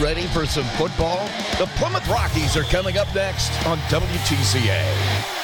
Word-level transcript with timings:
ready 0.00 0.26
for 0.28 0.46
some 0.46 0.64
football? 0.76 1.26
The 1.58 1.66
Plymouth 1.76 2.06
Rockies 2.08 2.56
are 2.56 2.64
coming 2.64 2.98
up 2.98 3.12
next 3.14 3.50
on 3.66 3.78
WTCA. 3.88 5.38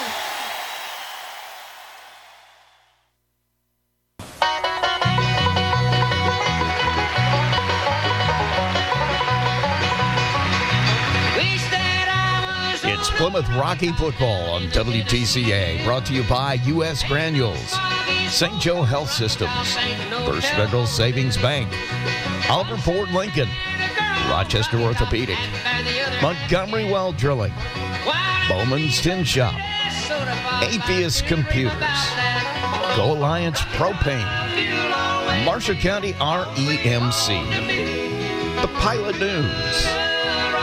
It's 13.00 13.10
Plymouth 13.10 13.48
Rocky 13.50 13.92
football 13.92 14.50
on 14.50 14.62
WTCA, 14.70 15.84
brought 15.84 16.04
to 16.06 16.14
you 16.14 16.24
by 16.24 16.54
U.S. 16.54 17.04
Granules, 17.04 17.76
St. 18.28 18.60
Joe 18.60 18.82
Health 18.82 19.10
Systems, 19.10 19.76
First 20.26 20.48
Federal 20.54 20.84
Savings 20.84 21.36
Bank, 21.36 21.72
Oliver 22.50 22.76
Ford 22.76 23.08
Lincoln, 23.10 23.48
Rochester 24.28 24.78
Orthopedic, 24.78 25.38
Montgomery 26.20 26.84
Well 26.84 27.12
Drilling, 27.12 27.52
Bowman's 28.48 29.00
Tin 29.00 29.24
Shop, 29.24 29.54
Apheus 30.60 31.26
Computers, 31.26 31.72
Co 32.94 33.12
Alliance 33.12 33.60
Propane, 33.60 35.44
Marshall 35.44 35.76
County 35.76 36.12
REMC, 36.14 37.50
The 38.60 38.68
Pilot 38.78 39.18
News, 39.18 39.86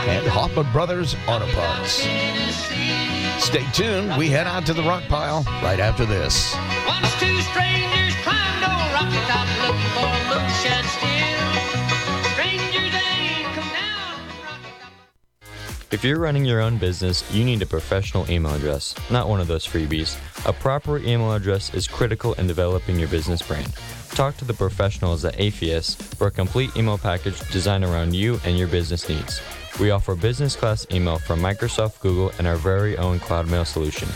and 0.07 0.27
Hoffman 0.27 0.71
Brothers 0.71 1.15
Auto 1.27 1.47
Parts. 1.53 2.07
Stay 3.43 3.65
tuned. 3.73 4.15
We 4.17 4.29
head 4.29 4.47
out 4.47 4.65
to 4.67 4.73
the 4.73 4.83
rock 4.83 5.03
pile 5.07 5.43
right 5.63 5.79
after 5.79 6.05
this. 6.05 6.55
Once 6.87 7.11
two 7.19 7.41
strangers 7.41 8.13
climbed 8.21 8.63
Top 9.27 9.47
looking 9.65 9.89
for 9.93 10.11
moonshine 10.29 11.14
If 15.95 16.03
you're 16.03 16.19
running 16.19 16.43
your 16.43 16.59
own 16.59 16.77
business, 16.77 17.23
you 17.33 17.45
need 17.45 17.61
a 17.61 17.65
professional 17.65 18.29
email 18.29 18.53
address, 18.53 18.93
not 19.09 19.29
one 19.29 19.39
of 19.39 19.47
those 19.47 19.65
freebies. 19.65 20.17
A 20.45 20.51
proper 20.51 20.97
email 20.97 21.31
address 21.31 21.73
is 21.73 21.87
critical 21.87 22.33
in 22.33 22.47
developing 22.47 22.99
your 22.99 23.07
business 23.07 23.41
brand. 23.41 23.73
Talk 24.09 24.35
to 24.37 24.43
the 24.43 24.53
professionals 24.53 25.23
at 25.23 25.35
Apheus 25.35 25.95
for 26.17 26.27
a 26.27 26.31
complete 26.31 26.75
email 26.75 26.97
package 26.97 27.39
designed 27.49 27.85
around 27.85 28.13
you 28.13 28.41
and 28.43 28.57
your 28.57 28.67
business 28.67 29.07
needs. 29.07 29.39
We 29.79 29.91
offer 29.91 30.15
business 30.15 30.53
class 30.53 30.85
email 30.91 31.17
from 31.17 31.39
Microsoft, 31.39 32.01
Google, 32.01 32.33
and 32.39 32.45
our 32.45 32.57
very 32.57 32.97
own 32.97 33.21
Cloud 33.21 33.47
Mail 33.47 33.63
solution. 33.63 34.09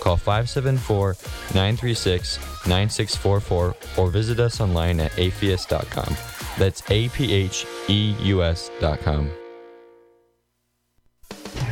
Call 0.00 0.16
574 0.16 1.16
936 1.54 2.38
9644 2.66 3.76
or 3.98 4.10
visit 4.10 4.40
us 4.40 4.58
online 4.62 5.00
at 5.00 5.12
apheus.com. 5.12 6.16
That's 6.58 6.82
A 6.88 7.10
P 7.10 7.30
H 7.30 7.66
E 7.88 8.16
U 8.22 8.42
S.com. 8.42 9.30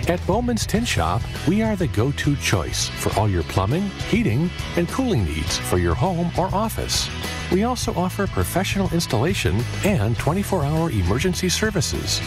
At 0.09 0.25
Bowman's 0.27 0.67
Tin 0.67 0.85
Shop, 0.85 1.23
we 1.49 1.63
are 1.63 1.77
the 1.77 1.87
go 1.89 2.13
to 2.13 2.37
choice 2.37 2.89
for 2.89 3.13
all 3.19 3.29
your 3.29 3.43
plumbing, 3.45 3.85
heating, 4.11 4.51
and 4.77 4.89
cooling 4.89 5.25
needs 5.25 5.59
for 5.59 5.79
your 5.79 5.95
home 5.95 6.31
or 6.39 6.47
office. 6.55 7.09
We 7.51 7.65
also 7.65 7.95
offer 7.95 8.27
professional 8.27 8.91
installation 8.93 9.63
and 9.85 10.17
24 10.19 10.65
hour 10.65 10.91
emergency 10.91 11.49
services. 11.49 12.21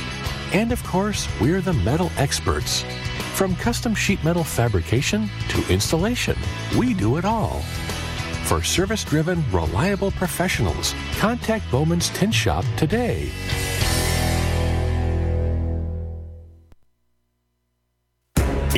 And 0.53 0.71
of 0.71 0.83
course, 0.83 1.27
we're 1.39 1.61
the 1.61 1.73
metal 1.73 2.11
experts. 2.17 2.83
From 3.33 3.55
custom 3.55 3.93
sheet 3.93 4.23
metal 4.23 4.43
fabrication 4.43 5.29
to 5.49 5.71
installation, 5.71 6.37
we 6.77 6.93
do 6.93 7.17
it 7.17 7.25
all. 7.25 7.61
For 8.45 8.63
service 8.63 9.03
driven, 9.03 9.43
reliable 9.51 10.11
professionals, 10.11 10.95
contact 11.17 11.69
Bowman's 11.69 12.09
Tin 12.09 12.31
Shop 12.31 12.63
today. 12.77 13.29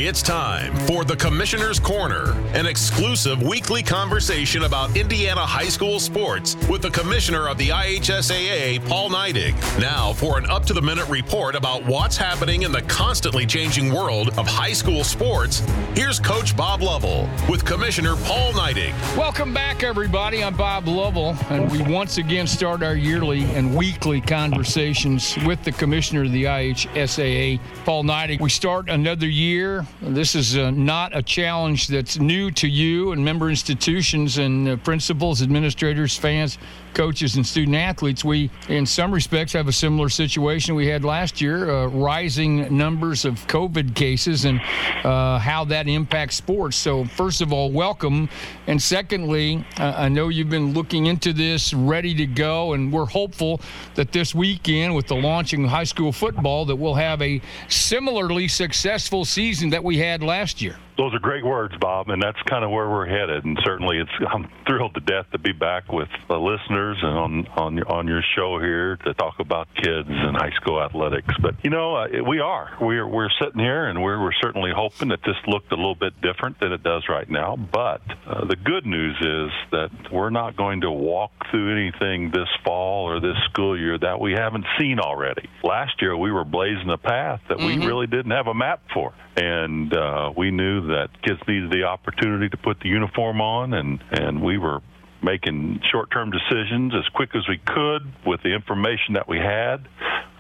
It's 0.02 0.22
time 0.22 0.74
for 0.88 1.04
the 1.04 1.18
Commissioner's 1.18 1.78
Corner, 1.78 2.32
an 2.54 2.66
exclusive 2.66 3.44
weekly 3.44 3.84
conversation 3.84 4.64
about 4.64 4.96
Indiana 4.96 5.42
high 5.42 5.68
school 5.68 6.00
sports 6.00 6.56
with 6.70 6.82
the 6.82 6.90
Commissioner 6.90 7.50
of 7.50 7.58
the 7.58 7.68
IHSAA, 7.68 8.88
Paul 8.88 9.10
Neidig. 9.10 9.56
Now, 9.78 10.14
for 10.14 10.38
an 10.38 10.50
up 10.50 10.64
to 10.68 10.74
the 10.74 10.82
minute 10.82 11.10
report 11.10 11.54
about 11.54 11.86
what's 11.86 12.16
happening 12.16 12.62
in 12.62 12.72
the 12.72 12.82
constantly 12.84 13.46
changing 13.46 13.94
world 13.94 14.30
of 14.40 14.48
high 14.48 14.72
school 14.72 15.04
sports, 15.04 15.60
here's 15.96 16.18
Coach 16.18 16.56
Bob 16.56 16.82
Lovell 16.82 17.30
with 17.50 17.66
Commissioner 17.66 18.16
Paul 18.24 18.54
Neidig. 18.54 18.94
Welcome 19.18 19.54
back, 19.54 19.84
everybody. 19.84 20.42
I'm 20.42 20.56
Bob 20.56 20.88
Lovell, 20.88 21.36
and 21.50 21.70
we 21.70 21.82
once 21.82 22.18
again 22.18 22.48
start 22.48 22.84
our 22.84 22.96
yearly 22.96 23.44
and 23.54 23.76
weekly 23.76 24.22
conversations 24.22 25.38
with 25.46 25.62
the 25.66 25.74
Commissioner 25.74 26.24
of 26.24 26.32
the 26.32 26.46
IHSAA, 26.46 27.60
Paul 27.84 28.06
Neidig. 28.06 28.40
We 28.40 28.50
start 28.50 28.88
another 28.88 29.28
year. 29.28 29.86
This 30.02 30.34
is 30.34 30.58
uh, 30.58 30.72
not 30.72 31.16
a 31.16 31.22
challenge 31.22 31.88
that's 31.88 32.18
new 32.20 32.52
to 32.52 32.68
you 32.68 33.12
and 33.12 33.24
member 33.24 33.50
institutions 33.50 34.38
and 34.38 34.68
uh, 34.68 34.76
principals, 34.78 35.42
administrators, 35.42 36.16
fans, 36.16 36.58
coaches, 36.94 37.36
and 37.36 37.46
student 37.46 37.76
athletes. 37.76 38.24
We, 38.24 38.50
in 38.68 38.86
some 38.86 39.12
respects, 39.12 39.54
have 39.54 39.68
a 39.68 39.72
similar 39.72 40.10
situation 40.10 40.76
we 40.76 40.88
had 40.88 41.04
last 41.04 41.42
year 41.42 41.70
uh, 41.70 41.88
rising 41.88 42.76
numbers 42.76 43.26
of 43.26 43.36
COVID 43.48 43.96
cases 43.96 44.46
and 44.46 44.60
uh, 45.04 45.40
how 45.40 45.66
that 45.66 45.88
impacts 45.88 46.36
sports. 46.36 46.78
So, 46.78 47.06
first 47.06 47.42
of 47.42 47.54
all, 47.54 47.72
welcome. 47.72 48.30
And 48.68 48.82
secondly, 48.82 49.66
uh, 49.78 49.94
I 49.98 50.10
know 50.10 50.30
you've 50.30 50.50
been 50.50 50.74
looking 50.74 51.08
into 51.08 51.34
this, 51.34 51.74
ready 51.74 52.14
to 52.16 52.26
go, 52.26 52.74
and 52.74 52.92
we're 52.92 53.06
hopeful 53.06 53.62
that 53.96 54.12
this 54.12 54.36
weekend, 54.36 54.96
with 54.96 55.08
the 55.08 55.16
launching 55.16 55.66
of 55.66 55.70
high 55.70 55.84
school 55.84 56.12
football, 56.12 56.66
that 56.66 56.76
we'll 56.76 56.96
have 56.96 57.22
a 57.22 57.42
similarly 57.68 58.48
successful 58.48 59.26
season 59.26 59.70
that 59.70 59.84
we 59.84 59.98
had 59.98 60.24
last 60.24 60.62
year. 60.62 60.78
Those 60.98 61.14
are 61.14 61.20
great 61.20 61.46
words, 61.46 61.74
Bob, 61.80 62.10
and 62.10 62.22
that's 62.22 62.42
kind 62.44 62.66
of 62.66 62.72
where 62.72 62.90
we're 62.90 63.06
headed. 63.06 63.46
And 63.46 63.58
certainly, 63.64 64.00
it's 64.00 64.12
I'm 64.34 64.50
thrilled 64.68 64.96
to 64.96 65.00
death 65.00 65.28
to 65.32 65.40
be 65.40 65.54
back 65.54 65.94
with 65.94 66.10
the 66.28 66.36
listeners 66.80 66.98
and 67.02 67.18
on 67.18 67.48
on 67.58 67.76
your, 67.76 67.92
on 67.92 68.08
your 68.08 68.22
show 68.36 68.60
here 68.60 68.98
to 68.98 69.14
talk 69.14 69.40
about 69.40 69.68
kids 69.76 70.10
and 70.10 70.36
high 70.36 70.52
school 70.52 70.82
athletics. 70.82 71.34
But 71.42 71.56
you 71.64 71.70
know, 71.70 71.96
uh, 71.96 72.08
we 72.28 72.40
are 72.40 72.70
we're 72.82 73.08
we're 73.08 73.30
sitting 73.42 73.60
here, 73.60 73.88
and 73.88 74.02
we're 74.02 74.22
we're 74.22 74.34
certainly 74.42 74.72
hoping 74.76 75.10
that 75.10 75.22
this 75.22 75.36
looked 75.48 75.72
a 75.72 75.76
little 75.76 75.96
bit 75.96 76.20
different 76.22 76.60
than 76.60 76.72
it 76.72 76.84
does 76.84 77.04
right 77.10 77.30
now. 77.30 77.56
But 77.56 78.02
uh, 78.28 78.46
the 78.46 78.56
good 78.56 78.86
news 78.86 79.16
is 79.20 79.52
that 79.72 79.90
we're 80.12 80.30
not 80.30 80.56
going 80.56 80.82
to 80.82 80.92
walk 80.92 81.32
through 81.52 81.72
anything 81.72 82.32
this 82.32 82.50
fall 82.64 83.10
or 83.10 83.20
this 83.20 83.38
school 83.52 83.80
year 83.80 83.98
that 83.98 84.20
we 84.20 84.34
haven't 84.34 84.66
seen 84.80 85.00
already. 85.00 85.50
Last 85.64 86.02
year, 86.02 86.16
we 86.16 86.32
were 86.32 86.46
blazing 86.46 86.90
a 86.90 86.98
path 86.98 87.42
that 87.50 87.58
we 87.58 87.78
really 87.78 88.08
didn't 88.08 88.32
have 88.32 88.48
a 88.48 88.54
map 88.54 88.82
for, 88.94 89.14
and 89.36 89.94
uh, 89.94 90.32
we 90.36 90.52
knew 90.52 90.88
that 90.88 91.10
kids 91.22 91.40
needed 91.48 91.72
the 91.72 91.84
opportunity 91.84 92.50
to 92.50 92.58
put 92.58 92.80
the 92.80 92.90
uniform 92.90 93.42
on, 93.42 93.74
and 93.74 94.04
and 94.12 94.42
we 94.42 94.58
were 94.58 94.82
making 95.22 95.82
short-term 95.92 96.32
decisions 96.32 96.94
as 96.96 97.08
quick 97.14 97.32
as 97.36 97.48
we 97.48 97.58
could 97.58 98.12
with 98.26 98.42
the 98.44 98.54
information 98.54 99.14
that 99.14 99.28
we 99.28 99.38
had 99.38 99.88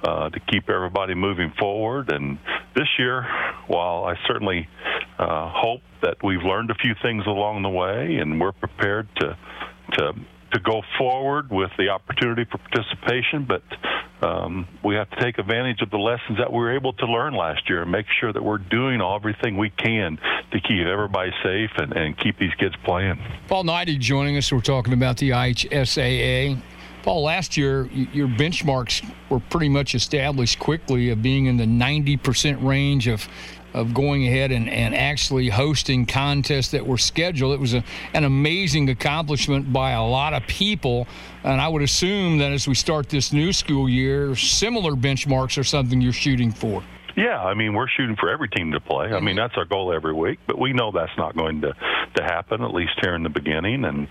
uh, 0.03 0.29
to 0.29 0.39
keep 0.39 0.69
everybody 0.69 1.13
moving 1.13 1.51
forward. 1.59 2.11
And 2.11 2.37
this 2.75 2.87
year, 2.97 3.25
while 3.67 4.05
I 4.05 4.15
certainly 4.27 4.67
uh, 5.17 5.51
hope 5.53 5.81
that 6.01 6.17
we've 6.23 6.41
learned 6.41 6.71
a 6.71 6.75
few 6.75 6.95
things 7.01 7.23
along 7.27 7.61
the 7.63 7.69
way, 7.69 8.15
and 8.15 8.39
we're 8.39 8.53
prepared 8.53 9.07
to 9.17 9.37
to 9.97 10.13
to 10.51 10.59
go 10.59 10.81
forward 10.97 11.49
with 11.49 11.71
the 11.77 11.89
opportunity 11.89 12.45
for 12.45 12.57
participation, 12.57 13.45
but 13.45 13.63
um, 14.21 14.67
we 14.83 14.95
have 14.95 15.09
to 15.11 15.21
take 15.21 15.37
advantage 15.37 15.81
of 15.81 15.89
the 15.91 15.97
lessons 15.97 16.37
that 16.37 16.51
we 16.51 16.57
were 16.57 16.75
able 16.75 16.93
to 16.93 17.05
learn 17.05 17.33
last 17.33 17.69
year 17.69 17.83
and 17.83 17.91
make 17.91 18.05
sure 18.19 18.33
that 18.33 18.43
we're 18.43 18.57
doing 18.57 19.01
everything 19.01 19.57
we 19.57 19.69
can 19.69 20.17
to 20.51 20.59
keep 20.59 20.85
everybody 20.85 21.31
safe 21.43 21.71
and, 21.77 21.93
and 21.93 22.17
keep 22.17 22.37
these 22.37 22.53
kids 22.55 22.75
playing. 22.83 23.19
Paul 23.47 23.63
Neidig 23.63 23.99
joining 23.99 24.37
us. 24.37 24.51
We're 24.51 24.61
talking 24.61 24.93
about 24.93 25.17
the 25.17 25.31
IHSAA. 25.31 26.61
Paul, 27.03 27.23
last 27.23 27.55
year 27.55 27.85
your 27.85 28.27
benchmarks 28.27 29.09
were 29.29 29.39
pretty 29.39 29.69
much 29.69 29.95
established 29.95 30.59
quickly 30.59 31.09
of 31.11 31.21
being 31.21 31.45
in 31.45 31.55
the 31.55 31.65
90% 31.65 32.63
range 32.63 33.07
of 33.07 33.27
of 33.73 33.93
going 33.93 34.25
ahead 34.27 34.51
and, 34.51 34.69
and 34.69 34.95
actually 34.95 35.49
hosting 35.49 36.05
contests 36.05 36.71
that 36.71 36.85
were 36.85 36.97
scheduled. 36.97 37.53
It 37.53 37.59
was 37.59 37.73
a, 37.73 37.83
an 38.13 38.23
amazing 38.23 38.89
accomplishment 38.89 39.71
by 39.71 39.91
a 39.91 40.03
lot 40.03 40.33
of 40.33 40.43
people. 40.47 41.07
And 41.43 41.61
I 41.61 41.67
would 41.67 41.81
assume 41.81 42.39
that 42.39 42.51
as 42.51 42.67
we 42.67 42.75
start 42.75 43.09
this 43.09 43.31
new 43.31 43.53
school 43.53 43.89
year, 43.89 44.35
similar 44.35 44.93
benchmarks 44.93 45.57
are 45.57 45.63
something 45.63 46.01
you're 46.01 46.13
shooting 46.13 46.51
for. 46.51 46.83
Yeah, 47.15 47.43
I 47.43 47.53
mean, 47.53 47.73
we're 47.73 47.87
shooting 47.89 48.15
for 48.15 48.29
every 48.29 48.47
team 48.47 48.71
to 48.71 48.79
play. 48.79 49.07
I 49.07 49.19
mean, 49.19 49.35
that's 49.35 49.55
our 49.57 49.65
goal 49.65 49.93
every 49.93 50.13
week, 50.13 50.39
but 50.47 50.57
we 50.57 50.73
know 50.73 50.91
that's 50.91 51.17
not 51.17 51.35
going 51.35 51.61
to, 51.61 51.73
to 52.15 52.23
happen, 52.23 52.63
at 52.63 52.73
least 52.73 52.93
here 53.01 53.15
in 53.15 53.23
the 53.23 53.29
beginning. 53.29 53.83
And, 53.83 54.07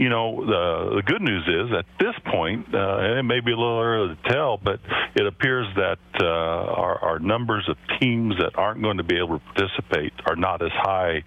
you 0.00 0.08
know, 0.08 0.46
the, 0.46 0.96
the 0.96 1.02
good 1.02 1.20
news 1.20 1.44
is 1.46 1.76
at 1.76 1.84
this 1.98 2.14
point, 2.24 2.74
uh, 2.74 2.96
and 2.96 3.18
it 3.18 3.22
may 3.22 3.40
be 3.40 3.52
a 3.52 3.56
little 3.56 3.80
early 3.80 4.16
to 4.16 4.32
tell, 4.32 4.56
but 4.56 4.80
it 5.14 5.26
appears 5.26 5.66
that 5.76 5.98
uh, 6.18 6.24
our, 6.24 6.98
our 7.04 7.18
numbers 7.18 7.68
of 7.68 7.76
teams 8.00 8.34
that 8.38 8.56
aren't 8.56 8.80
going 8.80 8.96
to 8.96 9.04
be 9.04 9.18
able 9.18 9.38
to 9.38 9.44
participate 9.52 10.14
are 10.24 10.36
not 10.36 10.62
as 10.62 10.72
high 10.72 11.22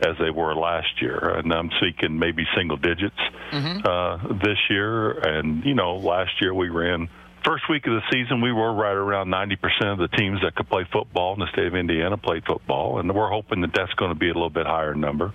as 0.00 0.16
they 0.18 0.30
were 0.30 0.56
last 0.56 1.00
year. 1.00 1.36
And 1.38 1.52
I'm 1.52 1.70
speaking 1.78 2.18
maybe 2.18 2.44
single 2.56 2.76
digits 2.76 3.14
uh, 3.86 4.18
this 4.42 4.58
year. 4.70 5.12
And, 5.12 5.64
you 5.64 5.74
know, 5.74 5.94
last 5.94 6.32
year 6.40 6.52
we 6.52 6.68
ran 6.68 7.08
first 7.44 7.62
week 7.70 7.86
of 7.86 7.92
the 7.92 8.02
season, 8.10 8.40
we 8.40 8.52
were 8.52 8.74
right 8.74 8.96
around 8.96 9.28
90% 9.28 9.92
of 9.92 9.98
the 9.98 10.08
teams 10.08 10.40
that 10.42 10.56
could 10.56 10.68
play 10.68 10.84
football 10.92 11.34
in 11.34 11.38
the 11.38 11.46
state 11.52 11.66
of 11.66 11.76
Indiana 11.76 12.16
played 12.16 12.44
football, 12.44 12.98
and 12.98 13.14
we're 13.14 13.30
hoping 13.30 13.60
that 13.60 13.70
that's 13.72 13.94
going 13.94 14.10
to 14.10 14.18
be 14.18 14.28
a 14.28 14.34
little 14.34 14.50
bit 14.50 14.66
higher 14.66 14.96
number. 14.96 15.32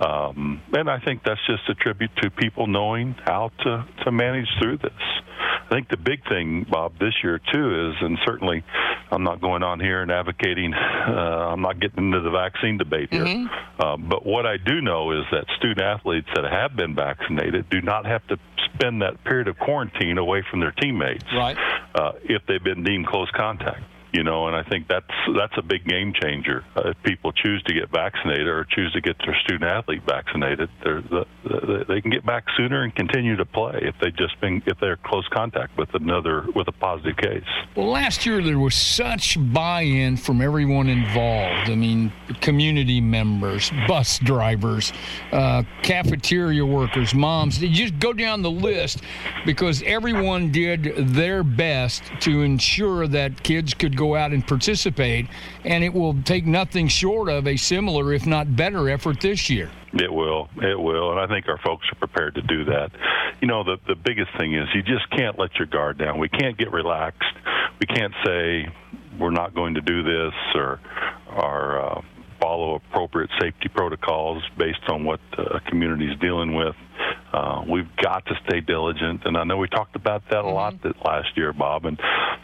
Um, 0.00 0.60
and 0.72 0.90
I 0.90 0.98
think 1.00 1.22
that's 1.24 1.40
just 1.46 1.68
a 1.68 1.74
tribute 1.74 2.10
to 2.22 2.30
people 2.30 2.66
knowing 2.66 3.14
how 3.24 3.50
to, 3.64 3.86
to 4.04 4.12
manage 4.12 4.48
through 4.60 4.78
this. 4.78 4.92
I 5.66 5.68
think 5.68 5.88
the 5.88 5.96
big 5.96 6.20
thing, 6.28 6.66
Bob, 6.70 6.98
this 6.98 7.14
year 7.24 7.40
too 7.52 7.90
is, 7.90 7.96
and 8.00 8.18
certainly 8.24 8.62
I'm 9.10 9.24
not 9.24 9.40
going 9.40 9.62
on 9.62 9.80
here 9.80 10.02
and 10.02 10.12
advocating, 10.12 10.72
uh, 10.74 11.50
I'm 11.52 11.60
not 11.60 11.80
getting 11.80 12.06
into 12.06 12.20
the 12.20 12.30
vaccine 12.30 12.78
debate 12.78 13.08
here. 13.10 13.24
Mm-hmm. 13.24 13.80
Uh, 13.80 13.96
but 13.96 14.24
what 14.24 14.46
I 14.46 14.58
do 14.58 14.80
know 14.80 15.12
is 15.12 15.24
that 15.32 15.46
student 15.56 15.80
athletes 15.80 16.28
that 16.34 16.44
have 16.44 16.76
been 16.76 16.94
vaccinated 16.94 17.68
do 17.68 17.80
not 17.80 18.06
have 18.06 18.26
to 18.28 18.38
spend 18.74 19.02
that 19.02 19.22
period 19.24 19.48
of 19.48 19.58
quarantine 19.58 20.18
away 20.18 20.44
from 20.50 20.60
their 20.60 20.72
teammates 20.72 21.24
right. 21.34 21.56
uh, 21.94 22.12
if 22.24 22.42
they've 22.46 22.62
been 22.62 22.84
deemed 22.84 23.06
close 23.06 23.30
contact 23.34 23.82
you 24.12 24.22
know, 24.22 24.46
and 24.46 24.56
I 24.56 24.62
think 24.62 24.88
that's 24.88 25.10
that's 25.36 25.52
a 25.56 25.62
big 25.62 25.84
game 25.84 26.12
changer. 26.12 26.64
Uh, 26.76 26.90
if 26.90 27.02
people 27.02 27.32
choose 27.32 27.62
to 27.64 27.74
get 27.74 27.90
vaccinated 27.90 28.46
or 28.46 28.64
choose 28.64 28.92
to 28.92 29.00
get 29.00 29.16
their 29.18 29.36
student 29.44 29.70
athlete 29.70 30.02
vaccinated, 30.06 30.68
the, 30.82 31.26
the, 31.44 31.84
they 31.88 32.00
can 32.00 32.10
get 32.10 32.24
back 32.24 32.44
sooner 32.56 32.82
and 32.82 32.94
continue 32.94 33.36
to 33.36 33.44
play 33.44 33.78
if 33.82 33.94
they 34.00 34.10
just 34.10 34.40
been 34.40 34.62
if 34.66 34.78
they're 34.80 34.96
close 34.96 35.26
contact 35.32 35.76
with 35.76 35.92
another 35.94 36.46
with 36.54 36.68
a 36.68 36.72
positive 36.72 37.16
case. 37.16 37.44
Well, 37.74 37.88
last 37.88 38.24
year 38.24 38.42
there 38.42 38.58
was 38.58 38.74
such 38.74 39.36
buy-in 39.52 40.16
from 40.16 40.40
everyone 40.40 40.88
involved. 40.88 41.70
I 41.70 41.74
mean, 41.74 42.12
community 42.40 43.00
members, 43.00 43.70
bus 43.88 44.18
drivers, 44.20 44.92
uh, 45.32 45.64
cafeteria 45.82 46.64
workers, 46.64 47.14
moms. 47.14 47.60
You 47.60 47.68
just 47.68 47.98
go 47.98 48.12
down 48.12 48.42
the 48.42 48.50
list 48.50 49.02
because 49.44 49.82
everyone 49.82 50.52
did 50.52 50.94
their 51.14 51.42
best 51.42 52.04
to 52.20 52.42
ensure 52.42 53.06
that 53.08 53.42
kids 53.42 53.74
could 53.74 53.95
go 53.96 54.14
out 54.14 54.32
and 54.32 54.46
participate, 54.46 55.26
and 55.64 55.82
it 55.82 55.92
will 55.92 56.14
take 56.22 56.46
nothing 56.46 56.88
short 56.88 57.28
of 57.28 57.46
a 57.46 57.56
similar, 57.56 58.12
if 58.12 58.26
not 58.26 58.54
better, 58.54 58.88
effort 58.88 59.20
this 59.20 59.48
year. 59.50 59.70
It 59.94 60.12
will. 60.12 60.48
It 60.56 60.78
will. 60.78 61.10
And 61.12 61.20
I 61.20 61.26
think 61.26 61.48
our 61.48 61.58
folks 61.58 61.86
are 61.90 61.98
prepared 61.98 62.34
to 62.34 62.42
do 62.42 62.64
that. 62.66 62.90
You 63.40 63.48
know, 63.48 63.64
the, 63.64 63.78
the 63.86 63.94
biggest 63.94 64.30
thing 64.38 64.54
is 64.54 64.68
you 64.74 64.82
just 64.82 65.08
can't 65.10 65.38
let 65.38 65.54
your 65.56 65.66
guard 65.66 65.98
down. 65.98 66.18
We 66.18 66.28
can't 66.28 66.56
get 66.58 66.70
relaxed. 66.70 67.34
We 67.80 67.86
can't 67.86 68.14
say 68.24 68.68
we're 69.18 69.30
not 69.30 69.54
going 69.54 69.74
to 69.74 69.80
do 69.80 70.02
this 70.02 70.34
or, 70.54 70.80
or 71.34 71.80
uh, 71.80 72.02
follow 72.40 72.76
appropriate 72.76 73.30
safety 73.40 73.68
protocols 73.68 74.42
based 74.58 74.88
on 74.88 75.04
what 75.04 75.20
the 75.36 75.60
community 75.68 76.06
is 76.06 76.18
dealing 76.20 76.54
with. 76.54 76.74
Uh, 77.32 77.62
we've 77.68 77.94
got 77.96 78.24
to 78.26 78.34
stay 78.46 78.60
diligent, 78.60 79.22
and 79.24 79.36
I 79.36 79.44
know 79.44 79.56
we 79.58 79.68
talked 79.68 79.96
about 79.96 80.22
that 80.30 80.44
a 80.44 80.48
lot 80.48 80.74
mm-hmm. 80.74 81.06
last 81.06 81.36
year, 81.36 81.52
Bob. 81.52 81.84
And 81.84 82.00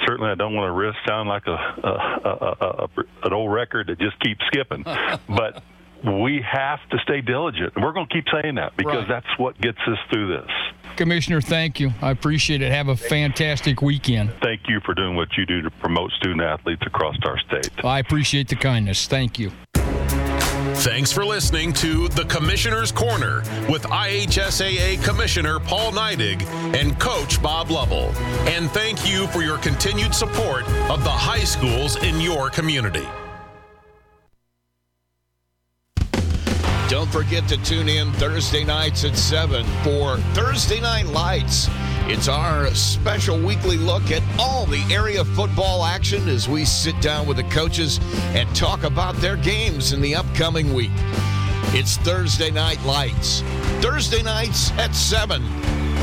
certainly, 0.07 0.31
I 0.31 0.35
don't 0.35 0.55
want 0.55 0.69
to 0.69 0.73
risk 0.73 0.99
sound 1.07 1.29
like 1.29 1.47
a, 1.47 1.51
a, 1.51 1.89
a, 2.25 2.85
a 2.85 2.89
an 3.25 3.33
old 3.33 3.53
record 3.53 3.87
that 3.89 3.99
just 3.99 4.19
keeps 4.21 4.45
skipping, 4.47 4.83
but 5.29 5.63
we 6.05 6.45
have 6.47 6.81
to 6.91 6.99
stay 7.05 7.21
diligent. 7.21 7.73
And 7.75 7.85
we're 7.85 7.93
going 7.93 8.07
to 8.07 8.13
keep 8.13 8.25
saying 8.43 8.57
that 8.57 8.77
because 8.77 9.09
right. 9.09 9.09
that's 9.09 9.39
what 9.39 9.61
gets 9.61 9.79
us 9.87 9.99
through 10.11 10.37
this. 10.37 10.51
Commissioner, 10.97 11.41
thank 11.41 11.81
you. 11.81 11.91
I 12.03 12.11
appreciate 12.11 12.61
it. 12.61 12.71
Have 12.71 12.89
a 12.89 12.97
fantastic 12.97 13.81
weekend. 13.83 14.33
Thank 14.43 14.69
you 14.69 14.81
for 14.85 14.95
doing 14.95 15.17
what 15.17 15.29
you 15.37 15.47
do 15.47 15.63
to 15.63 15.71
promote 15.71 16.11
student 16.13 16.43
athletes 16.43 16.83
across 16.87 17.17
our 17.25 17.39
state. 17.39 17.71
I 17.85 17.99
appreciate 17.99 18.49
the 18.49 18.57
kindness. 18.57 19.07
Thank 19.07 19.39
you. 19.39 19.53
Thanks 20.83 21.13
for 21.13 21.25
listening 21.25 21.73
to 21.75 22.09
The 22.09 22.25
Commissioner's 22.25 22.91
Corner 22.91 23.45
with 23.71 23.85
IHSAA 23.85 25.01
Commissioner 25.05 25.61
Paul 25.61 25.93
Neidig 25.93 26.43
and 26.75 26.99
Coach 26.99 27.41
Bob 27.41 27.71
Lovell. 27.71 28.09
And 28.49 28.69
thank 28.69 29.09
you 29.09 29.29
for 29.29 29.43
your 29.43 29.59
continued 29.59 30.13
support 30.13 30.65
of 30.91 31.05
the 31.05 31.11
high 31.11 31.45
schools 31.45 32.03
in 32.03 32.21
your 32.21 32.51
community. 32.51 33.07
Don't 36.93 37.11
forget 37.11 37.49
to 37.49 37.57
tune 37.65 37.89
in 37.89 38.13
Thursday 38.13 38.65
nights 38.65 39.03
at 39.05 39.17
7 39.17 39.65
for 39.83 40.19
Thursday 40.35 40.79
Night 40.79 41.07
Lights. 41.07 41.69
It's 42.07 42.29
our 42.29 42.69
special 42.75 43.39
weekly 43.39 43.79
look 43.79 44.11
at 44.11 44.23
all 44.39 44.67
the 44.67 44.85
area 44.93 45.25
football 45.25 45.87
action 45.87 46.29
as 46.29 46.51
we 46.51 46.67
sit 46.67 47.01
down 47.01 47.27
with 47.27 47.39
the 47.39 47.45
coaches 47.45 47.99
and 48.35 48.47
talk 48.55 48.83
about 48.83 49.15
their 49.17 49.37
games 49.37 49.95
in 49.95 50.03
the 50.03 50.15
upcoming 50.15 50.75
week. 50.75 50.91
It's 51.73 51.97
Thursday 51.97 52.51
Night 52.51 52.85
Lights. 52.85 53.41
Thursday 53.81 54.23
nights 54.23 54.71
at 54.73 54.95
7, 54.95 55.43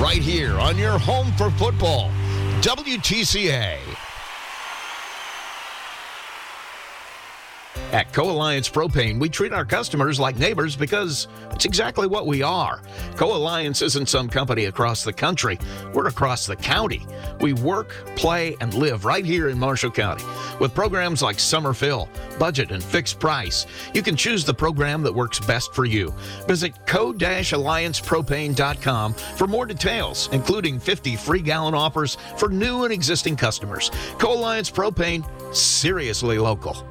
right 0.01 0.23
here 0.23 0.57
on 0.57 0.75
your 0.75 0.97
home 0.97 1.31
for 1.33 1.51
football, 1.51 2.09
WTCA. 2.61 3.77
At 7.91 8.13
Co 8.13 8.29
Alliance 8.29 8.69
Propane, 8.69 9.19
we 9.19 9.29
treat 9.29 9.51
our 9.51 9.65
customers 9.65 10.19
like 10.19 10.37
neighbors 10.37 10.75
because 10.75 11.27
it's 11.51 11.65
exactly 11.65 12.05
what 12.05 12.27
we 12.27 12.43
are. 12.43 12.83
Co 13.15 13.35
Alliance 13.35 13.81
isn't 13.81 14.09
some 14.09 14.29
company 14.29 14.65
across 14.65 15.03
the 15.03 15.11
country, 15.11 15.57
we're 15.91 16.07
across 16.07 16.45
the 16.45 16.55
county. 16.55 17.07
We 17.41 17.53
work, 17.53 17.89
play, 18.15 18.55
and 18.61 18.75
live 18.75 19.05
right 19.05 19.25
here 19.25 19.49
in 19.49 19.57
Marshall 19.57 19.89
County. 19.89 20.23
With 20.59 20.75
programs 20.75 21.23
like 21.23 21.39
Summer 21.39 21.73
Fill, 21.73 22.07
Budget, 22.37 22.69
and 22.69 22.83
Fixed 22.83 23.19
Price, 23.19 23.65
you 23.95 24.03
can 24.03 24.15
choose 24.15 24.45
the 24.45 24.53
program 24.53 25.01
that 25.01 25.15
works 25.15 25.39
best 25.39 25.73
for 25.73 25.85
you. 25.85 26.13
Visit 26.47 26.85
co-alliancepropane.com 26.85 29.13
for 29.13 29.47
more 29.47 29.65
details, 29.65 30.29
including 30.31 30.79
50 30.79 31.15
free 31.15 31.41
gallon 31.41 31.73
offers 31.73 32.17
for 32.37 32.49
new 32.49 32.83
and 32.83 32.93
existing 32.93 33.35
customers. 33.35 33.89
Co 34.19 34.33
Alliance 34.33 34.69
Propane, 34.69 35.25
seriously 35.55 36.37
local. 36.37 36.88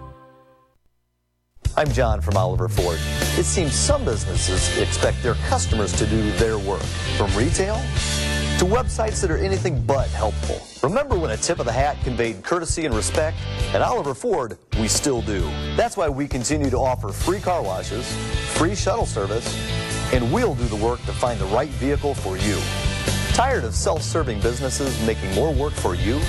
I'm 1.79 1.93
John 1.93 2.21
from 2.21 2.37
Oliver 2.37 2.69
Ford. 2.69 2.99
It 3.39 3.45
seems 3.45 3.73
some 3.73 4.05
businesses 4.05 4.77
expect 4.79 5.23
their 5.23 5.37
customers 5.47 5.93
to 5.93 6.07
do 6.07 6.29
their 6.33 6.59
work, 6.59 6.83
from 7.17 7.33
retail 7.37 7.77
to 7.77 8.65
websites 8.65 9.21
that 9.21 9.31
are 9.31 9.37
anything 9.37 9.81
but 9.83 10.09
helpful. 10.09 10.61
Remember 10.83 11.17
when 11.17 11.31
a 11.31 11.37
tip 11.37 11.61
of 11.61 11.67
the 11.67 11.73
hat 11.73 11.97
conveyed 12.03 12.43
courtesy 12.43 12.85
and 12.85 12.97
respect? 12.97 13.37
At 13.73 13.81
Oliver 13.81 14.13
Ford, 14.13 14.59
we 14.81 14.89
still 14.89 15.23
do. 15.23 15.43
That's 15.77 15.97
why 15.97 16.09
we 16.09 16.27
continue 16.27 16.69
to 16.69 16.79
offer 16.79 17.13
free 17.13 17.39
car 17.39 17.63
washes, 17.63 18.13
free 18.57 18.75
shuttle 18.75 19.07
service, 19.07 19.47
and 20.13 20.33
we'll 20.33 20.57
do 20.57 20.65
the 20.65 20.85
work 20.85 21.01
to 21.03 21.13
find 21.13 21.39
the 21.39 21.47
right 21.47 21.71
vehicle 21.71 22.13
for 22.13 22.37
you. 22.37 22.59
Tired 23.35 23.63
of 23.63 23.73
self-serving 23.73 24.41
businesses 24.41 25.01
making 25.07 25.33
more 25.37 25.55
work 25.55 25.75
for 25.75 25.95
you? 25.95 26.21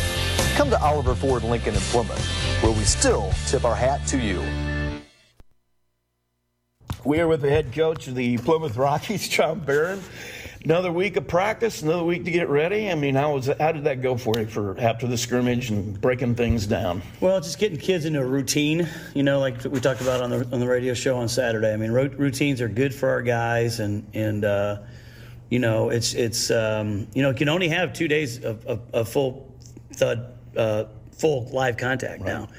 Come 0.54 0.70
to 0.70 0.80
Oliver 0.80 1.16
Ford 1.16 1.42
Lincoln 1.42 1.74
in 1.74 1.82
Plymouth, 1.82 2.24
where 2.62 2.72
we 2.72 2.84
still 2.84 3.32
tip 3.48 3.66
our 3.66 3.74
hat 3.74 4.06
to 4.10 4.20
you. 4.20 4.44
We 7.06 7.22
are 7.22 7.28
with 7.28 7.42
the 7.42 7.50
head 7.50 7.72
coach 7.72 8.08
of 8.08 8.16
the 8.16 8.38
Plymouth 8.40 8.76
Rockies, 8.76 9.30
John 9.30 9.60
Barron. 9.60 10.02
Another 10.66 10.92
week 10.92 11.16
of 11.16 11.26
practice, 11.26 11.82
another 11.82 12.04
week 12.04 12.26
to 12.26 12.32
get 12.32 12.50
ready. 12.50 12.92
I 12.92 12.96
mean, 12.96 13.16
how 13.16 13.36
was 13.36 13.50
how 13.62 13.72
did 13.72 13.86
that 13.86 14.02
go 14.02 14.18
for 14.18 14.38
you 14.38 14.46
for 14.46 14.78
after 14.78 15.08
the 15.08 15.18
scrimmage 15.18 15.70
and 15.70 16.00
breaking 16.02 16.36
things 16.36 16.68
down? 16.68 17.02
Well, 17.22 17.40
just 17.40 17.58
getting 17.58 17.78
kids 17.78 18.04
into 18.04 18.20
a 18.20 18.26
routine. 18.26 18.86
You 19.14 19.24
know, 19.24 19.40
like 19.40 19.64
we 19.64 19.80
talked 19.80 20.02
about 20.02 20.22
on 20.22 20.30
the 20.30 20.46
on 20.52 20.60
the 20.60 20.68
radio 20.68 20.94
show 20.94 21.18
on 21.18 21.30
Saturday. 21.30 21.72
I 21.72 21.78
mean, 21.78 21.92
ro- 21.92 22.12
routines 22.18 22.60
are 22.60 22.68
good 22.68 22.94
for 22.94 23.08
our 23.08 23.22
guys, 23.22 23.80
and 23.80 24.06
and 24.14 24.44
uh, 24.44 24.80
you 25.50 25.60
know, 25.60 25.90
it's 25.90 26.14
it's 26.14 26.52
um, 26.52 27.08
you 27.14 27.22
know, 27.22 27.30
you 27.30 27.36
can 27.36 27.48
only 27.48 27.70
have 27.70 27.94
two 27.94 28.10
days 28.10 28.44
of, 28.44 28.66
of, 28.66 28.82
of 28.92 29.08
full 29.08 29.56
thud, 29.94 30.34
uh, 30.58 30.84
full 31.14 31.48
live 31.54 31.78
contact 31.78 32.22
right. 32.22 32.28
now. 32.28 32.50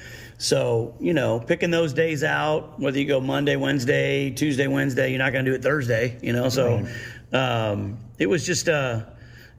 So, 0.41 0.95
you 0.99 1.13
know, 1.13 1.39
picking 1.39 1.69
those 1.69 1.93
days 1.93 2.23
out, 2.23 2.79
whether 2.79 2.97
you 2.97 3.05
go 3.05 3.21
Monday, 3.21 3.57
Wednesday, 3.57 4.31
Tuesday, 4.31 4.65
Wednesday, 4.65 5.11
you're 5.11 5.19
not 5.19 5.33
going 5.33 5.45
to 5.45 5.51
do 5.51 5.55
it 5.55 5.61
Thursday, 5.61 6.17
you 6.23 6.33
know. 6.33 6.49
So 6.49 6.83
um, 7.31 7.99
it 8.17 8.25
was 8.25 8.43
just, 8.43 8.67
uh, 8.67 9.01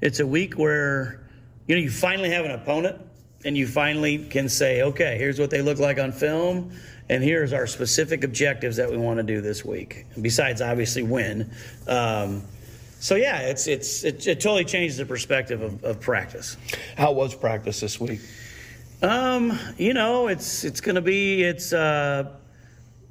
it's 0.00 0.18
a 0.18 0.26
week 0.26 0.54
where, 0.54 1.24
you 1.68 1.76
know, 1.76 1.80
you 1.80 1.88
finally 1.88 2.30
have 2.30 2.44
an 2.44 2.50
opponent 2.50 3.00
and 3.44 3.56
you 3.56 3.68
finally 3.68 4.26
can 4.26 4.48
say, 4.48 4.82
okay, 4.82 5.16
here's 5.18 5.38
what 5.38 5.50
they 5.50 5.62
look 5.62 5.78
like 5.78 6.00
on 6.00 6.10
film. 6.10 6.72
And 7.08 7.22
here's 7.22 7.52
our 7.52 7.68
specific 7.68 8.24
objectives 8.24 8.76
that 8.78 8.90
we 8.90 8.96
want 8.96 9.18
to 9.18 9.22
do 9.22 9.40
this 9.40 9.64
week. 9.64 10.06
Besides, 10.20 10.60
obviously, 10.60 11.04
win. 11.04 11.52
Um, 11.86 12.42
so 12.98 13.14
yeah, 13.14 13.42
it's 13.42 13.68
it's 13.68 14.02
it, 14.02 14.26
it, 14.26 14.40
totally 14.40 14.64
changes 14.64 14.96
the 14.96 15.06
perspective 15.06 15.62
of, 15.62 15.84
of 15.84 16.00
practice. 16.00 16.56
How 16.96 17.12
was 17.12 17.34
practice 17.34 17.78
this 17.78 18.00
week? 18.00 18.20
Um, 19.02 19.58
you 19.78 19.94
know, 19.94 20.28
it's 20.28 20.62
it's 20.62 20.80
going 20.80 20.94
to 20.94 21.00
be 21.02 21.42
it's. 21.42 21.72
Uh, 21.72 22.30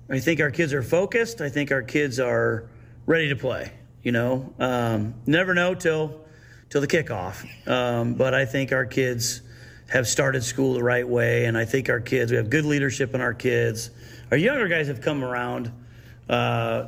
I 0.10 0.20
think 0.20 0.40
our 0.40 0.50
kids 0.50 0.74
are 0.74 0.84
focused. 0.84 1.42
I 1.42 1.50
think 1.50 1.72
our 1.72 1.82
kids 1.82 2.18
are 2.20 2.70
ready 3.06 3.28
to 3.30 3.36
play. 3.36 3.74
You 4.02 4.14
know, 4.14 4.54
um, 4.58 5.16
never 5.26 5.54
know 5.54 5.76
till 5.76 6.22
till 6.70 6.80
the 6.80 6.88
kickoff. 6.88 7.46
Um, 7.68 8.14
but 8.14 8.34
I 8.34 8.46
think 8.46 8.72
our 8.72 8.86
kids 8.86 9.42
have 9.90 10.08
started 10.08 10.46
school 10.46 10.76
the 10.76 10.84
right 10.84 11.08
way, 11.08 11.44
and 11.44 11.58
I 11.58 11.66
think 11.66 11.90
our 11.90 12.00
kids 12.00 12.32
we 12.32 12.38
have 12.38 12.50
good 12.50 12.66
leadership 12.66 13.14
in 13.14 13.20
our 13.20 13.34
kids. 13.34 13.90
Our 14.32 14.38
younger 14.38 14.70
guys 14.70 14.88
have 14.88 15.02
come 15.02 15.26
around 15.26 15.74
uh, 16.30 16.86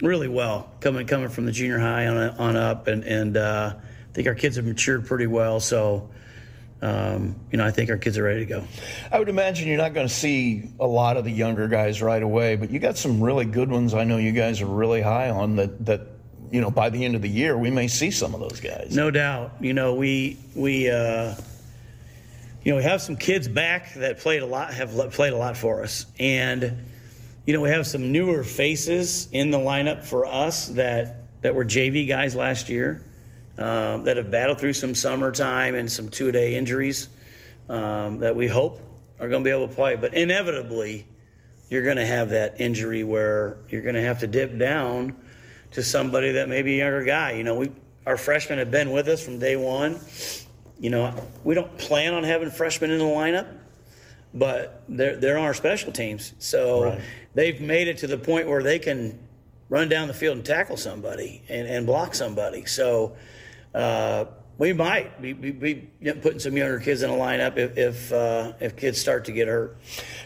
really 0.00 0.28
well, 0.28 0.70
coming 0.80 1.06
coming 1.06 1.28
from 1.28 1.44
the 1.44 1.52
junior 1.52 1.78
high 1.78 2.06
on 2.06 2.16
on 2.16 2.56
up, 2.56 2.86
and 2.86 3.04
and 3.04 3.36
uh, 3.36 3.74
I 3.76 4.12
think 4.14 4.26
our 4.26 4.34
kids 4.34 4.56
have 4.56 4.64
matured 4.64 5.06
pretty 5.06 5.26
well. 5.26 5.60
So 5.60 6.08
um, 6.86 7.34
you 7.50 7.58
know, 7.58 7.66
I 7.66 7.72
think 7.72 7.90
our 7.90 7.96
kids 7.96 8.16
are 8.16 8.22
ready 8.22 8.40
to 8.40 8.46
go. 8.46 8.64
I 9.10 9.18
would 9.18 9.28
imagine 9.28 9.66
you're 9.66 9.76
not 9.76 9.92
going 9.92 10.06
to 10.06 10.14
see 10.14 10.70
a 10.78 10.86
lot 10.86 11.16
of 11.16 11.24
the 11.24 11.32
younger 11.32 11.66
guys 11.66 12.00
right 12.00 12.22
away, 12.22 12.54
but 12.54 12.70
you 12.70 12.78
got 12.78 12.96
some 12.96 13.20
really 13.20 13.44
good 13.44 13.68
ones. 13.68 13.92
I 13.92 14.04
know 14.04 14.18
you 14.18 14.30
guys 14.30 14.62
are 14.62 14.66
really 14.66 15.02
high 15.02 15.30
on 15.30 15.56
that. 15.56 15.84
That 15.84 16.02
you 16.52 16.60
know, 16.60 16.70
by 16.70 16.90
the 16.90 17.04
end 17.04 17.16
of 17.16 17.22
the 17.22 17.28
year, 17.28 17.58
we 17.58 17.72
may 17.72 17.88
see 17.88 18.12
some 18.12 18.34
of 18.34 18.40
those 18.40 18.60
guys. 18.60 18.94
No 18.94 19.10
doubt. 19.10 19.54
You 19.60 19.72
know, 19.72 19.94
we 19.94 20.38
we 20.54 20.88
uh, 20.88 21.34
you 22.62 22.70
know 22.70 22.76
we 22.76 22.84
have 22.84 23.02
some 23.02 23.16
kids 23.16 23.48
back 23.48 23.92
that 23.94 24.20
played 24.20 24.42
a 24.42 24.46
lot, 24.46 24.72
have 24.72 24.92
played 25.10 25.32
a 25.32 25.36
lot 25.36 25.56
for 25.56 25.82
us, 25.82 26.06
and 26.20 26.86
you 27.46 27.52
know 27.52 27.60
we 27.60 27.70
have 27.70 27.88
some 27.88 28.12
newer 28.12 28.44
faces 28.44 29.28
in 29.32 29.50
the 29.50 29.58
lineup 29.58 30.04
for 30.04 30.24
us 30.24 30.68
that 30.68 31.16
that 31.42 31.52
were 31.52 31.64
JV 31.64 32.06
guys 32.06 32.36
last 32.36 32.68
year 32.68 33.02
um, 33.58 34.04
that 34.04 34.16
have 34.16 34.30
battled 34.30 34.58
through 34.60 34.72
some 34.74 34.94
summertime 34.94 35.74
and 35.74 35.90
some 35.90 36.08
two 36.08 36.30
day 36.32 36.54
injuries 36.56 37.08
um, 37.68 38.18
that 38.18 38.34
we 38.36 38.46
hope 38.46 38.80
are 39.18 39.28
going 39.28 39.42
to 39.42 39.48
be 39.48 39.50
able 39.54 39.68
to 39.68 39.74
play. 39.74 39.96
But 39.96 40.14
inevitably, 40.14 41.06
you're 41.70 41.82
going 41.84 41.96
to 41.96 42.06
have 42.06 42.30
that 42.30 42.60
injury 42.60 43.02
where 43.02 43.58
you're 43.68 43.82
going 43.82 43.94
to 43.94 44.02
have 44.02 44.20
to 44.20 44.26
dip 44.26 44.56
down 44.58 45.16
to 45.72 45.82
somebody 45.82 46.32
that 46.32 46.48
may 46.48 46.62
be 46.62 46.74
a 46.80 46.84
younger 46.84 47.04
guy. 47.04 47.32
You 47.32 47.44
know, 47.44 47.56
we 47.56 47.70
our 48.06 48.16
freshmen 48.16 48.58
have 48.60 48.70
been 48.70 48.92
with 48.92 49.08
us 49.08 49.24
from 49.24 49.38
day 49.40 49.56
one. 49.56 49.98
You 50.78 50.90
know, 50.90 51.12
we 51.42 51.54
don't 51.54 51.76
plan 51.78 52.14
on 52.14 52.22
having 52.22 52.50
freshmen 52.50 52.90
in 52.90 52.98
the 52.98 53.04
lineup, 53.04 53.48
but 54.34 54.84
they're 54.88 55.16
they're 55.16 55.38
on 55.38 55.44
our 55.44 55.54
special 55.54 55.90
teams, 55.92 56.34
so 56.38 56.84
Right. 56.84 57.00
they've 57.34 57.60
made 57.60 57.88
it 57.88 57.98
to 57.98 58.06
the 58.06 58.18
point 58.18 58.46
where 58.48 58.62
they 58.62 58.78
can 58.78 59.18
run 59.68 59.88
down 59.88 60.06
the 60.06 60.14
field 60.14 60.36
and 60.36 60.46
tackle 60.46 60.76
somebody 60.76 61.42
and, 61.48 61.66
and 61.66 61.86
block 61.86 62.14
somebody. 62.14 62.64
So 62.66 63.16
uh, 63.76 64.24
we 64.58 64.72
might 64.72 65.20
be, 65.20 65.34
be, 65.34 65.50
be 65.52 66.12
putting 66.14 66.38
some 66.38 66.56
younger 66.56 66.80
kids 66.80 67.02
in 67.02 67.10
a 67.10 67.12
lineup 67.12 67.58
if 67.58 67.76
if, 67.76 68.12
uh, 68.12 68.54
if 68.58 68.74
kids 68.74 68.98
start 68.98 69.26
to 69.26 69.32
get 69.32 69.48
hurt. 69.48 69.76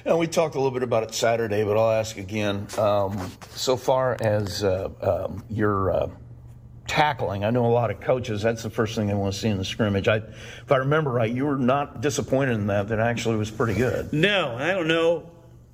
And 0.04 0.18
we 0.18 0.28
talked 0.28 0.54
a 0.54 0.58
little 0.58 0.70
bit 0.70 0.84
about 0.84 1.02
it 1.02 1.14
Saturday, 1.14 1.64
but 1.64 1.76
I'll 1.76 1.90
ask 1.90 2.16
again. 2.16 2.68
Um, 2.78 3.30
so 3.50 3.76
far 3.76 4.16
as 4.20 4.62
uh, 4.62 4.88
um, 5.00 5.42
your 5.50 5.90
uh, 5.90 6.10
tackling, 6.86 7.44
I 7.44 7.50
know 7.50 7.66
a 7.66 7.74
lot 7.74 7.90
of 7.90 8.00
coaches. 8.00 8.42
That's 8.42 8.62
the 8.62 8.70
first 8.70 8.94
thing 8.94 9.08
they 9.08 9.14
want 9.14 9.34
to 9.34 9.40
see 9.40 9.48
in 9.48 9.58
the 9.58 9.64
scrimmage. 9.64 10.06
I, 10.06 10.16
if 10.16 10.70
I 10.70 10.76
remember 10.76 11.10
right, 11.10 11.30
you 11.30 11.46
were 11.46 11.58
not 11.58 12.00
disappointed 12.00 12.52
in 12.52 12.68
that. 12.68 12.88
That 12.88 13.00
actually 13.00 13.36
was 13.36 13.50
pretty 13.50 13.74
good. 13.74 14.12
No, 14.12 14.54
I 14.56 14.72
don't 14.72 14.88
know. 14.88 15.28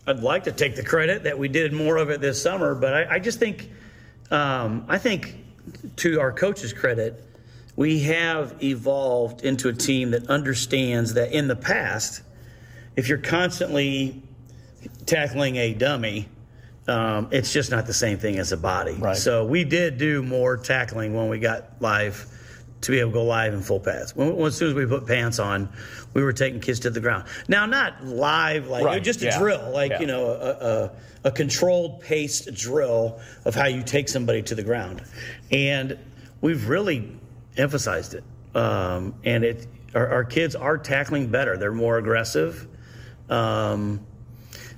I'd 0.06 0.20
like 0.20 0.44
to 0.44 0.52
take 0.52 0.76
the 0.76 0.84
credit 0.84 1.24
that 1.24 1.38
we 1.38 1.48
did 1.48 1.72
more 1.72 1.98
of 1.98 2.08
it 2.10 2.20
this 2.20 2.40
summer, 2.40 2.74
but 2.74 2.94
I, 2.94 3.16
I 3.16 3.18
just 3.18 3.38
think, 3.38 3.70
um, 4.30 4.86
I 4.88 4.98
think, 4.98 5.42
to 5.96 6.20
our 6.20 6.32
coaches' 6.32 6.72
credit, 6.72 7.25
we 7.76 8.00
have 8.00 8.62
evolved 8.62 9.44
into 9.44 9.68
a 9.68 9.72
team 9.72 10.10
that 10.12 10.28
understands 10.28 11.14
that 11.14 11.32
in 11.32 11.46
the 11.46 11.56
past, 11.56 12.22
if 12.96 13.08
you're 13.08 13.18
constantly 13.18 14.22
tackling 15.04 15.56
a 15.56 15.74
dummy, 15.74 16.28
um, 16.88 17.28
it's 17.32 17.52
just 17.52 17.70
not 17.70 17.86
the 17.86 17.94
same 17.94 18.18
thing 18.18 18.38
as 18.38 18.52
a 18.52 18.56
body. 18.56 18.94
Right. 18.94 19.16
So 19.16 19.44
we 19.44 19.64
did 19.64 19.98
do 19.98 20.22
more 20.22 20.56
tackling 20.56 21.14
when 21.14 21.28
we 21.28 21.38
got 21.38 21.64
live 21.80 22.26
to 22.82 22.92
be 22.92 23.00
able 23.00 23.10
to 23.10 23.14
go 23.14 23.24
live 23.24 23.52
in 23.52 23.62
full 23.62 23.80
pads. 23.80 24.14
When, 24.14 24.40
as 24.42 24.56
soon 24.56 24.68
as 24.68 24.74
we 24.74 24.86
put 24.86 25.06
pants 25.06 25.38
on, 25.38 25.68
we 26.14 26.22
were 26.22 26.32
taking 26.32 26.60
kids 26.60 26.80
to 26.80 26.90
the 26.90 27.00
ground. 27.00 27.24
Now, 27.48 27.66
not 27.66 28.04
live, 28.04 28.68
like 28.68 28.84
Right, 28.84 29.02
just 29.02 29.22
a 29.22 29.26
yeah, 29.26 29.38
drill, 29.38 29.70
like 29.72 29.90
yeah. 29.90 30.00
you 30.00 30.06
know, 30.06 30.26
a, 30.28 30.50
a, 30.50 30.90
a 31.24 31.30
controlled 31.30 32.00
paced 32.00 32.54
drill 32.54 33.20
of 33.44 33.54
how 33.54 33.66
you 33.66 33.82
take 33.82 34.08
somebody 34.08 34.42
to 34.42 34.54
the 34.54 34.62
ground, 34.62 35.02
and 35.50 35.98
we've 36.40 36.68
really 36.68 37.16
emphasized 37.56 38.14
it. 38.14 38.24
Um, 38.54 39.14
and 39.24 39.44
it, 39.44 39.66
our, 39.94 40.08
our 40.08 40.24
kids 40.24 40.54
are 40.54 40.78
tackling 40.78 41.28
better. 41.28 41.56
They're 41.56 41.72
more 41.72 41.98
aggressive. 41.98 42.66
Um, 43.28 44.00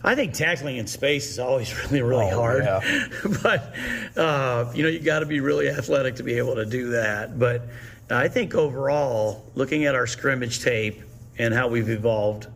I 0.02 0.14
think 0.14 0.34
tackling 0.34 0.76
in 0.76 0.86
space 0.86 1.30
is 1.30 1.38
always 1.38 1.74
really, 1.90 2.02
really 2.02 2.30
Oh, 2.30 2.40
hard. 2.40 2.64
yeah. 2.64 3.06
but 3.42 3.74
uh, 4.16 4.70
you 4.74 4.82
know, 4.82 4.88
you 4.88 5.00
got 5.00 5.20
to 5.20 5.26
be 5.26 5.40
really 5.40 5.68
athletic 5.68 6.16
to 6.16 6.22
be 6.22 6.34
able 6.34 6.54
to 6.56 6.64
do 6.64 6.90
that. 6.90 7.38
But 7.38 7.62
I 8.10 8.28
think 8.28 8.54
overall, 8.54 9.44
looking 9.54 9.84
at 9.84 9.94
our 9.94 10.06
scrimmage 10.06 10.62
tape 10.62 11.02
and 11.38 11.52
how 11.52 11.68
we've 11.68 11.90
evolved, 11.90 12.46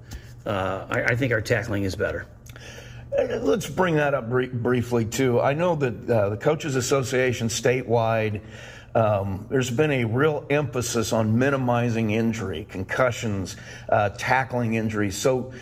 uh, 0.46 0.86
I, 0.90 1.02
I 1.04 1.16
think 1.16 1.32
our 1.32 1.40
tackling 1.42 1.84
is 1.84 1.94
better. 1.94 2.26
Let's 3.16 3.68
bring 3.68 3.96
that 3.96 4.14
up 4.14 4.30
br- 4.30 4.46
briefly 4.46 5.04
too. 5.04 5.38
I 5.40 5.52
know 5.52 5.76
that 5.76 6.08
uh, 6.10 6.30
the 6.30 6.36
Coaches 6.38 6.76
Association 6.76 7.48
statewide, 7.48 8.40
um, 8.94 9.46
there's 9.48 9.70
been 9.70 9.90
a 9.90 10.04
real 10.04 10.44
emphasis 10.50 11.12
on 11.12 11.38
minimizing 11.38 12.10
injury, 12.10 12.66
concussions, 12.68 13.56
uh, 13.88 14.10
tackling 14.10 14.74
injuries. 14.74 15.16
So 15.16 15.52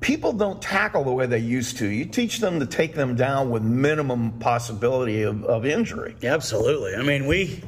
people 0.00 0.32
don't 0.32 0.60
tackle 0.60 1.04
the 1.04 1.12
way 1.12 1.26
they 1.26 1.38
used 1.38 1.78
to. 1.78 1.86
You 1.86 2.04
teach 2.06 2.38
them 2.40 2.60
to 2.60 2.66
take 2.66 2.94
them 2.94 3.14
down 3.14 3.50
with 3.50 3.62
minimum 3.62 4.38
possibility 4.38 5.22
of, 5.22 5.44
of 5.44 5.66
injury. 5.66 6.16
Absolutely. 6.22 6.94
I 6.94 7.02
mean, 7.02 7.26
we, 7.26 7.62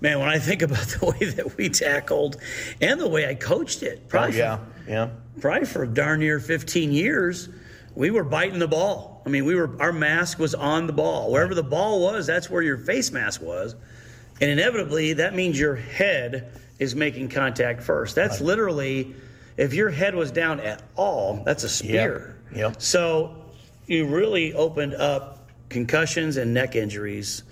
man, 0.00 0.20
when 0.20 0.28
I 0.28 0.38
think 0.38 0.62
about 0.62 0.86
the 1.00 1.06
way 1.06 1.30
that 1.30 1.56
we 1.56 1.68
tackled 1.68 2.36
and 2.80 3.00
the 3.00 3.08
way 3.08 3.28
I 3.28 3.34
coached 3.34 3.82
it, 3.82 4.02
Oh, 4.04 4.08
probably, 4.08 4.38
yeah, 4.38 4.58
yeah. 4.88 5.10
probably 5.40 5.66
for 5.66 5.86
darn 5.86 6.20
near 6.20 6.38
15 6.38 6.92
years, 6.92 7.48
we 7.96 8.10
were 8.10 8.24
biting 8.24 8.58
the 8.58 8.68
ball. 8.68 9.22
I 9.26 9.28
mean, 9.28 9.44
we 9.44 9.56
were 9.56 9.70
our 9.80 9.92
mask 9.92 10.38
was 10.38 10.54
on 10.54 10.86
the 10.86 10.92
ball. 10.92 11.32
Wherever 11.32 11.54
the 11.54 11.64
ball 11.64 12.00
was, 12.00 12.26
that's 12.26 12.48
where 12.48 12.62
your 12.62 12.76
face 12.78 13.10
mask 13.10 13.42
was. 13.42 13.74
And 14.40 14.50
inevitably, 14.50 15.14
that 15.14 15.34
means 15.34 15.58
your 15.58 15.76
head 15.76 16.52
is 16.78 16.94
making 16.94 17.28
contact 17.30 17.82
first. 17.82 18.14
That's 18.14 18.40
literally, 18.40 19.14
if 19.56 19.72
your 19.72 19.90
head 19.90 20.14
was 20.14 20.30
down 20.30 20.60
at 20.60 20.82
all, 20.94 21.42
that's 21.44 21.64
a 21.64 21.68
spear. 21.68 22.36
Yep, 22.52 22.58
yep. 22.58 22.82
So 22.82 23.34
you 23.86 24.06
really 24.06 24.52
opened 24.52 24.94
up 24.94 25.48
concussions 25.68 26.36
and 26.36 26.52
neck 26.52 26.76
injuries 26.76 27.42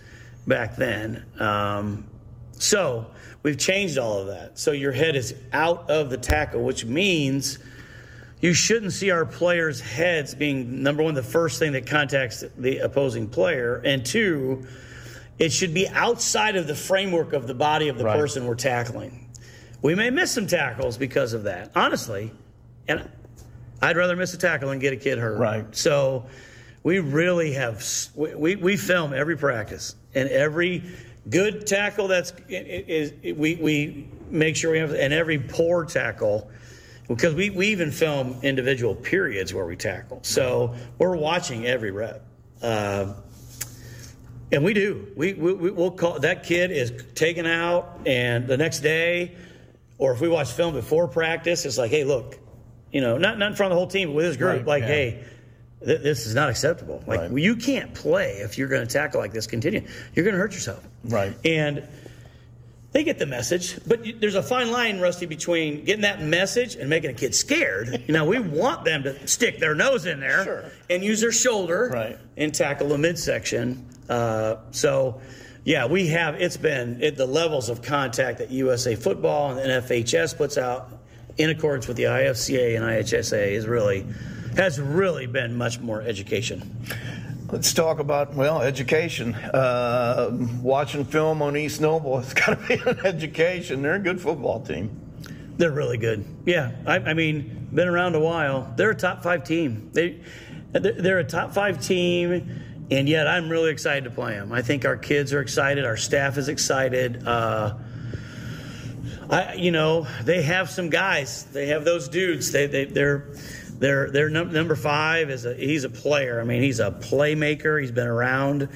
back 0.47 0.77
then. 0.77 1.25
Um, 1.39 2.07
so 2.53 3.07
we've 3.43 3.59
changed 3.59 3.99
all 3.99 4.19
of 4.19 4.27
that. 4.29 4.59
So 4.59 4.73
your 4.73 4.93
head 4.93 5.17
is 5.17 5.35
out 5.53 5.91
of 5.91 6.11
the 6.11 6.19
tackle, 6.19 6.63
which 6.63 6.85
means 6.85 7.59
you 8.41 8.53
shouldn't 8.53 8.93
see 8.93 9.11
our 9.11 9.25
players' 9.25 9.81
heads 9.81 10.35
being 10.35 10.83
number 10.83 11.03
one, 11.03 11.15
the 11.15 11.23
first 11.23 11.59
thing 11.59 11.73
that 11.73 11.87
contacts 11.87 12.45
the 12.59 12.79
opposing 12.79 13.29
player, 13.29 13.81
and 13.85 14.05
two, 14.05 14.67
it 15.39 15.53
should 15.53 15.75
be 15.75 15.89
outside 15.89 16.57
of 16.57 16.67
the 16.67 16.75
framework 16.75 17.33
of 17.33 17.47
the 17.47 17.55
body 17.55 17.89
of 17.89 17.99
the 17.99 18.05
Right. 18.05 18.19
person 18.19 18.47
we're 18.47 18.55
tackling. 18.55 19.29
We 19.83 19.95
may 19.95 20.11
miss 20.11 20.33
some 20.33 20.47
tackles 20.47 20.97
because 20.97 21.33
of 21.33 21.45
that, 21.45 21.71
honestly, 21.75 22.31
and 22.89 23.09
I'd 23.83 23.97
rather 23.97 24.17
miss 24.17 24.33
a 24.33 24.39
tackle 24.39 24.71
than 24.71 24.79
get 24.79 24.93
a 24.93 24.97
kid 24.97 25.19
hurt. 25.19 25.39
Right. 25.39 25.77
So 25.77 26.27
we 26.83 27.01
really 27.01 27.53
have 27.53 27.85
we, 28.15 28.35
we, 28.35 28.57
we 28.57 28.77
film 28.77 29.13
every 29.13 29.37
practice 29.37 29.97
and 30.15 30.29
every 30.29 30.83
good 31.29 31.67
tackle 31.67 32.09
that's 32.09 32.33
is, 32.49 33.13
is 33.23 33.37
we 33.37 33.57
we 33.57 34.09
make 34.31 34.57
sure 34.57 34.71
we 34.73 34.79
have 34.79 34.93
and 34.95 35.13
every 35.13 35.39
poor 35.39 35.85
tackle 35.85 36.51
because 37.09 37.35
we, 37.35 37.51
we 37.51 37.69
even 37.69 37.91
film 37.91 38.37
individual 38.43 38.95
periods 38.95 39.53
where 39.53 39.67
we 39.67 39.77
tackle. 39.77 40.21
So 40.23 40.75
we're 40.99 41.17
watching 41.17 41.67
every 41.67 41.91
rep. 41.91 42.25
Uh, 42.63 43.15
and 44.53 44.63
we 44.65 44.75
do. 44.75 45.09
We, 45.17 45.33
we, 45.35 45.53
we- 45.53 45.71
we'll 45.71 45.91
call 45.91 46.19
that 46.21 46.45
kid 46.45 46.71
is 46.71 46.93
taken 47.15 47.47
out, 47.47 48.01
and 48.07 48.47
the 48.47 48.57
next 48.57 48.81
day, 48.81 49.37
or 49.99 50.13
if 50.13 50.21
we 50.21 50.29
watch 50.29 50.53
film 50.53 50.75
before 50.75 51.09
practice, 51.09 51.65
it's 51.65 51.79
like, 51.79 51.91
hey, 51.91 52.05
look, 52.05 52.39
you 52.93 53.01
know, 53.01 53.19
not, 53.19 53.39
not 53.39 53.51
in 53.51 53.57
front 53.57 53.73
of 53.73 53.77
the 53.77 53.79
whole 53.81 53.89
team, 53.89 54.09
but 54.09 54.15
with 54.17 54.25
his 54.27 54.37
group, 54.37 54.59
Right, 54.59 54.67
like, 54.67 54.83
yeah. 54.83 54.89
hey, 54.89 55.25
th- 55.85 56.01
this 56.03 56.27
is 56.27 56.35
not 56.35 56.49
acceptable. 56.49 57.03
Like, 57.07 57.21
Right. 57.21 57.33
you 57.33 57.57
can't 57.57 57.93
play 57.95 58.35
if 58.39 58.57
you're 58.59 58.69
going 58.69 58.87
to 58.87 58.93
tackle 58.93 59.21
like 59.21 59.33
this. 59.33 59.47
Continue. 59.47 59.87
You're 60.15 60.25
going 60.25 60.35
to 60.35 60.41
hurt 60.41 60.53
yourself. 60.53 60.87
Right. 61.05 61.35
And 61.45 61.83
they 62.93 63.03
get 63.03 63.19
the 63.19 63.27
message, 63.27 63.77
but 63.89 64.05
there's 64.21 64.37
a 64.37 64.43
fine 64.43 64.71
line, 64.71 65.01
Rusty, 65.01 65.27
between 65.27 65.85
getting 65.85 66.03
that 66.03 66.23
message 66.23 66.77
and 66.77 66.89
making 66.89 67.11
a 67.11 67.15
kid 67.15 67.35
scared. 67.35 68.05
You 68.07 68.15
know, 68.15 68.25
we 68.25 68.39
want 68.39 68.85
them 68.85 69.03
to 69.05 69.27
stick 69.27 69.59
their 69.59 69.75
nose 69.75 70.07
in 70.07 70.21
there 70.21 70.45
Sure. 70.45 70.65
and 70.89 71.03
use 71.03 71.21
their 71.21 71.33
shoulder 71.33 71.91
Right. 71.93 72.19
and 72.37 72.55
tackle 72.55 72.89
the 72.89 72.99
midsection. 72.99 73.89
Uh, 74.09 74.57
so, 74.71 75.21
yeah, 75.65 75.87
we 75.87 76.09
have. 76.09 76.41
It's 76.41 76.57
been 76.57 77.03
it, 77.03 77.17
the 77.17 77.27
levels 77.27 77.69
of 77.69 77.83
contact 77.83 78.39
that 78.39 78.51
USA 78.51 78.95
Football 78.95 79.57
and 79.57 79.61
NFHS 79.61 80.37
puts 80.37 80.59
out 80.59 80.91
in 81.37 81.51
accordance 81.51 81.89
with 81.89 81.97
the 81.97 82.05
IFCA 82.05 82.77
and 82.77 82.85
IHSA 82.85 83.53
is 83.53 83.67
really 83.67 84.07
has 84.57 84.81
really 84.81 85.27
been 85.27 85.57
much 85.57 85.81
more 85.81 86.01
education. 86.03 86.77
Let's 87.51 87.73
talk 87.73 87.99
about 87.99 88.35
well 88.35 88.63
education. 88.63 89.35
Uh, 89.35 90.31
watching 90.63 91.05
film 91.05 91.43
on 91.43 91.57
East 91.57 91.81
Noble, 91.81 92.19
it's 92.21 92.35
got 92.35 92.59
to 92.61 92.67
be 92.69 92.75
an 92.91 93.01
education. 93.05 93.83
They're 93.83 93.95
a 93.95 93.99
good 93.99 94.21
football 94.21 94.61
team. 94.61 95.01
They're 95.57 95.71
really 95.71 95.99
good. 95.99 96.25
Yeah, 96.47 96.73
I, 96.87 96.97
I 96.97 97.15
mean, 97.15 97.69
been 97.73 97.89
around 97.89 98.17
a 98.17 98.21
while. 98.21 98.73
They're 98.77 98.91
a 98.91 98.97
top 98.97 99.23
five 99.23 99.45
team. 99.45 99.91
They, 99.93 100.21
they're 100.73 101.21
a 101.21 101.25
top 101.25 101.53
five 101.53 101.81
team, 101.81 102.64
and 102.91 103.09
yet 103.09 103.27
I'm 103.27 103.49
really 103.49 103.71
excited 103.71 104.05
to 104.05 104.11
play 104.11 104.35
them. 104.35 104.53
I 104.53 104.63
think 104.63 104.85
our 104.85 104.97
kids 104.97 105.33
are 105.33 105.41
excited. 105.41 105.85
Our 105.85 105.97
staff 105.97 106.37
is 106.37 106.49
excited. 106.49 107.27
Uh, 107.27 107.77
I, 109.31 109.55
you 109.55 109.71
know, 109.71 110.07
they 110.23 110.43
have 110.43 110.69
some 110.69 110.91
guys. 110.91 111.45
They 111.45 111.69
have 111.69 111.85
those 111.85 112.09
dudes. 112.09 112.53
They, 112.53 112.67
they, 112.67 112.85
they're, 112.85 113.31
they're, 113.79 114.11
they're 114.11 114.29
num- 114.29 114.53
number 114.53 114.77
five 114.77 115.31
is 115.31 115.47
a, 115.47 115.55
he's 115.55 115.85
a 115.85 115.91
player. 115.91 116.41
I 116.41 116.45
mean, 116.45 116.63
he's 116.63 116.81
a 116.81 116.91
playmaker. 116.91 117.81
He's 117.81 117.91
been 117.91 118.07
around 118.07 118.69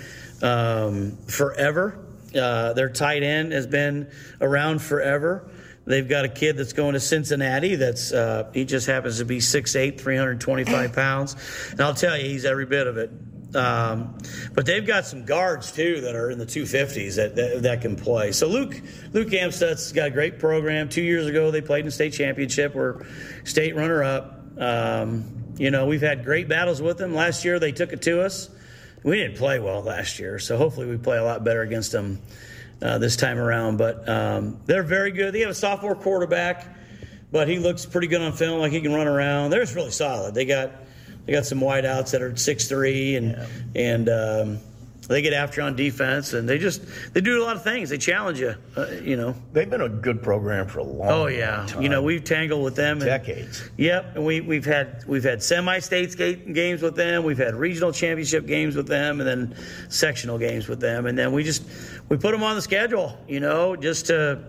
um, 0.43 1.17
forever. 1.27 2.05
Uh, 2.35 2.73
their 2.73 2.89
tight 2.89 3.23
end 3.23 3.53
has 3.53 3.67
been 3.67 4.11
around 4.41 4.81
forever. 4.81 5.51
They've 5.87 6.09
got 6.09 6.27
a 6.27 6.29
kid 6.29 6.59
that's 6.59 6.75
going 6.75 6.95
to 6.95 7.01
Cincinnati. 7.01 7.77
That's 7.77 8.13
uh, 8.13 8.51
he 8.53 8.67
just 8.67 8.87
happens 8.87 9.19
to 9.19 9.25
be 9.25 9.39
6'8", 9.39 9.99
325 9.99 10.93
pounds, 10.93 11.35
and 11.71 11.81
I'll 11.81 11.95
tell 11.95 12.15
you, 12.15 12.29
he's 12.29 12.45
every 12.45 12.67
bit 12.67 12.87
of 12.87 12.99
it. 12.99 13.11
Um, 13.55 14.19
but 14.55 14.67
they've 14.67 14.87
got 14.87 15.07
some 15.07 15.25
guards 15.25 15.73
too 15.73 16.03
that 16.03 16.15
are 16.15 16.31
in 16.31 16.39
the 16.39 16.45
250s 16.45 17.17
that, 17.17 17.35
that, 17.37 17.63
that 17.63 17.81
can 17.81 17.97
play. 17.97 18.33
So 18.33 18.47
Luke 18.47 18.81
Luke 19.13 19.29
Amstutz 19.29 19.95
got 19.95 20.09
a 20.09 20.11
great 20.11 20.39
program. 20.39 20.89
Two 20.89 21.03
years 21.03 21.27
ago, 21.27 21.51
they 21.51 21.63
played 21.63 21.87
in 21.87 21.91
state 21.91 22.13
championship. 22.13 22.75
We're 22.75 23.07
state 23.45 23.75
runner 23.75 24.05
up. 24.05 24.43
Um, 24.59 25.55
you 25.57 25.71
know, 25.71 25.87
we've 25.87 26.03
had 26.03 26.25
great 26.25 26.49
battles 26.49 26.83
with 26.83 26.99
them. 26.99 27.15
Last 27.15 27.45
year, 27.45 27.59
they 27.59 27.73
took 27.73 27.93
it 27.93 28.03
to 28.03 28.23
us. 28.23 28.51
We 29.03 29.17
didn't 29.17 29.39
play 29.39 29.61
well 29.61 29.83
last 29.83 30.19
year, 30.19 30.39
so 30.39 30.57
hopefully 30.57 30.87
we 30.87 30.99
play 30.99 31.17
a 31.17 31.25
lot 31.25 31.43
better 31.43 31.63
against 31.63 31.93
them 31.93 32.21
uh, 32.83 32.99
this 32.99 33.17
time 33.17 33.39
around. 33.39 33.79
But 33.79 34.07
um, 34.09 34.61
they're 34.67 34.83
very 34.83 35.13
good. 35.13 35.35
They 35.35 35.41
have 35.41 35.51
a 35.51 35.55
sophomore 35.55 35.95
quarterback, 35.95 36.67
but 37.33 37.49
he 37.49 37.59
looks 37.59 37.87
pretty 37.87 38.09
good 38.09 38.21
on 38.21 38.33
film, 38.33 38.61
like 38.61 38.73
he 38.73 38.81
can 38.81 38.93
run 38.93 39.07
around. 39.07 39.51
They're 39.51 39.61
just 39.61 39.75
really 39.75 39.91
solid. 39.91 40.35
They 40.35 40.45
got 40.45 40.73
they 41.29 41.35
got 41.35 41.45
some 41.45 41.61
wideouts 41.61 42.13
that 42.13 42.23
are 42.23 42.35
six 42.37 42.69
three, 42.69 43.17
and 43.17 43.37
and 43.77 44.09
um, 44.09 44.59
they 45.09 45.21
get 45.21 45.35
after 45.35 45.61
you 45.61 45.67
on 45.67 45.77
defense, 45.77 46.33
and 46.33 46.49
they 46.49 46.57
just 46.57 46.81
they 47.13 47.21
do 47.21 47.43
a 47.43 47.45
lot 47.45 47.55
of 47.55 47.63
things. 47.63 47.91
They 47.91 47.99
challenge 47.99 48.41
you, 48.41 48.55
uh, 48.79 48.87
you 49.03 49.15
know. 49.15 49.35
They've 49.53 49.69
been 49.69 49.83
a 49.83 49.91
good 49.91 50.23
program 50.23 50.69
for 50.69 50.79
a 50.79 50.85
long. 50.85 51.07
Time. 51.07 51.19
Oh 51.19 51.27
yeah, 51.27 51.67
time. 51.67 51.83
you 51.83 51.91
know 51.91 52.03
we've 52.03 52.25
tangled 52.25 52.65
with 52.65 52.77
them 52.77 52.97
and- 52.97 53.05
decades. 53.05 53.69
Yep, 53.77 54.17
and 54.17 54.25
we 54.25 54.41
we've 54.41 54.65
had 54.65 55.05
we've 55.07 55.23
had 55.23 55.43
semi-state 55.43 56.17
games 56.17 56.81
with 56.81 56.97
them. 56.97 57.25
We've 57.25 57.37
had 57.37 57.55
regional 57.55 57.93
championship 57.93 58.47
games 58.47 58.75
with 58.75 58.87
them, 58.89 59.21
and 59.21 59.29
then 59.29 59.55
sectional 59.91 60.39
games 60.39 60.67
with 60.67 60.81
them. 60.81 61.05
And 61.05 61.19
then 61.19 61.33
we 61.33 61.45
just 61.45 61.63
we 62.09 62.17
put 62.17 62.33
them 62.33 62.43
on 62.43 62.57
the 62.57 62.63
schedule, 62.63 63.19
you 63.29 63.41
know, 63.41 63.77
just 63.77 64.07
to 64.07 64.41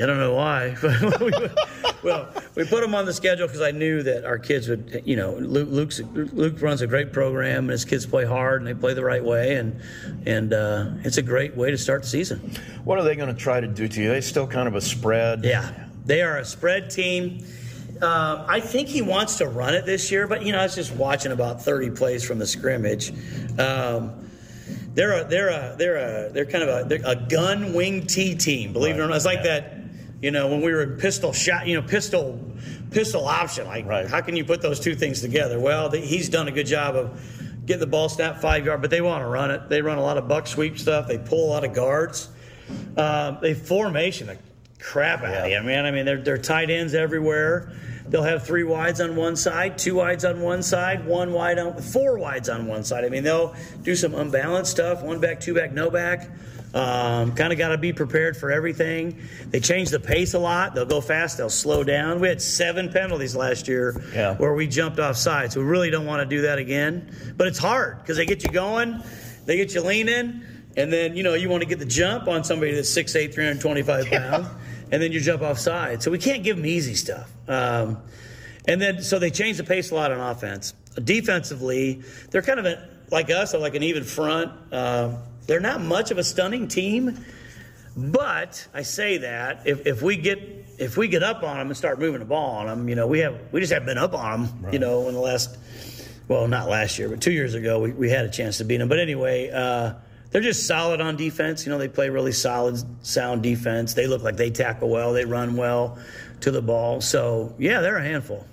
I 0.00 0.06
don't 0.06 0.18
know 0.18 0.34
why. 0.34 0.76
well, 2.02 2.28
we 2.54 2.64
put 2.64 2.82
them 2.82 2.94
on 2.94 3.04
the 3.04 3.12
schedule 3.12 3.46
because 3.46 3.60
I 3.60 3.72
knew 3.72 4.02
that 4.04 4.24
our 4.24 4.38
kids 4.38 4.68
would, 4.68 5.02
you 5.04 5.16
know, 5.16 5.32
Luke, 5.32 5.68
Luke's, 5.70 6.00
Luke 6.00 6.60
runs 6.62 6.82
a 6.82 6.86
great 6.86 7.12
program, 7.12 7.64
and 7.64 7.70
his 7.70 7.84
kids 7.84 8.06
play 8.06 8.24
hard 8.24 8.60
and 8.60 8.68
they 8.68 8.74
play 8.74 8.94
the 8.94 9.04
right 9.04 9.24
way, 9.24 9.56
and 9.56 9.80
and 10.26 10.52
uh, 10.52 10.90
it's 11.04 11.18
a 11.18 11.22
great 11.22 11.56
way 11.56 11.70
to 11.70 11.78
start 11.78 12.02
the 12.02 12.08
season. 12.08 12.52
What 12.84 12.98
are 12.98 13.04
they 13.04 13.16
going 13.16 13.34
to 13.34 13.40
try 13.40 13.60
to 13.60 13.66
do 13.66 13.88
to 13.88 14.02
you? 14.02 14.10
They 14.10 14.20
still 14.20 14.46
kind 14.46 14.68
of 14.68 14.74
a 14.74 14.80
spread. 14.80 15.44
Yeah, 15.44 15.86
they 16.04 16.22
are 16.22 16.38
a 16.38 16.44
spread 16.44 16.90
team. 16.90 17.44
Uh, 18.00 18.44
I 18.46 18.60
think 18.60 18.88
he 18.88 19.02
wants 19.02 19.38
to 19.38 19.48
run 19.48 19.74
it 19.74 19.84
this 19.84 20.12
year, 20.12 20.28
but 20.28 20.42
you 20.42 20.52
know, 20.52 20.60
I 20.60 20.62
was 20.62 20.76
just 20.76 20.94
watching 20.94 21.32
about 21.32 21.62
30 21.62 21.90
plays 21.90 22.22
from 22.24 22.38
the 22.38 22.46
scrimmage. 22.46 23.12
Um, 23.58 24.28
they're 24.94 25.20
a 25.20 25.24
they're 25.24 25.48
a 25.48 25.76
they're 25.78 25.96
a 25.96 26.32
they're 26.32 26.46
kind 26.46 26.64
of 26.64 26.68
a 26.68 26.88
they're 26.88 27.00
a 27.04 27.16
gun 27.16 27.72
wing 27.72 28.06
T 28.06 28.34
team. 28.34 28.72
Believe 28.72 28.96
it 28.96 29.00
or 29.00 29.06
not, 29.06 29.16
it's 29.16 29.24
like 29.24 29.44
that. 29.44 29.77
You 30.20 30.32
know, 30.32 30.48
when 30.48 30.62
we 30.62 30.72
were 30.72 30.86
pistol 30.96 31.32
shot, 31.32 31.66
you 31.66 31.80
know, 31.80 31.86
pistol 31.86 32.40
pistol 32.90 33.26
option. 33.26 33.66
Like, 33.66 33.86
right. 33.86 34.06
how 34.06 34.20
can 34.20 34.36
you 34.36 34.44
put 34.44 34.62
those 34.62 34.80
two 34.80 34.94
things 34.94 35.20
together? 35.20 35.60
Well, 35.60 35.88
the, 35.88 35.98
he's 35.98 36.28
done 36.28 36.48
a 36.48 36.52
good 36.52 36.66
job 36.66 36.96
of 36.96 37.20
getting 37.66 37.80
the 37.80 37.86
ball 37.86 38.08
snapped 38.08 38.40
five 38.40 38.64
yard, 38.64 38.80
but 38.80 38.90
they 38.90 39.00
want 39.00 39.22
to 39.22 39.28
run 39.28 39.50
it. 39.50 39.68
They 39.68 39.82
run 39.82 39.98
a 39.98 40.02
lot 40.02 40.16
of 40.18 40.26
buck 40.26 40.46
sweep 40.46 40.78
stuff. 40.78 41.06
They 41.06 41.18
pull 41.18 41.48
a 41.48 41.50
lot 41.50 41.64
of 41.64 41.72
guards. 41.72 42.28
Um, 42.96 43.38
they 43.40 43.54
formation 43.54 44.26
the 44.26 44.38
crap 44.80 45.22
out 45.22 45.46
of 45.46 45.50
you, 45.50 45.62
man. 45.62 45.86
I 45.86 45.90
mean, 45.90 46.04
they're 46.04 46.20
they're 46.20 46.38
tight 46.38 46.70
ends 46.70 46.94
everywhere. 46.94 47.72
They'll 48.08 48.22
have 48.22 48.46
three 48.46 48.64
wides 48.64 49.02
on 49.02 49.16
one 49.16 49.36
side, 49.36 49.76
two 49.76 49.96
wides 49.96 50.24
on 50.24 50.40
one 50.40 50.62
side, 50.62 51.04
one 51.04 51.32
wide 51.32 51.58
on 51.58 51.80
four 51.80 52.18
wides 52.18 52.48
on 52.48 52.66
one 52.66 52.82
side. 52.82 53.04
I 53.04 53.10
mean, 53.10 53.22
they'll 53.22 53.54
do 53.82 53.94
some 53.94 54.14
unbalanced 54.14 54.70
stuff, 54.70 55.02
one 55.02 55.20
back, 55.20 55.40
two 55.40 55.54
back, 55.54 55.72
no 55.72 55.90
back. 55.90 56.30
Um, 56.74 57.34
kind 57.34 57.50
of 57.50 57.58
got 57.58 57.68
to 57.68 57.78
be 57.78 57.94
prepared 57.94 58.36
for 58.36 58.50
everything. 58.50 59.22
They 59.50 59.58
change 59.60 59.88
the 59.88 59.98
pace 59.98 60.34
a 60.34 60.38
lot. 60.38 60.74
They'll 60.74 60.84
go 60.84 61.00
fast. 61.00 61.38
They'll 61.38 61.48
slow 61.48 61.82
down. 61.82 62.20
We 62.20 62.28
had 62.28 62.42
seven 62.42 62.90
penalties 62.92 63.34
last 63.34 63.68
year 63.68 63.98
Yeah. 64.14 64.36
where 64.36 64.52
we 64.52 64.66
jumped 64.66 64.98
off 64.98 65.16
sides. 65.16 65.56
We 65.56 65.62
really 65.64 65.88
don't 65.90 66.04
want 66.04 66.20
to 66.20 66.26
do 66.36 66.42
that 66.42 66.58
again. 66.58 67.10
But 67.38 67.46
it's 67.46 67.58
hard 67.58 67.98
because 68.02 68.18
they 68.18 68.26
get 68.26 68.42
you 68.44 68.50
going, 68.50 69.02
they 69.46 69.56
get 69.56 69.72
you 69.74 69.80
leaning, 69.80 70.42
and 70.76 70.92
then 70.92 71.16
you 71.16 71.22
know 71.22 71.32
you 71.34 71.48
want 71.48 71.62
to 71.62 71.68
get 71.68 71.78
the 71.78 71.86
jump 71.86 72.28
on 72.28 72.44
somebody 72.44 72.74
that's 72.74 72.90
6'8", 72.94 73.32
325 73.32 74.06
pounds, 74.10 74.46
and 74.92 75.02
then 75.02 75.10
you 75.10 75.20
jump 75.20 75.40
off 75.42 75.58
side. 75.58 76.02
So 76.02 76.10
we 76.10 76.18
can't 76.18 76.44
give 76.44 76.56
them 76.56 76.66
easy 76.66 76.94
stuff. 76.94 77.30
Um, 77.48 77.96
and 78.66 78.80
then 78.80 79.02
so 79.02 79.18
they 79.18 79.30
change 79.30 79.56
the 79.56 79.64
pace 79.64 79.90
a 79.90 79.94
lot 79.94 80.12
on 80.12 80.20
offense. 80.20 80.74
Defensively, 81.02 82.02
they're 82.30 82.42
kind 82.42 82.58
of 82.60 82.66
a, 82.66 82.86
like 83.10 83.30
us, 83.30 83.54
like 83.54 83.74
an 83.74 83.82
even 83.82 84.04
front. 84.04 84.52
Uh, 84.70 85.12
they're 85.48 85.58
not 85.58 85.80
much 85.80 86.12
of 86.12 86.18
a 86.18 86.24
stunning 86.24 86.68
team, 86.68 87.24
but 87.96 88.68
I 88.72 88.82
say 88.82 89.18
that 89.18 89.66
if, 89.66 89.84
if 89.86 90.02
we 90.02 90.16
get 90.16 90.38
if 90.78 90.96
we 90.96 91.08
get 91.08 91.24
up 91.24 91.42
on 91.42 91.56
them 91.56 91.66
and 91.66 91.76
start 91.76 91.98
moving 91.98 92.20
the 92.20 92.26
ball 92.26 92.58
on 92.58 92.66
them, 92.66 92.88
you 92.88 92.94
know, 92.94 93.08
we 93.08 93.18
have 93.20 93.36
we 93.50 93.58
just 93.58 93.72
haven't 93.72 93.86
been 93.86 93.98
up 93.98 94.14
on 94.14 94.44
them, 94.44 94.72
you 94.72 94.78
know, 94.78 95.08
in 95.08 95.14
the 95.14 95.20
last 95.20 95.58
well, 96.28 96.46
not 96.46 96.68
last 96.68 96.98
year, 96.98 97.08
but 97.08 97.20
two 97.22 97.32
years 97.32 97.54
ago, 97.54 97.80
we, 97.80 97.90
we 97.92 98.10
had 98.10 98.26
a 98.26 98.28
chance 98.28 98.58
to 98.58 98.64
beat 98.64 98.76
them. 98.76 98.88
But 98.88 99.00
anyway, 99.00 99.50
uh, 99.50 99.94
they're 100.30 100.42
just 100.42 100.66
solid 100.66 101.00
on 101.00 101.16
defense. 101.16 101.64
You 101.64 101.72
know, 101.72 101.78
they 101.78 101.88
play 101.88 102.10
really 102.10 102.32
solid, 102.32 102.78
sound 103.04 103.42
defense. 103.42 103.94
They 103.94 104.06
look 104.06 104.22
like 104.22 104.36
they 104.36 104.50
tackle 104.50 104.90
well, 104.90 105.14
they 105.14 105.24
run 105.24 105.56
well 105.56 105.98
to 106.42 106.50
the 106.50 106.62
ball. 106.62 107.00
So 107.00 107.54
yeah, 107.58 107.80
they're 107.80 107.96
a 107.96 108.04
handful. 108.04 108.46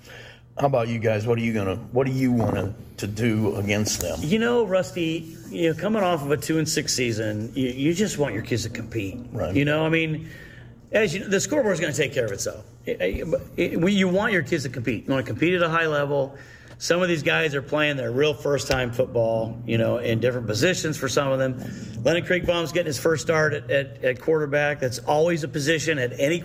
How 0.58 0.66
about 0.66 0.88
you 0.88 0.98
guys? 0.98 1.26
What 1.26 1.38
are 1.38 1.42
you 1.42 1.52
gonna? 1.52 1.76
What 1.76 2.06
do 2.06 2.12
you 2.12 2.32
want 2.32 2.54
to, 2.54 2.74
to 2.98 3.06
do 3.06 3.54
against 3.56 4.00
them? 4.00 4.18
You 4.22 4.38
know, 4.38 4.64
Rusty, 4.64 5.36
you 5.50 5.72
know, 5.72 5.78
coming 5.78 6.02
off 6.02 6.22
of 6.22 6.30
a 6.30 6.36
two 6.36 6.58
and 6.58 6.68
six 6.68 6.94
season, 6.94 7.52
you, 7.54 7.68
you 7.68 7.94
just 7.94 8.18
want 8.18 8.34
your 8.34 8.42
kids 8.42 8.62
to 8.64 8.70
compete. 8.70 9.18
Right. 9.32 9.54
You 9.54 9.64
know, 9.64 9.84
I 9.84 9.88
mean, 9.88 10.28
as 10.92 11.14
you 11.14 11.28
the 11.28 11.40
scoreboard's 11.40 11.80
going 11.80 11.92
to 11.92 11.98
take 11.98 12.12
care 12.14 12.24
of 12.24 12.32
itself. 12.32 12.64
It- 12.84 13.00
it- 13.00 13.40
it- 13.56 13.90
you 13.92 14.08
want 14.08 14.32
your 14.32 14.42
kids 14.42 14.62
to 14.64 14.68
compete. 14.68 15.06
You 15.06 15.12
want 15.12 15.26
to 15.26 15.30
compete 15.32 15.54
at 15.54 15.62
a 15.62 15.68
high 15.68 15.86
level. 15.86 16.36
Some 16.78 17.00
of 17.00 17.08
these 17.08 17.22
guys 17.22 17.54
are 17.54 17.62
playing 17.62 17.96
their 17.96 18.10
real 18.12 18.34
first 18.34 18.68
time 18.68 18.92
football, 18.92 19.58
you 19.66 19.78
know, 19.78 19.96
in 19.96 20.20
different 20.20 20.46
positions 20.46 20.98
for 20.98 21.08
some 21.08 21.32
of 21.32 21.38
them. 21.38 21.58
Lennon 22.04 22.22
Creekbaum's 22.24 22.70
getting 22.70 22.88
his 22.88 22.98
first 22.98 23.22
start 23.22 23.54
at, 23.54 23.70
at, 23.70 24.04
at 24.04 24.20
quarterback. 24.20 24.80
That's 24.80 24.98
always 24.98 25.42
a 25.42 25.48
position 25.48 25.98
at 25.98 26.12
any 26.20 26.44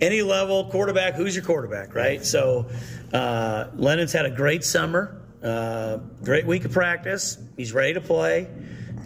any 0.00 0.20
level. 0.20 0.66
Quarterback, 0.66 1.14
who's 1.14 1.34
your 1.34 1.44
quarterback, 1.44 1.94
right? 1.94 2.22
So 2.24 2.66
uh, 3.14 3.68
Lennon's 3.74 4.12
had 4.12 4.26
a 4.26 4.30
great 4.30 4.62
summer, 4.62 5.16
uh, 5.42 5.98
great 6.22 6.46
week 6.46 6.64
of 6.64 6.72
practice. 6.72 7.38
He's 7.56 7.72
ready 7.72 7.94
to 7.94 8.00
play. 8.00 8.48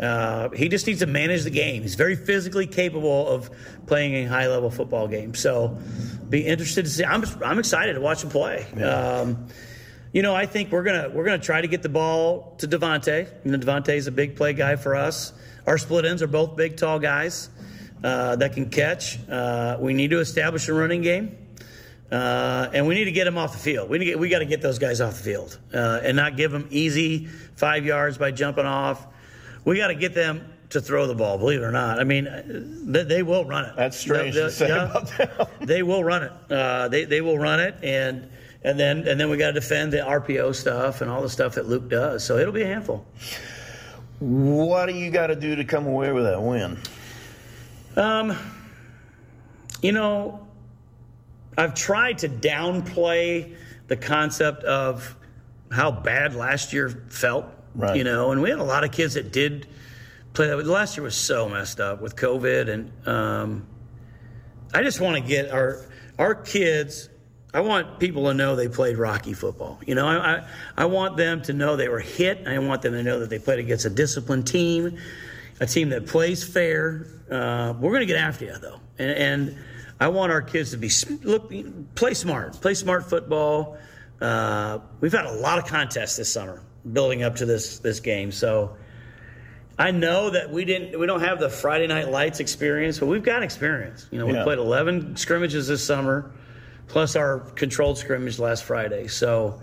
Uh, 0.00 0.50
he 0.50 0.68
just 0.68 0.86
needs 0.86 1.00
to 1.00 1.06
manage 1.06 1.44
the 1.44 1.50
game. 1.50 1.82
He's 1.82 1.94
very 1.94 2.16
physically 2.16 2.66
capable 2.66 3.26
of 3.28 3.50
playing 3.86 4.14
a 4.14 4.28
high 4.28 4.48
level 4.48 4.70
football 4.70 5.08
game. 5.08 5.34
So, 5.34 5.78
be 6.28 6.44
interested 6.44 6.84
to 6.84 6.90
see. 6.90 7.04
I'm, 7.04 7.24
I'm 7.42 7.58
excited 7.58 7.94
to 7.94 8.00
watch 8.00 8.22
him 8.22 8.30
play. 8.30 8.64
Um, 8.82 9.46
you 10.12 10.22
know, 10.22 10.34
I 10.34 10.46
think 10.46 10.72
we're 10.72 10.82
gonna 10.82 11.10
we're 11.10 11.24
gonna 11.24 11.38
try 11.38 11.60
to 11.60 11.68
get 11.68 11.82
the 11.82 11.88
ball 11.88 12.54
to 12.58 12.68
Devontae. 12.68 13.28
You 13.44 13.56
know, 13.56 13.92
is 13.92 14.06
a 14.06 14.12
big 14.12 14.36
play 14.36 14.52
guy 14.52 14.76
for 14.76 14.94
us. 14.94 15.32
Our 15.66 15.78
split 15.78 16.04
ends 16.04 16.22
are 16.22 16.26
both 16.26 16.56
big, 16.56 16.76
tall 16.76 16.98
guys 16.98 17.50
uh, 18.04 18.36
that 18.36 18.52
can 18.52 18.70
catch. 18.70 19.18
Uh, 19.28 19.76
we 19.80 19.94
need 19.94 20.10
to 20.10 20.20
establish 20.20 20.68
a 20.68 20.74
running 20.74 21.02
game. 21.02 21.36
Uh, 22.10 22.70
and 22.72 22.86
we 22.86 22.94
need 22.94 23.06
to 23.06 23.12
get 23.12 23.24
them 23.24 23.36
off 23.36 23.52
the 23.52 23.58
field. 23.58 23.90
We, 23.90 23.98
need 23.98 24.04
to 24.04 24.10
get, 24.12 24.20
we 24.20 24.28
got 24.28 24.38
to 24.38 24.44
get 24.44 24.62
those 24.62 24.78
guys 24.78 25.00
off 25.00 25.16
the 25.16 25.24
field 25.24 25.58
uh, 25.74 26.00
and 26.02 26.16
not 26.16 26.36
give 26.36 26.52
them 26.52 26.68
easy 26.70 27.26
five 27.56 27.84
yards 27.84 28.16
by 28.16 28.30
jumping 28.30 28.66
off. 28.66 29.06
We 29.64 29.76
got 29.76 29.88
to 29.88 29.94
get 29.96 30.14
them 30.14 30.52
to 30.70 30.80
throw 30.80 31.06
the 31.06 31.14
ball. 31.14 31.38
Believe 31.38 31.60
it 31.60 31.64
or 31.64 31.72
not, 31.72 31.98
I 31.98 32.04
mean, 32.04 32.28
uh, 32.28 32.42
they, 32.46 33.02
they 33.02 33.22
will 33.22 33.44
run 33.44 33.64
it. 33.64 33.72
That's 33.76 33.96
strange 33.96 34.34
to 34.34 34.50
say 34.50 34.68
yeah, 34.68 34.90
about 34.90 35.08
them. 35.08 35.46
they 35.66 35.82
will 35.82 36.04
run 36.04 36.22
it. 36.24 36.32
Uh, 36.50 36.88
they 36.88 37.04
they 37.04 37.20
will 37.20 37.38
run 37.38 37.60
it, 37.60 37.76
and 37.82 38.28
and 38.62 38.78
then 38.78 39.06
and 39.06 39.18
then 39.18 39.30
we 39.30 39.36
got 39.36 39.48
to 39.48 39.52
defend 39.54 39.92
the 39.92 39.98
RPO 39.98 40.54
stuff 40.54 41.00
and 41.00 41.10
all 41.10 41.22
the 41.22 41.28
stuff 41.28 41.54
that 41.54 41.68
Luke 41.68 41.88
does. 41.88 42.24
So 42.24 42.38
it'll 42.38 42.52
be 42.52 42.62
a 42.62 42.66
handful. 42.66 43.04
What 44.18 44.86
do 44.86 44.94
you 44.94 45.10
got 45.10 45.28
to 45.28 45.36
do 45.36 45.56
to 45.56 45.64
come 45.64 45.86
away 45.86 46.10
with 46.12 46.24
that 46.24 46.40
win? 46.40 46.78
Um, 47.96 48.36
you 49.82 49.92
know, 49.92 50.45
I've 51.56 51.74
tried 51.74 52.18
to 52.18 52.28
downplay 52.28 53.54
the 53.88 53.96
concept 53.96 54.64
of 54.64 55.16
how 55.70 55.90
bad 55.90 56.34
last 56.34 56.72
year 56.72 56.88
felt. 57.08 57.46
Right. 57.74 57.96
You 57.96 58.04
know, 58.04 58.32
and 58.32 58.40
we 58.40 58.50
had 58.50 58.58
a 58.58 58.64
lot 58.64 58.84
of 58.84 58.92
kids 58.92 59.14
that 59.14 59.32
did 59.32 59.66
play 60.32 60.46
that. 60.46 60.66
Last 60.66 60.96
year 60.96 61.04
was 61.04 61.16
so 61.16 61.48
messed 61.48 61.78
up 61.78 62.00
with 62.00 62.16
COVID, 62.16 62.68
and 62.68 63.06
um, 63.06 63.66
I 64.72 64.82
just 64.82 65.00
want 65.00 65.16
to 65.16 65.22
get 65.22 65.50
our 65.50 65.84
our 66.18 66.34
kids. 66.34 67.10
I 67.52 67.60
want 67.60 68.00
people 68.00 68.24
to 68.26 68.34
know 68.34 68.56
they 68.56 68.68
played 68.68 68.96
Rocky 68.96 69.34
football. 69.34 69.78
You 69.86 69.94
know, 69.94 70.06
I, 70.06 70.16
I 70.16 70.48
I 70.76 70.84
want 70.86 71.18
them 71.18 71.42
to 71.42 71.52
know 71.52 71.76
they 71.76 71.88
were 71.88 72.00
hit. 72.00 72.46
I 72.46 72.58
want 72.60 72.80
them 72.80 72.94
to 72.94 73.02
know 73.02 73.20
that 73.20 73.28
they 73.28 73.38
played 73.38 73.58
against 73.58 73.84
a 73.84 73.90
disciplined 73.90 74.46
team, 74.46 74.98
a 75.60 75.66
team 75.66 75.90
that 75.90 76.06
plays 76.06 76.42
fair. 76.44 77.06
Uh, 77.30 77.74
we're 77.78 77.90
going 77.90 78.00
to 78.00 78.06
get 78.06 78.16
after 78.16 78.46
you 78.46 78.56
though, 78.58 78.80
and, 78.98 79.10
and 79.10 79.58
I 79.98 80.08
want 80.08 80.32
our 80.32 80.42
kids 80.42 80.72
to 80.72 80.76
be 80.76 80.90
look, 81.24 81.52
play 81.94 82.14
smart, 82.14 82.54
play 82.60 82.74
smart 82.74 83.08
football. 83.08 83.78
Uh, 84.20 84.78
we've 85.00 85.12
had 85.12 85.26
a 85.26 85.32
lot 85.32 85.58
of 85.58 85.66
contests 85.66 86.16
this 86.16 86.32
summer 86.32 86.60
building 86.92 87.22
up 87.22 87.36
to 87.36 87.46
this 87.46 87.78
this 87.78 88.00
game, 88.00 88.30
so 88.32 88.76
I 89.78 89.90
know 89.90 90.30
that 90.30 90.50
we 90.50 90.64
didn't 90.64 90.98
we 90.98 91.06
don't 91.06 91.20
have 91.20 91.38
the 91.38 91.48
Friday 91.50 91.86
Night 91.86 92.10
Lights 92.10 92.40
experience, 92.40 92.98
but 92.98 93.06
we've 93.06 93.22
got 93.22 93.42
experience. 93.42 94.06
You 94.10 94.18
know, 94.18 94.26
we 94.26 94.34
Yeah. 94.34 94.44
played 94.44 94.58
11 94.58 95.16
scrimmages 95.16 95.68
this 95.68 95.84
summer, 95.84 96.30
plus 96.88 97.16
our 97.16 97.40
controlled 97.40 97.98
scrimmage 97.98 98.38
last 98.38 98.64
Friday. 98.64 99.06
So 99.08 99.60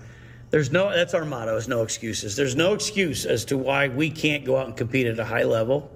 there's 0.50 0.72
no 0.72 0.92
that's 0.96 1.14
our 1.14 1.26
motto 1.26 1.56
is 1.58 1.68
no 1.68 1.84
excuses. 1.84 2.36
There's 2.36 2.56
no 2.56 2.74
excuse 2.74 3.26
as 3.26 3.46
to 3.46 3.58
why 3.58 3.88
we 3.88 4.10
can't 4.10 4.46
go 4.46 4.58
out 4.58 4.66
and 4.68 4.76
compete 4.78 5.06
at 5.08 5.20
a 5.20 5.26
high 5.26 5.44
level. 5.44 5.92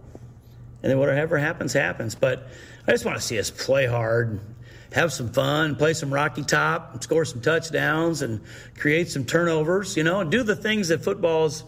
And 0.83 0.91
then 0.91 0.99
whatever 0.99 1.37
happens, 1.39 1.73
happens. 1.73 2.13
But 2.15 2.47
I 2.87 2.91
just 2.91 3.03
want 3.03 3.17
to 3.17 3.23
see 3.23 3.37
us 3.37 3.51
play 3.51 3.85
hard, 3.85 4.39
have 4.93 5.11
some 5.11 5.29
fun, 5.29 5.75
play 5.75 5.93
some 5.93 6.13
Rocky 6.13 6.43
Top, 6.43 7.03
score 7.03 7.25
some 7.25 7.41
touchdowns, 7.41 8.21
and 8.21 8.41
create 8.77 9.09
some 9.09 9.25
turnovers. 9.25 9.97
You 9.97 10.03
know, 10.03 10.21
and 10.21 10.31
do 10.31 10.43
the 10.43 10.55
things 10.55 10.87
that 10.87 11.03
football's, 11.03 11.63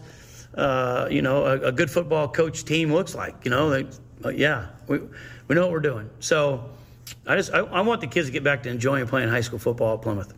uh, 0.54 1.08
you 1.10 1.22
know, 1.22 1.44
a, 1.44 1.60
a 1.68 1.72
good 1.72 1.90
football 1.90 2.28
coach 2.28 2.64
team 2.64 2.92
looks 2.92 3.14
like. 3.14 3.44
You 3.44 3.50
know, 3.50 3.70
they, 3.70 3.86
uh, 4.24 4.30
yeah, 4.30 4.68
we 4.86 5.00
we 5.48 5.54
know 5.54 5.62
what 5.62 5.72
we're 5.72 5.80
doing. 5.80 6.08
So 6.20 6.70
I 7.26 7.36
just 7.36 7.52
I, 7.52 7.58
I 7.58 7.82
want 7.82 8.00
the 8.00 8.06
kids 8.06 8.28
to 8.28 8.32
get 8.32 8.42
back 8.42 8.62
to 8.62 8.70
enjoying 8.70 9.06
playing 9.06 9.28
high 9.28 9.42
school 9.42 9.58
football 9.58 9.94
at 9.94 10.02
Plymouth. 10.02 10.32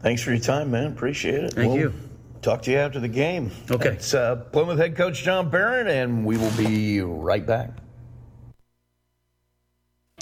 Thanks 0.00 0.22
for 0.22 0.30
your 0.30 0.40
time, 0.40 0.70
man. 0.70 0.86
Appreciate 0.86 1.44
it. 1.44 1.52
Thank 1.52 1.70
We'll 1.70 1.80
you. 1.80 1.92
Talk 2.40 2.62
to 2.62 2.72
you 2.72 2.78
after 2.78 2.98
the 2.98 3.06
game. 3.06 3.52
Okay. 3.70 3.90
It's 3.90 4.14
uh, 4.14 4.36
Plymouth 4.36 4.78
head 4.78 4.96
coach 4.96 5.22
John 5.22 5.48
Barron, 5.48 5.86
and 5.86 6.24
we 6.26 6.36
will 6.36 6.50
be 6.56 7.00
right 7.00 7.46
back. 7.46 7.70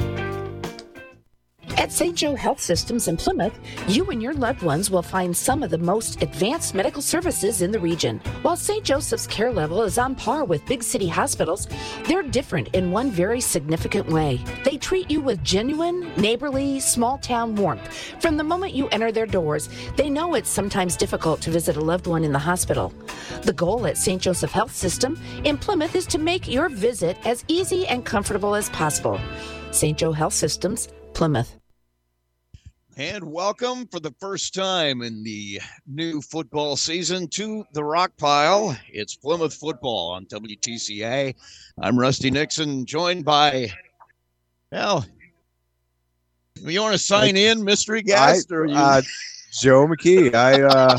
At 1.81 1.91
St. 1.91 2.15
Joe 2.15 2.35
Health 2.35 2.61
Systems 2.61 3.09
in 3.09 3.17
Plymouth, 3.17 3.59
you 3.89 4.05
and 4.11 4.23
your 4.23 4.35
loved 4.35 4.63
ones 4.63 4.91
will 4.91 5.01
find 5.01 5.35
some 5.35 5.63
of 5.63 5.71
the 5.71 5.79
most 5.79 6.21
advanced 6.21 6.75
medical 6.75 7.01
services 7.01 7.63
in 7.63 7.71
the 7.71 7.81
region. 7.81 8.21
While 8.43 8.57
St. 8.57 8.85
Joseph's 8.85 9.27
care 9.27 9.51
level 9.51 9.81
is 9.81 9.97
on 9.97 10.15
par 10.15 10.45
with 10.45 10.67
big 10.67 10.83
city 10.83 11.09
hospitals, 11.09 11.69
they're 12.05 12.23
different 12.23 12.69
in 12.75 12.91
one 12.91 13.11
very 13.11 13.41
significant 13.41 14.07
way. 14.11 14.45
They 14.63 14.77
treat 14.77 15.11
you 15.11 15.23
with 15.23 15.43
genuine, 15.43 16.13
neighborly, 16.17 16.81
small 16.81 17.17
town 17.17 17.57
warmth. 17.57 17.91
From 18.21 18.37
the 18.37 18.45
moment 18.45 18.75
you 18.75 18.87
enter 18.89 19.11
their 19.11 19.25
doors, 19.25 19.71
they 19.97 20.11
know 20.11 20.35
it's 20.35 20.51
sometimes 20.51 20.97
difficult 20.97 21.41
to 21.41 21.51
visit 21.51 21.79
a 21.79 21.81
loved 21.81 22.07
one 22.07 22.25
in 22.25 22.33
the 22.33 22.39
hospital. 22.39 22.93
The 23.45 23.55
goal 23.55 23.87
at 23.87 23.97
St. 23.97 24.21
Joseph 24.21 24.53
Health 24.53 24.77
System 24.77 25.19
in 25.45 25.57
Plymouth 25.57 25.97
is 25.97 26.07
to 26.09 26.19
make 26.19 26.47
your 26.47 26.69
visit 26.69 27.17
as 27.25 27.43
easy 27.49 27.87
and 27.87 28.05
comfortable 28.05 28.55
as 28.55 28.69
possible. 28.69 29.19
St. 29.71 29.97
Joe 29.97 30.13
Health 30.13 30.35
Systems, 30.35 30.89
Plymouth. 31.15 31.60
And 33.01 33.25
welcome 33.25 33.87
for 33.87 33.99
the 33.99 34.13
first 34.21 34.53
time 34.53 35.01
in 35.01 35.23
the 35.23 35.59
new 35.87 36.21
football 36.21 36.77
season 36.77 37.29
to 37.29 37.65
the 37.73 37.83
Rock 37.83 38.13
Pile. 38.19 38.77
It's 38.93 39.17
Plymouth 39.17 39.55
football 39.55 40.11
on 40.11 40.27
WTCA. 40.27 41.35
I'm 41.81 41.99
Rusty 41.99 42.31
Nixon, 42.31 42.85
joined 42.85 43.25
by, 43.25 43.73
well, 44.71 45.07
you 46.57 46.83
want 46.83 46.93
to 46.93 46.99
sign 46.99 47.39
in, 47.39 47.65
mystery 47.65 48.03
guest? 48.03 48.53
I, 48.53 48.55
or 48.55 48.67
you... 48.67 48.75
uh, 48.75 49.01
Joe 49.51 49.87
McKee. 49.87 50.35
I 50.35 50.61
uh, 50.61 50.99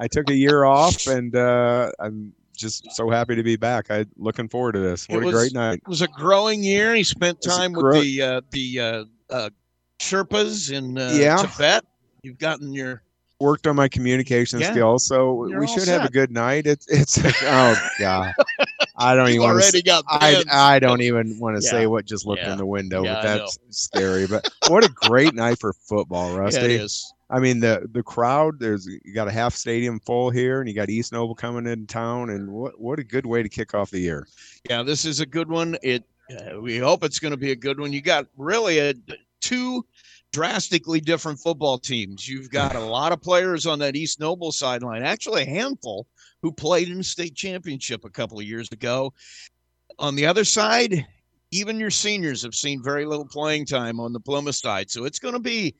I 0.00 0.08
took 0.08 0.30
a 0.30 0.34
year 0.34 0.64
off, 0.64 1.06
and 1.06 1.36
uh, 1.36 1.92
I'm 2.00 2.32
just 2.56 2.90
so 2.90 3.08
happy 3.08 3.36
to 3.36 3.44
be 3.44 3.54
back. 3.54 3.92
I 3.92 4.04
looking 4.16 4.48
forward 4.48 4.72
to 4.72 4.80
this. 4.80 5.08
What 5.08 5.18
It 5.18 5.22
a 5.22 5.26
was- 5.26 5.34
great 5.36 5.54
night! 5.54 5.74
It 5.74 5.88
was 5.88 6.02
a 6.02 6.08
growing 6.08 6.64
year. 6.64 6.92
He 6.92 7.04
spent 7.04 7.40
time 7.40 7.70
with 7.70 7.82
grow- 7.82 8.00
the 8.00 8.20
uh, 8.20 8.40
the 8.50 8.80
uh, 8.80 9.04
uh, 9.30 9.50
Sherpas 10.00 10.72
in 10.72 10.98
uh, 10.98 11.12
Yeah. 11.14 11.36
Tibet. 11.36 11.84
You've 12.22 12.38
gotten 12.38 12.72
your 12.72 13.02
Worked 13.40 13.66
on 13.66 13.74
my 13.74 13.88
communication 13.88 14.60
Yeah. 14.60 14.70
skills, 14.70 15.06
so 15.06 15.46
You're 15.46 15.60
we 15.60 15.66
should 15.66 15.88
have 15.88 16.04
a 16.04 16.10
good 16.10 16.30
night. 16.30 16.66
It's 16.66 16.86
it's 16.88 17.18
oh 17.44 17.88
god, 17.98 18.34
I 18.98 19.14
don't 19.14 19.30
even 19.30 19.40
want 19.40 19.52
already 19.54 19.78
to. 19.78 19.82
got 19.82 20.04
I. 20.08 20.44
I 20.50 20.78
don't 20.78 21.00
even 21.00 21.38
want 21.38 21.56
to 21.58 21.64
Yeah. 21.64 21.70
say 21.70 21.86
what 21.86 22.04
just 22.04 22.26
looked 22.26 22.42
Yeah. 22.42 22.52
in 22.52 22.58
the 22.58 22.66
window, 22.66 23.02
but 23.02 23.22
that's 23.22 23.58
scary. 23.70 24.26
But 24.26 24.46
what 24.68 24.84
a 24.84 24.90
great 24.90 25.34
night 25.34 25.58
for 25.58 25.72
football, 25.72 26.36
Rusty. 26.36 26.60
Yeah, 26.60 26.66
it 26.66 26.70
is. 26.82 27.14
I 27.30 27.38
mean 27.40 27.60
the 27.60 27.88
the 27.92 28.02
crowd. 28.02 28.60
There's 28.60 28.86
you 28.86 29.14
got 29.14 29.26
a 29.26 29.32
half 29.32 29.54
stadium 29.54 30.00
full 30.00 30.28
here, 30.28 30.60
and 30.60 30.68
you 30.68 30.74
got 30.74 30.90
East 30.90 31.10
Noble 31.10 31.34
coming 31.34 31.66
in 31.66 31.86
town, 31.86 32.28
and 32.28 32.46
what 32.50 32.78
what 32.78 32.98
a 32.98 33.04
good 33.04 33.24
way 33.24 33.42
to 33.42 33.48
kick 33.48 33.72
off 33.72 33.90
the 33.90 34.00
year. 34.00 34.26
Yeah, 34.68 34.82
this 34.82 35.06
is 35.06 35.20
a 35.20 35.26
good 35.26 35.48
one. 35.48 35.78
It 35.82 36.04
uh, 36.30 36.60
we 36.60 36.76
hope 36.76 37.04
it's 37.04 37.18
going 37.18 37.30
to 37.32 37.38
be 37.38 37.52
a 37.52 37.56
good 37.56 37.80
one. 37.80 37.90
You 37.90 38.02
got 38.02 38.26
really 38.36 38.80
a 38.80 38.92
two 39.40 39.86
drastically 40.32 41.00
different 41.00 41.38
football 41.38 41.78
teams. 41.78 42.28
You've 42.28 42.50
got 42.50 42.76
a 42.76 42.80
lot 42.80 43.12
of 43.12 43.20
players 43.20 43.66
on 43.66 43.78
that 43.80 43.96
East 43.96 44.20
Noble 44.20 44.52
sideline, 44.52 45.02
actually 45.02 45.42
a 45.42 45.46
handful 45.46 46.06
who 46.42 46.52
played 46.52 46.88
in 46.88 46.98
the 46.98 47.04
state 47.04 47.34
championship 47.34 48.04
a 48.04 48.10
couple 48.10 48.38
of 48.38 48.44
years 48.44 48.68
ago. 48.72 49.12
On 49.98 50.14
the 50.14 50.26
other 50.26 50.44
side, 50.44 51.06
even 51.50 51.80
your 51.80 51.90
seniors 51.90 52.42
have 52.42 52.54
seen 52.54 52.82
very 52.82 53.04
little 53.04 53.26
playing 53.26 53.66
time 53.66 53.98
on 53.98 54.12
the 54.12 54.20
Plymouth 54.20 54.54
side. 54.54 54.90
So 54.90 55.04
it's 55.04 55.18
going 55.18 55.34
to 55.34 55.40
be 55.40 55.74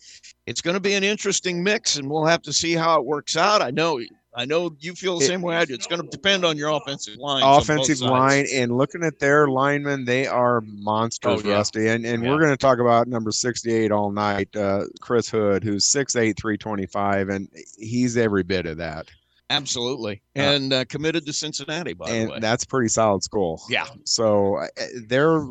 it's 0.47 0.61
going 0.61 0.75
to 0.75 0.81
be 0.81 0.95
an 0.95 1.05
interesting 1.05 1.63
mix 1.63 1.97
and 1.97 2.11
we'll 2.11 2.27
have 2.27 2.43
to 2.43 2.53
see 2.53 2.73
how 2.73 2.99
it 2.99 3.07
works 3.07 3.37
out. 3.37 3.63
I 3.63 3.71
know 3.71 4.01
I 4.35 4.45
know 4.45 4.75
you 4.79 4.95
feel 4.95 5.19
the 5.19 5.25
It- 5.25 5.29
same 5.29 5.43
way 5.43 5.57
I 5.57 5.65
do. 5.65 5.75
It's 5.75 5.89
going 5.89 6.03
to 6.03 6.09
depend 6.09 6.45
on 6.45 6.57
your 6.57 6.71
offensive 6.71 7.17
line. 7.17 7.43
offensive 7.45 8.01
line 8.01 8.47
and 8.53 8.77
looking 8.77 9.03
at 9.03 9.19
their 9.19 9.49
linemen, 9.49 10.05
they 10.05 10.27
are 10.29 10.61
monsters, 10.61 11.43
Oh, 11.45 11.49
yeah. 11.49 11.55
Rusty. 11.57 11.89
And 11.89 12.07
and 12.07 12.23
Yeah. 12.23 12.31
we're 12.31 12.39
going 12.39 12.53
to 12.53 12.57
talk 12.57 12.79
about 12.79 13.09
number 13.09 13.33
68 13.33 13.91
all 13.91 14.13
night, 14.13 14.55
uh, 14.55 14.85
Chris 15.01 15.29
Hood, 15.29 15.65
who's 15.65 15.85
6'8", 15.87 16.37
325, 16.37 17.29
and 17.29 17.49
he's 17.77 18.17
every 18.17 18.45
bit 18.45 18.67
of 18.67 18.77
that. 18.77 19.11
Absolutely. 19.51 20.23
And 20.37 20.73
uh, 20.73 20.85
committed 20.85 21.27
to 21.27 21.33
Cincinnati, 21.33 21.93
by 21.93 22.09
the 22.09 22.27
way. 22.31 22.39
That's 22.39 22.65
pretty 22.65 22.89
solid 22.89 23.25
school. 23.25 23.61
Yeah. 23.69 23.87
So 24.05 24.59
uh, 24.59 24.69
they're 25.09 25.45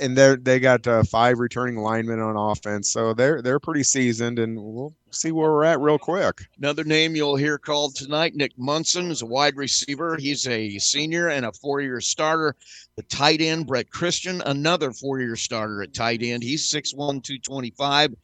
and 0.00 0.18
they're 0.18 0.36
they 0.36 0.58
got 0.58 0.86
uh, 0.88 1.04
five 1.04 1.38
returning 1.38 1.76
linemen 1.76 2.18
on 2.18 2.36
offense, 2.36 2.90
so 2.90 3.14
they're 3.14 3.40
they're 3.42 3.60
pretty 3.60 3.84
seasoned, 3.84 4.40
and 4.40 4.60
we'll 4.60 4.92
see 5.12 5.30
where 5.30 5.52
we're 5.52 5.64
at 5.64 5.78
real 5.80 5.98
quick. 5.98 6.42
Another 6.58 6.82
name 6.82 7.14
you'll 7.14 7.36
hear 7.36 7.56
called 7.56 7.94
tonight, 7.94 8.34
Nick 8.34 8.52
Munson, 8.58 9.12
is 9.12 9.22
a 9.22 9.26
wide 9.26 9.56
receiver. 9.56 10.16
He's 10.16 10.48
a 10.48 10.76
senior 10.78 11.28
and 11.28 11.46
a 11.46 11.52
four-year 11.52 12.00
starter. 12.00 12.56
The 12.96 13.04
tight 13.04 13.40
end, 13.40 13.68
Brett 13.68 13.90
Christian, 13.90 14.42
another 14.46 14.92
four-year 14.92 15.36
starter 15.36 15.82
at 15.82 15.94
tight 15.94 16.22
end. 16.22 16.42
He's 16.42 16.68
6'1", 16.72 17.22
225. 17.22 18.14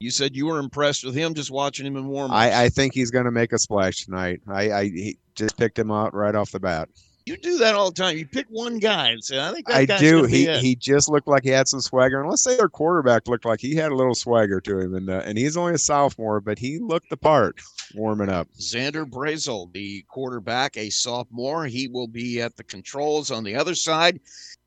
You 0.00 0.10
said 0.10 0.34
you 0.34 0.46
were 0.46 0.58
impressed 0.58 1.04
with 1.04 1.14
him 1.14 1.34
just 1.34 1.50
watching 1.50 1.84
him 1.84 1.94
in 1.98 2.08
warm 2.08 2.32
I, 2.32 2.64
I 2.64 2.68
think 2.70 2.94
he's 2.94 3.10
going 3.10 3.26
to 3.26 3.30
make 3.30 3.52
a 3.52 3.58
splash 3.58 4.06
tonight. 4.06 4.40
I, 4.48 4.72
I 4.72 4.84
he 4.84 5.18
just 5.34 5.58
picked 5.58 5.78
him 5.78 5.90
out 5.90 6.14
right 6.14 6.34
off 6.34 6.52
the 6.52 6.58
bat. 6.60 6.88
You 7.26 7.36
do 7.36 7.58
that 7.58 7.74
all 7.74 7.90
the 7.90 7.94
time. 7.94 8.16
You 8.16 8.26
pick 8.26 8.46
one 8.48 8.78
guy 8.78 9.10
and 9.10 9.22
say, 9.22 9.38
I 9.38 9.52
think 9.52 9.66
that 9.66 9.76
I 9.76 9.84
guy's 9.84 10.00
do. 10.00 10.24
He 10.24 10.46
it. 10.46 10.62
he 10.62 10.74
just 10.74 11.10
looked 11.10 11.28
like 11.28 11.44
he 11.44 11.50
had 11.50 11.68
some 11.68 11.80
swagger. 11.80 12.18
And 12.18 12.30
let's 12.30 12.42
say 12.42 12.56
their 12.56 12.70
quarterback 12.70 13.28
looked 13.28 13.44
like 13.44 13.60
he 13.60 13.76
had 13.76 13.92
a 13.92 13.94
little 13.94 14.14
swagger 14.14 14.58
to 14.62 14.80
him, 14.80 14.94
and 14.94 15.10
uh, 15.10 15.22
and 15.24 15.36
he's 15.36 15.56
only 15.56 15.74
a 15.74 15.78
sophomore, 15.78 16.40
but 16.40 16.58
he 16.58 16.78
looked 16.78 17.10
the 17.10 17.18
part 17.18 17.60
warming 17.94 18.30
up. 18.30 18.48
Xander 18.58 19.04
Brazel, 19.04 19.70
the 19.72 20.02
quarterback, 20.08 20.78
a 20.78 20.88
sophomore. 20.88 21.66
He 21.66 21.88
will 21.88 22.08
be 22.08 22.40
at 22.40 22.56
the 22.56 22.64
controls 22.64 23.30
on 23.30 23.44
the 23.44 23.54
other 23.54 23.74
side. 23.74 24.18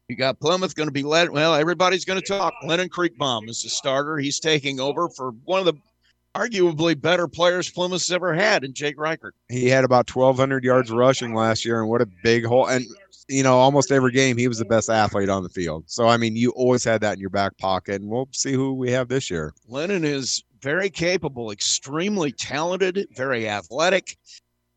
You 0.10 0.18
got 0.18 0.39
Plymouth 0.39 0.76
going 0.76 0.88
to 0.88 0.94
be 0.94 1.04
led. 1.04 1.30
Well, 1.30 1.56
everybody's 1.56 2.04
going 2.04 2.20
to 2.20 2.26
talk. 2.26 2.54
Lennon 2.63 2.89
Creekbaum 2.89 3.48
is 3.50 3.63
the 3.63 3.70
starter. 3.70 4.18
He's 4.18 4.39
taking 4.39 4.80
over 4.80 5.08
for 5.08 5.32
one 5.46 5.60
of 5.60 5.66
the 5.66 5.74
arguably 6.36 7.00
better 7.00 7.28
players 7.28 7.70
Plymouth's 7.70 8.12
ever 8.12 8.34
had 8.34 8.63
in 8.63 8.74
Jake 8.74 9.00
Reichert. 9.00 9.36
He 9.50 9.70
had 9.70 9.84
about 9.84 10.13
1,200 10.13 10.63
yards 10.63 10.92
rushing 10.92 11.34
last 11.34 11.63
year, 11.63 11.80
and 11.80 11.89
what 11.89 12.02
a 12.02 12.08
big 12.24 12.46
hole! 12.46 12.68
And 12.68 12.86
you 13.30 13.44
know, 13.44 13.58
almost 13.58 13.92
every 13.92 14.12
game 14.12 14.38
he 14.38 14.50
was 14.50 14.58
the 14.58 14.66
best 14.66 14.89
athlete 14.89 15.30
on 15.30 15.44
the 15.44 15.50
field. 15.50 15.86
So 15.88 16.08
I 16.08 16.18
mean, 16.18 16.36
you 16.36 16.52
always 16.52 16.84
had 16.84 17.00
that 17.02 17.13
in 17.13 17.20
your 17.20 17.30
back 17.30 17.58
pocket, 17.58 18.02
and 18.02 18.10
we'll 18.10 18.28
see 18.32 18.52
who 18.52 18.74
we 18.74 18.92
have 18.92 19.08
this 19.08 19.30
year. 19.30 19.54
Lennon 19.68 20.04
is 20.04 20.44
very 20.62 20.89
capable, 20.89 21.52
extremely 21.52 22.32
talented, 22.32 23.08
very 23.16 23.48
athletic. 23.48 24.18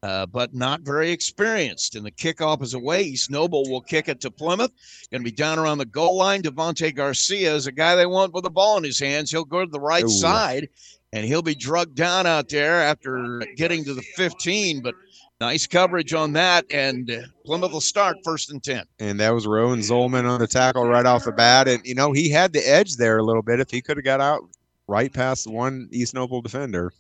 Uh, 0.02 0.26
but 0.26 0.54
not 0.54 0.82
very 0.82 1.10
experienced. 1.10 1.96
And 1.96 2.04
the 2.04 2.10
kickoff 2.10 2.62
is 2.62 2.74
away. 2.74 3.02
East 3.02 3.30
Noble 3.30 3.64
will 3.70 3.80
kick 3.80 4.08
it 4.08 4.20
to 4.20 4.30
Plymouth. 4.30 4.72
Going 5.10 5.22
to 5.22 5.30
be 5.30 5.34
down 5.34 5.58
around 5.58 5.78
the 5.78 5.86
goal 5.86 6.16
line. 6.16 6.42
Devontae 6.42 6.94
Garcia 6.94 7.54
is 7.54 7.66
a 7.66 7.72
guy 7.72 7.94
they 7.94 8.06
want 8.06 8.32
with 8.32 8.44
the 8.44 8.50
ball 8.50 8.76
in 8.76 8.84
his 8.84 8.98
hands. 8.98 9.30
He'll 9.30 9.44
go 9.44 9.64
to 9.64 9.70
the 9.70 9.80
right 9.80 10.04
Ooh. 10.04 10.08
side, 10.08 10.68
and 11.12 11.24
he'll 11.24 11.42
be 11.42 11.54
drugged 11.54 11.94
down 11.94 12.26
out 12.26 12.48
there 12.48 12.82
after 12.82 13.42
getting 13.56 13.84
to 13.84 13.94
the 13.94 14.02
15. 14.16 14.82
But 14.82 14.94
nice 15.40 15.66
coverage 15.66 16.12
on 16.12 16.32
that, 16.34 16.66
and 16.70 17.10
Plymouth 17.44 17.72
will 17.72 17.80
start 17.80 18.18
first 18.22 18.50
and 18.50 18.62
10. 18.62 18.84
And 18.98 19.18
that 19.20 19.30
was 19.30 19.46
Rowan 19.46 19.80
Zolman 19.80 20.28
on 20.28 20.40
the 20.40 20.46
tackle 20.46 20.86
right 20.86 21.06
off 21.06 21.24
the 21.24 21.32
bat. 21.32 21.68
And, 21.68 21.84
you 21.84 21.94
know, 21.94 22.12
he 22.12 22.28
had 22.28 22.52
the 22.52 22.68
edge 22.68 22.96
there 22.96 23.18
a 23.18 23.24
little 23.24 23.42
bit 23.42 23.60
if 23.60 23.70
he 23.70 23.80
could 23.80 23.96
have 23.96 24.04
got 24.04 24.20
out 24.20 24.42
right 24.88 25.12
past 25.12 25.50
one 25.50 25.88
East 25.90 26.14
Noble 26.14 26.42
defender. 26.42 26.92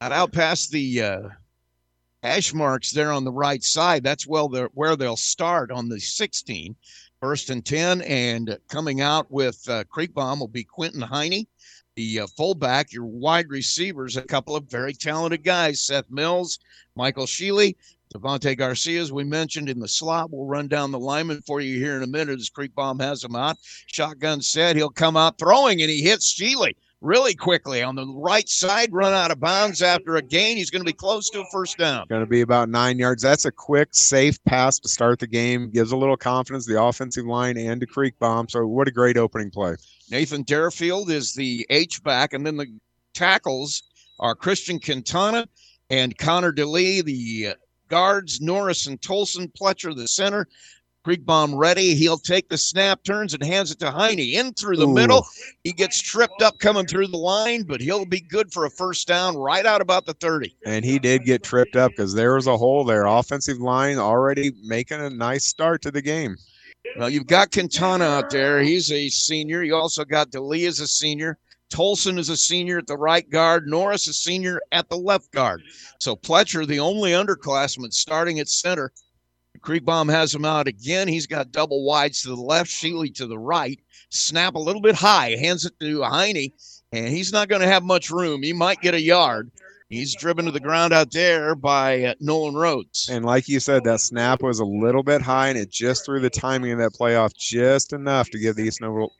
Got 0.00 0.12
out 0.12 0.32
past 0.32 0.70
the 0.70 1.00
uh, 1.00 1.28
hash 2.24 2.54
marks 2.54 2.90
there 2.90 3.12
on 3.12 3.22
the 3.22 3.30
right 3.30 3.62
side. 3.62 4.02
That's 4.02 4.26
well 4.26 4.48
where 4.72 4.96
they'll 4.96 5.16
start 5.16 5.70
on 5.70 5.88
the 5.88 6.00
16. 6.00 6.74
First 7.20 7.48
and 7.48 7.64
10, 7.64 8.02
and 8.02 8.58
coming 8.68 9.00
out 9.00 9.30
with 9.30 9.66
uh, 9.66 9.84
Creekbaum 9.84 10.40
will 10.40 10.48
be 10.48 10.64
Quentin 10.64 11.00
Heine, 11.00 11.46
the 11.96 12.20
uh, 12.20 12.26
fullback. 12.26 12.92
Your 12.92 13.06
wide 13.06 13.48
receivers, 13.48 14.18
a 14.18 14.22
couple 14.22 14.54
of 14.54 14.68
very 14.68 14.92
talented 14.92 15.42
guys 15.42 15.80
Seth 15.80 16.10
Mills, 16.10 16.58
Michael 16.96 17.24
Sheely, 17.24 17.76
Devontae 18.14 18.58
Garcia, 18.58 19.00
as 19.00 19.10
we 19.10 19.24
mentioned 19.24 19.70
in 19.70 19.80
the 19.80 19.88
slot. 19.88 20.30
We'll 20.30 20.44
run 20.44 20.68
down 20.68 20.90
the 20.90 20.98
lineman 20.98 21.40
for 21.46 21.62
you 21.62 21.78
here 21.78 21.96
in 21.96 22.02
a 22.02 22.06
minute 22.06 22.38
as 22.38 22.50
Creekbaum 22.50 23.00
has 23.00 23.24
him 23.24 23.36
out. 23.36 23.56
Shotgun 23.86 24.42
set, 24.42 24.76
he'll 24.76 24.90
come 24.90 25.16
out 25.16 25.38
throwing, 25.38 25.80
and 25.80 25.90
he 25.90 26.02
hits 26.02 26.34
Sheely 26.34 26.74
really 27.04 27.34
quickly 27.34 27.82
on 27.82 27.94
the 27.94 28.06
right 28.06 28.48
side, 28.48 28.88
run 28.92 29.12
out 29.12 29.30
of 29.30 29.38
bounds 29.38 29.82
after 29.82 30.16
a 30.16 30.22
gain. 30.22 30.56
He's 30.56 30.70
going 30.70 30.80
to 30.80 30.86
be 30.86 30.94
close 30.94 31.28
to 31.30 31.42
a 31.42 31.44
first 31.52 31.76
down. 31.76 32.06
Going 32.08 32.22
to 32.22 32.26
be 32.26 32.40
about 32.40 32.68
nine 32.68 32.98
yards. 32.98 33.22
That's 33.22 33.44
a 33.44 33.52
quick, 33.52 33.90
safe 33.92 34.42
pass 34.44 34.78
to 34.80 34.88
start 34.88 35.18
the 35.18 35.26
game. 35.26 35.70
Gives 35.70 35.92
a 35.92 35.96
little 35.96 36.16
confidence 36.16 36.66
the 36.66 36.82
offensive 36.82 37.26
line 37.26 37.58
and 37.58 37.80
to 37.80 37.86
Creekbaum. 37.86 38.50
So, 38.50 38.66
what 38.66 38.88
a 38.88 38.90
great 38.90 39.16
opening 39.16 39.50
play. 39.50 39.76
Nathan 40.10 40.42
Deerfield 40.42 41.10
is 41.10 41.34
the 41.34 41.66
H 41.70 42.02
back, 42.02 42.32
and 42.32 42.46
then 42.46 42.56
the 42.56 42.66
tackles 43.12 43.82
are 44.18 44.34
Christian 44.34 44.80
Quintana 44.80 45.46
and 45.90 46.16
Connor 46.16 46.52
DeLee, 46.52 47.04
the 47.04 47.54
guards, 47.88 48.40
Norris 48.40 48.86
and 48.86 49.00
Tolson, 49.00 49.52
Pletcher, 49.52 49.94
the 49.94 50.08
center. 50.08 50.48
Creekbaum 51.04 51.58
ready. 51.58 51.94
He'll 51.94 52.18
take 52.18 52.48
the 52.48 52.56
snap, 52.56 53.02
turns 53.04 53.34
and 53.34 53.42
hands 53.42 53.70
it 53.70 53.78
to 53.80 53.90
Heine 53.90 54.18
in 54.18 54.54
through 54.54 54.76
the 54.76 54.88
Ooh. 54.88 54.94
middle. 54.94 55.26
He 55.62 55.72
gets 55.72 56.00
tripped 56.00 56.40
up 56.40 56.58
coming 56.58 56.86
through 56.86 57.08
the 57.08 57.18
line, 57.18 57.64
but 57.64 57.80
he'll 57.80 58.06
be 58.06 58.20
good 58.20 58.52
for 58.52 58.64
a 58.64 58.70
first 58.70 59.06
down 59.06 59.36
right 59.36 59.66
out 59.66 59.82
about 59.82 60.06
the 60.06 60.14
30. 60.14 60.56
And 60.64 60.84
he 60.84 60.98
did 60.98 61.24
get 61.24 61.42
tripped 61.42 61.76
up 61.76 61.92
because 61.92 62.14
there 62.14 62.34
was 62.34 62.46
a 62.46 62.56
hole 62.56 62.84
there. 62.84 63.04
Offensive 63.04 63.58
line 63.58 63.98
already 63.98 64.52
making 64.64 65.00
a 65.00 65.10
nice 65.10 65.44
start 65.44 65.82
to 65.82 65.90
the 65.90 66.02
game. 66.02 66.36
Well, 66.96 67.10
you've 67.10 67.26
got 67.26 67.50
Quintana 67.50 68.04
out 68.04 68.30
there. 68.30 68.60
He's 68.60 68.90
a 68.92 69.08
senior. 69.08 69.62
You 69.62 69.74
also 69.74 70.04
got 70.04 70.30
DeLee 70.30 70.66
as 70.66 70.80
a 70.80 70.86
senior. 70.86 71.38
Tolson 71.70 72.18
is 72.18 72.28
a 72.28 72.36
senior 72.36 72.78
at 72.78 72.86
the 72.86 72.96
right 72.96 73.28
guard. 73.28 73.66
Norris 73.66 74.06
a 74.06 74.12
senior 74.12 74.60
at 74.70 74.88
the 74.88 74.96
left 74.96 75.32
guard. 75.32 75.62
So 75.98 76.14
Pletcher, 76.14 76.66
the 76.66 76.78
only 76.78 77.12
underclassman 77.12 77.92
starting 77.92 78.38
at 78.38 78.48
center. 78.48 78.92
Creekbaum 79.64 80.10
has 80.10 80.34
him 80.34 80.44
out 80.44 80.68
again. 80.68 81.08
He's 81.08 81.26
got 81.26 81.50
double 81.50 81.84
wides 81.84 82.22
to 82.22 82.28
the 82.28 82.36
left, 82.36 82.70
Sheely 82.70 83.14
to 83.14 83.26
the 83.26 83.38
right. 83.38 83.80
Snap 84.10 84.54
a 84.54 84.58
little 84.58 84.82
bit 84.82 84.94
high, 84.94 85.30
hands 85.30 85.64
it 85.64 85.72
to 85.80 86.02
Heine, 86.02 86.52
and 86.92 87.08
he's 87.08 87.32
not 87.32 87.48
going 87.48 87.62
to 87.62 87.68
have 87.68 87.82
much 87.82 88.10
room. 88.10 88.42
He 88.42 88.52
might 88.52 88.82
get 88.82 88.94
a 88.94 89.00
yard. 89.00 89.50
He's 89.88 90.14
driven 90.14 90.44
to 90.46 90.50
the 90.50 90.60
ground 90.60 90.92
out 90.92 91.12
there 91.12 91.54
by 91.54 92.04
uh, 92.04 92.14
Nolan 92.20 92.54
Rhodes. 92.54 93.08
And 93.10 93.24
like 93.24 93.48
you 93.48 93.60
said, 93.60 93.84
that 93.84 94.00
snap 94.00 94.42
was 94.42 94.58
a 94.58 94.64
little 94.64 95.02
bit 95.02 95.22
high, 95.22 95.48
and 95.48 95.58
it 95.58 95.70
just 95.70 96.04
threw 96.04 96.20
the 96.20 96.30
timing 96.30 96.72
of 96.72 96.78
that 96.78 96.92
playoff 96.92 97.34
just 97.34 97.92
enough 97.92 98.30
to 98.30 98.38
give 98.38 98.56
the 98.56 98.64
East 98.64 98.80
Noble, 98.80 99.12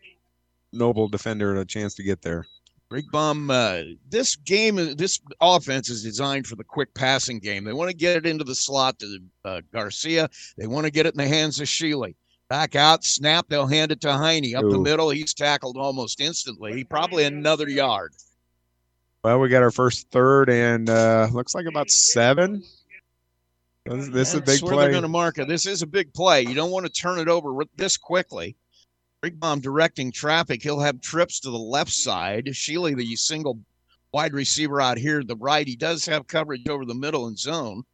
Noble 0.72 1.08
defender 1.08 1.54
a 1.56 1.64
chance 1.64 1.94
to 1.94 2.02
get 2.02 2.22
there. 2.22 2.46
Creekbaum, 2.94 3.50
uh, 3.50 3.96
this 4.08 4.36
game, 4.36 4.76
this 4.76 5.20
offense 5.40 5.90
is 5.90 6.02
designed 6.02 6.46
for 6.46 6.54
the 6.54 6.62
quick 6.62 6.94
passing 6.94 7.40
game. 7.40 7.64
They 7.64 7.72
want 7.72 7.90
to 7.90 7.96
get 7.96 8.16
it 8.16 8.26
into 8.26 8.44
the 8.44 8.54
slot 8.54 9.00
to 9.00 9.18
uh, 9.44 9.60
Garcia. 9.72 10.30
They 10.56 10.68
want 10.68 10.84
to 10.84 10.92
get 10.92 11.06
it 11.06 11.14
in 11.14 11.18
the 11.18 11.26
hands 11.26 11.60
of 11.60 11.66
Sheely. 11.66 12.14
Back 12.48 12.76
out, 12.76 13.02
snap. 13.02 13.46
They'll 13.48 13.66
hand 13.66 13.90
it 13.90 14.00
to 14.02 14.12
Heine 14.12 14.54
up 14.54 14.68
the 14.68 14.78
middle. 14.78 15.10
He's 15.10 15.34
tackled 15.34 15.76
almost 15.76 16.20
instantly. 16.20 16.74
He 16.74 16.84
probably 16.84 17.24
another 17.24 17.68
yard. 17.68 18.12
Well, 19.24 19.40
we 19.40 19.48
got 19.48 19.62
our 19.62 19.70
first 19.70 20.10
third, 20.10 20.50
and 20.50 20.88
uh, 20.88 21.28
looks 21.32 21.54
like 21.54 21.66
about 21.66 21.90
seven. 21.90 22.62
This, 23.86 24.08
this 24.08 24.28
is 24.28 24.34
a 24.34 24.42
big 24.42 24.62
where 24.62 24.76
they're 24.76 24.84
play. 24.84 24.90
going 24.90 25.02
to 25.02 25.08
mark 25.08 25.38
it. 25.38 25.48
This 25.48 25.66
is 25.66 25.82
a 25.82 25.86
big 25.86 26.12
play. 26.14 26.42
You 26.42 26.54
don't 26.54 26.70
want 26.70 26.86
to 26.86 26.92
turn 26.92 27.18
it 27.18 27.28
over 27.28 27.64
this 27.76 27.96
quickly. 27.96 28.54
Creekbaum 29.24 29.62
directing 29.62 30.12
traffic. 30.12 30.62
He'll 30.62 30.80
have 30.80 31.00
trips 31.00 31.40
to 31.40 31.50
the 31.50 31.56
left 31.56 31.92
side. 31.92 32.46
Sheely, 32.46 32.94
the 32.94 33.16
single 33.16 33.58
wide 34.12 34.34
receiver 34.34 34.80
out 34.82 34.98
here 34.98 35.22
the 35.24 35.36
right. 35.36 35.66
He 35.66 35.76
does 35.76 36.04
have 36.04 36.26
coverage 36.26 36.68
over 36.68 36.84
the 36.84 36.94
middle 36.94 37.26
and 37.26 37.38
zone. 37.38 37.84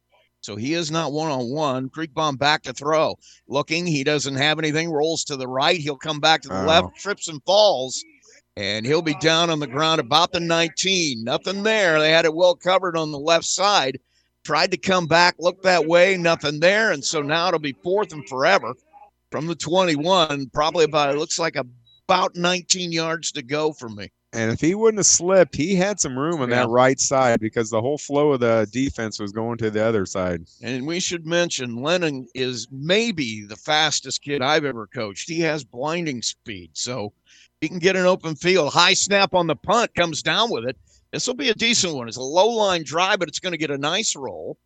So 0.41 0.55
he 0.57 0.73
is 0.73 0.91
not 0.91 1.13
one 1.13 1.31
on 1.31 1.49
one. 1.51 1.89
Creekbaum 1.89 2.37
back 2.37 2.63
to 2.63 2.73
throw. 2.73 3.15
Looking, 3.47 3.85
he 3.85 4.03
doesn't 4.03 4.35
have 4.35 4.59
anything. 4.59 4.91
Rolls 4.91 5.23
to 5.25 5.37
the 5.37 5.47
right. 5.47 5.79
He'll 5.79 5.95
come 5.95 6.19
back 6.19 6.41
to 6.41 6.49
the 6.49 6.63
Oh. 6.63 6.65
left, 6.65 6.97
trips 6.97 7.27
and 7.27 7.41
falls. 7.45 8.03
And 8.57 8.85
he'll 8.85 9.01
be 9.01 9.15
down 9.15 9.49
on 9.49 9.59
the 9.59 9.67
ground 9.67 10.01
about 10.01 10.33
the 10.33 10.41
19. 10.41 11.23
Nothing 11.23 11.63
there. 11.63 11.99
They 11.99 12.11
had 12.11 12.25
it 12.25 12.33
well 12.33 12.55
covered 12.55 12.97
on 12.97 13.11
the 13.11 13.19
left 13.19 13.45
side. 13.45 13.99
Tried 14.43 14.71
to 14.71 14.77
come 14.77 15.05
back, 15.05 15.35
look 15.39 15.61
that 15.61 15.85
way, 15.85 16.17
nothing 16.17 16.59
there. 16.59 16.91
And 16.91 17.05
so 17.05 17.21
now 17.21 17.47
it'll 17.47 17.59
be 17.59 17.77
fourth 17.83 18.11
and 18.11 18.27
forever 18.27 18.73
from 19.31 19.47
the 19.47 19.55
21. 19.55 20.49
Probably 20.53 20.85
about, 20.85 21.13
it 21.15 21.17
looks 21.17 21.39
like 21.39 21.55
about 21.55 22.35
19 22.35 22.91
yards 22.91 23.31
to 23.33 23.41
go 23.41 23.73
for 23.73 23.89
me. 23.89 24.11
And 24.33 24.49
if 24.51 24.61
he 24.61 24.75
wouldn't 24.75 24.99
have 24.99 25.05
slipped, 25.07 25.55
he 25.55 25.75
had 25.75 25.99
some 25.99 26.17
room 26.17 26.41
on 26.41 26.49
Yeah. 26.49 26.61
that 26.61 26.69
right 26.69 26.99
side 26.99 27.41
because 27.41 27.69
the 27.69 27.81
whole 27.81 27.97
flow 27.97 28.31
of 28.31 28.39
the 28.39 28.67
defense 28.71 29.19
was 29.19 29.33
going 29.33 29.57
to 29.57 29.69
the 29.69 29.83
other 29.83 30.05
side. 30.05 30.43
And 30.61 30.87
we 30.87 31.01
should 31.01 31.25
mention 31.25 31.81
Lennon 31.81 32.27
is 32.33 32.67
maybe 32.71 33.43
the 33.43 33.57
fastest 33.57 34.21
kid 34.21 34.41
I've 34.41 34.63
ever 34.63 34.87
coached. 34.87 35.27
He 35.29 35.41
has 35.41 35.65
blinding 35.65 36.21
speed. 36.21 36.71
So 36.73 37.11
he 37.59 37.67
can 37.67 37.79
get 37.79 37.97
an 37.97 38.05
open 38.05 38.35
field. 38.35 38.71
High 38.71 38.93
snap 38.93 39.33
on 39.33 39.47
the 39.47 39.55
punt 39.55 39.93
comes 39.95 40.23
down 40.23 40.49
with 40.49 40.63
it. 40.65 40.77
This 41.11 41.27
will 41.27 41.33
be 41.33 41.49
a 41.49 41.53
decent 41.53 41.93
one. 41.93 42.07
It's 42.07 42.15
a 42.15 42.21
low 42.21 42.47
line 42.47 42.83
drive, 42.83 43.19
but 43.19 43.27
it's 43.27 43.39
going 43.39 43.51
to 43.51 43.57
get 43.57 43.69
a 43.69 43.77
nice 43.77 44.15
roll. 44.15 44.57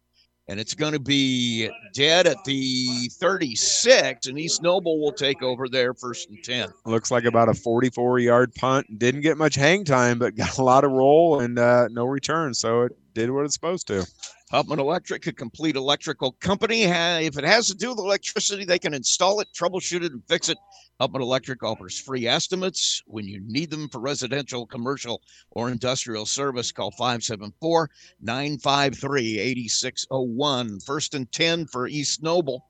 And 0.47 0.60
it's 0.60 0.75
going 0.75 0.93
to 0.93 0.99
be 0.99 1.69
dead 1.93 2.27
at 2.27 2.43
the 2.43 3.10
36. 3.13 4.27
And 4.27 4.38
East 4.38 4.62
Noble 4.62 4.99
will 5.01 5.12
take 5.12 5.41
over 5.41 5.67
there 5.67 5.93
first 5.93 6.29
and 6.29 6.43
10. 6.43 6.69
Looks 6.86 7.10
like 7.10 7.25
about 7.25 7.49
a 7.49 7.53
44 7.55 8.19
yard 8.19 8.53
punt. 8.53 8.99
Didn't 8.99 9.21
get 9.21 9.38
much 9.38 9.55
hang 9.55 9.84
time, 9.84 10.19
but 10.19 10.36
got 10.38 10.58
a 10.58 10.63
lot 10.63 10.84
of 10.84 10.91
roll 10.91 11.39
and 11.39 11.58
uh, 11.58 11.88
no 11.89 12.05
return. 12.05 12.53
So 12.53 12.84
it 12.84 12.91
did 13.13 13.31
what 13.31 13.45
it's 13.45 13.55
supposed 13.55 13.88
to. 13.88 14.05
Huffman 14.51 14.79
Electric, 14.79 15.25
a 15.25 15.34
complete 15.34 15.75
electrical 15.75 16.34
company. 16.34 16.84
If 16.84 17.38
it 17.38 17.43
has 17.43 17.67
to 17.67 17.75
do 17.75 17.89
with 17.89 17.97
electricity, 17.97 18.63
they 18.63 18.77
can 18.77 18.93
install 18.93 19.39
it, 19.39 19.47
troubleshoot 19.53 20.03
it, 20.03 20.12
and 20.12 20.23
fix 20.27 20.49
it. 20.49 20.58
Huffman 20.99 21.23
Electric 21.23 21.63
offers 21.63 21.99
free 21.99 22.27
estimates 22.27 23.01
when 23.08 23.27
you 23.27 23.41
need 23.45 23.71
them 23.71 23.89
for 23.89 23.99
residential, 23.99 24.67
commercial, 24.67 25.21
or 25.49 25.69
industrial 25.69 26.27
service. 26.27 26.71
Call 26.71 26.91
574 26.91 27.89
953 28.21 29.39
8601. 29.39 30.79
First 30.79 31.15
and 31.15 31.31
10 31.31 31.65
for 31.65 31.88
East 31.88 32.21
Noble 32.21 32.65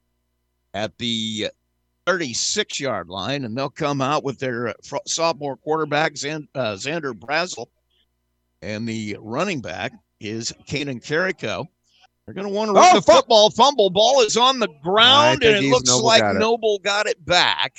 at 0.74 0.98
the 0.98 1.50
36 2.06 2.80
yard 2.80 3.10
line, 3.10 3.44
and 3.44 3.58
they'll 3.58 3.70
come 3.70 4.02
out 4.02 4.24
with 4.24 4.40
their 4.40 4.70
uh, 4.70 4.74
sophomore 5.06 5.58
quarterback, 5.58 6.14
uh, 6.14 6.76
Xander 6.76 7.14
Brazel, 7.14 7.68
and 8.62 8.88
the 8.88 9.18
running 9.20 9.62
back 9.62 9.92
is 10.28 10.54
Caden 10.68 11.04
Carrico. 11.04 11.68
They're 12.26 12.34
going 12.34 12.48
to 12.48 12.54
want 12.54 12.70
to 12.70 12.72
oh, 12.72 12.82
run 12.82 12.96
Oh, 12.96 13.00
the 13.00 13.02
football. 13.02 13.50
Fumble 13.52 13.90
ball 13.90 14.22
is 14.22 14.36
on 14.36 14.60
the 14.60 14.68
ground, 14.84 15.44
and 15.44 15.64
it 15.64 15.70
looks 15.70 15.88
Noble 15.90 16.06
like 16.06 16.22
got 16.22 16.36
it. 16.36 16.40
Noble 16.40 16.80
got 16.80 17.06
it 17.08 17.24
back. 17.24 17.76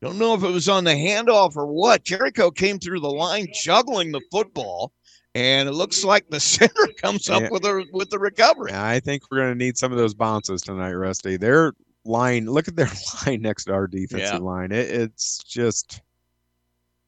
Don't 0.00 0.18
know 0.18 0.34
if 0.34 0.42
it 0.44 0.50
was 0.50 0.68
on 0.68 0.84
the 0.84 0.92
handoff 0.92 1.56
or 1.56 1.66
what. 1.66 2.04
Carrico 2.04 2.50
came 2.50 2.78
through 2.78 3.00
the 3.00 3.10
line 3.10 3.48
juggling 3.52 4.12
the 4.12 4.20
football, 4.30 4.92
and 5.34 5.68
it 5.68 5.72
looks 5.72 6.04
like 6.04 6.28
the 6.30 6.40
center 6.40 6.86
comes 7.02 7.28
up 7.28 7.42
Yeah. 7.42 7.48
with 7.50 7.64
a 7.64 7.84
with 7.92 8.08
the 8.10 8.18
recovery. 8.18 8.70
I 8.72 9.00
think 9.00 9.24
we're 9.30 9.38
going 9.38 9.52
to 9.52 9.58
need 9.58 9.76
some 9.76 9.92
of 9.92 9.98
those 9.98 10.14
bounces 10.14 10.62
tonight, 10.62 10.92
Rusty. 10.92 11.36
Their 11.36 11.72
line, 12.04 12.46
look 12.46 12.68
at 12.68 12.76
their 12.76 12.90
line 13.26 13.42
next 13.42 13.64
to 13.64 13.72
our 13.74 13.86
defensive 13.86 14.34
Yeah. 14.34 14.38
line. 14.38 14.72
It, 14.72 14.88
it's 14.88 15.42
just, 15.42 16.00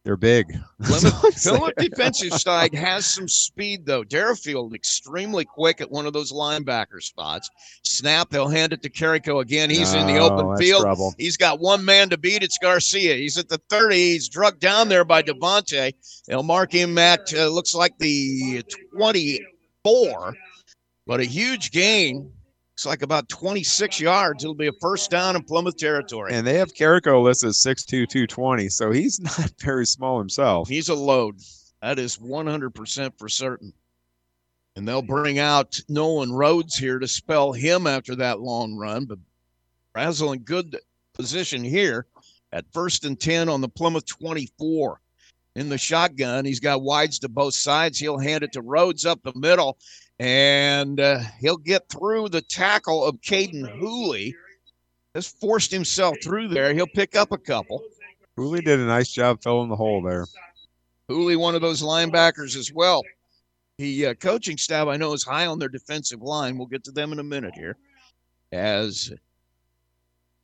they're 0.04 0.16
big. 0.16 0.56
Philip, 0.82 1.74
defensive 1.76 2.32
side 2.34 2.74
has 2.74 3.04
some 3.06 3.28
speed 3.28 3.84
though. 3.84 4.02
Deerfield 4.02 4.74
extremely 4.74 5.44
quick 5.44 5.80
at 5.82 5.90
one 5.90 6.06
of 6.06 6.12
those 6.12 6.32
linebacker 6.32 7.02
spots. 7.02 7.50
Snap, 7.82 8.30
they'll 8.30 8.48
hand 8.48 8.72
it 8.72 8.82
to 8.82 8.88
Carrico 8.88 9.40
again. 9.40 9.68
He's 9.68 9.92
in 9.92 10.06
the 10.06 10.18
Oh, 10.18 10.30
open 10.30 10.56
field. 10.56 10.82
trouble. 10.82 11.14
He's 11.18 11.36
got 11.36 11.60
one 11.60 11.84
man 11.84 12.08
to 12.10 12.16
beat. 12.16 12.42
It's 12.42 12.56
Garcia. 12.58 13.14
He's 13.14 13.36
at 13.36 13.48
the 13.48 13.60
30. 13.68 13.94
He's 13.96 14.28
drugged 14.28 14.60
down 14.60 14.88
there 14.88 15.04
by 15.04 15.22
Devontae. 15.22 15.92
They'll 16.26 16.42
mark 16.42 16.72
him 16.72 16.96
at 16.96 17.32
uh, 17.34 17.48
looks 17.48 17.74
like 17.74 17.96
the 17.98 18.62
24. 18.96 20.34
but 21.06 21.20
a 21.20 21.24
huge 21.24 21.70
gain. 21.72 22.32
It's 22.80 22.86
like 22.86 23.02
about 23.02 23.28
26 23.28 24.00
yards. 24.00 24.42
It'll 24.42 24.54
be 24.54 24.68
a 24.68 24.72
first 24.80 25.10
down 25.10 25.36
in 25.36 25.42
Plymouth 25.42 25.76
territory. 25.76 26.32
And 26.32 26.46
they 26.46 26.54
have 26.54 26.72
Carrico 26.72 27.20
listed 27.20 27.50
as 27.50 27.58
6'2", 27.58 28.08
220, 28.08 28.70
so 28.70 28.90
he's 28.90 29.20
not 29.38 29.52
very 29.58 29.84
small 29.84 30.18
himself. 30.18 30.66
He's 30.66 30.88
a 30.88 30.94
load. 30.94 31.40
That 31.82 31.98
is 31.98 32.16
100% 32.16 33.18
for 33.18 33.28
certain. 33.28 33.74
And 34.76 34.88
they'll 34.88 35.02
bring 35.02 35.38
out 35.38 35.78
Nolan 35.90 36.32
Rhodes 36.32 36.74
here 36.74 36.98
to 36.98 37.06
spell 37.06 37.52
him 37.52 37.86
after 37.86 38.16
that 38.16 38.40
long 38.40 38.74
run. 38.74 39.04
But 39.04 39.18
Brazel 39.94 40.32
in 40.32 40.40
good 40.40 40.78
position 41.12 41.62
here 41.62 42.06
at 42.50 42.64
first 42.72 43.04
and 43.04 43.20
10 43.20 43.50
on 43.50 43.60
the 43.60 43.68
Plymouth 43.68 44.06
24. 44.06 45.02
In 45.54 45.68
the 45.68 45.76
shotgun, 45.76 46.46
he's 46.46 46.60
got 46.60 46.80
wides 46.80 47.18
to 47.18 47.28
both 47.28 47.52
sides. 47.52 47.98
He'll 47.98 48.16
hand 48.16 48.42
it 48.42 48.52
to 48.52 48.62
Rhodes 48.62 49.04
up 49.04 49.22
the 49.22 49.34
middle, 49.34 49.76
and 50.20 51.00
uh, 51.00 51.20
he'll 51.40 51.56
get 51.56 51.88
through 51.88 52.28
the 52.28 52.42
tackle 52.42 53.02
of 53.04 53.20
Caden 53.22 53.68
Hooley. 53.78 54.34
Has 55.14 55.26
forced 55.26 55.72
himself 55.72 56.18
through 56.22 56.48
there. 56.48 56.72
He'll 56.72 56.86
pick 56.86 57.16
up 57.16 57.32
a 57.32 57.38
couple. 57.38 57.82
Hooley 58.36 58.60
did 58.60 58.78
a 58.78 58.84
nice 58.84 59.10
job 59.10 59.42
filling 59.42 59.68
the 59.68 59.74
hole 59.74 60.00
there. 60.02 60.24
Hooley, 61.08 61.34
one 61.34 61.56
of 61.56 61.62
those 61.62 61.82
linebackers 61.82 62.54
as 62.54 62.72
well. 62.72 63.02
The 63.78 64.06
uh, 64.06 64.14
coaching 64.14 64.56
staff, 64.56 64.86
I 64.86 64.96
know, 64.96 65.12
is 65.12 65.24
high 65.24 65.46
on 65.46 65.58
their 65.58 65.68
defensive 65.68 66.22
line. 66.22 66.56
We'll 66.56 66.68
get 66.68 66.84
to 66.84 66.92
them 66.92 67.12
in 67.12 67.18
a 67.18 67.24
minute 67.24 67.54
here. 67.56 67.76
As 68.52 69.12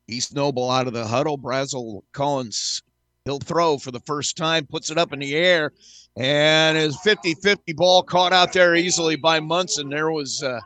East 0.08 0.34
Noble 0.34 0.68
out 0.68 0.88
of 0.88 0.94
the 0.94 1.06
huddle, 1.06 1.38
Brazel 1.38 2.02
Collins, 2.12 2.82
he'll 3.26 3.38
throw 3.38 3.76
for 3.76 3.90
the 3.90 4.00
first 4.00 4.36
time, 4.38 4.64
puts 4.64 4.90
it 4.90 4.96
up 4.96 5.12
in 5.12 5.18
the 5.18 5.36
air, 5.36 5.72
and 6.16 6.78
his 6.78 6.98
50 7.00 7.34
50 7.34 7.74
ball 7.74 8.02
caught 8.02 8.32
out 8.32 8.54
there 8.54 8.74
easily 8.74 9.16
by 9.16 9.40
Munson. 9.40 9.90
There 9.90 10.10
was 10.10 10.42
uh, 10.42 10.60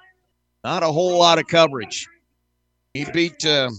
not 0.62 0.84
a 0.84 0.92
whole 0.92 1.18
lot 1.18 1.40
of 1.40 1.48
coverage. 1.48 2.06
He 2.94 3.04
beat. 3.12 3.44
Uh, 3.44 3.70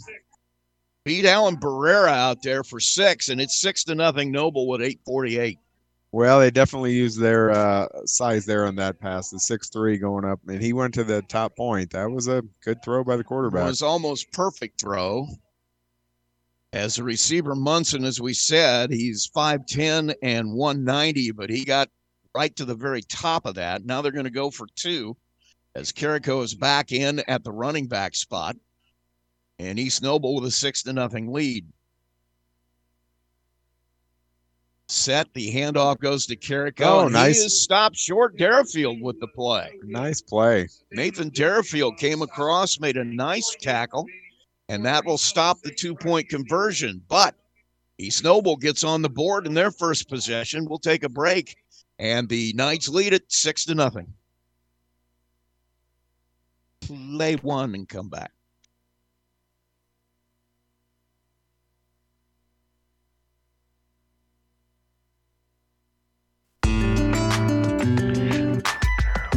beat 1.03 1.25
Alan 1.25 1.57
Barrera 1.57 2.11
out 2.11 2.43
there 2.43 2.63
for 2.63 2.79
six, 2.79 3.29
and 3.29 3.41
it's 3.41 3.59
six 3.59 3.83
to 3.85 3.95
nothing 3.95 4.31
Noble 4.31 4.67
with 4.67 4.81
848. 4.81 5.57
Well, 6.11 6.39
they 6.39 6.51
definitely 6.51 6.93
used 6.93 7.19
their 7.19 7.51
uh, 7.51 7.87
size 8.05 8.45
there 8.45 8.65
on 8.65 8.75
that 8.75 8.99
pass, 8.99 9.29
the 9.29 9.39
six 9.39 9.69
three 9.69 9.97
going 9.97 10.25
up, 10.25 10.39
and 10.47 10.61
he 10.61 10.73
went 10.73 10.93
to 10.95 11.03
the 11.05 11.21
top 11.23 11.55
point. 11.55 11.91
That 11.91 12.11
was 12.11 12.27
a 12.27 12.43
good 12.63 12.83
throw 12.83 13.03
by 13.03 13.15
the 13.15 13.23
quarterback. 13.23 13.63
It 13.63 13.67
was 13.67 13.81
almost 13.81 14.31
perfect 14.33 14.79
throw. 14.79 15.27
As 16.73 16.97
a 16.97 17.03
receiver, 17.03 17.53
Munson, 17.53 18.05
as 18.05 18.21
we 18.21 18.33
said, 18.33 18.91
he's 18.91 19.29
5'10 19.35 20.15
and 20.21 20.53
190, 20.53 21.31
but 21.31 21.49
he 21.49 21.65
got 21.65 21.89
right 22.33 22.55
to 22.55 22.63
the 22.63 22.75
very 22.75 23.01
top 23.01 23.45
of 23.45 23.55
that. 23.55 23.85
Now 23.85 24.01
they're 24.01 24.11
going 24.11 24.23
to 24.23 24.31
go 24.31 24.49
for 24.49 24.67
two 24.75 25.17
as 25.75 25.91
Carrico 25.91 26.41
is 26.41 26.55
back 26.55 26.91
in 26.93 27.19
at 27.27 27.43
the 27.43 27.51
running 27.51 27.87
back 27.87 28.15
spot. 28.15 28.55
And 29.59 29.77
East 29.77 30.01
Noble 30.01 30.35
with 30.35 30.45
a 30.45 30.51
six 30.51 30.81
to 30.83 30.93
nothing 30.93 31.31
lead. 31.31 31.67
Set 34.87 35.33
the 35.33 35.53
handoff 35.53 35.99
goes 35.99 36.25
to 36.25 36.35
Carrico. 36.35 36.83
Oh, 36.83 37.07
nice. 37.07 37.39
He 37.39 37.45
is 37.45 37.61
stopped 37.61 37.95
short. 37.95 38.37
Derafield 38.37 39.01
with 39.01 39.19
the 39.19 39.27
play. 39.27 39.71
Nice 39.83 40.21
play. 40.21 40.67
Nathan 40.91 41.29
Derafield 41.29 41.97
came 41.97 42.21
across, 42.21 42.79
made 42.79 42.97
a 42.97 43.03
nice 43.03 43.55
tackle, 43.61 44.05
and 44.71 44.85
that 44.85 45.03
will 45.03 45.17
stop 45.17 45.61
the 45.61 45.69
two 45.69 45.93
point 45.93 46.29
conversion. 46.29 47.01
But 47.09 47.35
East 47.97 48.23
Noble 48.23 48.55
gets 48.55 48.85
on 48.85 49.01
the 49.01 49.09
board 49.09 49.45
in 49.45 49.53
their 49.53 49.69
first 49.69 50.07
possession. 50.07 50.65
We'll 50.65 50.79
take 50.79 51.03
a 51.03 51.09
break, 51.09 51.57
and 51.99 52.29
the 52.29 52.53
Knights 52.53 52.87
lead 52.87 53.11
it 53.11 53.25
six 53.27 53.65
to 53.65 53.75
nothing. 53.75 54.13
Play 56.79 57.35
one 57.35 57.75
and 57.75 57.87
come 57.87 58.07
back. 58.07 58.31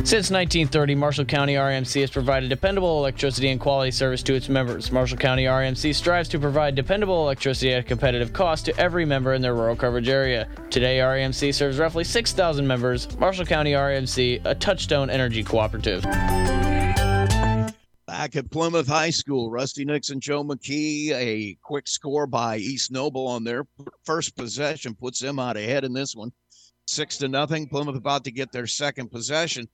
Since 0.05 0.31
1930, 0.31 0.97
Marshall 0.97 1.25
County 1.25 1.55
RMC 1.55 2.03
has 2.03 2.11
provided 2.11 2.51
dependable 2.51 2.99
electricity 2.99 3.49
and 3.49 3.59
quality 3.59 3.91
service 3.91 4.23
to 4.25 4.35
its 4.35 4.51
members. 4.51 4.93
Marshall 4.93 5.17
County 5.17 5.45
RMC 5.45 5.95
strives 5.95 6.29
to 6.29 6.39
provide 6.39 6.75
dependable 6.75 7.23
electricity 7.23 7.73
at 7.73 7.81
a 7.81 7.83
competitive 7.83 8.35
cost 8.35 8.67
to 8.67 8.79
every 8.79 9.07
member 9.07 9.33
in 9.33 9.41
their 9.41 9.55
rural 9.55 9.75
coverage 9.75 10.11
area. 10.11 10.47
Today, 10.69 10.99
RMC 10.99 11.55
serves 11.55 11.79
roughly 11.79 12.05
6,000 12.05 12.67
members. 12.67 13.17
Marshall 13.17 13.47
County 13.47 13.73
RMC, 13.73 14.45
a 14.45 14.55
touchstone 14.55 15.09
energy 15.09 15.43
cooperative. 15.43 16.03
Back 18.07 18.37
at 18.37 18.51
Plymouth 18.51 18.87
High 18.87 19.09
School, 19.09 19.51
Rusty 19.51 19.87
Nixon, 19.87 20.21
Joe 20.21 20.45
McKee, 20.45 21.13
a 21.13 21.57
quick 21.63 21.89
score 21.89 22.27
by 22.27 22.59
East 22.59 22.93
Noble 22.93 23.27
on 23.27 23.43
their 23.43 23.65
first 24.05 24.37
possession 24.37 24.95
puts 24.95 25.19
them 25.19 25.39
out 25.39 25.57
ahead 25.57 25.83
in 25.83 25.95
this 25.95 26.15
one. 26.15 26.31
Six 26.87 27.19
to 27.19 27.29
nothing. 27.29 27.69
Plymouth 27.69 27.97
about 27.97 28.25
to 28.25 28.31
get 28.31 28.53
their 28.53 28.67
second 28.67 29.11
possession. 29.11 29.69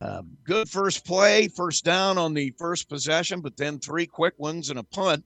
Uh, 0.00 0.22
good 0.44 0.68
first 0.68 1.04
play, 1.06 1.48
first 1.48 1.84
down 1.84 2.18
on 2.18 2.34
the 2.34 2.52
first 2.58 2.88
possession, 2.88 3.40
but 3.40 3.56
then 3.56 3.78
three 3.78 4.06
quick 4.06 4.34
ones 4.38 4.70
and 4.70 4.78
a 4.78 4.82
punt. 4.82 5.24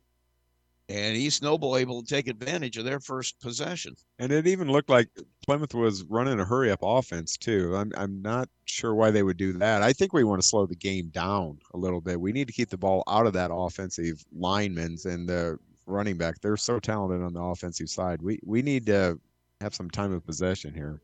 And 0.88 1.16
East 1.16 1.42
Noble 1.42 1.76
able 1.76 2.02
to 2.02 2.08
take 2.08 2.26
advantage 2.26 2.76
of 2.76 2.84
their 2.84 2.98
first 2.98 3.40
possession. 3.40 3.94
And 4.18 4.32
it 4.32 4.48
even 4.48 4.72
looked 4.72 4.90
like 4.90 5.08
Plymouth 5.46 5.72
was 5.72 6.02
running 6.04 6.40
a 6.40 6.44
hurry 6.44 6.72
up 6.72 6.80
offense 6.82 7.36
too. 7.36 7.76
I'm 7.76 7.92
I'm 7.96 8.20
not 8.22 8.48
sure 8.64 8.92
why 8.94 9.12
they 9.12 9.22
would 9.22 9.36
do 9.36 9.52
that. 9.54 9.82
I 9.82 9.92
think 9.92 10.12
we 10.12 10.24
want 10.24 10.42
to 10.42 10.48
slow 10.48 10.66
the 10.66 10.74
game 10.74 11.08
down 11.08 11.58
a 11.74 11.78
little 11.78 12.00
bit. 12.00 12.20
We 12.20 12.32
need 12.32 12.48
to 12.48 12.52
keep 12.52 12.70
the 12.70 12.76
ball 12.76 13.04
out 13.06 13.26
of 13.26 13.32
that 13.34 13.52
offensive 13.52 14.24
linemen's 14.36 15.06
and 15.06 15.28
the 15.28 15.58
running 15.86 16.16
back. 16.16 16.40
They're 16.40 16.56
so 16.56 16.80
talented 16.80 17.22
on 17.22 17.34
the 17.34 17.40
offensive 17.40 17.88
side. 17.88 18.20
We 18.20 18.40
we 18.44 18.60
need 18.60 18.86
to 18.86 19.20
have 19.60 19.74
some 19.74 19.90
time 19.90 20.12
of 20.12 20.24
possession 20.24 20.74
here. 20.74 21.00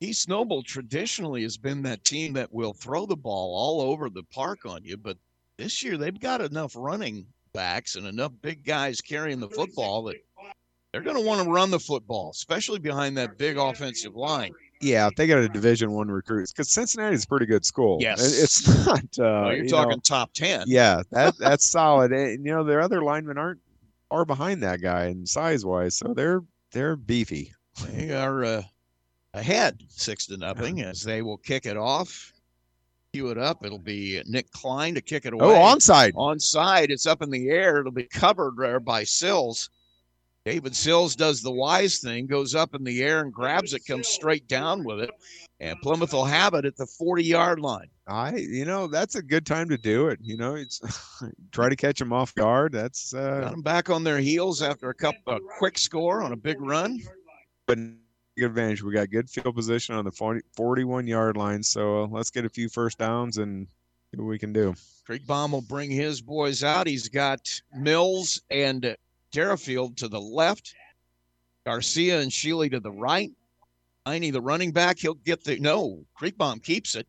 East 0.00 0.28
Noble 0.28 0.62
traditionally 0.62 1.42
has 1.42 1.56
been 1.56 1.82
that 1.82 2.04
team 2.04 2.32
that 2.34 2.52
will 2.52 2.72
throw 2.72 3.06
the 3.06 3.16
ball 3.16 3.54
all 3.56 3.90
over 3.90 4.08
the 4.08 4.22
park 4.24 4.60
on 4.64 4.84
you, 4.84 4.96
but 4.96 5.16
this 5.56 5.82
year 5.82 5.96
they've 5.96 6.20
got 6.20 6.40
enough 6.40 6.72
running 6.76 7.26
backs 7.52 7.96
and 7.96 8.06
enough 8.06 8.32
big 8.42 8.64
guys 8.64 9.00
carrying 9.00 9.40
the 9.40 9.48
football 9.48 10.04
that 10.04 10.16
they're 10.92 11.02
going 11.02 11.16
to 11.16 11.22
want 11.22 11.42
to 11.42 11.50
run 11.50 11.70
the 11.70 11.80
football, 11.80 12.30
especially 12.30 12.78
behind 12.78 13.16
that 13.16 13.38
big 13.38 13.58
offensive 13.58 14.14
line. 14.14 14.52
Yeah, 14.80 15.08
if 15.08 15.16
they 15.16 15.26
got 15.26 15.38
a 15.38 15.48
Division 15.48 15.90
One 15.90 16.08
recruit, 16.08 16.48
because 16.48 16.72
Cincinnati's 16.72 17.24
a 17.24 17.26
pretty 17.26 17.46
good 17.46 17.64
school. 17.64 17.98
Yes. 18.00 18.40
It's 18.40 18.68
not. 18.86 19.00
Uh, 19.18 19.24
Oh, 19.24 19.50
you're 19.50 19.64
you 19.64 19.68
talking 19.68 19.90
know, 19.90 19.96
top 19.96 20.32
10. 20.34 20.64
Yeah, 20.68 21.02
that 21.10 21.36
that's 21.36 21.68
solid. 21.68 22.12
And 22.12 22.46
you 22.46 22.52
know, 22.52 22.62
their 22.62 22.80
other 22.80 23.02
linemen 23.02 23.38
aren't 23.38 23.60
are 24.10 24.24
behind 24.24 24.62
that 24.62 24.80
guy 24.80 25.06
in 25.06 25.26
size 25.26 25.64
wise, 25.64 25.96
so 25.96 26.14
they're 26.14 26.42
they're 26.70 26.94
beefy. 26.94 27.52
They 27.86 28.12
are 28.12 28.44
uh, 28.44 28.62
ahead 29.34 29.82
six 29.88 30.26
to 30.26 30.36
nothing 30.36 30.82
as 30.82 31.02
they 31.02 31.22
will 31.22 31.38
kick 31.38 31.66
it 31.66 31.76
off. 31.76 32.32
Cue 33.12 33.30
it 33.30 33.38
up. 33.38 33.64
It'll 33.64 33.78
be 33.78 34.22
Nick 34.26 34.50
Klein 34.50 34.94
to 34.94 35.00
kick 35.00 35.24
it 35.24 35.32
away. 35.32 35.46
Oh, 35.46 35.54
onside. 35.54 36.12
Onside. 36.12 36.90
It's 36.90 37.06
up 37.06 37.22
in 37.22 37.30
the 37.30 37.48
air. 37.48 37.78
It'll 37.78 37.92
be 37.92 38.04
covered 38.04 38.56
there 38.58 38.80
by 38.80 39.04
Sills. 39.04 39.70
David 40.44 40.74
Sills 40.74 41.14
does 41.14 41.42
the 41.42 41.52
wise 41.52 41.98
thing, 41.98 42.26
goes 42.26 42.54
up 42.54 42.74
in 42.74 42.82
the 42.82 43.02
air 43.02 43.20
and 43.20 43.32
grabs 43.32 43.74
it, 43.74 43.84
comes 43.86 44.08
straight 44.08 44.48
down 44.48 44.82
with 44.82 45.00
it, 45.00 45.10
and 45.60 45.78
Plymouth 45.82 46.14
will 46.14 46.24
have 46.24 46.54
it 46.54 46.64
at 46.64 46.74
the 46.76 46.86
40 46.86 47.22
yard 47.22 47.60
line. 47.60 47.88
I, 48.06 48.36
you 48.36 48.64
know, 48.64 48.86
that's 48.86 49.14
a 49.14 49.22
good 49.22 49.44
time 49.44 49.68
to 49.68 49.76
do 49.76 50.08
it. 50.08 50.18
You 50.22 50.38
know, 50.38 50.54
it's 50.54 50.80
try 51.52 51.68
to 51.68 51.76
catch 51.76 51.98
them 51.98 52.14
off 52.14 52.34
guard. 52.34 52.72
That's 52.72 53.12
Got 53.12 53.44
uh, 53.44 53.50
them 53.50 53.60
back 53.60 53.90
on 53.90 54.04
their 54.04 54.20
heels 54.20 54.62
after 54.62 54.88
a 54.88 54.94
couple 54.94 55.34
a 55.34 55.40
quick 55.58 55.76
score 55.76 56.22
on 56.22 56.32
a 56.32 56.36
big 56.36 56.60
run. 56.60 56.98
But 57.68 57.78
advantage. 58.44 58.82
We 58.82 58.92
got 58.92 59.10
good 59.10 59.28
field 59.28 59.54
position 59.54 59.94
on 59.94 60.04
the 60.04 60.10
40, 60.10 60.40
41 60.56 61.06
yard 61.06 61.36
line. 61.36 61.62
So 61.62 62.04
uh, 62.04 62.06
let's 62.06 62.30
get 62.30 62.44
a 62.44 62.48
few 62.48 62.68
first 62.68 62.98
downs 62.98 63.38
and 63.38 63.66
see 64.10 64.20
what 64.20 64.26
we 64.26 64.38
can 64.38 64.52
do. 64.52 64.74
Creekbaum 65.08 65.52
will 65.52 65.62
bring 65.62 65.90
his 65.90 66.20
boys 66.20 66.62
out. 66.62 66.86
He's 66.86 67.08
got 67.08 67.60
Mills 67.74 68.42
and 68.50 68.96
Derafield 69.32 69.96
to 69.98 70.08
the 70.08 70.20
left, 70.20 70.74
Garcia 71.64 72.20
and 72.20 72.30
Sheely 72.30 72.70
to 72.70 72.80
the 72.80 72.90
right. 72.90 73.30
Heine, 74.06 74.32
the 74.32 74.40
running 74.40 74.72
back, 74.72 74.98
he'll 74.98 75.14
get 75.14 75.44
the 75.44 75.58
no. 75.58 76.04
Creekbaum 76.18 76.62
keeps 76.62 76.94
it 76.94 77.06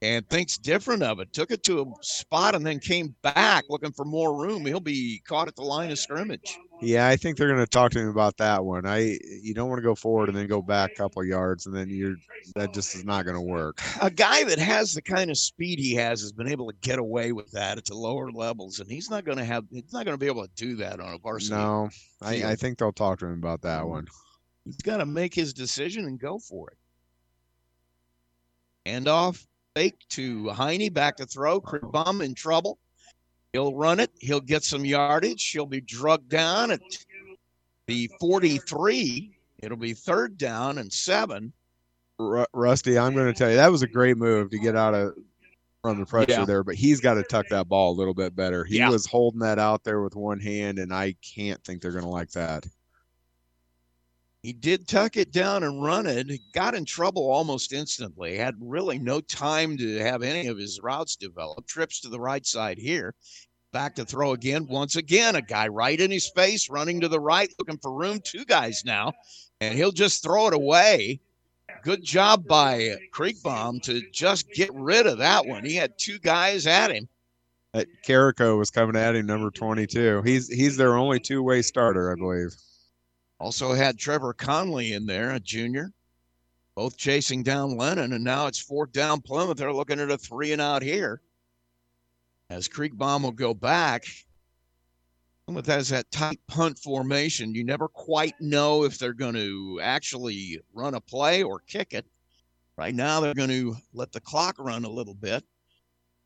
and 0.00 0.28
thinks 0.28 0.58
different 0.58 1.02
of 1.02 1.20
it. 1.20 1.32
Took 1.32 1.52
it 1.52 1.62
to 1.64 1.80
a 1.82 1.84
spot 2.00 2.56
and 2.56 2.66
then 2.66 2.80
came 2.80 3.14
back 3.22 3.64
looking 3.68 3.92
for 3.92 4.04
more 4.04 4.36
room. 4.36 4.66
He'll 4.66 4.80
be 4.80 5.22
caught 5.26 5.46
at 5.46 5.54
the 5.54 5.62
line 5.62 5.92
of 5.92 5.98
scrimmage. 6.00 6.58
Yeah, 6.82 7.06
I 7.06 7.16
think 7.16 7.36
they're 7.36 7.48
going 7.48 7.60
to 7.60 7.66
talk 7.66 7.92
to 7.92 8.00
him 8.00 8.08
about 8.08 8.36
that 8.38 8.64
one. 8.64 8.86
I, 8.86 9.18
you 9.42 9.54
don't 9.54 9.68
want 9.68 9.78
to 9.78 9.82
go 9.82 9.94
forward 9.94 10.28
and 10.28 10.36
then 10.36 10.48
go 10.48 10.60
back 10.60 10.92
a 10.92 10.94
couple 10.96 11.24
yards, 11.24 11.66
and 11.66 11.74
then 11.74 11.88
you're 11.88 12.16
that 12.56 12.74
just 12.74 12.94
is 12.94 13.04
not 13.04 13.24
going 13.24 13.36
to 13.36 13.40
work. 13.40 13.80
A 14.00 14.10
guy 14.10 14.44
that 14.44 14.58
has 14.58 14.92
the 14.92 15.02
kind 15.02 15.30
of 15.30 15.38
speed 15.38 15.78
he 15.78 15.94
has 15.94 16.20
has 16.22 16.32
been 16.32 16.48
able 16.48 16.68
to 16.68 16.76
get 16.80 16.98
away 16.98 17.32
with 17.32 17.50
that 17.52 17.78
at 17.78 17.84
the 17.84 17.94
lower 17.94 18.30
levels, 18.30 18.80
and 18.80 18.90
he's 18.90 19.08
not 19.10 19.24
going 19.24 19.38
to 19.38 19.44
have. 19.44 19.64
He's 19.70 19.92
not 19.92 20.04
going 20.04 20.14
to 20.14 20.18
be 20.18 20.26
able 20.26 20.42
to 20.42 20.50
do 20.56 20.76
that 20.76 21.00
on 21.00 21.14
a 21.14 21.18
varsity. 21.18 21.54
No, 21.54 21.88
I, 22.20 22.44
I 22.44 22.56
think 22.56 22.78
they'll 22.78 22.92
talk 22.92 23.20
to 23.20 23.26
him 23.26 23.38
about 23.38 23.62
that 23.62 23.86
one. 23.86 24.08
He's 24.64 24.76
got 24.76 24.98
to 24.98 25.06
make 25.06 25.34
his 25.34 25.52
decision 25.52 26.04
and 26.06 26.18
go 26.18 26.38
for 26.38 26.70
it. 26.70 26.78
Handoff 28.88 29.46
fake 29.74 29.98
to 30.10 30.48
Heine, 30.50 30.92
back 30.92 31.16
to 31.16 31.26
throw. 31.26 31.60
Creekbaum 31.60 32.24
in 32.24 32.34
trouble. 32.34 32.78
He'll 33.52 33.74
run 33.74 34.00
it. 34.00 34.10
He'll 34.18 34.40
get 34.40 34.64
some 34.64 34.84
yardage. 34.84 35.50
He'll 35.50 35.66
be 35.66 35.80
drugged 35.82 36.30
down 36.30 36.70
at 36.70 36.80
the 37.86 38.10
43. 38.18 39.30
It'll 39.62 39.76
be 39.76 39.92
third 39.92 40.38
down 40.38 40.78
and 40.78 40.90
seven. 40.92 41.52
Ru- 42.18 42.46
Rusty, 42.54 42.98
I'm 42.98 43.14
going 43.14 43.26
to 43.26 43.34
tell 43.38 43.50
you 43.50 43.56
that 43.56 43.70
was 43.70 43.82
a 43.82 43.86
great 43.86 44.16
move 44.16 44.50
to 44.50 44.58
get 44.58 44.74
out 44.74 44.94
of 44.94 45.14
from 45.82 45.98
the 46.00 46.06
pressure 46.06 46.30
Yeah. 46.30 46.44
there, 46.44 46.62
but 46.64 46.76
he's 46.76 47.00
got 47.00 47.14
to 47.14 47.24
tuck 47.24 47.48
that 47.48 47.68
ball 47.68 47.90
a 47.92 47.96
little 47.96 48.14
bit 48.14 48.34
better. 48.34 48.64
He 48.64 48.78
Yeah. 48.78 48.88
was 48.88 49.04
holding 49.04 49.40
that 49.40 49.58
out 49.58 49.82
there 49.84 50.00
with 50.00 50.14
one 50.14 50.38
hand, 50.40 50.78
and 50.78 50.94
I 50.94 51.14
can't 51.34 51.62
think 51.64 51.82
they're 51.82 51.90
going 51.92 52.04
to 52.04 52.08
like 52.10 52.30
that. 52.30 52.66
He 54.42 54.52
did 54.52 54.88
tuck 54.88 55.16
it 55.16 55.30
down 55.30 55.62
and 55.62 55.84
run 55.84 56.06
it. 56.06 56.28
Got 56.52 56.74
in 56.74 56.84
trouble 56.84 57.30
almost 57.30 57.72
instantly. 57.72 58.36
Had 58.36 58.56
really 58.60 58.98
no 58.98 59.20
time 59.20 59.76
to 59.76 59.98
have 59.98 60.24
any 60.24 60.48
of 60.48 60.58
his 60.58 60.80
routes 60.82 61.14
develop. 61.14 61.64
Trips 61.68 62.00
to 62.00 62.08
the 62.08 62.18
right 62.18 62.44
side 62.44 62.76
here. 62.76 63.14
Back 63.72 63.94
to 63.94 64.04
throw 64.04 64.32
again. 64.32 64.66
Once 64.66 64.96
again, 64.96 65.36
a 65.36 65.42
guy 65.42 65.68
right 65.68 65.98
in 65.98 66.10
his 66.10 66.28
face, 66.28 66.68
running 66.68 67.00
to 67.00 67.08
the 67.08 67.20
right, 67.20 67.54
looking 67.58 67.78
for 67.78 67.92
room. 67.92 68.18
Two 68.24 68.44
guys 68.44 68.84
now, 68.84 69.12
and 69.60 69.76
he'll 69.76 69.92
just 69.92 70.24
throw 70.24 70.48
it 70.48 70.54
away. 70.54 71.20
Good 71.84 72.02
job 72.02 72.46
by 72.46 72.96
Creekbaum 73.14 73.80
to 73.84 74.02
just 74.10 74.50
get 74.52 74.74
rid 74.74 75.06
of 75.06 75.18
that 75.18 75.46
one. 75.46 75.64
He 75.64 75.76
had 75.76 75.96
two 75.98 76.18
guys 76.18 76.66
at 76.66 76.90
him. 76.90 77.08
That 77.72 77.86
Carrico 78.04 78.58
was 78.58 78.70
coming 78.72 78.96
at 78.96 79.14
him, 79.14 79.24
number 79.24 79.50
22. 79.50 80.22
He's 80.22 80.48
he's 80.48 80.76
their 80.76 80.96
only 80.96 81.20
two 81.20 81.44
way 81.44 81.62
starter, 81.62 82.10
I 82.12 82.16
believe. 82.16 82.54
Also 83.42 83.72
had 83.72 83.98
Trevor 83.98 84.32
Conley 84.32 84.92
in 84.92 85.04
there, 85.04 85.32
a 85.32 85.40
junior, 85.40 85.92
both 86.76 86.96
chasing 86.96 87.42
down 87.42 87.76
Lennon, 87.76 88.12
and 88.12 88.22
now 88.22 88.46
it's 88.46 88.60
fourth 88.60 88.92
down 88.92 89.20
Plymouth. 89.20 89.56
They're 89.56 89.72
looking 89.72 89.98
at 89.98 90.12
a 90.12 90.16
three 90.16 90.52
and 90.52 90.62
out 90.62 90.80
here. 90.80 91.20
As 92.50 92.68
Creekbaum 92.68 93.24
will 93.24 93.32
go 93.32 93.52
back, 93.52 94.04
Plymouth 95.44 95.66
has 95.66 95.88
that 95.88 96.08
tight 96.12 96.38
punt 96.46 96.78
formation. 96.78 97.52
You 97.52 97.64
never 97.64 97.88
quite 97.88 98.40
know 98.40 98.84
if 98.84 98.96
they're 98.96 99.12
going 99.12 99.34
to 99.34 99.80
actually 99.82 100.60
run 100.72 100.94
a 100.94 101.00
play 101.00 101.42
or 101.42 101.58
kick 101.66 101.94
it. 101.94 102.06
Right 102.76 102.94
now, 102.94 103.18
they're 103.18 103.34
going 103.34 103.48
to 103.48 103.74
let 103.92 104.12
the 104.12 104.20
clock 104.20 104.54
run 104.60 104.84
a 104.84 104.88
little 104.88 105.14
bit. 105.14 105.42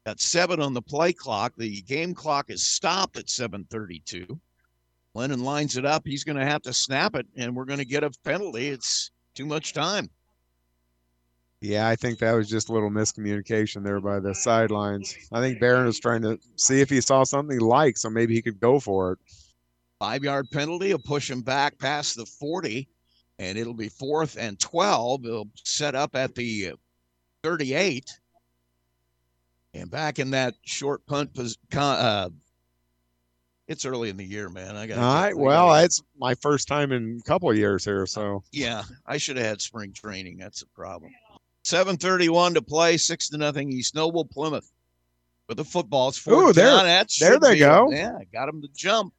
Got 0.04 0.20
seven 0.20 0.60
on 0.60 0.74
the 0.74 0.82
play 0.82 1.14
clock. 1.14 1.54
The 1.56 1.80
game 1.80 2.12
clock 2.12 2.50
is 2.50 2.62
stopped 2.62 3.16
at 3.16 3.30
732. 3.30 4.38
Lennon 5.16 5.42
lines 5.42 5.78
it 5.78 5.86
up. 5.86 6.06
He's 6.06 6.24
going 6.24 6.36
to 6.36 6.44
have 6.44 6.60
to 6.62 6.74
snap 6.74 7.16
it, 7.16 7.26
and 7.36 7.56
we're 7.56 7.64
going 7.64 7.78
to 7.78 7.86
get 7.86 8.04
a 8.04 8.10
penalty. 8.22 8.68
It's 8.68 9.10
too 9.34 9.46
much 9.46 9.72
time. 9.72 10.10
Yeah, 11.62 11.88
I 11.88 11.96
think 11.96 12.18
that 12.18 12.32
was 12.32 12.50
just 12.50 12.68
a 12.68 12.72
little 12.72 12.90
miscommunication 12.90 13.82
there 13.82 13.98
by 13.98 14.20
the 14.20 14.34
sidelines. 14.34 15.16
I 15.32 15.40
think 15.40 15.58
Barron 15.58 15.86
was 15.86 15.98
trying 15.98 16.20
to 16.20 16.38
see 16.56 16.82
if 16.82 16.90
he 16.90 17.00
saw 17.00 17.24
something 17.24 17.56
he 17.56 17.64
liked, 17.64 17.98
so 17.98 18.10
maybe 18.10 18.34
he 18.34 18.42
could 18.42 18.60
go 18.60 18.78
for 18.78 19.12
it. 19.12 19.18
Five 19.98 20.22
yard 20.22 20.50
penalty 20.52 20.92
will 20.92 20.98
push 20.98 21.30
him 21.30 21.40
back 21.40 21.78
past 21.78 22.16
the 22.16 22.26
40, 22.26 22.86
and 23.38 23.56
it'll 23.56 23.72
be 23.72 23.88
fourth 23.88 24.36
and 24.38 24.60
12. 24.60 25.24
It'll 25.24 25.48
set 25.64 25.94
up 25.94 26.14
at 26.14 26.34
the 26.34 26.72
38. 27.42 28.10
And 29.72 29.90
back 29.90 30.18
in 30.18 30.30
that 30.32 30.54
short 30.62 31.06
punt, 31.06 31.32
pos- 31.32 31.56
uh, 31.74 32.28
it's 33.68 33.84
early 33.84 34.08
in 34.08 34.16
the 34.16 34.24
year, 34.24 34.48
man. 34.48 34.76
I 34.76 34.86
got. 34.86 34.98
All 34.98 35.14
right. 35.14 35.36
Well, 35.36 35.74
it's 35.76 36.02
my 36.18 36.34
first 36.34 36.68
time 36.68 36.92
in 36.92 37.18
a 37.20 37.28
couple 37.28 37.50
of 37.50 37.56
years 37.56 37.84
here, 37.84 38.06
so 38.06 38.42
Yeah, 38.52 38.82
I 39.06 39.16
should 39.18 39.36
have 39.36 39.46
had 39.46 39.60
spring 39.60 39.92
training. 39.92 40.38
That's 40.38 40.62
a 40.62 40.66
problem. 40.68 41.12
731 41.64 42.54
to 42.54 42.62
play, 42.62 42.96
six 42.96 43.28
to 43.30 43.38
nothing 43.38 43.72
East 43.72 43.94
Noble 43.94 44.24
Plymouth. 44.24 44.70
With 45.48 45.58
the 45.58 45.64
football, 45.64 46.08
it's 46.08 46.18
fourth 46.18 46.48
Ooh, 46.48 46.52
there- 46.52 46.66
down. 46.84 47.06
There 47.20 47.38
they 47.38 47.58
go. 47.58 47.90
Yeah, 47.90 48.18
got 48.32 48.46
them 48.46 48.62
to 48.62 48.68
jump. 48.74 49.12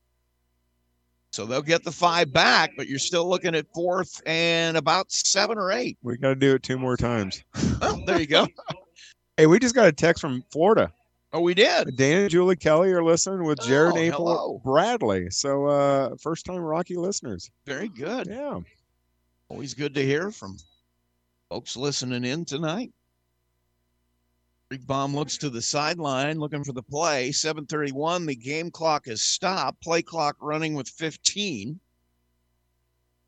So 1.32 1.46
they'll 1.46 1.62
get 1.62 1.84
the 1.84 1.92
five 1.92 2.34
back, 2.34 2.72
but 2.78 2.88
you're 2.88 3.00
still 3.00 3.30
looking 3.30 3.54
at 3.54 3.66
fourth 3.74 4.22
and 4.26 4.76
about 4.76 5.12
seven 5.12 5.58
or 5.58 5.72
eight. 5.72 5.98
we 6.02 6.18
got 6.18 6.30
to 6.30 6.36
do 6.36 6.56
it 6.56 6.64
two 6.64 6.78
more 6.78 6.98
times. 6.98 7.44
Well, 7.82 8.02
there 8.06 8.20
you 8.20 8.28
go. 8.28 8.48
Hey, 9.40 9.46
we 9.46 9.60
just 9.60 9.76
got 9.76 9.86
a 9.88 9.92
text 9.92 10.20
from 10.20 10.44
Florida. 10.52 10.92
Oh, 11.34 11.42
we 11.42 11.54
did. 11.54 11.96
Dan 11.98 12.22
and 12.22 12.30
Julie 12.30 12.56
Kelly 12.56 12.92
are 12.92 13.04
listening 13.04 13.46
with 13.46 13.60
Jared 13.62 13.96
Oh, 13.96 14.00
April 14.00 14.28
hello. 14.28 14.62
Bradley. 14.64 15.30
So 15.30 15.66
uh 15.68 16.16
first 16.22 16.46
time 16.46 16.60
Rocky 16.60 16.96
listeners. 16.96 17.52
Very 17.66 17.90
good. 17.90 18.28
Yeah. 18.28 18.60
Always 19.50 19.74
good 19.74 19.94
to 19.96 20.04
hear 20.06 20.32
from 20.32 20.58
folks 21.50 21.76
listening 21.76 22.24
in 22.26 22.46
tonight. 22.46 22.92
Big 24.70 24.86
bomb 24.86 25.16
looks 25.16 25.38
to 25.38 25.50
the 25.50 25.62
sideline 25.62 26.40
looking 26.40 26.64
for 26.64 26.74
the 26.74 26.84
play. 26.84 27.32
731. 27.32 28.26
The 28.26 28.36
game 28.36 28.70
clock 28.70 29.08
is 29.08 29.22
stopped. 29.22 29.82
Play 29.82 30.02
clock 30.02 30.36
running 30.42 30.74
with 30.74 30.90
15. 30.90 31.80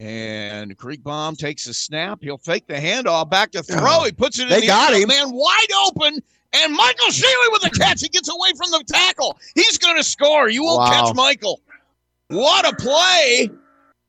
And 0.02 0.78
Creekbaum 0.78 1.38
takes 1.38 1.68
a 1.68 1.74
snap. 1.74 2.20
He'll 2.22 2.38
fake 2.38 2.68
the 2.68 2.74
handoff 2.76 3.30
back 3.30 3.52
to 3.52 3.64
throw. 3.64 4.04
He 4.04 4.12
puts 4.12 4.40
it 4.40 4.44
in 4.44 4.50
They 4.50 4.62
the 4.62 4.68
got 4.68 4.94
him. 4.94 5.08
Man 5.10 5.32
wide 5.32 5.68
open. 5.88 6.22
And 6.54 6.74
Michael 6.74 7.10
Shealy 7.10 7.52
with 7.52 7.62
the 7.62 7.70
catch. 7.70 8.02
He 8.02 8.10
gets 8.10 8.30
away 8.30 8.50
from 8.58 8.72
the 8.72 8.84
tackle. 8.88 9.38
He's 9.56 9.78
going 9.78 9.98
to 9.98 10.04
score. 10.04 10.50
You 10.50 10.64
won't 10.64 10.80
Wow. 10.80 10.90
catch 11.06 11.16
Michael. 11.16 11.62
What 12.30 12.68
a 12.68 12.76
play. 12.76 13.50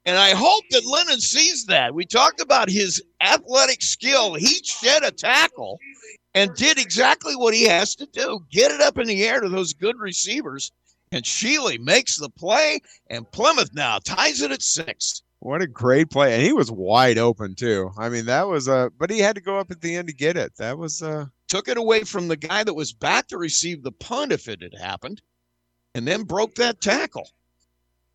And 0.07 0.17
I 0.17 0.31
hope 0.31 0.65
that 0.71 0.85
Lennon 0.87 1.21
sees 1.21 1.67
that. 1.67 1.95
We 1.95 2.07
talked 2.07 2.41
about 2.41 2.71
his 2.71 3.03
athletic 3.21 3.83
skill. 3.83 4.35
He 4.35 4.61
shed 4.65 5.03
a 5.05 5.11
tackle 5.11 5.79
and 6.35 6.55
did 6.55 6.79
exactly 6.79 7.37
what 7.37 7.53
he 7.55 7.65
has 7.65 7.95
to 7.97 8.07
do 8.07 8.41
get 8.51 8.71
it 8.71 8.81
up 8.81 8.97
in 8.99 9.07
the 9.07 9.25
air 9.25 9.41
to 9.41 9.49
those 9.49 9.75
good 9.75 9.99
receivers. 9.99 10.73
And 11.13 11.25
Shealy 11.25 11.79
makes 11.81 12.17
the 12.17 12.31
play, 12.31 12.79
and 13.09 13.31
Plymouth 13.33 13.71
now 13.75 13.99
ties 13.99 14.41
it 14.43 14.53
at 14.53 14.63
six. 14.63 15.23
What 15.41 15.61
a 15.61 15.67
great 15.67 16.09
play. 16.11 16.35
And 16.35 16.43
he 16.43 16.53
was 16.53 16.71
wide 16.71 17.19
open 17.19 17.55
too. 17.57 17.91
I 17.99 18.09
mean, 18.11 18.27
that 18.27 18.47
was 18.47 18.69
a, 18.69 18.93
but 18.99 19.11
he 19.11 19.19
had 19.19 19.35
to 19.35 19.41
go 19.43 19.59
up 19.59 19.71
at 19.73 19.81
the 19.81 19.97
end 19.97 20.07
to 20.09 20.15
get 20.15 20.37
it. 20.37 20.53
That 20.59 20.79
was 20.79 21.03
uh 21.03 21.27
Took 21.51 21.67
it 21.67 21.77
away 21.77 22.05
from 22.05 22.29
the 22.29 22.37
guy 22.37 22.63
that 22.63 22.73
was 22.73 22.93
back 22.93 23.27
to 23.27 23.37
receive 23.37 23.83
the 23.83 23.91
punt 23.91 24.31
if 24.31 24.47
it 24.47 24.63
had 24.63 24.73
happened, 24.73 25.21
and 25.97 26.07
then 26.07 26.23
broke 26.23 26.55
that 26.55 26.81
tackle. 26.81 27.29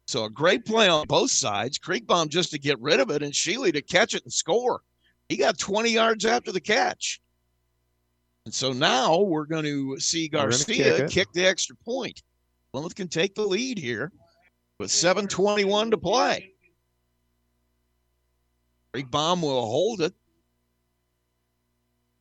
So 0.07 0.23
a 0.23 0.29
great 0.29 0.63
play 0.63 0.87
on 0.87 1.05
both 1.05 1.31
sides. 1.31 1.77
Creekbaum 1.77 2.29
just 2.29 2.51
to 2.51 2.57
get 2.57 2.79
rid 2.79 3.01
of 3.01 3.11
it, 3.11 3.21
and 3.21 3.33
Shealy 3.33 3.73
to 3.73 3.81
catch 3.81 4.13
it 4.13 4.23
and 4.23 4.31
score. 4.31 4.79
He 5.27 5.35
got 5.35 5.57
20 5.57 5.89
yards 5.89 6.23
after 6.23 6.53
the 6.53 6.61
catch. 6.61 7.19
And 8.45 8.53
so 8.53 8.71
now 8.71 9.19
we're 9.19 9.45
going 9.47 9.65
to 9.65 9.99
see 9.99 10.29
Garcia 10.29 10.99
kick 10.99 11.09
kick 11.09 11.27
the 11.33 11.45
extra 11.45 11.75
point. 11.75 12.23
Plymouth 12.71 12.95
can 12.95 13.09
take 13.09 13.35
the 13.35 13.45
lead 13.45 13.77
here 13.77 14.13
with 14.77 14.91
7:21 14.91 15.91
to 15.91 15.97
play. 15.97 16.53
Creekbaum 18.93 19.41
will 19.41 19.65
hold 19.65 19.99
it, 19.99 20.13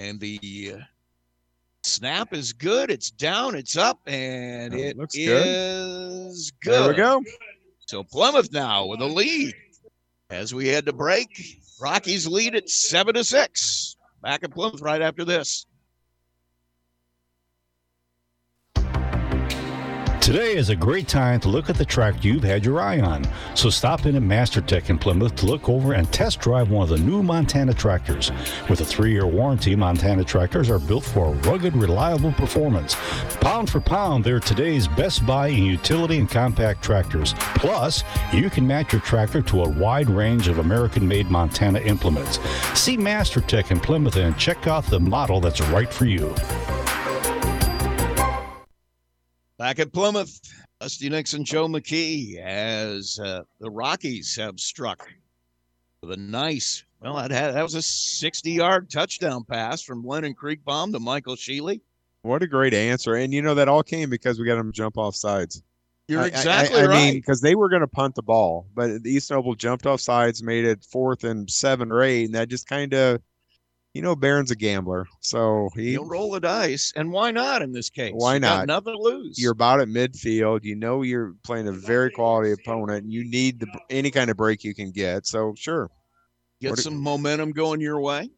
and 0.01 0.19
the 0.19 0.73
uh, 0.75 0.85
snap 1.85 2.33
is 2.33 2.53
good. 2.53 2.91
It's 2.91 3.11
down. 3.11 3.55
It's 3.55 3.77
up, 3.77 4.01
and 4.07 4.75
Oh, 4.75 4.79
it 4.79 4.97
looks 4.97 5.15
good. 5.15 6.33
good. 6.63 6.73
there 6.73 6.89
we 6.89 6.95
go. 6.95 7.23
So 7.87 8.03
Plymouth 8.05 8.53
now 8.53 8.87
with 8.87 9.01
a 9.01 9.07
lead 9.07 9.55
as 10.31 10.55
we 10.55 10.69
head 10.69 10.87
to 10.87 10.93
break. 10.93 11.29
Rockies 11.81 12.27
lead 12.27 12.55
at 12.55 12.69
seven 12.71 13.15
to 13.15 13.25
six. 13.25 13.97
Back 14.23 14.43
at 14.45 14.53
Plymouth 14.53 14.81
right 14.81 15.03
after 15.03 15.25
this. 15.25 15.67
Today 20.25 20.57
is 20.57 20.71
a 20.71 20.75
great 20.75 21.07
time 21.07 21.39
to 21.41 21.51
look 21.51 21.69
at 21.69 21.77
the 21.77 21.85
tractor 21.85 22.27
you've 22.27 22.43
had 22.43 22.65
your 22.65 22.81
eye 22.81 22.99
on. 22.99 23.29
So 23.55 23.69
stop 23.69 24.07
in 24.07 24.17
at 24.17 24.23
MasterTech 24.23 24.89
in 24.89 24.97
Plymouth 24.97 25.37
to 25.37 25.45
look 25.45 25.69
over 25.69 25.93
and 25.93 26.11
test 26.11 26.41
drive 26.41 26.71
one 26.71 26.85
of 26.85 26.89
the 26.89 27.05
new 27.05 27.23
Montana 27.23 27.75
tractors. 27.75 28.31
With 28.71 28.81
a 28.81 28.87
three 28.87 29.13
year 29.13 29.27
warranty, 29.27 29.77
Montana 29.77 30.25
tractors 30.25 30.71
are 30.71 30.79
built 30.79 31.05
for 31.05 31.33
rugged, 31.45 31.77
reliable 31.77 32.33
performance. 32.33 32.97
Pound 33.43 33.69
for 33.69 33.81
pound, 33.81 34.25
they're 34.25 34.41
today's 34.41 34.89
best 34.89 35.27
buy 35.27 35.49
in 35.49 35.63
utility 35.63 36.17
and 36.17 36.31
compact 36.31 36.83
tractors. 36.83 37.35
Plus, 37.57 38.03
you 38.33 38.49
can 38.49 38.67
match 38.67 38.95
your 38.95 39.03
tractor 39.03 39.43
to 39.43 39.65
a 39.65 39.69
wide 39.69 40.09
range 40.09 40.49
of 40.49 40.57
American 40.57 41.07
made 41.07 41.31
Montana 41.31 41.81
implements. 41.81 42.39
See 42.73 42.97
MasterTech 42.97 43.71
in 43.71 43.79
Plymouth 43.79 44.17
and 44.17 44.39
check 44.39 44.67
out 44.69 44.87
the 44.87 45.01
model 45.01 45.39
that's 45.39 45.61
right 45.61 45.93
for 45.93 46.07
you. 46.07 46.35
Back 49.65 49.79
at 49.79 49.95
Plymouth, 49.95 50.43
Rusty 50.83 51.09
Nixon, 51.09 51.43
Joe 51.43 51.69
McKee, 51.69 52.37
as 52.37 53.19
uh, 53.19 53.45
the 53.61 53.71
Rockies 53.71 54.37
have 54.37 54.61
struck 54.61 55.09
with 56.03 56.13
a 56.13 56.19
nice, 56.19 56.85
well, 57.01 57.17
that, 57.17 57.31
had, 57.31 57.55
that 57.55 57.63
was 57.63 57.75
a 57.75 57.81
60 57.81 58.51
yard 58.51 58.91
touchdown 58.91 59.43
pass 59.43 59.81
from 59.81 60.05
Lennon 60.07 60.35
Creekbaum 60.35 60.93
to 60.93 61.01
Michael 61.01 61.35
Shealy. 61.35 61.81
What 62.21 62.43
a 62.43 62.47
great 62.47 62.75
answer. 62.75 63.15
And 63.15 63.33
you 63.33 63.41
know 63.41 63.55
that 63.55 63.69
all 63.69 63.83
came 63.83 64.11
because 64.11 64.39
we 64.39 64.45
got 64.45 64.59
him 64.59 64.71
to 64.71 64.77
jump 64.77 64.99
off 64.99 65.17
sides. 65.17 65.63
You're 66.09 66.21
I- 66.21 66.25
I- 66.25 66.27
exactly 66.27 66.81
I, 66.81 66.83
I 66.83 66.87
right. 66.87 66.97
mean, 66.97 67.15
because 67.15 67.41
they 67.41 67.55
were 67.55 67.71
going 67.71 67.81
to 67.81 67.87
punt 67.87 68.17
the 68.17 68.23
ball, 68.23 68.67
but 68.75 68.91
East 69.07 69.31
Noble 69.31 69.55
jumped 69.55 69.87
off 69.87 70.03
sides, 70.03 70.43
made 70.43 70.67
it 70.67 70.85
fourth 70.85 71.25
and 71.25 71.51
seven 71.51 71.91
or 71.91 72.03
eight, 72.03 72.27
and 72.27 72.35
that 72.35 72.51
just 72.51 72.69
kind 72.69 72.93
of 72.93 73.23
you 73.95 74.03
know 74.03 74.17
Barron's 74.17 74.51
a 74.51 74.57
gambler, 74.57 75.07
so 75.21 75.71
he 75.75 75.93
He'll 75.93 76.05
roll 76.05 76.33
the 76.33 76.41
dice, 76.41 76.93
and 76.97 77.13
why 77.13 77.31
not 77.31 77.63
in 77.63 77.73
this 77.73 77.89
case? 77.89 78.13
Why 78.15 78.39
not? 78.39 78.67
nothing 78.67 78.95
to 78.97 79.01
lose. 79.01 79.39
you're 79.39 79.53
about 79.53 79.81
at 79.81 79.89
midfield. 79.89 80.65
You 80.65 80.75
know 80.75 81.03
you're 81.03 81.35
playing 81.45 81.69
a 81.69 81.73
very 81.73 82.11
quality 82.11 82.53
opponent. 82.53 83.05
And 83.05 83.13
you 83.13 83.25
need 83.25 83.61
the, 83.61 83.69
any 83.91 84.11
kind 84.11 84.31
of 84.31 84.37
break 84.37 84.65
you 84.65 84.75
can 84.75 84.91
get. 84.91 85.27
So 85.27 85.55
sure, 85.57 85.91
get 86.61 86.71
What 86.71 86.81
some 86.81 87.01
momentum 87.01 87.53
going 87.53 87.81
your 87.81 88.01
way. 88.01 88.29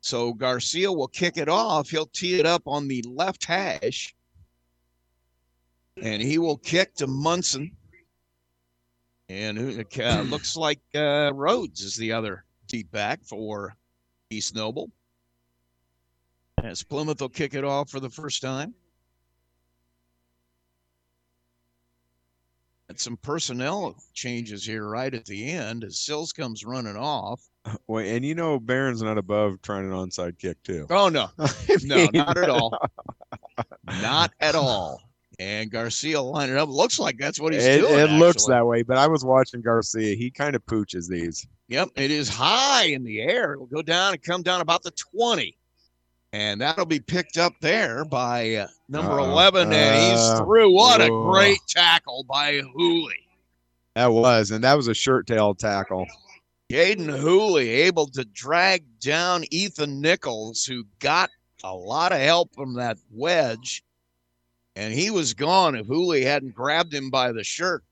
So 0.00 0.34
Garcia 0.34 0.92
will 0.92 1.08
kick 1.08 1.36
it 1.38 1.48
off. 1.48 1.88
He'll 1.88 2.06
tee 2.06 2.38
it 2.38 2.46
up 2.46 2.62
on 2.66 2.86
the 2.86 3.02
left 3.08 3.44
hash. 3.44 4.14
And 6.00 6.20
he 6.22 6.38
will 6.38 6.58
kick 6.58 6.94
to 6.96 7.06
Munson. 7.06 7.72
And 9.28 9.58
who- 9.58 9.82
uh, 10.00 10.22
looks 10.22 10.56
like 10.56 10.80
uh, 10.94 11.32
Rhodes 11.34 11.80
is 11.80 11.96
the 11.96 12.12
other 12.12 12.44
deep 12.68 12.90
back 12.92 13.24
for 13.24 13.74
East 14.30 14.54
Noble. 14.54 14.90
As 16.62 16.82
Plymouth 16.82 17.20
will 17.20 17.28
kick 17.28 17.54
it 17.54 17.64
off 17.64 17.90
for 17.90 18.00
the 18.00 18.10
first 18.10 18.42
time. 18.42 18.74
And 22.88 22.98
some 22.98 23.16
personnel 23.16 23.96
changes 24.14 24.64
here 24.64 24.88
right 24.88 25.12
at 25.12 25.24
the 25.24 25.50
end 25.50 25.82
as 25.82 25.98
Sills 25.98 26.32
comes 26.32 26.64
running 26.64 26.96
off. 26.96 27.42
well, 27.88 28.04
and 28.04 28.24
you 28.24 28.34
know 28.34 28.60
Barron's 28.60 29.02
not 29.02 29.18
above 29.18 29.60
trying 29.62 29.86
an 29.86 29.92
onside 29.92 30.38
kick 30.38 30.62
too. 30.62 30.86
Oh 30.88 31.08
no, 31.08 31.28
no, 31.82 32.08
not 32.12 32.36
at 32.38 32.48
all, 32.48 32.78
not 34.00 34.32
at 34.40 34.54
all. 34.54 35.00
And 35.38 35.70
Garcia 35.70 36.20
line 36.20 36.48
it 36.48 36.56
up. 36.56 36.70
Looks 36.70 36.98
like 36.98 37.18
that's 37.18 37.38
what 37.38 37.52
he's 37.52 37.64
it, 37.64 37.82
doing. 37.82 37.98
it 37.98 38.10
looks 38.10 38.44
actually. 38.44 38.54
that 38.54 38.66
way, 38.66 38.82
but 38.82 38.96
I 38.96 39.06
was 39.06 39.22
watching 39.22 39.60
Garcia. 39.60 40.16
He 40.16 40.30
kind 40.30 40.56
of 40.56 40.64
pooches 40.64 41.08
these. 41.08 41.46
Yep, 41.68 41.90
it 41.96 42.10
is 42.10 42.28
high 42.28 42.84
in 42.84 43.04
the 43.04 43.20
air. 43.20 43.52
It'll 43.52 43.66
go 43.66 43.82
down 43.82 44.14
and 44.14 44.22
come 44.22 44.42
down 44.42 44.62
about 44.62 44.82
the 44.82 44.92
twenty, 44.92 45.58
and 46.32 46.60
that'll 46.62 46.86
be 46.86 47.00
picked 47.00 47.36
up 47.36 47.52
there 47.60 48.06
by 48.06 48.54
uh, 48.54 48.68
number 48.88 49.20
Uh-oh. 49.20 49.30
eleven, 49.30 49.72
and 49.72 50.12
he's 50.12 50.20
Uh, 50.20 50.42
through. 50.44 50.70
What 50.72 51.02
a 51.02 51.08
great 51.08 51.58
tackle 51.68 52.24
by 52.24 52.62
Hooley. 52.74 53.26
That 53.94 54.12
was, 54.12 54.52
and 54.52 54.64
that 54.64 54.74
was 54.74 54.88
a 54.88 54.94
shirt 54.94 55.26
tail 55.26 55.54
tackle. 55.54 56.06
Caden 56.70 57.14
Hooley 57.18 57.68
able 57.68 58.06
to 58.08 58.24
drag 58.24 58.84
down 59.00 59.44
Ethan 59.50 60.00
Nichols, 60.00 60.64
who 60.64 60.84
got 60.98 61.30
a 61.62 61.74
lot 61.74 62.12
of 62.12 62.18
help 62.18 62.54
from 62.54 62.74
that 62.74 62.98
wedge, 63.10 63.82
and 64.76 64.92
he 64.92 65.10
was 65.10 65.34
gone 65.34 65.74
if 65.74 65.86
Hooley 65.86 66.22
hadn't 66.22 66.54
grabbed 66.54 66.92
him 66.94 67.10
by 67.10 67.32
the 67.32 67.42
shirt 67.42 67.82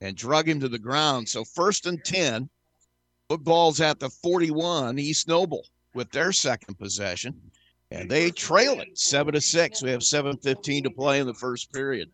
and 0.00 0.16
drug 0.16 0.48
him 0.48 0.58
to 0.60 0.68
the 0.68 0.78
ground. 0.78 1.28
So 1.28 1.44
first 1.44 1.86
and 1.86 2.02
ten, 2.04 2.48
football's 3.28 3.80
at 3.80 4.00
the 4.00 4.08
41, 4.10 4.98
East 4.98 5.28
Noble 5.28 5.64
with 5.94 6.10
their 6.10 6.32
second 6.32 6.78
possession, 6.78 7.38
and 7.90 8.10
they 8.10 8.30
trail 8.30 8.80
it 8.80 8.98
seven 8.98 9.34
to 9.34 9.40
six. 9.40 9.82
We 9.82 9.90
have 9.90 10.00
7:15 10.00 10.84
to 10.84 10.90
play 10.90 11.20
in 11.20 11.26
the 11.26 11.34
first 11.34 11.72
period. 11.72 12.10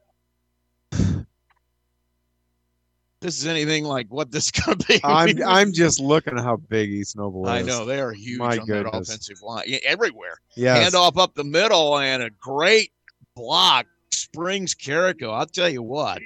This 3.21 3.39
is 3.39 3.47
anything 3.47 3.85
like 3.85 4.09
what 4.09 4.33
this 4.33 4.51
could 4.51 4.85
be. 4.89 5.01
I'm 5.05 5.41
I'm 5.47 5.73
just 5.73 6.01
looking 6.01 6.37
at 6.37 6.43
how 6.43 6.57
big 6.57 6.91
East 6.91 7.17
Noble 7.17 7.45
is. 7.45 7.51
I 7.51 7.63
know 7.63 7.85
they 7.85 8.01
are 8.01 8.13
huge 8.13 8.39
My 8.41 8.59
on 8.59 8.67
that 8.67 8.89
offensive 8.93 9.41
line 9.43 9.65
Yeah, 9.69 9.79
everywhere. 9.85 10.41
Yes. 10.57 10.83
Hand 10.83 10.95
off 10.97 11.17
up 11.17 11.35
the 11.35 11.45
middle 11.45 11.99
and 11.99 12.23
a 12.23 12.31
great 12.31 12.93
block 13.37 13.87
springs 14.15 14.75
Carrico. 14.75 15.31
I'll 15.31 15.47
tell 15.47 15.69
you 15.69 15.83
what, 15.83 16.21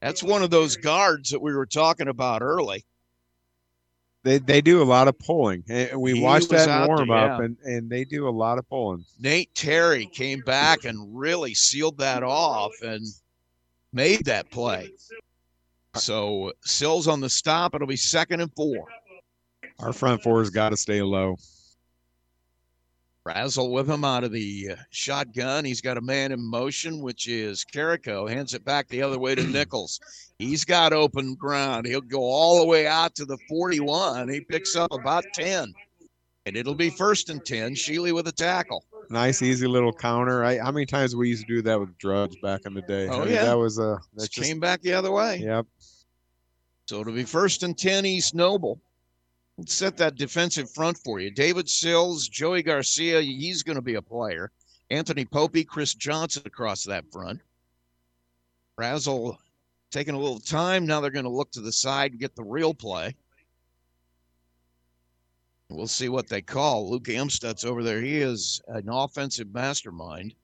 that's 0.00 0.22
one 0.22 0.42
of 0.42 0.50
those 0.50 0.76
guards 0.76 1.30
that 1.30 1.40
we 1.40 1.54
were 1.54 1.66
talking 1.66 2.08
about 2.08 2.42
early. 2.42 2.84
They 4.22 4.38
they 4.38 4.60
do 4.62 4.82
a 4.82 4.84
lot 4.84 5.06
of 5.06 5.18
pulling. 5.18 5.64
And 5.68 6.00
we 6.00 6.14
He 6.14 6.22
watched 6.22 6.48
that 6.48 6.68
out 6.68 6.88
in 6.88 6.96
there, 6.96 6.96
warm 6.96 7.10
up, 7.10 7.38
yeah. 7.38 7.44
and 7.44 7.58
and 7.64 7.90
they 7.90 8.04
do 8.04 8.26
a 8.26 8.30
lot 8.30 8.58
of 8.58 8.68
pulling. 8.68 9.04
Nate 9.20 9.54
Terry 9.54 10.06
came 10.06 10.40
back 10.40 10.84
and 10.84 11.16
really 11.16 11.52
sealed 11.54 11.98
that 11.98 12.22
off 12.22 12.72
and 12.82 13.04
made 13.92 14.24
that 14.24 14.50
play. 14.50 14.90
So 15.94 16.52
Sills 16.64 17.06
on 17.06 17.20
the 17.20 17.28
stop. 17.28 17.74
It'll 17.74 17.86
be 17.86 17.96
second 17.96 18.40
and 18.40 18.52
four. 18.54 18.86
Our 19.78 19.92
front 19.92 20.22
four's 20.22 20.50
got 20.50 20.70
to 20.70 20.76
stay 20.76 21.02
low. 21.02 21.36
Brazel 23.26 23.70
with 23.70 23.88
him 23.88 24.04
out 24.04 24.22
of 24.22 24.32
the 24.32 24.70
uh, 24.72 24.76
shotgun. 24.90 25.64
He's 25.64 25.80
got 25.80 25.96
a 25.96 26.02
man 26.02 26.30
in 26.30 26.42
motion, 26.42 27.00
which 27.00 27.26
is 27.26 27.64
Carrico. 27.64 28.26
Hands 28.26 28.52
it 28.52 28.64
back 28.64 28.86
the 28.88 29.02
other 29.02 29.18
way 29.18 29.34
to 29.34 29.42
Nichols. 29.46 29.98
He's 30.38 30.64
got 30.64 30.92
open 30.92 31.34
ground. 31.34 31.86
He'll 31.86 32.00
go 32.02 32.20
all 32.20 32.60
the 32.60 32.66
way 32.66 32.86
out 32.86 33.14
to 33.14 33.24
the 33.24 33.38
41. 33.48 34.28
He 34.28 34.40
picks 34.40 34.76
up 34.76 34.92
about 34.92 35.24
10. 35.32 35.72
And 36.46 36.56
it'll 36.56 36.74
be 36.74 36.90
first 36.90 37.30
and 37.30 37.42
10. 37.44 37.74
Sheely 37.74 38.12
with 38.12 38.28
a 38.28 38.32
tackle. 38.32 38.84
Nice, 39.08 39.40
easy 39.40 39.66
little 39.66 39.92
counter. 39.92 40.44
I, 40.44 40.58
how 40.58 40.70
many 40.70 40.84
times 40.84 41.16
we 41.16 41.28
used 41.30 41.46
to 41.46 41.54
do 41.54 41.62
that 41.62 41.80
with 41.80 41.96
Drudge 41.96 42.38
back 42.42 42.62
in 42.66 42.74
the 42.74 42.82
day? 42.82 43.08
Oh, 43.08 43.22
I 43.22 43.24
mean, 43.24 43.34
yeah. 43.34 43.44
that 43.46 43.58
was 43.58 43.78
a 43.78 43.98
that 44.14 44.22
Just 44.22 44.32
just 44.32 44.48
came 44.48 44.60
back 44.60 44.82
the 44.82 44.92
other 44.92 45.10
way. 45.12 45.38
yep. 45.38 45.66
So 46.86 47.00
it'll 47.00 47.14
be 47.14 47.24
first 47.24 47.62
and 47.62 47.76
10 47.76 48.04
East 48.04 48.34
Noble. 48.34 48.78
Set 49.66 49.96
that 49.98 50.16
defensive 50.16 50.70
front 50.70 50.98
for 50.98 51.20
you. 51.20 51.30
David 51.30 51.68
Sills, 51.68 52.28
Joey 52.28 52.62
Garcia, 52.62 53.20
he's 53.20 53.62
going 53.62 53.76
to 53.76 53.82
be 53.82 53.94
a 53.94 54.02
player. 54.02 54.50
Anthony 54.90 55.24
Popey, 55.24 55.66
Chris 55.66 55.94
Johnson 55.94 56.42
across 56.44 56.84
that 56.84 57.10
front. 57.12 57.40
Brazel 58.78 59.38
taking 59.90 60.14
a 60.14 60.18
little 60.18 60.40
time. 60.40 60.86
Now 60.86 61.00
they're 61.00 61.10
going 61.10 61.24
to 61.24 61.30
look 61.30 61.52
to 61.52 61.60
the 61.60 61.72
side 61.72 62.10
and 62.10 62.20
get 62.20 62.34
the 62.34 62.42
real 62.42 62.74
play. 62.74 63.14
We'll 65.68 65.86
see 65.86 66.08
what 66.08 66.28
they 66.28 66.42
call. 66.42 66.90
Luke 66.90 67.04
Amstutz 67.04 67.64
over 67.64 67.82
there. 67.82 68.02
He 68.02 68.18
is 68.18 68.60
an 68.68 68.88
offensive 68.88 69.52
mastermind. 69.54 70.34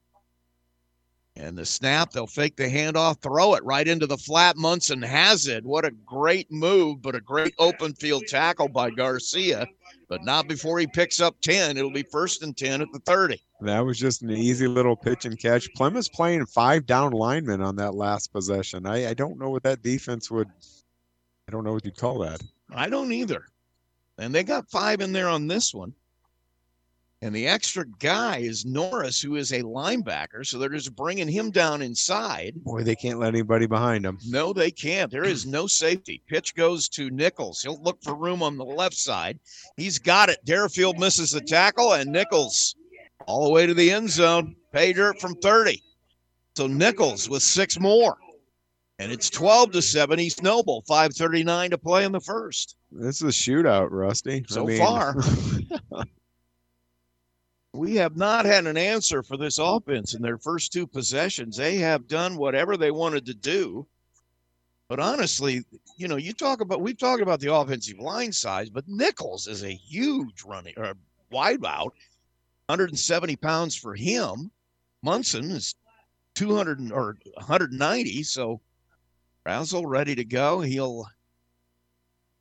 And 1.37 1.57
the 1.57 1.65
snap, 1.65 2.11
they'll 2.11 2.27
fake 2.27 2.57
the 2.57 2.65
handoff, 2.65 3.21
throw 3.21 3.55
it 3.55 3.65
right 3.65 3.87
into 3.87 4.07
the 4.07 4.19
flat. 4.19 4.57
Munson 4.57 5.01
has 5.01 5.47
it. 5.47 5.65
What 5.65 5.85
a 5.85 5.91
great 5.91 6.51
move, 6.51 7.03
but 7.03 7.15
a 7.15 7.21
great 7.21 7.55
open 7.59 7.95
field 7.95 8.25
tackle 8.27 8.69
by 8.69 8.91
Garcia. 8.91 9.67
But 10.09 10.25
not 10.25 10.49
before 10.49 10.81
he 10.81 10.89
picks 10.89 11.21
up 11.21 11.41
10. 11.41 11.77
It'll 11.77 11.93
be 11.93 12.03
first 12.03 12.43
and 12.43 12.57
10 12.57 12.83
at 12.83 12.89
the 12.93 12.99
30. 13.01 13.41
That 13.61 13.81
was 13.81 13.97
just 13.99 14.23
an 14.23 14.31
easy 14.31 14.67
little 14.67 14.97
pitch 14.97 15.25
and 15.25 15.39
catch. 15.39 15.73
Plymouth's 15.75 16.09
playing 16.09 16.47
five 16.47 16.85
down 16.85 17.13
linemen 17.13 17.63
on 17.63 17.77
that 17.77 17.95
last 17.95 18.33
possession. 18.33 18.87
I, 18.87 19.11
I 19.11 19.15
don't 19.15 19.39
know 19.39 19.51
what 19.51 19.63
that 19.63 19.83
defense 19.83 20.31
would. 20.31 20.49
I 21.47 21.53
don't 21.53 21.65
know 21.65 21.73
what 21.73 21.85
you'd 21.85 21.97
call 21.97 22.19
that. 22.21 22.43
I 22.75 22.89
don't 22.89 23.13
either. 23.13 23.47
And 24.19 24.35
they 24.35 24.43
got 24.43 24.69
five 24.69 25.01
in 25.01 25.13
there 25.13 25.29
on 25.29 25.47
this 25.47 25.73
one. 25.73 25.95
And 27.23 27.35
the 27.35 27.47
extra 27.49 27.85
guy 27.99 28.39
is 28.39 28.65
Norris, 28.65 29.21
who 29.21 29.37
is 29.37 29.53
a 29.53 29.63
linebacker. 29.63 30.47
So 30.47 30.57
they're 30.59 30.71
just 30.71 30.97
bringing 30.97 31.29
him 31.29 31.51
down 31.51 31.83
inside. 31.83 32.55
Boy, 32.65 32.83
they 32.83 32.97
can't 32.97 33.19
let 33.19 33.29
anybody 33.35 33.67
behind 33.67 34.07
them. 34.07 34.17
No, 34.27 34.55
they 34.55 34.71
can't. 34.71 35.11
There 35.11 35.25
is 35.25 35.45
no 35.45 35.67
safety. 35.67 36.23
Pitch 36.29 36.55
goes 36.55 36.89
to 36.91 37.11
Nichols. 37.11 37.61
He'll 37.61 37.83
look 37.83 38.03
for 38.03 38.15
room 38.15 38.43
on 38.43 38.57
the 38.57 38.65
left 38.65 38.97
side. 38.97 39.39
He's 39.77 39.99
got 39.99 40.31
it. 40.31 40.43
Deerfield 40.47 40.99
misses 40.99 41.31
the 41.31 41.43
tackle, 41.43 41.93
and 41.93 42.11
Nichols 42.11 42.75
all 43.27 43.45
the 43.45 43.53
way 43.53 43.67
to 43.67 43.75
the 43.75 43.91
end 43.93 44.09
zone. 44.09 44.57
Pay 44.73 44.95
dirt 44.95 45.21
from 45.21 45.35
30. 45.35 45.83
So 46.57 46.67
Nichols 46.67 47.29
with 47.29 47.43
six 47.43 47.79
more. 47.79 48.17
And 48.99 49.13
it's 49.13 49.29
12 49.29 49.73
to 49.73 49.83
7 49.83 50.19
East 50.21 50.43
Noble, 50.43 50.83
539 50.89 51.71
to 51.71 51.79
play 51.79 52.05
in 52.05 52.13
the 52.13 52.21
first. 52.21 52.77
This 52.91 53.17
is 53.17 53.23
a 53.23 53.27
shootout, 53.27 53.89
Rusty. 53.91 54.37
I 54.37 54.43
So 54.53 54.65
mean- 54.65 54.79
far. 54.79 55.17
we 57.73 57.97
have 57.97 58.17
not 58.17 58.45
had 58.45 58.67
an 58.67 58.77
answer 58.77 59.23
for 59.23 59.37
this 59.37 59.59
offense 59.59 60.15
in 60.15 60.23
their 60.23 60.39
first 60.39 60.73
two 60.73 60.87
possessions. 60.87 61.57
They 61.57 61.77
have 61.77 62.09
done 62.09 62.37
whatever 62.37 62.77
they 62.77 62.91
wanted 62.91 63.27
to 63.27 63.35
do. 63.35 63.87
But 64.89 64.99
honestly, 64.99 65.63
you 65.97 66.09
know, 66.09 66.17
you 66.17 66.33
talk 66.33 66.61
about 66.61 66.81
we've 66.81 66.99
talked 66.99 67.23
about 67.23 67.39
the 67.39 67.55
offensive 67.55 67.99
line 67.99 68.33
size, 68.33 68.71
but 68.71 68.89
Nichols 68.89 69.47
is 69.47 69.63
a 69.63 69.71
huge 69.71 70.43
running 70.45 70.75
uh, 70.77 70.81
or 70.81 70.95
wide 71.31 71.65
out, 71.65 71.95
170 72.67 73.37
pounds 73.37 73.77
for 73.77 73.95
him. 73.95 74.51
Munson 75.03 75.53
is 75.53 75.77
200 76.35 76.91
or 76.91 77.17
190. 77.35 78.23
So 78.25 78.61
Brazel 79.47 79.85
ready 79.87 80.17
to 80.17 80.25
go. 80.25 80.61
He'll 80.61 81.07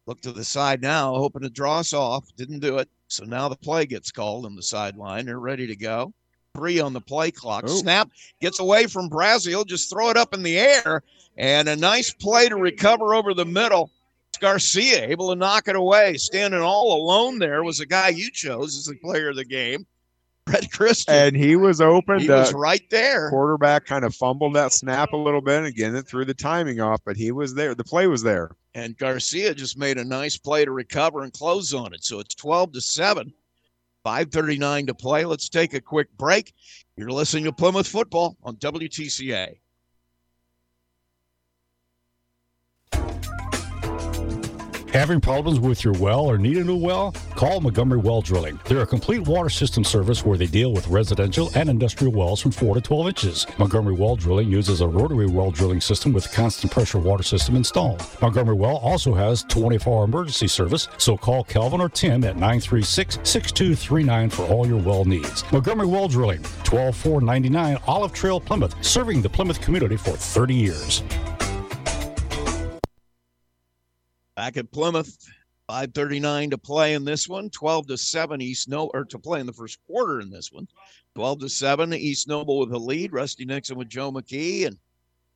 look 0.07 0.19
to 0.21 0.31
the 0.31 0.43
side 0.43 0.81
now, 0.81 1.13
hoping 1.13 1.43
to 1.43 1.49
draw 1.51 1.77
us 1.77 1.93
off. 1.93 2.25
Didn't 2.35 2.59
do 2.59 2.79
it. 2.79 2.89
So 3.09 3.25
now 3.25 3.49
the 3.49 3.55
play 3.55 3.85
gets 3.85 4.11
called 4.11 4.45
on 4.45 4.55
the 4.55 4.61
sideline. 4.61 5.25
They're 5.25 5.39
ready 5.39 5.65
to 5.67 5.75
go. 5.75 6.13
Three 6.55 6.79
on 6.79 6.93
the 6.93 7.01
play 7.01 7.31
clock. 7.31 7.63
Ooh. 7.63 7.67
Snap 7.67 8.09
gets 8.39 8.59
away 8.59 8.85
from 8.85 9.09
Brazel. 9.09 9.65
Just 9.65 9.89
throw 9.89 10.09
it 10.09 10.17
up 10.17 10.33
in 10.33 10.43
the 10.43 10.59
air. 10.59 11.03
And 11.37 11.67
a 11.67 11.75
nice 11.75 12.13
play 12.13 12.49
to 12.49 12.55
recover 12.55 13.15
over 13.15 13.33
the 13.33 13.45
middle. 13.45 13.89
It's 14.29 14.37
Garcia 14.37 15.07
able 15.07 15.29
to 15.29 15.35
knock 15.35 15.67
it 15.67 15.75
away. 15.75 16.17
Standing 16.17 16.61
all 16.61 17.01
alone 17.01 17.39
there 17.39 17.63
was 17.63 17.79
a 17.79 17.85
guy 17.85 18.09
you 18.09 18.29
chose 18.31 18.77
as 18.77 18.85
the 18.85 18.95
player 18.95 19.29
of 19.29 19.35
the 19.35 19.45
game, 19.45 19.87
Brett 20.49 20.71
Christian. 20.71 21.13
and 21.13 21.35
he 21.35 21.55
was 21.55 21.81
open. 21.81 22.19
he 22.19 22.29
was 22.29 22.53
right 22.53 22.87
there. 22.89 23.29
Quarterback 23.29 23.85
kind 23.85 24.03
of 24.05 24.15
fumbled 24.15 24.55
that 24.55 24.73
snap 24.73 25.13
a 25.13 25.17
little 25.17 25.41
bit 25.41 25.63
again. 25.65 25.95
It 25.95 26.07
threw 26.07 26.25
the 26.25 26.33
timing 26.33 26.79
off, 26.81 27.01
but 27.05 27.15
he 27.17 27.31
was 27.31 27.53
there. 27.53 27.75
The 27.75 27.83
play 27.83 28.07
was 28.07 28.23
there. 28.23 28.51
and 28.75 28.97
Garcia 28.97 29.53
just 29.53 29.77
made 29.77 29.97
a 29.97 30.03
nice 30.03 30.37
play 30.37 30.65
to 30.65 30.71
recover 30.71 31.23
and 31.23 31.33
close 31.33 31.73
on 31.73 31.93
it. 31.93 32.03
So 32.03 32.19
it's 32.19 32.35
12 32.35 32.73
to 32.73 32.81
7. 32.81 33.33
5:39 34.05 34.87
to 34.87 34.93
play. 34.93 35.25
Let's 35.25 35.49
take 35.49 35.73
a 35.73 35.81
quick 35.81 36.07
break. 36.17 36.53
You're 36.95 37.11
listening 37.11 37.43
to 37.45 37.51
Plymouth 37.51 37.87
Football 37.87 38.37
on 38.43 38.55
WTCA. 38.55 39.55
Having 44.93 45.21
problems 45.21 45.59
with 45.59 45.83
your 45.83 45.93
well 45.93 46.21
or 46.21 46.39
need 46.39 46.57
a 46.57 46.63
new 46.63 46.75
well? 46.75 47.11
Call 47.35 47.61
Montgomery 47.61 47.99
Well 47.99 48.21
Drilling. 48.21 48.59
They're 48.65 48.81
a 48.81 48.87
complete 48.87 49.19
water 49.19 49.49
system 49.49 49.83
service 49.83 50.25
where 50.25 50.35
they 50.35 50.47
deal 50.47 50.73
with 50.73 50.87
residential 50.87 51.51
and 51.53 51.69
industrial 51.69 52.11
wells 52.11 52.41
from 52.41 52.49
4 52.49 52.73
to 52.73 52.81
12 52.81 53.07
inches. 53.09 53.45
Montgomery 53.59 53.93
Well 53.93 54.15
Drilling 54.15 54.49
uses 54.49 54.81
a 54.81 54.87
rotary 54.87 55.27
well 55.27 55.51
drilling 55.51 55.79
system 55.79 56.11
with 56.11 56.31
constant 56.33 56.73
pressure 56.73 56.97
water 56.97 57.21
system 57.21 57.55
installed. 57.55 58.03
Montgomery 58.19 58.55
Well 58.55 58.77
also 58.77 59.13
has 59.13 59.43
24 59.43 59.99
hour 59.99 60.05
emergency 60.05 60.47
service, 60.47 60.87
so 60.97 61.15
call 61.15 61.43
Calvin 61.43 61.81
or 61.81 61.89
Tim 61.89 62.23
at 62.23 62.35
936 62.37 63.19
6239 63.21 64.29
for 64.31 64.43
all 64.47 64.65
your 64.65 64.81
well 64.81 65.05
needs. 65.05 65.43
Montgomery 65.51 65.85
Well 65.87 66.07
Drilling, 66.07 66.41
12499 66.63 67.77
Olive 67.85 68.11
Trail, 68.13 68.41
Plymouth, 68.41 68.73
serving 68.83 69.21
the 69.21 69.29
Plymouth 69.29 69.61
community 69.61 69.97
for 69.97 70.17
30 70.17 70.55
years. 70.55 71.03
Back 74.39 74.55
at 74.55 74.71
Plymouth, 74.71 75.17
5:39 75.69 76.51
to 76.51 76.57
play 76.57 76.93
in 76.93 77.03
this 77.03 77.27
one. 77.27 77.49
12 77.49 77.87
to 77.87 77.97
7 77.97 78.41
East 78.41 78.69
Noble, 78.69 78.89
or 78.93 79.03
to 79.03 79.19
play 79.19 79.41
in 79.41 79.45
the 79.45 79.51
first 79.51 79.79
quarter 79.85 80.21
in 80.21 80.29
this 80.29 80.49
one. 80.49 80.65
12 81.15 81.39
to 81.39 81.49
7 81.49 81.93
East 81.93 82.25
Noble 82.29 82.57
with 82.59 82.69
the 82.69 82.79
lead. 82.79 83.11
Rusty 83.11 83.43
Nixon 83.43 83.77
with 83.77 83.89
Joe 83.89 84.13
McKee 84.13 84.65
and 84.65 84.77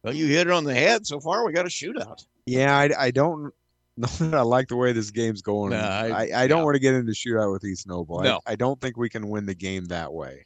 well, 0.03 0.15
you 0.15 0.27
hit 0.27 0.47
it 0.47 0.53
on 0.53 0.63
the 0.63 0.73
head. 0.73 1.05
So 1.05 1.19
far, 1.19 1.45
we 1.45 1.51
got 1.51 1.65
a 1.65 1.69
shootout. 1.69 2.25
Yeah, 2.45 2.77
I, 2.77 2.91
I 2.97 3.11
don't 3.11 3.53
know 3.97 4.07
that 4.07 4.35
I 4.35 4.41
like 4.41 4.69
the 4.69 4.77
way 4.77 4.93
this 4.93 5.11
game's 5.11 5.41
going. 5.41 5.73
I- 5.73 6.07
I, 6.07 6.43
I, 6.43 6.47
don't 6.47 6.63
want 6.63 6.75
to 6.75 6.79
get 6.79 6.93
into 6.93 7.11
shootout 7.11 7.51
with 7.51 7.65
East 7.65 7.85
Noble. 7.85 8.21
No. 8.21 8.39
I, 8.47 8.53
I 8.53 8.55
don't 8.55 8.79
think 8.79 8.95
we 8.95 9.09
can 9.09 9.27
win 9.27 9.45
the 9.45 9.53
game 9.53 9.83
that 9.87 10.13
way. 10.13 10.45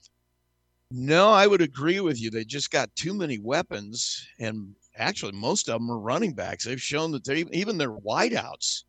No, 0.89 1.29
I 1.29 1.47
would 1.47 1.61
agree 1.61 1.99
with 1.99 2.21
you. 2.21 2.29
They 2.29 2.45
just 2.45 2.71
got 2.71 2.95
too 2.95 3.13
many 3.13 3.39
weapons, 3.39 4.25
and 4.39 4.73
actually, 4.95 5.33
most 5.33 5.67
of 5.67 5.73
them 5.73 5.91
are 5.91 5.99
running 5.99 6.33
backs. 6.33 6.63
They've 6.63 6.81
shown 6.81 7.11
that 7.11 7.25
they 7.25 7.43
even 7.51 7.77
their 7.77 7.91
wideouts 7.91 8.83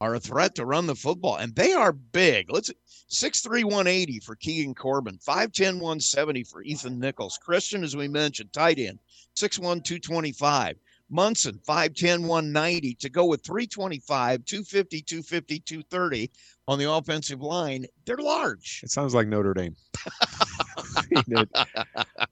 are 0.00 0.14
a 0.14 0.20
threat 0.20 0.54
to 0.54 0.64
run 0.64 0.86
the 0.86 0.94
football, 0.94 1.36
and 1.36 1.54
they 1.54 1.74
are 1.74 1.92
big. 1.92 2.50
Let's 2.50 2.70
6'3", 3.08 3.64
180 3.64 4.20
for 4.20 4.34
Keegan 4.36 4.74
Corbin, 4.74 5.18
5'10", 5.18 5.74
170 5.74 6.44
for 6.44 6.62
Ethan 6.62 6.98
Nichols. 6.98 7.38
Christian, 7.42 7.84
as 7.84 7.94
we 7.94 8.08
mentioned, 8.08 8.52
tight 8.54 8.78
end, 8.78 8.98
6'1", 9.34 9.84
225. 9.84 10.78
Munson, 11.10 11.60
5'10", 11.68 12.26
190 12.26 12.94
to 12.94 13.10
go 13.10 13.26
with 13.26 13.44
325, 13.44 14.44
250, 14.44 15.02
250, 15.02 15.60
230 15.60 16.30
on 16.66 16.78
the 16.78 16.90
offensive 16.90 17.42
line. 17.42 17.84
They're 18.06 18.16
large. 18.16 18.80
It 18.82 18.90
sounds 18.90 19.14
like 19.14 19.28
Notre 19.28 19.54
Dame. 19.54 19.76
I, 20.96 21.02
mean, 21.26 21.38
it- 21.38 21.66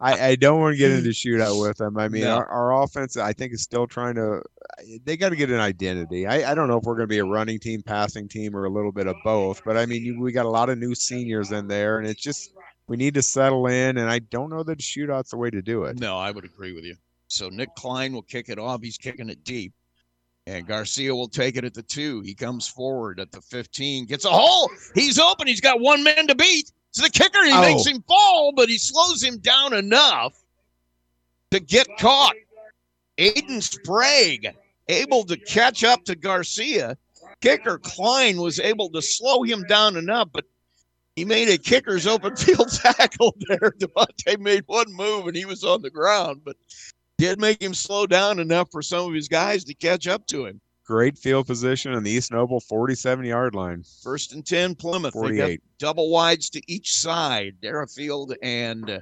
I, 0.00 0.28
I 0.28 0.34
don't 0.36 0.61
want 0.61 0.74
to 0.74 0.78
get 0.78 0.90
into 0.90 1.11
shootout 1.11 1.61
with 1.66 1.78
them. 1.78 1.96
I 1.98 2.09
mean, 2.09 2.22
No. 2.24 2.36
our, 2.36 2.46
our 2.46 2.82
offense, 2.82 3.16
I 3.16 3.32
think, 3.32 3.52
is 3.52 3.62
still 3.62 3.86
trying 3.86 4.14
to. 4.16 4.42
They 5.05 5.16
got 5.16 5.30
to 5.30 5.36
get 5.36 5.50
an 5.50 5.61
identity. 5.61 6.26
I, 6.26 6.50
I 6.50 6.55
don't 6.55 6.68
know 6.68 6.78
if 6.78 6.84
we're 6.84 6.94
going 6.96 7.09
to 7.09 7.12
be 7.12 7.18
a 7.18 7.24
running 7.24 7.59
team, 7.59 7.82
passing 7.82 8.28
team, 8.28 8.55
or 8.57 8.64
a 8.64 8.70
little 8.70 8.92
bit 8.92 9.07
of 9.07 9.16
both. 9.24 9.62
But 9.64 9.76
I 9.76 9.86
mean, 9.86 10.02
you, 10.05 10.20
we 10.20 10.32
got 10.32 10.46
a 10.46 10.50
lot 10.50 10.68
of 10.68 10.78
new 10.78 10.94
seniors 10.94 11.52
in 11.52 11.68
there, 11.68 11.98
and 11.98 12.07
it's 12.07 12.22
just 12.22 12.50
we 12.86 12.96
need 12.96 13.14
to 13.14 13.22
settle 13.22 13.66
in. 13.66 13.98
And 13.98 14.11
I 14.11 14.18
don't 14.18 14.50
know 14.50 14.62
that 14.64 14.78
shootout's 14.78 15.30
the 15.30 15.36
way 15.38 15.50
to 15.50 15.62
do 15.62 15.84
it. 15.84 15.98
No, 15.98 16.18
I 16.18 16.30
would 16.30 16.44
agree 16.44 16.72
with 16.72 16.84
you. 16.84 16.96
So 17.28 17.48
Nick 17.48 17.74
Klein 17.76 18.12
will 18.12 18.22
kick 18.22 18.48
it 18.48 18.59
off. 18.59 18.82
He's 18.82 18.98
kicking 18.98 19.28
it 19.30 19.42
deep. 19.44 19.72
And 20.46 20.66
Garcia 20.66 21.14
will 21.14 21.28
take 21.28 21.57
it 21.57 21.64
at 21.64 21.72
the 21.72 21.82
two. 21.82 22.20
He 22.20 22.34
comes 22.34 22.68
forward 22.68 23.18
at 23.18 23.32
the 23.32 23.40
15, 23.40 24.05
gets 24.05 24.26
a 24.26 24.30
hole. 24.30 24.70
He's 24.94 25.18
open. 25.18 25.46
He's 25.46 25.62
got 25.62 25.80
one 25.80 26.05
man 26.05 26.26
to 26.26 26.34
beat. 26.34 26.70
So 26.95 27.03
the 27.03 27.11
kicker, 27.11 27.45
he 27.45 27.53
Oh. 27.53 27.61
makes 27.61 27.86
him 27.86 28.03
fall, 28.03 28.53
but 28.53 28.68
he 28.68 28.78
slows 28.78 29.22
him 29.22 29.38
down 29.38 29.72
enough 29.74 30.34
to 31.51 31.61
get 31.61 31.88
caught. 31.99 32.34
Aiden 33.18 33.62
Sprague 33.62 34.55
able 34.88 35.24
to 35.24 35.36
catch 35.36 35.84
up 35.84 36.05
to 36.05 36.14
Garcia. 36.14 36.97
Kicker 37.40 37.78
Klein 37.78 38.40
was 38.40 38.59
able 38.61 38.90
to 38.90 39.03
slow 39.03 39.42
him 39.42 39.64
down 39.68 39.97
enough, 39.97 40.28
but 40.32 40.45
he 41.16 41.24
made 41.24 41.49
a 41.49 41.59
kicker's 41.59 42.07
open 42.07 42.36
field 42.36 42.70
tackle 42.72 43.36
there. 43.49 43.74
Devontae 43.78 44.38
made 44.38 44.64
one 44.66 44.92
move 44.92 45.26
and 45.26 45.36
he 45.36 45.45
was 45.45 45.62
on 45.64 45.82
the 45.82 45.90
ground, 45.90 46.42
but 46.45 46.57
did 47.18 47.40
make 47.40 47.61
him 47.62 47.74
slow 47.74 48.07
down 48.07 48.38
enough 48.38 48.68
for 48.70 48.82
some 48.82 49.07
of 49.09 49.14
his 49.14 49.28
guys 49.28 49.64
to 49.64 49.74
catch 49.74 50.07
up 50.07 50.26
to 50.28 50.47
him. 50.47 50.61
Great 50.87 51.16
field 51.16 51.47
position 51.47 51.95
on 51.95 52.03
the 52.03 52.11
East 52.11 52.30
Noble 52.30 52.61
47 52.61 53.24
yard 53.24 53.55
line. 53.55 53.82
First 54.03 54.35
and 54.35 54.45
10, 54.45 54.74
Plymouth. 54.74 55.14
They 55.14 55.20
got 55.20 55.45
48. 55.45 55.62
double 55.78 56.11
wides 56.11 56.51
to 56.51 56.62
each 56.66 56.95
side. 56.95 57.55
Derafield 57.62 58.35
and 58.43 58.91
uh, 58.91 58.99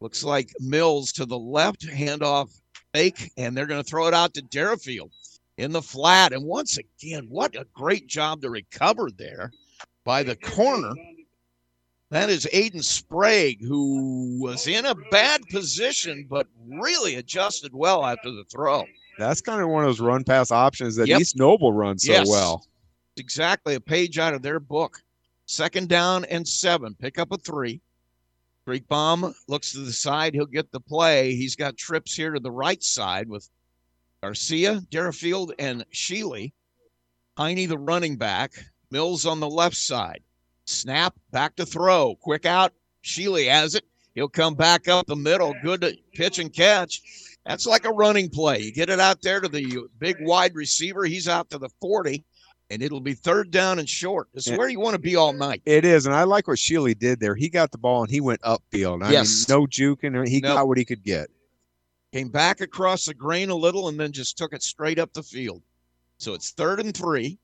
looks 0.00 0.22
like 0.22 0.52
Mills 0.60 1.10
to 1.12 1.26
the 1.26 1.38
left, 1.38 1.86
handoff 1.86 2.56
fake, 2.94 3.32
and 3.36 3.56
they're 3.56 3.66
going 3.66 3.82
to 3.82 3.88
throw 3.88 4.06
it 4.06 4.14
out 4.14 4.34
to 4.34 4.42
Derafield 4.42 5.10
in 5.58 5.72
the 5.72 5.82
flat. 5.82 6.32
And 6.32 6.44
once 6.44 6.78
again, 6.78 7.26
what 7.28 7.56
a 7.56 7.66
great 7.74 8.06
job 8.06 8.40
to 8.42 8.50
recover 8.50 9.10
there 9.10 9.52
by 10.04 10.22
the 10.22 10.36
corner. 10.36 10.92
That 12.10 12.30
is 12.30 12.46
Aiden 12.52 12.84
Sprague, 12.84 13.64
who 13.64 14.38
was 14.40 14.68
in 14.68 14.84
a 14.84 14.94
bad 15.10 15.40
position, 15.50 16.26
but 16.28 16.46
really 16.68 17.16
adjusted 17.16 17.72
well 17.74 18.04
after 18.04 18.30
the 18.30 18.44
throw. 18.52 18.84
That's 19.28 19.40
kind 19.40 19.60
of 19.62 19.68
one 19.68 19.84
of 19.84 19.88
those 19.88 20.00
run 20.00 20.24
pass 20.24 20.50
options 20.50 20.96
that 20.96 21.08
Yep. 21.08 21.20
East 21.20 21.36
Noble 21.36 21.72
runs 21.72 22.04
so 22.04 22.12
Yes. 22.12 22.28
well. 22.28 22.66
Exactly 23.16 23.74
a 23.74 23.80
page 23.80 24.18
out 24.18 24.34
of 24.34 24.42
their 24.42 24.60
book. 24.60 25.02
Second 25.46 25.88
down 25.88 26.24
and 26.26 26.46
seven. 26.46 26.94
Pick 26.94 27.18
up 27.18 27.32
a 27.32 27.36
three. 27.38 27.80
Creekbaum 28.66 29.34
looks 29.48 29.72
to 29.72 29.80
the 29.80 29.92
side. 29.92 30.34
He'll 30.34 30.46
get 30.46 30.70
the 30.70 30.80
play. 30.80 31.34
He's 31.34 31.56
got 31.56 31.76
trips 31.76 32.14
here 32.14 32.32
to 32.32 32.40
the 32.40 32.50
right 32.50 32.82
side 32.82 33.28
with 33.28 33.48
Garcia, 34.22 34.80
Derafield, 34.90 35.52
and 35.58 35.84
Sheely. 35.92 36.52
Heine, 37.36 37.68
the 37.68 37.78
running 37.78 38.16
back. 38.16 38.52
Mills 38.90 39.26
on 39.26 39.40
the 39.40 39.48
left 39.50 39.76
side. 39.76 40.22
Snap, 40.66 41.14
back 41.32 41.56
to 41.56 41.66
throw. 41.66 42.14
Quick 42.20 42.46
out. 42.46 42.72
Sheely 43.02 43.48
has 43.48 43.74
it. 43.74 43.84
He'll 44.14 44.28
come 44.28 44.54
back 44.54 44.86
up 44.86 45.06
the 45.06 45.16
middle. 45.16 45.54
Good 45.62 45.98
pitch 46.14 46.38
and 46.38 46.52
catch. 46.52 47.00
That's 47.44 47.66
like 47.66 47.84
a 47.84 47.90
running 47.92 48.28
play. 48.30 48.60
You 48.60 48.72
get 48.72 48.88
it 48.88 49.00
out 49.00 49.20
there 49.22 49.40
to 49.40 49.48
the 49.48 49.88
big 49.98 50.16
wide 50.20 50.54
receiver. 50.54 51.04
He's 51.04 51.26
out 51.28 51.50
to 51.50 51.58
the 51.58 51.68
40, 51.80 52.24
and 52.70 52.82
it'll 52.82 53.00
be 53.00 53.14
third 53.14 53.50
down 53.50 53.78
and 53.80 53.88
short. 53.88 54.28
This 54.32 54.46
is 54.46 54.56
where 54.56 54.68
you 54.68 54.78
want 54.78 54.94
to 54.94 55.00
be 55.00 55.16
all 55.16 55.32
night. 55.32 55.60
It 55.66 55.84
is, 55.84 56.06
and 56.06 56.14
I 56.14 56.22
like 56.22 56.46
what 56.46 56.58
Sheely 56.58 56.96
did 56.96 57.18
there. 57.18 57.34
He 57.34 57.48
got 57.48 57.72
the 57.72 57.78
ball 57.78 58.02
and 58.02 58.10
he 58.10 58.20
went 58.20 58.40
upfield. 58.42 59.02
I 59.04 59.10
Yes. 59.12 59.48
mean, 59.48 59.58
no 59.58 59.66
juking. 59.66 60.26
He 60.28 60.40
Nope. 60.40 60.54
got 60.56 60.68
what 60.68 60.78
he 60.78 60.84
could 60.84 61.02
get. 61.02 61.28
Came 62.12 62.28
back 62.28 62.60
across 62.60 63.06
the 63.06 63.14
grain 63.14 63.50
a 63.50 63.54
little 63.56 63.88
and 63.88 63.98
then 63.98 64.12
just 64.12 64.36
took 64.38 64.52
it 64.52 64.62
straight 64.62 64.98
up 64.98 65.12
the 65.12 65.22
field. 65.22 65.62
So 66.18 66.34
it's 66.34 66.50
third 66.50 66.78
and 66.78 66.96
three. 66.96 67.38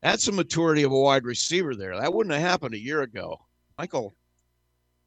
That's 0.00 0.26
the 0.26 0.32
maturity 0.32 0.82
of 0.84 0.92
a 0.92 0.98
wide 0.98 1.24
receiver 1.24 1.74
there. 1.74 1.98
That 1.98 2.12
wouldn't 2.14 2.34
have 2.34 2.42
happened 2.42 2.74
a 2.74 2.78
year 2.78 3.02
ago. 3.02 3.40
Michael 3.76 4.14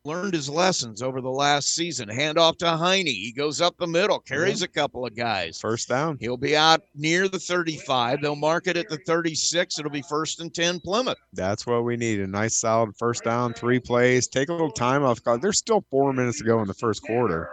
learned 0.07 0.33
his 0.33 0.49
lessons 0.49 1.01
over 1.01 1.19
the 1.19 1.29
last 1.29 1.75
season. 1.75 2.07
Hand 2.07 2.39
off 2.39 2.57
to 2.57 2.77
Heine. 2.77 3.05
He 3.05 3.33
goes 3.33 3.59
up 3.59 3.77
the 3.77 3.85
middle, 3.85 4.19
carries 4.19 4.61
a 4.61 4.67
couple 4.67 5.05
of 5.05 5.15
guys. 5.15 5.59
First 5.59 5.89
down. 5.89 6.17
He'll 6.21 6.37
be 6.37 6.55
out 6.55 6.81
near 6.95 7.27
the 7.27 7.37
35. 7.37 8.21
They'll 8.21 8.35
mark 8.35 8.67
it 8.67 8.77
at 8.77 8.87
the 8.87 8.97
36. 9.05 9.77
It'll 9.77 9.91
be 9.91 10.01
first 10.01 10.39
and 10.39 10.53
10 10.53 10.79
Plymouth. 10.79 11.17
That's 11.33 11.67
what 11.67 11.83
we 11.83 11.97
need. 11.97 12.21
A 12.21 12.27
nice 12.27 12.55
solid 12.55 12.95
first 12.97 13.25
down, 13.25 13.53
three 13.53 13.79
plays. 13.79 14.27
Take 14.27 14.47
a 14.49 14.53
little 14.53 14.71
time 14.71 15.03
off. 15.03 15.19
There's 15.41 15.57
still 15.57 15.83
four 15.91 16.13
minutes 16.13 16.37
to 16.39 16.45
go 16.45 16.61
in 16.61 16.67
the 16.67 16.73
first 16.73 17.03
quarter. 17.03 17.49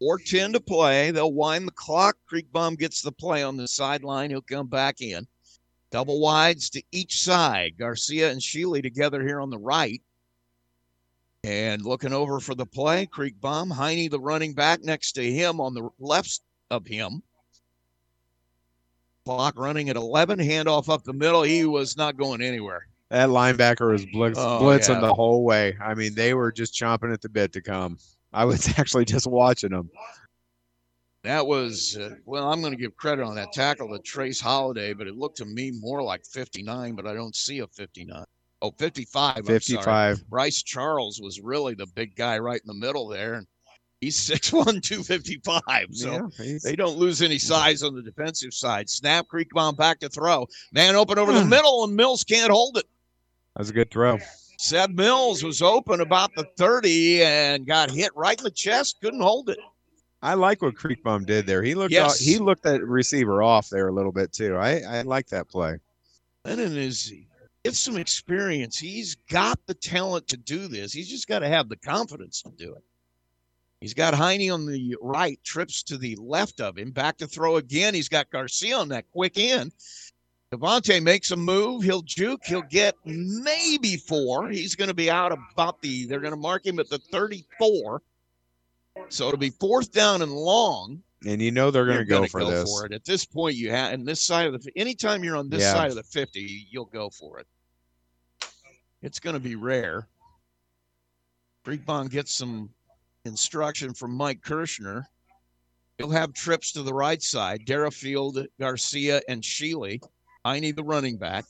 Or 0.00 0.18
10 0.18 0.54
to 0.54 0.60
play. 0.60 1.10
They'll 1.10 1.34
wind 1.34 1.68
the 1.68 1.72
clock. 1.72 2.16
Creekbaum 2.32 2.78
gets 2.78 3.02
the 3.02 3.12
play 3.12 3.42
on 3.42 3.58
the 3.58 3.68
sideline. 3.68 4.30
He'll 4.30 4.40
come 4.40 4.66
back 4.66 5.02
in. 5.02 5.26
Double 5.90 6.20
wides 6.20 6.70
to 6.70 6.82
each 6.92 7.20
side. 7.20 7.74
Garcia 7.78 8.30
and 8.30 8.40
Sheely 8.40 8.82
together 8.82 9.22
here 9.22 9.40
on 9.40 9.50
the 9.50 9.58
right. 9.58 10.00
And 11.44 11.82
looking 11.82 12.12
over 12.12 12.38
for 12.38 12.54
the 12.54 12.66
play, 12.66 13.06
Creekbaum. 13.06 13.72
Heine, 13.72 14.10
the 14.10 14.20
running 14.20 14.52
back, 14.52 14.82
next 14.84 15.12
to 15.12 15.22
him 15.22 15.60
on 15.60 15.72
the 15.74 15.88
left 15.98 16.40
of 16.70 16.86
him. 16.86 17.22
Clock 19.24 19.58
running 19.58 19.88
at 19.88 19.96
11. 19.96 20.38
Handoff 20.38 20.88
up 20.88 21.02
the 21.04 21.12
middle. 21.12 21.42
He 21.42 21.64
was 21.64 21.96
not 21.96 22.16
going 22.16 22.42
anywhere. 22.42 22.86
That 23.08 23.30
linebacker 23.30 23.90
was 23.90 24.06
blitz, 24.06 24.38
Oh, 24.38 24.60
blitzing 24.62 24.94
yeah. 24.94 25.00
the 25.00 25.14
whole 25.14 25.42
way. 25.42 25.76
I 25.82 25.94
mean, 25.94 26.14
they 26.14 26.34
were 26.34 26.52
just 26.52 26.74
chomping 26.74 27.12
at 27.12 27.22
the 27.22 27.28
bit 27.28 27.52
to 27.54 27.62
come. 27.62 27.98
I 28.32 28.44
was 28.44 28.68
actually 28.78 29.06
just 29.06 29.26
watching 29.26 29.70
them. 29.70 29.90
That 31.22 31.46
was, 31.46 31.96
uh, 31.98 32.14
well, 32.24 32.50
I'm 32.50 32.60
going 32.60 32.72
to 32.72 32.78
give 32.78 32.96
credit 32.96 33.24
on 33.24 33.34
that 33.34 33.52
tackle 33.52 33.88
to 33.90 33.98
Trace 33.98 34.40
Holiday, 34.40 34.92
but 34.94 35.06
it 35.06 35.16
looked 35.16 35.38
to 35.38 35.44
me 35.44 35.70
more 35.70 36.02
like 36.02 36.24
59, 36.24 36.94
but 36.94 37.06
I 37.06 37.12
don't 37.14 37.36
see 37.36 37.58
a 37.58 37.66
59. 37.66 38.24
Oh, 38.62 38.72
55. 38.72 39.36
I'm 39.36 39.44
sorry. 39.44 39.58
55. 39.58 40.28
Bryce 40.28 40.62
Charles 40.62 41.20
was 41.20 41.40
really 41.40 41.74
the 41.74 41.86
big 41.86 42.14
guy 42.14 42.38
right 42.38 42.60
in 42.60 42.66
the 42.66 42.74
middle 42.74 43.08
there. 43.08 43.44
He's 44.00 44.16
6'1, 44.28 44.82
255. 44.82 45.86
So 45.92 46.30
Yeah, 46.38 46.58
they 46.62 46.76
don't 46.76 46.96
lose 46.96 47.22
any 47.22 47.38
size 47.38 47.82
on 47.82 47.94
the 47.94 48.02
defensive 48.02 48.54
side. 48.54 48.88
Snap, 48.88 49.26
Creekbaum 49.28 49.76
back 49.76 50.00
to 50.00 50.08
throw. 50.08 50.46
Man 50.72 50.96
open 50.96 51.18
over 51.18 51.32
the 51.32 51.42
hmm. 51.42 51.50
middle, 51.50 51.84
and 51.84 51.94
Mills 51.94 52.24
can't 52.24 52.50
hold 52.50 52.78
it. 52.78 52.86
That 53.54 53.60
was 53.60 53.70
a 53.70 53.74
good 53.74 53.90
throw. 53.90 54.18
Seth 54.58 54.90
Mills 54.90 55.42
was 55.42 55.62
open 55.62 56.00
about 56.00 56.34
the 56.34 56.44
30 56.58 57.22
and 57.24 57.66
got 57.66 57.90
hit 57.90 58.10
right 58.14 58.38
in 58.38 58.44
the 58.44 58.50
chest, 58.50 59.00
couldn't 59.00 59.22
hold 59.22 59.48
it. 59.48 59.58
I 60.22 60.34
like 60.34 60.60
what 60.60 60.74
Creekbaum 60.74 61.24
did 61.24 61.46
there. 61.46 61.62
He 61.62 61.74
looked 61.74 61.92
Yes. 61.92 62.18
he 62.18 62.36
looked 62.36 62.64
that 62.64 62.84
receiver 62.84 63.42
off 63.42 63.70
there 63.70 63.88
a 63.88 63.92
little 63.92 64.12
bit 64.12 64.32
too. 64.32 64.56
I 64.56 64.80
I 64.80 65.02
like 65.02 65.28
that 65.28 65.48
play. 65.48 65.78
Lennon 66.44 66.76
is 66.76 67.12
get 67.64 67.74
some 67.74 67.96
experience. 67.96 68.78
He's 68.78 69.14
got 69.28 69.58
the 69.66 69.74
talent 69.74 70.28
to 70.28 70.36
do 70.36 70.68
this. 70.68 70.92
He's 70.92 71.08
just 71.08 71.28
got 71.28 71.40
to 71.40 71.48
have 71.48 71.68
the 71.68 71.76
confidence 71.76 72.42
to 72.42 72.50
do 72.50 72.74
it. 72.74 72.82
He's 73.80 73.94
got 73.94 74.12
Heine 74.12 74.50
on 74.50 74.66
the 74.66 74.96
right, 75.00 75.42
trips 75.42 75.82
to 75.84 75.96
the 75.96 76.14
left 76.16 76.60
of 76.60 76.76
him, 76.76 76.90
back 76.90 77.16
to 77.18 77.26
throw 77.26 77.56
again. 77.56 77.94
He's 77.94 78.10
got 78.10 78.30
Garcia 78.30 78.76
on 78.76 78.88
that 78.88 79.10
quick 79.10 79.38
end. 79.38 79.72
Devontae 80.52 81.02
makes 81.02 81.30
a 81.30 81.36
move. 81.36 81.82
He'll 81.82 82.02
juke. 82.02 82.42
He'll 82.44 82.62
get 82.62 82.94
maybe 83.04 83.96
four. 83.96 84.50
He's 84.50 84.74
going 84.74 84.88
to 84.88 84.94
be 84.94 85.10
out 85.10 85.32
about 85.32 85.80
the, 85.80 86.06
they're 86.06 86.20
going 86.20 86.34
to 86.34 86.40
mark 86.40 86.66
him 86.66 86.78
at 86.78 86.90
the 86.90 86.98
34. 86.98 88.02
So 89.08 89.28
it'll 89.28 89.38
be 89.38 89.50
fourth 89.50 89.92
down 89.92 90.22
and 90.22 90.32
long. 90.32 91.02
And 91.26 91.42
you 91.42 91.50
know 91.50 91.70
they're 91.70 91.84
going 91.84 91.98
to 91.98 92.04
go 92.04 92.26
for 92.26 92.40
go 92.40 92.50
this. 92.50 92.70
for 92.70 92.86
it. 92.86 92.92
At 92.92 93.04
this 93.04 93.26
point, 93.26 93.54
you 93.54 93.70
have, 93.70 93.92
and 93.92 94.06
this 94.06 94.22
side 94.22 94.46
of 94.46 94.62
the, 94.62 94.72
anytime 94.76 95.22
you're 95.22 95.36
on 95.36 95.50
this 95.50 95.60
Yeah. 95.60 95.74
side 95.74 95.90
of 95.90 95.96
the 95.96 96.02
50, 96.02 96.66
you'll 96.70 96.86
go 96.86 97.10
for 97.10 97.38
it. 97.38 97.46
It's 99.02 99.18
going 99.20 99.34
to 99.34 99.40
be 99.40 99.54
rare. 99.54 100.08
Creekbaum 101.66 102.10
gets 102.10 102.32
some 102.32 102.70
instruction 103.24 103.92
from 103.92 104.12
Mike 104.12 104.40
Kirshner. 104.40 105.04
He'll 105.98 106.10
have 106.10 106.32
trips 106.32 106.72
to 106.72 106.82
the 106.82 106.94
right 106.94 107.22
side. 107.22 107.66
Derafield, 107.66 108.46
Garcia, 108.58 109.20
and 109.28 109.42
Sheely. 109.42 110.00
Heine 110.46 110.74
the 110.74 110.82
running 110.82 111.18
back. 111.18 111.44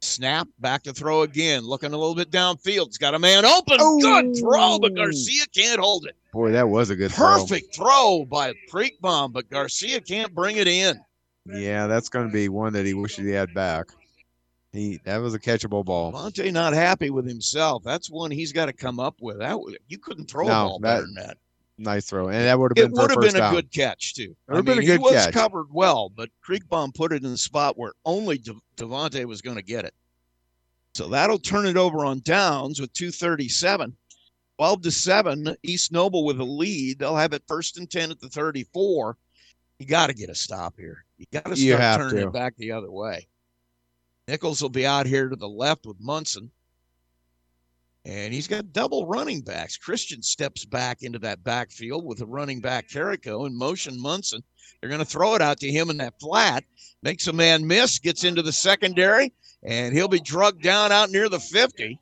Snap, 0.00 0.48
back 0.58 0.82
to 0.84 0.92
throw 0.94 1.22
again. 1.22 1.62
Looking 1.64 1.92
a 1.92 1.98
little 1.98 2.14
bit 2.14 2.30
downfield. 2.30 2.86
He's 2.86 2.98
got 2.98 3.14
a 3.14 3.18
man 3.18 3.44
open. 3.44 3.76
Good 4.00 4.36
throw, 4.38 4.78
but 4.78 4.94
Garcia 4.94 5.44
can't 5.54 5.80
hold 5.80 6.06
it. 6.06 6.16
Boy, 6.36 6.50
that 6.50 6.68
was 6.68 6.90
a 6.90 6.96
good. 6.96 7.12
Perfect 7.12 7.74
throw 7.74 8.26
by 8.26 8.52
Creekbaum, 8.70 9.32
but 9.32 9.48
Garcia 9.48 10.02
can't 10.02 10.34
bring 10.34 10.56
it 10.56 10.68
in. 10.68 11.00
Yeah, 11.46 11.86
that's 11.86 12.10
going 12.10 12.26
to 12.26 12.32
be 12.32 12.50
one 12.50 12.74
that 12.74 12.84
he 12.84 12.92
wishes 12.92 13.24
he 13.24 13.30
had 13.30 13.54
back. 13.54 13.86
He 14.70 15.00
that 15.04 15.16
was 15.16 15.32
a 15.32 15.38
catchable 15.38 15.82
ball. 15.82 16.12
Monte 16.12 16.50
not 16.50 16.74
happy 16.74 17.08
with 17.08 17.26
himself. 17.26 17.82
That's 17.82 18.10
one 18.10 18.30
he's 18.30 18.52
got 18.52 18.66
to 18.66 18.74
come 18.74 19.00
up 19.00 19.14
with. 19.22 19.38
That 19.38 19.56
you 19.88 19.96
couldn't 19.96 20.26
throw 20.30 20.44
a 20.44 20.48
No, 20.48 20.68
ball 20.68 20.78
better 20.78 21.06
than 21.06 21.14
that. 21.14 21.38
Nice 21.78 22.04
throw, 22.04 22.28
and 22.28 22.44
that 22.44 22.58
would 22.58 22.76
have 22.76 22.84
been 22.84 22.94
for 22.94 23.02
would 23.02 23.10
have 23.12 23.20
been 23.20 23.36
a 23.36 23.38
down. 23.38 23.54
good 23.54 23.72
catch 23.72 24.12
too. 24.14 24.36
It 24.48 24.52
would 24.52 24.56
have 24.56 24.64
been 24.66 24.78
a 24.78 24.82
good 24.82 24.82
he 24.82 24.96
good 24.98 25.00
was 25.00 25.26
covered 25.28 25.68
well, 25.72 26.10
but 26.14 26.28
Creekbaum 26.46 26.94
put 26.94 27.14
it 27.14 27.24
in 27.24 27.30
the 27.30 27.38
spot 27.38 27.78
where 27.78 27.94
only 28.04 28.36
De- 28.36 28.52
Devontae 28.76 29.24
was 29.24 29.40
going 29.40 29.56
to 29.56 29.62
get 29.62 29.86
it. 29.86 29.94
So 30.94 31.08
that'll 31.08 31.38
turn 31.38 31.64
it 31.64 31.78
over 31.78 32.04
on 32.04 32.20
downs 32.20 32.78
with 32.78 32.92
237. 32.92 33.96
12 34.58 34.82
to 34.82 34.90
7, 34.90 35.56
East 35.62 35.92
Noble 35.92 36.24
with 36.24 36.40
a 36.40 36.44
lead. 36.44 36.98
They'll 36.98 37.16
have 37.16 37.32
it 37.32 37.42
first 37.46 37.78
and 37.78 37.90
10 37.90 38.10
at 38.10 38.20
the 38.20 38.28
34. 38.28 39.16
You 39.78 39.86
got 39.86 40.06
to 40.06 40.14
get 40.14 40.30
a 40.30 40.34
stop 40.34 40.74
here. 40.78 41.04
You 41.18 41.26
got 41.32 41.44
to 41.46 41.56
start 41.56 42.00
turning 42.00 42.22
to. 42.22 42.28
it 42.28 42.32
back 42.32 42.56
the 42.56 42.72
other 42.72 42.90
way. 42.90 43.26
Nichols 44.28 44.62
will 44.62 44.70
be 44.70 44.86
out 44.86 45.06
here 45.06 45.28
to 45.28 45.36
the 45.36 45.48
left 45.48 45.86
with 45.86 45.98
Munson. 46.00 46.50
And 48.06 48.32
he's 48.32 48.46
got 48.46 48.72
double 48.72 49.06
running 49.06 49.40
backs. 49.40 49.76
Christian 49.76 50.22
steps 50.22 50.64
back 50.64 51.02
into 51.02 51.18
that 51.20 51.42
backfield 51.42 52.04
with 52.04 52.20
a 52.20 52.26
running 52.26 52.60
back 52.60 52.88
Carrico 52.88 53.46
and 53.46 53.56
motion 53.56 54.00
Munson. 54.00 54.42
They're 54.80 54.88
going 54.90 55.00
to 55.00 55.04
throw 55.04 55.34
it 55.34 55.42
out 55.42 55.58
to 55.60 55.70
him 55.70 55.90
in 55.90 55.96
that 55.98 56.18
flat. 56.20 56.64
Makes 57.02 57.26
a 57.26 57.32
man 57.32 57.66
miss, 57.66 57.98
gets 57.98 58.24
into 58.24 58.42
the 58.42 58.52
secondary, 58.52 59.32
and 59.64 59.92
he'll 59.92 60.08
be 60.08 60.20
drugged 60.20 60.62
down 60.62 60.92
out 60.92 61.10
near 61.10 61.28
the 61.28 61.40
50. 61.40 61.98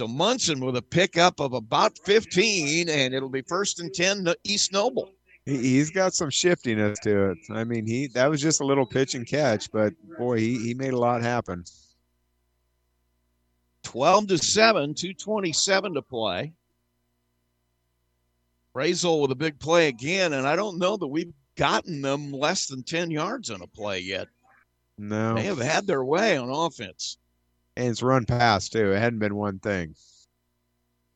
So 0.00 0.08
Munson 0.08 0.64
with 0.64 0.76
a 0.76 0.82
pickup 0.82 1.40
of 1.40 1.52
about 1.52 1.98
15, 2.06 2.88
and 2.88 3.12
it'll 3.12 3.28
be 3.28 3.42
first 3.42 3.80
and 3.80 3.92
10 3.92 4.24
to 4.24 4.36
East 4.44 4.72
Noble. 4.72 5.12
He, 5.44 5.58
he's 5.58 5.90
got 5.90 6.14
some 6.14 6.30
shiftiness 6.30 6.98
to 7.00 7.32
it. 7.32 7.38
I 7.50 7.64
mean, 7.64 7.86
he 7.86 8.06
that 8.14 8.30
was 8.30 8.40
just 8.40 8.62
a 8.62 8.64
little 8.64 8.86
pitch 8.86 9.14
and 9.14 9.26
catch, 9.26 9.70
but 9.70 9.92
boy, 10.16 10.38
he, 10.38 10.56
he 10.56 10.72
made 10.72 10.94
a 10.94 10.98
lot 10.98 11.20
happen. 11.20 11.64
12 13.82 14.28
to 14.28 14.38
7, 14.38 14.94
227 14.94 15.92
to 15.92 16.00
play. 16.00 16.54
Brazel 18.74 19.20
with 19.20 19.32
a 19.32 19.36
big 19.36 19.58
play 19.58 19.88
again, 19.88 20.32
and 20.32 20.48
I 20.48 20.56
don't 20.56 20.78
know 20.78 20.96
that 20.96 21.08
we've 21.08 21.34
gotten 21.56 22.00
them 22.00 22.32
less 22.32 22.68
than 22.68 22.84
10 22.84 23.10
yards 23.10 23.50
on 23.50 23.60
a 23.60 23.66
play 23.66 23.98
yet. 23.98 24.28
No, 24.96 25.34
They 25.34 25.42
have 25.42 25.58
had 25.58 25.86
their 25.86 26.02
way 26.02 26.38
on 26.38 26.48
offense. 26.48 27.18
And 27.76 27.88
it's 27.88 28.02
run 28.02 28.24
past 28.26 28.72
too. 28.72 28.92
It 28.92 28.98
hadn't 28.98 29.18
been 29.18 29.34
one 29.34 29.58
thing. 29.58 29.94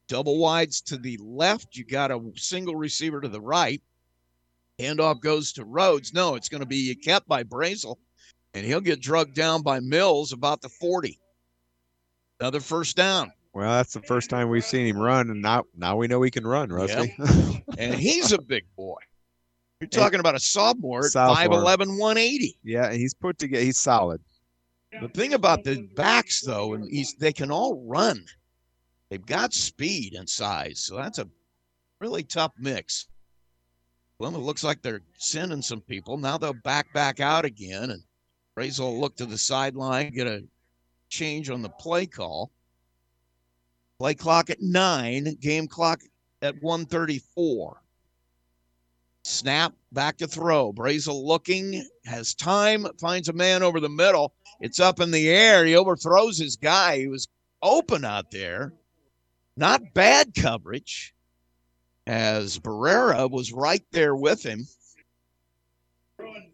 Double 0.09 0.39
wides 0.39 0.81
to 0.83 0.97
the 0.97 1.19
left. 1.23 1.77
You 1.77 1.85
got 1.85 2.11
a 2.11 2.21
single 2.37 2.77
receiver 2.77 3.21
to 3.21 3.29
the 3.29 3.41
right. 3.41 3.83
Handoff 4.79 5.21
goes 5.21 5.53
to 5.53 5.65
Rhodes. 5.65 6.13
No, 6.13 6.35
it's 6.35 6.49
going 6.49 6.61
to 6.61 6.67
be 6.67 6.95
kept 6.95 7.29
by 7.29 7.43
Brazel, 7.45 7.97
and 8.55 8.67
he'll 8.67 8.81
get 8.81 9.01
drugged 9.01 9.35
down 9.35 9.63
by 9.63 9.81
Mills 9.81 10.33
about 10.33 10.61
the 10.61 10.69
40. 10.69 11.19
Another 12.41 12.61
first 12.61 12.97
down. 12.97 13.33
Well, 13.55 13.71
that's 13.71 13.95
the 13.95 14.03
first 14.03 14.31
time 14.31 14.49
we've 14.49 14.65
seen 14.65 14.87
him 14.87 14.99
run, 14.99 15.31
and 15.31 15.41
now 15.41 15.65
now 15.77 15.97
we 15.97 16.09
know 16.09 16.21
he 16.23 16.31
can 16.31 16.45
run, 16.45 16.71
Rusty. 16.71 17.15
and 17.79 17.95
he's 17.95 18.33
a 18.33 18.43
big 18.43 18.65
boy. 18.77 18.99
You're 19.81 19.89
talking 19.89 20.19
about 20.19 20.35
a 20.35 20.41
sophomore 20.41 21.01
at 21.05 21.13
Sophomore. 21.13 21.61
5'11, 21.61 21.99
180. 21.99 22.59
yeah, 22.65 22.93
he's 22.93 23.15
put 23.15 23.39
together. 23.39 23.63
He's 23.63 23.79
solid. 23.79 24.21
The 25.01 25.09
thing 25.09 25.35
about 25.35 25.65
the 25.65 25.89
backs, 25.95 26.41
though, 26.41 26.75
and 26.75 26.89
he's 26.91 27.15
they 27.15 27.33
can 27.33 27.51
all 27.51 27.83
run. 27.87 28.25
They've 29.09 29.25
got 29.25 29.53
speed 29.53 30.15
and 30.15 30.29
size, 30.29 30.81
so 30.81 30.97
that's 30.97 31.19
a 31.19 31.29
really 32.01 32.23
tough 32.23 32.53
mix. 32.59 33.07
Well, 34.19 34.35
it 34.35 34.39
looks 34.39 34.65
like 34.65 34.83
they're 34.83 35.03
sending 35.15 35.63
some 35.63 35.81
people. 35.81 36.17
Now 36.17 36.39
they'll 36.39 36.53
back 36.53 36.93
back 36.93 37.21
out 37.21 37.45
again, 37.45 37.91
and 37.91 38.03
Brazel 38.57 38.93
will 38.93 39.01
look 39.01 39.17
to 39.17 39.27
the 39.27 39.39
sideline, 39.39 40.13
get 40.15 40.27
a 40.27 40.45
change 41.09 41.51
on 41.51 41.63
the 41.63 41.69
play 41.69 42.07
call. 42.07 42.51
Play 43.99 44.15
clock 44.15 44.51
at 44.51 44.61
nine, 44.61 45.37
game 45.41 45.69
clock 45.69 46.01
at 46.43 46.61
134. 46.63 47.84
Snap, 49.25 49.73
back 49.91 50.19
to 50.19 50.27
throw. 50.27 50.73
Brazel 50.73 51.25
looking, 51.25 51.87
has 52.05 52.35
time, 52.35 52.87
finds 53.01 53.29
a 53.29 53.33
man 53.33 53.63
over 53.63 53.81
the 53.81 53.89
middle. 53.89 54.35
It's 54.61 54.81
up 54.81 55.01
in 55.01 55.11
the 55.11 55.29
air. 55.31 55.65
He 55.65 55.77
overthrows 55.77 56.39
his 56.39 56.57
guy. 56.57 56.99
He 56.99 57.09
was 57.09 57.27
open 57.63 58.05
out 58.05 58.31
there. 58.31 58.75
Not 59.57 59.95
bad 59.95 60.35
coverage, 60.35 61.15
as 62.07 62.59
Barrera 62.59 63.31
was 63.31 63.53
right 63.53 63.85
there 63.93 64.15
with 64.15 64.43
him. 64.43 64.67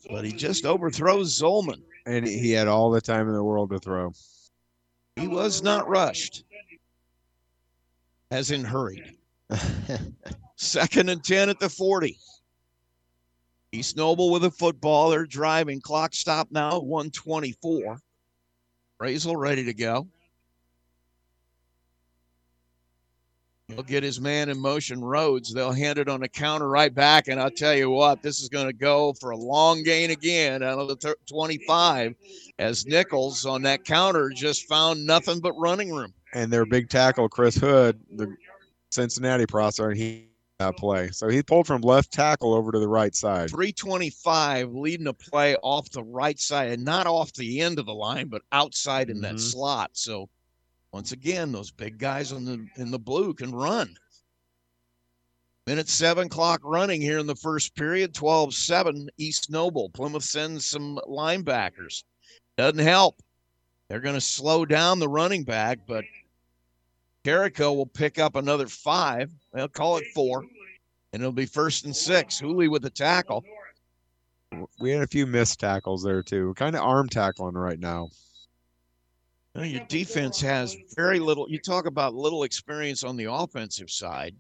But 0.09 0.25
he 0.25 0.33
just 0.33 0.65
overthrows 0.65 1.39
Zolman. 1.39 1.83
And 2.07 2.27
he 2.27 2.39
he 2.39 2.51
had 2.53 2.69
all 2.69 2.91
the 2.91 3.01
time 3.01 3.29
in 3.29 3.35
the 3.35 3.45
world 3.45 3.71
to 3.71 3.79
throw. 3.79 4.13
He 5.17 5.27
was 5.27 5.63
not 5.63 5.89
rushed, 5.89 6.45
as 8.31 8.51
in 8.51 8.65
hurried. 8.65 9.17
Second 10.57 11.09
and 11.09 11.23
10 11.23 11.49
at 11.49 11.59
the 11.59 11.69
40. 11.69 12.17
East 13.73 13.97
Noble 13.97 14.31
with 14.31 14.45
a 14.45 14.51
football. 14.51 15.11
They're 15.11 15.27
driving. 15.27 15.81
Clock 15.81 16.15
stop 16.15 16.49
now 16.51 16.79
at 16.79 16.85
124. 16.85 17.99
Brazel 19.01 19.37
ready 19.37 19.65
to 19.65 19.75
go. 19.75 20.09
He'll 23.69 23.85
get 23.85 24.03
his 24.03 24.21
man 24.21 24.49
in 24.49 24.59
motion, 24.59 25.01
Rhodes. 25.01 25.55
They'll 25.55 25.71
hand 25.71 25.99
it 25.99 26.09
on 26.09 26.21
the 26.21 26.29
counter 26.29 26.69
right 26.69 26.93
back. 26.93 27.29
And 27.29 27.41
I'll 27.41 27.53
tell 27.53 27.75
you 27.75 27.89
what, 27.89 28.21
this 28.21 28.41
is 28.41 28.49
going 28.49 28.67
to 28.67 28.73
go 28.73 29.13
for 29.13 29.31
a 29.31 29.37
long 29.37 29.85
gain 29.85 30.11
again 30.11 30.65
out 30.65 30.81
of 30.81 30.89
the 30.89 31.15
25 31.29 32.17
as 32.59 32.85
Nichols 32.87 33.47
on 33.47 33.63
that 33.63 33.85
counter 33.85 34.31
just 34.31 34.67
found 34.67 35.07
nothing 35.07 35.39
but 35.39 35.53
running 35.53 35.93
room. 35.93 36.13
And 36.35 36.53
their 36.53 36.67
big 36.67 36.89
tackle, 36.89 37.29
Chris 37.29 37.55
Hood, 37.55 38.01
the 38.17 38.35
Cincinnati 38.91 39.47
processor, 39.47 39.91
and 39.91 39.97
he 39.97 40.30
that 40.61 40.77
play. 40.77 41.09
So 41.11 41.29
he 41.29 41.43
pulled 41.43 41.67
from 41.67 41.81
left 41.81 42.13
tackle 42.13 42.55
over 42.55 42.71
to 42.71 42.79
the 42.79 42.89
right 42.89 43.15
side. 43.15 43.51
325 43.51 44.73
leading 44.73 45.09
a 45.09 45.13
play 45.13 45.57
off 45.57 45.91
the 45.91 46.05
right 46.05 46.39
side 46.39 46.71
and 46.71 46.85
not 46.85 47.07
off 47.07 47.33
the 47.33 47.61
end 47.61 47.79
of 47.79 47.87
the 47.87 47.95
line, 47.95 48.29
but 48.29 48.43
outside 48.53 49.11
in 49.11 49.21
that 49.23 49.37
Mhm. 49.37 49.41
slot. 49.41 49.91
So 49.95 50.29
once 50.93 51.13
again, 51.13 51.53
those 51.53 51.71
big 51.71 51.99
guys 51.99 52.33
in 52.33 52.45
the 52.45 52.67
in 52.77 52.91
the 52.91 52.99
blue 52.99 53.35
can 53.35 53.53
run. 53.53 53.97
Minute 55.67 55.89
seven 55.89 56.29
clock 56.29 56.61
running 56.65 57.01
here 57.01 57.19
in 57.19 57.27
the 57.27 57.37
first 57.37 57.75
period, 57.75 58.15
12-7 58.15 59.09
East 59.19 59.51
Noble. 59.51 59.89
Plymouth 59.91 60.25
sends 60.25 60.67
some 60.67 60.99
linebackers. 61.07 62.03
Doesn't 62.57 62.79
help. 62.79 63.23
They're 63.89 64.01
going 64.01 64.15
to 64.15 64.21
slow 64.21 64.65
down 64.65 64.99
the 64.99 65.09
running 65.09 65.45
back, 65.45 65.81
but 65.87 66.05
Carrico 67.25 67.73
will 67.73 67.87
pick 67.87 68.19
up 68.19 68.37
another 68.37 68.67
five. 68.67 69.31
They'll 69.53 69.69
call 69.69 69.99
it 69.99 70.07
four, 70.15 70.45
and 71.13 71.23
it'll 71.23 71.33
be 71.33 71.47
first 71.47 71.85
and 71.85 71.95
six. 71.95 72.39
Hooley 72.39 72.69
with 72.69 72.83
the 72.83 72.91
tackle. 72.91 73.45
We 74.81 74.91
had 74.91 75.03
a 75.03 75.07
few 75.07 75.27
missed 75.27 75.61
tackles 75.61 76.03
there 76.03 76.23
too. 76.23 76.55
Kind 76.57 76.75
of 76.75 76.83
arm 76.83 77.09
tackling 77.09 77.55
right 77.55 77.79
now. 77.79 78.09
Your 79.55 79.85
defense 79.89 80.41
has 80.41 80.77
very 80.97 81.19
little. 81.19 81.49
You 81.49 81.59
talk 81.59 81.87
about 81.87 82.15
little 82.15 82.45
experience 82.45 83.05
on 83.05 83.17
the 83.17 83.31
offensive 83.31 83.91
side, 83.91 84.35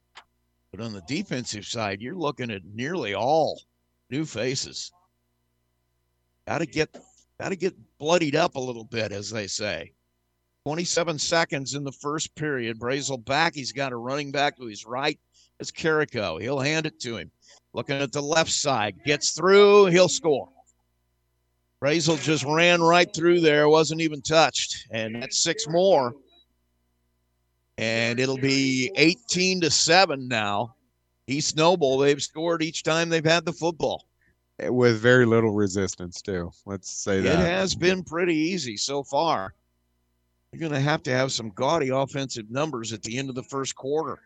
but 0.70 0.80
on 0.80 0.92
the 0.92 1.02
defensive 1.02 1.66
side, 1.66 2.00
you're 2.00 2.14
looking 2.14 2.50
at 2.50 2.64
nearly 2.64 3.14
all 3.14 3.60
new 4.08 4.24
faces. 4.24 4.92
Got 6.46 6.58
to 6.58 6.66
get, 6.66 6.96
got 7.40 7.50
to 7.50 7.56
get 7.56 7.74
bloodied 7.98 8.36
up 8.36 8.54
a 8.54 8.60
little 8.60 8.84
bit, 8.84 9.12
as 9.12 9.30
they 9.30 9.46
say. 9.46 9.92
27 10.64 11.18
seconds 11.18 11.74
in 11.74 11.84
the 11.84 11.92
first 11.92 12.34
period. 12.34 12.78
Brazel 12.78 13.24
back. 13.24 13.54
He's 13.54 13.72
got 13.72 13.92
a 13.92 13.96
running 13.96 14.30
back 14.30 14.56
to 14.58 14.66
his 14.66 14.84
right. 14.84 15.18
It's 15.58 15.70
Carrico. 15.70 16.38
He'll 16.38 16.58
hand 16.58 16.86
it 16.86 17.00
to 17.00 17.16
him. 17.16 17.30
Looking 17.72 17.96
at 17.96 18.12
the 18.12 18.22
left 18.22 18.50
side, 18.50 18.96
gets 19.04 19.30
through. 19.30 19.86
He'll 19.86 20.08
score. 20.08 20.48
Brazel 21.82 22.22
just 22.22 22.44
ran 22.44 22.82
right 22.82 23.12
through 23.14 23.40
there, 23.40 23.68
wasn't 23.68 24.02
even 24.02 24.20
touched. 24.20 24.86
And 24.90 25.22
that's 25.22 25.38
six 25.38 25.66
more. 25.66 26.12
And 27.78 28.20
it'll 28.20 28.36
be 28.36 28.90
18 28.96 29.62
to 29.62 29.70
7 29.70 30.28
now. 30.28 30.74
East 31.26 31.56
Noble, 31.56 31.96
they've 31.96 32.22
scored 32.22 32.62
each 32.62 32.82
time 32.82 33.08
they've 33.08 33.24
had 33.24 33.46
the 33.46 33.52
football. 33.52 34.04
With 34.62 35.00
very 35.00 35.24
little 35.24 35.52
resistance, 35.52 36.20
too. 36.20 36.50
Let's 36.66 36.90
say 36.90 37.20
that. 37.20 37.32
It 37.32 37.38
has 37.38 37.74
been 37.74 38.02
pretty 38.02 38.34
easy 38.34 38.76
so 38.76 39.02
far. 39.02 39.54
You're 40.52 40.60
going 40.60 40.72
to 40.72 40.80
have 40.80 41.02
to 41.04 41.12
have 41.12 41.30
some 41.30 41.50
gaudy 41.50 41.90
offensive 41.90 42.50
numbers 42.50 42.92
at 42.92 43.02
the 43.02 43.18
end 43.18 43.28
of 43.28 43.36
the 43.36 43.42
first 43.42 43.76
quarter. 43.76 44.18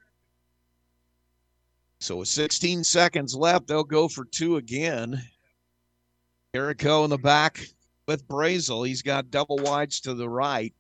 So 2.01 2.17
with 2.17 2.29
16 2.29 2.83
seconds 2.85 3.35
left, 3.35 3.67
they'll 3.67 3.85
go 3.85 4.09
for 4.09 4.25
two 4.25 4.57
again. 4.57 5.23
Carrico 6.55 7.05
in 7.05 7.11
the 7.11 7.19
back 7.19 7.61
with 8.07 8.27
Brazel. 8.27 8.87
He's 8.87 9.03
got 9.03 9.31
double 9.31 9.59
wides 9.59 10.01
to 10.01 10.15
the 10.15 10.29
right 10.29 10.73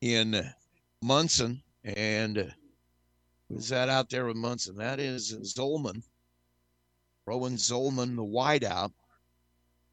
in 0.00 0.50
Munson. 1.02 1.62
And 1.84 2.52
who's 3.48 3.68
that 3.68 3.90
out 3.90 4.08
there 4.08 4.26
with 4.26 4.36
Munson? 4.36 4.76
That 4.76 4.98
is 4.98 5.34
Zolman. 5.42 6.02
Rowan 7.26 7.56
Zolman, 7.56 8.16
the 8.16 8.22
wideout. 8.22 8.92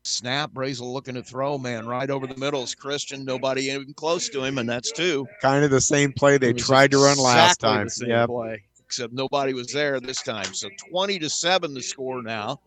Snap, 0.04 0.52
Brazel 0.52 0.92
looking 0.92 1.14
to 1.14 1.22
throw, 1.22 1.60
man, 1.60 1.86
right 1.86 2.10
over 2.10 2.26
the 2.26 2.38
middle 2.38 2.64
is 2.64 2.74
Christian. 2.74 3.24
Nobody 3.24 3.66
even 3.70 3.94
close 3.94 4.30
to 4.30 4.44
him, 4.44 4.58
and 4.58 4.68
that's 4.68 4.92
two. 4.92 5.28
Kind 5.42 5.64
of 5.64 5.70
the 5.70 5.80
same 5.82 6.12
play 6.12 6.40
they 6.40 6.54
tried 6.54 6.92
to 6.92 6.98
run 6.98 7.20
last 7.20 7.60
time. 7.60 7.86
the 7.86 7.92
same 7.92 8.10
Yep. 8.10 8.30
play, 8.30 8.64
except 8.80 9.14
nobody 9.14 9.54
was 9.54 9.72
there 9.72 10.00
this 10.00 10.24
time. 10.24 10.54
So 10.56 10.70
20 10.90 11.20
to 11.20 11.30
7 11.30 11.74
the 11.76 11.84
score 11.84 12.24
now 12.24 12.60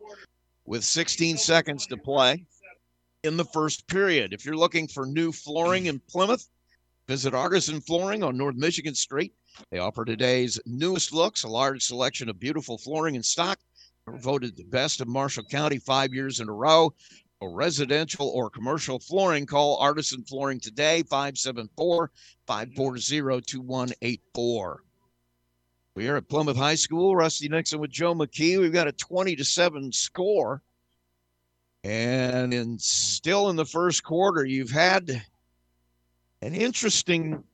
with 0.65 0.85
16 0.85 1.37
seconds 1.37 1.87
to 1.89 1.97
play 1.97 2.45
in 3.25 3.37
the 3.37 3.45
first 3.47 3.87
period. 3.89 4.33
If 4.33 4.45
you're 4.45 4.57
looking 4.57 4.87
for 4.87 5.05
new 5.05 5.33
flooring 5.33 5.87
in 5.87 6.01
Plymouth, 6.09 6.49
visit 7.09 7.35
Artisan 7.35 7.81
Flooring 7.81 8.23
on 8.23 8.37
North 8.37 8.57
Michigan 8.57 8.95
Street. 8.95 9.35
They 9.73 9.79
offer 9.79 10.05
today's 10.05 10.61
newest 10.67 11.13
looks, 11.13 11.43
a 11.43 11.49
large 11.49 11.83
selection 11.83 12.29
of 12.29 12.39
beautiful 12.39 12.79
flooring 12.79 13.17
in 13.17 13.25
stock. 13.25 13.59
Voted 14.07 14.55
the 14.55 14.65
best 14.65 15.01
of 15.01 15.09
Marshall 15.09 15.45
County 15.45 15.79
five 15.79 16.13
years 16.13 16.41
in 16.41 16.49
a 16.49 16.53
row. 16.53 16.93
For 17.41 17.53
residential 17.53 18.29
or 18.29 18.49
commercial 18.49 18.99
flooring, 18.99 19.47
call 19.47 19.77
Artisan 19.79 20.23
Flooring 20.25 20.61
today, 20.61 21.03
574 21.03 22.11
540 22.47 23.43
2184. 23.43 24.85
We 25.97 26.09
are 26.09 26.17
at 26.17 26.29
Plymouth 26.29 26.57
High 26.57 26.75
School. 26.75 27.15
Rusty 27.15 27.49
Nixon 27.49 27.81
with 27.81 27.91
Joe 27.91 28.15
McKee. 28.15 28.59
We've 28.59 28.73
got 28.73 28.89
a 28.89 28.93
20 28.93 29.37
to 29.37 29.45
7 29.45 29.93
score. 29.93 30.63
And 31.85 32.55
in 32.55 32.79
still 32.79 33.51
in 33.51 33.57
the 33.57 33.65
first 33.65 34.03
quarter, 34.03 34.45
you've 34.45 34.71
had 34.71 35.23
an 36.41 36.55
interesting 36.55 37.45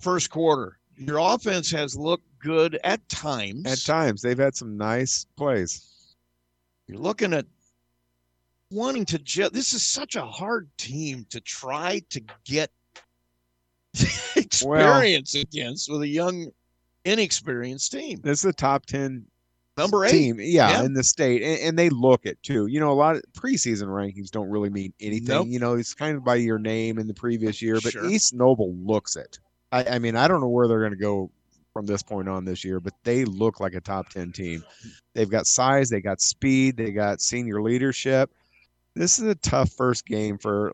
first 0.00 0.30
quarter. 0.30 0.78
Your 0.96 1.18
offense 1.18 1.70
has 1.70 1.96
looked 1.96 2.26
good 2.40 2.78
at 2.84 3.08
times. 3.08 3.66
At 3.66 3.84
times, 3.84 4.20
they've 4.20 4.38
had 4.38 4.54
some 4.54 4.76
nice 4.76 5.26
plays. 5.36 6.16
You're 6.88 6.98
looking 6.98 7.32
at 7.32 7.46
wanting 8.70 9.04
to 9.06 9.18
ju- 9.18 9.50
this 9.50 9.72
is 9.72 9.82
such 9.82 10.16
a 10.16 10.24
hard 10.24 10.68
team 10.78 11.26
to 11.30 11.40
try 11.40 12.00
to 12.10 12.20
get 12.44 12.70
experience 14.36 15.34
against 15.34 15.90
with 15.90 16.02
a 16.02 16.08
young 16.08 16.48
inexperienced 17.04 17.92
team. 17.92 18.20
This 18.22 18.40
is 18.40 18.44
a 18.46 18.52
top 18.52 18.86
10 18.86 19.24
Number 19.76 20.04
eight. 20.04 20.10
team, 20.10 20.36
yeah, 20.38 20.70
Yeah. 20.70 20.84
in 20.84 20.92
the 20.92 21.02
state, 21.02 21.42
and, 21.42 21.58
and 21.60 21.78
they 21.78 21.88
look 21.90 22.26
it 22.26 22.42
too. 22.42 22.66
You 22.66 22.80
know, 22.80 22.90
a 22.90 22.94
lot 22.94 23.16
of 23.16 23.22
preseason 23.32 23.86
rankings 23.86 24.30
don't 24.30 24.48
really 24.50 24.68
mean 24.68 24.92
anything. 25.00 25.28
Nope. 25.28 25.46
You 25.48 25.58
know, 25.58 25.74
it's 25.74 25.94
kind 25.94 26.16
of 26.16 26.24
by 26.24 26.34
your 26.36 26.58
name 26.58 26.98
in 26.98 27.06
the 27.06 27.14
previous 27.14 27.62
year, 27.62 27.78
but 27.82 27.92
Sure. 27.92 28.06
East 28.06 28.34
Noble 28.34 28.74
looks 28.74 29.16
it. 29.16 29.38
I, 29.72 29.84
I 29.84 29.98
mean, 29.98 30.16
I 30.16 30.28
don't 30.28 30.40
know 30.40 30.48
where 30.48 30.68
they're 30.68 30.80
going 30.80 30.92
to 30.92 30.98
go 30.98 31.30
from 31.72 31.86
this 31.86 32.02
point 32.02 32.28
on 32.28 32.44
this 32.44 32.64
year, 32.64 32.80
but 32.80 32.92
they 33.04 33.24
look 33.24 33.60
like 33.60 33.74
a 33.74 33.80
top 33.80 34.08
10 34.10 34.32
team. 34.32 34.62
They've 35.14 35.30
got 35.30 35.46
size, 35.46 35.88
they 35.88 36.00
got 36.00 36.20
speed, 36.20 36.76
they 36.76 36.90
got 36.90 37.20
senior 37.20 37.62
leadership. 37.62 38.30
This 38.94 39.18
is 39.18 39.26
a 39.26 39.34
tough 39.36 39.72
first 39.72 40.06
game 40.06 40.38
for 40.38 40.72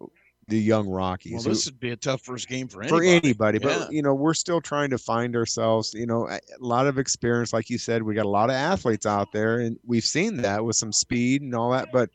the 0.49 0.59
young 0.59 0.89
Rockies. 0.89 1.33
Well, 1.33 1.43
who- 1.43 1.49
this 1.51 1.67
would 1.67 1.81
be 1.81 1.91
a 1.91 1.97
tough 1.97 2.23
first 2.23 2.49
game 2.49 2.69
for 2.69 2.83
for 2.85 3.03
anybody. 3.03 3.17
anybody. 3.17 3.59
Yeah. 3.63 3.79
But 3.81 3.93
you 3.93 4.03
know, 4.03 4.15
we're 4.15 4.35
still 4.35 4.61
trying 4.61 4.91
to 4.91 4.99
find 4.99 5.35
ourselves. 5.37 5.93
You 5.93 6.07
know, 6.07 6.29
a 6.29 6.35
a 6.37 6.41
lot 6.61 6.87
of 6.87 6.99
experience, 6.99 7.53
like 7.53 7.69
you 7.69 7.79
said, 7.79 8.03
we 8.03 8.15
got 8.15 8.27
a 8.27 8.29
lot 8.29 8.49
of 8.51 8.55
athletes 8.57 9.07
out 9.07 9.33
there, 9.33 9.59
and 9.59 9.79
we've 9.85 10.05
seen 10.05 10.37
that 10.39 10.65
with 10.65 10.77
some 10.77 10.93
speed 10.93 11.43
and 11.43 11.55
all 11.55 11.73
that, 11.73 11.89
but 11.93 12.11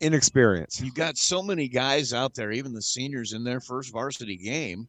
inexperience, 0.00 0.80
You've 0.80 0.94
got 0.94 1.16
so 1.16 1.42
many 1.42 1.68
guys 1.68 2.12
out 2.12 2.34
there, 2.34 2.50
even 2.52 2.72
the 2.72 2.82
seniors 2.82 3.32
in 3.32 3.44
their 3.44 3.60
first 3.60 3.92
varsity 3.92 4.36
game. 4.36 4.88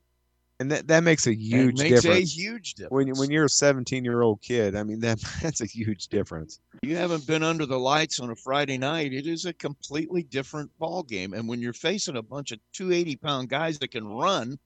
And 0.59 0.71
that 0.71 0.87
that 0.87 1.03
makes 1.03 1.25
a 1.25 1.33
huge 1.33 1.77
makes 1.77 1.99
a 1.99 2.01
difference. 2.01 2.37
huge 2.37 2.73
difference. 2.73 2.91
When 2.91 3.17
when 3.17 3.31
you're 3.31 3.45
a 3.45 3.49
17 3.49 4.03
year 4.03 4.21
old 4.21 4.41
kid, 4.41 4.75
I 4.75 4.83
mean 4.83 4.99
that 5.01 5.19
that's 5.41 5.61
a 5.61 5.65
huge 5.65 6.07
difference. 6.07 6.59
you 6.81 6.95
haven't 6.95 7.25
been 7.25 7.43
under 7.43 7.65
the 7.65 7.79
lights 7.79 8.19
on 8.19 8.29
a 8.29 8.35
Friday 8.35 8.77
night, 8.77 9.13
it 9.13 9.25
is 9.25 9.45
a 9.45 9.53
completely 9.53 10.23
different 10.23 10.69
ball 10.77 11.03
game. 11.03 11.33
And 11.33 11.47
when 11.47 11.61
you're 11.61 11.73
facing 11.73 12.17
a 12.17 12.21
bunch 12.21 12.51
of 12.51 12.59
280 12.73 13.15
pound 13.17 13.49
guys 13.49 13.79
that 13.79 13.91
can 13.91 14.07
run, 14.07 14.59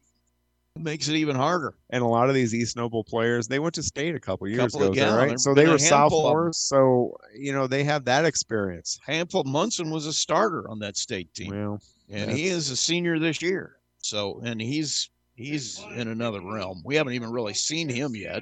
it 0.75 0.81
makes 0.81 1.07
it 1.07 1.15
even 1.15 1.35
harder. 1.35 1.75
And 1.91 2.01
a 2.01 2.07
lot 2.07 2.29
of 2.29 2.35
these 2.35 2.55
East 2.55 2.75
Noble 2.75 3.03
players, 3.03 3.47
they 3.47 3.59
went 3.59 3.75
to 3.75 3.83
state 3.83 4.15
a 4.15 4.19
couple 4.19 4.47
years 4.47 4.73
Couple 4.73 4.91
ago, 4.91 5.15
right? 5.15 5.39
So 5.39 5.53
they 5.53 5.67
were 5.67 5.77
sophomores, 5.77 6.57
so 6.57 7.15
you 7.35 7.53
know 7.53 7.67
they 7.67 7.83
have 7.83 8.05
that 8.05 8.25
experience. 8.25 8.99
Handful 9.05 9.43
Munson 9.43 9.91
was 9.91 10.07
a 10.07 10.13
starter 10.13 10.67
on 10.69 10.79
that 10.79 10.97
state 10.97 11.31
team. 11.35 11.51
Well, 11.51 11.81
and 12.09 12.31
he 12.31 12.47
is 12.47 12.71
a 12.71 12.75
senior 12.75 13.19
this 13.19 13.41
year. 13.41 13.77
So, 13.99 14.41
and 14.43 14.59
he's 14.59 15.09
he's 15.35 15.83
in 15.95 16.07
another 16.07 16.41
realm. 16.41 16.81
We 16.85 16.95
haven't 16.95 17.13
even 17.13 17.31
really 17.31 17.53
seen 17.53 17.89
him 17.89 18.15
yet. 18.15 18.41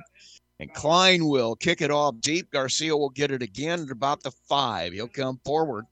And 0.60 0.72
Klein 0.74 1.26
will 1.26 1.56
kick 1.56 1.82
it 1.82 1.90
off 1.90 2.16
deep. 2.22 2.52
Garcia 2.52 2.96
will 2.96 3.10
get 3.10 3.32
it 3.32 3.42
again 3.42 3.82
at 3.82 3.90
about 3.90 4.22
the 4.22 4.32
five. 4.48 4.94
He'll 4.94 5.08
come 5.08 5.40
forward. 5.44 5.86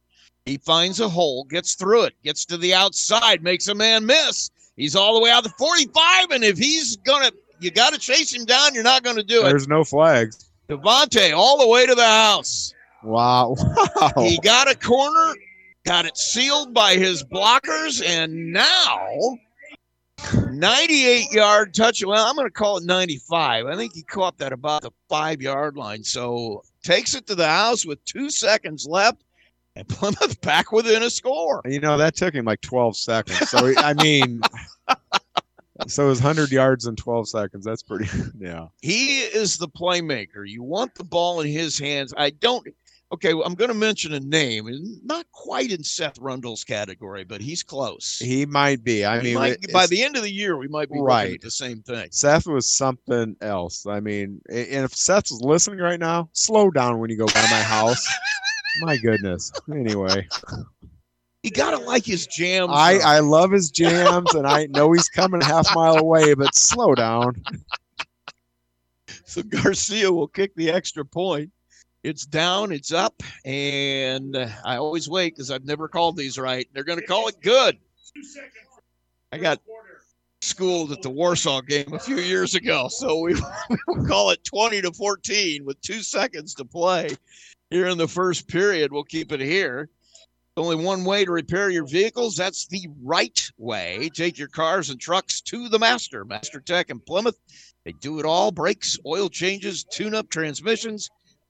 He 0.45 0.57
finds 0.57 0.99
a 0.99 1.09
hole, 1.09 1.43
gets 1.45 1.75
through 1.75 2.03
it, 2.03 2.13
gets 2.23 2.45
to 2.45 2.57
the 2.57 2.73
outside, 2.73 3.43
makes 3.43 3.67
a 3.67 3.75
man 3.75 4.05
miss. 4.05 4.49
He's 4.75 4.95
all 4.95 5.15
the 5.15 5.21
way 5.21 5.31
out 5.31 5.43
the 5.43 5.49
45. 5.57 6.31
And 6.31 6.43
if 6.43 6.57
he's 6.57 6.97
gonna, 6.97 7.31
you 7.59 7.71
got 7.71 7.93
to 7.93 7.99
chase 7.99 8.33
him 8.33 8.45
down. 8.45 8.73
You're 8.73 8.83
not 8.83 9.03
going 9.03 9.17
to 9.17 9.23
do 9.23 9.41
it. 9.41 9.49
There's 9.49 9.67
no 9.67 9.83
flags. 9.83 10.49
Devontae 10.69 11.35
all 11.35 11.57
the 11.57 11.67
way 11.67 11.85
to 11.85 11.95
the 11.95 12.05
house. 12.05 12.73
Wow. 13.03 13.55
Wow. 13.95 14.11
He 14.17 14.39
got 14.39 14.71
a 14.71 14.75
corner, 14.75 15.35
got 15.83 16.05
it 16.05 16.17
sealed 16.17 16.73
by 16.73 16.95
his 16.95 17.23
blockers, 17.23 18.05
and 18.05 18.53
now 18.53 19.37
98 20.51 21.31
yard 21.31 21.73
touch. 21.73 22.03
Well, 22.03 22.25
I'm 22.25 22.35
going 22.35 22.47
to 22.47 22.51
call 22.51 22.77
it 22.77 22.83
95. 22.83 23.65
I 23.65 23.75
think 23.75 23.93
he 23.93 24.03
caught 24.03 24.37
that 24.39 24.53
about 24.53 24.81
the 24.83 24.91
five 25.07 25.41
yard 25.41 25.77
line. 25.77 26.03
So 26.03 26.63
takes 26.83 27.15
it 27.15 27.27
to 27.27 27.35
the 27.35 27.47
house 27.47 27.85
with 27.85 28.03
two 28.05 28.29
seconds 28.29 28.85
left, 28.87 29.23
and 29.75 29.87
Plymouth 29.89 30.39
back 30.41 30.71
within 30.71 31.03
a 31.03 31.09
score. 31.09 31.61
You 31.65 31.79
know, 31.79 31.97
that 31.97 32.15
took 32.15 32.33
him 32.33 32.45
like 32.45 32.61
12 32.61 32.97
seconds. 32.97 33.49
So, 33.49 33.73
I 33.77 33.93
mean, 33.93 34.41
so 35.87 36.05
it 36.05 36.09
was 36.09 36.21
100 36.21 36.51
yards 36.51 36.85
in 36.85 36.95
12 36.95 37.29
seconds. 37.29 37.65
That's 37.65 37.83
pretty, 37.83 38.09
yeah. 38.39 38.67
He 38.81 39.21
is 39.21 39.57
the 39.57 39.67
playmaker. 39.67 40.47
You 40.47 40.63
want 40.63 40.95
the 40.95 41.03
ball 41.03 41.41
in 41.41 41.47
his 41.47 41.79
hands. 41.79 42.13
I 42.17 42.31
don't. 42.31 42.67
Okay, 43.11 43.33
well, 43.33 43.43
I'm 43.43 43.55
going 43.55 43.69
to 43.69 43.75
mention 43.75 44.13
a 44.13 44.19
name, 44.19 44.69
not 45.03 45.25
quite 45.31 45.71
in 45.71 45.83
Seth 45.83 46.19
Rundle's 46.19 46.63
category, 46.63 47.23
but 47.23 47.41
he's 47.41 47.63
close. 47.63 48.19
He 48.19 48.45
might 48.45 48.83
be. 48.83 49.03
I 49.03 49.19
mean, 49.23 49.33
might- 49.33 49.57
by 49.73 49.87
the 49.87 50.03
end 50.03 50.15
of 50.15 50.21
the 50.21 50.31
year, 50.31 50.57
we 50.57 50.67
might 50.67 50.91
be 50.91 50.99
Right. 50.99 51.41
the 51.41 51.49
same 51.49 51.81
thing. 51.81 52.09
Seth 52.11 52.45
was 52.45 52.71
something 52.71 53.35
else. 53.41 53.87
I 53.87 53.99
mean, 53.99 54.41
and 54.49 54.85
if 54.85 54.93
Seth's 54.93 55.31
listening 55.31 55.79
right 55.79 55.99
now, 55.99 56.29
slow 56.33 56.69
down 56.69 56.99
when 56.99 57.09
you 57.09 57.17
go 57.17 57.25
by 57.25 57.41
my 57.49 57.61
house. 57.63 58.05
my 58.81 58.95
goodness. 58.97 59.51
Anyway, 59.73 60.27
You 61.41 61.49
gotta 61.49 61.77
like 61.77 62.05
his 62.05 62.27
jams. 62.27 62.69
I 62.71 62.99
though. 62.99 63.03
I 63.05 63.19
love 63.21 63.49
his 63.51 63.71
jams, 63.71 64.35
and 64.35 64.45
I 64.45 64.67
know 64.67 64.91
he's 64.91 65.09
coming 65.09 65.41
a 65.41 65.45
half 65.45 65.73
mile 65.73 65.97
away, 65.97 66.35
but 66.35 66.53
slow 66.53 66.93
down. 66.93 67.43
so 69.25 69.41
Garcia 69.41 70.11
will 70.11 70.27
kick 70.27 70.53
the 70.55 70.69
extra 70.69 71.03
point. 71.03 71.49
It's 72.01 72.25
down, 72.25 72.71
it's 72.71 72.93
up, 72.93 73.21
and 73.43 74.37
I 74.63 74.77
always 74.77 75.09
wait 75.09 75.35
because 75.35 75.51
I've 75.51 75.65
never 75.65 75.89
called 75.89 76.15
these 76.15 76.37
right. 76.37 76.67
They're 76.73 76.85
going 76.85 76.99
to 76.99 77.05
call 77.05 77.27
it 77.27 77.41
good. 77.41 77.77
I 79.33 79.37
got 79.37 79.59
schooled 80.41 80.93
at 80.93 81.01
the 81.01 81.09
Warsaw 81.09 81.61
game 81.61 81.93
a 81.93 81.99
few 81.99 82.17
years 82.17 82.55
ago. 82.55 82.87
So 82.87 83.19
we, 83.19 83.35
we 83.87 84.07
call 84.07 84.29
it 84.29 84.43
20 84.45 84.81
to 84.83 84.93
14 84.93 85.65
with 85.65 85.81
two 85.81 86.01
seconds 86.01 86.53
to 86.55 86.65
play 86.65 87.09
here 87.69 87.87
in 87.87 87.97
the 87.97 88.07
first 88.07 88.47
period. 88.47 88.93
We'll 88.93 89.03
keep 89.03 89.33
it 89.33 89.41
here. 89.41 89.89
Only 90.55 90.75
one 90.75 91.05
way 91.05 91.23
to 91.25 91.31
repair 91.31 91.69
your 91.69 91.85
vehicles. 91.87 92.35
That's 92.35 92.67
the 92.67 92.87
right 93.01 93.39
way. 93.57 94.09
Take 94.13 94.37
your 94.37 94.47
cars 94.47 94.89
and 94.89 94.99
trucks 94.99 95.41
to 95.41 95.69
the 95.69 95.79
master, 95.79 96.25
Master 96.25 96.59
Tech 96.59 96.89
in 96.89 96.99
Plymouth. 96.99 97.39
They 97.85 97.93
do 97.93 98.19
it 98.19 98.25
all 98.25 98.51
brakes, 98.51 98.97
oil 99.05 99.29
changes, 99.29 99.83
tune 99.83 100.13
up 100.13 100.29
transmissions. 100.29 101.09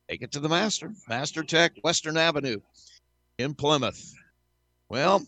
Take 0.10 0.24
it 0.24 0.32
to 0.32 0.40
the 0.40 0.50
master, 0.50 0.92
Master 1.08 1.44
Tech, 1.44 1.74
Western 1.84 2.18
Avenue 2.18 2.60
in 3.38 3.54
Plymouth. 3.54 4.16
Well, 4.90 5.22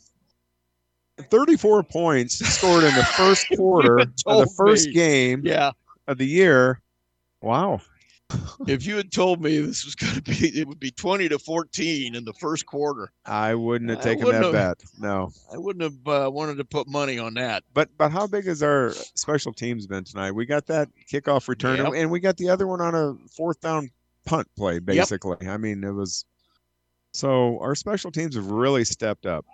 34 1.30 1.84
points 1.84 2.40
scored 2.40 2.84
in 2.84 2.96
the 2.96 3.04
first 3.04 3.48
quarter 3.56 4.00
of 4.00 4.16
the 4.26 4.52
first 4.58 4.88
me. 4.88 4.94
game 4.94 5.42
Yeah. 5.46 5.72
of 6.08 6.18
the 6.18 6.26
year. 6.26 6.82
Wow. 7.44 7.82
if 8.68 8.86
you 8.88 8.96
had 8.96 9.12
told 9.12 9.42
me 9.44 9.60
this 9.60 9.84
was 9.86 9.94
going 9.94 10.16
to 10.16 10.22
be, 10.22 10.48
it 10.60 10.68
would 10.68 10.80
be 10.80 10.90
20 10.90 11.30
to 11.30 11.38
14 11.38 12.16
in 12.16 12.24
the 12.26 12.34
first 12.34 12.66
quarter. 12.66 13.12
I 13.26 13.54
wouldn't 13.54 13.90
have 13.92 14.02
taken 14.02 14.26
wouldn't 14.26 14.52
that 14.52 14.58
have- 14.58 14.78
bet. 14.80 14.84
No. 14.98 15.32
I 15.54 15.58
wouldn't 15.60 15.84
have 15.84 16.08
uh, 16.28 16.32
wanted 16.32 16.58
to 16.58 16.66
put 16.66 16.88
money 16.88 17.20
on 17.20 17.34
that. 17.36 17.64
But 17.74 17.90
but 18.00 18.12
how 18.12 18.26
big 18.26 18.46
has 18.46 18.64
our 18.64 18.92
special 18.94 19.54
teams 19.54 19.86
been 19.86 20.06
tonight? 20.06 20.32
We 20.32 20.46
got 20.48 20.66
that 20.68 20.90
kickoff 21.12 21.48
return 21.50 21.78
Yep. 21.78 21.94
and 21.96 22.10
we 22.10 22.20
got 22.20 22.38
the 22.38 22.50
other 22.50 22.66
one 22.68 22.82
on 22.82 22.96
a 22.96 23.14
fourth 23.30 23.60
down 23.62 23.92
punt 24.26 24.48
play, 24.58 24.80
basically. 24.80 25.48
I 25.48 25.58
mean, 25.58 25.84
it 25.84 25.92
was 25.92 26.26
so 27.14 27.60
our 27.60 27.76
special 27.76 28.12
teams 28.12 28.36
have 28.36 28.48
really 28.48 28.86
stepped 28.86 29.26
up. 29.26 29.46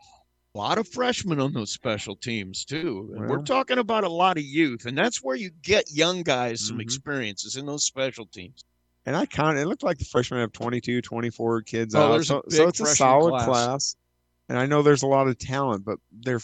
A 0.55 0.57
lot 0.57 0.77
of 0.77 0.87
freshmen 0.87 1.39
on 1.39 1.53
those 1.53 1.71
special 1.71 2.15
teams 2.15 2.65
too. 2.65 3.11
And 3.15 3.29
we're 3.29 3.43
talking 3.43 3.77
about 3.77 4.03
a 4.03 4.09
lot 4.09 4.37
of 4.37 4.43
youth, 4.43 4.85
and 4.85 4.97
that's 4.97 5.23
where 5.23 5.35
you 5.35 5.51
get 5.61 5.91
young 5.91 6.23
guys 6.23 6.61
some 6.67 6.77
Mhm. 6.77 6.81
experiences 6.81 7.55
in 7.57 7.65
those 7.65 7.85
special 7.85 8.25
teams. 8.25 8.63
And 9.05 9.15
I 9.15 9.25
counted, 9.25 9.61
it 9.61 9.67
looked 9.67 9.83
like 9.83 9.99
the 9.99 10.05
freshmen 10.05 10.39
have 10.41 10.51
22, 10.51 11.01
24 11.01 11.61
kids 11.61 11.95
Oh, 11.95 12.13
out. 12.15 12.25
So, 12.25 12.43
so 12.49 12.67
it's 12.67 12.79
a 12.81 12.87
solid 12.87 13.29
class. 13.31 13.45
class. 13.45 13.95
And 14.49 14.57
I 14.57 14.65
know 14.65 14.81
there's 14.81 15.03
a 15.03 15.07
lot 15.07 15.27
of 15.27 15.37
talent, 15.37 15.85
but 15.85 15.99
they're 16.11 16.41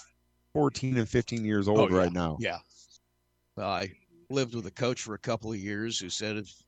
14 0.53 0.97
and 0.97 1.09
15 1.09 1.43
years 1.43 1.67
old 1.67 1.79
Oh, 1.79 1.89
yeah. 1.89 1.97
right 1.97 2.13
now. 2.13 2.37
Yeah. 2.39 2.59
I 3.57 3.91
lived 4.29 4.55
with 4.55 4.65
a 4.65 4.71
coach 4.71 5.01
for 5.01 5.13
a 5.13 5.19
couple 5.19 5.51
of 5.51 5.59
years 5.59 5.99
who 5.99 6.09
said 6.09 6.37
if 6.37 6.62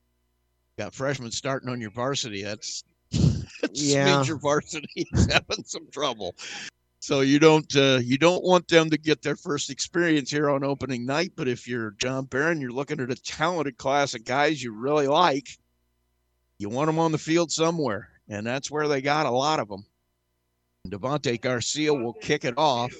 got 0.78 0.94
freshmen 0.94 1.30
starting 1.30 1.68
on 1.68 1.80
your 1.80 1.90
varsity, 1.90 2.42
that's 2.42 2.84
that 3.12 3.72
just 3.72 3.94
Yeah. 3.94 4.16
means 4.16 4.28
your 4.28 4.38
varsity 4.38 4.88
is 5.12 5.26
having 5.32 5.64
some 5.64 5.86
trouble. 5.90 6.34
So 7.00 7.20
you 7.20 7.38
don't 7.38 7.74
uh, 7.76 8.00
you 8.02 8.18
don't 8.18 8.42
want 8.42 8.68
them 8.68 8.90
to 8.90 8.98
get 8.98 9.22
their 9.22 9.36
first 9.36 9.70
experience 9.70 10.30
here 10.30 10.50
on 10.50 10.64
opening 10.64 11.06
night. 11.06 11.32
But 11.36 11.46
if 11.48 11.68
you're 11.68 11.92
John 11.92 12.24
Barron, 12.24 12.60
you're 12.60 12.72
looking 12.72 13.00
at 13.00 13.10
a 13.10 13.22
talented 13.22 13.76
class 13.76 14.14
of 14.14 14.24
guys 14.24 14.62
you 14.62 14.72
really 14.74 15.06
like. 15.06 15.48
You 16.58 16.68
want 16.68 16.86
them 16.86 16.98
on 16.98 17.12
the 17.12 17.18
field 17.18 17.52
somewhere, 17.52 18.08
and 18.28 18.46
that's 18.46 18.70
where 18.70 18.88
they 18.88 19.02
got 19.02 19.26
a 19.26 19.30
lot 19.30 19.60
of 19.60 19.68
them. 19.68 19.84
Devontae 20.88 21.40
Garcia 21.40 21.92
will 21.92 22.14
kick 22.14 22.44
it 22.44 22.54
off. 22.56 22.92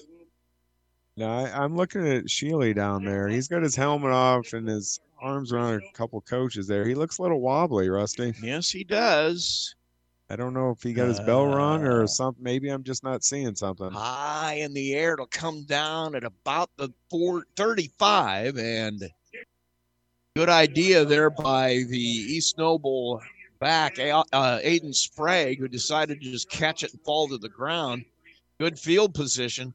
Now 1.16 1.38
I, 1.38 1.64
I'm 1.64 1.74
looking 1.74 2.06
at 2.06 2.24
Sheely 2.24 2.74
down 2.74 3.04
there. 3.04 3.26
He's 3.28 3.48
got 3.48 3.62
his 3.62 3.74
helmet 3.74 4.12
off 4.12 4.52
and 4.52 4.68
his 4.68 5.00
arms 5.20 5.52
around 5.52 5.82
a 5.82 5.92
couple 5.92 6.20
coaches 6.20 6.66
there. 6.66 6.86
He 6.86 6.94
looks 6.94 7.18
a 7.18 7.22
little 7.22 7.40
wobbly, 7.40 7.88
Rusty. 7.88 8.34
Yes, 8.42 8.70
he 8.70 8.84
does. 8.84 9.74
I 10.28 10.34
don't 10.36 10.54
know 10.54 10.70
if 10.70 10.82
he 10.82 10.92
got 10.92 11.06
his 11.06 11.20
bell 11.20 11.46
rung 11.46 11.86
Uh, 11.86 11.90
or 11.90 12.06
something. 12.08 12.42
Maybe 12.42 12.68
I'm 12.68 12.82
just 12.82 13.04
not 13.04 13.22
seeing 13.22 13.54
something. 13.54 13.90
high 13.92 14.54
in 14.54 14.74
the 14.74 14.94
air. 14.94 15.12
It'll 15.14 15.26
come 15.26 15.62
down 15.64 16.14
at 16.16 16.24
about 16.24 16.70
the 16.76 16.92
435 17.10 18.58
and 18.58 19.08
good 20.34 20.48
idea 20.48 21.04
there 21.04 21.30
by 21.30 21.84
the 21.88 21.96
East 21.98 22.58
Noble 22.58 23.22
back, 23.60 23.98
uh, 24.00 24.24
Aiden 24.32 24.94
Sprague, 24.94 25.58
who 25.60 25.68
decided 25.68 26.20
to 26.20 26.30
just 26.30 26.50
catch 26.50 26.82
it 26.82 26.92
and 26.92 27.00
fall 27.02 27.28
to 27.28 27.38
the 27.38 27.48
ground. 27.48 28.04
Good 28.58 28.78
field 28.78 29.14
position. 29.14 29.74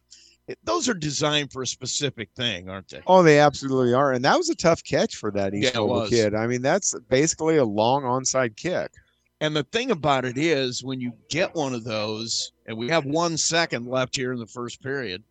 Those 0.63 0.89
are 0.89 0.93
designed 0.93 1.51
for 1.51 1.61
a 1.61 1.67
specific 1.67 2.29
thing, 2.35 2.69
aren't 2.69 2.89
they? 2.89 3.01
Oh, 3.07 3.23
they 3.23 3.39
absolutely 3.39 3.93
are. 3.93 4.13
And 4.13 4.23
that 4.25 4.37
was 4.37 4.49
a 4.49 4.55
tough 4.55 4.83
catch 4.83 5.15
for 5.15 5.31
that 5.31 5.53
Yeah, 5.53 5.59
East 5.59 5.75
Noble 5.75 6.07
kid. 6.07 6.35
I 6.35 6.47
mean, 6.47 6.61
that's 6.61 6.95
basically 7.09 7.57
a 7.57 7.65
long 7.65 8.03
onside 8.03 8.55
kick. 8.55 8.91
And 9.39 9.55
the 9.55 9.63
thing 9.63 9.89
about 9.91 10.23
it 10.25 10.37
is, 10.37 10.83
when 10.83 11.01
you 11.01 11.13
get 11.29 11.55
one 11.55 11.73
of 11.73 11.83
those, 11.83 12.51
and 12.67 12.77
we 12.77 12.89
have 12.89 13.05
one 13.05 13.37
second 13.37 13.87
left 13.87 14.15
here 14.15 14.33
in 14.33 14.39
the 14.39 14.45
first 14.45 14.81
period, 14.83 15.23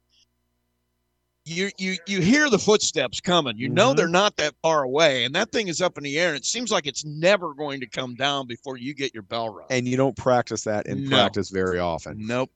you 1.44 1.70
you 1.78 1.96
you 2.06 2.20
hear 2.20 2.50
the 2.50 2.58
footsteps 2.58 3.20
coming. 3.20 3.56
You 3.56 3.68
know 3.68 3.92
Mhm. 3.92 3.96
they're 3.96 4.08
not 4.08 4.36
that 4.36 4.54
far 4.62 4.82
away, 4.82 5.24
and 5.24 5.34
that 5.34 5.52
thing 5.52 5.68
is 5.68 5.80
up 5.80 5.96
in 5.96 6.04
the 6.04 6.18
air. 6.18 6.28
And 6.28 6.36
it 6.36 6.44
seems 6.44 6.70
like 6.70 6.86
it's 6.86 7.04
never 7.04 7.54
going 7.54 7.80
to 7.80 7.86
come 7.86 8.14
down 8.14 8.46
before 8.46 8.76
you 8.76 8.94
get 8.94 9.14
your 9.14 9.22
bell 9.22 9.48
rung. 9.48 9.66
And 9.70 9.88
you 9.88 9.96
don't 9.96 10.16
practice 10.16 10.62
that 10.64 10.86
in 10.86 11.04
No. 11.04 11.16
practice 11.16 11.50
very 11.50 11.78
often. 11.78 12.26
Nope. 12.26 12.50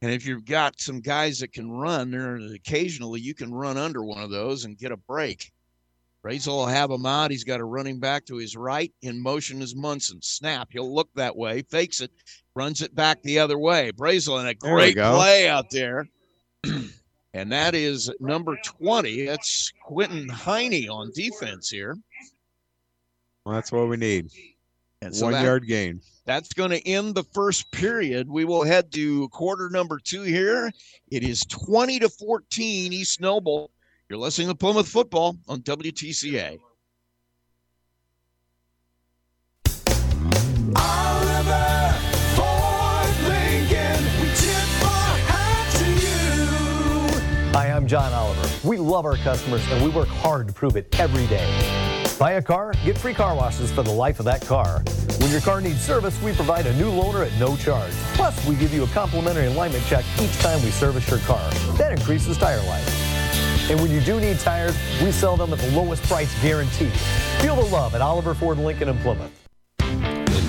And 0.00 0.12
if 0.12 0.26
you've 0.26 0.44
got 0.44 0.80
some 0.80 1.00
guys 1.00 1.40
that 1.40 1.52
can 1.52 1.70
run, 1.70 2.10
there 2.10 2.36
occasionally 2.54 3.20
you 3.20 3.34
can 3.34 3.52
run 3.52 3.76
under 3.76 4.04
one 4.04 4.22
of 4.22 4.30
those 4.30 4.64
and 4.64 4.78
get 4.78 4.92
a 4.92 4.96
break. 4.96 5.50
Brazel 6.24 6.48
will 6.48 6.66
have 6.66 6.90
him 6.90 7.06
out. 7.06 7.30
He's 7.30 7.44
got 7.44 7.60
a 7.60 7.64
running 7.64 7.98
back 7.98 8.26
to 8.26 8.36
his 8.36 8.56
right. 8.56 8.92
In 9.02 9.20
motion 9.20 9.62
is 9.62 9.74
Munson. 9.74 10.20
Snap. 10.20 10.68
He'll 10.70 10.92
look 10.92 11.08
that 11.14 11.36
way, 11.36 11.62
fakes 11.62 12.00
it, 12.00 12.10
runs 12.54 12.82
it 12.82 12.94
back 12.94 13.22
the 13.22 13.38
other 13.38 13.58
way. 13.58 13.92
Brazel 13.92 14.40
in 14.40 14.46
a 14.46 14.54
great 14.54 14.96
play 14.96 15.48
out 15.48 15.70
there. 15.70 16.08
and 17.34 17.52
that 17.52 17.74
is 17.74 18.10
number 18.20 18.56
20. 18.64 19.26
That's 19.26 19.72
Quentin 19.82 20.28
Heine 20.28 20.88
on 20.88 21.12
defense 21.14 21.70
here. 21.70 21.96
Well, 23.44 23.54
that's 23.54 23.72
what 23.72 23.88
we 23.88 23.96
need. 23.96 24.30
And 25.02 25.14
so 25.14 25.26
One 25.26 25.32
that- 25.34 25.44
yard 25.44 25.66
gain. 25.66 26.00
That's 26.28 26.52
going 26.52 26.72
to 26.72 26.86
end 26.86 27.14
the 27.14 27.22
first 27.22 27.70
period. 27.70 28.28
We 28.28 28.44
will 28.44 28.62
head 28.62 28.92
to 28.92 29.30
quarter 29.30 29.70
number 29.70 29.98
two 29.98 30.24
here. 30.24 30.70
It 31.10 31.22
is 31.22 31.46
20 31.46 32.00
to 32.00 32.10
14 32.10 32.92
East 32.92 33.18
Noble. 33.18 33.70
You're 34.10 34.18
listening 34.18 34.48
to 34.48 34.54
Plymouth 34.54 34.86
football 34.86 35.38
on 35.48 35.62
WTCA. 35.62 36.58
Hi, 47.54 47.72
I'm 47.72 47.86
John 47.86 48.12
Oliver. 48.12 48.68
We 48.68 48.76
love 48.76 49.06
our 49.06 49.16
customers 49.16 49.66
and 49.70 49.82
we 49.82 49.88
work 49.88 50.08
hard 50.08 50.48
to 50.48 50.52
prove 50.52 50.76
it 50.76 51.00
every 51.00 51.26
day. 51.28 51.77
Buy 52.18 52.32
a 52.32 52.42
car, 52.42 52.72
get 52.84 52.98
free 52.98 53.14
car 53.14 53.36
washes 53.36 53.70
for 53.70 53.84
the 53.84 53.92
life 53.92 54.18
of 54.18 54.24
that 54.24 54.44
car. 54.44 54.82
When 55.20 55.30
your 55.30 55.40
car 55.40 55.60
needs 55.60 55.80
service, 55.80 56.20
we 56.20 56.32
provide 56.32 56.66
a 56.66 56.74
new 56.74 56.90
loaner 56.90 57.24
at 57.24 57.38
no 57.38 57.56
charge. 57.56 57.92
Plus, 58.14 58.44
we 58.44 58.56
give 58.56 58.74
you 58.74 58.82
a 58.82 58.88
complimentary 58.88 59.46
alignment 59.46 59.84
check 59.84 60.04
each 60.20 60.36
time 60.38 60.60
we 60.64 60.70
service 60.70 61.08
your 61.08 61.20
car. 61.20 61.48
That 61.76 61.92
increases 61.92 62.36
tire 62.36 62.60
life. 62.66 63.70
And 63.70 63.80
when 63.80 63.92
you 63.92 64.00
do 64.00 64.18
need 64.18 64.40
tires, 64.40 64.76
we 65.00 65.12
sell 65.12 65.36
them 65.36 65.52
at 65.52 65.60
the 65.60 65.70
lowest 65.70 66.02
price 66.04 66.34
guaranteed. 66.42 66.92
Feel 67.40 67.54
the 67.54 67.66
love 67.66 67.94
at 67.94 68.00
Oliver 68.00 68.34
Ford 68.34 68.58
Lincoln 68.58 68.88
in 68.88 68.98
Plymouth. 68.98 69.47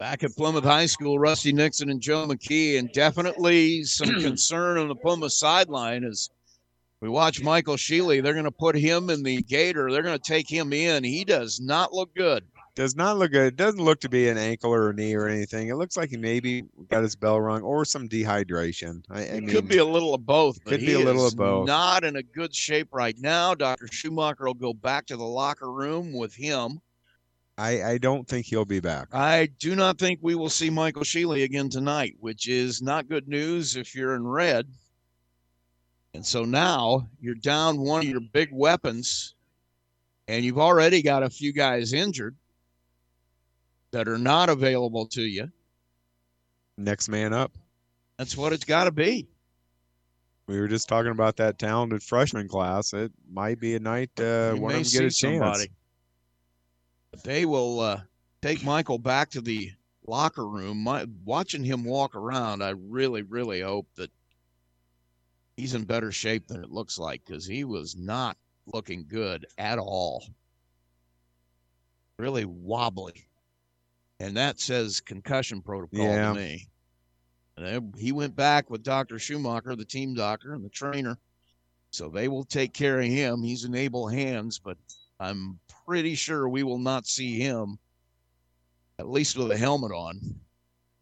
Back 0.00 0.24
at 0.24 0.34
Plymouth 0.34 0.64
High 0.64 0.86
School, 0.86 1.18
Rusty 1.18 1.52
Nixon 1.52 1.90
and 1.90 2.00
Joe 2.00 2.26
McKee, 2.26 2.78
and 2.78 2.90
definitely 2.90 3.84
some 3.84 4.08
concern 4.22 4.78
on 4.78 4.88
the 4.88 4.94
Plymouth 4.94 5.34
sideline 5.34 6.04
as 6.04 6.30
we 7.02 7.10
watch 7.10 7.42
Michael 7.42 7.76
Sheely. 7.76 8.22
They're 8.22 8.32
going 8.32 8.46
to 8.46 8.50
put 8.50 8.74
him 8.76 9.10
in 9.10 9.22
the 9.22 9.42
gator. 9.42 9.92
They're 9.92 10.02
going 10.02 10.18
to 10.18 10.24
take 10.26 10.50
him 10.50 10.72
in. 10.72 11.04
He 11.04 11.22
does 11.22 11.60
not 11.60 11.92
look 11.92 12.14
good. 12.14 12.44
Does 12.74 12.96
not 12.96 13.18
look 13.18 13.32
good. 13.32 13.48
It 13.48 13.56
doesn't 13.56 13.84
look 13.84 14.00
to 14.00 14.08
be 14.08 14.30
an 14.30 14.38
ankle 14.38 14.72
or 14.72 14.88
a 14.88 14.94
knee 14.94 15.14
or 15.14 15.28
anything. 15.28 15.68
It 15.68 15.74
looks 15.74 15.98
like 15.98 16.08
he 16.08 16.16
maybe 16.16 16.64
got 16.88 17.02
his 17.02 17.14
bell 17.14 17.38
rung 17.38 17.60
or 17.60 17.84
some 17.84 18.08
dehydration. 18.08 19.02
I, 19.10 19.18
I 19.18 19.22
It 19.22 19.44
mean, 19.44 19.50
could 19.50 19.68
be 19.68 19.78
a 19.78 19.84
little 19.84 20.14
of 20.14 20.24
both. 20.24 20.64
But 20.64 20.70
could 20.70 20.80
he 20.80 20.86
be 20.86 20.92
a 20.94 20.98
little 21.00 21.26
is 21.26 21.34
of 21.34 21.38
both. 21.38 21.66
Not 21.66 22.04
in 22.04 22.16
a 22.16 22.22
good 22.22 22.54
shape 22.54 22.88
right 22.92 23.16
now. 23.18 23.54
Dr. 23.54 23.86
Schumacher 23.88 24.46
will 24.46 24.54
go 24.54 24.72
back 24.72 25.04
to 25.08 25.18
the 25.18 25.24
locker 25.24 25.70
room 25.70 26.14
with 26.14 26.34
him. 26.34 26.80
I, 27.60 27.90
I 27.90 27.98
don't 27.98 28.26
think 28.26 28.46
he'll 28.46 28.64
be 28.64 28.80
back. 28.80 29.08
I 29.12 29.50
do 29.58 29.76
not 29.76 29.98
think 29.98 30.18
we 30.22 30.34
will 30.34 30.48
see 30.48 30.70
Michael 30.70 31.02
Sheely 31.02 31.44
again 31.44 31.68
tonight, 31.68 32.14
which 32.18 32.48
is 32.48 32.80
not 32.80 33.06
good 33.06 33.28
news 33.28 33.76
if 33.76 33.94
you're 33.94 34.14
in 34.14 34.26
red. 34.26 34.66
And 36.14 36.24
so 36.24 36.46
now 36.46 37.06
you're 37.20 37.34
down 37.34 37.78
one 37.78 38.00
of 38.00 38.08
your 38.08 38.20
big 38.20 38.48
weapons, 38.50 39.34
and 40.26 40.42
you've 40.42 40.58
already 40.58 41.02
got 41.02 41.22
a 41.22 41.28
few 41.28 41.52
guys 41.52 41.92
injured 41.92 42.34
that 43.90 44.08
are 44.08 44.18
not 44.18 44.48
available 44.48 45.06
to 45.08 45.22
you. 45.22 45.50
Next 46.78 47.10
man 47.10 47.34
up. 47.34 47.52
That's 48.16 48.38
what 48.38 48.54
it's 48.54 48.64
got 48.64 48.84
to 48.84 48.90
be. 48.90 49.28
We 50.46 50.58
were 50.58 50.68
just 50.68 50.88
talking 50.88 51.12
about 51.12 51.36
that 51.36 51.58
talented 51.58 52.02
freshman 52.02 52.48
class. 52.48 52.94
It 52.94 53.12
might 53.30 53.60
be 53.60 53.74
a 53.74 53.80
night 53.80 54.10
uh, 54.18 54.54
one 54.54 54.74
of 54.74 54.82
them 54.82 54.90
get 54.90 55.02
a 55.02 55.10
chance. 55.10 55.18
somebody. 55.18 55.70
They 57.22 57.44
will 57.46 57.80
uh, 57.80 58.00
take 58.42 58.64
Michael 58.64 58.98
back 58.98 59.30
to 59.30 59.40
the 59.40 59.72
locker 60.06 60.46
room. 60.46 60.78
My, 60.82 61.06
watching 61.24 61.64
him 61.64 61.84
walk 61.84 62.14
around, 62.14 62.62
I 62.62 62.70
really, 62.70 63.22
really 63.22 63.60
hope 63.60 63.86
that 63.96 64.10
he's 65.56 65.74
in 65.74 65.84
better 65.84 66.12
shape 66.12 66.46
than 66.46 66.62
it 66.62 66.70
looks 66.70 66.98
like 66.98 67.24
because 67.24 67.46
he 67.46 67.64
was 67.64 67.96
not 67.96 68.36
looking 68.66 69.04
good 69.08 69.46
at 69.58 69.78
all. 69.78 70.24
Really 72.18 72.44
wobbly. 72.44 73.26
And 74.18 74.36
that 74.36 74.60
says 74.60 75.00
concussion 75.00 75.62
protocol 75.62 76.04
Yeah. 76.04 76.28
to 76.28 76.34
me. 76.34 76.66
And 77.56 77.94
he 77.96 78.12
went 78.12 78.36
back 78.36 78.70
with 78.70 78.82
Dr. 78.82 79.18
Schumacher, 79.18 79.76
the 79.76 79.84
team 79.84 80.14
doctor 80.14 80.54
and 80.54 80.64
the 80.64 80.70
trainer. 80.70 81.18
So 81.90 82.08
they 82.08 82.28
will 82.28 82.44
take 82.44 82.72
care 82.72 83.00
of 83.00 83.06
him. 83.06 83.42
He's 83.42 83.64
in 83.64 83.74
able 83.74 84.06
hands, 84.08 84.58
but 84.58 84.78
I'm 85.20 85.60
pretty 85.86 86.14
sure 86.14 86.48
we 86.48 86.62
will 86.62 86.78
not 86.78 87.06
see 87.06 87.38
him, 87.38 87.78
at 88.98 89.08
least 89.08 89.36
with 89.36 89.52
a 89.52 89.56
helmet 89.56 89.92
on, 89.92 90.18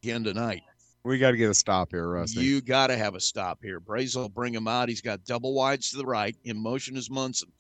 again 0.03 0.25
tonight. 0.25 0.63
We 1.05 1.19
got 1.19 1.31
to 1.31 1.37
get 1.37 1.51
a 1.51 1.55
stop 1.55 1.93
here, 1.93 2.09
Rusty. 2.09 2.41
You 2.41 2.61
got 2.61 2.89
to 2.89 2.97
have 2.97 3.15
a 3.15 3.21
stop 3.21 3.61
here. 3.63 3.81
Brazel 3.81 4.23
will 4.23 4.29
bring 4.29 4.53
him 4.53 4.67
out. 4.67 4.89
He's 4.89 5.01
got 5.01 5.25
double 5.25 5.55
wides 5.55 5.93
to 5.93 5.97
the 5.97 6.05
right. 6.05 6.37
In 6.45 6.61
motion 6.61 6.97
is 6.97 7.09
Munson. 7.09 7.51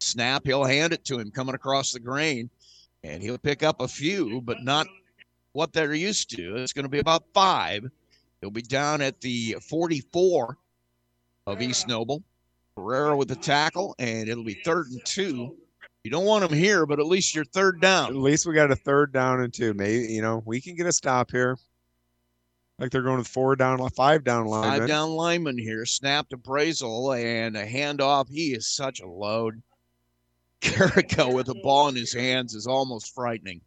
Snap, 0.00 0.46
he'll 0.46 0.64
hand 0.64 0.92
it 0.92 1.04
to 1.06 1.18
him 1.18 1.32
coming 1.32 1.56
across 1.56 1.90
the 1.90 1.98
grain, 1.98 2.48
and 3.02 3.20
he'll 3.20 3.36
pick 3.36 3.64
up 3.64 3.80
a 3.80 3.88
few, 3.88 4.40
but 4.40 4.62
not 4.62 4.86
what 5.52 5.72
they're 5.72 5.94
used 5.94 6.30
to. 6.36 6.56
It's 6.56 6.72
going 6.72 6.84
to 6.84 6.88
be 6.88 7.00
about 7.00 7.24
five. 7.34 7.84
He'll 8.40 8.50
be 8.50 8.62
down 8.62 9.00
at 9.00 9.20
the 9.20 9.56
44 9.68 10.56
of 11.48 11.60
East 11.60 11.88
Noble. 11.88 12.22
Pereira 12.76 13.16
with 13.16 13.28
the 13.28 13.36
tackle, 13.36 13.94
and 13.98 14.28
it'll 14.28 14.44
be 14.44 14.60
third 14.64 14.88
and 14.88 15.04
two. 15.04 15.56
You 16.06 16.10
don't 16.10 16.24
want 16.24 16.48
them 16.48 16.56
here, 16.56 16.86
but 16.86 17.00
at 17.00 17.06
least 17.06 17.34
you're 17.34 17.44
third 17.44 17.80
down. 17.80 18.10
At 18.10 18.14
least 18.14 18.46
we 18.46 18.54
got 18.54 18.70
a 18.70 18.76
third 18.76 19.12
down 19.12 19.40
and 19.40 19.52
two. 19.52 19.74
Maybe 19.74 20.04
you 20.06 20.22
know 20.22 20.40
we 20.46 20.60
can 20.60 20.76
get 20.76 20.86
a 20.86 20.92
stop 20.92 21.32
here. 21.32 21.58
Like 22.78 22.92
they're 22.92 23.02
going 23.02 23.18
with 23.18 23.26
four 23.26 23.56
down, 23.56 23.80
five 23.90 24.22
down 24.22 24.46
linemen. 24.46 24.78
Five 24.78 24.88
down 24.88 25.10
lineman 25.10 25.58
here. 25.58 25.84
Snap 25.84 26.28
to 26.28 26.36
Brazel 26.36 27.20
and 27.20 27.56
a 27.56 27.66
handoff. 27.66 28.28
He 28.30 28.52
is 28.52 28.68
such 28.68 29.00
a 29.00 29.08
load. 29.08 29.60
Carrico 30.60 31.32
with 31.32 31.46
the 31.46 31.56
ball 31.56 31.88
in 31.88 31.96
his 31.96 32.14
hands 32.14 32.54
is 32.54 32.68
almost 32.68 33.12
frightening. 33.12 33.60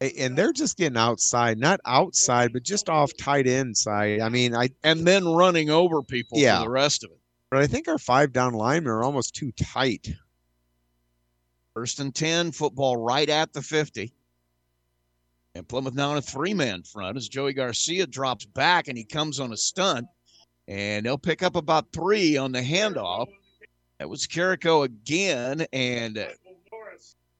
And 0.00 0.38
they're 0.38 0.52
just 0.52 0.78
getting 0.78 0.96
outside, 0.96 1.58
not 1.58 1.80
outside, 1.86 2.52
but 2.52 2.62
just 2.62 2.88
off 2.88 3.10
tight 3.18 3.48
end 3.48 3.76
side. 3.76 4.20
I 4.20 4.28
mean, 4.28 4.54
I 4.54 4.68
and 4.84 5.04
then 5.04 5.26
running 5.26 5.70
over 5.70 6.04
people 6.04 6.38
Yeah. 6.38 6.58
for 6.58 6.66
the 6.66 6.70
rest 6.70 7.02
of 7.02 7.10
it. 7.10 7.18
but 7.50 7.58
I 7.58 7.66
think 7.66 7.88
our 7.88 7.98
five 7.98 8.32
down 8.32 8.52
linemen 8.54 8.92
are 8.92 9.02
almost 9.02 9.34
too 9.34 9.50
tight. 9.50 10.08
First 11.74 12.00
and 12.00 12.14
10, 12.14 12.52
football 12.52 12.96
right 12.96 13.28
at 13.28 13.52
the 13.52 13.62
50. 13.62 14.12
And 15.54 15.68
Plymouth 15.68 15.94
now 15.94 16.12
in 16.12 16.18
a 16.18 16.22
three 16.22 16.54
man 16.54 16.82
front 16.82 17.16
as 17.16 17.28
Joey 17.28 17.52
Garcia 17.52 18.06
drops 18.06 18.44
back 18.44 18.88
and 18.88 18.96
he 18.96 19.04
comes 19.04 19.40
on 19.40 19.52
a 19.52 19.56
stunt. 19.56 20.06
And 20.68 21.04
they'll 21.04 21.18
pick 21.18 21.42
up 21.42 21.56
about 21.56 21.92
three 21.92 22.36
on 22.36 22.52
the 22.52 22.62
handoff. 22.62 23.28
That 23.98 24.08
was 24.08 24.26
Carrico 24.26 24.82
again. 24.82 25.66
And 25.72 26.26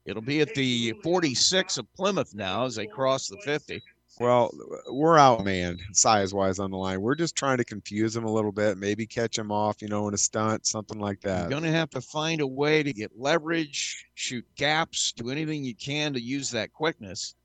it'll 0.05 0.21
be 0.21 0.41
at 0.41 0.53
the 0.55 0.93
46 1.03 1.77
of 1.77 1.93
Plymouth 1.93 2.35
now 2.35 2.65
as 2.65 2.75
they 2.75 2.87
cross 2.87 3.27
the 3.27 3.37
50. 3.37 3.81
Well, 4.19 4.51
we're 4.89 5.17
out, 5.17 5.43
man, 5.43 5.79
size 5.93 6.33
wise 6.33 6.59
on 6.59 6.69
the 6.69 6.77
line. 6.77 7.01
We're 7.01 7.15
just 7.15 7.35
trying 7.35 7.57
to 7.57 7.63
confuse 7.63 8.13
them 8.13 8.25
a 8.25 8.31
little 8.31 8.51
bit, 8.51 8.77
maybe 8.77 9.07
catch 9.07 9.35
them 9.35 9.51
off, 9.51 9.81
you 9.81 9.87
know, 9.87 10.07
in 10.07 10.13
a 10.13 10.17
stunt, 10.17 10.67
something 10.67 10.99
like 10.99 11.21
that. 11.21 11.41
You're 11.41 11.49
going 11.49 11.63
to 11.63 11.71
have 11.71 11.89
to 11.91 12.01
find 12.01 12.41
a 12.41 12.47
way 12.47 12.83
to 12.83 12.93
get 12.93 13.11
leverage, 13.17 14.05
shoot 14.13 14.45
gaps, 14.55 15.11
do 15.13 15.29
anything 15.29 15.63
you 15.63 15.75
can 15.75 16.13
to 16.13 16.21
use 16.21 16.51
that 16.51 16.73
quickness. 16.73 17.35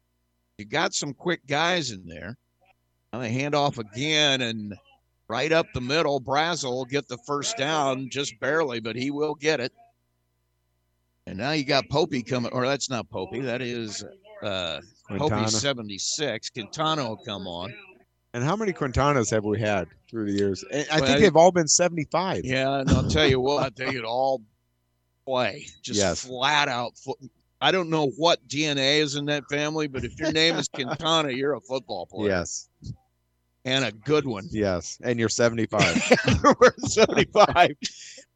You 0.58 0.64
got 0.64 0.92
some 0.92 1.14
quick 1.14 1.46
guys 1.46 1.92
in 1.92 2.06
there. 2.06 2.36
They 3.12 3.32
hand 3.32 3.54
off 3.54 3.78
again 3.78 4.42
and 4.42 4.74
right 5.28 5.52
up 5.52 5.66
the 5.72 5.80
middle. 5.80 6.20
Brazel 6.20 6.72
will 6.72 6.84
get 6.84 7.08
the 7.08 7.18
first 7.26 7.56
down 7.56 8.10
just 8.10 8.38
barely, 8.40 8.80
but 8.80 8.96
he 8.96 9.10
will 9.10 9.34
get 9.34 9.60
it. 9.60 9.72
And 11.26 11.38
now 11.38 11.52
you 11.52 11.64
got 11.64 11.88
Popey 11.88 12.26
coming, 12.26 12.52
or 12.52 12.66
that's 12.66 12.90
not 12.90 13.08
Popey, 13.08 13.42
that 13.42 13.62
is 13.62 14.04
uh, 14.42 14.80
Quintana. 15.06 15.46
Popey 15.46 15.50
76. 15.50 16.50
Quintana 16.50 17.08
will 17.08 17.16
come 17.24 17.46
on. 17.46 17.72
And 18.34 18.44
how 18.44 18.54
many 18.56 18.72
Quintanas 18.72 19.30
have 19.30 19.44
we 19.44 19.58
had 19.60 19.88
through 20.10 20.26
the 20.30 20.32
years? 20.36 20.64
And 20.70 20.86
I 20.92 21.00
Well, 21.00 21.06
think 21.08 21.20
they've 21.20 21.36
all 21.36 21.52
been 21.52 21.68
75. 21.68 22.44
Yeah, 22.44 22.80
and 22.80 22.90
I'll 22.90 23.08
tell 23.08 23.26
you 23.26 23.40
what, 23.40 23.74
they 23.76 23.90
could 23.92 24.04
all 24.04 24.42
play 25.24 25.66
just 25.82 25.98
Yes. 25.98 26.24
flat 26.26 26.68
out. 26.68 26.92
I 27.60 27.70
don't 27.72 27.88
know 27.88 28.08
what 28.18 28.46
DNA 28.48 28.98
is 29.00 29.14
in 29.16 29.24
that 29.26 29.44
family, 29.50 29.86
but 29.86 30.04
if 30.04 30.18
your 30.18 30.30
name 30.32 30.56
is 30.56 30.68
Quintana, 30.68 31.30
you're 31.30 31.54
a 31.54 31.60
football 31.60 32.04
player. 32.06 32.28
Yes. 32.30 32.68
And 33.64 33.84
a 33.84 33.90
good 33.90 34.26
one. 34.26 34.46
Yes. 34.50 34.98
And 35.02 35.18
you're 35.18 35.28
75. 35.30 35.80
We're 36.60 36.72
75. 36.86 37.70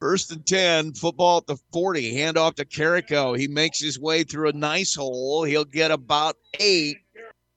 First 0.01 0.33
and 0.33 0.47
10, 0.47 0.95
football 0.95 1.39
at 1.39 1.47
the 1.47 1.59
40, 1.73 2.15
hand 2.15 2.39
off 2.39 2.55
to 2.55 2.65
Carrico. 2.65 3.35
He 3.35 3.47
makes 3.49 3.79
his 3.79 3.99
way 3.99 4.25
through 4.25 4.49
a 4.49 4.55
nice 4.55 4.95
hole. 4.95 5.45
He'll 5.45 5.67
get 5.67 5.91
about 5.91 6.37
eight. 6.59 6.97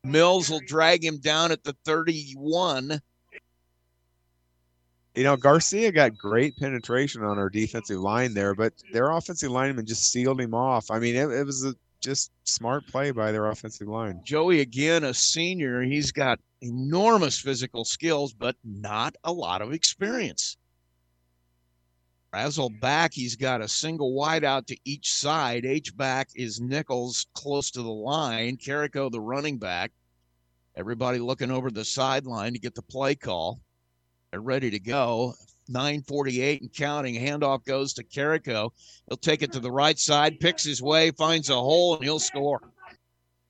Mills 0.03 0.49
will 0.49 0.59
drag 0.67 1.03
him 1.03 1.19
down 1.19 1.53
at 1.53 1.63
the 1.63 1.73
31. 1.85 3.01
you 5.15 5.23
know, 5.23 5.37
Garcia 5.37 5.91
got 5.93 6.17
great 6.17 6.57
penetration 6.57 7.23
on 7.23 7.39
our 7.39 7.49
defensive 7.49 7.99
line 7.99 8.33
there, 8.33 8.53
but 8.53 8.73
their 8.91 9.11
offensive 9.11 9.51
lineman 9.51 9.85
just 9.85 10.11
sealed 10.11 10.41
him 10.41 10.53
off. 10.53 10.91
I 10.91 10.99
mean, 10.99 11.15
it, 11.15 11.31
it 11.31 11.45
was 11.45 11.63
a 11.63 11.73
just 12.01 12.31
smart 12.43 12.85
play 12.87 13.11
by 13.11 13.31
their 13.31 13.47
offensive 13.47 13.87
line. 13.87 14.19
Joey, 14.25 14.59
again, 14.59 15.05
a 15.05 15.13
senior. 15.13 15.81
He's 15.81 16.11
got 16.11 16.39
enormous 16.61 17.39
physical 17.39 17.85
skills, 17.85 18.33
but 18.33 18.57
not 18.65 19.15
a 19.23 19.31
lot 19.31 19.61
of 19.61 19.71
experience. 19.71 20.57
Brazel 22.33 22.79
back, 22.79 23.13
he's 23.13 23.35
got 23.35 23.61
a 23.61 23.67
single 23.67 24.13
wide 24.13 24.43
out 24.43 24.65
to 24.67 24.77
each 24.85 25.13
side. 25.13 25.65
H 25.65 25.95
back 25.95 26.29
is 26.35 26.59
Nichols 26.59 27.27
close 27.35 27.69
to 27.71 27.83
the 27.83 27.91
line. 27.91 28.57
Carrico, 28.57 29.09
the 29.09 29.21
running 29.21 29.59
back. 29.59 29.91
Everybody 30.75 31.19
looking 31.19 31.51
over 31.51 31.69
the 31.69 31.85
sideline 31.85 32.53
to 32.53 32.59
get 32.59 32.73
the 32.73 32.81
play 32.81 33.13
call. 33.13 33.59
They're 34.31 34.41
ready 34.41 34.71
to 34.71 34.79
go. 34.79 35.35
948 35.69 36.61
and 36.61 36.73
counting. 36.73 37.15
Handoff 37.15 37.63
goes 37.65 37.93
to 37.93 38.03
Carrico. 38.03 38.73
He'll 39.07 39.17
take 39.17 39.43
it 39.43 39.51
to 39.51 39.59
the 39.59 39.71
right 39.71 39.99
side, 39.99 40.39
picks 40.39 40.63
his 40.63 40.81
way, 40.81 41.11
finds 41.11 41.51
a 41.51 41.55
hole, 41.55 41.95
and 41.95 42.03
he'll 42.03 42.19
score. 42.19 42.61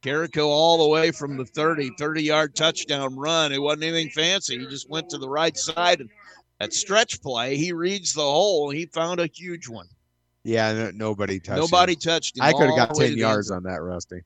Carrico 0.03 0.49
all 0.49 0.77
the 0.77 0.89
way 0.89 1.11
from 1.11 1.37
the 1.37 1.45
30, 1.45 1.91
30 1.97 2.21
yard 2.21 2.53
touchdown 2.53 3.15
run. 3.15 3.53
It 3.53 3.61
wasn't 3.61 3.83
anything 3.83 4.09
fancy. 4.09 4.59
He 4.59 4.65
just 4.65 4.89
went 4.89 5.09
to 5.09 5.17
the 5.17 5.29
right 5.29 5.57
side. 5.57 6.01
And 6.01 6.09
that 6.63 6.73
stretch 6.73 7.21
play, 7.21 7.57
he 7.57 7.73
reads 7.73 8.13
the 8.13 8.21
hole. 8.21 8.69
He 8.69 8.85
found 8.85 9.19
a 9.19 9.27
huge 9.27 9.67
one. 9.67 9.87
Yeah, 10.45 10.73
no, 10.73 10.91
nobody 10.91 11.39
touched. 11.39 11.59
Nobody 11.59 11.93
him. 11.93 11.99
touched 11.99 12.37
him. 12.37 12.43
I 12.43 12.53
could 12.53 12.67
have 12.67 12.75
got 12.77 12.93
the 12.93 12.99
way 12.99 13.05
to 13.07 13.11
10 13.11 13.17
yards 13.19 13.51
on 13.51 13.63
that, 13.63 13.81
Rusty. 13.81 14.21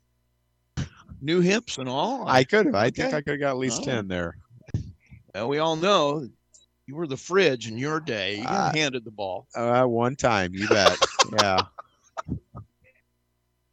New 1.19 1.41
hips 1.41 1.79
and 1.79 1.89
all. 1.89 2.27
I 2.27 2.43
could 2.43 2.67
have. 2.67 2.75
I 2.75 2.91
think 2.91 3.13
I 3.13 3.21
could 3.21 3.31
have 3.33 3.39
got 3.39 3.49
at 3.51 3.57
least 3.57 3.81
Oh. 3.81 3.85
10 3.85 4.07
there. 4.07 4.37
Well, 5.33 5.47
we 5.49 5.57
all 5.57 5.75
know 5.75 6.27
you 6.85 6.95
were 6.95 7.07
the 7.07 7.17
fridge 7.17 7.67
in 7.67 7.77
your 7.77 7.99
day. 7.99 8.37
You 8.37 8.45
Uh, 8.47 8.71
handed 8.71 9.03
the 9.03 9.11
ball. 9.11 9.47
Uh, 9.55 9.83
one 9.85 10.15
time, 10.15 10.53
you 10.53 10.67
bet. 10.67 10.97
yeah. 11.41 11.61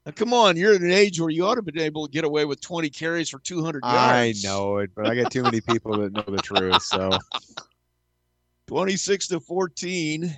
Now, 0.07 0.13
come 0.15 0.35
on, 0.35 0.57
you're 0.57 0.75
at 0.75 0.81
an 0.83 0.91
age 0.91 1.19
where 1.21 1.31
you 1.31 1.47
ought 1.47 1.55
to 1.55 1.59
have 1.61 1.65
been 1.67 1.79
able 1.79 2.07
to 2.07 2.13
get 2.13 2.25
away 2.25 2.45
with 2.45 2.61
20 2.61 2.91
carries 2.91 3.31
for 3.31 3.39
200 3.39 3.83
yards. 3.85 4.45
I 4.45 4.49
know 4.49 4.79
it, 4.79 4.91
but 4.95 5.07
I 5.07 5.15
got 5.15 5.31
too 5.33 5.43
many 5.43 5.61
people 5.63 5.97
that 5.99 6.13
know 6.13 6.25
the 6.27 6.43
truth. 6.43 6.83
So 6.83 7.11
26 8.67 9.29
to 9.29 9.41
14. 9.41 10.37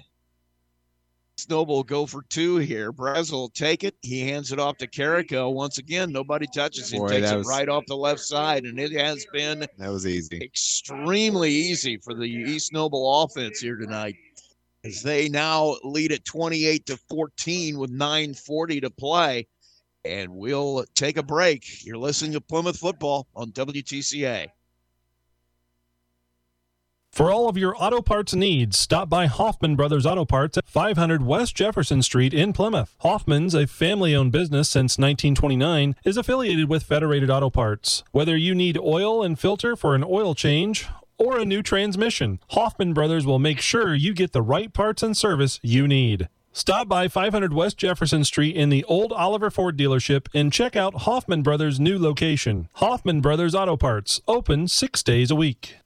Snowball 1.39 1.83
go 1.83 2.07
for 2.07 2.23
two 2.31 2.57
here. 2.57 2.93
Brazel 2.93 3.33
will 3.33 3.49
take 3.51 3.85
it. 3.85 3.95
He 4.01 4.21
hands 4.21 4.53
it 4.53 4.59
off 4.59 4.79
to 4.79 4.87
Carrico. 4.87 5.51
Once 5.51 5.77
again, 5.77 6.11
nobody 6.11 6.47
touches 6.47 6.91
him. 6.91 7.01
Boy, 7.01 7.09
Takes 7.09 7.29
that 7.29 7.35
it 7.35 7.39
was- 7.39 7.47
right 7.47 7.69
off 7.69 7.85
the 7.87 7.97
left 7.97 8.21
side, 8.21 8.65
and 8.65 8.81
it 8.81 8.93
has 8.93 9.27
been 9.33 9.61
that 9.61 9.89
was 9.91 10.07
easy. 10.07 10.39
extremely 10.43 11.51
easy 11.53 11.99
for 11.99 12.15
the 12.15 12.25
East 12.25 12.73
Noble 12.73 13.23
offense 13.23 13.61
here 13.61 13.77
tonight. 13.77 14.17
As 14.83 15.03
they 15.03 15.29
now 15.29 15.77
lead 15.85 16.11
at 16.13 16.25
28 16.25 16.87
to 16.87 16.97
14 16.97 17.77
with 17.79 17.91
9:40 17.91 18.81
to 18.81 18.91
play. 18.91 19.47
And 20.05 20.31
we'll 20.37 20.85
take 20.95 21.17
a 21.17 21.23
break. 21.23 21.85
You're 21.85 21.99
listening 21.99 22.33
to 22.33 22.41
Plymouth 22.41 22.79
football 22.79 23.27
on 23.35 23.51
WTCA. 23.51 24.47
For 27.17 27.33
all 27.33 27.49
of 27.49 27.57
your 27.57 27.75
auto 27.83 28.03
parts 28.03 28.35
needs, 28.35 28.77
stop 28.77 29.09
by 29.09 29.25
Hoffman 29.25 29.75
Brothers 29.75 30.05
Auto 30.05 30.27
Parts 30.27 30.59
at 30.59 30.69
500 30.69 31.25
West 31.25 31.57
Jefferson 31.57 32.03
Street 32.03 32.35
in 32.35 32.53
Plymouth. 32.53 32.95
Hoffman's, 32.99 33.55
a 33.55 33.67
family 33.67 34.15
owned 34.15 34.33
business 34.33 34.69
since 34.69 34.99
1929, 34.99 35.97
is 36.05 36.19
affiliated 36.19 36.69
with 36.69 36.83
Federated 36.83 37.31
Auto 37.31 37.49
Parts. 37.49 38.05
Whether 38.13 38.37
you 38.37 38.55
need 38.55 38.77
oil 38.77 39.23
and 39.23 39.39
filter 39.39 39.77
for 39.77 39.95
an 39.95 40.05
oil 40.05 40.35
change 40.35 40.89
or 41.17 41.39
a 41.39 41.47
new 41.47 41.63
transmission, 41.63 42.39
Hoffman 42.51 42.93
Brothers 42.93 43.25
will 43.25 43.39
make 43.39 43.63
sure 43.63 43.95
you 43.95 44.13
get 44.13 44.33
the 44.33 44.43
right 44.43 44.71
parts 44.71 45.03
and 45.03 45.17
service 45.17 45.59
you 45.63 45.89
need. 45.89 46.29
Stop 46.53 46.87
by 46.87 47.09
500 47.09 47.55
West 47.55 47.79
Jefferson 47.79 48.25
Street 48.25 48.55
in 48.55 48.69
the 48.69 48.85
old 48.85 49.15
Oliver 49.15 49.51
Ford 49.51 49.79
dealership 49.79 50.27
and 50.35 50.53
check 50.53 50.77
out 50.77 51.05
Hoffman 51.05 51.41
Brothers' 51.41 51.81
new 51.81 51.99
location. 51.99 52.69
Hoffman 52.75 53.23
Brothers 53.23 53.55
Auto 53.55 53.79
Parts, 53.79 54.21
open 54.29 54.69
six 54.69 55.03
days 55.03 55.31
a 55.31 55.35
week. 55.35 55.77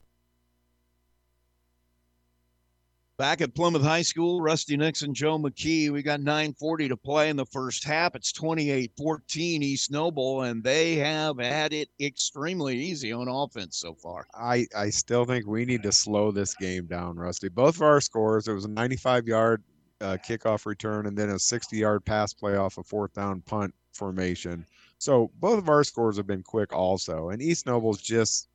Back 3.21 3.41
at 3.41 3.53
Plymouth 3.53 3.83
High 3.83 4.01
School, 4.01 4.41
Rusty 4.41 4.75
Nixon, 4.75 5.13
Joe 5.13 5.37
McKee. 5.37 5.91
We 5.91 6.01
got 6.01 6.21
9:40 6.21 6.87
to 6.87 6.97
play 6.97 7.29
in 7.29 7.35
the 7.35 7.45
first 7.45 7.83
half. 7.83 8.15
It's 8.15 8.33
28-14 8.33 9.61
East 9.61 9.91
Noble, 9.91 10.41
and 10.41 10.63
they 10.63 10.95
have 10.95 11.37
had 11.37 11.71
it 11.71 11.89
extremely 11.99 12.79
easy 12.79 13.13
on 13.13 13.27
offense 13.27 13.77
so 13.77 13.93
far. 13.93 14.25
I, 14.33 14.65
I 14.75 14.89
still 14.89 15.23
think 15.23 15.45
we 15.45 15.65
need 15.65 15.83
to 15.83 15.91
slow 15.91 16.31
this 16.31 16.55
game 16.55 16.87
down, 16.87 17.15
Rusty. 17.15 17.47
Both 17.47 17.75
of 17.75 17.83
our 17.83 18.01
scores, 18.01 18.47
it 18.47 18.53
was 18.53 18.65
a 18.65 18.69
95 18.69 19.27
yard 19.27 19.63
uh, 20.01 20.17
kickoff 20.27 20.65
return 20.65 21.05
and 21.05 21.15
then 21.15 21.29
a 21.29 21.37
60 21.37 21.77
yard 21.77 22.03
pass 22.03 22.33
play 22.33 22.55
off 22.55 22.79
a 22.79 22.83
fourth 22.83 23.13
down 23.13 23.41
punt 23.41 23.71
formation. 23.93 24.65
So 24.97 25.29
both 25.39 25.59
of 25.59 25.69
our 25.69 25.83
scores 25.83 26.17
have 26.17 26.25
been 26.25 26.41
quick 26.41 26.73
also. 26.73 27.29
And 27.29 27.39
East 27.39 27.67
Noble's 27.67 28.01
just 28.01 28.47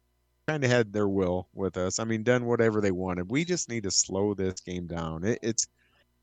kind 0.46 0.64
of 0.64 0.70
had 0.70 0.92
their 0.92 1.08
will 1.08 1.48
with 1.54 1.76
us. 1.76 1.98
I 1.98 2.04
mean, 2.04 2.22
done 2.22 2.46
whatever 2.46 2.80
they 2.80 2.92
wanted. 2.92 3.30
We 3.30 3.44
just 3.44 3.68
need 3.68 3.82
to 3.82 3.90
slow 3.90 4.34
this 4.34 4.60
game 4.60 4.86
down. 4.86 5.24
It, 5.24 5.38
it's 5.42 5.68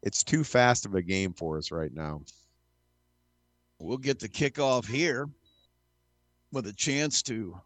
it's 0.02 0.24
too 0.24 0.44
fast 0.44 0.86
of 0.86 0.96
a 0.96 1.02
game 1.02 1.34
for 1.34 1.58
us 1.58 1.72
right 1.72 1.94
now. 1.94 2.22
We'll 3.80 3.98
get 3.98 4.20
the 4.20 4.30
kickoff 4.30 4.86
here 4.86 5.30
with 6.52 6.68
a 6.68 6.74
chance 6.74 7.22
to 7.24 7.58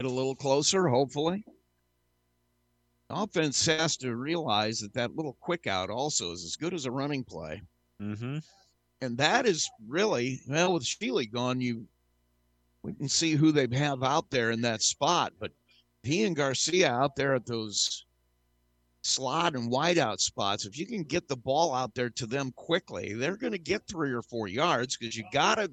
get 0.00 0.10
a 0.10 0.12
little 0.12 0.34
closer, 0.34 0.88
hopefully. 0.88 1.44
Offense 3.10 3.64
has 3.66 3.96
to 3.98 4.16
realize 4.16 4.80
that 4.80 4.92
that 4.94 5.16
little 5.16 5.36
quick 5.40 5.66
out 5.66 5.90
also 5.90 6.32
is 6.32 6.44
as 6.44 6.56
good 6.56 6.74
as 6.74 6.84
a 6.84 6.90
running 6.90 7.24
play. 7.24 7.62
Mm-hmm. 8.00 8.38
And 9.00 9.18
that 9.18 9.46
is 9.46 9.68
really, 9.86 10.40
well, 10.48 10.74
with 10.74 10.84
Sheely 10.84 11.30
gone, 11.30 11.60
you 11.60 11.86
we 12.82 12.92
can 12.94 13.08
see 13.08 13.32
who 13.32 13.52
they 13.52 13.66
have 13.76 14.02
out 14.02 14.30
there 14.30 14.50
in 14.50 14.60
that 14.62 14.82
spot. 14.82 15.32
But 15.38 15.52
he 16.02 16.24
and 16.24 16.36
Garcia 16.36 16.90
out 16.90 17.16
there 17.16 17.34
at 17.34 17.46
those 17.46 18.04
slot 19.02 19.54
and 19.54 19.70
wideout 19.70 20.20
spots, 20.20 20.64
if 20.66 20.78
you 20.78 20.86
can 20.86 21.02
get 21.02 21.28
the 21.28 21.36
ball 21.36 21.74
out 21.74 21.94
there 21.94 22.10
to 22.10 22.26
them 22.26 22.52
quickly, 22.56 23.14
they're 23.14 23.36
going 23.36 23.52
to 23.52 23.58
get 23.58 23.82
three 23.88 24.12
or 24.12 24.22
four 24.22 24.48
yards 24.48 24.96
because 24.96 25.16
you 25.16 25.24
gotta 25.32 25.70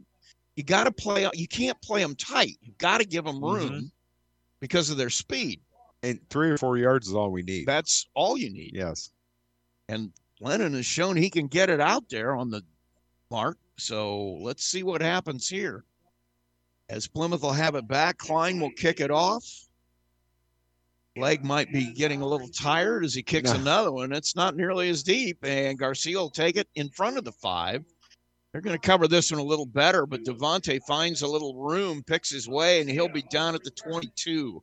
you 0.56 0.64
gotta 0.64 0.92
play. 0.92 1.28
You 1.34 1.48
can't 1.48 1.80
play 1.82 2.02
them 2.02 2.16
tight. 2.16 2.58
You 2.62 2.72
got 2.78 3.00
to 3.00 3.06
give 3.06 3.26
them 3.26 3.44
room 3.44 3.70
Mhm. 3.70 3.92
because 4.62 4.90
of 4.90 4.96
their 4.98 5.10
speed. 5.10 5.60
And 6.02 6.20
three 6.30 6.50
or 6.50 6.58
four 6.58 6.78
yards 6.78 7.08
is 7.08 7.14
all 7.14 7.32
we 7.32 7.42
need. 7.42 7.66
That's 7.66 8.08
all 8.14 8.38
you 8.38 8.50
need. 8.52 8.72
Yes. 8.74 9.12
And 9.90 10.14
Lennon 10.40 10.74
has 10.74 10.86
shown 10.86 11.18
he 11.18 11.30
can 11.30 11.48
get 11.48 11.70
it 11.70 11.82
out 11.82 12.08
there 12.10 12.36
on 12.36 12.50
the 12.50 12.64
mark. 13.30 13.58
So 13.78 14.38
let's 14.40 14.64
see 14.64 14.84
what 14.84 15.02
happens 15.02 15.50
here. 15.50 15.84
As 16.90 17.08
Plymouth 17.08 17.42
will 17.42 17.54
have 17.54 17.76
it 17.76 17.88
back, 17.88 18.18
Klein 18.18 18.60
will 18.60 18.72
kick 18.72 19.00
it 19.00 19.12
off. 19.12 19.44
Leg 21.18 21.44
might 21.44 21.72
be 21.72 21.94
getting 21.94 22.22
a 22.22 22.28
little 22.28 22.50
tired 22.50 23.06
as 23.06 23.14
he 23.14 23.24
kicks 23.24 23.52
No. 23.52 23.60
another 23.60 23.92
one. 23.92 24.12
It's 24.12 24.36
not 24.36 24.56
nearly 24.56 24.90
as 24.90 25.02
deep, 25.02 25.38
and 25.44 25.80
Garcia 25.80 26.18
will 26.18 26.30
take 26.30 26.58
it 26.58 26.68
in 26.76 26.90
front 26.90 27.18
of 27.18 27.24
the 27.24 27.32
five. 27.32 27.86
They're 28.52 28.62
going 28.62 28.78
to 28.78 28.88
cover 28.88 29.08
this 29.08 29.32
one 29.32 29.40
a 29.40 29.44
little 29.44 29.66
better, 29.66 30.06
but 30.06 30.24
Devontae 30.24 30.82
finds 30.86 31.22
a 31.22 31.28
little 31.28 31.56
room, 31.56 32.04
picks 32.04 32.30
his 32.30 32.48
way, 32.48 32.82
and 32.82 32.90
he'll 32.90 33.10
be 33.10 33.24
down 33.24 33.56
at 33.56 33.64
the 33.64 33.72
22. 33.72 34.62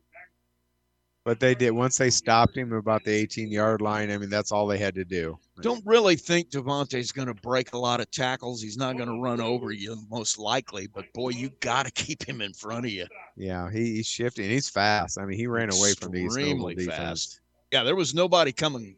But 1.24 1.38
they 1.38 1.54
did 1.54 1.70
once 1.70 1.98
they 1.98 2.10
stopped 2.10 2.56
him 2.56 2.72
about 2.72 3.04
the 3.04 3.12
18 3.12 3.50
yard 3.52 3.80
line. 3.80 4.10
I 4.10 4.18
mean, 4.18 4.28
that's 4.28 4.50
all 4.50 4.66
they 4.66 4.78
had 4.78 4.94
to 4.96 5.04
do. 5.04 5.38
Don't 5.60 5.84
really 5.86 6.16
think 6.16 6.50
Devontae's 6.50 7.12
going 7.12 7.28
to 7.28 7.34
break 7.34 7.74
a 7.74 7.78
lot 7.78 8.00
of 8.00 8.10
tackles. 8.10 8.60
He's 8.60 8.76
not 8.76 8.96
going 8.96 9.08
to 9.08 9.20
run 9.20 9.40
over 9.40 9.70
you, 9.70 9.96
most 10.10 10.36
likely. 10.38 10.88
But 10.88 11.12
boy, 11.12 11.28
you 11.30 11.50
got 11.60 11.86
to 11.86 11.92
keep 11.92 12.24
him 12.28 12.40
in 12.40 12.52
front 12.52 12.86
of 12.86 12.90
you. 12.90 13.06
Yeah, 13.36 13.70
he, 13.70 13.94
he's 13.96 14.06
shifting. 14.08 14.50
He's 14.50 14.68
fast. 14.68 15.16
I 15.16 15.24
mean, 15.24 15.38
he 15.38 15.46
ran 15.46 15.72
away 15.72 15.92
from 15.92 16.10
these 16.10 16.24
Extremely 16.36 16.74
defense. 16.74 16.96
fast. 16.96 17.40
Yeah, 17.70 17.84
there 17.84 17.96
was 17.96 18.14
nobody 18.14 18.50
coming 18.50 18.96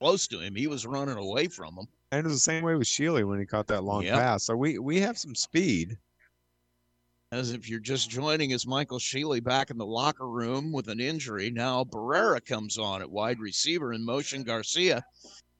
close 0.00 0.26
to 0.28 0.40
him. 0.40 0.54
He 0.54 0.68
was 0.68 0.86
running 0.86 1.16
away 1.18 1.46
from 1.48 1.74
them. 1.76 1.86
And 2.10 2.20
it 2.20 2.24
was 2.24 2.34
the 2.36 2.40
same 2.40 2.64
way 2.64 2.74
with 2.76 2.86
Sheely 2.86 3.26
when 3.28 3.38
he 3.38 3.44
caught 3.44 3.66
that 3.66 3.84
long 3.84 4.02
Yep. 4.04 4.14
pass. 4.14 4.44
So 4.44 4.56
we 4.56 4.78
we 4.78 4.98
have 5.00 5.18
some 5.18 5.34
speed. 5.34 5.98
As 7.36 7.50
if 7.50 7.68
you're 7.68 7.80
just 7.80 8.08
joining 8.08 8.54
us, 8.54 8.66
Michael 8.66 8.98
Sheely 8.98 9.44
back 9.44 9.68
in 9.68 9.76
the 9.76 9.84
locker 9.84 10.26
room 10.26 10.72
with 10.72 10.88
an 10.88 11.00
injury. 11.00 11.50
Now 11.50 11.84
Barrera 11.84 12.42
comes 12.42 12.78
on 12.78 13.02
at 13.02 13.10
wide 13.10 13.40
receiver 13.40 13.92
in 13.92 14.02
motion. 14.02 14.42
Garcia. 14.42 15.04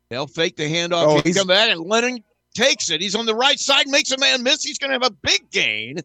They'll 0.08 0.26
fake 0.26 0.56
the 0.56 0.72
handoff. 0.72 1.04
Oh, 1.06 1.16
he 1.16 1.24
he's- 1.24 1.36
come 1.36 1.48
back 1.48 1.70
and 1.70 1.82
Lennon 1.82 2.24
takes 2.54 2.88
it. 2.88 3.02
He's 3.02 3.14
on 3.14 3.26
the 3.26 3.34
right 3.34 3.60
side, 3.60 3.88
makes 3.88 4.10
a 4.10 4.16
man 4.18 4.42
miss. 4.42 4.64
He's 4.64 4.78
going 4.78 4.88
to 4.88 4.94
have 4.94 5.12
a 5.12 5.14
big 5.22 5.50
gain. 5.50 5.98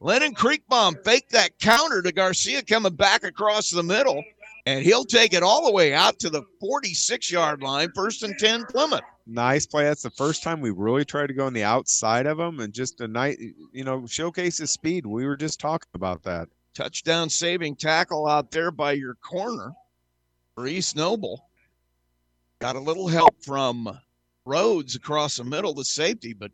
Lennon 0.00 0.34
Creekbaum 0.34 1.04
faked 1.04 1.32
that 1.32 1.58
counter 1.58 2.00
to 2.00 2.10
Garcia 2.10 2.62
coming 2.62 2.94
back 2.94 3.24
across 3.24 3.68
the 3.68 3.82
middle, 3.82 4.24
and 4.66 4.82
he'll 4.82 5.04
take 5.04 5.34
it 5.34 5.42
all 5.42 5.64
the 5.66 5.72
way 5.72 5.92
out 5.92 6.18
to 6.20 6.30
the 6.30 6.42
46 6.60 7.30
yard 7.30 7.62
line, 7.62 7.90
first 7.94 8.22
and 8.22 8.38
10 8.38 8.64
Plymouth. 8.66 9.02
Nice 9.26 9.66
play. 9.66 9.84
That's 9.84 10.02
the 10.02 10.10
first 10.10 10.42
time 10.42 10.60
we 10.60 10.70
really 10.70 11.04
tried 11.04 11.28
to 11.28 11.34
go 11.34 11.46
on 11.46 11.52
the 11.52 11.64
outside 11.64 12.26
of 12.26 12.38
him 12.38 12.60
and 12.60 12.72
just 12.72 13.00
a 13.00 13.08
night, 13.08 13.38
you 13.72 13.84
know, 13.84 14.06
showcase 14.06 14.58
his 14.58 14.70
speed. 14.70 15.06
We 15.06 15.26
were 15.26 15.36
just 15.36 15.60
talking 15.60 15.88
about 15.94 16.22
that. 16.24 16.48
touchdown 16.74 17.30
saving 17.30 17.76
tackle 17.76 18.26
out 18.26 18.50
there 18.50 18.70
by 18.70 18.92
your 18.92 19.14
corner 19.14 19.72
Reese 20.56 20.94
Noble. 20.94 21.48
Got 22.58 22.76
a 22.76 22.80
little 22.80 23.08
help 23.08 23.42
from 23.42 23.98
Rhodes 24.44 24.94
across 24.94 25.36
the 25.36 25.44
middle, 25.44 25.74
the 25.74 25.84
safety, 25.84 26.32
but 26.32 26.52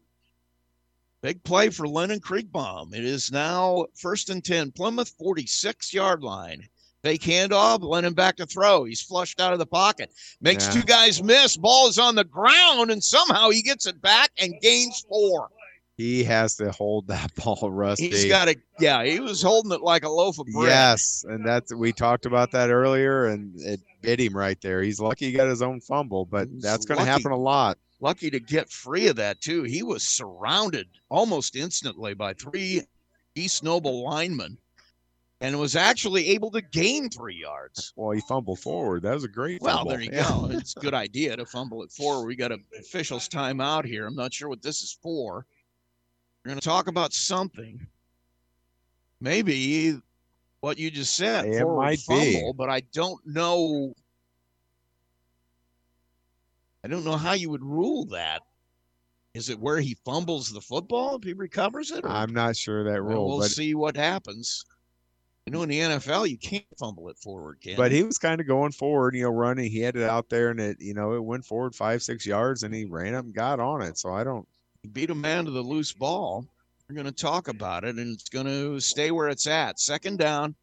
big 1.22 1.42
play 1.42 1.70
for 1.70 1.86
Lennon 1.88 2.20
Creekbaum. 2.20 2.94
It 2.94 3.04
is 3.04 3.32
now 3.32 3.86
first 3.94 4.30
and 4.30 4.44
10, 4.44 4.72
Plymouth 4.72 5.10
46 5.18 5.92
yard 5.92 6.22
line. 6.22 6.68
Fake 7.02 7.22
handoff, 7.22 7.82
Lennon 7.82 8.12
back 8.12 8.36
to 8.36 8.46
throw. 8.46 8.84
He's 8.84 9.00
flushed 9.00 9.40
out 9.40 9.52
of 9.54 9.58
the 9.58 9.66
pocket. 9.66 10.10
Makes 10.40 10.66
Yeah. 10.66 10.72
two 10.80 10.82
guys 10.82 11.22
miss. 11.22 11.56
Ball 11.56 11.88
is 11.88 11.98
on 11.98 12.14
the 12.14 12.24
ground, 12.24 12.90
and 12.90 13.02
somehow 13.02 13.48
he 13.50 13.62
gets 13.62 13.86
it 13.86 14.02
back 14.02 14.30
and 14.38 14.52
gains 14.60 15.04
four. 15.08 15.48
He 15.96 16.24
has 16.24 16.56
to 16.56 16.70
hold 16.72 17.06
that 17.08 17.34
ball, 17.42 17.70
Rusty. 17.70 18.08
He's 18.10 18.26
got 18.26 18.48
a 18.48 18.56
yeah, 18.78 19.02
he 19.04 19.18
was 19.20 19.40
holding 19.42 19.72
it 19.72 19.80
like 19.82 20.04
a 20.04 20.08
loaf 20.10 20.38
of 20.38 20.46
bread. 20.46 20.68
Yes, 20.68 21.24
and 21.28 21.44
that's 21.46 21.74
we 21.74 21.92
talked 21.92 22.26
about 22.26 22.52
that 22.52 22.70
earlier, 22.70 23.26
and 23.26 23.58
it 23.60 23.80
bit 24.02 24.18
him 24.20 24.36
right 24.36 24.58
there. 24.62 24.82
He's 24.82 25.00
lucky 25.00 25.26
he 25.26 25.32
got 25.32 25.48
his 25.48 25.60
own 25.62 25.80
fumble, 25.80 26.24
but 26.26 26.48
He's 26.48 26.62
that's 26.62 26.86
going 26.86 27.00
to 27.00 27.04
happen 27.06 27.32
a 27.32 27.36
lot. 27.36 27.76
lucky 28.00 28.30
to 28.30 28.40
get 28.40 28.70
free 28.70 29.08
of 29.08 29.16
that 29.16 29.40
too. 29.42 29.62
He 29.62 29.82
was 29.82 30.02
surrounded 30.02 30.88
almost 31.10 31.54
instantly 31.56 32.14
by 32.14 32.32
three 32.34 32.82
East 33.34 33.62
Noble 33.62 34.02
linemen 34.04 34.56
and 35.40 35.58
was 35.58 35.74
actually 35.76 36.28
able 36.28 36.50
to 36.50 36.60
gain 36.60 37.08
three 37.08 37.36
yards. 37.36 37.92
Well, 37.96 38.10
he 38.10 38.20
fumbled 38.20 38.60
forward. 38.60 39.02
That 39.02 39.14
was 39.14 39.24
a 39.24 39.28
great. 39.28 39.62
Well, 39.62 39.78
fumble. 39.78 39.92
there 39.92 40.00
you 40.02 40.10
Yeah. 40.12 40.28
go. 40.28 40.48
It's 40.50 40.76
a 40.76 40.80
good 40.80 40.94
idea 40.94 41.36
to 41.36 41.46
fumble 41.46 41.82
it 41.82 41.90
forward. 41.90 42.26
We 42.26 42.36
got 42.36 42.52
a 42.52 42.58
official's 42.78 43.28
timeout 43.28 43.84
here. 43.86 44.06
I'm 44.06 44.14
not 44.16 44.34
sure 44.34 44.48
what 44.48 44.62
this 44.62 44.82
is 44.82 44.98
for. 45.02 45.46
We're 46.44 46.50
going 46.50 46.60
to 46.60 46.64
talk 46.64 46.88
about 46.88 47.12
something. 47.12 47.86
Maybe 49.20 49.98
what 50.60 50.78
you 50.78 50.90
just 50.90 51.14
said, 51.16 51.46
It 51.46 51.64
might 51.66 52.00
be. 52.08 52.50
but 52.56 52.68
I 52.70 52.80
don't 52.92 53.20
know. 53.26 53.94
I 56.84 56.88
don't 56.88 57.04
know 57.04 57.16
how 57.16 57.32
you 57.34 57.50
would 57.50 57.62
rule 57.62 58.06
that. 58.06 58.42
Is 59.34 59.48
it 59.50 59.60
where 59.60 59.78
he 59.80 59.96
fumbles 60.04 60.50
the 60.50 60.60
football 60.62 61.16
if 61.16 61.22
he 61.22 61.34
recovers 61.34 61.90
it? 61.90 62.04
or- 62.04 62.08
I'm 62.10 62.32
not 62.32 62.56
sure 62.56 62.82
that 62.84 63.02
rule, 63.02 63.28
we'll 63.38 63.48
see 63.48 63.74
what 63.74 63.96
happens. 63.96 64.64
You 65.50 65.56
know, 65.56 65.64
in 65.64 65.68
the 65.68 65.80
NFL, 65.80 66.30
you 66.30 66.38
can't 66.38 66.64
fumble 66.78 67.08
it 67.08 67.18
forward, 67.18 67.58
can 67.60 67.74
but 67.74 67.90
he 67.90 68.04
was 68.04 68.18
kind 68.18 68.40
of 68.40 68.46
going 68.46 68.70
forward, 68.70 69.16
you 69.16 69.24
know, 69.24 69.30
running. 69.30 69.68
He 69.68 69.80
had 69.80 69.96
it 69.96 70.08
out 70.08 70.28
there, 70.28 70.50
and 70.50 70.60
it, 70.60 70.80
you 70.80 70.94
know, 70.94 71.14
it 71.14 71.24
went 71.24 71.44
forward 71.44 71.74
five, 71.74 72.04
six 72.04 72.24
yards, 72.24 72.62
and 72.62 72.72
he 72.72 72.84
ran 72.84 73.16
up 73.16 73.24
and 73.24 73.34
got 73.34 73.58
on 73.58 73.82
it. 73.82 73.98
So 73.98 74.12
I 74.12 74.22
don't. 74.22 74.46
Beat 74.92 75.10
a 75.10 75.14
man 75.16 75.46
to 75.46 75.50
the 75.50 75.60
loose 75.60 75.92
ball. 75.92 76.46
We're 76.88 76.94
going 76.94 77.06
to 77.06 77.12
talk 77.12 77.48
about 77.48 77.82
it, 77.82 77.96
and 77.96 78.14
it's 78.14 78.28
going 78.28 78.46
to 78.46 78.78
stay 78.78 79.10
where 79.10 79.28
it's 79.28 79.48
at. 79.48 79.80
Second 79.80 80.20
down, 80.20 80.54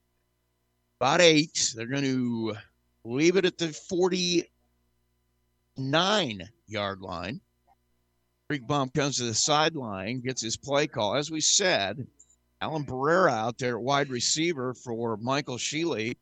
about 1.01 1.19
eight. 1.19 1.73
They're 1.75 1.85
going 1.85 2.03
to 2.03 2.55
leave 3.03 3.35
it 3.35 3.43
at 3.43 3.57
the 3.57 3.73
49 3.73 6.49
yard 6.69 7.01
line. 7.01 7.41
Creekbaum 8.49 8.93
comes 8.93 9.17
to 9.17 9.25
the 9.25 9.33
sideline, 9.33 10.21
gets 10.21 10.41
his 10.41 10.55
play 10.55 10.87
call. 10.87 11.17
As 11.17 11.29
we 11.29 11.41
said, 11.41 12.07
Alan 12.61 12.83
Barrera 12.85 13.31
out 13.31 13.57
there 13.57 13.79
wide 13.79 14.09
receiver 14.09 14.73
for 14.73 15.17
Michael 15.17 15.57
Sheely. 15.57 16.17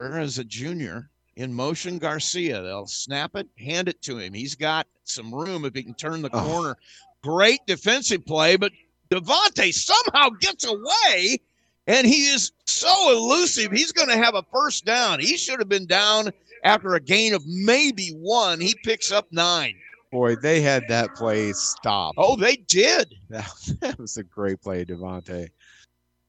There 0.00 0.20
is 0.20 0.38
a 0.38 0.44
junior 0.44 1.10
in 1.36 1.52
motion. 1.52 1.98
Garcia. 1.98 2.62
They'll 2.62 2.86
snap 2.86 3.36
it, 3.36 3.48
hand 3.58 3.88
it 3.88 4.00
to 4.02 4.18
him. 4.18 4.32
He's 4.32 4.54
got 4.54 4.86
some 5.04 5.34
room 5.34 5.64
if 5.64 5.74
he 5.74 5.82
can 5.82 5.94
turn 5.94 6.22
the 6.22 6.30
Oh. 6.32 6.42
corner. 6.42 6.76
Great 7.22 7.60
defensive 7.66 8.24
play, 8.24 8.56
but 8.56 8.72
Devontae 9.10 9.72
somehow 9.74 10.28
gets 10.40 10.64
away, 10.64 11.38
and 11.86 12.06
he 12.06 12.28
is 12.28 12.52
so 12.66 13.10
elusive. 13.12 13.72
He's 13.72 13.92
going 13.92 14.08
to 14.08 14.16
have 14.16 14.34
a 14.34 14.44
first 14.52 14.84
down. 14.84 15.20
He 15.20 15.36
should 15.36 15.58
have 15.58 15.68
been 15.68 15.86
down 15.86 16.30
after 16.64 16.94
a 16.94 17.00
gain 17.00 17.34
of 17.34 17.42
maybe 17.46 18.10
one. 18.10 18.60
He 18.60 18.74
picks 18.84 19.10
up 19.10 19.26
nine. 19.32 19.74
Boy, 20.10 20.36
they 20.36 20.60
had 20.60 20.84
that 20.88 21.14
play 21.14 21.52
stopped. 21.52 22.16
Oh, 22.18 22.36
they 22.36 22.56
did. 22.56 23.14
That, 23.28 23.50
that 23.80 23.98
was 23.98 24.16
a 24.16 24.22
great 24.22 24.60
play, 24.62 24.84
Devontae. 24.84 25.48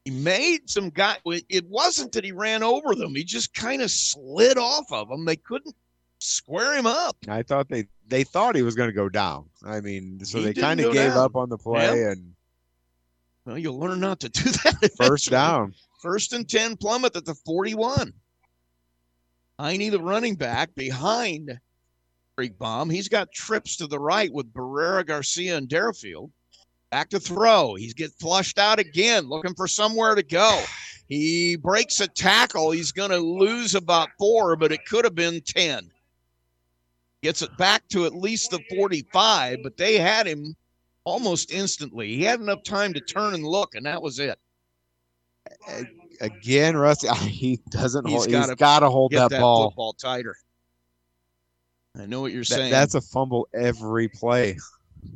He 0.04 0.10
made 0.10 0.68
some 0.68 0.90
guy. 0.90 1.16
It 1.24 1.66
wasn't 1.68 2.12
that 2.12 2.24
he 2.24 2.32
ran 2.32 2.62
over 2.62 2.94
them. 2.94 3.14
He 3.14 3.24
just 3.24 3.54
kind 3.54 3.82
of 3.82 3.90
slid 3.90 4.58
off 4.58 4.90
of 4.92 5.08
them. 5.08 5.24
They 5.24 5.36
couldn't 5.36 5.74
square 6.18 6.76
him 6.76 6.86
up. 6.86 7.16
I 7.28 7.42
thought 7.42 7.68
they 7.68 7.86
they 8.08 8.24
thought 8.24 8.54
he 8.56 8.62
was 8.62 8.74
going 8.74 8.88
to 8.88 8.94
go 8.94 9.08
down. 9.08 9.46
I 9.64 9.80
mean, 9.80 10.22
so 10.24 10.38
He 10.38 10.44
they 10.46 10.54
kind 10.54 10.80
of 10.80 10.92
gave 10.92 11.10
down. 11.10 11.18
up 11.18 11.36
on 11.36 11.48
the 11.48 11.58
play 11.58 12.00
Yeah. 12.02 12.10
and 12.12 12.32
Well, 13.46 13.58
you'll 13.58 13.78
learn 13.78 14.00
not 14.00 14.20
to 14.20 14.28
do 14.30 14.42
that. 14.50 14.90
first 14.96 15.30
down. 15.30 15.74
First 16.02 16.32
and 16.32 16.48
10 16.48 16.76
Plymouth 16.78 17.14
at 17.16 17.24
the 17.26 17.34
41. 17.34 18.12
I 19.58 19.76
need 19.76 19.90
the 19.90 20.00
running 20.00 20.34
back, 20.34 20.74
behind 20.74 21.60
Creekbaum. 22.40 22.92
He's 22.92 23.08
got 23.08 23.32
trips 23.32 23.76
to 23.76 23.86
the 23.86 23.98
right 23.98 24.32
with 24.32 24.52
Barrera, 24.52 25.06
Garcia, 25.06 25.56
and 25.56 25.68
Derafield. 25.68 26.30
Back 26.90 27.10
to 27.10 27.20
throw. 27.20 27.74
He's 27.74 27.94
get 27.94 28.10
flushed 28.20 28.58
out 28.58 28.78
again, 28.78 29.28
looking 29.28 29.54
for 29.54 29.68
somewhere 29.68 30.14
to 30.14 30.22
go. 30.22 30.62
He 31.08 31.56
breaks 31.56 32.00
a 32.00 32.08
tackle. 32.08 32.70
He's 32.70 32.92
going 32.92 33.10
to 33.10 33.18
lose 33.18 33.74
about 33.74 34.08
four, 34.18 34.56
but 34.56 34.72
it 34.72 34.84
could 34.86 35.04
have 35.04 35.14
been 35.14 35.40
10. 35.40 35.90
Gets 37.22 37.42
it 37.42 37.56
back 37.58 37.86
to 37.88 38.06
at 38.06 38.14
least 38.14 38.50
the 38.50 38.60
45, 38.74 39.58
but 39.62 39.76
they 39.76 39.98
had 39.98 40.26
him 40.26 40.56
almost 41.04 41.52
instantly. 41.52 42.16
He 42.16 42.24
had 42.24 42.40
enough 42.40 42.62
time 42.64 42.94
to 42.94 43.00
turn 43.00 43.34
and 43.34 43.44
look, 43.44 43.74
and 43.74 43.86
that 43.86 44.00
was 44.00 44.18
it. 44.18 44.38
Again, 46.20 46.76
Rusty, 46.76 47.08
he 47.28 47.60
doesn't 47.70 48.06
He's 48.06 48.24
hold. 48.24 48.30
He's 48.30 48.54
gotta 48.54 48.88
hold 48.88 49.12
get 49.12 49.30
that, 49.30 49.40
ball. 49.40 49.68
football 49.68 49.92
tighter. 49.94 50.34
I 51.98 52.06
know 52.06 52.20
what 52.20 52.32
you're 52.32 52.42
That- 52.42 52.46
saying. 52.54 52.70
that's 52.70 52.94
a 52.94 53.00
fumble 53.00 53.48
every 53.54 54.08
play. 54.08 54.56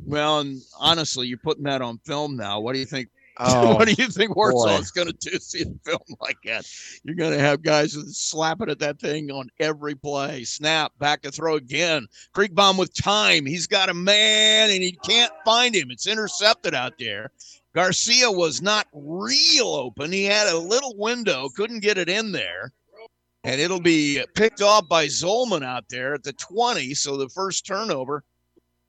well, 0.06 0.40
and 0.40 0.60
honestly, 0.78 1.26
you're 1.28 1.38
putting 1.38 1.64
that 1.64 1.82
on 1.82 1.98
film 1.98 2.36
now. 2.36 2.60
What 2.60 2.72
do 2.72 2.78
you 2.78 2.86
think? 2.86 3.08
Oh, 3.36 3.74
what 3.74 3.88
do 3.88 3.94
you 4.00 4.06
think 4.10 4.36
Warsaw 4.36 4.78
is 4.78 4.92
going 4.92 5.08
to 5.08 5.12
do? 5.30 5.36
See 5.40 5.62
a 5.62 5.64
film 5.84 5.98
like 6.20 6.36
that? 6.44 6.70
You're 7.02 7.16
going 7.16 7.32
to 7.32 7.38
have 7.40 7.62
guys 7.64 7.94
slapping 8.16 8.70
at 8.70 8.78
that 8.78 9.00
thing 9.00 9.28
on 9.32 9.50
every 9.58 9.96
play. 9.96 10.44
Snap, 10.44 10.92
back 11.00 11.22
to 11.22 11.32
throw 11.32 11.56
again. 11.56 12.06
Creekbaum 12.32 12.78
with 12.78 12.94
time. 12.94 13.44
He's 13.44 13.66
got 13.66 13.88
a 13.88 13.94
man, 13.94 14.70
and 14.70 14.84
he 14.84 14.92
can't 14.92 15.32
find 15.44 15.74
him. 15.74 15.90
It's 15.90 16.06
intercepted 16.06 16.74
out 16.76 16.92
there. 17.00 17.32
Garcia 17.74 18.30
was 18.30 18.62
not 18.62 18.86
real 18.92 19.66
open. 19.66 20.12
He 20.12 20.22
had 20.26 20.46
a 20.46 20.56
little 20.56 20.94
window, 20.96 21.48
couldn't 21.56 21.80
get 21.80 21.98
it 21.98 22.08
in 22.08 22.30
there. 22.30 22.70
And 23.44 23.60
it'll 23.60 23.80
be 23.80 24.24
picked 24.34 24.62
off 24.62 24.88
by 24.88 25.06
Zolman 25.06 25.62
out 25.64 25.84
there 25.90 26.14
at 26.14 26.22
the 26.22 26.32
20. 26.32 26.94
So 26.94 27.16
the 27.16 27.28
first 27.28 27.66
turnover 27.66 28.24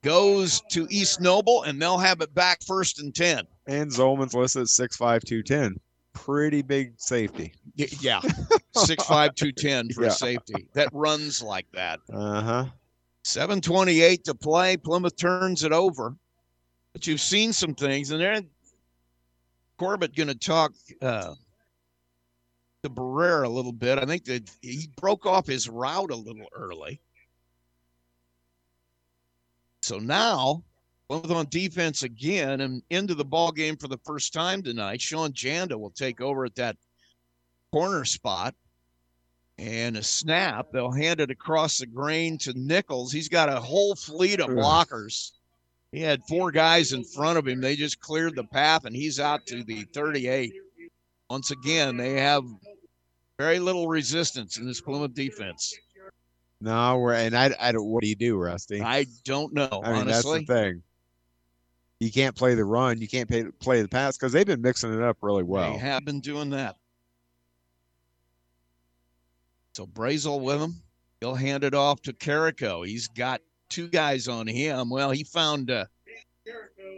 goes 0.02 0.62
to 0.72 0.88
East 0.90 1.20
Noble, 1.20 1.64
and 1.64 1.82
they'll 1.82 1.98
have 1.98 2.22
it 2.22 2.34
back 2.34 2.64
first 2.64 3.00
and 3.02 3.14
10. 3.14 3.46
And 3.68 3.92
Zolman's 3.92 4.34
listed 4.34 4.62
at 4.64 4.68
six 4.70 4.96
five 4.96 5.24
two 5.24 5.42
ten. 5.44 5.76
Pretty 6.14 6.62
big 6.62 6.94
safety. 6.98 7.54
Yeah, 7.76 8.22
six 8.76 9.04
five 9.06 9.36
two 9.36 9.52
ten 9.52 9.90
for 9.90 10.04
Yeah. 10.04 10.10
a 10.10 10.12
safety 10.12 10.68
that 10.74 10.88
runs 10.94 11.42
like 11.42 11.66
that. 11.74 12.00
Uh 12.14 12.42
huh. 12.42 12.66
Seven 13.24 13.60
twenty 13.60 14.02
eight 14.02 14.24
to 14.26 14.36
play. 14.36 14.78
Plymouth 14.78 15.18
turns 15.18 15.64
it 15.64 15.72
over, 15.74 16.16
but 16.94 17.08
you've 17.08 17.20
seen 17.20 17.52
some 17.52 17.74
things, 17.74 18.12
and 18.12 18.22
there. 18.22 18.40
Corbett 19.78 20.16
going 20.16 20.28
to 20.30 20.36
talk 20.36 20.72
uh, 21.02 21.34
to 22.86 22.90
Barrera 22.90 23.46
a 23.46 23.50
little 23.50 23.74
bit. 23.74 24.00
I 24.00 24.06
think 24.06 24.26
that 24.26 24.50
he 24.62 24.90
broke 24.96 25.26
off 25.26 25.46
his 25.46 25.68
route 25.68 26.12
a 26.12 26.16
little 26.16 26.48
early. 26.54 27.02
So 29.82 30.00
now 30.00 30.64
both 31.08 31.30
on 31.30 31.48
defense 31.50 32.04
again 32.04 32.62
and 32.62 32.82
into 32.90 33.14
the 33.14 33.26
ball 33.26 33.52
game 33.52 33.78
for 33.78 33.88
the 33.88 34.00
first 34.06 34.34
time 34.34 34.64
tonight. 34.64 35.02
Sean 35.02 35.32
Janda 35.34 35.80
will 35.80 35.92
take 35.92 36.22
over 36.22 36.46
at 36.46 36.56
that 36.56 36.78
corner 37.72 38.06
spot. 38.06 38.56
And 39.58 39.96
a 39.96 40.04
snap, 40.04 40.68
they'll 40.74 40.92
hand 40.92 41.22
it 41.22 41.32
across 41.32 41.78
the 41.78 41.86
grain 41.86 42.38
to 42.40 42.52
Nichols. 42.60 43.14
He's 43.14 43.30
got 43.30 43.48
a 43.48 43.60
whole 43.60 43.96
fleet 43.96 44.42
of 44.42 44.50
blockers. 44.50 45.32
He 45.94 46.02
had 46.02 46.26
four 46.28 46.52
guys 46.52 46.92
in 46.92 47.06
front 47.06 47.38
of 47.38 47.48
him. 47.48 47.62
They 47.62 47.78
just 47.78 48.02
cleared 48.02 48.36
the 48.36 48.44
path, 48.44 48.84
and 48.84 48.94
he's 48.94 49.18
out 49.18 49.46
to 49.46 49.64
the 49.64 49.84
38. 49.94 50.54
Once 51.30 51.52
again, 51.52 51.96
they 51.96 52.20
have 52.20 52.44
very 53.38 53.60
little 53.60 53.88
resistance 53.88 54.58
in 54.58 54.66
this 54.66 54.82
Plymouth 54.82 55.14
defense. 55.14 55.74
No, 56.62 56.98
we're 56.98 57.14
and 57.14 57.36
I, 57.36 57.54
I 57.60 57.72
don't. 57.72 57.86
What 57.86 58.02
do 58.02 58.10
you 58.10 58.16
do, 58.16 58.38
Rusty? 58.38 58.82
I 58.82 59.06
don't 59.24 59.54
know, 59.54 59.82
I 59.84 59.92
mean, 59.92 60.02
honestly. 60.02 60.40
that's 60.40 60.48
the 60.48 60.54
thing. 60.54 60.84
You 62.00 62.12
can't 62.12 62.36
play 62.36 62.56
the 62.56 62.66
run. 62.66 63.00
You 63.00 63.08
can't 63.08 63.30
pay, 63.30 63.46
play 63.60 63.82
the 63.82 63.88
pass 63.88 64.18
because 64.18 64.32
they've 64.34 64.46
been 64.46 64.62
mixing 64.62 64.94
it 64.94 65.02
up 65.02 65.18
really 65.22 65.44
well. 65.44 65.72
They 65.74 65.78
have 65.80 66.04
been 66.06 66.20
doing 66.20 66.50
that. 66.52 66.76
So 69.74 69.86
Brazel 69.86 70.42
with 70.42 70.62
him. 70.62 70.76
He'll 71.22 71.36
hand 71.36 71.64
it 71.64 71.74
off 71.74 72.02
to 72.04 72.14
Carrico. 72.14 72.86
He's 72.86 73.08
got 73.08 73.42
two 73.70 73.88
guys 73.88 74.28
on 74.28 74.48
him. 74.48 74.90
Well, 74.90 75.12
he 75.12 75.24
found 75.24 75.72
uh, 75.72 75.86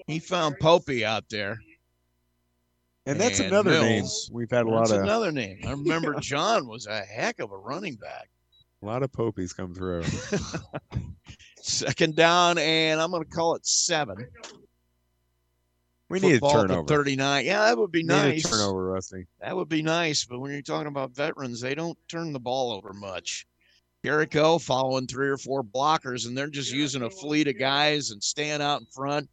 he 0.08 0.20
found 0.20 0.58
Popey 0.60 1.04
out 1.04 1.26
there. 1.30 1.60
And 3.08 3.20
that's 3.20 3.40
And 3.40 3.48
another 3.50 3.72
name 3.82 4.06
we've 4.32 4.52
had 4.52 4.66
a 4.68 4.70
That's 4.70 4.92
lot 4.92 4.98
of 4.98 5.04
another 5.04 5.32
name. 5.32 5.60
I 5.66 5.72
remember 5.72 6.16
John 6.20 6.68
was 6.68 6.86
a 6.88 7.00
heck 7.02 7.40
of 7.40 7.52
a 7.52 7.58
running 7.58 7.96
back. 7.96 8.30
a 8.82 8.86
lot 8.86 9.02
of 9.04 9.12
popies 9.12 9.56
come 9.56 9.74
through. 9.74 10.04
Second 11.62 12.16
down, 12.16 12.58
and 12.58 13.00
I'm 13.02 13.12
going 13.12 13.24
to 13.24 13.30
call 13.30 13.56
it 13.56 13.66
seven. 13.66 14.28
We 16.10 16.20
need 16.22 16.36
a 16.36 16.40
Football 16.40 16.62
the 16.62 16.68
turnover. 16.68 16.88
39. 16.88 17.46
Yeah, 17.46 17.66
that 17.66 17.78
would 17.78 17.92
be 17.92 18.04
Need 18.04 18.08
nice. 18.08 18.46
a 18.46 18.50
turnover, 18.50 18.86
Rusty. 18.92 19.26
That 19.42 19.56
would 19.56 19.68
be 19.68 19.82
nice, 19.82 20.24
but 20.24 20.40
when 20.40 20.52
you're 20.52 20.62
talking 20.62 20.88
about 20.88 21.12
veterans, 21.16 21.60
they 21.60 21.76
don't 21.76 21.98
turn 22.08 22.32
the 22.32 22.40
ball 22.40 22.72
over 22.72 22.94
much. 22.94 23.46
Carrico 24.06 24.58
following 24.58 25.08
three 25.08 25.28
or 25.28 25.38
four 25.38 25.64
blockers, 25.64 26.26
and 26.28 26.38
they're 26.38 26.48
just 26.48 26.72
using 26.72 27.02
a 27.02 27.10
fleet 27.10 27.50
of 27.50 27.60
guys 27.60 28.12
and 28.12 28.24
staying 28.24 28.62
out 28.62 28.80
in 28.80 28.88
front. 28.88 29.30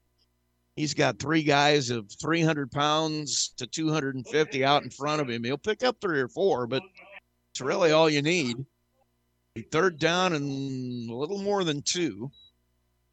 He's 0.77 0.95
got 0.95 1.21
three 1.21 1.45
guys 1.45 1.91
of 1.91 2.11
300 2.21 2.71
pounds 2.71 3.53
to 3.59 3.67
250 3.67 4.65
out 4.65 4.83
in 4.83 4.91
front 4.91 5.21
of 5.21 5.31
him. 5.31 5.45
He'll 5.45 5.57
pick 5.57 5.85
up 5.85 6.01
three 6.01 6.21
or 6.21 6.29
four, 6.29 6.67
but 6.67 6.83
it's 7.53 7.61
really 7.61 7.93
all 7.93 8.11
you 8.11 8.23
need. 8.23 8.65
Third 9.71 10.01
down 10.01 10.33
and 10.33 11.09
a 11.09 11.15
little 11.15 11.39
more 11.39 11.63
than 11.63 11.81
two. 11.83 12.29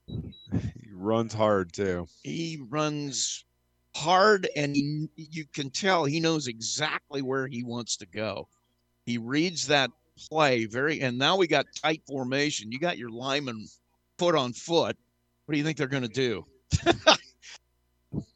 He 0.08 0.90
runs 0.92 1.34
hard 1.34 1.72
too. 1.72 2.08
He 2.24 2.64
runs 2.68 3.46
hard, 3.96 4.50
and 4.56 4.76
he, 4.76 5.08
you 5.16 5.46
can 5.54 5.70
tell 5.70 6.04
he 6.04 6.20
knows 6.20 6.48
exactly 6.48 7.22
where 7.22 7.46
he 7.46 7.64
wants 7.64 7.96
to 7.98 8.08
go. 8.08 8.48
He 9.06 9.20
reads 9.20 9.68
that 9.68 9.92
play 10.30 10.66
very, 10.66 11.02
and 11.02 11.18
now 11.18 11.38
we 11.38 11.46
got 11.46 11.68
tight 11.80 12.02
formation. 12.08 12.72
You 12.72 12.80
got 12.80 12.98
your 12.98 13.12
lineman 13.12 13.68
foot 14.18 14.34
on 14.34 14.54
foot. 14.54 14.98
What 15.46 15.54
do 15.54 15.58
you 15.60 15.64
think 15.64 15.78
they're 15.78 15.88
going 15.88 16.04
to 16.04 16.10
do? 16.10 16.46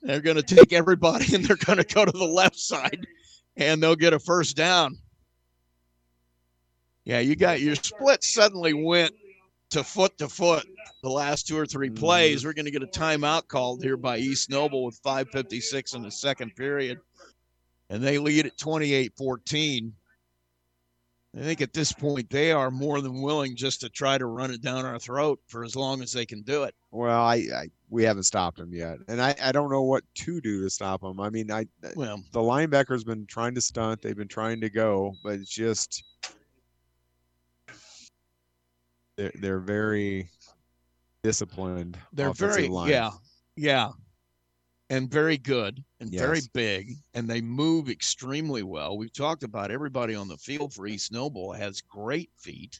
they're 0.02 0.22
going 0.22 0.38
to 0.38 0.44
take 0.44 0.74
everybody 0.74 1.26
and 1.36 1.44
they're 1.46 1.56
going 1.58 1.78
to 1.78 1.84
go 1.84 2.06
to 2.06 2.12
the 2.12 2.26
left 2.26 2.60
side, 2.60 3.06
and 3.58 3.82
they'll 3.82 3.96
get 3.96 4.14
a 4.14 4.20
first 4.20 4.56
down. 4.56 4.98
Yeah, 7.04 7.20
you 7.20 7.36
got 7.36 7.62
your 7.62 7.76
split 7.76 8.24
suddenly 8.24 8.74
went 8.74 9.14
to 9.70 9.84
foot 9.84 10.18
to 10.18 10.28
foot 10.28 10.66
the 11.04 11.10
last 11.10 11.48
two 11.48 11.58
or 11.58 11.66
three 11.66 11.90
plays. 11.90 12.40
Mm-hmm. 12.40 12.48
We're 12.48 12.54
going 12.54 12.66
to 12.66 12.72
get 12.72 12.84
a 12.84 12.88
timeout 12.88 13.48
called 13.48 13.84
here 13.84 13.98
by 13.98 14.18
East 14.18 14.50
Noble 14.50 14.86
with 14.86 15.02
5.56 15.04 15.96
in 15.96 16.02
the 16.02 16.12
second 16.12 16.56
period. 16.56 17.00
And 17.90 18.04
they 18.04 18.18
lead 18.18 18.48
at 18.48 18.58
28 18.58 19.14
14. 19.16 19.94
I 21.38 21.42
think 21.42 21.60
at 21.60 21.74
this 21.74 21.92
point, 21.92 22.30
they 22.30 22.52
are 22.54 22.72
more 22.72 23.02
than 23.02 23.22
willing 23.22 23.58
just 23.58 23.82
to 23.82 23.90
try 23.90 24.18
to 24.18 24.26
run 24.26 24.52
it 24.52 24.62
down 24.62 24.86
our 24.86 24.98
throat 24.98 25.40
for 25.48 25.66
as 25.66 25.76
long 25.76 26.02
as 26.02 26.14
they 26.14 26.26
can 26.26 26.44
do 26.44 26.64
it. 26.64 26.74
Well, 26.92 27.22
I, 27.22 27.36
I 27.54 27.70
we 27.90 28.04
haven't 28.04 28.24
stopped 28.24 28.58
them 28.58 28.74
yet, 28.74 29.00
and 29.10 29.22
I, 29.22 29.36
I 29.42 29.52
don't 29.52 29.70
know 29.70 29.82
what 29.82 30.04
to 30.16 30.40
do 30.40 30.62
to 30.62 30.70
stop 30.70 31.02
them. 31.02 31.20
I 31.20 31.30
mean, 31.30 31.52
I 31.52 31.66
Well, 31.96 32.24
the 32.32 32.40
linebacker's 32.40 33.04
been 33.04 33.26
trying 33.26 33.54
to 33.56 33.62
stunt. 33.62 34.02
They've 34.02 34.16
been 34.16 34.30
trying 34.30 34.62
to 34.62 34.70
go, 34.70 35.14
but 35.24 35.34
it's 35.34 35.50
just 35.50 36.04
they're 39.18 39.34
they're 39.36 39.60
very 39.60 40.30
disciplined. 41.22 41.98
they're 42.14 42.32
very, 42.32 42.70
line. 42.70 42.90
yeah, 42.90 43.12
yeah. 43.58 43.90
And 44.96 45.12
very 45.12 45.38
good 45.38 45.84
and 46.00 46.10
very 46.10 46.40
big, 46.54 46.96
and 47.14 47.30
they 47.30 47.42
move 47.42 47.90
extremely 47.90 48.64
well. 48.64 48.98
We've 48.98 49.12
talked 49.12 49.44
about 49.44 49.70
everybody 49.70 50.16
on 50.16 50.30
the 50.30 50.38
field 50.38 50.74
for 50.74 50.88
East 50.88 51.12
Noble 51.12 51.52
has 51.52 51.82
great 51.82 52.30
feet. 52.38 52.80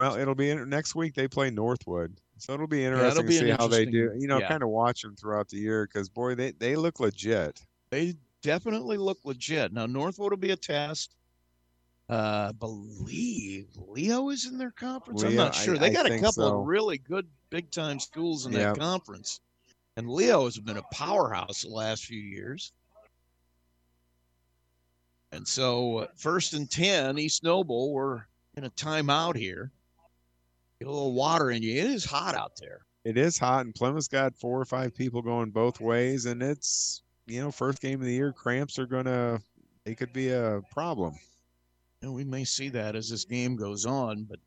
Well, 0.00 0.16
it'll 0.16 0.34
be 0.34 0.50
in, 0.50 0.68
next 0.68 0.94
week. 0.94 1.14
They 1.14 1.28
play 1.28 1.50
Northwood, 1.50 2.16
so 2.38 2.54
it'll 2.54 2.66
be 2.66 2.84
it'll 2.84 2.98
interesting 3.00 3.26
be 3.26 3.32
to 3.34 3.38
see 3.38 3.50
how 3.50 3.68
they 3.68 3.84
do. 3.84 4.12
You 4.16 4.28
know, 4.28 4.38
yeah. 4.38 4.48
kind 4.48 4.62
of 4.62 4.70
watch 4.70 5.02
them 5.02 5.14
throughout 5.14 5.48
the 5.48 5.58
year 5.58 5.86
because 5.86 6.08
boy, 6.08 6.34
they 6.34 6.52
they 6.52 6.74
look 6.74 7.00
legit. 7.00 7.60
They 7.90 8.14
definitely 8.42 8.96
look 8.96 9.18
legit. 9.24 9.72
Now 9.72 9.86
Northwood 9.86 10.30
will 10.30 10.38
be 10.38 10.52
a 10.52 10.56
test. 10.56 11.16
Uh, 12.08 12.52
believe 12.54 13.66
Leo 13.76 14.30
is 14.30 14.46
in 14.46 14.56
their 14.56 14.70
conference. 14.70 15.22
I'm 15.22 15.34
not 15.34 15.54
sure. 15.54 15.74
I- 15.74 15.78
they 15.78 15.90
got 15.90 16.06
a 16.06 16.16
couple 16.16 16.32
so. 16.32 16.60
of 16.60 16.66
really 16.66 16.96
good 16.96 17.26
big 17.50 17.70
time 17.70 18.00
schools 18.00 18.46
in 18.46 18.52
Yeah. 18.52 18.72
that 18.72 18.78
conference, 18.78 19.40
and 19.98 20.08
Leo 20.08 20.44
has 20.44 20.56
been 20.56 20.76
a 20.76 20.82
powerhouse 20.92 21.62
the 21.62 21.70
last 21.70 22.04
few 22.04 22.20
years. 22.20 22.72
And 25.32 25.46
so, 25.46 25.98
uh, 25.98 26.06
first 26.14 26.54
and 26.54 26.70
ten, 26.70 27.18
East 27.18 27.42
Noble, 27.42 27.92
we're 27.92 28.22
in 28.56 28.64
a 28.64 28.70
timeout 28.70 29.34
here. 29.34 29.72
Get 30.78 30.86
a 30.86 30.92
little 30.92 31.14
water 31.14 31.50
in 31.50 31.64
you. 31.64 31.72
It 31.72 31.90
is 31.90 32.04
hot 32.04 32.36
out 32.36 32.52
there. 32.60 32.82
It 33.04 33.18
is 33.18 33.38
hot, 33.38 33.66
and 33.66 33.74
Plymouth's 33.74 34.06
got 34.06 34.36
four 34.36 34.60
or 34.60 34.64
five 34.64 34.94
people 34.94 35.20
going 35.20 35.50
both 35.50 35.80
ways, 35.80 36.26
and 36.26 36.44
it's 36.44 37.02
you 37.26 37.40
know 37.40 37.50
first 37.50 37.82
game 37.82 37.98
of 37.98 38.06
the 38.06 38.14
year. 38.14 38.32
Cramps 38.32 38.78
are 38.78 38.86
gonna 38.86 39.40
they 39.84 39.96
could 39.96 40.12
be 40.12 40.30
a 40.30 40.60
problem. 40.70 41.14
And 42.02 42.14
we 42.14 42.22
may 42.22 42.44
see 42.44 42.68
that 42.68 42.94
as 42.94 43.10
this 43.10 43.24
game 43.24 43.56
goes 43.56 43.84
on, 43.84 44.22
but 44.30 44.38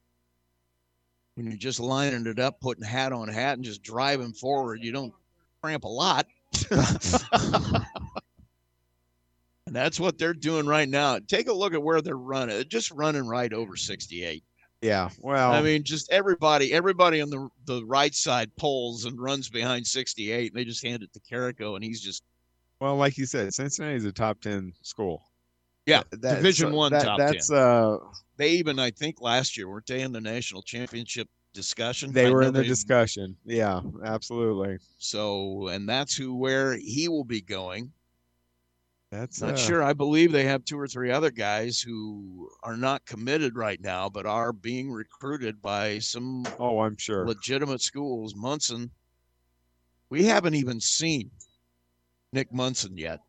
when 1.35 1.47
you're 1.47 1.57
just 1.57 1.81
lining 1.81 2.25
it 2.25 2.39
up, 2.39 2.61
putting 2.61 2.85
hat 2.85 3.11
on 3.11 3.27
hat, 3.27 3.55
and 3.55 3.65
just 3.65 3.83
driving 3.83 4.31
forward, 4.31 4.81
you 4.81 4.93
don't 4.93 5.13
cramp 5.61 5.83
a 5.83 5.87
lot. 5.87 6.27
and 6.71 7.85
that's 9.75 9.99
what 9.99 10.17
they're 10.17 10.33
doing 10.33 10.65
right 10.65 10.89
now. 10.89 11.19
Take 11.19 11.47
a 11.47 11.53
look 11.53 11.73
at 11.73 11.81
where 11.83 12.01
they're 12.01 12.17
running. 12.17 12.63
Just 12.67 12.91
running 12.91 13.27
right 13.27 13.53
over 13.53 13.75
68. 13.75 14.43
Yeah, 14.81 15.09
well, 15.19 15.51
I 15.51 15.61
mean, 15.61 15.83
just 15.83 16.11
everybody, 16.11 16.73
everybody 16.73 17.21
on 17.21 17.29
the 17.29 17.47
the 17.65 17.85
right 17.85 18.15
side 18.15 18.49
pulls 18.57 19.05
and 19.05 19.21
runs 19.21 19.47
behind 19.47 19.85
68, 19.85 20.51
and 20.51 20.59
they 20.59 20.65
just 20.65 20.83
hand 20.83 21.03
it 21.03 21.13
to 21.13 21.19
Carrico, 21.19 21.75
and 21.75 21.83
he's 21.83 22.01
just 22.01 22.23
well, 22.79 22.95
like 22.95 23.15
you 23.15 23.27
said, 23.27 23.53
Cincinnati's 23.53 24.05
a 24.05 24.11
top 24.11 24.41
ten 24.41 24.73
school. 24.81 25.21
yeah, 25.85 26.01
That- 26.13 26.37
Division 26.37 26.71
so 26.71 26.75
One 26.75 26.91
that- 26.93 27.03
top 27.03 27.19
That's 27.19 27.49
10. 27.49 27.57
uh, 27.59 27.97
They 28.37 28.53
even, 28.53 28.79
I 28.79 28.89
think, 28.89 29.21
last 29.21 29.55
year 29.55 29.69
weren't 29.69 29.85
they 29.85 30.01
in 30.01 30.11
the 30.11 30.19
national 30.21 30.63
championship 30.63 31.29
discussion? 31.53 32.11
they 32.11 32.27
I 32.27 32.31
were 32.31 32.43
in 32.43 32.53
the 32.53 32.61
they- 32.61 32.67
discussion. 32.67 33.35
Yeah, 33.45 33.81
absolutely. 34.03 34.77
So, 34.97 35.67
and 35.67 35.87
that's 35.87 36.15
who 36.15 36.35
where 36.35 36.73
he 36.77 37.07
will 37.09 37.23
be 37.25 37.41
going. 37.41 37.91
That's 39.11 39.41
Not 39.41 39.55
uh, 39.55 39.57
sure. 39.57 39.83
I 39.83 39.91
believe 39.91 40.31
they 40.31 40.45
have 40.45 40.63
two 40.63 40.79
or 40.79 40.87
three 40.87 41.11
other 41.11 41.31
guys 41.31 41.81
who 41.81 42.49
are 42.63 42.77
not 42.77 43.05
committed 43.05 43.57
right 43.57 43.81
now, 43.81 44.07
but 44.07 44.25
are 44.25 44.53
being 44.53 44.89
recruited 44.89 45.61
by 45.61 45.99
some 45.99 46.45
Oh, 46.57 46.79
I'm 46.79 46.95
sure. 46.95 47.27
legitimate 47.27 47.81
schools. 47.81 48.35
Munson, 48.37 48.89
we 50.09 50.23
haven't 50.23 50.55
even 50.55 50.79
seen 50.79 51.29
Nick 52.31 52.53
Munson 52.53 52.97
yet. 52.97 53.19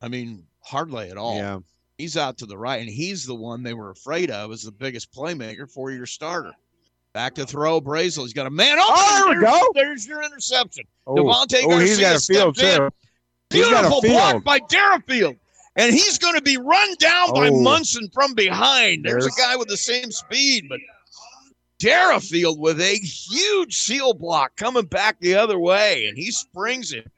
I 0.00 0.08
mean, 0.08 0.44
hardly 0.60 1.10
at 1.10 1.18
all. 1.18 1.36
Yeah. 1.36 1.58
He's 1.98 2.16
out 2.16 2.38
to 2.38 2.46
the 2.46 2.56
right, 2.56 2.80
and 2.80 2.88
he's 2.90 3.26
the 3.26 3.34
one 3.34 3.62
they 3.62 3.74
were 3.74 3.90
afraid 3.90 4.30
of 4.30 4.52
as 4.52 4.62
the 4.62 4.72
biggest 4.72 5.12
playmaker, 5.12 5.70
four 5.70 5.90
year 5.90 6.06
starter. 6.06 6.52
Back 7.16 7.34
to 7.36 7.46
throw, 7.46 7.80
Brazel. 7.80 8.24
He's 8.24 8.34
got 8.34 8.46
a 8.46 8.50
man 8.50 8.78
open. 8.78 8.84
Oh, 8.94 9.24
there 9.24 9.38
we 9.38 9.40
There's- 9.42 9.60
go. 9.62 9.70
There's 9.74 10.06
your 10.06 10.22
interception. 10.22 10.84
Oh, 11.06 11.14
Devontae 11.14 11.62
oh, 11.64 11.78
he's 11.78 11.98
got 11.98 12.10
Garcia 12.10 12.46
a 12.46 12.52
field 12.52 12.58
in. 12.58 12.76
too. 12.76 12.76
Got 12.82 12.92
Beautiful 13.48 13.98
a 13.98 14.02
block 14.02 14.30
field. 14.32 14.44
by 14.44 14.58
Derafield. 14.68 15.36
And 15.76 15.94
he's 15.94 16.18
going 16.18 16.34
to 16.34 16.42
be 16.42 16.58
run 16.58 16.94
down 16.98 17.32
by 17.32 17.48
Oh. 17.48 17.62
Munson 17.62 18.10
from 18.12 18.34
behind. 18.34 19.02
There's, 19.06 19.24
There's- 19.24 19.38
a 19.38 19.40
guy 19.40 19.56
with 19.56 19.68
the 19.68 19.78
same 19.78 20.10
speed, 20.12 20.66
but 20.68 20.78
Derafield 21.78 22.60
with 22.60 22.82
a 22.82 22.96
huge 22.98 23.74
seal 23.78 24.12
block 24.12 24.54
coming 24.56 24.84
back 24.84 25.18
the 25.18 25.36
other 25.36 25.58
way, 25.58 26.04
and 26.08 26.18
he 26.18 26.30
springs 26.30 26.92
it. 26.92 27.10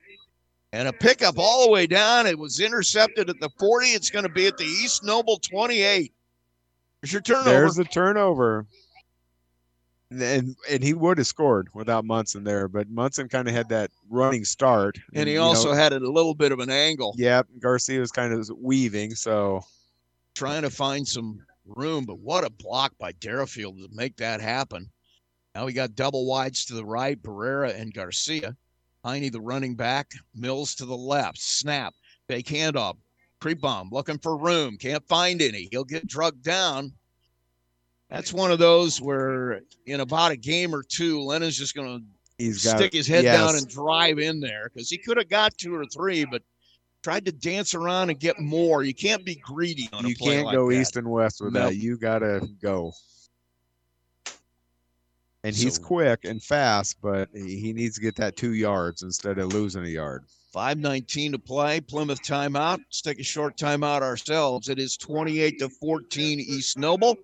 And 0.72 0.86
a 0.86 0.92
pickup 0.92 1.38
all 1.40 1.64
the 1.64 1.72
way 1.72 1.88
down. 1.88 2.26
It 2.28 2.38
was 2.38 2.60
intercepted 2.60 3.28
at 3.30 3.40
the 3.40 3.50
40. 3.58 3.88
It's 3.88 4.10
going 4.10 4.24
to 4.24 4.28
be 4.32 4.46
at 4.46 4.58
the 4.58 4.64
East 4.64 5.02
Noble 5.02 5.38
28. 5.38 6.12
There's 7.02 7.12
your 7.12 7.22
turnover. 7.22 7.50
There's 7.50 7.74
the 7.74 7.84
turnover. 7.84 8.64
And 10.10 10.56
and 10.70 10.82
he 10.82 10.94
would 10.94 11.18
have 11.18 11.26
scored 11.26 11.68
without 11.74 12.04
Munson 12.04 12.42
there, 12.42 12.66
but 12.66 12.88
Munson 12.88 13.28
kind 13.28 13.46
of 13.46 13.54
had 13.54 13.68
that 13.68 13.90
running 14.08 14.44
start. 14.44 14.98
and 15.14 15.28
he 15.28 15.36
also 15.36 15.70
know, 15.70 15.74
had 15.74 15.92
a 15.92 16.00
little 16.00 16.34
bit 16.34 16.50
of 16.50 16.60
an 16.60 16.70
angle. 16.70 17.14
yeah, 17.18 17.42
Garcia 17.58 18.00
was 18.00 18.10
kind 18.10 18.32
of 18.32 18.50
weaving, 18.56 19.14
so 19.14 19.60
trying 20.34 20.62
to 20.62 20.70
find 20.70 21.06
some 21.06 21.44
room, 21.66 22.06
but 22.06 22.18
what 22.20 22.44
a 22.44 22.50
block 22.50 22.94
by 22.98 23.12
Derafield 23.12 23.76
to 23.78 23.88
make 23.92 24.16
that 24.16 24.40
happen. 24.40 24.90
Now 25.54 25.66
we 25.66 25.72
got 25.74 25.94
double 25.94 26.26
wides 26.26 26.64
to 26.66 26.74
the 26.74 26.84
right, 26.84 27.20
Barrera 27.20 27.78
and 27.78 27.92
Garcia. 27.92 28.56
Heine, 29.04 29.30
the 29.30 29.40
running 29.40 29.74
back, 29.74 30.12
Mills 30.34 30.74
to 30.76 30.86
the 30.86 30.96
left. 30.96 31.38
Snap, 31.38 31.94
fake 32.28 32.46
handoff. 32.46 32.96
Creekbaum, 33.40 33.90
looking 33.92 34.18
for 34.18 34.36
room, 34.36 34.76
can't 34.76 35.06
find 35.06 35.40
any. 35.40 35.68
He'll 35.70 35.84
get 35.84 36.06
drugged 36.06 36.42
down. 36.42 36.92
That's 38.10 38.32
one 38.32 38.50
of 38.50 38.58
those 38.58 39.00
where 39.00 39.60
in 39.86 40.00
about 40.00 40.30
a 40.32 40.36
game 40.36 40.74
or 40.74 40.82
two, 40.82 41.20
Lennon's 41.20 41.58
just 41.58 41.74
going 41.74 42.04
to 42.38 42.52
stick 42.54 42.92
his 42.92 43.06
head 43.06 43.22
down 43.24 43.56
and 43.56 43.68
drive 43.68 44.18
in 44.18 44.40
there 44.40 44.70
because 44.72 44.88
he 44.88 44.96
could 44.96 45.16
have 45.18 45.28
got 45.28 45.56
two 45.58 45.74
or 45.74 45.84
three, 45.86 46.24
but 46.24 46.42
tried 47.02 47.24
to 47.26 47.32
dance 47.32 47.74
around 47.74 48.08
and 48.10 48.18
get 48.18 48.38
more. 48.40 48.82
You 48.82 48.94
can't 48.94 49.24
be 49.24 49.34
greedy 49.36 49.88
on 49.92 50.04
a 50.04 50.08
you 50.08 50.16
can't 50.16 50.46
like 50.46 50.54
go 50.54 50.70
that. 50.70 50.80
east 50.80 50.96
and 50.96 51.08
west 51.10 51.40
with 51.42 51.52
Nope. 51.52 51.70
that. 51.70 51.76
You 51.76 51.96
gotta 51.98 52.48
go. 52.62 52.92
And 55.44 55.54
he's 55.54 55.76
So- 55.76 55.82
quick 55.82 56.24
and 56.24 56.42
fast, 56.42 56.96
but 57.00 57.28
he 57.32 57.60
he 57.60 57.72
needs 57.72 57.94
to 57.96 58.00
get 58.00 58.16
that 58.16 58.36
two 58.36 58.54
yards 58.54 59.02
instead 59.02 59.38
of 59.38 59.52
losing 59.52 59.84
a 59.84 59.88
yard. 59.88 60.24
519 60.52 61.32
to 61.32 61.38
play. 61.38 61.80
Plymouth 61.80 62.22
timeout. 62.22 62.78
Let's 62.78 63.02
take 63.02 63.20
a 63.20 63.24
short 63.24 63.56
timeout 63.56 64.00
ourselves. 64.02 64.68
It 64.68 64.78
is 64.78 64.96
28 64.96 65.58
to 65.60 65.68
14 65.68 66.40
East 66.40 66.78
Noble. 66.78 67.16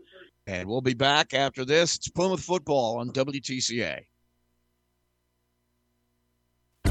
And 0.46 0.68
we'll 0.68 0.82
be 0.82 0.94
back 0.94 1.32
after 1.32 1.64
this. 1.64 1.96
It's 1.96 2.08
Plymouth 2.08 2.44
football 2.44 2.98
on 2.98 3.10
WTCA. 3.10 4.00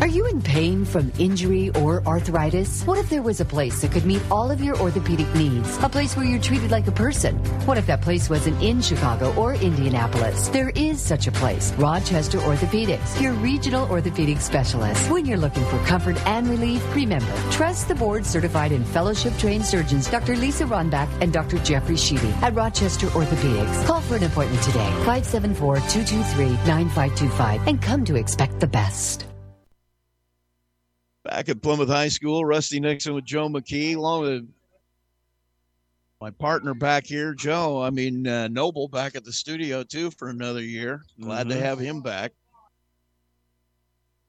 Are 0.03 0.07
you 0.07 0.27
in 0.27 0.41
pain 0.41 0.83
from 0.83 1.13
injury 1.17 1.69
or 1.69 2.05
arthritis? 2.05 2.83
What 2.83 2.97
if 2.97 3.09
there 3.09 3.21
was 3.21 3.39
a 3.39 3.45
place 3.45 3.81
that 3.81 3.93
could 3.93 4.03
meet 4.03 4.21
all 4.29 4.51
of 4.51 4.59
your 4.59 4.77
orthopedic 4.81 5.33
needs? 5.33 5.77
A 5.81 5.87
place 5.87 6.17
where 6.17 6.25
you're 6.25 6.41
treated 6.41 6.71
like 6.71 6.87
a 6.87 6.91
person? 6.91 7.37
What 7.65 7.77
if 7.77 7.87
that 7.87 8.01
place 8.01 8.29
wasn't 8.29 8.61
in 8.61 8.81
Chicago 8.81 9.33
or 9.35 9.53
Indianapolis? 9.53 10.49
There 10.49 10.71
is 10.71 10.99
such 10.99 11.27
a 11.27 11.31
place. 11.31 11.71
Rochester 11.77 12.39
Orthopedics, 12.39 13.21
your 13.21 13.31
regional 13.31 13.89
orthopedic 13.89 14.41
specialist. 14.41 15.09
When 15.09 15.25
you're 15.25 15.37
looking 15.37 15.63
for 15.67 15.77
comfort 15.85 16.17
and 16.27 16.49
relief, 16.49 16.83
remember, 16.93 17.33
trust 17.49 17.87
the 17.87 17.95
board 17.95 18.25
certified 18.25 18.73
and 18.73 18.85
fellowship 18.85 19.31
trained 19.37 19.65
surgeons 19.65 20.11
Dr. 20.11 20.35
Lisa 20.35 20.65
Ronbach 20.65 21.07
and 21.21 21.31
Dr. 21.31 21.59
Jeffrey 21.59 21.95
Sheedy 21.95 22.33
at 22.41 22.53
Rochester 22.53 23.07
Orthopedics. 23.07 23.85
Call 23.85 24.01
for 24.01 24.17
an 24.17 24.23
appointment 24.25 24.61
today, 24.63 24.91
574 25.05 25.77
223 25.77 26.47
9525, 26.67 27.67
and 27.69 27.81
come 27.81 28.03
to 28.03 28.17
expect 28.17 28.59
the 28.59 28.67
best. 28.67 29.27
Back 31.23 31.47
at 31.49 31.61
Plymouth 31.61 31.87
High 31.89 32.09
School, 32.09 32.43
Rusty 32.45 32.79
Nixon 32.79 33.13
with 33.13 33.23
Joe 33.25 33.47
McKee, 33.47 33.95
along 33.95 34.21
with 34.23 34.49
my 36.19 36.31
partner 36.31 36.73
back 36.73 37.05
here, 37.05 37.33
Joe. 37.33 37.81
I 37.81 37.89
mean, 37.89 38.27
uh, 38.27 38.47
Noble 38.49 38.87
back 38.89 39.15
at 39.15 39.23
the 39.23 39.31
studio 39.31 39.83
too 39.83 40.11
for 40.11 40.29
another 40.29 40.61
year. 40.61 41.03
Glad 41.21 41.49
to 41.49 41.55
Mhm. 41.55 41.59
have 41.61 41.79
him 41.79 42.01
back. 42.01 42.33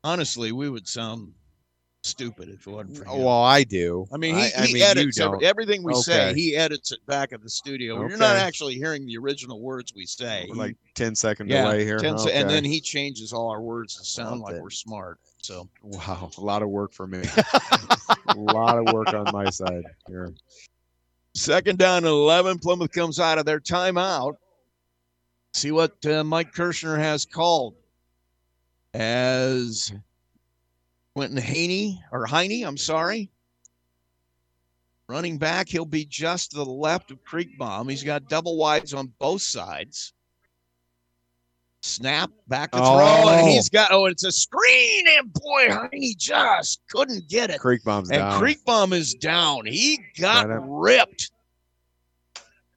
Honestly, 0.05 0.53
we 0.53 0.69
would 0.69 0.87
sound 0.87 1.33
stupid 2.03 2.49
if 2.51 2.67
it 2.67 2.71
wasn't 2.71 2.97
for 2.99 3.05
him. 3.05 3.11
Oh, 3.11 3.19
well, 3.25 3.43
I 3.43 3.65
do. 3.65 4.07
I 4.13 4.17
mean, 4.19 4.35
he, 4.35 4.43
I, 4.55 4.67
he 4.67 4.75
mean, 4.75 4.83
edits 4.83 5.19
every, 5.19 5.45
everything 5.47 5.83
we 5.83 5.95
say. 5.95 6.35
He 6.35 6.55
edits 6.55 6.93
it 6.93 7.05
back 7.07 7.33
at 7.33 7.43
the 7.43 7.49
studio. 7.49 7.99
You're 8.07 8.19
not 8.19 8.37
actually 8.37 8.75
hearing 8.75 9.07
the 9.07 9.17
original 9.17 9.61
words 9.61 9.95
we 9.97 10.05
say. 10.05 10.49
Like 10.53 10.77
10 10.95 11.15
second 11.15 11.49
yeah, 11.49 11.63
delay 11.65 11.85
here. 11.85 11.99
10 11.99 12.19
se- 12.19 12.33
and 12.35 12.49
then 12.51 12.63
he 12.65 12.81
changes 12.81 13.33
all 13.33 13.49
our 13.51 13.63
words 13.63 13.97
to 13.97 14.05
sound 14.05 14.43
like 14.43 14.57
it. 14.57 14.63
we're 14.63 14.71
smart. 14.71 15.19
So 15.45 15.69
Wow, 15.83 16.31
a 16.39 16.41
lot 16.41 16.63
of 16.63 16.71
work 16.71 16.95
for 16.95 17.07
me. 17.07 17.23
a 18.29 18.35
lot 18.35 18.79
of 18.79 18.95
work 18.95 19.13
on 19.13 19.31
my 19.31 19.51
side 19.51 19.85
here. 20.07 20.33
Second 21.35 21.79
down 21.79 21.99
and 21.99 22.07
11. 22.07 22.61
Plymouth 22.61 22.93
comes 22.93 23.21
out 23.21 23.37
of 23.37 23.45
their 23.45 23.61
timeout. 23.61 24.37
See 25.53 25.71
what 25.71 26.05
uh, 26.07 26.25
Mike 26.25 26.55
Kirshner 26.55 26.99
has 26.99 27.27
called 27.27 27.75
as 28.95 29.93
Quentin 31.15 31.37
Haney 31.37 32.03
or 32.11 32.25
Heine, 32.25 32.65
I'm 32.65 32.79
sorry. 32.79 33.31
Running 35.09 35.37
back, 35.37 35.69
he'll 35.69 35.85
be 35.85 36.07
just 36.07 36.53
to 36.53 36.57
the 36.57 36.65
left 36.65 37.11
of 37.11 37.23
Creekbaum. 37.23 37.91
He's 37.91 38.03
got 38.03 38.31
double 38.31 38.57
wides 38.57 38.95
on 38.95 39.13
both 39.19 39.43
sides. 39.43 40.15
Snap 41.87 42.31
back 42.49 42.71
to 42.71 42.79
throw, 42.79 42.87
Oh. 42.87 43.29
and 43.29 43.47
he's 43.47 43.69
got 43.69 43.93
oh, 43.93 44.07
it's 44.07 44.25
a 44.25 44.33
screen, 44.33 45.05
and 45.19 45.31
boy, 45.35 45.69
Heine 45.71 46.15
just 46.17 46.81
couldn't 46.89 47.29
get 47.29 47.51
it. 47.51 47.61
Creekbaum's 47.61 48.09
and 48.11 48.21
down. 48.21 48.43
Creekbaum 48.43 48.95
is 48.95 49.13
down. 49.13 49.67
He 49.67 50.01
got 50.19 50.47
ripped. 50.67 51.31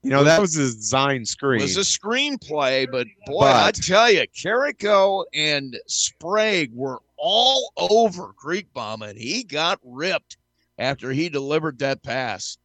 you 0.03 0.09
know 0.09 0.25
that 0.25 0.41
was 0.41 0.55
his 0.55 0.75
design 0.75 1.23
screen. 1.25 1.61
It 1.61 1.63
was 1.63 1.77
a 1.77 1.79
screenplay, 1.81 2.91
but 2.91 3.07
boy, 3.27 3.39
But- 3.45 3.55
I 3.55 3.71
tell 3.71 4.11
you, 4.11 4.25
Carrico 4.37 5.23
and 5.33 5.79
Sprague 5.87 6.73
were 6.73 6.99
all 7.15 7.71
over 7.77 8.33
Creekbaum, 8.33 9.07
and 9.09 9.17
he 9.17 9.43
got 9.43 9.79
ripped 9.85 10.35
after 10.79 11.13
he 11.13 11.29
delivered 11.29 11.79
that 11.79 12.03
pass. 12.03 12.57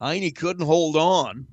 Heine 0.00 0.32
couldn't 0.32 0.66
hold 0.66 0.96
on. 0.96 1.46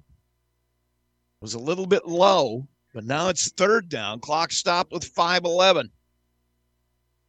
Was 1.42 1.54
a 1.54 1.60
little 1.60 1.86
bit 1.86 2.08
low, 2.08 2.68
but 2.94 3.04
now 3.06 3.30
it's 3.30 3.52
third 3.52 3.90
down. 3.90 4.20
Clock 4.20 4.52
stopped 4.52 4.92
with 4.92 5.04
5:11. 5.14 5.90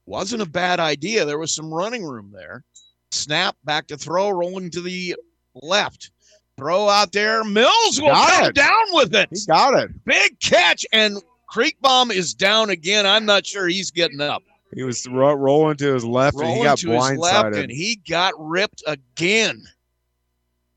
Wasn't 0.06 0.42
a 0.42 0.46
bad 0.46 0.80
idea. 0.80 1.24
There 1.24 1.38
was 1.38 1.52
some 1.54 1.72
running 1.72 2.04
room 2.04 2.32
there. 2.34 2.64
Snap 3.12 3.56
back 3.64 3.86
to 3.88 3.96
throw, 3.96 4.30
rolling 4.30 4.70
to 4.70 4.80
the 4.80 5.14
left. 5.54 6.10
Throw 6.56 6.88
out 6.88 7.12
there. 7.12 7.44
Mills 7.44 8.00
will 8.00 8.08
Got 8.08 8.30
come 8.40 8.48
it. 8.50 8.54
down 8.54 8.84
with 8.92 9.14
it. 9.14 9.28
he 9.32 9.40
got 9.46 9.74
it. 9.74 10.04
Big 10.04 10.38
catch, 10.40 10.84
and 10.92 11.22
Creekbaum 11.50 12.10
is 12.12 12.34
down 12.34 12.70
again. 12.70 13.06
I'm 13.06 13.24
not 13.24 13.46
sure 13.46 13.68
he's 13.68 13.90
getting 13.90 14.20
up. 14.20 14.42
He 14.74 14.82
was 14.82 15.06
ro- 15.06 15.34
rolling 15.34 15.76
to 15.76 15.92
his 15.94 16.04
left 16.04 16.38
and 16.38 16.48
he 16.56 16.62
got 16.62 16.78
to 16.78 16.90
his 16.90 17.18
left, 17.18 17.18
blindsided. 17.54 17.62
and 17.62 17.70
he 17.70 17.96
got 18.08 18.32
ripped 18.38 18.82
again. 18.86 19.62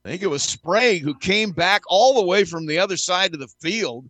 I 0.03 0.10
think 0.10 0.22
it 0.22 0.28
was 0.28 0.44
Sprague 0.44 1.02
who 1.02 1.16
came 1.18 1.52
back 1.52 1.82
all 1.88 2.14
the 2.16 2.26
way 2.26 2.44
from 2.44 2.66
the 2.66 2.78
other 2.78 2.98
side 2.98 3.34
of 3.34 3.40
the 3.40 3.48
field 3.62 4.10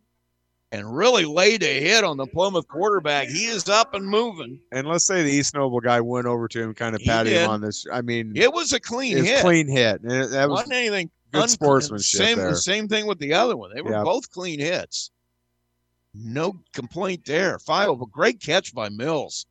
and 0.76 0.96
really 0.96 1.26
laid 1.26 1.64
a 1.64 1.80
hit 1.80 2.04
on 2.04 2.18
the 2.18 2.28
Plymouth 2.28 2.68
quarterback. 2.68 3.28
He 3.30 3.46
is 3.46 3.68
up 3.70 3.94
and 3.94 4.06
moving. 4.08 4.60
And 4.72 4.88
let's 4.88 5.06
say 5.06 5.24
the 5.24 5.32
East 5.32 5.56
Noble 5.56 5.80
guy 5.80 6.02
went 6.02 6.28
over 6.28 6.48
to 6.50 6.62
him, 6.62 6.74
kind 6.74 6.96
of 6.96 7.02
patted 7.02 7.34
him 7.34 7.50
on 7.50 7.62
this. 7.62 7.86
I 7.92 8.02
mean, 8.02 8.34
It 8.36 8.52
was 8.54 8.74
a 8.74 8.80
clean 8.80 9.18
it 9.18 9.22
was 9.22 9.30
hit. 9.30 9.42
clean 9.42 9.68
hit. 9.68 10.02
And 10.02 10.12
it- 10.12 10.30
that 10.32 10.50
was 10.50 10.58
Wasn't 10.60 10.74
anything 10.74 11.10
good 11.32 11.44
un- 11.44 11.50
sportsmanship 11.50 12.20
Same, 12.20 12.38
there. 12.38 12.56
same 12.56 12.88
thing 12.88 13.08
with 13.08 13.20
the 13.20 13.34
other 13.34 13.56
one. 13.58 13.72
They 13.74 13.82
were 13.82 13.92
Yep. 13.92 14.04
both 14.04 14.30
clean 14.32 14.60
hits. 14.60 15.12
No 16.14 16.60
complaint 16.74 17.26
there. 17.26 17.60
Five, 17.60 17.90
a 17.90 17.96
great 18.12 18.40
catch 18.42 18.74
by 18.74 18.90
Mills. 18.90 19.46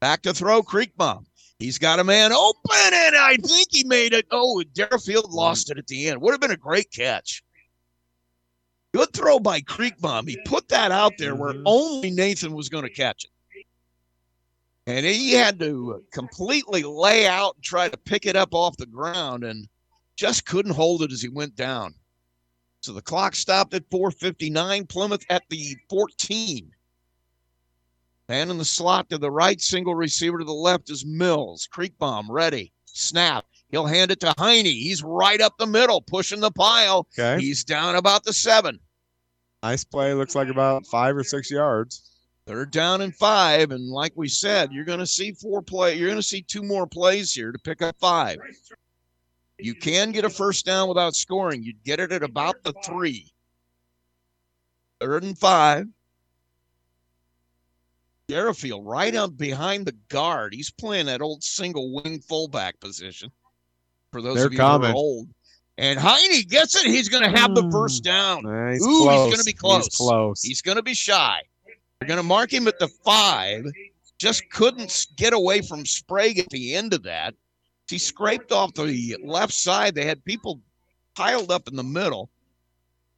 Back 0.00 0.22
to 0.22 0.34
throw, 0.34 0.62
Creekbaum. 0.62 1.24
He's 1.58 1.78
got 1.78 1.98
a 2.00 2.04
man 2.04 2.32
open, 2.32 2.60
and 2.92 3.16
I 3.16 3.36
think 3.42 3.68
he 3.70 3.82
made 3.84 4.12
it. 4.12 4.26
Oh, 4.30 4.62
Derafield 4.74 5.30
lost 5.32 5.70
it 5.70 5.78
at 5.78 5.86
the 5.86 6.08
end. 6.08 6.20
Would 6.20 6.32
have 6.32 6.40
been 6.40 6.50
a 6.50 6.56
great 6.56 6.90
catch. 6.92 7.42
Good 8.92 9.12
throw 9.12 9.38
by 9.38 9.60
Creekbaum. 9.60 10.28
He 10.28 10.38
put 10.46 10.68
that 10.68 10.90
out 10.90 11.12
there 11.18 11.34
where 11.34 11.52
Mm-hmm. 11.52 11.62
only 11.66 12.10
Nathan 12.10 12.52
was 12.54 12.68
going 12.68 12.84
to 12.84 12.90
catch 12.90 13.24
it. 13.24 13.30
And 14.88 15.04
he 15.04 15.32
had 15.32 15.58
to 15.60 16.04
completely 16.12 16.84
lay 16.84 17.26
out 17.26 17.56
and 17.56 17.64
try 17.64 17.88
to 17.88 17.96
pick 17.96 18.24
it 18.24 18.36
up 18.36 18.54
off 18.54 18.76
the 18.76 18.86
ground 18.86 19.42
and 19.42 19.68
just 20.14 20.46
couldn't 20.46 20.74
hold 20.74 21.02
it 21.02 21.10
as 21.10 21.20
he 21.20 21.28
went 21.28 21.56
down. 21.56 21.94
So 22.80 22.92
the 22.92 23.02
clock 23.02 23.34
stopped 23.34 23.74
at 23.74 23.90
4:59. 23.90 24.86
Plymouth 24.88 25.24
at 25.28 25.42
the 25.50 25.76
14. 25.90 26.70
Man 28.28 28.50
in 28.50 28.58
the 28.58 28.64
slot 28.64 29.10
to 29.10 29.18
the 29.18 29.30
right, 29.30 29.60
single 29.60 29.94
receiver 29.96 30.38
to 30.38 30.44
the 30.44 30.52
left 30.52 30.88
is 30.90 31.04
Mills. 31.04 31.68
Creekbaum 31.72 32.26
ready. 32.28 32.72
Snap. 32.84 33.44
He'll 33.70 33.86
hand 33.86 34.10
it 34.10 34.20
to 34.20 34.34
Heine. 34.38 34.64
He's 34.64 35.02
right 35.02 35.40
up 35.40 35.58
the 35.58 35.66
middle, 35.66 36.00
pushing 36.00 36.40
the 36.40 36.50
pile. 36.50 37.06
Okay. 37.18 37.42
He's 37.42 37.64
down 37.64 37.96
about 37.96 38.24
the 38.24 38.32
seven. 38.32 38.78
nice 39.62 39.84
play. 39.84 40.14
Looks 40.14 40.34
like 40.34 40.48
about 40.48 40.86
five 40.86 41.16
or 41.16 41.24
six 41.24 41.50
yards. 41.50 42.02
Third 42.46 42.70
down 42.70 43.00
and 43.00 43.14
five. 43.14 43.72
And 43.72 43.88
like 43.88 44.12
we 44.14 44.28
said, 44.28 44.72
you're 44.72 44.84
going 44.84 45.00
to 45.00 45.06
see 45.06 45.32
four 45.32 45.62
play. 45.62 45.96
You're 45.96 46.08
going 46.08 46.20
to 46.20 46.22
see 46.22 46.42
two 46.42 46.62
more 46.62 46.86
plays 46.86 47.32
here 47.32 47.50
to 47.50 47.58
pick 47.58 47.82
up 47.82 47.96
five. 47.98 48.38
You 49.58 49.74
can 49.74 50.12
get 50.12 50.24
a 50.24 50.30
first 50.30 50.64
down 50.64 50.88
without 50.88 51.16
scoring. 51.16 51.62
You'd 51.64 51.82
get 51.82 51.98
it 51.98 52.12
at 52.12 52.22
about 52.22 52.62
the 52.62 52.72
three. 52.84 53.32
Third 55.00 55.24
and 55.24 55.36
five. 55.36 55.86
Derafield 58.28 58.86
right 58.86 59.14
up 59.14 59.36
behind 59.36 59.86
the 59.86 59.96
guard. 60.08 60.52
He's 60.54 60.70
playing 60.70 61.06
that 61.06 61.22
old 61.22 61.42
single 61.42 61.92
wing 61.94 62.20
fullback 62.20 62.78
position. 62.80 63.30
For 64.12 64.22
those 64.22 64.36
They're 64.36 64.46
of 64.46 64.52
you 64.52 64.58
who 64.58 64.64
are 64.64 64.92
old. 64.92 65.28
And 65.78 65.98
Heine 65.98 66.42
gets 66.48 66.74
it. 66.74 66.86
He's 66.86 67.08
going 67.08 67.30
to 67.30 67.38
have 67.38 67.54
the 67.54 67.70
first 67.70 68.04
hmm. 68.04 68.10
down. 68.10 68.42
Nice. 68.44 68.82
Ooh, 68.82 69.02
close. 69.02 69.26
he's 69.26 69.34
going 69.34 69.38
to 69.38 69.44
be 69.44 69.52
close. 69.52 69.84
He's 69.84 69.96
close. 69.96 70.42
He's 70.42 70.62
going 70.62 70.76
to 70.76 70.82
be 70.82 70.94
shy. 70.94 71.40
They're 72.00 72.08
going 72.08 72.18
to 72.18 72.22
mark 72.22 72.52
him 72.52 72.66
at 72.68 72.78
the 72.78 72.88
five. 72.88 73.66
Just 74.18 74.48
couldn't 74.50 75.06
get 75.16 75.34
away 75.34 75.60
from 75.60 75.84
Sprague 75.84 76.38
at 76.38 76.48
the 76.48 76.74
end 76.74 76.94
of 76.94 77.02
that. 77.02 77.34
He 77.88 77.98
scraped 77.98 78.52
off 78.52 78.74
the 78.74 79.16
left 79.22 79.52
side. 79.52 79.94
They 79.94 80.06
had 80.06 80.24
people 80.24 80.60
piled 81.14 81.52
up 81.52 81.68
in 81.68 81.76
the 81.76 81.84
middle. 81.84 82.30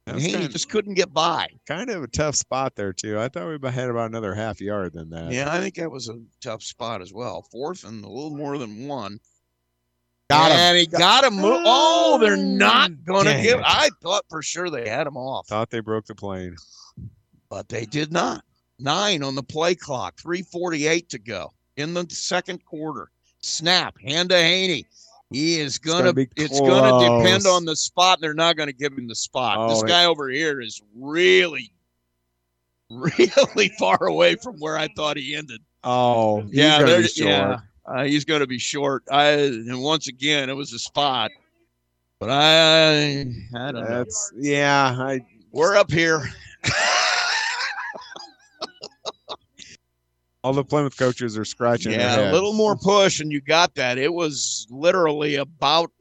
And 0.05 0.15
That's 0.15 0.25
Haney 0.25 0.39
kind, 0.39 0.51
just 0.51 0.69
couldn't 0.69 0.95
get 0.95 1.13
by. 1.13 1.47
kind 1.67 1.89
of 1.89 2.03
a 2.03 2.07
tough 2.07 2.35
spot 2.35 2.75
there 2.75 2.93
too. 2.93 3.19
I 3.19 3.27
thought 3.27 3.47
we 3.47 3.69
had 3.69 3.89
about 3.89 4.09
another 4.09 4.33
half 4.33 4.59
yard 4.59 4.93
than 4.93 5.09
that. 5.11 5.31
Yeah, 5.31 5.53
I 5.53 5.59
think 5.59 5.75
that 5.75 5.91
was 5.91 6.09
a 6.09 6.19
tough 6.41 6.63
spot 6.63 7.01
as 7.01 7.13
well. 7.13 7.43
Fourth 7.51 7.83
and 7.83 8.03
a 8.03 8.09
little 8.09 8.35
more 8.35 8.57
than 8.57 8.87
one. 8.87 9.19
Got 10.29 10.51
him. 10.51 10.75
he 10.75 10.85
got 10.85 11.23
him. 11.23 11.37
Mo- 11.37 11.63
oh, 11.65 12.19
they're 12.21 12.37
not 12.37 13.03
going 13.03 13.25
to 13.25 13.33
mm. 13.33 13.43
give. 13.43 13.59
I 13.63 13.89
thought 14.01 14.25
for 14.29 14.43
sure 14.43 14.69
they 14.69 14.87
had 14.87 15.07
him 15.07 15.17
off. 15.17 15.47
Thought 15.47 15.71
they 15.71 15.79
broke 15.79 16.05
the 16.05 16.15
plane. 16.15 16.55
but 17.49 17.67
they 17.67 17.85
did 17.85 18.11
not. 18.11 18.43
Nine 18.77 19.23
on 19.23 19.35
the 19.35 19.43
play 19.43 19.75
clock, 19.75 20.19
348 20.19 21.09
to 21.09 21.19
go 21.19 21.51
in 21.77 21.93
the 21.93 22.05
second 22.09 22.63
quarter. 22.63 23.09
Snap, 23.41 23.99
hand 23.99 24.29
to 24.29 24.37
Haney. 24.37 24.85
He 25.31 25.59
is 25.59 25.77
gonna, 25.77 26.13
gonna 26.13 26.27
it's 26.37 26.59
gonna 26.59 27.23
depend 27.23 27.45
on 27.45 27.65
the 27.65 27.75
spot. 27.75 28.19
They're 28.19 28.33
not 28.33 28.55
gonna 28.55 28.71
give 28.71 28.93
him 28.93 29.07
the 29.07 29.15
spot. 29.15 29.57
Oh, 29.59 29.69
this 29.69 29.83
guy 29.83 30.05
over 30.05 30.29
here 30.29 30.59
is 30.59 30.81
really, 30.95 31.71
really 32.89 33.69
far 33.79 34.03
away 34.05 34.35
from 34.35 34.57
where 34.57 34.77
I 34.77 34.87
thought 34.95 35.17
he 35.17 35.35
ended. 35.35 35.61
Oh, 35.83 36.43
yeah, 36.47 36.79
gonna 36.79 36.91
there- 36.91 37.01
be 37.01 37.07
short. 37.07 37.29
yeah. 37.29 37.59
Uh, 37.89 38.03
he's 38.03 38.23
gonna 38.23 38.45
be 38.45 38.59
short. 38.59 39.03
I 39.11 39.29
and 39.29 39.81
once 39.81 40.07
again 40.07 40.49
it 40.49 40.53
was 40.53 40.73
a 40.73 40.79
spot. 40.79 41.31
But 42.19 42.29
I 42.29 43.21
I 43.55 43.71
don't 43.71 43.89
know. 43.89 44.05
Yeah. 44.35 44.95
I 44.97 45.21
We're 45.51 45.75
up 45.75 45.91
here. 45.91 46.21
all 50.43 50.53
the 50.53 50.63
Plymouth 50.63 50.97
coaches 50.97 51.37
are 51.37 51.45
scratching 51.45 51.91
their 51.91 52.01
Yeah, 52.01 52.31
a 52.31 52.33
little 52.33 52.53
more 52.53 52.75
push, 52.77 53.19
and 53.19 53.31
you 53.31 53.41
got 53.41 53.75
that. 53.75 53.97
It 53.97 54.13
was 54.13 54.67
literally 54.69 55.35
about 55.35 55.91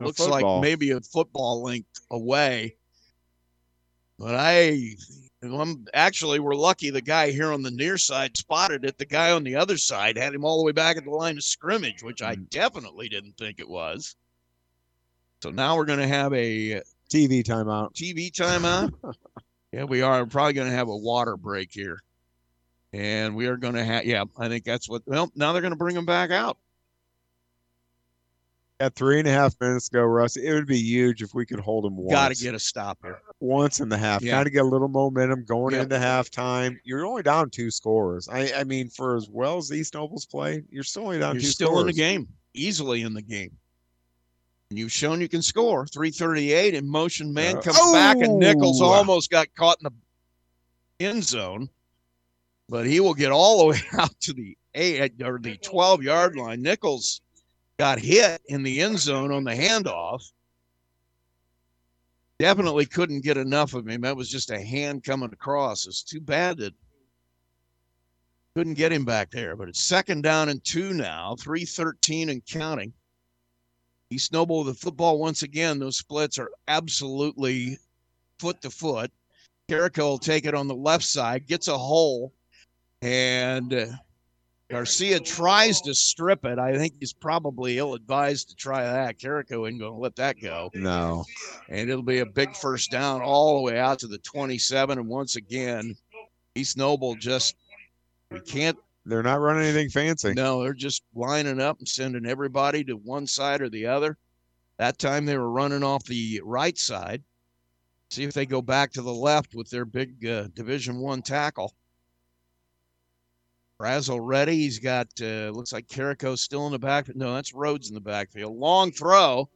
A 0.00 0.04
looks 0.04 0.18
football. 0.18 0.56
like 0.56 0.62
maybe 0.62 0.90
a 0.90 1.00
football 1.00 1.62
length 1.62 2.00
away. 2.10 2.76
But 4.18 4.34
I, 4.34 4.96
I'm 5.42 5.86
actually 5.92 6.38
we're 6.38 6.54
lucky. 6.54 6.90
The 6.90 7.00
guy 7.00 7.30
here 7.30 7.52
on 7.52 7.62
the 7.62 7.70
near 7.70 7.98
side 7.98 8.36
spotted 8.36 8.84
it. 8.84 8.98
The 8.98 9.04
guy 9.04 9.32
on 9.32 9.42
the 9.42 9.56
other 9.56 9.76
side 9.76 10.16
had 10.16 10.34
him 10.34 10.44
all 10.44 10.58
the 10.58 10.64
way 10.64 10.72
back 10.72 10.96
at 10.96 11.04
the 11.04 11.10
line 11.10 11.36
of 11.36 11.44
scrimmage, 11.44 12.02
which. 12.02 12.22
I 12.22 12.34
hmm. 12.34 12.44
definitely 12.44 13.08
didn't 13.08 13.36
think 13.36 13.58
it 13.58 13.68
was. 13.68 14.14
So 15.42 15.50
now 15.50 15.76
we're 15.76 15.86
going 15.86 15.98
to 15.98 16.06
have 16.06 16.32
a 16.34 16.82
TV 17.10 17.42
timeout. 17.42 17.94
TV 17.94 18.30
timeout. 18.30 18.92
yeah, 19.72 19.82
we 19.84 20.00
are 20.00 20.24
probably 20.24 20.52
going 20.52 20.70
to 20.70 20.76
have 20.76 20.88
a 20.88 20.96
water 20.96 21.36
break 21.36 21.72
here. 21.72 22.00
And 22.92 23.34
we 23.34 23.46
are 23.46 23.56
going 23.56 23.74
to 23.74 23.82
have, 23.84 24.04
yeah, 24.04 24.24
I 24.38 24.48
think 24.48 24.64
that's 24.64 24.88
what, 24.88 25.02
well, 25.04 25.32
now 25.34 25.52
they're 25.52 25.62
going 25.62 25.72
to 25.72 25.78
bring 25.78 25.96
him 25.96 26.06
back 26.06 26.30
out. 26.30 26.58
At 28.78 28.94
three 28.94 29.18
and 29.18 29.26
a 29.26 29.32
half 29.32 29.60
minutes 29.60 29.88
to 29.88 29.94
go, 29.94 30.02
Russ. 30.02 30.36
It 30.36 30.52
would 30.52 30.66
be 30.66 30.78
huge 30.78 31.22
if 31.22 31.34
we 31.34 31.44
could 31.44 31.60
hold 31.60 31.86
him. 31.86 32.08
Got 32.08 32.32
to 32.34 32.42
get 32.42 32.54
a 32.54 32.58
stop 32.58 32.98
here. 33.02 33.20
Once 33.42 33.80
in 33.80 33.88
the 33.88 33.98
half. 33.98 34.22
Yeah. 34.22 34.32
Kind 34.36 34.46
of 34.46 34.52
get 34.52 34.62
a 34.62 34.68
little 34.68 34.88
momentum 34.88 35.44
going 35.44 35.74
Yeah. 35.74 35.82
into 35.82 35.96
halftime. 35.96 36.76
You're 36.84 37.04
only 37.04 37.22
down 37.22 37.50
two 37.50 37.70
scores. 37.70 38.28
I, 38.28 38.52
I 38.52 38.64
mean, 38.64 38.88
for 38.88 39.16
as 39.16 39.28
well 39.28 39.58
as 39.58 39.72
East 39.72 39.94
Nobles 39.94 40.24
play, 40.26 40.62
you're 40.70 40.84
still 40.84 41.04
only 41.04 41.18
down 41.18 41.34
You're 41.34 41.42
still 41.42 41.80
in 41.80 41.86
the 41.86 41.92
game, 41.92 42.28
easily 42.54 43.02
in 43.02 43.14
the 43.14 43.22
game. 43.22 43.50
And 44.70 44.78
you've 44.78 44.92
shown 44.92 45.20
you 45.20 45.28
can 45.28 45.42
score. 45.42 45.86
338 45.86 46.74
in 46.74 46.88
motion 46.88 47.34
man 47.34 47.58
Uh, 47.58 47.60
comes 47.62 47.92
back, 47.92 48.16
and 48.18 48.38
Nichols 48.38 48.80
oh! 48.80 48.86
almost 48.86 49.28
got 49.30 49.48
caught 49.54 49.76
in 49.82 49.88
the 50.98 51.04
end 51.04 51.24
zone. 51.24 51.68
But 52.68 52.86
he 52.86 53.00
will 53.00 53.12
get 53.14 53.32
all 53.32 53.58
the 53.58 53.66
way 53.72 53.80
out 53.98 54.18
to 54.20 54.32
the 54.32 54.56
eight 54.74 55.20
or 55.22 55.38
the 55.38 55.56
12 55.58 56.02
yard 56.02 56.36
line. 56.36 56.62
Nichols 56.62 57.20
got 57.76 57.98
hit 57.98 58.40
in 58.46 58.62
the 58.62 58.80
end 58.80 58.98
zone 58.98 59.32
on 59.32 59.44
the 59.44 59.50
handoff. 59.54 60.22
Definitely 62.42 62.86
couldn't 62.86 63.20
get 63.22 63.36
enough 63.36 63.72
of 63.72 63.86
him. 63.86 64.00
That 64.00 64.16
was 64.16 64.28
just 64.28 64.50
a 64.50 64.60
hand 64.60 65.04
coming 65.04 65.30
across. 65.32 65.86
It's 65.86 66.02
too 66.02 66.20
bad 66.20 66.56
that 66.56 66.74
couldn't 68.56 68.74
get 68.74 68.90
him 68.90 69.04
back 69.04 69.30
there. 69.30 69.54
But 69.54 69.68
it's 69.68 69.80
second 69.80 70.22
down 70.22 70.48
and 70.48 70.62
two 70.64 70.92
now, 70.92 71.36
313 71.38 72.30
and 72.30 72.44
counting. 72.44 72.92
East 74.10 74.32
Noble 74.32 74.64
the 74.64 74.74
football 74.74 75.20
once 75.20 75.44
again. 75.44 75.78
Those 75.78 75.98
splits 75.98 76.36
are 76.36 76.50
absolutely 76.66 77.78
foot 78.40 78.60
to 78.62 78.70
foot. 78.70 79.12
Carrico 79.68 80.08
will 80.08 80.18
take 80.18 80.44
it 80.44 80.52
on 80.52 80.66
the 80.66 80.74
left 80.74 81.04
side, 81.04 81.46
gets 81.46 81.68
a 81.68 81.78
hole, 81.78 82.32
and 83.02 83.72
uh, 83.72 83.86
Garcia 84.72 85.20
tries 85.20 85.82
to 85.82 85.94
strip 85.94 86.46
it. 86.46 86.58
I 86.58 86.78
think 86.78 86.94
he's 86.98 87.12
probably 87.12 87.76
ill 87.76 87.92
advised 87.92 88.48
to 88.48 88.56
try 88.56 88.82
that. 88.84 89.18
Carrico 89.18 89.66
isn't 89.66 89.78
going 89.78 89.92
to 89.92 89.98
let 89.98 90.16
that 90.16 90.40
go. 90.40 90.70
No. 90.72 91.26
And 91.68 91.90
it'll 91.90 92.02
be 92.02 92.20
a 92.20 92.26
big 92.26 92.56
first 92.56 92.90
down 92.90 93.20
all 93.20 93.56
the 93.56 93.60
way 93.60 93.78
out 93.78 93.98
to 93.98 94.06
the 94.06 94.16
27. 94.16 94.98
And 94.98 95.08
once 95.08 95.36
again, 95.36 95.94
East 96.54 96.78
Noble 96.78 97.14
just, 97.16 97.54
we 98.30 98.40
can't. 98.40 98.78
They're 99.04 99.22
not 99.22 99.40
running 99.40 99.64
anything 99.64 99.90
fancy. 99.90 100.32
No, 100.32 100.62
they're 100.62 100.72
just 100.72 101.02
lining 101.14 101.60
up 101.60 101.78
and 101.78 101.86
sending 101.86 102.24
everybody 102.24 102.82
to 102.84 102.94
one 102.94 103.26
side 103.26 103.60
or 103.60 103.68
the 103.68 103.84
other. 103.84 104.16
That 104.78 104.98
time 104.98 105.26
they 105.26 105.36
were 105.36 105.50
running 105.50 105.82
off 105.82 106.04
the 106.04 106.40
right 106.42 106.78
side. 106.78 107.22
See 108.10 108.24
if 108.24 108.32
they 108.32 108.46
go 108.46 108.62
back 108.62 108.90
to 108.92 109.02
the 109.02 109.12
left 109.12 109.54
with 109.54 109.68
their 109.68 109.84
big 109.84 110.24
uh, 110.24 110.48
Division 110.54 110.98
One 110.98 111.20
tackle. 111.20 111.74
Brazel 113.82 114.20
ready. 114.22 114.56
He's 114.58 114.78
got 114.78 115.08
uh, 115.20 115.50
looks 115.50 115.72
like 115.72 115.88
Carrico 115.88 116.36
still 116.36 116.66
in 116.66 116.72
the 116.72 116.78
back. 116.78 117.14
No, 117.16 117.34
that's 117.34 117.52
Rhodes 117.52 117.88
in 117.88 117.94
the 117.94 118.00
backfield. 118.00 118.56
Long 118.56 118.92
throw, 118.92 119.48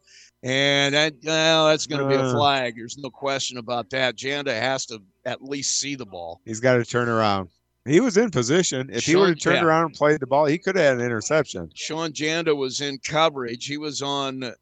and 0.43 0.95
that 0.95 1.15
well, 1.25 1.69
that's 1.69 1.87
going 1.87 2.03
to 2.03 2.09
be 2.09 2.15
a 2.15 2.25
Uh. 2.27 2.33
flag. 2.33 2.75
There's 2.77 2.99
no 2.99 3.09
question 3.09 3.59
about 3.59 3.89
that. 3.91 4.17
Janda 4.17 4.49
has 4.49 4.85
to 4.87 5.01
at 5.25 5.45
least 5.45 5.79
see 5.79 5.95
the 5.95 6.07
ball. 6.07 6.41
He's 6.45 6.59
got 6.59 6.75
to 6.75 6.85
turn 6.85 7.09
around. 7.09 7.51
He 7.85 8.01
was 8.01 8.17
in 8.17 8.33
position. 8.33 8.91
If 8.93 9.05
he 9.05 9.15
would 9.15 9.29
have 9.29 9.39
turned 9.39 9.59
yeah. 9.59 9.65
around 9.65 9.85
and 9.87 9.95
played 9.95 10.19
the 10.19 10.27
ball, 10.27 10.47
he 10.47 10.59
could 10.59 10.75
have 10.75 10.85
had 10.85 10.99
an 10.99 11.05
interception. 11.05 11.71
Sean 11.75 12.11
Janda 12.11 12.57
was 12.57 12.81
in 12.81 12.99
coverage. 12.99 13.67
He 13.67 13.77
was 13.77 14.03
on 14.03 14.53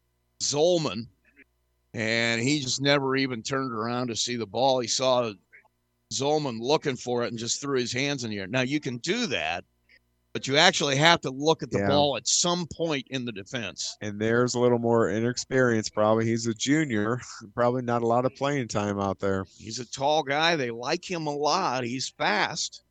Zolman, 0.43 1.07
and 1.95 2.39
he 2.39 2.59
just 2.59 2.81
never 2.81 3.15
even 3.15 3.41
turned 3.41 3.73
around 3.73 4.09
to 4.09 4.15
see 4.15 4.35
the 4.35 4.45
ball. 4.45 4.79
He 4.79 4.87
saw 4.87 5.33
Zolman 6.15 6.59
looking 6.59 6.95
for 6.95 7.23
it 7.23 7.29
and 7.29 7.37
just 7.39 7.61
threw 7.61 7.79
his 7.79 7.91
hands 7.93 8.23
in 8.23 8.29
the 8.29 8.39
air. 8.39 8.47
Now 8.47 8.61
you 8.61 8.79
can 8.79 8.97
do 8.99 9.25
that, 9.27 9.63
but 10.33 10.47
you 10.47 10.57
actually 10.57 10.95
have 10.95 11.21
to 11.21 11.29
look 11.29 11.63
at 11.63 11.71
the 11.71 11.79
Yeah. 11.79 11.87
ball 11.89 12.17
at 12.17 12.27
some 12.27 12.67
point 12.73 13.05
in 13.09 13.25
the 13.25 13.31
defense. 13.31 13.95
And 14.01 14.19
there's 14.19 14.55
a 14.55 14.59
little 14.59 14.79
more 14.79 15.09
inexperience, 15.09 15.89
probably. 15.89 16.25
He's 16.25 16.47
a 16.47 16.53
junior, 16.53 17.21
probably 17.53 17.81
not 17.83 18.01
a 18.01 18.07
lot 18.07 18.25
of 18.25 18.35
playing 18.35 18.67
time 18.67 18.99
out 18.99 19.19
there. 19.19 19.45
He's 19.57 19.79
a 19.79 19.85
tall 19.85 20.23
guy. 20.23 20.55
They 20.55 20.71
like 20.71 21.09
him 21.09 21.27
a 21.27 21.35
lot. 21.35 21.83
He's 21.83 22.09
fast. 22.09 22.81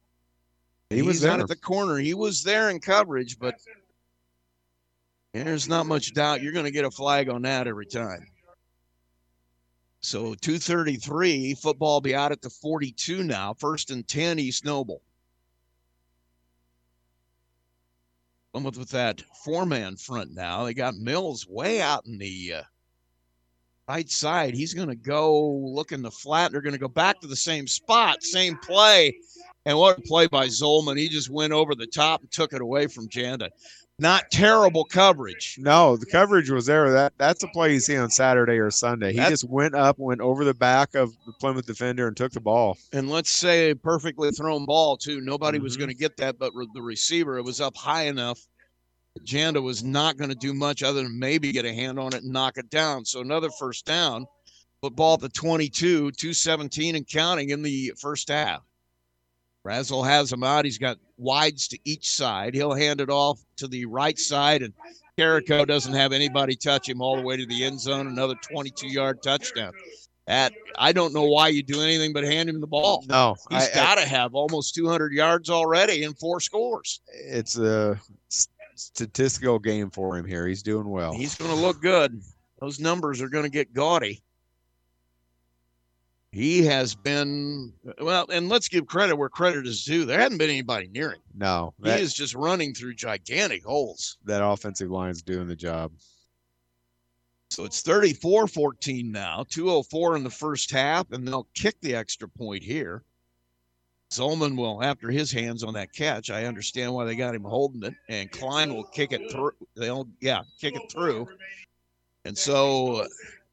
He 0.91 1.03
was 1.03 1.17
He's 1.17 1.25
not 1.25 1.37
there. 1.37 1.43
at 1.43 1.49
the 1.49 1.57
corner. 1.57 1.97
He 1.99 2.15
was 2.15 2.43
there 2.43 2.71
in 2.71 2.79
coverage, 2.79 3.39
but 3.39 3.55
there's 5.33 5.67
not 5.69 5.87
much 5.87 6.15
doubt 6.15 6.43
you're 6.43 6.53
going 6.53 6.67
to 6.67 6.71
get 6.71 6.85
a 6.85 6.91
flag 6.91 7.29
on 7.29 7.43
that 7.43 7.67
every 7.67 7.87
time. 7.87 8.27
So 10.05 10.35
233, 10.35 11.55
football 11.55 12.02
be 12.02 12.14
out 12.14 12.31
at 12.31 12.43
the 12.43 12.51
42 12.51 13.22
now. 13.22 13.55
First 13.55 13.90
and 13.90 14.06
10, 14.06 14.39
East 14.39 14.62
Noble. 14.62 15.01
Plymouth 18.52 18.76
with 18.76 18.90
that 18.90 19.22
four 19.43 19.64
man 19.64 19.97
front 19.97 20.32
now. 20.35 20.64
They 20.64 20.74
got 20.74 20.94
Mills 20.97 21.48
way 21.48 21.81
out 21.81 22.05
in 22.05 22.18
the 22.18 22.52
uh, 22.56 22.62
right 23.89 24.09
side. 24.10 24.52
He's 24.52 24.74
going 24.74 24.89
to 24.89 24.94
go 24.94 25.43
look 25.43 25.90
in 25.90 26.02
the 26.02 26.10
flat. 26.10 26.52
They're 26.52 26.60
going 26.60 26.74
to 26.74 26.78
go 26.78 26.86
back 26.86 27.18
to 27.22 27.26
the 27.26 27.35
same 27.35 27.66
spot, 27.66 28.22
same 28.22 28.59
play. 28.59 29.16
And 29.64 29.78
what 29.78 29.98
a 29.98 30.02
play 30.02 30.26
by 30.26 30.48
Zolman. 30.48 30.98
He 30.98 31.09
just 31.09 31.31
went 31.31 31.55
over 31.55 31.74
the 31.74 31.86
top 31.86 32.20
and 32.20 32.31
took 32.31 32.52
it 32.52 32.60
away 32.60 32.89
from 32.89 33.09
Janda. 33.09 33.48
Not 34.01 34.25
terrible 34.33 34.85
coverage. 34.85 35.57
No, 35.61 35.97
the 35.97 36.07
coverage 36.07 36.51
was 36.51 36.66
there. 36.66 36.91
That 36.91 37.12
that's 37.16 37.45
a 37.45 37.49
play 37.49 37.75
you 37.75 37.81
see 37.81 37.97
on 37.97 38.11
Saturday 38.11 38.55
or 38.59 38.71
Sunday. 38.73 39.12
He 39.12 39.19
That's- 39.19 39.41
just 39.43 39.49
went 39.49 39.77
up, 39.77 39.99
went 40.01 40.21
over 40.21 40.45
the 40.45 40.53
back 40.55 40.97
of 40.97 41.12
the 41.27 41.33
Plymouth 41.35 41.66
defender, 41.66 42.09
and 42.09 42.16
took 42.16 42.33
the 42.33 42.41
ball. 42.41 42.77
And 42.93 43.09
let's 43.09 43.31
say 43.31 43.71
a 43.71 43.77
perfectly 43.77 44.33
thrown 44.33 44.65
ball, 44.66 44.97
too. 44.97 45.21
Nobody 45.21 45.59
Mm-hmm. 45.59 45.62
was 45.65 45.77
going 45.77 45.91
to 45.91 45.95
get 45.95 46.16
that, 46.16 46.41
but 46.41 46.53
re- 46.57 46.66
the 46.75 46.83
receiver, 46.83 47.39
it 47.39 47.45
was 47.45 47.61
up 47.61 47.77
high 47.77 48.07
enough. 48.07 48.41
Janda 49.25 49.62
was 49.62 49.85
not 49.85 50.16
going 50.16 50.31
to 50.31 50.35
do 50.37 50.53
much 50.55 50.83
other 50.83 51.05
than 51.05 51.16
maybe 51.16 51.53
get 51.53 51.65
a 51.65 51.73
hand 51.73 52.01
on 52.01 52.09
it 52.15 52.25
and 52.25 52.33
knock 52.33 52.59
it 52.59 52.69
down. 52.71 53.05
So 53.05 53.21
another 53.21 53.51
first 53.61 53.87
down. 53.87 54.27
Football 54.83 55.15
at 55.15 55.21
the 55.21 55.29
22, 55.31 56.11
217 56.11 56.97
and 56.97 57.07
counting 57.07 57.51
in 57.51 57.62
the 57.62 57.93
first 57.99 58.29
half. 58.29 58.61
Brazel 59.65 60.07
has 60.07 60.32
him 60.32 60.45
out. 60.45 60.65
He's 60.65 60.78
got 60.78 60.99
wides 61.16 61.69
to 61.69 61.78
each 61.85 62.09
side. 62.11 62.55
He'll 62.55 62.74
hand 62.74 63.01
it 63.01 63.09
off 63.11 63.41
to 63.57 63.66
the 63.66 63.86
right 63.86 64.19
side, 64.19 64.62
and 64.62 64.74
Carrico 65.16 65.65
doesn't 65.65 65.93
have 65.95 66.12
anybody 66.12 66.55
touch 66.55 66.89
him 66.89 67.01
all 67.01 67.16
the 67.16 67.23
way 67.23 67.36
to 67.36 67.47
the 67.47 67.65
end 67.65 67.81
zone. 67.81 68.07
Another 68.07 68.35
22 68.35 68.89
yard 68.89 69.23
touchdown. 69.23 69.73
That 70.27 70.53
I 70.77 70.93
don't 70.93 71.12
know 71.12 71.24
why 71.24 71.49
you 71.49 71.62
do 71.62 71.82
anything 71.82 72.12
but 72.15 72.24
hand 72.24 72.49
him 72.49 72.61
the 72.61 72.66
ball. 72.66 73.05
No, 73.09 73.36
He's 73.51 73.69
got 73.70 73.97
to 73.97 74.07
have 74.07 74.35
almost 74.35 74.74
200 74.74 75.12
yards 75.12 75.51
already 75.51 76.05
and 76.05 76.19
four 76.19 76.41
scores. 76.41 77.01
It's 77.12 77.59
a 77.59 78.01
statistical 78.74 79.59
game 79.59 79.91
for 79.91 80.16
him 80.16 80.24
here. 80.24 80.47
He's 80.47 80.62
doing 80.62 80.89
well. 80.89 81.12
He's 81.12 81.35
going 81.35 81.51
to 81.51 81.57
look 81.57 81.82
good. 81.82 82.20
Those 82.61 82.81
numbers 82.81 83.20
are 83.20 83.28
going 83.28 83.45
to 83.45 83.51
get 83.51 83.74
gaudy. 83.74 84.23
He 86.35 86.65
has 86.65 86.97
been 86.97 87.73
well, 88.01 88.27
and 88.28 88.48
let's 88.48 88.66
give 88.66 88.89
credit 88.89 89.15
where 89.15 89.28
credit 89.28 89.69
is 89.69 89.85
due. 89.85 90.05
There 90.05 90.19
hadn't 90.19 90.39
been 90.39 90.51
anybody 90.51 90.89
near 90.89 91.12
him. 91.12 91.20
no, 91.32 91.74
He 91.81 91.90
is 91.90 92.12
just 92.12 92.35
running 92.35 92.74
through 92.74 92.94
gigantic 92.94 93.65
holes. 93.65 94.19
that 94.24 94.44
offensive 94.44 94.90
line's 94.90 95.23
doing 95.23 95.47
the 95.47 95.55
job. 95.55 95.93
So 97.51 97.65
it's 97.65 97.82
34 97.82 98.48
14 98.48 99.12
now, 99.12 99.44
204 99.48 100.16
in 100.16 100.24
the 100.24 100.31
first 100.31 100.73
half, 100.73 101.12
and 101.12 101.27
they'll 101.27 101.47
kick 101.55 101.77
the 101.81 101.94
extra 101.94 102.28
point 102.28 102.65
here. 102.65 103.05
Zolman 104.11 104.56
will, 104.56 104.82
after 104.82 105.12
his 105.12 105.31
hands 105.31 105.62
on 105.62 105.74
that 105.74 105.93
catch, 105.93 106.31
I 106.31 106.47
understand 106.47 106.93
why 106.93 107.05
they 107.05 107.15
got 107.15 107.36
him 107.36 107.44
holding 107.44 107.85
it, 107.85 107.94
and 108.09 108.28
Klein 108.32 108.74
will 108.74 108.85
kick 108.85 109.12
it 109.12 109.31
through. 109.31 109.52
They'll, 109.77 110.09
yeah, 110.20 110.43
kick 110.61 110.74
it 110.74 110.90
through. 110.90 111.28
And 112.24 112.36
so 112.36 113.06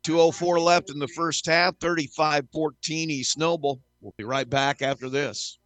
204 0.04 0.60
left 0.60 0.90
in 0.90 1.00
the 1.00 1.08
first 1.08 1.46
half, 1.46 1.78
35 1.80 2.48
14 2.52 3.10
East 3.10 3.38
Noble. 3.38 3.82
We'll 4.02 4.14
be 4.18 4.24
right 4.24 4.50
back 4.50 4.82
after 4.82 5.10
this. 5.10 5.60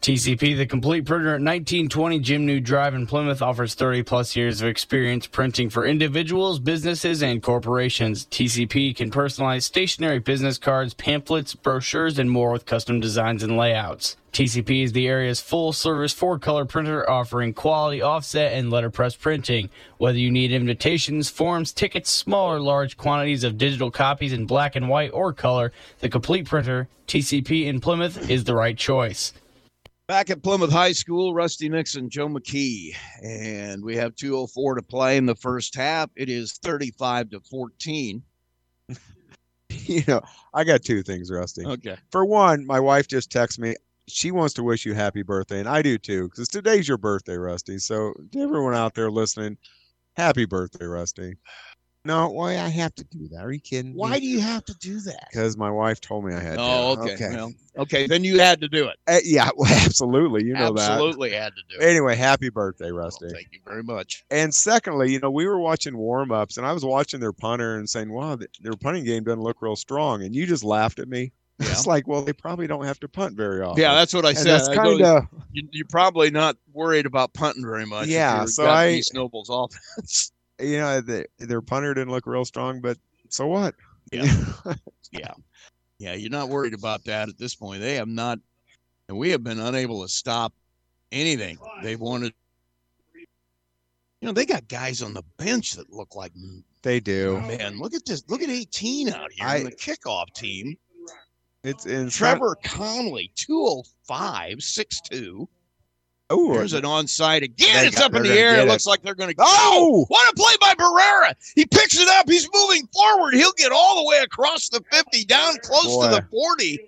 TCP, 0.00 0.56
the 0.56 0.64
complete 0.64 1.04
printer 1.04 1.28
at 1.28 1.42
1920 1.42 2.20
Jim 2.20 2.46
New 2.46 2.58
Drive 2.58 2.94
in 2.94 3.06
Plymouth, 3.06 3.42
offers 3.42 3.74
30 3.74 4.02
plus 4.02 4.34
years 4.34 4.62
of 4.62 4.68
experience 4.68 5.26
printing 5.26 5.68
for 5.68 5.84
individuals, 5.84 6.58
businesses, 6.58 7.22
and 7.22 7.42
corporations. 7.42 8.24
TCP 8.24 8.96
can 8.96 9.10
personalize 9.10 9.64
stationary 9.64 10.18
business 10.18 10.56
cards, 10.56 10.94
pamphlets, 10.94 11.54
brochures, 11.54 12.18
and 12.18 12.30
more 12.30 12.50
with 12.50 12.64
custom 12.64 12.98
designs 12.98 13.42
and 13.42 13.58
layouts. 13.58 14.16
TCP 14.32 14.84
is 14.84 14.92
the 14.92 15.06
area's 15.06 15.42
full 15.42 15.70
service 15.70 16.14
four 16.14 16.38
color 16.38 16.64
printer 16.64 17.08
offering 17.10 17.52
quality 17.52 18.00
offset 18.00 18.54
and 18.54 18.70
letterpress 18.70 19.16
printing. 19.16 19.68
Whether 19.98 20.18
you 20.18 20.30
need 20.30 20.50
invitations, 20.50 21.28
forms, 21.28 21.72
tickets, 21.72 22.08
small 22.08 22.50
or 22.50 22.60
large 22.60 22.96
quantities 22.96 23.44
of 23.44 23.58
digital 23.58 23.90
copies 23.90 24.32
in 24.32 24.46
black 24.46 24.76
and 24.76 24.88
white 24.88 25.10
or 25.12 25.34
color, 25.34 25.72
the 25.98 26.08
complete 26.08 26.46
printer, 26.46 26.88
TCP 27.06 27.66
in 27.66 27.80
Plymouth, 27.80 28.30
is 28.30 28.44
the 28.44 28.54
right 28.54 28.78
choice. 28.78 29.34
Back 30.10 30.28
at 30.28 30.42
Plymouth 30.42 30.72
High 30.72 30.90
School, 30.90 31.34
Rusty 31.34 31.68
Nixon, 31.68 32.10
Joe 32.10 32.26
McKee, 32.26 32.96
and 33.22 33.84
we 33.84 33.94
have 33.94 34.16
204 34.16 34.74
to 34.74 34.82
play 34.82 35.16
in 35.16 35.24
the 35.24 35.36
first 35.36 35.76
half. 35.76 36.10
It 36.16 36.28
is 36.28 36.54
35 36.64 37.30
to 37.30 37.40
14. 37.48 38.20
you 39.68 40.02
know, 40.08 40.20
I 40.52 40.64
got 40.64 40.82
two 40.82 41.04
things, 41.04 41.30
Rusty. 41.30 41.64
Okay. 41.64 41.96
For 42.10 42.24
one, 42.24 42.66
my 42.66 42.80
wife 42.80 43.06
just 43.06 43.30
texted 43.30 43.60
me. 43.60 43.76
She 44.08 44.32
wants 44.32 44.52
to 44.54 44.64
wish 44.64 44.84
you 44.84 44.94
happy 44.94 45.22
birthday, 45.22 45.60
and 45.60 45.68
I 45.68 45.80
do 45.80 45.96
too, 45.96 46.24
because 46.28 46.48
today's 46.48 46.88
your 46.88 46.98
birthday, 46.98 47.36
Rusty. 47.36 47.78
So 47.78 48.12
to 48.32 48.40
everyone 48.40 48.74
out 48.74 48.96
there 48.96 49.12
listening, 49.12 49.58
happy 50.16 50.44
birthday, 50.44 50.86
Rusty. 50.86 51.36
No, 52.04 52.30
why 52.30 52.52
I 52.52 52.68
have 52.68 52.94
to 52.94 53.04
do 53.04 53.28
that? 53.28 53.44
Are 53.44 53.52
you 53.52 53.60
kidding? 53.60 53.94
Why 53.94 54.18
do 54.18 54.26
you 54.26 54.40
have 54.40 54.64
to 54.64 54.74
do 54.74 55.00
that? 55.00 55.28
Because 55.30 55.58
my 55.58 55.70
wife 55.70 56.00
told 56.00 56.24
me 56.24 56.32
I 56.32 56.40
had. 56.40 56.56
Oh, 56.58 56.96
to. 56.96 57.12
okay. 57.12 57.28
Well, 57.30 57.52
okay, 57.76 58.06
then 58.06 58.24
you 58.24 58.40
had 58.40 58.62
to 58.62 58.68
do 58.68 58.88
it. 58.88 58.96
Uh, 59.06 59.18
yeah, 59.22 59.50
well, 59.56 59.70
absolutely. 59.70 60.44
You 60.44 60.54
know 60.54 60.72
that. 60.72 60.90
Absolutely 60.92 61.32
had 61.32 61.52
to 61.56 61.62
do 61.68 61.76
it. 61.78 61.86
Anyway, 61.86 62.16
happy 62.16 62.48
birthday, 62.48 62.90
Rusty. 62.90 63.28
Thank 63.28 63.48
you 63.52 63.58
very 63.66 63.82
much. 63.82 64.24
And 64.30 64.54
secondly, 64.54 65.12
you 65.12 65.20
know, 65.20 65.30
we 65.30 65.46
were 65.46 65.58
watching 65.60 65.94
warm 65.94 66.32
ups 66.32 66.56
and 66.56 66.66
I 66.66 66.72
was 66.72 66.86
watching 66.86 67.20
their 67.20 67.34
punter 67.34 67.76
and 67.76 67.88
saying, 67.88 68.10
wow, 68.10 68.36
th- 68.36 68.50
their 68.62 68.72
punting 68.72 69.04
game 69.04 69.24
doesn't 69.24 69.42
look 69.42 69.60
real 69.60 69.76
strong. 69.76 70.22
And 70.22 70.34
you 70.34 70.46
just 70.46 70.64
laughed 70.64 70.98
at 71.00 71.08
me. 71.08 71.32
It's 71.62 71.86
like, 71.86 72.08
well, 72.08 72.22
they 72.22 72.32
probably 72.32 72.66
don't 72.66 72.86
have 72.86 72.98
to 73.00 73.08
punt 73.08 73.36
very 73.36 73.60
often. 73.60 73.82
Yeah, 73.82 73.92
that's 73.92 74.14
what 74.14 74.24
I 74.24 74.30
And 74.30 74.38
said. 74.38 74.46
That's 74.46 74.68
I 74.70 74.74
kind 74.76 74.98
go, 74.98 75.16
of, 75.18 75.26
you, 75.52 75.68
you're 75.72 75.86
probably 75.90 76.30
not 76.30 76.56
worried 76.72 77.04
about 77.04 77.34
punting 77.34 77.62
very 77.62 77.84
much. 77.84 78.04
if 78.04 78.12
Yeah, 78.12 78.38
you're 78.38 78.46
so 78.46 78.64
I- 78.64 78.88
East 78.92 79.12
Noble's 79.12 79.50
offense. 79.52 80.32
you 80.60 80.78
know, 80.78 81.00
the, 81.00 81.26
their 81.38 81.60
punter 81.60 81.94
didn't 81.94 82.12
look 82.12 82.26
real 82.26 82.44
strong, 82.44 82.80
but 82.80 82.98
so 83.28 83.46
what? 83.46 83.74
Yeah. 84.12 84.32
yeah. 85.12 85.32
Yeah, 85.98 86.14
you're 86.14 86.30
not 86.30 86.48
worried 86.48 86.74
about 86.74 87.04
that 87.04 87.28
at 87.28 87.38
this 87.38 87.54
point. 87.54 87.82
They 87.82 87.96
have 87.96 88.08
not, 88.08 88.38
and 89.08 89.18
we 89.18 89.30
have 89.30 89.44
been 89.44 89.60
unable 89.60 90.02
to 90.02 90.08
stop 90.08 90.54
anything. 91.12 91.58
They've 91.82 92.00
wanted, 92.00 92.32
you 93.14 94.26
know, 94.26 94.32
they 94.32 94.46
got 94.46 94.66
guys 94.68 95.02
on 95.02 95.12
the 95.12 95.22
bench 95.36 95.72
that 95.72 95.92
look 95.92 96.16
like 96.16 96.32
They 96.82 97.00
do. 97.00 97.40
Man, 97.40 97.78
look 97.78 97.94
at 97.94 98.06
this. 98.06 98.24
Look 98.28 98.42
at 98.42 98.48
18 98.48 99.10
out 99.10 99.30
here 99.32 99.56
in 99.56 99.64
the 99.64 99.72
kickoff 99.72 100.32
team. 100.34 100.76
It's, 101.62 101.84
it's 101.84 102.16
Trevor 102.16 102.56
Conley, 102.64 103.30
205, 103.34 104.58
6'2. 104.58 105.46
Oh, 106.32 106.54
There's 106.54 106.72
an 106.74 106.84
onside 106.84 107.42
again. 107.42 107.86
It's 107.86 108.00
up 108.00 108.14
in 108.14 108.22
the 108.22 108.32
air. 108.32 108.60
It 108.60 108.68
looks 108.68 108.86
like 108.86 109.02
they're 109.02 109.16
going 109.16 109.30
to 109.30 109.34
go. 109.34 109.42
Oh, 109.46 110.04
what 110.08 110.32
a 110.32 110.36
play 110.36 110.54
by 110.60 110.74
Barrera. 110.74 111.34
He 111.56 111.66
picks 111.66 111.98
it 111.98 112.08
up. 112.08 112.28
He's 112.28 112.48
moving 112.54 112.86
forward. 112.94 113.34
He'll 113.34 113.52
get 113.52 113.72
all 113.72 113.96
the 114.02 114.08
way 114.08 114.18
across 114.22 114.68
the 114.68 114.80
50, 114.92 115.24
down 115.24 115.56
close 115.62 116.02
to 116.04 116.08
the 116.14 116.24
40. 116.30 116.78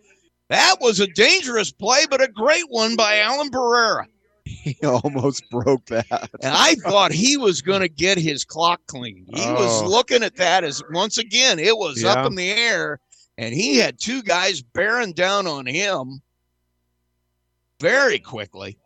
That 0.49 0.77
was 0.81 1.01
a 1.01 1.07
dangerous 1.09 1.73
play, 1.73 2.05
but 2.09 2.23
a 2.23 2.29
great 2.29 2.67
one 2.69 2.95
by 2.95 3.19
Alan 3.19 3.51
Barrera. 3.51 4.07
He 4.45 4.77
almost 4.85 5.49
broke 5.51 5.87
that. 5.87 6.29
And 6.43 6.53
I 6.55 6.75
thought 6.75 7.11
he 7.13 7.37
was 7.37 7.63
going 7.63 7.81
to 7.81 7.89
get 7.89 8.19
his 8.19 8.45
clock 8.45 8.81
clean. 8.87 9.25
He 9.29 9.41
was 9.51 9.83
Oh. 9.83 9.89
looking 9.89 10.23
at 10.23 10.37
that 10.37 10.63
as 10.63 10.83
once 10.93 11.17
again, 11.19 11.59
it 11.59 11.77
was 11.77 12.03
Yeah. 12.03 12.11
up 12.13 12.27
in 12.27 12.35
the 12.37 12.51
air, 12.51 12.99
and 13.39 13.55
he 13.55 13.77
had 13.79 13.99
two 14.01 14.23
guys 14.23 14.61
bearing 14.63 15.13
down 15.15 15.47
on 15.49 15.65
him 15.67 16.23
very 17.81 18.19
quickly. 18.19 18.79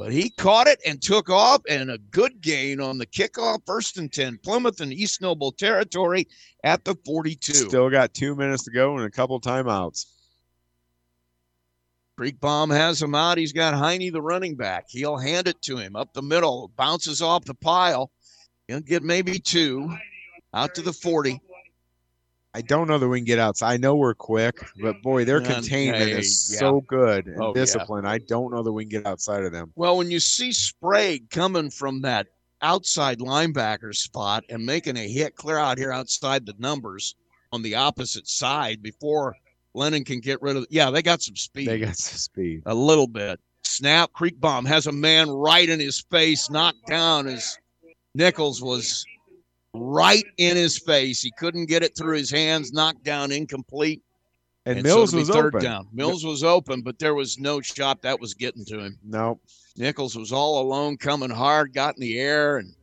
But 0.00 0.12
he 0.12 0.30
caught 0.30 0.66
it 0.66 0.80
and 0.86 1.02
took 1.02 1.28
off, 1.28 1.60
and 1.68 1.90
a 1.90 1.98
good 1.98 2.40
gain 2.40 2.80
on 2.80 2.96
the 2.96 3.04
kickoff, 3.04 3.66
first 3.66 3.98
and 3.98 4.10
10, 4.10 4.38
Plymouth 4.38 4.80
and 4.80 4.94
East 4.94 5.20
Noble 5.20 5.52
territory 5.52 6.26
at 6.64 6.86
the 6.86 6.96
42. 7.04 7.52
Still 7.52 7.90
got 7.90 8.14
two 8.14 8.34
minutes 8.34 8.64
to 8.64 8.70
go 8.70 8.96
and 8.96 9.04
a 9.04 9.10
couple 9.10 9.38
timeouts. 9.42 10.06
Creekbaum 12.18 12.74
has 12.74 13.02
him 13.02 13.14
out. 13.14 13.36
He's 13.36 13.52
got 13.52 13.74
Heine, 13.74 14.10
the 14.10 14.22
running 14.22 14.56
back. 14.56 14.86
He'll 14.88 15.18
hand 15.18 15.46
it 15.46 15.60
to 15.62 15.76
him 15.76 15.94
up 15.94 16.14
the 16.14 16.22
middle, 16.22 16.72
bounces 16.78 17.20
off 17.20 17.44
the 17.44 17.52
pile. 17.52 18.10
He'll 18.68 18.80
get 18.80 19.02
maybe 19.02 19.38
two 19.38 19.94
out 20.54 20.74
to 20.76 20.80
the 20.80 20.94
40. 20.94 21.42
I 22.52 22.62
don't 22.62 22.88
know 22.88 22.98
that 22.98 23.08
we 23.08 23.18
can 23.18 23.24
get 23.26 23.38
outside. 23.38 23.72
I 23.74 23.76
know 23.76 23.94
we're 23.94 24.14
quick, 24.14 24.58
but 24.82 25.00
boy, 25.02 25.24
their 25.24 25.40
Yeah, 25.40 25.54
containment 25.54 26.10
yeah, 26.10 26.16
is 26.16 26.50
yeah. 26.52 26.58
so 26.58 26.80
good 26.80 27.26
and 27.26 27.40
Oh, 27.40 27.48
yeah. 27.54 27.60
disciplined. 27.62 28.08
I 28.08 28.18
don't 28.18 28.52
know 28.52 28.62
that 28.62 28.72
we 28.72 28.84
can 28.84 28.90
get 29.02 29.06
outside 29.06 29.44
of 29.44 29.52
them. 29.52 29.72
Well, 29.76 29.96
when 29.96 30.10
you 30.10 30.18
see 30.18 30.50
Sprague 30.52 31.30
coming 31.30 31.70
from 31.70 32.00
that 32.02 32.26
outside 32.62 33.20
linebacker 33.20 33.94
spot 33.94 34.44
and 34.50 34.66
making 34.66 34.96
a 34.96 35.08
hit 35.08 35.36
clear 35.36 35.58
out 35.58 35.78
here 35.78 35.92
outside 35.92 36.44
the 36.44 36.54
numbers 36.58 37.14
on 37.52 37.62
the 37.62 37.76
opposite 37.76 38.26
side 38.28 38.82
before 38.82 39.34
Lennon 39.74 40.04
can 40.04 40.18
get 40.20 40.42
rid 40.42 40.56
of 40.56 40.66
yeah, 40.70 40.90
they 40.90 41.02
got 41.02 41.22
some 41.22 41.36
speed. 41.36 41.68
They 41.68 41.78
got 41.78 41.96
some 41.96 42.18
speed. 42.18 42.62
a 42.66 42.74
little 42.74 43.06
bit. 43.06 43.38
Snap, 43.62 44.10
Creekbaum 44.12 44.66
has 44.66 44.88
a 44.88 44.92
man 44.92 45.30
right 45.30 45.68
in 45.68 45.78
his 45.78 46.00
face, 46.10 46.50
knocked 46.50 46.84
down 46.88 47.28
as 47.28 47.56
Nichols 48.14 48.60
was 48.60 49.04
right 49.74 50.24
in 50.36 50.56
his 50.56 50.78
face. 50.78 51.20
He 51.20 51.30
couldn't 51.32 51.66
get 51.66 51.82
it 51.82 51.96
through 51.96 52.16
his 52.16 52.30
hands, 52.30 52.72
knocked 52.72 53.04
down, 53.04 53.32
incomplete. 53.32 54.02
And, 54.66 54.78
so 54.78 54.82
Mills 54.82 55.14
it'll 55.14 55.20
was 55.20 55.28
third 55.30 55.54
open. 55.54 55.64
down. 55.64 55.88
Mills 55.92 56.24
was 56.24 56.44
open, 56.44 56.82
but 56.82 56.98
there 56.98 57.14
was 57.14 57.38
no 57.38 57.60
shot 57.60 58.02
that 58.02 58.20
was 58.20 58.34
getting 58.34 58.64
to 58.66 58.78
him. 58.78 58.98
No. 59.02 59.40
Nichols 59.76 60.16
was 60.16 60.32
all 60.32 60.60
alone, 60.60 60.96
coming 60.96 61.30
hard, 61.30 61.72
got 61.72 61.94
in 61.96 62.00
the 62.02 62.18
air, 62.18 62.58
and 62.58 62.74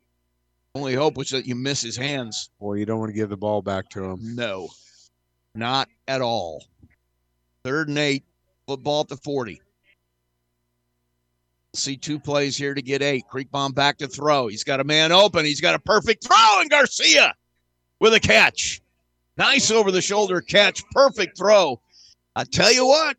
only 0.74 0.96
hope 0.96 1.18
was 1.18 1.30
that 1.30 1.46
you 1.46 1.56
miss 1.56 1.82
his 1.82 1.96
hands. 1.96 2.50
Boy, 2.60 2.76
you 2.76 2.86
don't 2.86 3.00
want 3.00 3.10
to 3.10 3.16
give 3.16 3.30
the 3.30 3.38
ball 3.38 3.62
back 3.62 3.90
to 3.90 4.04
him. 4.04 4.36
No, 4.36 4.70
not 5.54 5.88
at 6.08 6.22
all. 6.22 6.66
Third 7.64 7.90
and 7.90 7.98
eight, 7.98 8.24
football 8.66 9.02
at 9.02 9.08
the 9.10 9.18
40. 9.18 9.62
See 11.74 11.98
two 11.98 12.20
plays 12.20 12.58
here 12.58 12.74
to 12.74 12.82
get 12.82 13.02
eight. 13.02 13.26
Creekbaum 13.32 13.76
back 13.76 13.98
to 14.00 14.08
throw. 14.08 14.48
He's 14.48 14.64
got 14.64 14.80
a 14.80 14.84
man 14.84 15.12
open. 15.12 15.46
He's 15.46 15.62
got 15.62 15.76
a 15.76 15.80
perfect 15.80 16.26
throw, 16.26 16.62
and 16.62 16.70
Garcia 16.70 17.36
with 18.00 18.14
a 18.14 18.20
catch. 18.20 18.82
Nice 19.38 19.70
over 19.70 19.92
the 19.92 20.02
shoulder 20.02 20.42
catch. 20.42 20.84
Perfect 20.92 21.38
throw. 21.38 21.80
I 22.36 22.44
tell 22.44 22.72
you 22.72 22.86
what, 22.86 23.18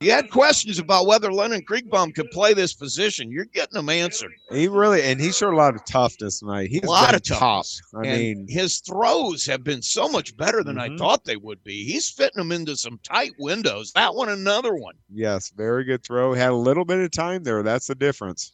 you 0.00 0.12
had 0.12 0.30
questions 0.30 0.78
about 0.78 1.06
whether 1.06 1.32
Lennon 1.32 1.62
Creekbaum 1.62 2.14
could 2.14 2.30
play 2.30 2.54
this 2.54 2.72
position. 2.72 3.32
You're 3.32 3.46
getting 3.46 3.74
them 3.74 3.88
answered. 3.88 4.30
He 4.52 4.68
really 4.68 5.02
and 5.02 5.20
he 5.20 5.32
showed 5.32 5.52
a 5.54 5.56
lot 5.56 5.74
of 5.74 5.84
toughness 5.84 6.38
tonight. 6.38 6.68
He's 6.70 6.84
a 6.84 6.86
lot 6.86 7.14
of 7.16 7.22
top. 7.24 7.66
I 7.96 8.06
and 8.06 8.18
mean, 8.18 8.46
his 8.48 8.78
throws 8.78 9.44
have 9.46 9.64
been 9.64 9.82
so 9.82 10.08
much 10.08 10.36
better 10.36 10.62
than 10.62 10.76
Mhm. 10.76 10.94
I 10.94 10.96
thought 10.96 11.24
they 11.24 11.36
would 11.36 11.62
be. 11.64 11.84
He's 11.84 12.08
fitting 12.08 12.38
them 12.38 12.52
into 12.52 12.76
some 12.76 13.00
tight 13.02 13.32
windows. 13.40 13.90
That 13.92 14.14
one, 14.14 14.28
another 14.28 14.74
one. 14.76 14.94
yes, 15.12 15.50
very 15.56 15.82
good 15.84 16.04
throw. 16.04 16.32
Had 16.32 16.50
a 16.50 16.54
little 16.56 16.84
bit 16.84 16.98
of 17.00 17.10
time 17.10 17.42
there. 17.42 17.62
That's 17.64 17.88
the 17.88 17.96
difference. 17.96 18.52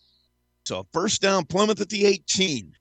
So 0.65 0.87
first 0.95 1.21
down, 1.21 1.45
Plymouth 1.45 1.81
at 1.83 1.91
the 1.91 2.07
18. 2.07 2.73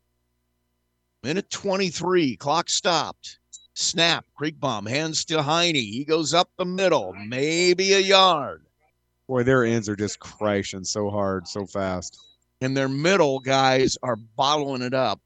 Minute 1.21 1.49
23, 1.49 2.37
clock 2.37 2.69
stopped. 2.69 3.39
Snap, 3.73 4.25
Creekbaum, 4.39 4.87
hands 4.87 5.25
to 5.25 5.41
Heine. 5.41 5.75
He 5.75 6.05
goes 6.05 6.33
up 6.33 6.49
the 6.57 6.65
middle, 6.65 7.13
maybe 7.13 7.93
a 7.93 7.99
yard. 7.99 8.63
Boy, 9.27 9.43
their 9.43 9.63
ends 9.63 9.89
are 9.89 9.95
just 9.95 10.19
crashing 10.19 10.83
so 10.83 11.09
hard, 11.09 11.47
so 11.47 11.65
fast. 11.65 12.19
And 12.61 12.77
their 12.77 12.89
middle 12.89 13.39
guys 13.39 13.97
are 14.03 14.15
bottling 14.15 14.81
it 14.81 14.93
up. 14.93 15.19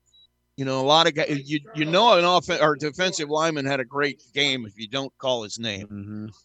You 0.56 0.66
know, 0.66 0.80
a 0.80 0.86
lot 0.86 1.08
of 1.08 1.14
guys, 1.14 1.42
you, 1.46 1.60
you 1.76 1.86
know, 1.86 2.18
an 2.18 2.26
off 2.26 2.50
or 2.50 2.76
defensive 2.76 3.30
lineman 3.30 3.66
had 3.66 3.80
a 3.80 3.86
great 3.86 4.22
game 4.34 4.66
if 4.66 4.78
you 4.78 4.88
don't 4.88 5.16
call 5.18 5.44
his 5.44 5.60
name. 5.60 5.88
Mm-hmm. 5.88 6.28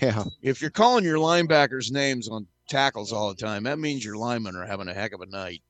Yeah. 0.00 0.22
If 0.42 0.60
you're 0.60 0.70
calling 0.70 1.04
your 1.04 1.18
linebackers 1.18 1.90
names 1.90 2.28
on 2.28 2.46
tackles 2.68 3.12
all 3.12 3.30
the 3.30 3.34
time, 3.34 3.64
that 3.64 3.80
means 3.80 4.04
your 4.04 4.16
linemen 4.16 4.54
are 4.54 4.64
having 4.64 4.86
a 4.86 4.94
heck 4.94 5.12
of 5.12 5.22
a 5.22 5.26
night. 5.26 5.60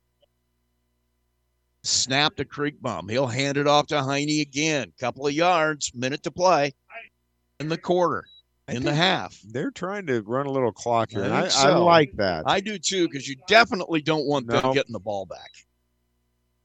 Snap 1.85 2.37
to 2.37 2.45
Creekbaum. 2.45 3.11
He'll 3.11 3.27
hand 3.27 3.57
it 3.57 3.67
off 3.67 3.89
to 3.89 4.03
Heine 4.03 4.41
again. 4.41 4.93
Couple 5.01 5.27
of 5.27 5.33
yards, 5.33 5.93
minute 5.95 6.23
to 6.23 6.31
play 6.31 6.75
in 7.59 7.69
the 7.69 7.79
quarter, 7.79 8.25
in 8.69 8.85
the 8.85 8.95
half. 8.95 9.37
They're 9.51 9.73
trying 9.73 10.07
to 10.07 10.23
run 10.23 10.47
a 10.47 10.53
little 10.53 10.73
clock 10.73 11.11
here. 11.11 11.25
and 11.25 11.35
I, 11.35 11.49
think 11.49 11.55
I 11.57 11.77
like 11.77 12.13
that. 12.17 12.45
I 12.47 12.61
do 12.61 12.79
too, 12.79 13.09
because 13.09 13.29
you 13.29 13.35
definitely 13.49 14.01
don't 14.01 14.27
want 14.27 14.47
them 14.47 14.73
getting 14.73 14.93
the 14.93 15.01
ball 15.01 15.27
back. 15.27 15.51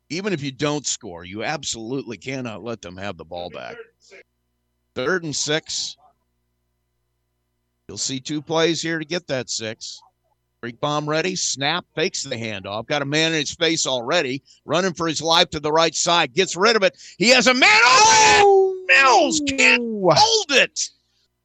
Even 0.09 0.33
if 0.33 0.41
you 0.41 0.51
don't 0.51 0.85
score, 0.85 1.25
you 1.25 1.43
absolutely 1.43 2.17
cannot 2.17 2.63
let 2.63 2.81
them 2.81 2.95
have 2.95 3.17
the 3.17 3.25
ball 3.25 3.49
back. 3.49 3.75
Third 4.93 5.23
and 5.23 5.35
six. 5.35 5.97
You'll 7.87 7.97
see 7.97 8.19
two 8.19 8.41
plays 8.41 8.81
here 8.81 8.99
to 8.99 9.05
get 9.05 9.27
that 9.27 9.49
six. 9.49 9.99
Creekbaum 10.67 11.07
ready. 11.07 11.35
Snap 11.35 11.85
fakes 11.95 12.23
the 12.23 12.35
handoff. 12.35 12.87
Got 12.87 13.01
a 13.01 13.05
man 13.05 13.33
in 13.33 13.39
his 13.39 13.53
face 13.53 13.85
already, 13.85 14.43
running 14.65 14.93
for 14.93 15.07
his 15.07 15.21
life 15.21 15.49
to 15.51 15.59
the 15.59 15.71
right 15.71 15.95
side. 15.95 16.33
Gets 16.33 16.55
rid 16.55 16.75
of 16.75 16.83
it. 16.83 16.97
He 17.17 17.29
has 17.29 17.47
a 17.47 17.53
man. 17.53 17.81
Mills 18.87 19.41
can't 19.47 19.81
hold 19.81 20.51
it. 20.51 20.89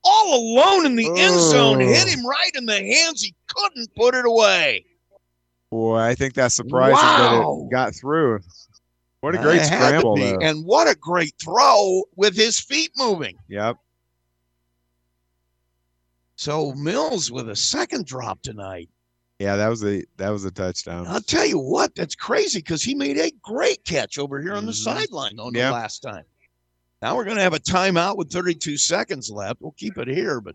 All 0.05 0.35
alone 0.35 0.86
in 0.86 0.97
the 0.97 1.07
end 1.07 1.39
zone. 1.40 1.82
Oh. 1.82 1.86
Hit 1.86 2.09
him 2.09 2.27
right 2.27 2.51
in 2.55 2.66
the 2.66 2.78
hands. 2.78 3.23
He 3.23 3.35
couldn't 3.47 3.94
put 3.94 4.15
it 4.15 4.24
away. 4.24 4.85
Boy, 5.70 5.99
I 5.99 6.15
think 6.15 6.35
that's 6.35 6.55
surprising 6.55 6.94
Wow. 6.94 7.59
that 7.61 7.66
it 7.66 7.70
got 7.70 7.94
through. 7.94 8.40
What 9.20 9.36
a 9.36 9.39
great 9.39 9.62
scramble. 9.62 10.19
And 10.43 10.65
what 10.66 10.89
a 10.89 10.97
great 10.97 11.35
throw 11.40 12.03
with 12.16 12.36
his 12.36 12.59
feet 12.59 12.90
moving. 12.97 13.36
Yep. 13.49 13.77
So 16.35 16.73
Mills 16.73 17.31
with 17.31 17.49
a 17.49 17.55
second 17.57 18.05
drop 18.05 18.43
tonight. 18.43 18.89
Yeah, 19.43 19.56
that 19.56 19.69
was 19.69 19.82
a 19.85 20.05
that 20.19 20.31
was 20.31 20.44
a 20.44 20.52
touchdown. 20.52 21.05
I'll 21.09 21.20
tell 21.20 21.44
you 21.44 21.59
what, 21.59 21.97
that's 21.97 22.14
crazy 22.14 22.60
because 22.60 22.81
he 22.82 22.94
made 22.94 23.19
a 23.19 23.32
great 23.43 23.85
catch 23.85 24.16
over 24.16 24.40
here 24.40 24.55
on 24.55 24.66
the 24.66 24.73
Mhm. 24.73 24.85
sideline 24.85 25.40
on 25.40 25.52
Yeah. 25.52 25.66
the 25.70 25.73
last 25.74 25.98
time. 26.01 26.24
Now 27.02 27.16
we're 27.16 27.24
going 27.24 27.39
to 27.39 27.43
have 27.43 27.52
a 27.55 27.59
timeout 27.59 28.16
with 28.16 28.31
32 28.31 28.77
seconds 28.78 29.31
left. 29.31 29.60
We'll 29.60 29.73
keep 29.73 29.98
it 29.98 30.06
here, 30.06 30.40
but 30.40 30.55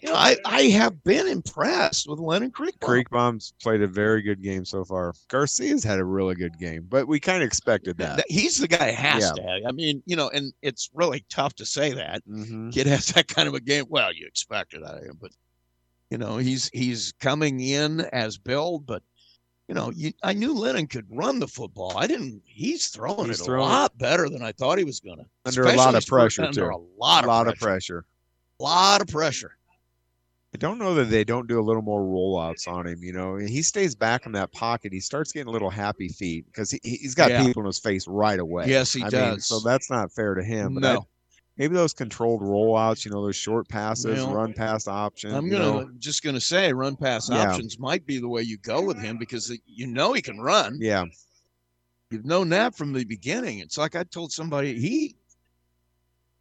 you 0.00 0.08
know, 0.08 0.16
I, 0.16 0.36
I 0.44 0.62
have 0.64 1.04
been 1.04 1.28
impressed 1.28 2.08
with 2.08 2.18
Lennon 2.18 2.50
Creek. 2.50 2.76
Creekbaum's 2.80 3.52
played 3.62 3.82
a 3.82 3.86
very 3.86 4.22
good 4.22 4.42
game 4.42 4.64
so 4.64 4.84
far. 4.84 5.12
Garcia's 5.28 5.84
had 5.84 6.00
a 6.00 6.04
really 6.04 6.34
good 6.34 6.58
game, 6.58 6.86
but 6.88 7.06
we 7.06 7.20
kind 7.20 7.42
of 7.42 7.46
expected 7.46 7.96
that. 7.98 8.16
That- 8.16 8.26
He's 8.30 8.58
the 8.58 8.66
guy 8.68 8.78
that 8.86 8.94
has 8.94 9.22
Yeah. 9.22 9.30
to 9.34 9.42
have. 9.42 9.60
I 9.68 9.70
mean, 9.72 10.02
you 10.06 10.16
know, 10.16 10.28
and 10.30 10.52
it's 10.62 10.90
really 10.92 11.24
tough 11.30 11.54
to 11.54 11.64
say 11.66 11.92
that. 11.92 12.26
Mhm. 12.28 12.72
Kid 12.72 12.88
has 12.88 13.06
that 13.14 13.28
kind 13.28 13.46
of 13.46 13.54
a 13.54 13.60
game. 13.60 13.84
Well, 13.88 14.12
you 14.12 14.26
expected 14.26 14.82
that 14.82 14.96
of 14.98 15.04
him, 15.04 15.18
but 15.20 15.30
you 16.10 16.18
know, 16.18 16.36
he's 16.38 16.70
he's 16.72 17.12
coming 17.20 17.60
in 17.60 18.00
as 18.12 18.38
build, 18.38 18.86
but 18.86 19.02
you 19.68 19.74
know, 19.74 19.92
you, 19.94 20.12
I 20.22 20.32
knew 20.32 20.54
Lennon 20.54 20.86
could 20.86 21.04
run 21.10 21.38
the 21.40 21.46
football. 21.48 21.96
I 21.98 22.06
didn't. 22.06 22.40
He's 22.46 22.86
throwing 22.86 23.26
He's 23.26 23.40
it 23.40 23.44
throwing- 23.44 23.68
a 23.68 23.72
lot 23.72 23.98
better 23.98 24.28
than 24.30 24.42
I 24.42 24.52
thought 24.52 24.78
he 24.78 24.84
was 24.84 25.00
going 25.00 25.18
to. 25.18 25.24
Under 25.44 25.64
a 25.64 25.72
lot 25.76 25.94
of 25.94 26.06
pressure 26.06 26.44
under 26.44 26.60
too. 26.70 26.74
a 26.74 26.80
lot 26.98 27.24
of 27.24 27.54
pressure. 27.56 27.56
pressure. 27.58 28.04
lot 28.58 29.00
of 29.02 29.08
pressure. 29.08 29.52
I 30.54 30.56
don't 30.56 30.78
know 30.78 30.94
that 30.94 31.10
they 31.10 31.24
don't 31.24 31.46
do 31.46 31.60
a 31.60 31.62
little 31.62 31.82
more 31.82 32.00
rollouts 32.00 32.66
on 32.66 32.86
him. 32.86 33.02
You 33.04 33.12
know, 33.12 33.36
he 33.36 33.60
stays 33.60 33.94
back 33.94 34.24
in 34.24 34.32
that 34.32 34.50
pocket. 34.52 34.94
He 34.94 35.00
starts 35.00 35.30
getting 35.30 35.48
a 35.48 35.50
little 35.50 35.68
happy 35.68 36.08
feet 36.08 36.46
because 36.46 36.70
he, 36.70 36.80
he's 36.82 37.14
got 37.14 37.30
Yeah. 37.30 37.44
people 37.44 37.60
in 37.60 37.66
his 37.66 37.78
face 37.78 38.08
right 38.08 38.38
away. 38.40 38.64
Yes, 38.66 38.94
he 38.94 39.02
I 39.02 39.04
Mean, 39.04 39.10
does. 39.10 39.44
so 39.46 39.60
that's 39.60 39.90
not 39.90 40.10
fair 40.10 40.34
to 40.34 40.42
him. 40.42 40.72
But 40.74 40.80
No. 40.80 41.00
I- 41.00 41.04
maybe 41.58 41.74
those 41.74 41.92
controlled 41.92 42.40
rollouts, 42.40 43.04
you 43.04 43.10
know, 43.10 43.22
those 43.24 43.36
short 43.36 43.68
passes, 43.68 44.18
Well, 44.24 44.32
run 44.32 44.54
past 44.54 44.88
options. 44.88 45.34
I'm 45.34 45.50
gonna 45.50 45.64
know. 45.64 45.90
just 45.98 46.22
gonna 46.22 46.40
say 46.40 46.72
run 46.72 46.96
pass 46.96 47.28
Yeah. 47.28 47.50
options 47.50 47.78
might 47.78 48.06
be 48.06 48.18
the 48.18 48.28
way 48.28 48.42
you 48.42 48.56
go 48.58 48.80
with 48.82 48.98
him 48.98 49.18
because 49.18 49.52
you 49.66 49.86
know 49.86 50.12
he 50.12 50.22
can 50.22 50.38
run. 50.40 50.78
Yeah. 50.80 51.04
You've 52.10 52.24
known 52.24 52.48
that 52.50 52.74
from 52.76 52.92
the 52.94 53.04
beginning. 53.04 53.58
It's 53.58 53.76
like 53.76 53.94
I 53.94 54.04
told 54.04 54.32
somebody 54.32 54.78
he. 54.80 55.16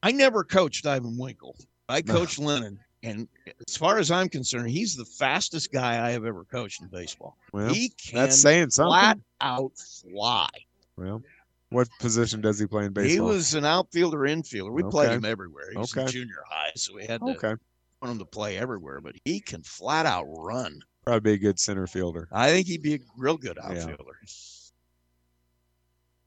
I 0.03 0.11
never 0.11 0.43
coached 0.43 0.85
Ivan 0.85 1.17
Winkle. 1.17 1.57
I 1.89 2.01
No. 2.05 2.13
coached 2.13 2.37
Lennon, 2.39 2.79
and 3.03 3.27
as 3.67 3.75
far 3.75 3.97
as 3.97 4.11
I'm 4.11 4.29
concerned, 4.29 4.69
he's 4.69 4.95
the 4.95 5.03
fastest 5.05 5.71
guy 5.71 6.05
I 6.05 6.11
have 6.11 6.23
ever 6.25 6.45
coached 6.45 6.81
in 6.81 6.87
baseball. 6.87 7.35
Well, 7.51 7.73
he 7.73 7.89
can 7.89 8.19
that's 8.19 8.39
saying 8.39 8.69
something. 8.69 8.91
flat 8.91 9.19
out 9.41 9.71
fly. 9.77 10.49
Well, 10.95 11.21
what 11.69 11.87
position 11.99 12.41
does 12.41 12.59
he 12.59 12.65
play 12.67 12.85
in 12.85 12.93
baseball? 12.93 13.11
He 13.11 13.19
was 13.19 13.53
an 13.53 13.65
outfielder, 13.65 14.19
infielder. 14.19 14.71
We 14.71 14.83
played 14.83 15.11
him 15.11 15.25
everywhere. 15.25 15.71
He 15.71 15.77
was 15.77 15.95
in 15.95 16.07
junior 16.07 16.43
high, 16.49 16.71
so 16.75 16.95
we 16.95 17.05
had 17.05 17.19
to 17.21 17.27
okay. 17.31 17.55
want 18.01 18.11
him 18.13 18.19
to 18.19 18.25
play 18.25 18.57
everywhere. 18.57 19.01
But 19.01 19.15
he 19.25 19.39
can 19.39 19.63
flat 19.63 20.05
out 20.05 20.25
run. 20.27 20.79
Probably 21.05 21.31
be 21.31 21.33
a 21.33 21.37
good 21.37 21.59
center 21.59 21.87
fielder. 21.87 22.27
I 22.31 22.51
think 22.51 22.67
he'd 22.67 22.81
be 22.81 22.95
a 22.95 22.99
real 23.17 23.37
good 23.37 23.57
Yeah. 23.57 23.69
outfielder. 23.69 24.19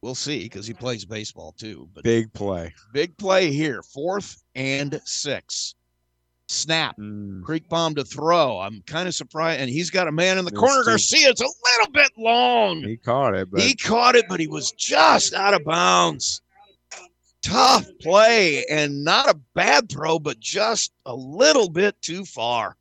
We'll 0.03 0.15
see 0.15 0.45
because 0.45 0.67
he 0.67 0.73
plays 0.73 1.05
baseball 1.05 1.53
too. 1.53 1.89
But 1.95 2.05
Big 2.05 2.33
play. 2.33 2.75
big 2.93 3.17
play 3.19 3.53
here, 3.53 3.83
fourth 3.83 4.43
and 4.55 5.01
six. 5.05 5.75
Snap, 6.51 6.97
Mm. 6.99 7.43
Creekbaum 7.43 7.95
to 7.95 8.05
throw. 8.05 8.59
I'm 8.59 8.83
kind 8.83 9.07
of 9.07 9.15
surprised, 9.15 9.61
and 9.61 9.71
he's 9.71 9.89
got 9.89 10.09
a 10.09 10.13
man 10.13 10.37
in 10.37 10.45
the 10.45 10.51
Yes, 10.51 10.59
corner. 10.59 10.99
Steve. 10.99 11.23
Garcia, 11.25 11.31
it's 11.31 11.41
a 11.41 11.45
little 11.45 11.93
bit 11.93 12.11
long. 12.19 12.83
He 12.83 12.97
caught 12.97 13.37
it, 13.37 13.49
but 13.53 13.61
He 13.61 13.77
caught 13.77 14.17
it, 14.17 14.25
but 14.29 14.41
he 14.41 14.49
was 14.49 14.73
just 14.73 15.33
out 15.33 15.55
of 15.55 15.65
bounds. 15.65 16.43
Tough 17.41 17.87
play 18.01 18.65
and 18.67 19.05
not 19.05 19.29
a 19.31 19.39
bad 19.55 19.89
throw, 19.89 20.19
but 20.19 20.41
just 20.41 20.93
a 21.07 21.15
little 21.15 21.71
bit 21.71 21.95
too 22.03 22.25
far. 22.25 22.77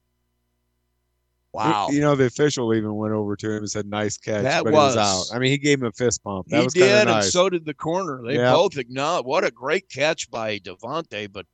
Wow. 1.53 1.89
You 1.91 2.01
know, 2.01 2.15
the 2.15 2.25
official 2.25 2.73
even 2.73 2.95
went 2.95 3.13
over 3.13 3.35
to 3.35 3.51
him 3.51 3.57
and 3.59 3.69
said, 3.69 3.85
"Nice 3.85 4.17
catch," 4.17 4.43
That 4.43 4.63
but 4.63 4.73
was. 4.73 4.95
was 4.95 5.29
out. 5.31 5.35
I 5.35 5.39
mean, 5.39 5.51
he 5.51 5.57
gave 5.59 5.79
him 5.79 5.85
a 5.87 5.91
fist 5.91 6.23
pump. 6.23 6.47
That 6.47 6.57
he 6.57 6.63
was 6.65 6.73
kind 6.73 6.85
did, 6.85 7.01
of 7.01 7.07
nice. 7.07 7.23
and 7.25 7.33
so 7.33 7.49
did 7.49 7.65
the 7.65 7.73
corner. 7.75 8.21
They 8.25 8.35
Yep. 8.35 8.53
both 8.55 8.77
acknowledged 8.77 9.27
what 9.27 9.43
a 9.43 9.51
great 9.51 9.89
catch 9.89 10.29
by 10.31 10.57
Devontae, 10.59 11.31
but 11.31 11.45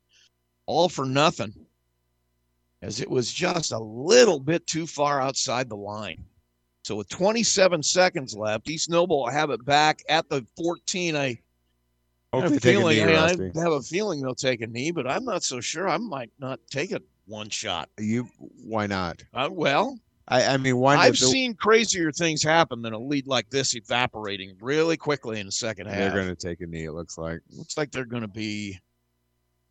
all 0.65 0.87
for 0.89 1.05
nothing. 1.05 1.53
As 2.81 3.01
it 3.01 3.09
was 3.09 3.31
just 3.31 3.71
a 3.71 3.79
little 3.79 4.39
bit 4.39 4.67
too 4.67 4.85
far 4.85 5.21
outside 5.21 5.69
the 5.69 5.75
line. 5.75 6.23
So 6.83 6.95
with 6.95 7.09
27 7.09 7.81
seconds 7.81 8.35
left, 8.35 8.69
East 8.69 8.89
Noble 8.89 9.23
will 9.23 9.31
have 9.31 9.49
it 9.49 9.65
back 9.65 10.03
at 10.07 10.29
the 10.29 10.45
14. 10.55 11.15
I 11.15 11.39
Hope 12.31 12.43
have 12.43 12.51
a 12.53 12.59
feeling 12.59 12.97
knee, 12.97 13.15
I, 13.15 13.29
I 13.29 13.63
have 13.63 13.71
a 13.71 13.81
feeling 13.81 14.21
they'll 14.21 14.35
take 14.35 14.61
a 14.61 14.67
knee, 14.67 14.91
but 14.91 15.07
I'm 15.07 15.25
not 15.25 15.41
so 15.41 15.59
sure. 15.61 15.89
I 15.89 15.97
might 15.97 16.31
not 16.37 16.59
take 16.69 16.91
it 16.91 17.01
one 17.25 17.49
shot. 17.49 17.89
You, 17.99 18.27
why 18.37 18.85
not? 18.87 19.23
Uh, 19.33 19.49
well, 19.51 19.97
I, 20.27 20.45
I 20.45 20.57
mean, 20.57 20.77
why? 20.77 20.95
Not? 20.95 21.05
I've 21.05 21.17
seen 21.17 21.53
crazier 21.53 22.11
things 22.11 22.43
happen 22.43 22.81
than 22.81 22.93
a 22.93 22.99
lead 22.99 23.27
like 23.27 23.49
this 23.49 23.75
evaporating 23.75 24.55
really 24.59 24.97
quickly 24.97 25.39
in 25.39 25.45
the 25.45 25.51
second 25.51 25.87
half. 25.87 25.97
They're 25.97 26.11
going 26.23 26.27
to 26.27 26.35
take 26.35 26.61
a 26.61 26.65
knee. 26.65 26.85
It 26.85 26.93
looks 26.93 27.17
like. 27.17 27.39
looks 27.51 27.77
like 27.77 27.91
they're 27.91 28.05
going 28.05 28.23
to 28.23 28.27
be 28.27 28.79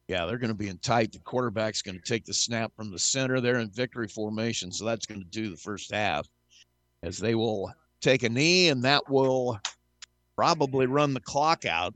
yeah 0.08 0.26
they're 0.26 0.38
going 0.38 0.48
to 0.48 0.54
be 0.54 0.68
in 0.68 0.78
tight. 0.78 1.12
The 1.12 1.18
quarterback's 1.20 1.82
going 1.82 1.98
to 1.98 2.04
take 2.04 2.24
the 2.24 2.34
snap 2.34 2.72
from 2.76 2.90
the 2.90 2.98
center. 2.98 3.40
They're 3.40 3.58
in 3.58 3.70
victory 3.70 4.08
formation 4.08 4.70
so 4.72 4.84
that's 4.84 5.06
going 5.06 5.20
to 5.20 5.28
do 5.28 5.50
the 5.50 5.56
first 5.56 5.92
half 5.92 6.28
as 7.02 7.18
they 7.18 7.34
will 7.34 7.72
take 8.00 8.22
a 8.22 8.28
knee 8.28 8.68
and 8.68 8.82
that 8.84 9.08
will 9.08 9.58
probably 10.36 10.86
run 10.86 11.14
the 11.14 11.20
clock 11.20 11.64
out. 11.64 11.94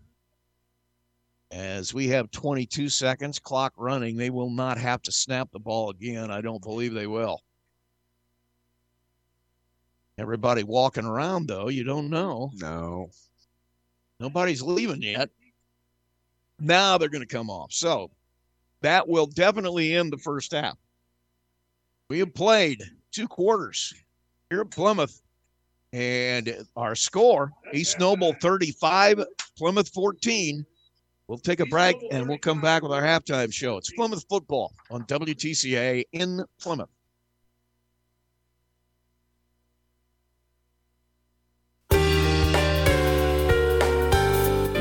As 1.51 1.95
we 1.95 2.09
have 2.09 2.31
22 2.31 2.91
seconds 2.91 3.39
clock 3.39 3.73
running 3.77 4.17
they 4.17 4.31
will 4.31 4.51
not 4.51 4.79
have 4.79 5.03
to 5.03 5.13
snap 5.13 5.51
the 5.51 5.59
ball 5.59 5.91
again. 5.91 6.31
I 6.31 6.41
don't 6.41 6.63
believe 6.63 6.95
they 6.95 7.07
will. 7.07 7.43
Everybody 10.19 10.63
walking 10.63 11.05
around 11.05 11.47
though 11.47 11.69
you 11.69 11.85
don't 11.85 12.11
know. 12.11 12.51
No. 12.55 13.11
Nobody's 14.21 14.63
leaving 14.63 15.03
yet. 15.03 15.31
Now 16.61 16.99
they're 16.99 17.09
going 17.09 17.27
to 17.27 17.35
come 17.35 17.51
off. 17.51 17.73
So 17.73 18.11
that 18.81 19.07
will 19.09 19.27
definitely 19.27 19.95
end 19.95 20.13
the 20.13 20.19
first 20.19 20.53
half. 20.53 20.77
We 22.09 22.19
have 22.21 22.35
played 22.35 22.83
two 23.13 23.29
quarters 23.29 23.93
here 24.51 24.63
at 24.63 24.71
Plymouth, 24.71 25.21
and 25.93 26.65
our 26.77 26.95
score 26.95 27.53
East 27.73 27.99
Noble 27.99 28.35
35, 28.41 29.25
Plymouth 29.57 29.89
14. 29.91 30.65
We'll 31.27 31.39
take 31.39 31.61
a 31.61 31.67
break 31.67 31.97
and 32.11 32.27
we'll 32.27 32.39
come 32.39 32.61
back 32.61 32.83
with 32.83 32.93
our 32.93 33.03
halftime 33.03 33.53
show. 33.53 33.77
It's 33.77 33.93
Plymouth 33.93 34.25
football 34.31 34.73
on 34.91 35.05
WTCA 35.05 36.05
in 36.13 36.43
Plymouth. 36.59 36.89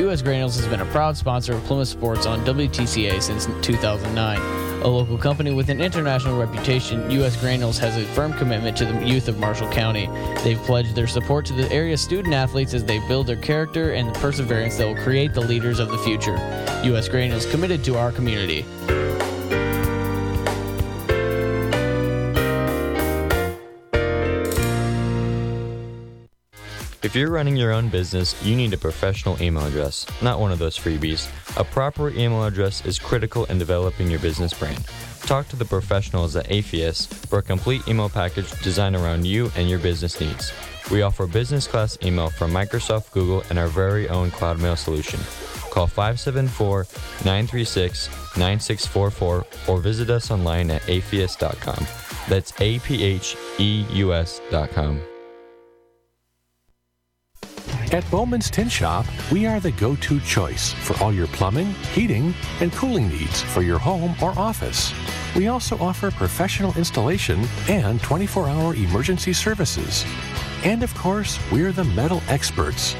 U.S. 0.07 0.21
Granules 0.21 0.55
has 0.55 0.65
been 0.67 0.79
a 0.79 0.85
proud 0.85 1.17
sponsor 1.17 1.51
of 1.51 1.61
Plymouth 1.65 1.89
Sports 1.89 2.25
on 2.25 2.39
WTCA 2.45 3.21
since 3.21 3.45
2009. 3.61 4.39
A 4.81 4.87
local 4.87 5.17
company 5.17 5.53
with 5.53 5.67
an 5.67 5.81
international 5.81 6.39
reputation, 6.39 7.11
U.S. 7.11 7.35
Granules 7.35 7.77
has 7.79 7.97
a 7.97 8.05
firm 8.13 8.31
commitment 8.31 8.77
to 8.77 8.85
the 8.85 9.05
youth 9.05 9.27
of 9.27 9.37
Marshall 9.37 9.69
County. 9.69 10.07
They've 10.45 10.59
pledged 10.59 10.95
their 10.95 11.07
support 11.07 11.45
to 11.47 11.53
the 11.53 11.69
area 11.73 11.97
student 11.97 12.33
athletes 12.33 12.73
as 12.73 12.85
they 12.85 12.99
build 13.09 13.27
their 13.27 13.35
character 13.35 13.95
and 13.95 14.07
the 14.07 14.17
perseverance 14.19 14.77
that 14.77 14.87
will 14.87 15.03
create 15.03 15.33
the 15.33 15.41
leaders 15.41 15.79
of 15.79 15.89
the 15.89 15.97
future. 15.97 16.37
U.S. 16.85 17.09
Granules 17.09 17.45
committed 17.45 17.83
to 17.83 17.97
our 17.97 18.13
community. 18.13 18.63
If 27.07 27.15
you're 27.15 27.31
running 27.31 27.55
your 27.55 27.71
own 27.71 27.87
business, 27.87 28.35
you 28.43 28.53
need 28.53 28.73
a 28.73 28.77
professional 28.77 29.41
email 29.41 29.65
address, 29.65 30.05
not 30.21 30.41
one 30.41 30.51
of 30.51 30.59
those 30.59 30.77
freebies. 30.77 31.29
A 31.57 31.63
proper 31.63 32.09
email 32.09 32.43
address 32.43 32.85
is 32.85 32.99
critical 32.99 33.45
in 33.45 33.57
developing 33.57 34.11
your 34.11 34.19
business 34.19 34.53
brand. 34.53 34.85
Talk 35.21 35.47
to 35.47 35.55
the 35.55 35.63
professionals 35.63 36.35
at 36.35 36.49
Apheus 36.49 37.07
for 37.07 37.39
a 37.39 37.41
complete 37.41 37.87
email 37.87 38.09
package 38.09 38.51
designed 38.61 38.97
around 38.97 39.25
you 39.25 39.49
and 39.55 39.69
your 39.69 39.79
business 39.79 40.19
needs. 40.19 40.51
We 40.91 41.01
offer 41.01 41.27
business 41.27 41.65
class 41.65 41.97
email 42.03 42.29
from 42.29 42.51
Microsoft, 42.51 43.13
Google, 43.13 43.41
and 43.49 43.57
our 43.57 43.67
very 43.67 44.09
own 44.09 44.29
Cloud 44.29 44.59
Mail 44.59 44.75
solution. 44.75 45.21
Call 45.71 45.87
574 45.87 46.87
936 47.23 48.09
9644 48.35 49.45
or 49.69 49.79
visit 49.79 50.09
us 50.09 50.29
online 50.29 50.69
at 50.71 50.81
apheus.com. 50.81 51.87
That's 52.27 52.51
A 52.59 52.79
P 52.79 53.01
H 53.01 53.37
E 53.59 53.85
U 53.93 54.13
S.com. 54.13 55.01
At 57.93 58.09
Bowman's 58.11 58.49
Tin 58.49 58.67
Shop, 58.67 59.05
we 59.31 59.45
are 59.45 59.61
the 59.61 59.71
go 59.71 59.95
to 59.95 60.19
choice 60.19 60.73
for 60.73 61.01
all 61.01 61.13
your 61.13 61.27
plumbing, 61.27 61.67
heating, 61.93 62.33
and 62.59 62.73
cooling 62.73 63.07
needs 63.07 63.41
for 63.41 63.61
your 63.61 63.79
home 63.79 64.13
or 64.21 64.37
office. 64.37 64.91
We 65.37 65.47
also 65.47 65.77
offer 65.77 66.11
professional 66.11 66.75
installation 66.75 67.47
and 67.69 68.01
24 68.01 68.49
hour 68.49 68.75
emergency 68.75 69.31
services. 69.31 70.03
And 70.65 70.83
of 70.83 70.93
course, 70.95 71.39
we're 71.49 71.71
the 71.71 71.85
metal 71.85 72.21
experts. 72.27 72.93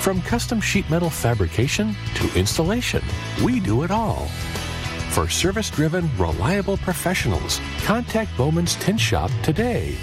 From 0.00 0.20
custom 0.22 0.60
sheet 0.60 0.90
metal 0.90 1.10
fabrication 1.10 1.94
to 2.16 2.36
installation, 2.36 3.04
we 3.44 3.60
do 3.60 3.84
it 3.84 3.92
all. 3.92 4.26
For 5.10 5.28
service 5.28 5.70
driven, 5.70 6.10
reliable 6.18 6.78
professionals, 6.78 7.60
contact 7.84 8.36
Bowman's 8.36 8.74
Tin 8.74 8.96
Shop 8.96 9.30
today. 9.44 9.96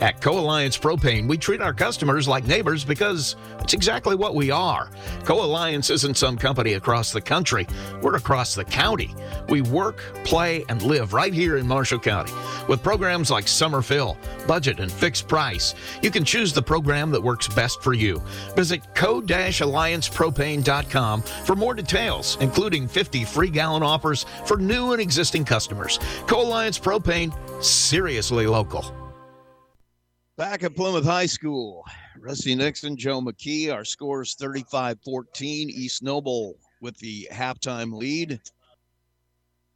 At 0.00 0.20
Co 0.20 0.38
Alliance 0.38 0.76
Propane, 0.76 1.28
we 1.28 1.38
treat 1.38 1.60
our 1.60 1.72
customers 1.72 2.26
like 2.26 2.46
neighbors 2.46 2.84
because 2.84 3.36
it's 3.60 3.74
exactly 3.74 4.16
what 4.16 4.34
we 4.34 4.50
are. 4.50 4.90
Co 5.24 5.44
Alliance 5.44 5.88
isn't 5.88 6.16
some 6.16 6.36
company 6.36 6.74
across 6.74 7.12
the 7.12 7.20
country, 7.20 7.66
we're 8.02 8.16
across 8.16 8.54
the 8.54 8.64
county. 8.64 9.14
We 9.48 9.62
work, 9.62 9.98
play, 10.24 10.64
and 10.68 10.82
live 10.82 11.12
right 11.12 11.32
here 11.32 11.58
in 11.58 11.66
Marshall 11.66 12.00
County. 12.00 12.32
With 12.68 12.82
programs 12.82 13.30
like 13.30 13.46
Summer 13.46 13.82
Fill, 13.82 14.16
Budget, 14.46 14.80
and 14.80 14.90
Fixed 14.90 15.28
Price, 15.28 15.74
you 16.02 16.10
can 16.10 16.24
choose 16.24 16.52
the 16.52 16.62
program 16.62 17.10
that 17.12 17.22
works 17.22 17.46
best 17.48 17.82
for 17.82 17.94
you. 17.94 18.20
Visit 18.56 18.82
co 18.94 19.20
alliancepropane.com 19.20 21.22
for 21.22 21.56
more 21.56 21.74
details, 21.74 22.38
including 22.40 22.88
50 22.88 23.24
free 23.24 23.50
gallon 23.50 23.82
offers 23.82 24.26
for 24.44 24.56
new 24.56 24.92
and 24.92 25.00
existing 25.00 25.44
customers. 25.44 25.98
Co 26.26 26.42
Alliance 26.42 26.78
Propane, 26.78 27.32
seriously 27.62 28.46
local. 28.46 29.03
Back 30.36 30.64
at 30.64 30.74
Plymouth 30.74 31.04
High 31.04 31.26
School, 31.26 31.84
Rusty 32.18 32.56
Nixon, 32.56 32.96
Joe 32.96 33.20
McKee. 33.20 33.72
Our 33.72 33.84
score 33.84 34.22
is 34.22 34.34
35 34.34 34.98
14. 35.04 35.70
East 35.70 36.02
Noble 36.02 36.56
with 36.80 36.96
the 36.98 37.28
halftime 37.30 37.94
lead. 37.94 38.40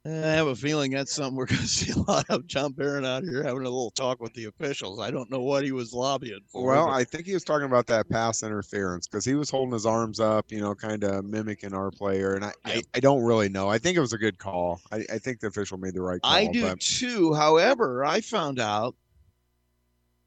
Eh, 0.05 0.09
I 0.09 0.31
have 0.31 0.47
a 0.47 0.55
feeling 0.55 0.91
that's 0.91 1.13
something 1.13 1.35
we're 1.37 1.45
going 1.45 1.61
to 1.61 1.67
see 1.67 1.93
a 1.93 2.03
lot 2.11 2.25
of. 2.29 2.45
John 2.45 2.73
Barron 2.73 3.05
out 3.05 3.23
here 3.23 3.41
having 3.41 3.61
a 3.61 3.69
little 3.69 3.91
talk 3.91 4.19
with 4.19 4.33
the 4.33 4.45
officials. 4.45 4.99
I 4.99 5.11
don't 5.11 5.31
know 5.31 5.39
what 5.39 5.63
he 5.63 5.71
was 5.71 5.93
lobbying 5.93 6.41
for. 6.51 6.67
Well, 6.67 6.87
but- 6.87 6.93
I 6.93 7.05
think 7.05 7.25
he 7.25 7.33
was 7.33 7.45
talking 7.45 7.65
about 7.65 7.87
that 7.87 8.09
pass 8.09 8.43
interference 8.43 9.07
because 9.07 9.23
he 9.23 9.35
was 9.35 9.49
holding 9.49 9.71
his 9.71 9.85
arms 9.85 10.19
up, 10.19 10.51
you 10.51 10.59
know, 10.59 10.75
kind 10.75 11.05
of 11.05 11.23
mimicking 11.23 11.73
our 11.73 11.89
player. 11.89 12.35
And 12.35 12.43
I, 12.43 12.51
I, 12.65 12.81
I 12.95 12.99
don't 12.99 13.23
really 13.23 13.47
know. 13.47 13.69
I 13.69 13.77
think 13.77 13.95
it 13.95 14.01
was 14.01 14.13
a 14.13 14.17
good 14.17 14.37
call. 14.37 14.81
I, 14.91 15.05
I 15.13 15.19
think 15.19 15.39
the 15.39 15.47
official 15.47 15.77
made 15.77 15.93
the 15.93 16.01
right 16.01 16.21
call. 16.21 16.33
I 16.33 16.47
do 16.47 16.63
but 16.63 16.81
too. 16.81 17.33
However, 17.33 18.03
I 18.03 18.19
found 18.19 18.59
out 18.59 18.95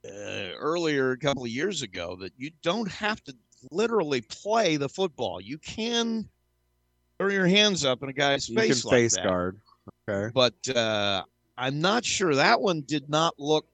uh, 0.06 0.54
earlier 0.58 1.12
a 1.12 1.18
couple 1.18 1.42
of 1.44 1.48
years 1.50 1.82
ago 1.82 2.16
that 2.20 2.32
you 2.36 2.50
don't 2.62 2.90
have 2.90 3.22
to 3.24 3.34
literally 3.70 4.20
play 4.22 4.76
the 4.76 4.88
football. 4.88 5.40
You 5.40 5.58
can 5.58 6.28
throw 7.18 7.28
your 7.30 7.46
hands 7.46 7.84
up 7.84 8.02
in 8.02 8.08
a 8.08 8.12
guy's 8.12 8.48
You 8.48 8.56
face 8.56 8.82
can 8.82 8.90
like 8.90 8.96
face 8.96 9.14
that. 9.16 9.24
guard. 9.24 9.60
Okay. 10.08 10.30
But 10.34 10.76
uh, 10.76 11.22
I'm 11.56 11.80
not 11.80 12.04
sure 12.04 12.34
that 12.34 12.60
one 12.60 12.82
did 12.82 13.08
not 13.08 13.34
look 13.38 13.66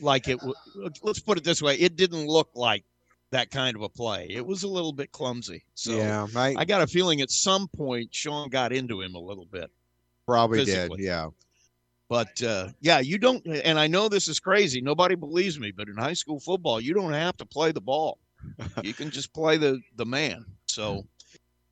like 0.00 0.28
it. 0.28 0.38
W- 0.40 0.54
let's 1.02 1.20
put 1.20 1.38
it 1.38 1.44
this 1.44 1.60
way: 1.62 1.76
it 1.76 1.96
didn't 1.96 2.26
look 2.26 2.50
like 2.54 2.84
that 3.30 3.50
kind 3.50 3.76
of 3.76 3.82
a 3.82 3.88
play. 3.88 4.26
It 4.30 4.44
was 4.44 4.62
a 4.62 4.68
little 4.68 4.92
bit 4.92 5.10
clumsy. 5.12 5.64
So 5.74 5.92
yeah, 5.92 6.26
I, 6.36 6.54
I 6.58 6.64
got 6.64 6.82
a 6.82 6.86
feeling 6.86 7.20
at 7.22 7.30
some 7.30 7.68
point 7.68 8.14
Sean 8.14 8.48
got 8.50 8.72
into 8.72 9.00
him 9.00 9.14
a 9.14 9.20
little 9.20 9.46
bit. 9.46 9.70
probably 10.26 10.64
did. 10.64 10.92
Yeah. 10.98 11.28
But 12.12 12.42
uh, 12.42 12.68
yeah, 12.82 12.98
you 13.00 13.16
don't, 13.16 13.42
and 13.46 13.78
I 13.78 13.86
know 13.86 14.06
this 14.06 14.28
is 14.28 14.38
crazy. 14.38 14.82
Nobody 14.82 15.14
believes 15.14 15.58
me, 15.58 15.70
but 15.70 15.88
in 15.88 15.96
high 15.96 16.12
school 16.12 16.38
football, 16.40 16.78
you 16.78 16.92
don't 16.92 17.14
have 17.14 17.38
to 17.38 17.46
play 17.46 17.72
the 17.72 17.80
ball. 17.80 18.18
you 18.82 18.92
can 18.92 19.10
just 19.10 19.32
play 19.32 19.56
the 19.56 19.80
the 19.96 20.04
man. 20.04 20.44
So, 20.66 21.06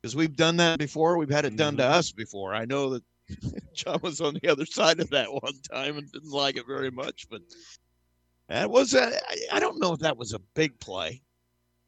because 0.01 0.15
we've 0.15 0.35
done 0.35 0.57
that 0.57 0.79
before, 0.79 1.19
we've 1.19 1.29
had 1.29 1.45
it 1.45 1.55
done 1.57 1.77
to 1.77 1.85
us 1.85 2.11
before. 2.11 2.55
I 2.55 2.65
know 2.65 2.89
that 2.89 3.03
John 3.75 3.99
was 4.01 4.19
on 4.19 4.33
the 4.41 4.49
other 4.49 4.65
side 4.65 4.99
of 4.99 5.11
that 5.11 5.31
one 5.31 5.61
time 5.71 5.97
and 5.97 6.11
didn't 6.11 6.31
like 6.31 6.57
it 6.57 6.65
very 6.65 6.89
much, 6.89 7.27
but 7.29 7.41
that 8.49 8.71
was 8.71 8.95
a, 8.95 9.15
I- 9.15 9.57
I 9.57 9.59
don't 9.59 9.79
know 9.79 9.93
if 9.93 9.99
that 9.99 10.17
was 10.17 10.33
a 10.33 10.39
big 10.55 10.79
play 10.79 11.21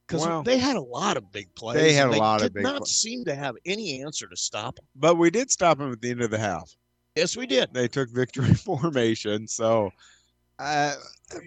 because 0.07 0.21
Well, 0.21 0.43
they 0.43 0.59
had 0.59 0.75
a 0.75 0.81
lot 0.81 1.17
of 1.17 1.31
big 1.31 1.53
plays. 1.55 1.77
they 1.77 1.93
had 1.93 2.09
a 2.09 2.17
lot 2.17 2.35
of 2.41 2.49
did 2.49 2.53
big 2.53 2.63
not 2.63 2.77
pla- 2.77 2.85
seem 2.85 3.25
to 3.25 3.33
have 3.33 3.55
any 3.65 4.03
answer 4.03 4.27
to 4.27 4.37
stop 4.37 4.75
them. 4.75 4.85
But 4.95 5.15
we 5.15 5.31
did 5.31 5.49
stop 5.49 5.79
him 5.79 5.91
at 5.91 6.01
the 6.01 6.11
end 6.11 6.21
of 6.21 6.29
the 6.29 6.37
half. 6.37 6.69
Yes, 7.15 7.37
we 7.37 7.45
did. 7.45 7.73
They 7.73 7.87
took 7.87 8.09
victory 8.09 8.53
formation. 8.53 9.47
So, 9.47 9.91
uh, 10.59 10.95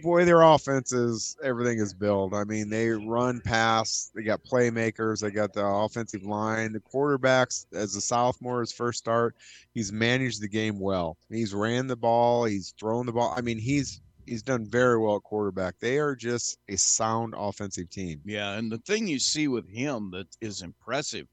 boy, 0.02 0.24
their 0.24 0.42
offenses, 0.42 1.36
everything 1.42 1.78
is 1.78 1.92
built. 1.92 2.34
I 2.34 2.44
mean, 2.44 2.68
they 2.70 2.88
run 2.90 3.40
pass. 3.40 4.10
They 4.14 4.22
got 4.22 4.44
playmakers. 4.44 5.20
They 5.20 5.30
got 5.30 5.52
the 5.52 5.64
offensive 5.64 6.24
line. 6.24 6.72
The 6.72 6.80
quarterbacks, 6.80 7.66
as 7.72 7.96
a 7.96 8.00
sophomore, 8.00 8.60
his 8.60 8.72
first 8.72 8.98
start, 8.98 9.34
he's 9.74 9.92
managed 9.92 10.40
the 10.40 10.48
game 10.48 10.78
well. 10.78 11.16
He's 11.30 11.54
ran 11.54 11.86
the 11.86 11.96
ball. 11.96 12.44
He's 12.44 12.74
thrown 12.78 13.06
the 13.06 13.12
ball. 13.12 13.34
I 13.36 13.40
mean, 13.40 13.58
he's 13.58 14.00
he's 14.26 14.42
done 14.42 14.66
very 14.66 14.98
well 14.98 15.16
at 15.16 15.22
quarterback. 15.22 15.76
They 15.80 15.98
are 15.98 16.14
just 16.14 16.58
a 16.68 16.76
sound 16.76 17.34
offensive 17.36 17.90
team. 17.90 18.20
Yeah, 18.24 18.52
and 18.52 18.70
the 18.70 18.78
thing 18.78 19.06
you 19.06 19.18
see 19.18 19.48
with 19.48 19.68
him 19.68 20.10
that 20.12 20.26
is 20.40 20.62
impressive, 20.62 21.26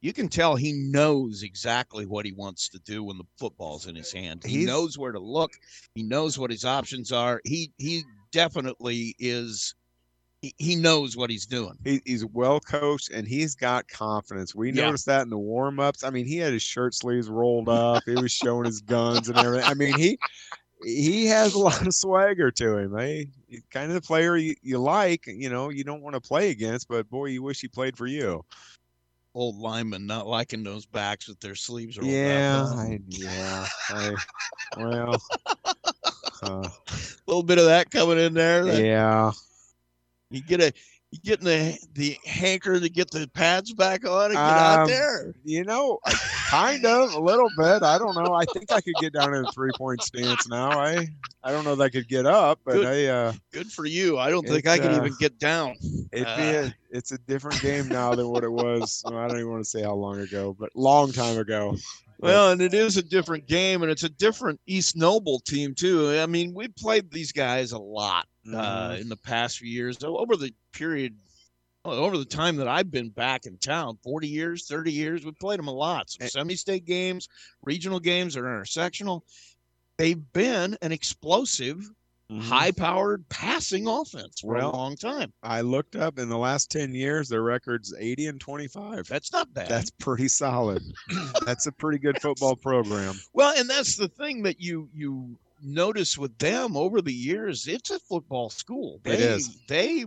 you 0.00 0.12
can 0.12 0.28
tell 0.28 0.54
he 0.56 0.72
knows 0.72 1.42
exactly 1.42 2.06
what 2.06 2.24
he 2.24 2.32
wants 2.32 2.68
to 2.68 2.78
do 2.80 3.02
when 3.02 3.18
the 3.18 3.24
football's 3.38 3.86
in 3.86 3.94
his 3.96 4.12
hand. 4.12 4.44
He 4.44 4.58
He's- 4.58 4.66
knows 4.66 4.96
where 4.98 5.12
to 5.12 5.18
look. 5.18 5.52
He 5.94 6.02
knows 6.02 6.38
what 6.38 6.50
his 6.50 6.64
options 6.64 7.10
are. 7.12 7.40
He 7.44 7.72
he 7.78 8.02
definitely 8.32 9.14
is. 9.18 9.74
He, 10.40 10.54
he 10.56 10.76
knows 10.76 11.16
what 11.16 11.30
he's 11.30 11.46
doing. 11.46 11.72
He, 11.84 12.00
he's 12.04 12.24
well 12.24 12.60
coached 12.60 13.10
and 13.10 13.26
he's 13.26 13.56
got 13.56 13.88
confidence. 13.88 14.54
We 14.54 14.70
Yeah. 14.72 14.84
noticed 14.86 15.06
that 15.06 15.22
in 15.22 15.30
the 15.30 15.38
warm 15.38 15.80
ups. 15.80 16.04
I 16.04 16.10
mean, 16.10 16.26
he 16.26 16.36
had 16.36 16.52
his 16.52 16.62
shirt 16.62 16.94
sleeves 16.94 17.28
rolled 17.28 17.68
up. 17.68 18.04
He 18.06 18.14
was 18.14 18.30
showing 18.30 18.66
his 18.66 18.80
guns 18.80 19.28
and 19.28 19.36
everything. 19.36 19.66
I 19.68 19.74
mean, 19.74 19.98
he 19.98 20.16
he 20.84 21.26
has 21.26 21.54
a 21.54 21.58
lot 21.58 21.84
of 21.84 21.92
swagger 21.92 22.52
to 22.52 22.76
him. 22.78 22.96
Eh? 23.00 23.24
He's 23.48 23.62
kind 23.72 23.88
of 23.90 23.94
the 23.94 24.00
player 24.06 24.36
you, 24.36 24.54
you 24.62 24.78
like. 24.78 25.26
You 25.26 25.50
know, 25.50 25.70
you 25.70 25.82
don't 25.82 26.02
want 26.02 26.14
to 26.14 26.20
play 26.20 26.50
against, 26.50 26.86
but 26.86 27.10
boy, 27.10 27.26
you 27.26 27.42
wish 27.42 27.60
he 27.60 27.66
played 27.66 27.96
for 27.96 28.06
you. 28.06 28.44
Old 29.38 29.56
linemen 29.56 30.04
not 30.04 30.26
liking 30.26 30.64
those 30.64 30.84
backs 30.84 31.28
with 31.28 31.38
their 31.38 31.54
sleeves 31.54 31.96
rolled 31.96 32.10
Yeah, 32.10 32.64
up. 32.64 32.76
I, 32.76 32.98
yeah. 33.06 33.66
I, 33.88 34.14
well, 34.76 35.22
uh, 36.42 36.68
a 36.68 36.72
little 37.28 37.44
bit 37.44 37.58
of 37.58 37.66
that 37.66 37.88
coming 37.88 38.18
in 38.18 38.34
there. 38.34 38.64
that- 38.64 38.82
yeah. 38.82 39.30
You 40.32 40.42
get 40.42 40.60
a 40.60 40.72
getting 41.24 41.46
the 41.46 41.78
the 41.94 42.16
hanker 42.26 42.78
to 42.78 42.88
get 42.88 43.10
the 43.10 43.28
pads 43.28 43.72
back 43.72 44.06
on 44.06 44.26
and 44.26 44.32
get 44.34 44.38
out 44.40 44.80
Um, 44.82 44.88
there. 44.88 45.34
You 45.44 45.64
know, 45.64 45.98
kind 46.48 46.84
of 46.84 47.12
a 47.14 47.20
little 47.20 47.48
bit. 47.56 47.82
I 47.82 47.98
don't 47.98 48.14
know. 48.14 48.32
I 48.34 48.44
think 48.44 48.70
I 48.70 48.80
could 48.80 48.94
get 49.00 49.12
down 49.12 49.34
in 49.34 49.44
a 49.44 49.46
three 49.46 49.72
point 49.72 50.02
stance 50.02 50.48
now. 50.48 50.78
I 50.78 51.08
I 51.42 51.50
don't 51.52 51.64
know 51.64 51.72
if 51.72 51.80
I 51.80 51.88
could 51.88 52.08
get 52.08 52.26
up, 52.26 52.60
but 52.64 52.74
Good. 52.74 52.86
I 52.86 53.06
uh 53.06 53.32
Good 53.52 53.72
for 53.72 53.86
you. 53.86 54.18
I 54.18 54.30
don't 54.30 54.46
think 54.46 54.66
I 54.66 54.78
could 54.78 54.90
uh, 54.92 54.96
even 54.96 55.14
get 55.18 55.38
down. 55.38 55.76
it'd 56.12 56.26
Uh, 56.26 56.36
be 56.36 56.42
a, 56.42 56.74
it's 56.90 57.12
a 57.12 57.18
different 57.18 57.60
game 57.62 57.88
now 57.88 58.14
than 58.14 58.28
what 58.28 58.44
it 58.44 58.50
was. 58.52 59.02
well, 59.06 59.18
I 59.18 59.28
don't 59.28 59.38
even 59.38 59.50
want 59.50 59.64
to 59.64 59.70
say 59.70 59.82
how 59.82 59.94
long 59.94 60.20
ago, 60.20 60.54
but 60.58 60.70
long 60.74 61.12
time 61.12 61.38
ago. 61.38 61.76
Well, 62.20 62.50
and 62.50 62.60
it 62.60 62.74
is 62.74 62.96
a 62.96 63.02
different 63.02 63.46
game, 63.46 63.82
and 63.82 63.92
it's 63.92 64.02
a 64.02 64.08
different 64.08 64.60
East 64.66 64.96
Noble 64.96 65.38
team 65.38 65.72
too. 65.74 66.18
I 66.18 66.26
mean, 66.26 66.52
we 66.52 66.66
played 66.66 67.12
these 67.12 67.30
guys 67.30 67.70
a 67.70 67.78
lot 67.78 68.26
uh, 68.54 68.90
Mhm. 68.90 69.00
in 69.00 69.08
the 69.08 69.16
past 69.16 69.58
few 69.58 69.68
years 69.68 69.98
over 70.02 70.36
the 70.36 70.52
period, 70.72 71.16
oh, 71.84 71.92
over 71.92 72.16
the 72.18 72.24
time 72.24 72.56
that 72.56 72.68
I've 72.68 72.90
been 72.90 73.08
back 73.10 73.46
in 73.46 73.56
town. 73.58 73.98
Forty 74.02 74.28
years, 74.28 74.66
thirty 74.66 74.92
years, 74.92 75.24
we've 75.24 75.38
played 75.38 75.58
them 75.58 75.68
a 75.68 75.72
lot. 75.72 76.10
Some 76.10 76.28
semi-state 76.28 76.84
games, 76.84 77.28
regional 77.62 78.00
games, 78.00 78.36
or 78.36 78.42
intersectional. 78.44 79.22
They've 79.96 80.22
been 80.32 80.76
an 80.82 80.92
explosive, 80.92 81.82
high-powered 82.30 83.28
passing 83.30 83.88
offense 83.88 84.40
for 84.40 84.54
Mm-hmm. 84.54 84.56
Well, 84.62 84.70
a 84.70 84.76
long 84.76 84.96
time. 84.96 85.32
I 85.42 85.62
looked 85.62 85.96
up 85.96 86.18
in 86.18 86.28
the 86.28 86.36
last 86.38 86.70
10 86.70 86.94
years, 86.94 87.28
their 87.28 87.42
record's 87.42 87.94
80 87.98 88.26
and 88.28 88.40
25. 88.40 89.06
That's 89.08 89.32
not 89.32 89.52
bad. 89.54 89.68
That's 89.68 89.90
pretty 89.90 90.28
solid. 90.28 90.82
That's 91.46 91.66
a 91.66 91.72
pretty 91.72 91.98
good 91.98 92.20
football 92.20 92.54
program. 92.54 93.14
Well, 93.32 93.54
and 93.58 93.68
that's 93.68 93.96
the 93.96 94.08
thing 94.08 94.42
that 94.42 94.60
you 94.60 94.88
you 94.94 95.38
notice 95.62 96.16
with 96.18 96.36
them 96.38 96.76
over 96.76 97.00
the 97.00 97.12
years. 97.12 97.66
It's 97.66 97.90
a 97.90 97.98
football 97.98 98.50
school. 98.50 99.00
They, 99.02 99.14
It 99.14 99.20
is. 99.20 99.58
They 99.68 100.04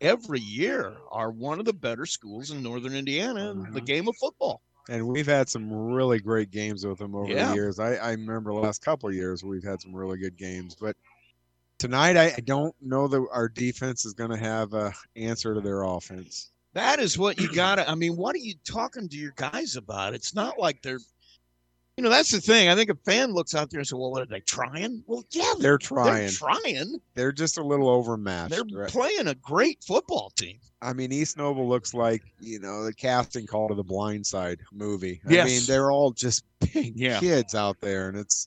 every 0.00 0.40
year 0.40 0.96
are 1.10 1.30
one 1.30 1.58
of 1.58 1.64
the 1.64 1.72
better 1.72 2.06
schools 2.06 2.50
in 2.50 2.62
northern 2.62 2.94
Indiana 2.94 3.50
in 3.50 3.62
the 3.62 3.68
uh-huh. 3.68 3.80
game 3.80 4.08
of 4.08 4.16
football. 4.16 4.62
And 4.88 5.06
we've 5.06 5.26
had 5.26 5.48
some 5.48 5.70
really 5.70 6.18
great 6.18 6.50
games 6.50 6.86
with 6.86 6.98
them 6.98 7.14
over 7.14 7.30
Yeah. 7.30 7.48
the 7.48 7.54
years. 7.54 7.78
I, 7.78 7.96
I 7.96 8.10
remember 8.12 8.52
the 8.52 8.60
last 8.60 8.82
couple 8.82 9.08
of 9.08 9.14
years 9.14 9.44
we've 9.44 9.64
had 9.64 9.80
some 9.82 9.94
really 9.94 10.18
good 10.18 10.36
games. 10.36 10.74
But 10.74 10.96
tonight, 11.78 12.16
I, 12.16 12.32
I 12.36 12.40
don't 12.40 12.74
know 12.80 13.06
that 13.08 13.26
our 13.32 13.48
defense 13.48 14.06
is 14.06 14.14
going 14.14 14.30
to 14.30 14.38
have 14.38 14.72
a 14.72 14.92
answer 15.14 15.54
to 15.54 15.60
their 15.60 15.82
offense. 15.82 16.52
That 16.72 17.00
is 17.00 17.18
what 17.18 17.40
you 17.40 17.52
got 17.52 17.76
to. 17.76 17.88
I 17.88 17.94
mean, 17.96 18.16
what 18.16 18.34
are 18.34 18.38
you 18.38 18.54
talking 18.64 19.08
to 19.08 19.16
your 19.16 19.32
guys 19.36 19.76
about? 19.76 20.14
It's 20.14 20.34
not 20.34 20.58
like 20.58 20.80
they're. 20.82 21.00
You 21.98 22.04
know, 22.04 22.10
that's 22.10 22.30
the 22.30 22.40
thing. 22.40 22.68
I 22.68 22.76
think 22.76 22.90
a 22.90 22.94
fan 22.94 23.32
looks 23.32 23.56
out 23.56 23.70
there 23.70 23.80
and 23.80 23.86
says, 23.86 23.94
"Well, 23.98 24.12
what 24.12 24.22
are 24.22 24.26
they 24.26 24.38
trying?" 24.38 25.02
Well, 25.08 25.24
yeah, 25.32 25.54
They're 25.58 25.78
trying. 25.78 26.14
They're 26.14 26.30
trying. 26.30 27.00
They're 27.16 27.32
just 27.32 27.58
a 27.58 27.62
little 27.64 27.88
overmatched. 27.88 28.50
They're 28.50 28.62
right? 28.82 28.88
playing 28.88 29.26
a 29.26 29.34
great 29.34 29.82
football 29.82 30.30
team. 30.36 30.60
I 30.80 30.92
mean, 30.92 31.10
East 31.10 31.36
Noble 31.36 31.68
looks 31.68 31.94
like 31.94 32.22
you 32.38 32.60
know 32.60 32.84
the 32.84 32.94
casting 32.94 33.48
call 33.48 33.66
to 33.66 33.74
the 33.74 33.82
Blind 33.82 34.24
Side 34.24 34.60
movie. 34.72 35.20
I 35.26 35.42
mean, 35.44 35.62
they're 35.66 35.90
all 35.90 36.12
just 36.12 36.44
big 36.72 36.92
Yeah. 36.94 37.18
kids 37.18 37.56
out 37.56 37.80
there, 37.80 38.08
and 38.08 38.16
it's. 38.16 38.46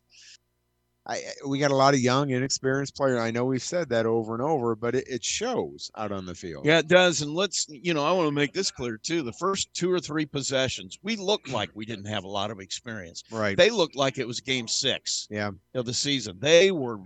I 1.07 1.19
we 1.48 1.57
got 1.57 1.72
a 1.72 1.76
lot 1.76 1.95
of 1.95 1.99
young, 1.99 2.30
inexperienced 2.30 2.95
players. 2.95 3.19
I 3.19 3.32
know 3.32 3.45
we've 3.45 3.61
said 3.61 3.90
that 3.90 4.06
over 4.06 4.34
and 4.36 4.41
over, 4.44 4.76
but 4.76 4.94
it, 4.94 5.07
it 5.07 5.23
shows 5.26 5.90
out 5.98 6.11
on 6.11 6.26
the 6.28 6.36
field. 6.36 6.65
Yeah, 6.65 6.78
it 6.78 6.88
does. 6.88 7.22
And 7.22 7.34
let's, 7.34 7.65
you 7.69 7.94
know, 7.95 8.06
I 8.06 8.11
want 8.11 8.28
to 8.28 8.32
make 8.32 8.53
this 8.53 8.69
clear 8.69 8.98
too. 8.98 9.23
The 9.23 9.34
first 9.34 9.73
two 9.73 9.91
or 9.91 9.99
three 9.99 10.28
possessions, 10.28 10.99
we 11.02 11.15
looked 11.15 11.49
like 11.49 11.72
we 11.73 11.86
didn't 11.86 12.06
have 12.06 12.23
a 12.23 12.28
lot 12.28 12.52
of 12.52 12.60
experience. 12.60 13.23
Right. 13.32 13.57
They 13.57 13.72
looked 13.72 13.95
like 13.95 14.19
it 14.19 14.28
was 14.28 14.40
game 14.41 14.68
six 14.68 15.28
Yeah. 15.32 15.52
of 15.73 15.86
the 15.88 15.94
season. 15.94 16.38
They 16.40 16.69
were, 16.69 16.99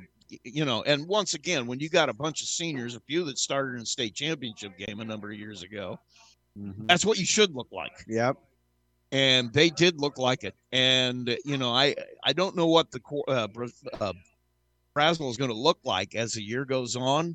you 0.44 0.66
know, 0.66 0.84
and 0.84 1.08
once 1.08 1.34
again, 1.34 1.66
when 1.66 1.80
you 1.80 1.88
got 1.88 2.10
a 2.10 2.14
bunch 2.14 2.42
of 2.42 2.50
seniors, 2.50 2.96
a 2.96 3.00
few 3.00 3.24
that 3.26 3.38
started 3.38 3.80
in 3.80 3.86
state 3.86 4.14
championship 4.14 4.78
game 4.78 5.00
a 5.00 5.06
number 5.06 5.32
of 5.32 5.40
years 5.40 5.64
ago, 5.64 5.98
Mhm. 6.60 6.88
that's 6.88 7.06
what 7.06 7.18
you 7.18 7.26
should 7.26 7.56
look 7.56 7.68
like. 7.72 7.92
Yep. 8.08 8.38
And 9.16 9.54
they 9.54 9.70
did 9.70 10.02
look 10.02 10.18
like 10.18 10.44
it. 10.44 10.56
And, 10.74 11.38
you 11.46 11.58
know, 11.58 11.72
I, 11.72 11.96
I 12.26 12.34
don't 12.34 12.54
know 12.54 12.68
what 12.68 12.92
the, 12.92 13.00
uh, 13.30 13.48
uh, 14.02 14.12
is 14.98 15.38
going 15.38 15.50
to 15.50 15.54
look 15.54 15.80
like 15.86 16.16
as 16.16 16.34
the 16.34 16.42
year 16.44 16.66
goes 16.66 16.98
on. 16.98 17.34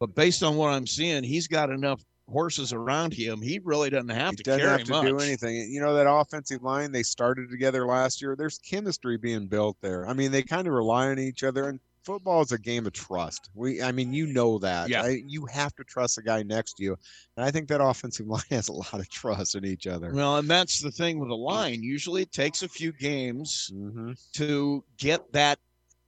But 0.00 0.14
based 0.14 0.42
on 0.42 0.56
what 0.56 0.68
I'm 0.68 0.86
seeing, 0.86 1.24
he's 1.24 1.48
got 1.48 1.70
enough 1.70 2.04
horses 2.30 2.74
around 2.74 3.14
him. 3.14 3.40
He 3.40 3.58
really 3.64 3.88
doesn't 3.88 4.10
have 4.10 4.32
He 4.32 4.36
to 4.36 4.42
doesn't 4.42 4.60
carry 4.60 4.78
have 4.80 4.86
to 4.86 4.92
much. 4.92 5.06
do 5.06 5.18
anything. 5.20 5.56
You 5.72 5.80
know 5.80 5.94
that 5.94 6.06
offensive 6.06 6.62
line 6.62 6.92
they 6.92 7.02
started 7.02 7.50
together 7.50 7.86
last 7.86 8.20
year. 8.20 8.36
There's 8.36 8.58
chemistry 8.58 9.16
being 9.16 9.46
built 9.46 9.78
there. 9.80 10.06
I 10.06 10.12
mean, 10.12 10.30
they 10.30 10.42
kind 10.42 10.66
of 10.66 10.74
rely 10.74 11.08
on 11.08 11.18
each 11.18 11.42
other. 11.42 11.70
And 11.70 11.80
football 12.08 12.40
is 12.40 12.52
a 12.52 12.58
game 12.58 12.86
of 12.86 12.92
trust. 12.94 13.50
We, 13.54 13.82
I 13.82 13.92
mean, 13.92 14.12
you 14.14 14.26
know 14.26 14.58
that. 14.60 14.88
Yeah. 14.88 15.02
I- 15.02 15.22
you 15.26 15.44
have 15.46 15.74
to 15.76 15.84
trust 15.84 16.16
the 16.16 16.22
guy 16.22 16.42
next 16.42 16.74
to 16.78 16.82
you, 16.84 16.96
and 17.36 17.44
I 17.44 17.50
think 17.50 17.68
that 17.68 17.82
offensive 17.82 18.26
line 18.34 18.42
has 18.50 18.68
a 18.68 18.72
lot 18.72 18.94
of 18.94 19.08
trust 19.10 19.54
in 19.54 19.64
each 19.66 19.86
other. 19.86 20.10
Well, 20.14 20.38
and 20.38 20.48
that's 20.48 20.80
the 20.80 20.90
thing 20.90 21.18
with 21.18 21.28
a 21.30 21.34
line. 21.34 21.82
Usually 21.82 22.22
it 22.22 22.32
takes 22.32 22.62
a 22.62 22.68
few 22.68 22.92
games 22.92 23.70
Mm-hmm. 23.74 24.12
to 24.34 24.82
get 24.96 25.30
that. 25.32 25.58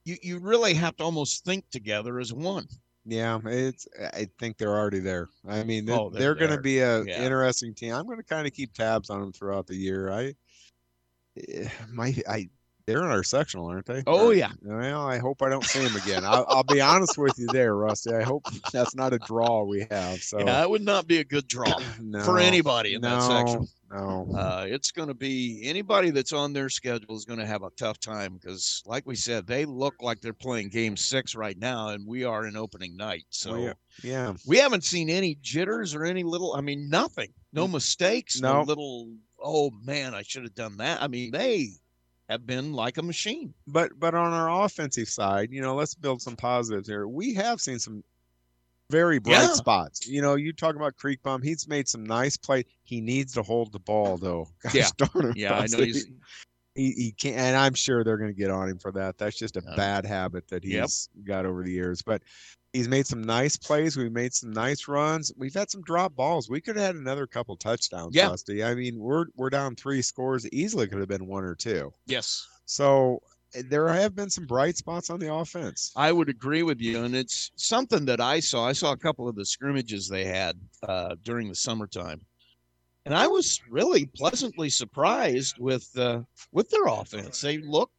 You, 0.05 0.17
you 0.23 0.39
really 0.39 0.73
have 0.75 0.97
to 0.97 1.05
almost 1.05 1.45
think 1.45 1.69
together 1.71 2.19
as 2.19 2.33
one. 2.33 2.67
Yeah, 3.05 3.39
it's. 3.45 3.87
I 4.15 4.27
think 4.39 4.57
they're 4.57 4.77
already 4.77 5.01
there. 5.01 5.29
I 5.49 5.63
mean, 5.65 5.85
they're, 5.85 5.97
Oh, 5.99 6.09
they're 6.11 6.21
they're 6.21 6.35
going 6.35 6.51
to 6.57 6.61
be 6.63 6.79
a 6.81 7.03
Yeah. 7.05 7.23
interesting 7.23 7.75
team. 7.75 7.95
I'm 7.95 8.07
going 8.07 8.19
to 8.19 8.25
kind 8.25 8.47
of 8.47 8.53
keep 8.55 8.73
tabs 8.73 9.11
on 9.11 9.21
them 9.21 9.33
throughout 9.33 9.67
the 9.67 9.77
year. 9.77 10.11
I, 10.11 10.35
eh, 11.49 11.69
my, 11.93 12.15
I, 12.29 12.49
They're 12.91 13.05
in 13.05 13.11
our 13.11 13.23
sectional, 13.23 13.67
aren't 13.67 13.87
they? 13.87 14.03
Oh, 14.07 14.31
yeah. 14.31 14.51
Well, 14.63 15.07
I 15.07 15.19
hope 15.19 15.43
I 15.43 15.49
don't 15.49 15.65
see 15.65 15.87
them 15.87 15.95
again. 15.97 16.25
I'll, 16.25 16.45
I'll 16.49 16.65
be 16.65 16.81
honest 16.81 17.17
with 17.19 17.39
you 17.39 17.47
there, 17.53 17.77
Rusty. 17.77 18.13
I 18.13 18.23
hope 18.23 18.45
that's 18.73 18.95
not 18.95 19.13
a 19.13 19.19
draw 19.19 19.63
we 19.65 19.87
have. 19.91 20.19
So 20.23 20.41
Yeah, 20.41 20.63
it 20.63 20.71
would 20.71 20.83
not 20.83 21.07
be 21.07 21.19
a 21.19 21.25
good 21.25 21.47
draw 21.47 21.73
no, 22.01 22.21
for 22.23 22.39
anybody 22.39 22.95
in 22.95 23.03
no, 23.03 23.11
that 23.11 23.23
section. 23.23 23.69
No. 23.93 24.29
Uh, 24.37 24.67
it's 24.69 24.93
going 24.93 25.09
to 25.09 25.15
be 25.15 25.63
anybody 25.65 26.11
that's 26.11 26.33
on 26.33 26.53
their 26.53 26.69
schedule 26.69 27.17
is 27.17 27.25
going 27.25 27.41
to 27.41 27.47
have 27.47 27.63
a 27.65 27.71
tough 27.71 27.99
time 27.99 28.35
because, 28.41 28.83
like 28.87 29.05
we 29.05 29.17
said, 29.17 29.47
they 29.47 29.65
look 29.65 29.95
like 30.01 30.21
they're 30.21 30.33
playing 30.33 30.69
game 30.69 30.97
six 30.97 31.35
right 31.35 31.59
now, 31.59 31.89
and 31.89 32.07
we 32.07 32.23
are 32.25 32.47
in 32.47 32.57
opening 32.57 32.97
night. 32.97 33.25
So 33.31 33.53
Well, 33.53 33.61
yeah. 33.61 33.73
yeah. 34.03 34.35
we 34.47 34.59
haven't 34.59 34.85
seen 34.85 35.11
any 35.11 35.37
jitters 35.43 35.95
or 35.95 36.05
any 36.05 36.23
little, 36.23 36.55
I 36.55 36.61
mean, 36.61 36.89
nothing, 36.89 37.33
no 37.53 37.67
mistakes, 37.67 38.41
no, 38.41 38.59
No. 38.59 38.63
little, 38.63 39.09
oh 39.43 39.73
man, 39.85 40.15
I 40.15 40.23
should 40.23 40.45
have 40.45 40.55
done 40.55 40.77
that. 40.77 41.03
I 41.03 41.09
mean, 41.09 41.33
they 41.33 41.71
have 42.31 42.47
been 42.47 42.73
like 42.73 42.97
a 42.97 43.03
machine. 43.03 43.53
But 43.67 43.99
but 43.99 44.15
on 44.15 44.33
our 44.33 44.65
offensive 44.65 45.09
side, 45.09 45.51
you 45.51 45.61
know, 45.61 45.75
let's 45.75 45.95
build 45.95 46.23
some 46.23 46.37
positives 46.37 46.89
here. 46.89 47.07
We 47.09 47.35
have 47.35 47.61
seen 47.61 47.79
some 47.79 48.03
very 48.91 49.19
bright 49.19 49.35
Yeah. 49.43 49.53
spots. 49.55 50.07
You 50.09 50.23
know, 50.23 50.35
you 50.37 50.53
talk 50.53 50.77
about 50.77 50.97
Creekbaum. 50.97 51.45
He's 51.45 51.69
made 51.69 51.89
some 51.89 52.05
nice 52.05 52.37
play. 52.37 52.65
He 52.85 53.01
needs 53.01 53.33
to 53.35 53.43
hold 53.43 53.73
the 53.73 53.79
ball 53.81 54.17
though. 54.17 54.49
Gosh 54.63 54.75
Yeah. 54.75 54.89
darn 54.97 55.33
Yeah, 55.37 55.59
I 55.59 55.67
know 55.67 55.79
he's- 55.79 56.07
He, 56.77 56.93
he 56.93 57.13
can't, 57.13 57.37
and 57.37 57.57
I'm 57.57 57.75
sure 57.75 58.05
they're 58.05 58.17
going 58.17 58.31
to 58.33 58.39
get 58.39 58.51
on 58.51 58.69
him 58.69 58.79
for 58.79 58.93
that. 58.93 59.19
That's 59.19 59.37
just 59.37 59.57
a 59.57 59.61
bad 59.77 60.07
habit 60.07 60.47
that 60.49 60.63
he's 60.63 61.09
Yep. 61.17 61.27
got 61.27 61.45
over 61.45 61.65
the 61.65 61.73
years. 61.73 62.01
But 62.01 62.23
he's 62.73 62.89
made 62.89 63.07
some 63.07 63.23
nice 63.23 63.57
plays. 63.57 63.97
We've 63.97 64.13
made 64.13 64.33
some 64.35 64.53
nice 64.53 64.89
runs. 64.89 65.33
We've 65.37 65.55
had 65.55 65.71
some 65.71 65.83
drop 65.83 66.15
balls. 66.15 66.49
We 66.49 66.61
could 66.61 66.77
have 66.77 66.87
had 66.87 66.95
another 66.97 67.27
couple 67.27 67.57
touchdowns, 67.57 68.15
Yeah. 68.15 68.29
Rusty. 68.29 68.63
I 68.65 68.75
mean, 68.75 68.99
we're 68.99 69.27
we're 69.37 69.51
down 69.51 69.75
three 69.77 70.03
scores. 70.03 70.49
Easily 70.51 70.87
could 70.87 70.99
have 71.01 71.09
been 71.09 71.27
one 71.27 71.45
or 71.45 71.55
two. 71.55 71.93
Yes. 72.07 72.47
So 72.67 73.23
eh, 73.55 73.63
there 73.69 73.89
have 73.89 74.15
been 74.15 74.31
some 74.31 74.47
bright 74.47 74.77
spots 74.77 75.11
on 75.11 75.19
the 75.19 75.33
offense. 75.33 75.93
I 75.97 76.13
would 76.13 76.29
agree 76.29 76.63
with 76.63 76.81
you, 76.81 77.05
and 77.05 77.15
it's 77.15 77.51
something 77.57 78.05
that 78.07 78.21
I 78.21 78.41
saw. 78.41 78.67
I 78.67 78.73
saw 78.73 78.93
a 78.93 78.97
couple 78.97 79.29
of 79.29 79.35
the 79.37 79.45
scrimmages 79.45 80.09
they 80.09 80.25
had 80.25 80.57
uh, 80.87 81.17
during 81.25 81.49
the 81.49 81.55
summertime, 81.57 82.21
and 83.05 83.15
I 83.15 83.27
was 83.27 83.61
really 83.69 84.07
pleasantly 84.07 84.71
surprised 84.71 85.59
with 85.59 85.91
uh, 85.99 86.21
with 86.53 86.71
their 86.71 86.87
offense. 86.87 87.41
They 87.41 87.59
look, 87.59 87.91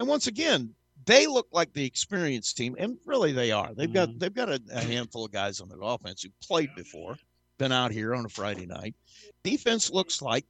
and 0.00 0.08
once 0.08 0.26
again, 0.26 0.74
they 1.08 1.26
look 1.26 1.48
like 1.52 1.72
the 1.72 1.84
experienced 1.84 2.56
team, 2.56 2.76
and 2.78 2.98
really 3.06 3.32
they 3.32 3.50
are. 3.50 3.74
They've 3.74 3.92
got 3.92 4.10
mm-hmm. 4.10 4.18
they've 4.18 4.34
got 4.34 4.50
a, 4.50 4.60
a 4.72 4.80
handful 4.80 5.24
of 5.24 5.32
guys 5.32 5.60
on 5.60 5.68
their 5.68 5.80
offense 5.82 6.22
who 6.22 6.28
played 6.46 6.70
before, 6.76 7.16
been 7.58 7.72
out 7.72 7.90
here 7.90 8.14
on 8.14 8.26
a 8.26 8.28
Friday 8.28 8.66
night. 8.66 8.94
Defense 9.42 9.90
looks 9.90 10.20
like 10.20 10.44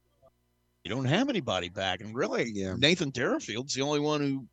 you 0.83 0.91
don't 0.91 1.05
have 1.05 1.29
anybody 1.29 1.69
back, 1.69 2.01
and 2.01 2.13
really, 2.13 2.51
Nathan 2.77 3.09
Derafield's 3.09 3.73
the 3.73 3.81
only 3.81 4.01
one 4.01 4.21
who 4.21 4.45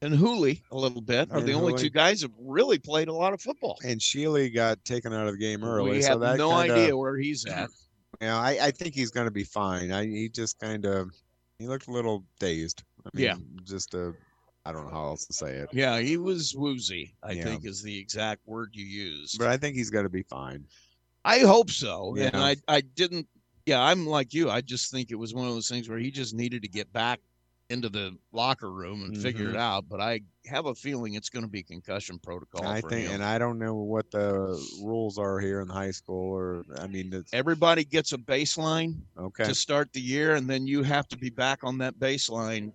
and 0.00 0.14
Hooley 0.14 0.62
a 0.70 0.76
little 0.76 1.00
bit 1.00 1.30
are 1.30 1.38
And 1.38 1.48
the 1.48 1.54
only 1.54 1.72
Hooley. 1.72 1.82
two 1.84 1.90
guys 1.90 2.22
who've 2.22 2.30
really 2.40 2.78
played 2.78 3.08
a 3.08 3.12
lot 3.12 3.32
of 3.32 3.40
football. 3.40 3.78
And 3.84 4.00
Sheely 4.00 4.54
got 4.54 4.84
taken 4.84 5.12
out 5.12 5.26
of 5.26 5.32
the 5.32 5.38
game 5.38 5.64
early. 5.64 5.90
we 5.90 6.02
so 6.02 6.10
have 6.10 6.20
that 6.20 6.38
no 6.38 6.50
kinda- 6.50 6.74
idea 6.74 6.96
where 6.96 7.16
he's 7.16 7.44
at. 7.46 7.68
Yeah, 8.22 8.38
I, 8.38 8.58
I 8.62 8.70
think 8.72 8.94
he's 8.94 9.10
going 9.10 9.26
to 9.26 9.30
be 9.30 9.44
fine. 9.44 9.92
I, 9.92 10.04
he 10.06 10.28
just 10.28 10.58
kind 10.58 10.86
of 10.86 11.10
he 11.58 11.68
looked 11.68 11.86
a 11.88 11.92
little 11.92 12.24
dazed. 12.40 12.82
I 13.04 13.10
mean, 13.12 13.24
Yeah. 13.24 13.36
just 13.62 13.94
a 13.94 14.12
I 14.68 14.72
don't 14.72 14.84
know 14.84 14.90
how 14.92 15.06
else 15.06 15.24
to 15.24 15.32
say 15.32 15.52
it. 15.56 15.70
Yeah, 15.72 15.98
he 15.98 16.18
was 16.18 16.54
woozy. 16.54 17.14
I 17.22 17.32
Yeah. 17.32 17.44
think 17.44 17.64
is 17.64 17.82
the 17.82 17.98
exact 17.98 18.46
word 18.46 18.70
you 18.74 18.84
used. 18.84 19.38
But 19.38 19.48
I 19.48 19.56
think 19.56 19.76
he's 19.76 19.88
going 19.88 20.04
to 20.04 20.10
be 20.10 20.24
fine. 20.24 20.66
I 21.24 21.38
hope 21.38 21.70
so. 21.70 22.14
And 22.18 22.34
Yeah. 22.34 22.42
I 22.42 22.56
I 22.68 22.82
didn't. 22.82 23.26
Yeah, 23.64 23.80
I'm 23.82 24.06
like 24.06 24.34
you. 24.34 24.50
I 24.50 24.60
just 24.60 24.90
think 24.90 25.10
it 25.10 25.14
was 25.14 25.32
one 25.32 25.48
of 25.48 25.54
those 25.54 25.68
things 25.68 25.88
where 25.88 25.98
he 25.98 26.10
just 26.10 26.34
needed 26.34 26.60
to 26.62 26.68
get 26.68 26.92
back 26.92 27.20
into 27.70 27.88
the 27.88 28.16
locker 28.32 28.70
room 28.70 29.04
and 29.04 29.16
figure 29.16 29.50
it 29.50 29.54
Mhm. 29.54 29.58
out. 29.58 29.88
But 29.88 30.00
I 30.02 30.20
have 30.46 30.66
a 30.66 30.74
feeling 30.74 31.14
it's 31.14 31.28
going 31.30 31.44
to 31.44 31.50
be 31.50 31.62
concussion 31.62 32.18
protocol. 32.18 32.66
I 32.66 32.82
think, 32.82 33.06
him. 33.06 33.14
and 33.14 33.24
I 33.24 33.38
don't 33.38 33.58
know 33.58 33.74
what 33.74 34.10
the 34.10 34.58
rules 34.82 35.16
are 35.18 35.38
here 35.40 35.60
in 35.62 35.68
high 35.68 35.92
school, 35.92 36.30
or 36.34 36.64
I 36.78 36.86
mean, 36.86 37.12
it's, 37.14 37.32
everybody 37.32 37.84
gets 37.84 38.12
a 38.12 38.18
baseline 38.18 39.00
Okay. 39.18 39.44
to 39.44 39.54
start 39.54 39.92
the 39.94 40.00
year, 40.00 40.34
and 40.34 40.48
then 40.48 40.66
you 40.66 40.82
have 40.82 41.08
to 41.08 41.16
be 41.16 41.30
back 41.30 41.64
on 41.64 41.78
that 41.78 41.98
baseline 41.98 42.72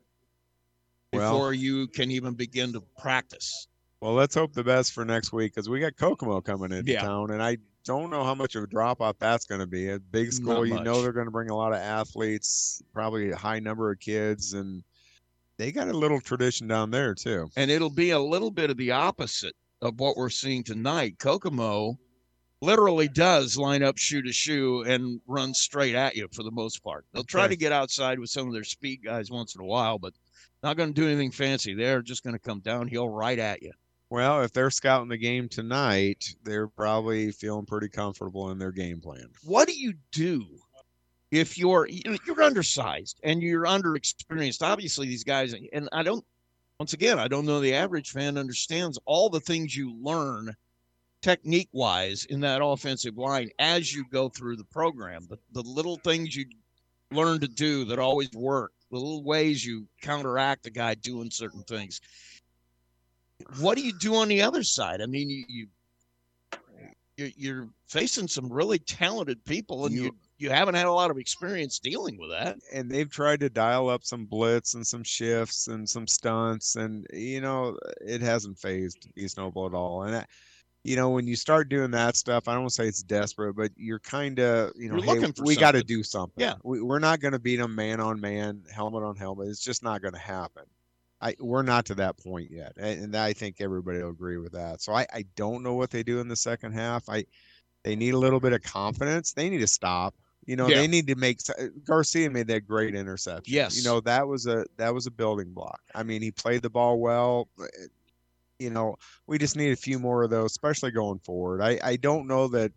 Well- 1.13 1.31
before 1.33 1.53
you 1.53 1.87
can 1.87 2.11
even 2.11 2.33
begin 2.33 2.73
to 2.73 2.81
practice. 2.97 3.67
well, 4.01 4.13
let's 4.13 4.35
hope 4.35 4.51
the 4.53 4.63
best 4.65 4.91
for 4.91 5.05
next 5.05 5.31
week 5.31 5.53
because 5.53 5.69
we 5.69 5.79
got 5.79 5.95
Kokomo 5.95 6.41
coming 6.41 6.73
into 6.73 6.91
Yeah. 6.91 7.03
town, 7.03 7.31
and 7.31 7.41
I 7.41 7.57
don't 7.85 8.09
know 8.09 8.25
how 8.25 8.35
much 8.35 8.55
of 8.55 8.63
a 8.63 8.67
drop 8.67 8.99
off 8.99 9.17
that's 9.17 9.45
going 9.45 9.61
to 9.61 9.67
be. 9.67 9.89
A 9.89 9.99
big 9.99 10.33
school, 10.33 10.65
you 10.65 10.77
know, 10.81 11.01
they're 11.01 11.13
going 11.13 11.25
to 11.27 11.31
bring 11.31 11.49
a 11.49 11.55
lot 11.55 11.71
of 11.71 11.79
athletes, 11.79 12.81
probably 12.93 13.31
a 13.31 13.35
high 13.37 13.59
number 13.59 13.91
of 13.91 13.99
kids, 14.01 14.53
and 14.53 14.83
they 15.57 15.71
got 15.71 15.87
a 15.87 15.93
little 15.97 16.19
tradition 16.19 16.67
down 16.67 16.91
there 16.91 17.15
too. 17.15 17.49
And 17.55 17.71
it'll 17.71 17.89
be 17.89 18.09
a 18.09 18.19
little 18.19 18.51
bit 18.51 18.69
of 18.69 18.75
the 18.75 18.91
opposite 18.91 19.55
of 19.81 19.99
what 20.01 20.17
we're 20.17 20.29
seeing 20.29 20.63
tonight. 20.65 21.17
Kokomo 21.19 21.97
literally 22.61 23.07
does 23.07 23.57
line 23.57 23.83
up 23.83 23.97
shoe 23.97 24.21
to 24.21 24.31
shoe 24.33 24.81
and 24.83 25.21
run 25.27 25.53
straight 25.53 25.95
at 25.95 26.15
you 26.15 26.27
for 26.33 26.43
the 26.43 26.51
most 26.51 26.83
part. 26.83 27.05
They'll 27.13 27.23
try 27.23 27.45
Okay. 27.45 27.53
to 27.53 27.57
get 27.57 27.71
outside 27.71 28.19
with 28.19 28.29
some 28.29 28.47
of 28.47 28.53
their 28.53 28.63
speed 28.65 29.01
guys 29.03 29.29
once 29.31 29.55
in 29.55 29.61
a 29.61 29.65
while, 29.65 29.97
but 29.99 30.13
not 30.63 30.77
going 30.77 30.93
to 30.93 31.01
do 31.01 31.07
anything 31.07 31.31
fancy. 31.31 31.73
They're 31.73 32.01
just 32.01 32.23
going 32.23 32.33
to 32.35 32.39
come 32.39 32.59
downhill 32.61 33.09
right 33.09 33.37
at 33.37 33.61
you. 33.61 33.71
Well, 34.09 34.41
if 34.43 34.53
they're 34.53 34.69
scouting 34.69 35.09
the 35.09 35.17
game 35.17 35.49
tonight, 35.49 36.35
they're 36.43 36.67
probably 36.67 37.31
feeling 37.31 37.65
pretty 37.65 37.89
comfortable 37.89 38.51
in 38.51 38.59
their 38.59 38.71
game 38.71 39.01
plan. 39.01 39.27
what 39.43 39.67
do 39.67 39.73
you 39.77 39.93
do 40.11 40.45
if 41.31 41.57
you're 41.57 41.87
you- 41.87 42.17
you're 42.27 42.43
undersized 42.43 43.19
and 43.23 43.41
you're 43.41 43.63
underexperienced 43.65 44.61
obviously 44.61 45.07
these 45.07 45.23
guys 45.23 45.55
and 45.73 45.89
i 45.91 46.03
don't 46.03 46.23
once 46.79 46.93
again 46.93 47.17
i 47.17 47.27
don't 47.27 47.47
know 47.47 47.59
the 47.59 47.73
average 47.73 48.11
fan 48.11 48.37
understands 48.37 48.99
all 49.05 49.29
the 49.29 49.39
things 49.39 49.75
you 49.75 49.95
learn 49.99 50.55
technique 51.23 51.69
wise 51.71 52.25
in 52.25 52.41
that 52.41 52.63
offensive 52.63 53.17
line 53.17 53.49
as 53.57 53.91
you 53.91 54.05
go 54.11 54.29
through 54.29 54.55
the 54.55 54.63
program 54.65 55.25
the, 55.29 55.37
the 55.53 55.61
little 55.67 55.97
things 55.97 56.35
you 56.35 56.45
learn 57.11 57.39
to 57.39 57.47
do 57.47 57.83
that 57.85 57.97
always 57.97 58.29
work 58.33 58.71
the 58.93 58.99
little 58.99 59.23
ways 59.23 59.65
you 59.65 59.87
counteract 60.01 60.65
a 60.65 60.69
guy 60.69 60.95
doing 60.95 61.29
certain 61.29 61.63
things. 61.63 61.99
What 63.59 63.77
do 63.77 63.83
you 63.83 63.93
do 63.99 64.15
on 64.15 64.27
the 64.27 64.41
other 64.41 64.63
side? 64.63 65.01
I 65.01 65.05
mean 65.05 65.29
you, 65.29 65.43
you 65.47 65.67
you're, 67.17 67.29
you're 67.35 67.69
facing 67.87 68.27
some 68.27 68.51
really 68.51 68.79
talented 68.79 69.43
people 69.45 69.85
and 69.85 69.93
you, 69.93 70.15
you 70.37 70.49
haven't 70.49 70.75
had 70.75 70.87
a 70.87 70.91
lot 70.91 71.11
of 71.11 71.17
experience 71.17 71.77
dealing 71.77 72.17
with 72.17 72.31
that. 72.31 72.57
And 72.73 72.89
they've 72.89 73.09
tried 73.09 73.39
to 73.41 73.49
dial 73.49 73.89
up 73.89 74.03
some 74.03 74.25
blitz 74.25 74.73
and 74.73 74.85
some 74.85 75.03
shifts 75.03 75.67
and 75.67 75.87
some 75.87 76.07
stunts 76.07 76.75
and 76.75 77.05
you 77.13 77.41
know 77.41 77.77
it 78.01 78.21
hasn't 78.21 78.57
phased 78.57 79.07
east 79.15 79.37
noble 79.37 79.65
at 79.65 79.73
all. 79.73 80.03
And 80.03 80.15
I, 80.15 80.25
you 80.83 80.95
know 80.95 81.09
when 81.09 81.25
you 81.27 81.35
start 81.35 81.69
doing 81.69 81.91
that 81.91 82.15
stuff 82.15 82.47
i 82.47 82.53
don't 82.53 82.69
say 82.69 82.87
it's 82.87 83.01
desperate 83.03 83.55
but 83.55 83.71
you're 83.75 83.99
kind 83.99 84.39
of 84.39 84.71
you 84.75 84.89
know 84.89 84.99
hey, 85.01 85.31
we 85.43 85.55
got 85.55 85.71
to 85.71 85.83
do 85.83 86.03
something 86.03 86.41
Yeah. 86.41 86.55
we, 86.63 86.81
we're 86.81 86.99
not 86.99 87.19
going 87.19 87.31
to 87.31 87.39
beat 87.39 87.57
them 87.57 87.73
man 87.75 87.99
on 87.99 88.19
man 88.19 88.61
helmet 88.71 89.03
on 89.03 89.15
helmet 89.15 89.47
it's 89.47 89.63
just 89.63 89.83
not 89.83 90.01
going 90.01 90.13
to 90.13 90.19
happen 90.19 90.63
I, 91.21 91.35
we're 91.39 91.63
not 91.63 91.85
to 91.85 91.95
that 91.95 92.17
point 92.17 92.51
yet 92.51 92.73
and, 92.77 93.03
and 93.05 93.15
i 93.15 93.31
think 93.33 93.57
everybody 93.61 94.01
will 94.03 94.09
agree 94.09 94.37
with 94.37 94.51
that 94.53 94.81
so 94.81 94.93
I, 94.93 95.05
I 95.13 95.23
don't 95.35 95.63
know 95.63 95.73
what 95.73 95.89
they 95.89 96.03
do 96.03 96.19
in 96.19 96.27
the 96.27 96.35
second 96.35 96.73
half 96.73 97.07
i 97.07 97.23
they 97.83 97.95
need 97.95 98.13
a 98.13 98.17
little 98.17 98.39
bit 98.41 98.51
of 98.53 98.61
confidence 98.61 99.31
they 99.33 99.49
need 99.49 99.59
to 99.59 99.67
stop 99.67 100.13
you 100.45 100.57
know 100.57 100.67
Yeah. 100.67 100.77
they 100.81 100.87
need 100.87 101.07
to 101.07 101.15
make 101.15 101.39
uh, 101.57 101.63
garcia 101.85 102.29
made 102.29 102.47
that 102.47 102.67
great 102.67 102.93
interception 102.93 103.53
Yes. 103.53 103.77
you 103.77 103.83
know 103.89 104.01
that 104.01 104.27
was 104.27 104.47
a 104.47 104.65
that 104.75 104.93
was 104.93 105.07
a 105.07 105.11
building 105.11 105.53
block 105.53 105.79
i 105.95 106.03
mean 106.03 106.21
he 106.21 106.31
played 106.31 106.61
the 106.61 106.69
ball 106.69 106.99
well 106.99 107.47
but, 107.57 107.69
you 108.59 108.69
know 108.69 108.95
we 109.27 109.37
just 109.37 109.55
need 109.55 109.71
a 109.71 109.75
few 109.75 109.99
more 109.99 110.23
of 110.23 110.29
those 110.29 110.51
especially 110.51 110.91
going 110.91 111.19
forward. 111.19 111.61
I 111.61 111.79
i 111.83 111.95
don't 111.95 112.27
know 112.27 112.47
that 112.49 112.71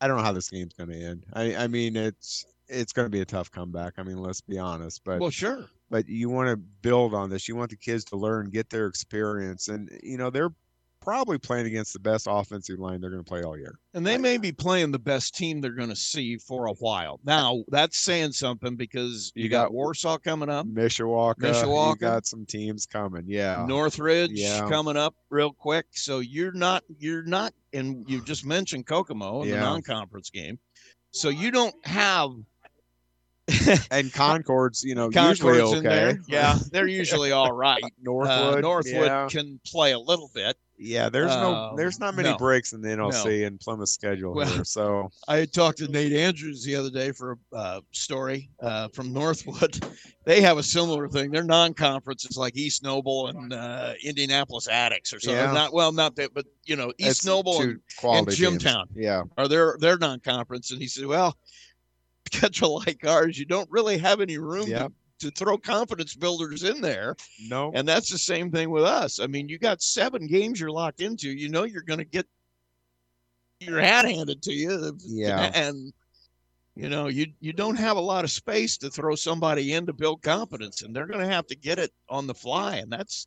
i 0.00 0.08
don't 0.08 0.16
know 0.16 0.22
how 0.22 0.32
this 0.32 0.50
game's 0.50 0.74
going 0.74 0.90
to 0.90 1.00
end. 1.00 1.24
I 1.32 1.56
i 1.56 1.66
mean 1.66 1.96
it's 1.96 2.44
it's 2.68 2.92
going 2.92 3.06
to 3.06 3.10
be 3.10 3.20
a 3.20 3.24
tough 3.26 3.50
comeback 3.50 3.94
i 3.98 4.02
mean 4.02 4.16
let's 4.16 4.40
be 4.40 4.58
honest 4.58 5.02
but 5.04 5.20
well 5.20 5.30
sure. 5.30 5.66
but 5.90 6.08
you 6.08 6.30
want 6.30 6.48
to 6.48 6.56
build 6.56 7.14
on 7.14 7.28
this. 7.28 7.48
You 7.48 7.56
want 7.56 7.70
the 7.70 7.76
kids 7.76 8.04
to 8.06 8.16
learn, 8.16 8.50
get 8.50 8.70
their 8.70 8.86
experience, 8.86 9.68
and 9.68 9.90
you 10.02 10.16
know 10.16 10.30
they're 10.30 10.52
probably 11.02 11.38
playing 11.38 11.66
against 11.66 11.92
the 11.92 11.98
best 11.98 12.26
offensive 12.30 12.78
line 12.78 13.00
they're 13.00 13.10
going 13.10 13.22
to 13.22 13.28
play 13.28 13.42
all 13.42 13.58
year. 13.58 13.78
and 13.94 14.06
they 14.06 14.16
may 14.16 14.38
be 14.38 14.52
playing 14.52 14.90
the 14.90 14.98
best 14.98 15.34
team 15.34 15.60
they're 15.60 15.72
going 15.72 15.88
to 15.88 15.96
see 15.96 16.36
for 16.36 16.66
a 16.66 16.72
while 16.74 17.20
now 17.24 17.62
that's 17.68 17.98
saying 17.98 18.32
something 18.32 18.76
because 18.76 19.32
you, 19.34 19.44
You 19.44 19.48
got, 19.48 19.64
got- 19.64 19.72
warsaw 19.72 20.18
coming 20.18 20.48
up 20.48 20.66
Mishawaka, 20.66 21.34
Mishawaka. 21.36 21.90
you 21.90 21.96
got 21.96 22.26
some 22.26 22.46
teams 22.46 22.86
coming. 22.86 23.24
Yeah, 23.26 23.64
northridge 23.68 24.30
Yeah. 24.32 24.68
coming 24.68 24.96
up 24.96 25.14
real 25.30 25.52
quick 25.52 25.86
so 25.90 26.20
you're 26.20 26.52
not 26.52 26.84
you're 26.98 27.24
not 27.24 27.52
and 27.72 28.08
you 28.08 28.20
just 28.24 28.46
mentioned 28.46 28.86
kokomo 28.86 29.42
in 29.42 29.50
the 29.50 29.56
non-conference 29.56 30.30
game 30.30 30.58
so 31.10 31.28
you 31.28 31.50
don't 31.50 31.74
have 31.86 32.30
and 33.90 34.12
Concord's, 34.12 34.84
you 34.84 34.94
know, 34.94 35.10
Concord's 35.10 35.40
usually 35.40 35.60
okay. 35.60 35.76
in 35.78 35.82
there. 35.82 36.18
Yeah, 36.28 36.58
they're 36.70 36.86
usually 36.86 37.32
all 37.32 37.52
right. 37.52 37.82
Northwood, 38.00 38.58
uh, 38.58 38.60
Northwood 38.60 39.06
yeah. 39.06 39.26
can 39.28 39.60
play 39.66 39.92
a 39.92 39.98
little 39.98 40.30
bit. 40.32 40.56
Yeah, 40.84 41.08
there's 41.08 41.30
no, 41.36 41.54
Um, 41.54 41.76
there's 41.76 42.00
not 42.00 42.14
many 42.16 42.30
no. 42.30 42.36
breaks 42.36 42.72
in 42.72 42.80
the 42.80 42.88
NLC 42.88 43.40
No. 43.40 43.46
and 43.46 43.60
Plymouth 43.60 43.88
schedule 43.88 44.34
Well, 44.34 44.48
here. 44.48 44.64
So 44.64 45.10
I 45.28 45.36
had 45.36 45.52
talked 45.52 45.78
to 45.78 45.88
Nate 45.88 46.12
Andrews 46.12 46.64
the 46.64 46.74
other 46.74 46.90
day 46.90 47.12
for 47.12 47.38
a 47.52 47.56
uh, 47.56 47.80
story 47.92 48.50
uh, 48.60 48.88
from 48.88 49.12
Northwood. 49.12 49.80
They 50.24 50.40
have 50.40 50.56
a 50.56 50.62
similar 50.62 51.08
thing. 51.08 51.32
They're 51.32 51.42
non-conference. 51.42 52.24
It's 52.24 52.36
like 52.36 52.56
East 52.56 52.84
Noble 52.84 53.26
and 53.26 53.52
uh, 53.52 53.94
Indianapolis 54.04 54.68
Attucks 54.68 55.12
or 55.12 55.18
something. 55.18 55.36
Yeah. 55.36 55.50
Not 55.50 55.72
well, 55.72 55.90
not 55.90 56.14
that, 56.14 56.32
but 56.32 56.46
you 56.64 56.76
know, 56.76 56.92
East 56.98 57.26
Noble 57.26 57.60
and, 57.60 57.80
and. 58.04 58.30
Jimtown 58.30 58.86
Yeah. 58.94 59.24
are 59.36 59.48
their 59.48 59.74
they're 59.80 59.98
non-conference. 59.98 60.70
And 60.70 60.80
he 60.80 60.86
said, 60.86 61.06
well, 61.06 61.36
schedule 62.32 62.84
like 62.86 63.04
ours, 63.04 63.36
you 63.36 63.46
don't 63.46 63.68
really 63.68 63.98
have 63.98 64.20
any 64.20 64.38
room 64.38 64.68
Yeah. 64.68 64.84
to, 64.84 64.92
to 65.22 65.30
throw 65.30 65.56
confidence 65.56 66.14
builders 66.14 66.62
in 66.62 66.80
there. 66.80 67.16
No. 67.48 67.72
And 67.74 67.88
that's 67.88 68.10
the 68.10 68.18
same 68.18 68.50
thing 68.50 68.70
with 68.70 68.84
us. 68.84 69.20
I 69.20 69.26
mean, 69.26 69.48
you 69.48 69.58
got 69.58 69.82
seven 69.82 70.26
games 70.26 70.60
you're 70.60 70.70
locked 70.70 71.00
into. 71.00 71.30
You 71.30 71.48
know 71.48 71.64
you're 71.64 71.82
going 71.82 71.98
to 71.98 72.04
get 72.04 72.26
your 73.60 73.80
hat 73.80 74.04
handed 74.04 74.42
to 74.42 74.52
you. 74.52 74.98
Yeah. 75.00 75.50
And 75.54 75.92
you 76.74 76.88
know 76.88 77.08
you 77.08 77.26
you 77.40 77.52
don't 77.52 77.76
have 77.76 77.98
a 77.98 78.00
lot 78.00 78.24
of 78.24 78.30
space 78.30 78.78
to 78.78 78.88
throw 78.88 79.14
somebody 79.14 79.74
in 79.74 79.84
to 79.86 79.92
build 79.92 80.22
confidence, 80.22 80.80
and 80.80 80.96
they're 80.96 81.06
going 81.06 81.20
to 81.20 81.32
have 81.32 81.46
to 81.48 81.54
get 81.54 81.78
it 81.78 81.92
on 82.08 82.26
the 82.26 82.34
fly, 82.34 82.76
and 82.76 82.90
that's 82.90 83.26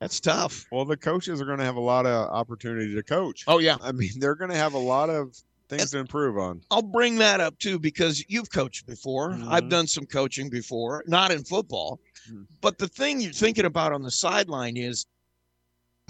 that's 0.00 0.20
tough. 0.20 0.66
Well, 0.70 0.84
the 0.84 0.96
coaches 0.96 1.40
are 1.40 1.46
going 1.46 1.58
to 1.58 1.64
have 1.64 1.76
a 1.76 1.80
lot 1.80 2.06
of 2.06 2.28
opportunity 2.28 2.94
to 2.94 3.02
coach. 3.02 3.44
Oh 3.46 3.58
yeah. 3.58 3.76
I 3.80 3.92
mean, 3.92 4.10
they're 4.18 4.34
going 4.34 4.50
to 4.50 4.56
have 4.56 4.74
a 4.74 4.78
lot 4.78 5.10
of 5.10 5.36
things 5.68 5.90
to 5.90 5.98
improve 5.98 6.38
on. 6.38 6.62
I'll 6.70 6.82
bring 6.82 7.16
that 7.16 7.40
up 7.40 7.58
too 7.58 7.78
because 7.78 8.24
you've 8.28 8.50
coached 8.50 8.86
before. 8.86 9.32
I've 9.48 9.64
Mhm. 9.64 9.70
done 9.70 9.86
some 9.86 10.06
coaching 10.06 10.48
before, 10.48 11.04
not 11.06 11.30
in 11.32 11.44
football. 11.44 12.00
Hmm. 12.28 12.42
But 12.60 12.78
the 12.78 12.88
thing 12.88 13.20
you're 13.20 13.32
thinking 13.32 13.64
about 13.64 13.92
on 13.92 14.02
the 14.02 14.10
sideline 14.10 14.76
is 14.76 15.06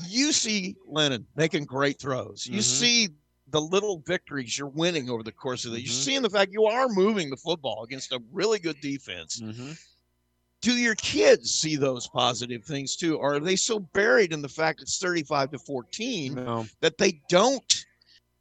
you 0.08 0.32
see 0.32 0.76
Lennon 0.86 1.26
making 1.36 1.64
great 1.64 1.98
throws. 1.98 2.46
You 2.46 2.58
Mhm. 2.60 2.62
see 2.62 3.08
the 3.48 3.60
little 3.60 4.02
victories 4.06 4.58
you're 4.58 4.68
winning 4.68 5.08
over 5.08 5.22
the 5.22 5.32
course 5.32 5.64
of 5.64 5.72
the 5.72 5.80
You're 5.80 5.88
Mhm. 5.92 6.04
seeing 6.04 6.22
the 6.22 6.30
fact 6.30 6.52
you 6.52 6.64
are 6.64 6.88
moving 6.88 7.30
the 7.30 7.36
football 7.36 7.84
against 7.84 8.12
a 8.12 8.20
really 8.32 8.58
good 8.58 8.80
defense. 8.80 9.40
Mm-hmm. 9.40 9.72
Do 10.62 10.72
your 10.76 10.96
kids 10.96 11.54
see 11.54 11.76
those 11.76 12.08
positive 12.08 12.64
things 12.64 12.96
too? 12.96 13.16
Or 13.16 13.34
are 13.36 13.40
they 13.40 13.56
so 13.56 13.78
buried 13.78 14.32
in 14.32 14.42
the 14.42 14.48
fact 14.48 14.82
it's 14.82 14.98
35 14.98 15.52
to 15.52 15.58
14 15.60 16.34
No. 16.34 16.66
that 16.80 16.98
they 16.98 17.20
don't 17.28 17.85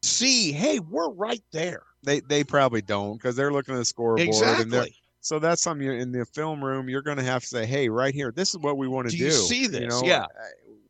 see, 0.05 0.51
hey, 0.51 0.79
we're 0.79 1.09
right 1.11 1.43
there? 1.51 1.83
They 2.03 2.19
they 2.21 2.43
probably 2.43 2.81
don't 2.81 3.13
because 3.17 3.35
they're 3.35 3.51
looking 3.51 3.73
at 3.73 3.77
the 3.79 3.85
scoreboard 3.85 4.19
and 4.21 4.27
Exactly. 4.29 4.95
so 5.21 5.39
that's 5.39 5.61
something 5.61 5.85
you, 5.87 5.93
in 5.93 6.11
the 6.11 6.25
film 6.25 6.63
room 6.63 6.87
you're 6.87 7.01
going 7.01 7.17
to 7.17 7.23
have 7.23 7.41
to 7.41 7.47
say, 7.47 7.65
hey, 7.65 7.89
right 7.89 8.13
here, 8.13 8.31
this 8.31 8.49
is 8.51 8.59
what 8.59 8.77
we 8.77 8.87
want 8.87 9.09
to 9.09 9.11
Do 9.11 9.17
do. 9.17 9.25
you 9.25 9.31
see 9.31 9.67
this? 9.67 9.89
know, 9.89 10.01
Yeah. 10.07 10.25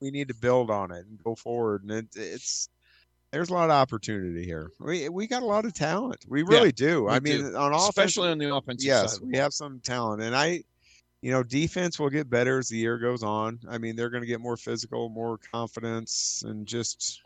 We 0.02 0.12
need 0.12 0.28
to 0.28 0.36
build 0.36 0.70
on 0.70 0.92
it 0.92 1.06
and 1.08 1.18
go 1.24 1.36
forward. 1.36 1.84
And 1.84 1.92
it, 1.92 2.08
it's 2.16 2.70
there's 3.32 3.50
a 3.50 3.54
lot 3.54 3.66
of 3.66 3.72
opportunity 3.72 4.44
here. 4.46 4.72
We 4.80 5.08
we 5.10 5.26
got 5.28 5.42
a 5.42 5.46
lot 5.46 5.66
of 5.66 5.74
talent. 5.74 6.26
We 6.28 6.44
really 6.44 6.72
do. 6.74 7.06
we 7.06 7.12
I 7.12 7.20
mean, 7.22 7.52
do. 7.52 7.56
on 7.58 7.72
offense, 7.74 7.90
Especially 7.90 8.30
on 8.30 8.38
the 8.38 8.54
offensive 8.54 8.86
yes, 8.86 9.14
side. 9.18 9.22
we 9.28 9.38
have 9.38 9.54
some 9.54 9.80
talent, 9.82 10.22
and 10.22 10.36
I. 10.36 10.64
You 11.22 11.32
know, 11.32 11.42
defense 11.42 11.98
will 11.98 12.12
get 12.12 12.30
better 12.30 12.60
as 12.60 12.68
the 12.70 12.78
year 12.78 13.00
goes 13.00 13.24
on. 13.24 13.58
I 13.68 13.80
mean, 13.80 13.96
they're 13.96 14.12
going 14.12 14.22
to 14.22 14.28
get 14.28 14.40
more 14.40 14.56
physical, 14.58 15.10
more 15.10 15.40
confidence, 15.40 16.44
and 16.46 16.68
just, 16.68 17.24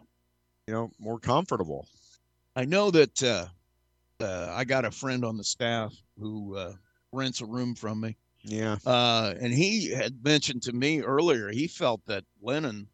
you 0.70 0.76
know, 0.76 0.91
more 1.00 1.18
comfortable. 1.20 1.88
I 2.56 2.64
know 2.64 2.91
that 2.91 3.24
uh, 3.24 3.48
uh, 4.24 4.54
I 4.56 4.64
got 4.64 4.86
a 4.86 4.91
friend 4.91 5.26
on 5.26 5.36
the 5.36 5.44
staff 5.44 5.96
who 6.20 6.56
uh, 6.56 6.74
rents 7.12 7.41
a 7.41 7.46
room 7.48 7.74
from 7.74 8.02
me. 8.02 8.16
Yeah. 8.44 8.78
Uh, 8.86 9.34
and 9.41 9.52
he 9.52 9.90
had 9.90 10.24
mentioned 10.24 10.62
to 10.64 10.72
me 10.74 11.02
earlier, 11.02 11.50
he 11.50 11.66
felt 11.66 12.06
that 12.06 12.24
Lennon 12.40 12.88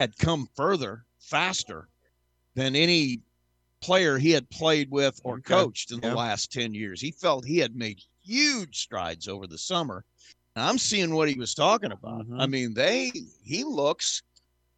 had 0.00 0.18
come 0.18 0.48
further, 0.56 1.04
faster 1.20 1.86
than 2.56 2.74
any 2.74 3.20
player 3.80 4.18
he 4.18 4.32
had 4.32 4.50
played 4.50 4.90
with 4.90 5.20
or 5.22 5.38
coached 5.38 5.92
in 5.92 6.00
Yeah. 6.02 6.10
the 6.10 6.16
last 6.16 6.52
10 6.52 6.74
years. 6.74 7.00
He 7.00 7.12
felt 7.12 7.44
he 7.44 7.58
had 7.58 7.76
made 7.76 8.00
huge 8.20 8.80
strides 8.80 9.28
over 9.28 9.46
the 9.46 9.58
summer. 9.58 10.04
And 10.56 10.64
I'm 10.64 10.78
seeing 10.78 11.14
what 11.14 11.28
he 11.28 11.38
was 11.38 11.54
talking 11.54 11.92
about. 11.92 12.26
Mhm. 12.26 12.40
I 12.40 12.46
mean, 12.46 12.74
they, 12.74 13.12
he 13.44 13.62
looks, 13.62 14.22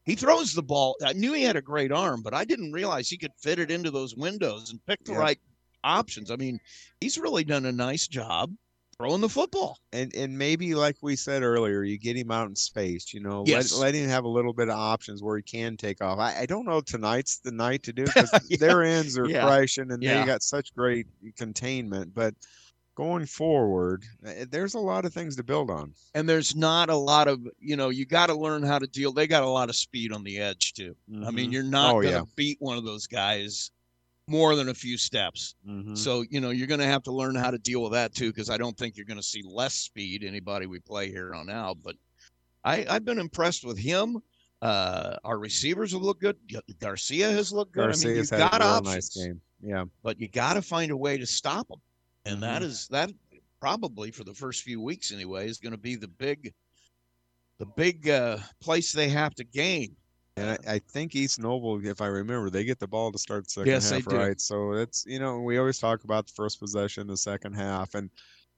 he 0.04 0.14
throws 0.14 0.52
the 0.52 0.62
ball. 0.62 0.96
I 1.04 1.12
knew 1.12 1.32
he 1.32 1.42
had 1.42 1.56
a 1.56 1.62
great 1.62 1.92
arm, 1.92 2.22
but 2.22 2.34
I 2.34 2.44
didn't 2.44 2.72
realize 2.72 3.08
he 3.08 3.18
could 3.18 3.32
fit 3.40 3.58
it 3.58 3.70
into 3.70 3.90
those 3.90 4.16
windows 4.16 4.70
and 4.70 4.84
pick 4.86 5.02
the 5.04 5.12
Yeah. 5.12 5.18
right 5.18 5.38
options. 5.84 6.30
I 6.30 6.36
mean, 6.36 6.58
he's 7.00 7.18
really 7.18 7.44
done 7.44 7.66
a 7.66 7.72
nice 7.72 8.06
job 8.08 8.52
throwing 8.98 9.20
the 9.20 9.28
football. 9.28 9.78
and 9.92 10.14
and 10.14 10.36
maybe 10.38 10.74
like 10.74 10.96
we 11.02 11.16
said 11.16 11.42
earlier, 11.42 11.82
you 11.82 11.98
get 11.98 12.16
him 12.16 12.30
out 12.30 12.48
in 12.48 12.54
space. 12.54 13.12
You 13.12 13.20
know, 13.20 13.42
Yes. 13.46 13.72
let, 13.72 13.80
let 13.80 13.94
him 13.94 14.08
have 14.08 14.24
a 14.24 14.28
little 14.28 14.52
bit 14.52 14.68
of 14.68 14.76
options 14.78 15.22
where 15.22 15.36
he 15.38 15.42
can 15.42 15.76
take 15.76 16.02
off. 16.02 16.18
I, 16.18 16.40
I 16.42 16.46
don't 16.46 16.66
know 16.66 16.80
tonight's 16.80 17.38
the 17.38 17.50
night 17.52 17.82
to 17.84 17.92
do 17.92 18.04
because 18.04 18.30
Yeah. 18.48 18.56
their 18.58 18.82
ends 18.82 19.18
are 19.18 19.28
Yeah. 19.28 19.44
crashing 19.46 19.90
and 19.90 20.02
Yeah. 20.02 20.20
they 20.20 20.26
got 20.26 20.42
such 20.42 20.74
great 20.74 21.06
containment. 21.36 22.14
But 22.14 22.34
going 22.94 23.24
forward, 23.26 24.04
eh, 24.24 24.44
there's 24.50 24.74
a 24.74 24.78
lot 24.78 25.04
of 25.04 25.12
things 25.14 25.36
to 25.36 25.42
build 25.42 25.70
on. 25.70 25.94
and 26.14 26.28
there's 26.28 26.54
not 26.54 26.90
a 26.90 26.94
lot 26.96 27.26
of 27.28 27.40
you 27.58 27.74
know 27.76 27.88
you 27.88 28.04
got 28.04 28.26
to 28.26 28.34
learn 28.34 28.62
how 28.62 28.78
to 28.78 28.86
deal 28.86 29.12
they 29.12 29.26
got 29.26 29.42
a 29.42 29.48
lot 29.48 29.68
of 29.70 29.76
speed 29.76 30.12
on 30.12 30.22
the 30.22 30.38
edge 30.38 30.74
too 30.74 30.94
i 31.26 31.30
mean 31.30 31.48
Mhm. 31.50 31.52
you're 31.54 31.62
not 31.62 31.90
Oh, 31.96 32.02
going 32.02 32.14
to 32.14 32.20
yeah. 32.20 32.24
beat 32.36 32.58
one 32.60 32.76
of 32.76 32.84
those 32.84 33.06
guys 33.06 33.70
more 34.28 34.54
than 34.56 34.68
a 34.68 34.74
few 34.74 34.98
steps 34.98 35.54
Mhm. 35.66 35.96
so 35.96 36.22
you 36.30 36.40
know 36.40 36.50
you're 36.50 36.66
going 36.66 36.80
to 36.80 36.86
have 36.86 37.02
to 37.04 37.12
learn 37.12 37.34
how 37.34 37.50
to 37.50 37.58
deal 37.58 37.82
with 37.82 37.92
that 37.92 38.14
too 38.14 38.30
because 38.30 38.50
i 38.50 38.56
don't 38.58 38.76
think 38.76 38.96
you're 38.96 39.06
going 39.06 39.16
to 39.16 39.22
see 39.22 39.42
less 39.44 39.74
speed 39.74 40.22
anybody 40.22 40.66
we 40.66 40.78
play 40.80 41.08
here 41.10 41.34
on 41.34 41.48
out 41.48 41.78
but 41.82 41.96
i 42.64 42.84
i've 42.90 43.04
been 43.04 43.18
impressed 43.18 43.64
with 43.64 43.78
him 43.78 44.18
uh 44.60 45.16
our 45.24 45.38
receivers 45.38 45.92
have 45.92 46.02
looked 46.02 46.20
good 46.20 46.36
garcia 46.78 47.30
has 47.30 47.52
looked 47.52 47.72
good 47.72 47.90
i 47.90 47.96
mean 48.06 48.16
you've 48.16 48.30
had 48.30 48.50
got 48.50 48.60
options 48.62 48.94
nice 48.94 49.08
game. 49.26 49.40
Yeah. 49.62 49.84
but 50.02 50.20
you 50.20 50.28
got 50.28 50.54
to 50.54 50.62
find 50.62 50.90
a 50.90 50.96
way 50.96 51.16
to 51.18 51.26
stop 51.26 51.68
them 51.68 51.80
and 52.24 52.42
Mm-hmm. 52.42 52.42
that 52.42 52.62
is 52.62 52.88
that 52.88 53.10
probably 53.60 54.10
for 54.10 54.24
the 54.24 54.34
first 54.34 54.62
few 54.62 54.80
weeks 54.80 55.12
anyway 55.12 55.48
is 55.48 55.58
going 55.58 55.72
to 55.72 55.78
be 55.78 55.96
the 55.96 56.08
big 56.08 56.52
the 57.58 57.66
big 57.66 58.08
uh 58.08 58.38
place 58.60 58.92
they 58.92 59.08
have 59.08 59.34
to 59.34 59.44
gain 59.44 59.96
And 60.36 60.50
I, 60.66 60.74
I 60.74 60.78
think 60.78 61.14
East 61.14 61.38
Noble, 61.38 61.84
if 61.84 62.00
I 62.00 62.06
remember, 62.06 62.48
they 62.48 62.64
get 62.64 62.78
the 62.78 62.86
ball 62.88 63.12
to 63.12 63.18
start 63.18 63.50
second 63.50 63.66
Yes, 63.66 63.84
half, 63.84 64.06
right? 64.06 64.40
So 64.40 64.72
it's 64.72 65.04
you 65.06 65.18
know 65.18 65.40
we 65.40 65.58
always 65.58 65.78
talk 65.78 66.04
about 66.04 66.26
the 66.26 66.32
first 66.34 66.58
possession, 66.58 67.06
the 67.06 67.16
second 67.16 67.52
half, 67.54 67.94
and 67.94 68.10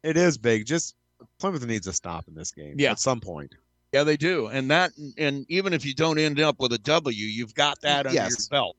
it 0.02 0.16
is 0.16 0.38
big. 0.38 0.66
Just 0.66 0.94
Plymouth 1.38 1.66
needs 1.66 1.86
a 1.86 1.92
stop 1.92 2.28
in 2.28 2.34
this 2.34 2.52
game. 2.52 2.76
Yeah. 2.78 2.92
at 2.92 3.00
some 3.00 3.20
point. 3.20 3.54
yeah 3.92 4.04
they 4.04 4.16
do 4.16 4.48
and 4.48 4.70
that 4.70 4.92
and 5.18 5.46
even 5.48 5.72
if 5.72 5.84
you 5.84 5.94
don't 5.94 6.18
end 6.18 6.40
up 6.40 6.56
with 6.60 6.72
a 6.72 6.78
w 6.78 7.26
you've 7.26 7.54
got 7.54 7.80
that 7.80 8.06
under 8.06 8.24
your 8.26 8.36
belt 8.50 8.76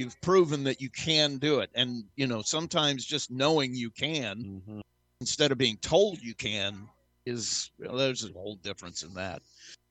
you've 0.00 0.20
proven 0.22 0.64
that 0.64 0.80
you 0.80 0.88
can 0.90 1.36
do 1.36 1.60
it 1.60 1.70
and 1.74 2.04
you 2.16 2.26
know 2.26 2.40
sometimes 2.40 3.04
just 3.04 3.30
knowing 3.30 3.74
you 3.74 3.90
can 3.90 4.62
Mm-hmm. 4.66 4.80
instead 5.20 5.52
of 5.52 5.58
being 5.58 5.76
told 5.76 6.18
you 6.22 6.34
can 6.34 6.88
is 7.26 7.70
well, 7.78 7.96
there's 7.96 8.24
a 8.24 8.32
whole 8.32 8.56
difference 8.56 9.02
in 9.02 9.12
that 9.14 9.42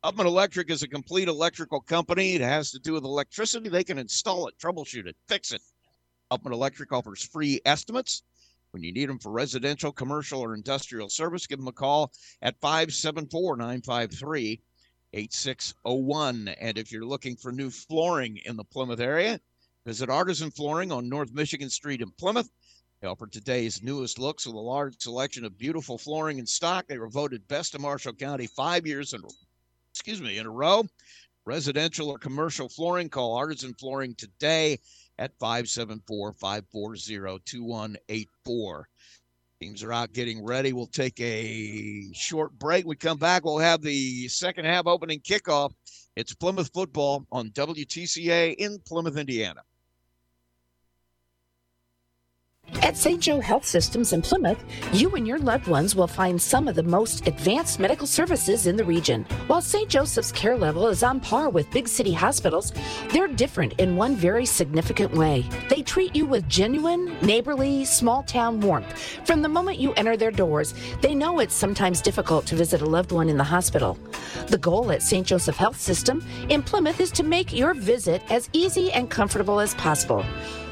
Upman 0.03 0.26
Electric 0.26 0.72
is 0.72 0.81
a 0.81 0.88
complete 0.88 1.27
electrical 1.27 1.81
company. 1.81 2.36
It 2.36 2.41
has 2.41 2.72
to 2.72 2.80
do 2.80 2.94
with 2.94 3.03
electricity. 3.03 3.68
They 3.68 3.84
can 3.84 3.98
install 3.98 4.48
it, 4.48 4.56
troubleshoot 4.57 5.07
it, 5.07 5.18
fix 5.27 5.52
it. 5.52 5.61
Upman 6.31 6.53
Electric 6.53 6.94
offers 6.94 7.22
free 7.22 7.60
estimates. 7.65 8.23
When 8.72 8.81
you 8.81 8.94
need 8.94 9.10
them 9.10 9.19
for 9.19 9.31
residential, 9.31 9.91
commercial, 9.91 10.40
or 10.40 10.53
industrial 10.53 11.10
service, 11.10 11.48
give 11.48 11.60
them 11.60 11.68
a 11.68 11.73
call 11.73 12.14
at 12.41 12.56
574 12.61 13.57
953 13.57 14.61
8601. 15.11 16.48
And 16.48 16.77
if 16.77 16.94
you're 16.94 17.06
looking 17.06 17.36
for 17.36 17.52
new 17.52 17.69
flooring 17.69 18.38
in 18.45 18.56
the 18.56 18.64
Plymouth 18.64 19.02
area, 19.02 19.41
visit 19.85 20.10
Artisan 20.10 20.51
Flooring 20.51 20.91
on 20.91 21.10
North 21.10 21.34
Michigan 21.34 21.69
Street 21.69 22.01
in 22.01 22.11
Plymouth. 22.11 22.49
They 23.01 23.07
offer 23.07 23.27
today's 23.27 23.81
newest 23.81 24.19
looks 24.19 24.45
with 24.45 24.56
a 24.56 24.60
large 24.60 24.99
selection 24.99 25.45
of 25.45 25.57
beautiful 25.57 25.97
flooring 25.97 26.39
in 26.39 26.45
stock. 26.45 26.85
They 26.88 26.97
were 26.97 27.10
voted 27.10 27.47
best 27.47 27.73
in 27.73 27.81
Marshall 27.81 28.14
County 28.14 28.47
five 28.47 28.85
years 28.85 29.14
in, 29.14 29.22
excuse 29.93 30.22
me, 30.22 30.38
in 30.38 30.45
a 30.45 30.51
row. 30.51 30.85
Residential 31.45 32.10
or 32.10 32.19
commercial 32.19 32.68
flooring, 32.68 33.10
call 33.10 33.35
Artisan 33.35 33.73
Flooring 33.73 34.14
today 34.15 34.77
at 35.18 35.31
574 35.39 36.34
540 36.34 37.39
2184. 37.45 38.89
Teams 39.61 39.84
are 39.84 39.93
out 39.93 40.14
getting 40.14 40.43
ready. 40.43 40.73
We'll 40.73 40.88
take 40.88 41.19
a 41.19 42.11
short 42.14 42.57
break. 42.60 42.85
We 42.85 42.95
come 42.95 43.18
back. 43.18 43.43
We'll 43.43 43.60
have 43.60 43.81
the 43.81 44.27
second 44.27 44.65
half 44.65 44.88
opening 44.88 45.22
kickoff. 45.22 45.73
It's 46.15 46.35
Plymouth 46.35 46.69
football 46.73 47.26
on 47.31 47.49
WTCA 47.51 48.56
in 48.56 48.80
Plymouth, 48.85 49.18
Indiana. 49.18 49.61
At 52.81 52.97
St. 52.97 53.19
Joe 53.19 53.39
Health 53.39 53.65
Systems 53.65 54.13
in 54.13 54.21
Plymouth, 54.21 54.63
you 54.93 55.09
and 55.11 55.27
your 55.27 55.37
loved 55.37 55.67
ones 55.67 55.95
will 55.95 56.07
find 56.07 56.41
some 56.41 56.67
of 56.67 56.75
the 56.75 56.83
most 56.83 57.27
advanced 57.27 57.79
medical 57.79 58.07
services 58.07 58.67
in 58.67 58.75
the 58.75 58.83
region. 58.83 59.25
While 59.47 59.61
St. 59.61 59.89
Joseph's 59.89 60.31
care 60.31 60.57
level 60.57 60.87
is 60.87 61.03
on 61.03 61.19
par 61.19 61.49
with 61.49 61.69
big 61.71 61.87
city 61.87 62.13
hospitals, 62.13 62.71
they're 63.11 63.27
different 63.27 63.73
in 63.79 63.95
one 63.95 64.15
very 64.15 64.45
significant 64.45 65.13
way. 65.13 65.45
They 65.69 65.81
treat 65.81 66.15
you 66.15 66.25
with 66.25 66.47
genuine, 66.47 67.15
neighborly, 67.21 67.85
small 67.85 68.23
town 68.23 68.59
warmth. 68.61 68.97
From 69.25 69.41
the 69.41 69.49
moment 69.49 69.79
you 69.79 69.93
enter 69.93 70.17
their 70.17 70.31
doors, 70.31 70.73
they 71.01 71.13
know 71.13 71.39
it's 71.39 71.53
sometimes 71.53 72.01
difficult 72.01 72.45
to 72.47 72.55
visit 72.55 72.81
a 72.81 72.85
loved 72.85 73.11
one 73.11 73.29
in 73.29 73.37
the 73.37 73.43
hospital. 73.43 73.97
The 74.47 74.57
goal 74.57 74.91
at 74.91 75.03
St. 75.03 75.27
Joseph 75.27 75.57
Health 75.57 75.79
System 75.79 76.23
in 76.49 76.63
Plymouth 76.63 76.99
is 76.99 77.11
to 77.11 77.23
make 77.23 77.53
your 77.53 77.73
visit 77.73 78.21
as 78.29 78.49
easy 78.53 78.91
and 78.91 79.09
comfortable 79.09 79.59
as 79.59 79.75
possible. 79.75 80.25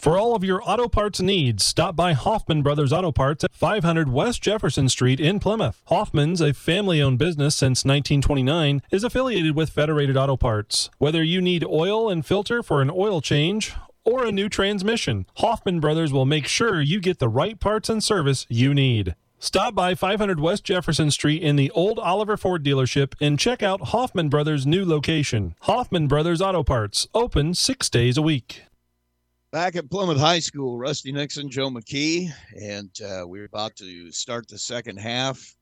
For 0.00 0.16
all 0.16 0.34
of 0.34 0.42
your 0.42 0.62
auto 0.64 0.88
parts 0.88 1.20
needs, 1.20 1.62
stop 1.62 1.94
by 1.94 2.14
Hoffman 2.14 2.62
Brothers 2.62 2.90
Auto 2.90 3.12
Parts 3.12 3.44
at 3.44 3.54
500 3.54 4.10
West 4.10 4.40
Jefferson 4.40 4.88
Street 4.88 5.20
in 5.20 5.38
Plymouth. 5.38 5.82
Hoffman's, 5.88 6.40
a 6.40 6.54
family 6.54 7.02
owned 7.02 7.18
business 7.18 7.54
since 7.54 7.84
1929, 7.84 8.80
is 8.90 9.04
affiliated 9.04 9.54
with 9.54 9.68
Federated 9.68 10.16
Auto 10.16 10.38
Parts. 10.38 10.88
Whether 10.96 11.22
you 11.22 11.42
need 11.42 11.66
oil 11.66 12.08
and 12.08 12.24
filter 12.24 12.62
for 12.62 12.80
an 12.80 12.90
oil 12.90 13.20
change 13.20 13.74
or 14.04 14.24
a 14.24 14.32
new 14.32 14.48
transmission, 14.48 15.26
Hoffman 15.36 15.80
Brothers 15.80 16.12
will 16.12 16.26
make 16.26 16.46
sure 16.46 16.80
you 16.80 17.00
get 17.00 17.18
the 17.18 17.28
right 17.28 17.58
parts 17.58 17.88
and 17.88 18.02
service 18.02 18.46
you 18.48 18.74
need. 18.74 19.14
Stop 19.42 19.74
by 19.74 19.94
500 19.94 20.38
West 20.38 20.64
Jefferson 20.64 21.10
Street 21.10 21.42
in 21.42 21.56
the 21.56 21.70
old 21.70 21.98
Oliver 21.98 22.36
Ford 22.36 22.62
dealership 22.62 23.14
and 23.22 23.38
check 23.38 23.62
out 23.62 23.88
Hoffman 23.88 24.28
Brothers' 24.28 24.66
new 24.66 24.84
location. 24.84 25.54
Hoffman 25.60 26.08
Brothers 26.08 26.42
Auto 26.42 26.62
Parts, 26.62 27.08
open 27.14 27.54
six 27.54 27.88
days 27.88 28.18
a 28.18 28.22
week. 28.22 28.64
Back 29.50 29.76
at 29.76 29.90
Plymouth 29.90 30.20
High 30.20 30.40
School, 30.40 30.76
Rusty 30.76 31.10
Nixon, 31.10 31.50
Joe 31.50 31.70
McKee, 31.70 32.30
and 32.60 32.90
uh, 33.02 33.26
we're 33.26 33.46
about 33.46 33.74
to 33.76 34.12
start 34.12 34.46
the 34.46 34.58
second 34.58 34.98
half. 34.98 35.56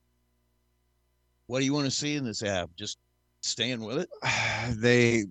What 1.47 1.61
do 1.61 1.65
you 1.65 1.73
want 1.73 1.87
to 1.87 1.91
see 1.93 2.17
in 2.17 2.25
this 2.25 2.41
half? 2.41 2.69
Just 2.77 2.99
staying 3.43 3.85
with 3.85 3.99
it? 3.99 4.09
They, 4.77 5.25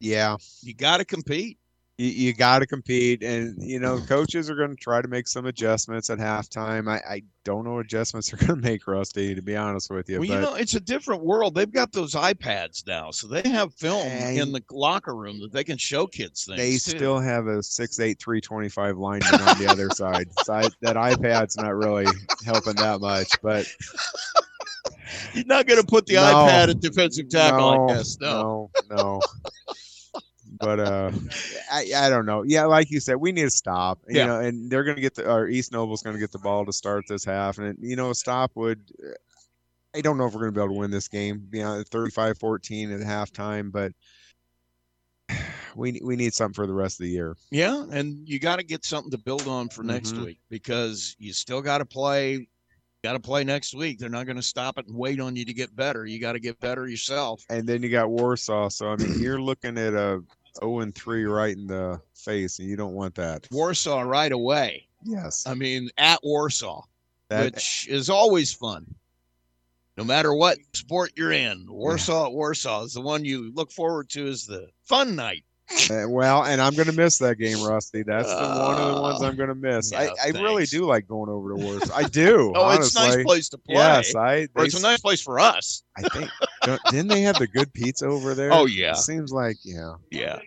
yeah, 0.00 0.36
You 0.60 0.74
got 0.74 0.98
to 0.98 1.04
compete. 1.04 1.58
You, 1.98 2.08
you 2.08 2.32
got 2.34 2.58
to 2.58 2.66
compete, 2.66 3.22
and 3.22 3.62
you 3.62 3.80
know 3.80 4.00
coaches 4.00 4.50
are 4.50 4.54
going 4.54 4.70
to 4.70 4.76
try 4.76 5.00
to 5.00 5.08
make 5.08 5.28
some 5.28 5.46
adjustments 5.46 6.10
at 6.10 6.18
halftime. 6.18 6.90
I, 6.90 6.96
I 7.08 7.22
don't 7.44 7.64
know 7.64 7.74
what 7.74 7.86
adjustments 7.86 8.30
they're 8.30 8.46
going 8.46 8.60
to 8.60 8.68
make, 8.68 8.86
Rusty. 8.86 9.34
To 9.34 9.42
be 9.42 9.56
honest 9.56 9.90
with 9.90 10.08
you, 10.08 10.20
Well, 10.20 10.28
but 10.28 10.34
you 10.34 10.40
know, 10.40 10.54
it's 10.54 10.74
a 10.74 10.80
different 10.80 11.24
world. 11.24 11.54
They've 11.54 11.70
got 11.70 11.92
those 11.92 12.14
iPads 12.14 12.86
now, 12.86 13.10
so 13.10 13.26
they 13.26 13.48
have 13.48 13.72
film 13.74 14.06
in 14.06 14.52
the 14.52 14.62
locker 14.70 15.14
room 15.14 15.40
that 15.40 15.52
they 15.52 15.64
can 15.64 15.78
show 15.78 16.06
kids 16.06 16.44
things. 16.44 16.58
they 16.58 16.72
too. 16.72 16.98
still 16.98 17.18
have 17.18 17.46
a 17.46 17.62
six 17.62 17.98
eight 18.00 18.18
three 18.20 18.40
twenty 18.40 18.68
five 18.68 18.98
lineman 18.98 19.40
on 19.40 19.58
the 19.58 19.66
other 19.66 19.90
side. 19.90 20.28
So 20.36 20.52
I, 20.52 20.68
that 20.82 20.96
iPad's 20.96 21.56
not 21.56 21.74
really 21.74 22.06
helping 22.44 22.74
that 22.76 23.00
much, 23.00 23.32
but 23.42 23.66
You're 25.34 25.44
not 25.46 25.66
going 25.66 25.80
to 25.80 25.86
put 25.86 26.06
the 26.06 26.14
No. 26.14 26.22
iPad 26.22 26.68
at 26.68 26.80
defensive 26.80 27.28
tackle, 27.28 27.58
no, 27.58 27.88
I 27.90 27.94
guess. 27.94 28.18
No. 28.20 28.70
no, 28.90 28.96
no. 28.96 29.20
But 30.60 30.80
uh, 30.80 31.10
I, 31.72 31.90
I 31.96 32.08
don't 32.10 32.26
know. 32.26 32.42
Yeah, 32.42 32.64
like 32.66 32.90
you 32.90 33.00
said, 33.00 33.16
we 33.16 33.32
need 33.32 33.42
to 33.42 33.50
stop. 33.50 33.98
You 34.08 34.16
Yeah. 34.16 34.26
know, 34.26 34.40
and 34.40 34.70
they're 34.70 34.84
going 34.84 34.96
to 34.96 35.02
get 35.02 35.14
the 35.14 35.30
or 35.30 35.48
East 35.48 35.72
Noble's 35.72 36.02
going 36.02 36.14
to 36.14 36.20
get 36.20 36.32
the 36.32 36.38
ball 36.38 36.64
to 36.66 36.72
start 36.72 37.04
this 37.08 37.24
half, 37.24 37.58
and 37.58 37.76
you 37.80 37.96
know, 37.96 38.10
a 38.10 38.14
stop 38.14 38.52
would. 38.54 38.80
I 39.94 40.00
don't 40.02 40.18
know 40.18 40.26
if 40.26 40.34
we're 40.34 40.40
going 40.40 40.52
to 40.54 40.58
be 40.58 40.62
able 40.62 40.74
to 40.74 40.78
win 40.80 40.90
this 40.90 41.08
game. 41.08 41.48
You 41.52 41.62
know, 41.62 41.82
35-14 41.90 42.92
at 42.92 43.00
halftime, 43.00 43.72
but 43.72 43.92
we 45.76 46.00
we 46.04 46.16
need 46.16 46.34
something 46.34 46.54
for 46.54 46.66
the 46.66 46.74
rest 46.74 47.00
of 47.00 47.04
the 47.04 47.10
year. 47.10 47.36
Yeah, 47.50 47.84
and 47.90 48.28
you 48.28 48.38
got 48.38 48.58
to 48.58 48.64
get 48.64 48.84
something 48.84 49.10
to 49.10 49.18
build 49.18 49.48
on 49.48 49.68
for 49.68 49.82
next 49.82 50.12
Mhm. 50.12 50.24
week 50.24 50.40
because 50.50 51.16
you 51.18 51.32
still 51.32 51.62
got 51.62 51.78
to 51.78 51.86
play. 51.86 52.46
Got 53.04 53.12
to 53.12 53.20
play 53.20 53.44
next 53.44 53.74
week. 53.74 53.98
They're 53.98 54.08
not 54.08 54.26
going 54.26 54.36
to 54.36 54.42
stop 54.42 54.78
it 54.78 54.86
and 54.88 54.96
wait 54.96 55.20
on 55.20 55.36
you 55.36 55.44
to 55.44 55.52
get 55.54 55.76
better. 55.76 56.06
You 56.06 56.18
got 56.20 56.32
to 56.32 56.40
get 56.40 56.58
better 56.58 56.88
yourself. 56.88 57.44
And 57.48 57.68
then 57.68 57.82
you 57.82 57.88
got 57.88 58.10
Warsaw, 58.10 58.68
so 58.68 58.88
I 58.88 58.96
mean, 58.96 59.20
you're 59.20 59.40
looking 59.40 59.78
at 59.78 59.94
a 59.94 60.22
0 60.60 60.80
and 60.80 60.94
3 60.94 61.24
right 61.24 61.56
in 61.56 61.66
the 61.66 62.00
face, 62.14 62.58
and 62.58 62.68
you 62.68 62.76
don't 62.76 62.94
want 62.94 63.14
that. 63.16 63.46
Warsaw 63.50 64.00
right 64.02 64.32
away. 64.32 64.86
Yes. 65.04 65.46
I 65.46 65.54
mean, 65.54 65.90
at 65.98 66.20
Warsaw, 66.22 66.82
That- 67.28 67.54
which 67.54 67.86
is 67.88 68.10
always 68.10 68.52
fun. 68.52 68.94
No 69.96 70.04
matter 70.04 70.34
what 70.34 70.58
sport 70.74 71.12
you're 71.16 71.32
in, 71.32 71.66
Warsaw 71.70 72.26
at 72.26 72.32
Warsaw 72.32 72.82
is 72.84 72.92
the 72.94 73.00
one 73.00 73.24
you 73.24 73.50
look 73.54 73.72
forward 73.72 74.10
to 74.10 74.26
as 74.26 74.44
the 74.46 74.68
fun 74.84 75.16
night. 75.16 75.44
Uh, 75.90 76.04
well, 76.08 76.44
and 76.44 76.60
I'm 76.60 76.74
going 76.74 76.86
to 76.86 76.92
miss 76.92 77.18
that 77.18 77.38
game, 77.38 77.60
Rusty. 77.66 78.02
That's 78.04 78.28
the 78.28 78.34
one 78.36 78.76
of 78.80 78.94
the 78.94 79.00
ones 79.00 79.22
I'm 79.22 79.34
going 79.36 79.48
to 79.48 79.54
miss. 79.54 79.90
yeah, 79.90 80.10
I, 80.22 80.28
I 80.28 80.30
really 80.40 80.66
do 80.66 80.84
like 80.84 81.08
going 81.08 81.28
over 81.30 81.48
to 81.48 81.56
Warsaw. 81.56 81.92
I 81.96 82.04
do. 82.04 82.52
Oh, 82.56 82.70
it's 82.70 82.94
a 82.94 83.00
nice 83.00 83.24
place 83.24 83.48
to 83.48 83.58
play. 83.58 83.74
Yes, 83.76 84.14
I. 84.14 84.46
They 84.54 84.64
it's 84.64 84.78
a 84.78 84.82
nice 84.82 85.00
place 85.00 85.20
for 85.22 85.40
us. 85.40 85.82
I 85.96 86.02
think. 86.02 86.30
Don't- 86.66 86.82
didn't 86.90 87.08
they 87.08 87.22
have 87.22 87.38
the 87.38 87.46
good 87.46 87.72
pizza 87.72 88.06
over 88.06 88.34
there? 88.34 88.52
Oh, 88.52 88.66
yeah. 88.66 88.92
It 88.92 88.96
seems 88.98 89.32
like 89.32 89.56
yeah. 89.64 89.94
Yeah. 90.10 90.38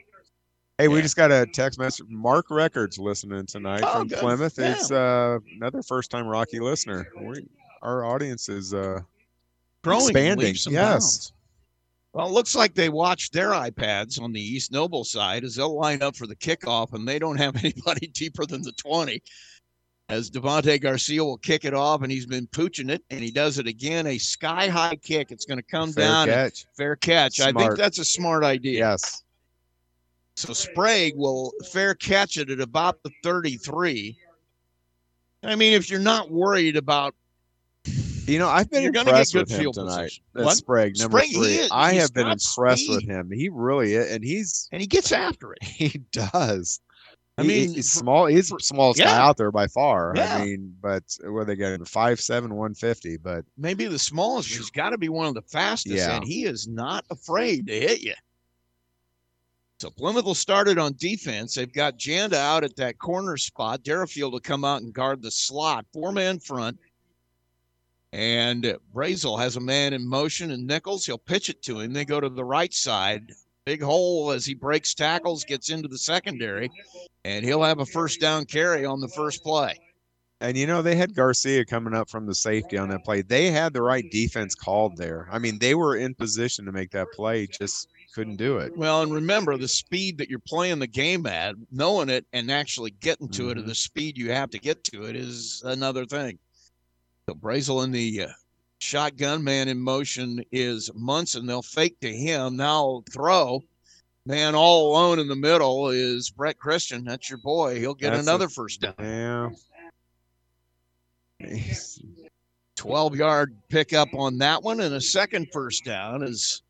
Hey, 0.77 0.87
we 0.87 1.01
just 1.01 1.15
got 1.17 1.31
a 1.31 1.45
text 1.45 1.77
message. 1.77 2.05
Mark 2.09 2.45
Records 2.49 2.97
listening 2.97 3.45
tonight 3.45 3.81
Oh, 3.83 3.99
from 3.99 4.07
good. 4.07 4.19
Plymouth. 4.19 4.55
Yeah. 4.57 4.71
It's 4.71 4.91
uh, 4.91 5.39
another 5.57 5.81
first 5.81 6.09
time 6.09 6.25
Rocky 6.25 6.59
listener. 6.59 7.07
We, 7.19 7.45
our 7.81 8.05
audience 8.05 8.47
is 8.47 8.73
uh, 8.73 9.01
Growing 9.83 10.03
expanding. 10.09 10.55
Yes. 10.69 11.33
Well, 12.13 12.27
it 12.27 12.31
looks 12.31 12.55
like 12.55 12.73
they 12.75 12.89
watched 12.89 13.33
their 13.33 13.49
iPads 13.49 14.21
on 14.21 14.31
the 14.31 14.41
East 14.41 14.71
Noble 14.71 15.03
side 15.03 15.43
as 15.43 15.55
they'll 15.55 15.77
line 15.77 16.01
up 16.01 16.15
for 16.15 16.27
the 16.27 16.35
kickoff, 16.35 16.93
and 16.93 17.07
they 17.07 17.19
don't 17.19 17.37
have 17.37 17.55
anybody 17.63 18.07
deeper 18.07 18.45
than 18.45 18.61
the 18.61 18.71
20. 18.71 19.21
As 20.09 20.31
Devontae 20.31 20.81
Garcia 20.81 21.23
will 21.23 21.37
kick 21.37 21.65
it 21.65 21.73
off, 21.75 22.01
and 22.01 22.11
he's 22.11 22.25
been 22.25 22.47
pooching 22.47 22.89
it, 22.89 23.03
and 23.11 23.21
he 23.21 23.29
does 23.29 23.59
it 23.59 23.67
again. 23.67 24.07
A 24.07 24.17
sky 24.17 24.67
high 24.67 24.95
kick. 24.95 25.31
It's 25.31 25.45
going 25.45 25.59
to 25.59 25.63
come 25.63 25.93
Fair 25.93 26.03
down. 26.03 26.27
catch. 26.27 26.65
Fair 26.75 26.95
catch. 26.95 27.39
I 27.39 27.51
think 27.51 27.77
that's 27.77 27.99
a 27.99 28.05
smart 28.05 28.43
idea. 28.43 28.79
Yes. 28.79 29.23
So 30.35 30.53
Sprague 30.53 31.15
will 31.15 31.53
fair 31.71 31.93
catch 31.93 32.37
it 32.37 32.49
at 32.49 32.59
about 32.59 33.03
the 33.03 33.11
33. 33.23 34.17
I 35.43 35.55
mean, 35.55 35.73
if 35.73 35.91
you're 35.91 35.99
not 35.99 36.31
worried 36.31 36.75
about 36.75 37.13
You 38.25 38.39
know, 38.39 38.47
I've 38.47 38.69
been 38.69 38.95
impressed 38.95 39.35
with 39.35 39.51
him 39.51 39.59
field 39.59 39.75
tonight. 39.75 40.17
Sprague, 40.49 40.97
number 40.97 41.19
Sprague, 41.19 41.33
three. 41.35 41.55
is. 41.55 41.69
I 41.71 41.93
have 41.93 42.13
been 42.13 42.27
impressed 42.27 42.89
with 42.89 43.03
him. 43.03 43.29
He 43.31 43.49
really 43.49 43.93
is, 43.93 44.11
and 44.11 44.23
he's 44.23 44.69
and 44.71 44.81
he 44.81 44.87
gets 44.87 45.11
after 45.11 45.53
it. 45.53 45.63
he 45.63 46.01
does. 46.11 46.79
I 47.39 47.43
mean, 47.43 47.73
he's 47.73 47.91
small. 47.91 48.25
He's 48.25 48.49
the 48.49 48.59
smallest 48.59 48.99
guy 48.99 49.17
out 49.17 49.37
there 49.37 49.51
by 49.51 49.67
far. 49.67 50.13
Yeah. 50.15 50.35
I 50.37 50.45
mean, 50.45 50.75
but 50.81 51.03
what 51.23 51.47
they 51.47 51.55
got? 51.55 51.87
Five 51.87 52.19
seven, 52.19 52.55
one 52.55 52.73
fifty. 52.73 53.17
But 53.17 53.45
maybe 53.57 53.85
the 53.85 53.99
smallest. 53.99 54.49
He's 54.49 54.69
got 54.69 54.89
to 54.91 54.97
be 54.97 55.09
one 55.09 55.27
of 55.27 55.33
the 55.33 55.41
fastest, 55.41 55.95
Yeah. 55.95 56.15
and 56.17 56.25
he 56.25 56.45
is 56.45 56.67
not 56.67 57.05
afraid 57.09 57.67
to 57.67 57.73
hit 57.79 58.01
you. 58.01 58.13
So 59.79 59.89
Plymouth 59.89 60.25
will 60.25 60.35
start 60.35 60.67
it 60.67 60.77
on 60.77 60.95
defense. 60.97 61.55
They've 61.55 61.71
got 61.71 61.97
Janda 61.97 62.33
out 62.33 62.65
at 62.65 62.75
that 62.75 62.99
corner 62.99 63.37
spot. 63.37 63.81
Derafield 63.83 64.33
will 64.33 64.41
come 64.41 64.65
out 64.65 64.81
and 64.81 64.93
guard 64.93 65.21
the 65.21 65.31
slot. 65.31 65.85
Four 65.93 66.11
man 66.11 66.39
front. 66.39 66.77
And 68.11 68.75
Brazel 68.93 69.39
has 69.39 69.55
a 69.55 69.61
man 69.61 69.93
in 69.93 70.05
motion, 70.07 70.51
and 70.51 70.65
Nichols, 70.65 71.05
he'll 71.05 71.19
pitch 71.19 71.47
it 71.49 71.61
to 71.63 71.79
him. 71.79 71.93
They 71.93 72.05
go 72.05 72.19
to 72.19 72.27
the 72.27 72.43
right 72.43 72.73
side. 72.73 73.31
Big 73.69 73.83
hole 73.83 74.31
as 74.31 74.47
he 74.47 74.55
breaks 74.55 74.95
tackles, 74.95 75.43
gets 75.43 75.69
into 75.69 75.87
the 75.87 75.99
secondary, 75.99 76.71
and 77.23 77.45
he'll 77.45 77.61
have 77.61 77.77
a 77.77 77.85
first 77.85 78.19
down 78.19 78.43
carry 78.45 78.83
on 78.83 78.99
the 78.99 79.07
first 79.09 79.43
play. 79.43 79.77
and 80.41 80.57
you 80.57 80.65
know 80.65 80.81
they 80.81 80.95
had 80.95 81.13
Garcia 81.13 81.63
coming 81.63 81.93
up 81.93 82.09
from 82.09 82.25
the 82.25 82.33
safety 82.33 82.79
on 82.79 82.89
that 82.89 83.03
play. 83.03 83.21
They 83.21 83.51
had 83.51 83.73
the 83.73 83.83
right 83.83 84.09
defense 84.09 84.55
called 84.55 84.97
there. 84.97 85.29
I 85.31 85.37
mean, 85.37 85.59
they 85.59 85.75
were 85.75 85.95
in 85.95 86.15
position 86.15 86.65
to 86.65 86.71
make 86.71 86.89
that 86.93 87.11
play, 87.13 87.45
just 87.45 87.89
couldn't 88.15 88.37
do 88.37 88.57
it. 88.57 88.75
Well, 88.75 89.03
and 89.03 89.13
remember 89.13 89.55
the 89.55 89.67
speed 89.67 90.17
that 90.17 90.31
you're 90.31 90.39
playing 90.39 90.79
the 90.79 90.87
game 90.87 91.27
at, 91.27 91.53
knowing 91.71 92.09
it 92.09 92.25
and 92.33 92.49
actually 92.49 92.89
getting 92.89 93.29
to 93.29 93.51
it 93.51 93.59
at 93.59 93.67
the 93.67 93.75
speed 93.75 94.17
you 94.17 94.31
have 94.31 94.49
to 94.49 94.57
get 94.57 94.83
to 94.85 95.03
it 95.03 95.15
is 95.15 95.61
another 95.63 96.07
thing. 96.07 96.39
So 97.27 97.35
Brazel 97.35 97.83
in 97.83 97.91
the 97.91 98.23
uh, 98.23 98.27
Shotgun 98.79 99.43
man 99.43 99.67
in 99.67 99.77
motion 99.79 100.43
is 100.51 100.89
Munson. 100.95 101.45
They'll 101.45 101.61
fake 101.61 101.99
to 101.99 102.11
him. 102.11 102.55
Now 102.55 103.03
throw. 103.11 103.63
Man 104.25 104.55
all 104.55 104.91
alone 104.91 105.19
in 105.19 105.27
the 105.27 105.35
middle 105.35 105.89
is 105.89 106.29
Brett 106.29 106.57
Christian. 106.57 107.03
That's 107.03 107.29
your 107.29 107.39
boy. 107.39 107.79
He'll 107.79 107.93
get 107.93 108.11
That's 108.11 108.23
another 108.23 108.45
a- 108.45 108.49
first 108.49 108.81
down. 108.81 109.55
Yeah. 111.39 111.73
12 112.75 113.15
yard 113.15 113.55
pickup 113.69 114.09
on 114.13 114.37
that 114.37 114.63
one 114.63 114.79
and 114.79 114.95
a 114.95 115.01
second 115.01 115.47
first 115.51 115.83
down. 115.83 116.21
His 116.21 116.61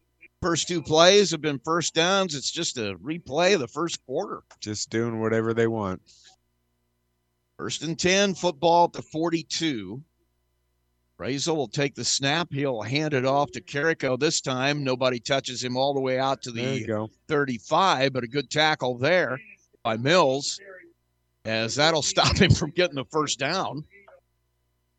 first 0.41 0.68
two 0.68 0.81
plays 0.81 1.31
have 1.31 1.41
been 1.41 1.60
first 1.60 1.94
downs. 1.94 2.34
It's 2.34 2.52
just 2.52 2.77
a 2.77 2.95
replay 2.98 3.53
of 3.53 3.60
the 3.60 3.68
first 3.68 4.03
quarter. 4.06 4.41
Just 4.60 4.90
doing 4.90 5.19
whatever 5.19 5.53
they 5.53 5.68
want. 5.68 6.02
First 7.57 7.84
and 7.84 7.99
10, 7.99 8.36
football 8.36 8.86
at 8.86 8.94
the 8.94 9.02
42. 9.02 10.02
Brazel 11.20 11.56
will 11.58 11.68
take 11.68 11.96
the 11.96 12.06
snap. 12.06 12.48
He'll 12.52 12.82
hand 12.82 13.14
it 13.14 13.26
off 13.26 13.52
to 13.52 13.62
Carrico 13.62 14.16
this 14.16 14.40
time. 14.40 14.84
Nobody 14.86 15.20
touches 15.20 15.62
him 15.62 15.76
all 15.76 15.94
the 15.94 16.00
way 16.00 16.18
out 16.18 16.41
to 16.44 16.52
the 16.52 16.62
35, 17.28 18.14
but 18.14 18.24
a 18.24 18.28
good 18.28 18.50
tackle 18.50 18.98
there 18.98 19.38
by 19.84 19.98
Mills, 19.98 20.60
as 21.44 21.76
that'll 21.76 22.02
stop 22.02 22.38
him 22.38 22.52
from 22.52 22.70
getting 22.72 22.96
the 22.96 23.06
first 23.12 23.38
down. 23.38 23.84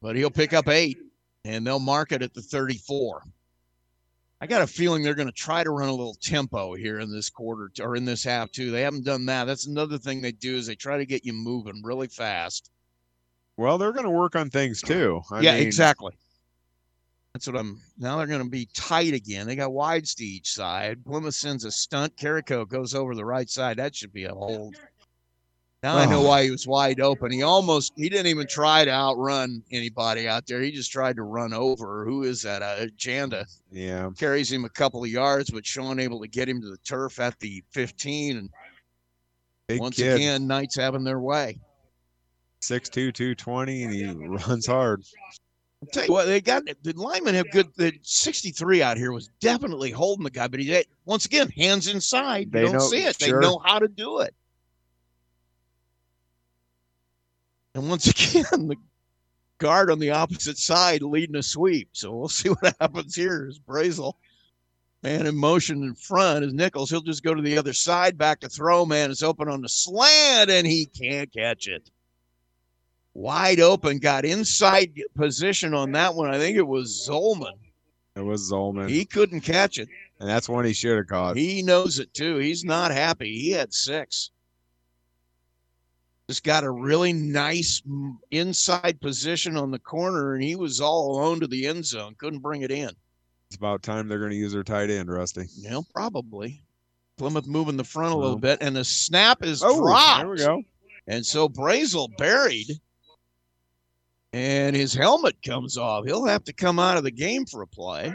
But 0.02 0.16
he'll 0.16 0.30
pick 0.30 0.52
up 0.52 0.68
eight, 0.68 0.98
and 1.44 1.66
they'll 1.66 1.78
mark 1.78 2.12
it 2.12 2.22
at 2.22 2.34
the 2.34 2.42
34. 2.42 3.22
I 4.42 4.47
got 4.47 4.62
a 4.62 4.66
feeling 4.66 5.02
they're 5.02 5.14
going 5.14 5.28
to 5.28 5.32
try 5.32 5.64
to 5.64 5.70
run 5.70 5.88
a 5.88 5.94
little 5.94 6.14
tempo 6.14 6.74
here 6.74 7.01
in 7.01 7.10
this 7.12 7.28
quarter 7.30 7.70
or 7.80 7.97
in 7.97 8.05
this 8.06 8.24
half 8.24 8.51
too. 8.51 8.70
They 8.70 8.82
haven't 8.82 9.05
done 9.05 9.26
that. 9.26 9.44
That's 9.44 9.66
another 9.66 9.98
thing 9.98 10.20
they 10.20 10.32
do 10.32 10.56
is 10.56 10.66
they 10.66 10.74
try 10.74 10.97
to 10.98 11.06
get 11.06 11.26
you 11.26 11.34
moving 11.34 11.82
really 11.82 12.09
fast. 12.09 12.70
Well, 13.60 13.76
they're 13.76 13.92
going 13.92 14.06
to 14.06 14.10
work 14.10 14.36
on 14.36 14.48
things 14.48 14.80
too. 14.80 15.20
I 15.30 15.40
yeah, 15.42 15.52
mean, 15.52 15.66
exactly. 15.66 16.14
That's 17.34 17.46
what 17.46 17.56
I'm. 17.56 17.78
Now 17.98 18.16
they're 18.16 18.26
going 18.26 18.42
to 18.42 18.48
be 18.48 18.66
tight 18.72 19.12
again. 19.12 19.46
They 19.46 19.54
got 19.54 19.70
wides 19.70 20.14
to 20.14 20.24
each 20.24 20.50
side. 20.50 21.04
Plymouth 21.04 21.34
sends 21.34 21.66
a 21.66 21.70
stunt. 21.70 22.16
Carrico 22.16 22.64
goes 22.64 22.94
over 22.94 23.14
the 23.14 23.24
right 23.24 23.50
side. 23.50 23.76
That 23.76 23.94
should 23.94 24.14
be 24.14 24.24
a 24.24 24.32
hold. 24.34 24.76
Now 25.82 25.98
I 25.98 26.06
know 26.06 26.20
Oh. 26.22 26.28
why 26.28 26.44
he 26.44 26.50
was 26.50 26.66
wide 26.66 27.00
open. 27.00 27.30
He 27.30 27.42
almost. 27.42 27.92
He 27.96 28.08
didn't 28.08 28.28
even 28.28 28.46
try 28.46 28.86
to 28.86 28.90
outrun 28.90 29.62
anybody 29.70 30.26
out 30.26 30.46
there. 30.46 30.62
He 30.62 30.70
just 30.72 30.90
tried 30.90 31.16
to 31.16 31.22
run 31.22 31.52
over. 31.52 32.06
Who 32.06 32.22
is 32.22 32.40
that? 32.42 32.62
Uh, 32.62 32.86
Janda 32.98 33.44
Yeah. 33.70 34.08
carries 34.18 34.50
him 34.50 34.64
a 34.64 34.70
couple 34.70 35.04
of 35.04 35.10
yards, 35.10 35.50
but 35.50 35.66
Sean 35.66 36.00
able 36.00 36.20
to 36.22 36.28
get 36.28 36.48
him 36.48 36.62
to 36.62 36.68
the 36.70 36.78
turf 36.78 37.20
at 37.20 37.38
the 37.40 37.62
15. 37.72 38.38
And 38.38 38.50
Big 39.68 39.80
once 39.80 39.96
kid. 39.96 40.16
again, 40.16 40.46
Knights 40.46 40.76
having 40.76 41.04
their 41.04 41.20
way. 41.20 41.58
6'2", 42.60 43.14
220, 43.14 43.82
and 43.84 43.92
he 43.92 44.04
runs 44.26 44.66
hard. 44.66 45.02
I'll 45.82 45.88
tell 45.88 46.04
you 46.04 46.12
what, 46.12 46.26
they 46.26 46.40
got 46.42 46.64
the 46.82 46.92
linemen 46.92 47.34
have 47.34 47.50
good. 47.50 47.68
The 47.76 47.92
63 48.02 48.82
out 48.82 48.98
here 48.98 49.12
was 49.12 49.30
definitely 49.40 49.90
holding 49.90 50.24
the 50.24 50.30
guy, 50.30 50.46
but 50.46 50.60
he 50.60 50.84
once 51.06 51.24
again 51.24 51.48
hands 51.48 51.88
inside. 51.88 52.52
They 52.52 52.60
you 52.60 52.66
don't 52.66 52.74
know- 52.74 52.80
see 52.80 53.02
it. 53.02 53.18
sure. 53.18 53.40
They 53.40 53.46
know 53.46 53.58
how 53.64 53.78
to 53.78 53.88
do 53.88 54.20
it. 54.20 54.34
And 57.74 57.88
once 57.88 58.06
again, 58.32 58.68
the 58.68 58.76
guard 59.56 59.90
on 59.90 59.98
the 59.98 60.10
opposite 60.10 60.58
side 60.58 61.02
leading 61.02 61.36
a 61.36 61.42
sweep. 61.42 61.88
So 61.92 62.14
we'll 62.14 62.28
see 62.28 62.50
what 62.50 62.76
happens 62.80 63.14
here. 63.14 63.46
Is 63.48 63.58
Brazel 63.58 64.16
man 65.02 65.26
in 65.26 65.34
motion 65.34 65.82
in 65.82 65.94
front 65.94 66.44
is 66.44 66.52
Nichols. 66.52 66.90
He'll 66.90 67.00
just 67.00 67.22
go 67.22 67.34
to 67.34 67.40
the 67.40 67.56
other 67.56 67.72
side, 67.72 68.18
back 68.18 68.40
to 68.40 68.50
throw. 68.50 68.84
Man 68.84 69.10
is 69.10 69.22
open 69.22 69.48
on 69.48 69.62
the 69.62 69.68
slant, 69.70 70.50
and 70.50 70.66
he 70.66 70.84
can't 70.84 71.32
catch 71.32 71.68
it 71.68 71.90
wide 73.14 73.60
open, 73.60 73.98
got 73.98 74.24
inside 74.24 74.92
position 75.16 75.74
on 75.74 75.92
that 75.92 76.14
one. 76.14 76.30
I 76.30 76.38
think 76.38 76.56
it 76.56 76.66
was 76.66 77.06
Zolman. 77.08 77.54
It 78.16 78.20
was 78.22 78.50
Zolman. 78.50 78.88
He 78.88 79.04
couldn't 79.04 79.40
catch 79.42 79.78
it. 79.78 79.88
and 80.18 80.28
that's 80.28 80.48
one 80.48 80.64
he 80.64 80.72
should 80.72 80.96
have 80.96 81.06
caught. 81.06 81.36
He 81.36 81.62
knows 81.62 81.98
it 81.98 82.12
too. 82.14 82.36
He's 82.36 82.64
not 82.64 82.90
happy. 82.90 83.38
He 83.38 83.50
had 83.50 83.72
six. 83.72 84.30
Just 86.28 86.44
got 86.44 86.62
a 86.62 86.70
really 86.70 87.12
nice 87.12 87.82
inside 88.30 89.00
position 89.00 89.56
on 89.56 89.72
the 89.72 89.80
corner, 89.80 90.34
and 90.34 90.42
he 90.44 90.54
was 90.54 90.80
all 90.80 91.10
alone 91.16 91.40
to 91.40 91.48
the 91.48 91.66
end 91.66 91.84
zone. 91.84 92.14
Couldn't 92.18 92.38
bring 92.38 92.62
it 92.62 92.70
in. 92.70 92.90
It's 93.48 93.56
about 93.56 93.82
time 93.82 94.06
they're 94.06 94.20
going 94.20 94.30
to 94.30 94.36
use 94.36 94.52
their 94.52 94.62
tight 94.62 94.90
end, 94.90 95.10
Rusty. 95.10 95.46
Yeah, 95.56 95.80
probably. 95.92 96.62
Plymouth 97.16 97.48
moving 97.48 97.76
the 97.76 97.82
front 97.84 98.14
a 98.14 98.16
little 98.16 98.38
bit, 98.38 98.58
and 98.60 98.76
the 98.76 98.84
snap 98.84 99.42
is 99.42 99.60
Oh, 99.64 99.80
dropped. 99.80 100.20
there 100.20 100.28
we 100.30 100.36
go. 100.38 100.62
And 101.08 101.26
so 101.26 101.48
Brazel 101.48 102.16
buried, 102.16 102.68
and 104.32 104.77
his 104.77 104.94
helmet 104.94 105.36
comes 105.43 105.77
off. 105.77 106.05
He'll 106.05 106.27
have 106.27 106.44
to 106.44 106.52
come 106.52 106.78
out 106.78 106.97
of 106.97 107.05
the 107.05 107.11
game 107.11 107.47
for 107.47 107.62
a 107.62 107.66
play. 107.66 108.15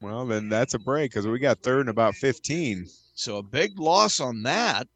Well, 0.00 0.26
then 0.26 0.48
that's 0.48 0.74
a 0.74 0.78
break 0.78 1.10
because 1.10 1.26
we 1.26 1.38
got 1.38 1.62
third 1.62 1.80
and 1.80 1.88
about 1.90 2.14
15. 2.14 2.86
So 3.14 3.36
a 3.36 3.42
big 3.42 3.78
loss 3.78 4.18
on 4.18 4.42
that, 4.44 4.88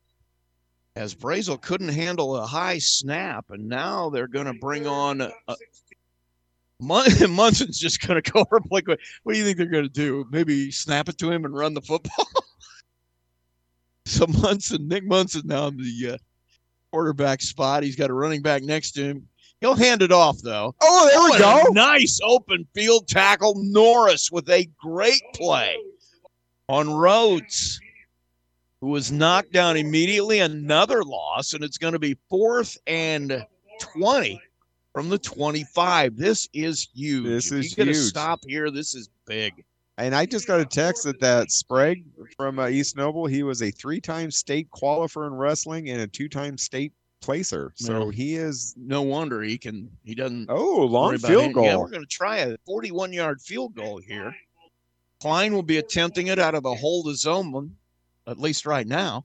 as 0.96 1.14
Brazel 1.14 1.60
couldn't 1.60 1.88
handle 1.88 2.36
a 2.36 2.46
high 2.46 2.78
snap, 2.78 3.46
and 3.50 3.68
now 3.68 4.08
they're 4.08 4.28
going 4.28 4.46
to 4.46 4.54
bring 4.54 4.86
on. 4.86 5.20
A, 5.20 5.30
Mun- 6.80 7.06
Munson's 7.30 7.78
just 7.78 8.06
going 8.06 8.20
to 8.20 8.30
go 8.30 8.40
over 8.40 8.60
play. 8.60 8.82
What 8.86 9.32
do 9.32 9.38
you 9.38 9.44
think 9.44 9.58
they're 9.58 9.66
going 9.66 9.84
to 9.84 9.90
do? 9.90 10.26
Maybe 10.30 10.70
snap 10.70 11.08
it 11.08 11.18
to 11.18 11.30
him 11.30 11.44
and 11.44 11.54
run 11.54 11.74
the 11.74 11.82
football. 11.82 12.26
so 14.06 14.26
Munson, 14.26 14.88
Nick 14.88 15.04
Munson, 15.04 15.42
now 15.44 15.68
in 15.68 15.76
the 15.76 16.14
uh, 16.14 16.18
quarterback 16.94 17.42
spot. 17.42 17.82
He's 17.82 17.96
got 17.96 18.08
a 18.08 18.14
running 18.14 18.40
back 18.40 18.62
next 18.62 18.92
to 18.92 19.02
him. 19.02 19.28
He'll 19.60 19.74
hand 19.74 20.00
it 20.00 20.12
off 20.12 20.38
though. 20.42 20.76
Oh, 20.80 21.08
there 21.10 21.24
we 21.24 21.38
go. 21.38 21.72
Nice 21.72 22.20
open 22.22 22.64
field 22.72 23.08
tackle. 23.08 23.54
Norris 23.56 24.30
with 24.30 24.48
a 24.48 24.68
great 24.78 25.20
play 25.34 25.76
on 26.68 26.88
Rhodes, 26.88 27.80
who 28.80 28.88
was 28.88 29.10
knocked 29.10 29.50
down 29.50 29.76
immediately. 29.76 30.38
Another 30.38 31.02
loss, 31.02 31.52
and 31.52 31.64
it's 31.64 31.78
going 31.78 31.94
to 31.94 31.98
be 31.98 32.16
fourth 32.30 32.78
and 32.86 33.44
20 33.80 34.40
from 34.92 35.08
the 35.08 35.18
25. 35.18 36.16
This 36.16 36.48
is 36.54 36.86
huge. 36.94 37.24
This 37.24 37.50
If 37.50 37.58
is 37.58 37.70
you 37.76 37.84
get 37.84 37.88
a 37.88 37.94
stop 37.94 38.44
here. 38.46 38.70
This 38.70 38.94
is 38.94 39.08
big. 39.26 39.64
And 39.96 40.14
I 40.14 40.26
just 40.26 40.46
got 40.46 40.60
a 40.60 40.64
text 40.64 41.04
that 41.04 41.20
that 41.20 41.52
Sprague 41.52 42.04
from 42.36 42.58
uh, 42.58 42.68
East 42.68 42.96
Noble, 42.96 43.26
he 43.26 43.44
was 43.44 43.62
a 43.62 43.70
three-time 43.70 44.30
state 44.30 44.68
qualifier 44.70 45.28
in 45.28 45.34
wrestling 45.34 45.88
and 45.90 46.00
a 46.00 46.06
two-time 46.06 46.58
state 46.58 46.92
placer. 47.20 47.72
So 47.76 48.10
he 48.10 48.34
is. 48.34 48.74
No 48.76 49.02
wonder 49.02 49.40
he 49.42 49.56
can. 49.56 49.88
He 50.04 50.14
doesn't. 50.14 50.46
Oh, 50.48 50.84
long 50.84 51.16
field 51.18 51.56
it. 51.56 51.62
Yeah, 51.62 51.76
we're 51.76 51.90
going 51.90 52.02
to 52.02 52.06
try 52.06 52.38
a 52.38 52.56
41 52.66 53.12
yard 53.12 53.40
field 53.40 53.74
goal 53.74 53.98
here. 53.98 54.34
Klein 55.20 55.54
will 55.54 55.62
be 55.62 55.78
attempting 55.78 56.26
it 56.26 56.38
out 56.38 56.54
of 56.54 56.62
the 56.64 56.74
hold 56.74 57.08
of 57.08 57.14
Zolman, 57.14 57.70
at 58.26 58.38
least 58.38 58.66
right 58.66 58.86
now. 58.86 59.24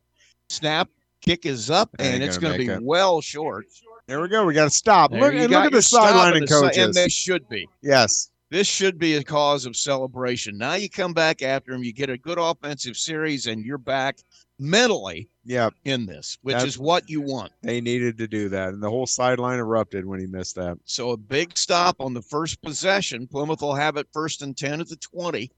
Snap, 0.50 0.88
kick 1.22 1.46
is 1.46 1.70
up, 1.70 1.90
and 2.00 2.24
it's 2.24 2.38
going 2.38 2.54
to 2.54 2.60
be 2.60 2.72
it. 2.72 2.82
well 2.82 3.22
short. 3.22 3.66
There 4.08 4.22
we 4.22 4.28
go. 4.28 4.46
We 4.46 4.54
got 4.54 4.64
to 4.66 4.70
stop. 4.70 5.12
There 5.12 5.20
Look, 5.20 5.34
and 5.34 5.52
look 5.52 5.66
at 5.66 5.72
the 5.72 5.82
sideline 5.82 6.38
and 6.38 6.50
coaches. 6.50 6.78
And 6.78 6.94
they 6.94 7.10
should 7.10 7.48
be. 7.50 7.68
yes. 7.82 8.30
This 8.52 8.68
should 8.68 8.98
be 8.98 9.16
a 9.16 9.24
cause 9.24 9.66
of 9.68 9.76
celebration. 9.76 10.58
Now 10.58 10.74
you 10.74 10.90
come 10.90 11.14
back 11.14 11.44
after 11.44 11.72
him, 11.72 11.84
you 11.84 11.94
get 11.94 12.10
a 12.10 12.18
good 12.18 12.40
offensive 12.40 12.98
series, 12.98 13.46
and 13.46 13.64
you're 13.64 13.78
back 13.78 14.18
mentally 14.58 15.30
Yeah. 15.46 15.70
in 15.86 16.08
this, 16.08 16.38
which 16.42 16.54
That's- 16.54 16.70
is 16.74 16.78
what 16.80 17.08
you 17.10 17.22
want. 17.22 17.54
They 17.62 17.80
needed 17.80 18.18
to 18.18 18.28
do 18.28 18.50
that. 18.50 18.70
And 18.74 18.82
the 18.82 18.90
whole 18.90 19.06
sideline 19.06 19.60
erupted 19.60 20.04
when 20.06 20.20
he 20.20 20.26
missed 20.26 20.56
that. 20.56 20.80
So 20.86 21.12
a 21.12 21.18
big 21.18 21.58
stop 21.58 21.98
on 22.02 22.14
the 22.16 22.24
first 22.24 22.60
possession. 22.62 23.28
Plymouth 23.28 23.62
will 23.62 23.76
have 23.76 23.98
it 23.98 24.08
first 24.12 24.42
and 24.42 24.58
10 24.58 24.82
at 24.82 24.90
the 24.90 24.96
20. 24.98 25.52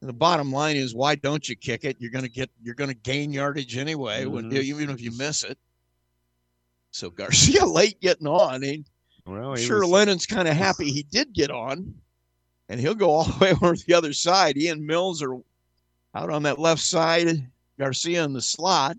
And 0.00 0.08
the 0.08 0.14
bottom 0.14 0.50
line 0.50 0.76
is 0.76 0.94
why 0.94 1.14
don't 1.14 1.48
you 1.48 1.54
kick 1.54 1.84
it? 1.84 1.96
You're 2.00 2.10
going 2.10 2.24
to 2.24 2.30
get 2.30 2.50
you're 2.62 2.74
to 2.74 2.94
gain 2.94 3.32
yardage 3.32 3.76
anyway 3.76 4.24
when 4.24 4.50
Mhm. 4.50 4.62
even 4.62 4.90
if 4.90 5.00
you 5.00 5.12
miss 5.12 5.44
it. 5.44 5.58
So 6.90 7.08
Garcia 7.10 7.64
late 7.66 8.00
getting 8.00 8.26
on. 8.26 8.62
He, 8.62 8.84
Well, 9.26 9.56
sure 9.56 9.80
was- 9.80 9.90
Lennon's 9.90 10.26
kind 10.26 10.48
of 10.48 10.56
happy 10.66 10.90
he 10.90 11.04
did 11.04 11.32
get 11.32 11.50
on. 11.50 11.94
And 12.68 12.80
he'll 12.80 12.94
go 12.94 13.10
all 13.10 13.24
the 13.38 13.38
way 13.38 13.50
over 13.52 13.76
to 13.76 13.86
the 13.86 13.94
other 13.94 14.12
side. 14.12 14.56
He 14.56 14.68
and 14.68 14.86
Mills 14.86 15.22
are 15.22 15.36
out 16.14 16.30
on 16.30 16.42
that 16.44 16.58
left 16.58 16.82
side. 16.82 17.50
Garcia 17.78 18.24
in 18.24 18.32
the 18.32 18.42
slot. 18.42 18.96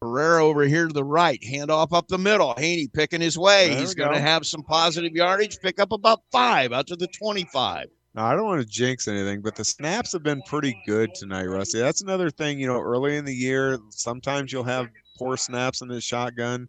Herrera 0.00 0.44
over 0.44 0.64
here 0.64 0.88
to 0.88 0.92
the 0.92 1.04
right. 1.04 1.42
Hand 1.44 1.70
off 1.70 1.92
up 1.92 2.08
the 2.08 2.18
middle. 2.18 2.54
Haney 2.58 2.88
picking 2.88 3.20
his 3.20 3.38
way. 3.38 3.68
There 3.68 3.78
He's 3.78 3.94
going 3.94 4.12
to 4.12 4.20
have 4.20 4.44
some 4.46 4.64
positive 4.64 5.12
yardage. 5.12 5.60
Pick 5.60 5.78
up 5.78 5.92
about 5.92 6.22
five 6.32 6.72
out 6.72 6.88
to 6.88 6.96
the 6.96 7.06
25. 7.06 7.86
Now, 8.14 8.26
I 8.26 8.34
don't 8.34 8.44
want 8.44 8.60
to 8.60 8.66
jinx 8.66 9.08
anything, 9.08 9.40
but 9.40 9.54
the 9.54 9.64
snaps 9.64 10.12
have 10.12 10.22
been 10.22 10.42
pretty 10.42 10.78
good 10.86 11.14
tonight, 11.14 11.46
Rusty. 11.46 11.78
That's 11.78 12.02
another 12.02 12.30
thing, 12.30 12.58
you 12.58 12.66
know, 12.66 12.78
early 12.80 13.16
in 13.16 13.24
the 13.24 13.34
year, 13.34 13.78
sometimes 13.90 14.52
you'll 14.52 14.64
have 14.64 14.88
poor 15.16 15.36
snaps 15.36 15.80
in 15.80 15.88
the 15.88 16.00
shotgun. 16.00 16.68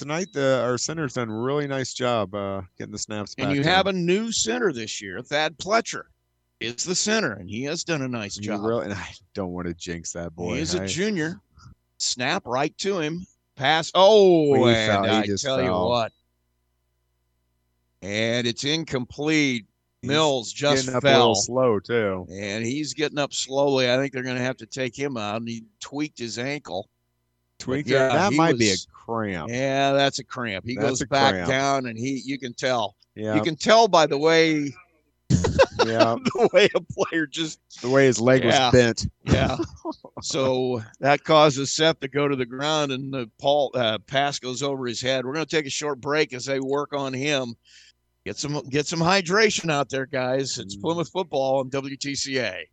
Tonight, 0.00 0.28
the 0.32 0.62
our 0.64 0.78
center's 0.78 1.12
done 1.12 1.28
a 1.28 1.38
really 1.38 1.66
nice 1.66 1.92
job 1.92 2.34
uh, 2.34 2.62
getting 2.78 2.90
the 2.92 2.98
snaps 2.98 3.34
back. 3.34 3.48
And 3.48 3.54
you 3.54 3.62
have 3.62 3.86
him. 3.86 3.96
a 3.96 3.98
new 3.98 4.32
center 4.32 4.72
this 4.72 5.02
year. 5.02 5.20
Thad 5.20 5.58
Pletcher 5.58 6.04
is 6.58 6.84
the 6.84 6.94
center, 6.94 7.34
and 7.34 7.50
he 7.50 7.64
has 7.64 7.84
done 7.84 8.00
a 8.00 8.08
nice 8.08 8.36
You 8.38 8.44
job. 8.44 8.62
really- 8.62 8.84
and 8.86 8.94
I 8.94 9.10
don't 9.34 9.52
want 9.52 9.68
to 9.68 9.74
jinx 9.74 10.12
that 10.14 10.34
boy. 10.34 10.54
he 10.54 10.60
is 10.62 10.72
a 10.72 10.86
junior. 10.86 11.38
Snap 11.98 12.42
right 12.46 12.76
to 12.78 12.98
him. 12.98 13.26
Pass. 13.56 13.90
Oh, 13.94 14.64
and 14.66 14.90
foul- 14.90 15.04
I 15.10 15.26
tell 15.36 15.62
you 15.62 15.70
what. 15.70 16.12
and 18.00 18.46
it's 18.46 18.64
incomplete. 18.64 19.66
Mills 20.02 20.50
just 20.50 20.86
Getting 20.86 20.96
up 20.96 21.04
a 21.04 21.06
fell. 21.08 21.18
little 21.18 21.34
slow 21.34 21.78
too. 21.78 22.26
and 22.32 22.64
he's 22.64 22.94
getting 22.94 23.18
up 23.18 23.34
slowly. 23.34 23.92
I 23.92 23.98
think 23.98 24.14
they're 24.14 24.22
going 24.22 24.38
to 24.38 24.42
have 24.42 24.56
to 24.56 24.66
take 24.66 24.98
him 24.98 25.18
out. 25.18 25.36
And 25.42 25.48
he 25.48 25.64
tweaked 25.78 26.18
his 26.18 26.38
ankle. 26.38 26.88
Tweaked 27.58 27.90
yeah. 27.90 28.08
That 28.08 28.32
might 28.32 28.56
be 28.56 28.68
a 28.68 28.70
was- 28.70 28.86
cramp. 29.10 29.50
Yeah, 29.50 29.92
that's 29.92 30.18
a 30.18 30.24
cramp. 30.24 30.64
He 30.64 30.74
That's 30.76 30.88
goes 31.00 31.04
back 31.06 31.32
cramp. 31.34 31.48
down, 31.48 31.86
and 31.86 31.98
he 31.98 32.22
you 32.24 32.38
can 32.38 32.54
tell. 32.54 32.94
Yeah. 33.14 33.34
You 33.34 33.42
can 33.42 33.56
tell 33.56 33.88
by 33.88 34.06
the 34.06 34.18
way 34.18 34.72
yeah. 35.30 36.16
the 36.24 36.48
way 36.52 36.68
a 36.74 36.80
player 36.80 37.26
just 37.26 37.58
The 37.82 37.88
way 37.88 38.06
his 38.06 38.20
leg 38.20 38.44
Yeah. 38.44 38.66
was 38.66 38.72
bent. 38.72 39.06
yeah. 39.24 39.56
so 40.22 40.82
that 41.00 41.24
causes 41.24 41.72
Seth 41.72 42.00
to 42.00 42.08
go 42.08 42.28
to 42.28 42.36
the 42.36 42.46
ground, 42.46 42.92
and 42.92 43.12
the 43.12 43.30
Paul 43.40 43.70
uh, 43.74 43.98
pass 44.06 44.38
goes 44.38 44.62
over 44.62 44.86
his 44.86 45.00
head. 45.00 45.24
We're 45.24 45.34
going 45.34 45.46
to 45.46 45.56
take 45.56 45.66
a 45.66 45.70
short 45.70 46.00
break 46.00 46.32
as 46.32 46.44
they 46.46 46.60
work 46.60 46.92
on 46.92 47.12
him. 47.12 47.54
Get 48.26 48.36
some 48.36 48.60
get 48.68 48.86
some 48.86 49.00
hydration 49.00 49.70
out 49.72 49.88
there, 49.88 50.06
guys. 50.06 50.58
It's 50.58 50.76
Mm. 50.76 50.82
Plymouth 50.82 51.10
football 51.10 51.60
on 51.60 51.70
WTCA. 51.70 52.64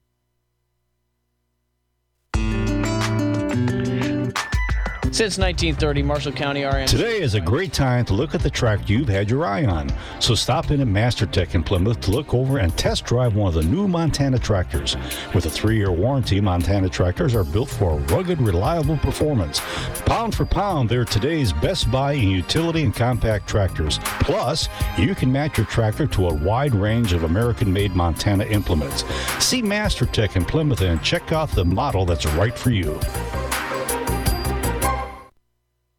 Since 5.10 5.38
1930, 5.38 6.04
Marshall 6.04 6.32
County 6.34 6.64
RM. 6.64 6.86
Today 6.86 7.22
is 7.22 7.34
a 7.34 7.40
great 7.40 7.72
time 7.72 8.04
to 8.06 8.14
look 8.14 8.36
at 8.36 8.42
the 8.42 8.50
track 8.50 8.90
you've 8.90 9.08
had 9.08 9.30
your 9.30 9.46
eye 9.46 9.66
on. 9.66 9.90
So 10.20 10.36
stop 10.36 10.70
in 10.70 10.82
at 10.82 10.88
MasterTech 10.88 11.56
in 11.56 11.64
Plymouth 11.64 12.02
to 12.02 12.12
look 12.12 12.34
over 12.34 12.58
and 12.58 12.78
test 12.78 13.06
drive 13.06 13.34
one 13.34 13.48
of 13.48 13.54
the 13.54 13.64
new 13.64 13.88
Montana 13.88 14.38
tractors. 14.38 14.98
With 15.34 15.46
a 15.46 15.50
three 15.50 15.78
year 15.78 15.92
warranty, 15.92 16.42
Montana 16.42 16.90
tractors 16.90 17.34
are 17.36 17.46
built 17.46 17.70
for 17.70 17.98
rugged, 18.10 18.42
reliable 18.42 18.98
performance. 18.98 19.62
Pound 20.06 20.36
for 20.36 20.46
pound, 20.46 20.90
they're 20.90 21.06
today's 21.06 21.54
best 21.54 21.90
buy 21.90 22.12
in 22.12 22.30
utility 22.30 22.84
and 22.84 22.94
compact 22.94 23.48
tractors. 23.48 24.00
Plus, 24.20 24.68
you 24.98 25.16
can 25.16 25.32
match 25.32 25.58
your 25.58 25.68
tractor 25.68 26.06
to 26.06 26.28
a 26.28 26.34
wide 26.34 26.76
range 26.76 27.14
of 27.14 27.24
American 27.24 27.72
made 27.72 27.96
Montana 27.96 28.44
implements. 28.44 29.06
See 29.44 29.64
MasterTech 29.64 30.36
in 30.36 30.44
Plymouth 30.44 30.82
and 30.82 31.02
check 31.02 31.32
out 31.32 31.50
the 31.52 31.66
model 31.66 32.06
that's 32.06 32.26
right 32.26 32.58
for 32.58 32.72
you. 32.72 33.00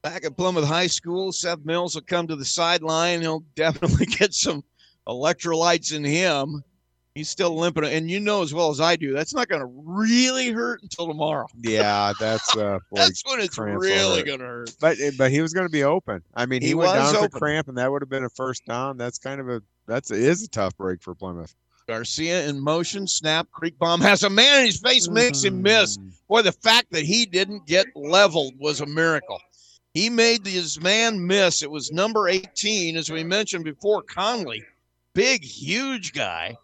Back 0.08 0.24
at 0.24 0.38
Plymouth 0.38 0.64
High 0.64 0.86
School. 0.86 1.32
Seth 1.32 1.66
Mills 1.66 1.94
will 1.94 2.00
come 2.00 2.26
to 2.28 2.34
the 2.34 2.44
sideline. 2.44 3.20
He'll 3.20 3.44
definitely 3.54 4.06
get 4.06 4.32
some 4.32 4.64
electrolytes 5.06 5.94
in 5.94 6.02
him. 6.02 6.64
He's 7.14 7.28
still 7.28 7.54
limping, 7.54 7.84
and 7.84 8.10
you 8.10 8.18
know 8.18 8.40
as 8.40 8.54
well 8.54 8.70
as 8.70 8.80
I 8.80 8.96
do, 8.96 9.12
that's 9.12 9.34
not 9.34 9.48
going 9.48 9.60
to 9.60 9.66
really 9.66 10.50
hurt 10.50 10.82
until 10.82 11.08
tomorrow. 11.08 11.46
Yeah, 11.60 12.14
that's 12.18 12.56
uh. 12.56 12.78
boy, 12.90 12.96
That's 12.96 13.22
when 13.26 13.40
it's 13.40 13.58
really 13.58 14.22
going 14.22 14.38
to 14.38 14.46
hurt. 14.46 14.76
But 14.80 14.96
but 15.18 15.30
he 15.30 15.42
was 15.42 15.52
going 15.52 15.66
to 15.66 15.70
be 15.70 15.84
open. 15.84 16.22
I 16.34 16.46
mean, 16.46 16.62
he, 16.62 16.68
He 16.68 16.74
went 16.74 16.94
down 16.94 17.14
open. 17.14 17.28
for 17.28 17.38
cramp, 17.38 17.68
and 17.68 17.76
that 17.76 17.92
would 17.92 18.00
have 18.00 18.08
been 18.08 18.24
a 18.24 18.30
first 18.30 18.64
down. 18.64 18.96
That's 18.96 19.18
kind 19.18 19.42
of 19.42 19.50
a 19.50 19.62
that's 19.86 20.10
it 20.10 20.20
is 20.20 20.42
a 20.42 20.48
tough 20.48 20.74
break 20.78 21.02
for 21.02 21.14
Plymouth. 21.14 21.54
Garcia 21.86 22.46
in 22.46 22.60
motion, 22.60 23.06
snap, 23.06 23.48
Creekbaum 23.50 24.00
has 24.00 24.22
a 24.22 24.30
man 24.30 24.60
in 24.60 24.66
his 24.66 24.78
face, 24.80 25.08
makes 25.08 25.42
him 25.42 25.60
miss. 25.60 25.98
Boy, 26.28 26.42
the 26.42 26.52
fact 26.52 26.92
that 26.92 27.02
he 27.02 27.26
didn't 27.26 27.66
get 27.66 27.86
leveled 27.94 28.54
was 28.58 28.80
a 28.80 28.86
miracle. 28.86 29.40
He 29.94 30.10
made 30.10 30.46
his 30.46 30.80
man 30.80 31.26
miss. 31.26 31.62
It 31.62 31.70
was 31.70 31.90
number 31.90 32.28
18, 32.28 32.96
as 32.96 33.10
we 33.10 33.24
mentioned 33.24 33.64
before, 33.64 34.02
Conley. 34.02 34.64
Big, 35.14 35.42
huge 35.42 36.12
guy. 36.12 36.56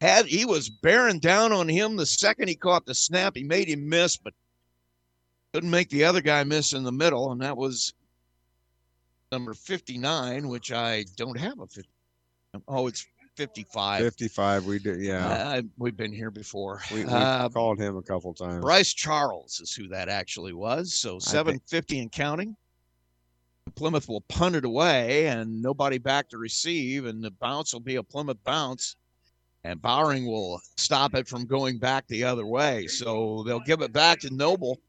Had 0.00 0.26
he 0.26 0.44
was 0.44 0.68
bearing 0.68 1.20
down 1.20 1.52
on 1.52 1.68
him 1.68 1.96
the 1.96 2.06
second 2.06 2.48
he 2.48 2.54
caught 2.54 2.86
the 2.86 2.94
snap. 2.94 3.36
He 3.36 3.44
made 3.44 3.68
him 3.68 3.88
miss, 3.88 4.16
but 4.16 4.34
couldn't 5.52 5.70
make 5.70 5.90
the 5.90 6.04
other 6.04 6.20
guy 6.20 6.44
miss 6.44 6.72
in 6.72 6.84
the 6.84 6.92
middle, 6.92 7.32
and 7.32 7.40
that 7.42 7.56
was 7.56 7.92
number 9.32 9.54
59, 9.54 10.48
which 10.48 10.72
I 10.72 11.04
don't 11.16 11.38
have 11.38 11.60
a 11.60 11.66
50. 11.66 11.88
Oh, 12.66 12.86
it's 12.86 13.06
55. 13.36 14.02
Fifty-five. 14.02 14.64
We 14.66 14.78
did. 14.78 15.00
Yeah, 15.00 15.26
Uh, 15.26 15.62
we've 15.78 15.96
been 15.96 16.12
here 16.12 16.30
before. 16.30 16.82
we, 16.92 17.04
we 17.04 17.10
Uh, 17.10 17.48
called 17.48 17.78
him 17.78 17.96
a 17.96 18.02
couple 18.02 18.34
times. 18.34 18.60
Bryce 18.62 18.92
Charles 18.92 19.60
is 19.60 19.72
who 19.72 19.88
that 19.88 20.08
actually 20.08 20.52
was. 20.52 20.92
So 20.94 21.12
think- 21.12 21.22
750 21.24 22.00
and 22.00 22.12
counting. 22.12 22.56
Plymouth 23.76 24.08
will 24.08 24.22
punt 24.22 24.56
it 24.56 24.64
away 24.64 25.28
and 25.28 25.62
nobody 25.62 25.98
back 25.98 26.28
to 26.30 26.38
receive, 26.38 27.04
and 27.06 27.22
the 27.22 27.30
bounce 27.30 27.72
will 27.72 27.80
be 27.80 27.96
a 27.96 28.02
Plymouth 28.02 28.42
bounce. 28.44 28.96
And 29.62 29.80
Bowering 29.80 30.26
will 30.26 30.58
stop 30.78 31.14
it 31.14 31.28
from 31.28 31.44
going 31.44 31.78
back 31.78 32.06
the 32.08 32.24
other 32.24 32.46
way. 32.46 32.86
So 32.86 33.42
they'll 33.46 33.60
give 33.60 33.82
it 33.82 33.92
back 33.92 34.18
to 34.20 34.34
Noble, 34.34 34.80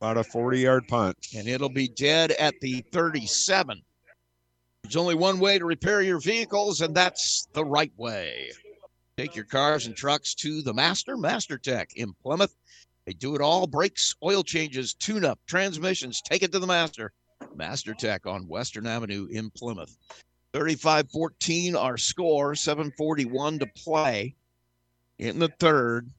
About 0.00 0.16
a 0.16 0.24
forty-yard 0.24 0.86
punt. 0.88 1.16
and 1.36 1.48
it'll 1.48 1.68
be 1.68 1.88
dead 1.88 2.30
at 2.32 2.54
the 2.60 2.80
37. 2.92 3.82
There's 4.82 4.96
only 4.96 5.14
one 5.14 5.38
way 5.38 5.58
to 5.58 5.64
repair 5.64 6.02
your 6.02 6.20
vehicles, 6.20 6.80
and 6.80 6.94
that's 6.94 7.48
the 7.52 7.64
right 7.64 7.92
way. 7.96 8.50
Take 9.16 9.36
your 9.36 9.44
cars 9.44 9.86
and 9.86 9.94
trucks 9.94 10.34
to 10.36 10.62
the 10.62 10.74
Master 10.74 11.16
Master 11.16 11.58
Tech 11.58 11.90
in 11.96 12.12
Plymouth. 12.22 12.56
They 13.04 13.12
do 13.12 13.34
it 13.34 13.40
all 13.40 13.66
brakes, 13.66 14.14
oil 14.22 14.42
changes, 14.42 14.94
tune 14.94 15.24
up, 15.24 15.38
transmissions. 15.46 16.22
Take 16.22 16.42
it 16.42 16.52
to 16.52 16.58
the 16.58 16.66
Master. 16.66 17.12
Master 17.54 17.94
Tech 17.94 18.26
on 18.26 18.48
Western 18.48 18.86
Avenue 18.86 19.26
in 19.30 19.50
Plymouth. 19.50 19.96
35 20.52 21.10
14, 21.10 21.76
our 21.76 21.96
score, 21.96 22.54
741 22.54 23.60
to 23.60 23.66
play 23.66 24.34
in 25.18 25.38
the 25.38 25.48
third. 25.58 26.10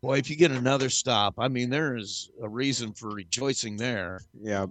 Boy, 0.00 0.18
if 0.18 0.30
you 0.30 0.36
get 0.36 0.50
another 0.50 0.88
stop, 0.88 1.34
I 1.38 1.48
mean, 1.48 1.70
there 1.70 1.96
is 1.96 2.30
a 2.40 2.48
reason 2.48 2.92
for 2.92 3.10
rejoicing 3.10 3.76
there. 3.76 4.20
Yeah. 4.40 4.66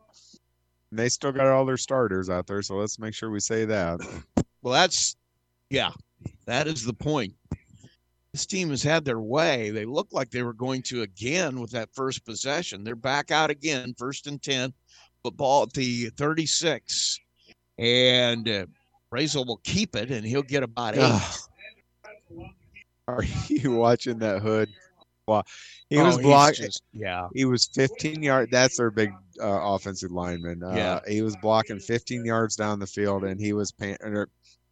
And 0.95 0.99
they 1.01 1.09
still 1.09 1.33
got 1.33 1.47
all 1.47 1.65
their 1.65 1.75
starters 1.75 2.29
out 2.29 2.47
there, 2.47 2.61
so 2.61 2.77
let's 2.77 2.97
make 2.99 3.13
sure 3.13 3.29
we 3.29 3.41
say 3.41 3.65
that. 3.65 3.99
Well, 4.61 4.73
that's, 4.73 5.17
yeah, 5.69 5.91
that 6.45 6.67
is 6.67 6.85
the 6.85 6.93
point. 6.93 7.33
This 8.31 8.45
team 8.45 8.69
has 8.69 8.81
had 8.81 9.03
their 9.03 9.19
way. 9.19 9.71
They 9.71 9.83
look 9.83 10.07
like 10.13 10.31
they 10.31 10.41
were 10.41 10.53
going 10.53 10.83
to 10.83 11.01
again 11.01 11.59
with 11.59 11.71
that 11.71 11.89
first 11.93 12.23
possession. 12.25 12.85
They're 12.85 12.95
back 12.95 13.29
out 13.29 13.49
again, 13.49 13.93
first 13.97 14.25
and 14.27 14.41
10, 14.41 14.71
but 15.21 15.35
ball 15.35 15.63
at 15.63 15.73
the 15.73 16.11
36. 16.11 17.19
And 17.77 18.47
uh, 18.47 18.65
Brazel 19.13 19.45
will 19.45 19.59
keep 19.65 19.97
it, 19.97 20.11
and 20.11 20.25
he'll 20.25 20.43
get 20.43 20.63
about 20.63 20.95
eight. 20.95 21.21
Are 23.09 23.23
you 23.49 23.73
watching 23.73 24.19
that 24.19 24.41
hood? 24.41 24.69
He 25.89 25.97
Oh, 25.97 26.05
was 26.05 26.17
blocked. 26.19 26.57
just- 26.57 26.83
yeah. 26.93 27.27
He 27.33 27.45
was 27.45 27.65
15 27.73 28.21
yards. 28.21 28.51
That's 28.51 28.77
their 28.77 28.91
big 28.91 29.11
uh, 29.41 29.45
offensive 29.73 30.11
lineman. 30.11 30.63
Uh, 30.63 30.73
Yeah. 30.75 30.99
He 31.07 31.21
was 31.21 31.35
blocking 31.41 31.79
15 31.79 32.25
yards 32.25 32.55
down 32.55 32.79
the 32.79 32.87
field, 32.87 33.23
and 33.23 33.39
he 33.39 33.53
was 33.53 33.71
pan- 33.71 33.97
or 34.01 34.29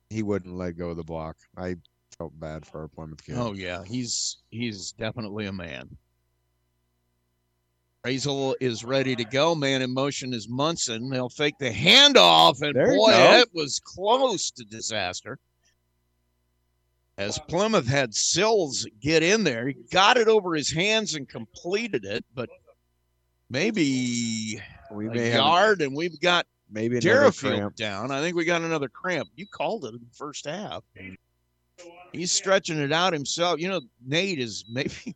he 0.09 0.21
wouldn't 0.23 0.55
let 0.55 0.77
go 0.77 0.89
of 0.89 0.97
the 0.97 1.03
block. 1.03 1.37
I 1.57 1.75
felt 2.17 2.39
bad 2.39 2.65
for 2.65 2.81
our 2.81 2.87
Plymouth 2.87 3.23
kid. 3.25 3.35
Oh 3.37 3.53
yeah, 3.53 3.83
he's 3.83 4.37
he's 4.51 4.91
definitely 4.91 5.47
a 5.47 5.51
man. 5.51 5.97
Brazel 8.05 8.53
is 8.59 8.83
ready 8.83 9.15
to 9.15 9.23
go. 9.23 9.55
Man 9.55 9.81
in 9.81 9.93
motion 9.93 10.33
is 10.33 10.47
Munson. 10.49 11.09
They'll 11.09 11.29
fake 11.29 11.55
the 11.57 11.71
handoff, 11.71 12.61
and 12.61 12.75
There 12.75 12.95
boy, 12.95 13.11
it 13.13 13.49
was 13.53 13.79
close 13.79 14.51
to 14.51 14.65
disaster. 14.65 15.39
As 17.17 17.37
Plymouth 17.47 17.87
had 17.87 18.15
Sills 18.15 18.87
get 18.99 19.21
in 19.21 19.43
there, 19.43 19.67
he 19.67 19.75
got 19.91 20.17
it 20.17 20.27
over 20.27 20.55
his 20.55 20.71
hands 20.71 21.13
and 21.13 21.29
completed 21.29 22.05
it, 22.05 22.25
but 22.33 22.49
maybe 23.49 24.59
we 24.91 25.07
a 25.07 25.11
may 25.11 25.29
have 25.29 25.35
yard, 25.35 25.81
and 25.81 25.95
we've 25.95 26.19
got 26.19 26.47
maybe 26.71 26.97
another 26.97 27.29
Derafield 27.31 27.75
down. 27.75 28.09
I 28.09 28.19
think 28.19 28.35
we 28.35 28.45
got 28.45 28.63
another 28.63 28.89
cramp. 28.89 29.29
You 29.35 29.45
called 29.45 29.85
it 29.85 29.93
in 29.93 29.99
the 29.99 30.15
first 30.15 30.45
half. 30.47 30.83
He's 32.13 32.31
stretching 32.31 32.79
it 32.79 32.91
out 32.91 33.13
himself. 33.13 33.59
You 33.59 33.69
know, 33.69 33.81
Nate 34.05 34.39
is 34.39 34.65
maybe 34.67 35.15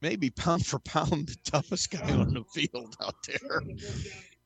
maybe 0.00 0.30
pound 0.30 0.64
for 0.64 0.78
pound 0.80 1.28
the 1.28 1.36
toughest 1.44 1.90
guy 1.90 2.10
on 2.10 2.32
the 2.34 2.44
field 2.54 2.96
out 3.02 3.16
there. 3.26 3.62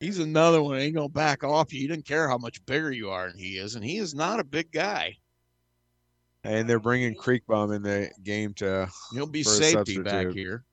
He's 0.01 0.19
another 0.19 0.63
one. 0.63 0.79
Ain't 0.79 0.97
gonna 0.97 1.09
back 1.09 1.45
off 1.45 1.73
you. 1.73 1.81
He 1.81 1.87
doesn't 1.87 2.07
care 2.07 2.29
how 2.29 2.39
much 2.39 2.65
bigger 2.67 2.91
you 2.91 3.11
are 3.11 3.29
than 3.29 3.39
he 3.39 3.59
is, 3.59 3.77
and 3.77 3.85
he 3.85 3.99
is 3.99 4.15
not 4.15 4.41
a 4.41 4.45
big 4.45 4.73
guy. 4.73 5.17
And 6.45 6.69
they're 6.69 6.79
bringing 6.79 7.15
Creekbaum 7.15 7.75
in 7.75 7.83
the 7.83 8.11
game 8.23 8.55
to. 8.55 8.89
He'll 9.13 9.27
be 9.27 9.43
for 9.43 9.51
safety 9.51 9.99
back 9.99 10.31
here. 10.31 10.65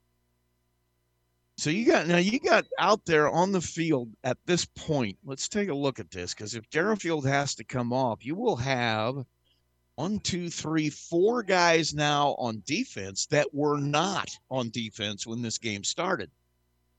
So 1.57 1.69
you 1.69 1.85
got 1.85 2.07
now 2.07 2.17
you 2.17 2.39
got 2.39 2.65
out 2.77 3.05
there 3.05 3.29
on 3.29 3.51
the 3.51 3.61
field 3.61 4.09
at 4.23 4.37
this 4.45 4.65
point. 4.65 5.17
Let's 5.23 5.47
take 5.47 5.69
a 5.69 5.73
look 5.73 5.99
at 5.99 6.11
this 6.11 6.33
because 6.33 6.53
if 6.53 6.69
Derafield 6.69 7.25
has 7.25 7.55
to 7.55 7.63
come 7.63 7.93
off, 7.93 8.25
you 8.25 8.35
will 8.35 8.57
have 8.57 9.25
one, 9.95 10.19
two, 10.19 10.49
three, 10.49 10.89
four 10.89 11.43
guys 11.43 11.93
now 11.93 12.35
on 12.37 12.61
defense 12.65 13.25
that 13.27 13.53
were 13.53 13.79
not 13.79 14.29
on 14.51 14.69
defense 14.69 15.25
when 15.25 15.41
this 15.41 15.57
game 15.57 15.83
started. 15.83 16.29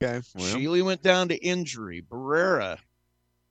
Okay. 0.02 0.26
Well, 0.34 0.54
Sheely 0.54 0.82
went 0.82 1.02
down 1.02 1.28
to 1.28 1.36
injury. 1.36 2.02
Barrera 2.02 2.78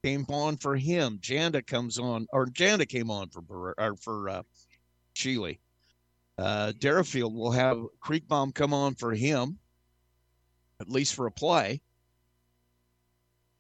came 0.03 0.25
on 0.29 0.57
for 0.57 0.75
him. 0.75 1.19
Janda 1.19 1.65
comes 1.65 1.99
on, 1.99 2.27
or 2.31 2.47
Janda 2.47 2.87
came 2.87 3.11
on 3.11 3.29
for 3.29 3.41
Barrera, 3.41 3.73
or 3.77 3.95
for 3.95 4.29
uh, 4.29 4.43
Sheely. 5.15 5.57
Uh, 6.37 6.73
Derafield 6.73 7.33
will 7.33 7.51
have 7.51 7.77
Creekbaum 8.03 8.53
come 8.53 8.73
on 8.73 8.93
for 8.95 9.13
him, 9.13 9.57
at 10.81 10.89
least 10.89 11.15
for 11.15 11.27
a 11.27 11.31
play. 11.31 11.81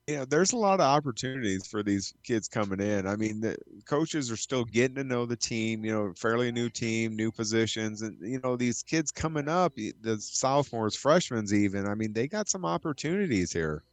Yeah, 0.07 0.25
there's 0.29 0.51
a 0.51 0.57
lot 0.57 0.81
of 0.81 0.85
opportunities 0.85 1.65
for 1.65 1.81
these 1.81 2.13
kids 2.23 2.47
coming 2.47 2.79
in. 2.79 3.07
I 3.07 3.15
mean, 3.15 3.41
the 3.41 3.57
coaches 3.85 4.29
are 4.29 4.37
still 4.37 4.63
getting 4.63 4.95
to 4.97 5.03
know 5.03 5.25
the 5.25 5.35
team, 5.35 5.83
you 5.83 5.91
know, 5.91 6.13
fairly 6.15 6.51
new 6.51 6.69
team, 6.69 7.15
new 7.15 7.31
positions. 7.31 8.03
And, 8.03 8.15
you 8.21 8.39
know, 8.43 8.55
these 8.55 8.83
kids 8.83 9.09
coming 9.09 9.49
up, 9.49 9.73
the 9.75 10.17
sophomores, 10.19 10.95
freshmen, 10.95 11.47
even, 11.51 11.87
I 11.87 11.95
mean, 11.95 12.13
they 12.13 12.27
got 12.27 12.49
some 12.49 12.65
opportunities 12.65 13.51
here. 13.51 13.83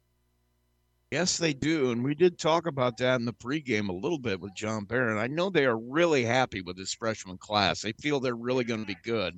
Yes, 1.13 1.37
they 1.37 1.53
do. 1.53 1.91
And 1.91 2.03
we 2.03 2.15
did 2.15 2.39
talk 2.39 2.65
about 2.65 2.97
that 2.97 3.19
in 3.19 3.25
the 3.25 3.33
pregame 3.33 3.87
a 3.87 3.93
little 3.93 4.17
bit 4.17 4.39
with 4.39 4.55
John 4.55 4.85
Barron. 4.85 5.19
I 5.19 5.27
know 5.27 5.51
they 5.51 5.67
are 5.67 5.77
really 5.77 6.25
happy 6.25 6.61
with 6.61 6.75
this 6.75 6.95
freshman 6.95 7.37
class. 7.37 7.83
They 7.83 7.91
feel 7.91 8.19
they're 8.19 8.35
really 8.35 8.63
going 8.63 8.79
to 8.79 8.87
be 8.87 8.97
good. 9.03 9.37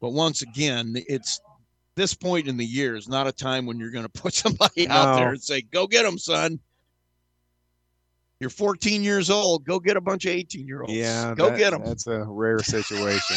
But 0.00 0.10
once 0.10 0.42
again, 0.42 0.94
it's 1.06 1.40
this 1.94 2.14
point 2.14 2.48
in 2.48 2.56
the 2.56 2.66
year 2.66 2.96
is 2.96 3.06
not 3.06 3.28
a 3.28 3.32
time 3.32 3.64
when 3.64 3.78
you're 3.78 3.92
going 3.92 4.04
to 4.12 4.20
put 4.20 4.34
somebody 4.34 4.88
out 4.88 5.18
there 5.18 5.28
and 5.28 5.40
say, 5.40 5.62
go 5.62 5.86
get 5.86 6.02
them, 6.02 6.18
son. 6.18 6.58
You're 8.42 8.50
14 8.50 9.04
years 9.04 9.30
old. 9.30 9.64
Go 9.64 9.78
get 9.78 9.96
a 9.96 10.00
bunch 10.00 10.24
of 10.24 10.32
18 10.32 10.66
year 10.66 10.82
olds. 10.82 10.92
Yeah, 10.92 11.32
go 11.36 11.50
that- 11.50 11.58
get 11.58 11.70
them. 11.70 11.84
That's 11.84 12.08
a 12.08 12.24
rare 12.24 12.58
situation. 12.62 13.36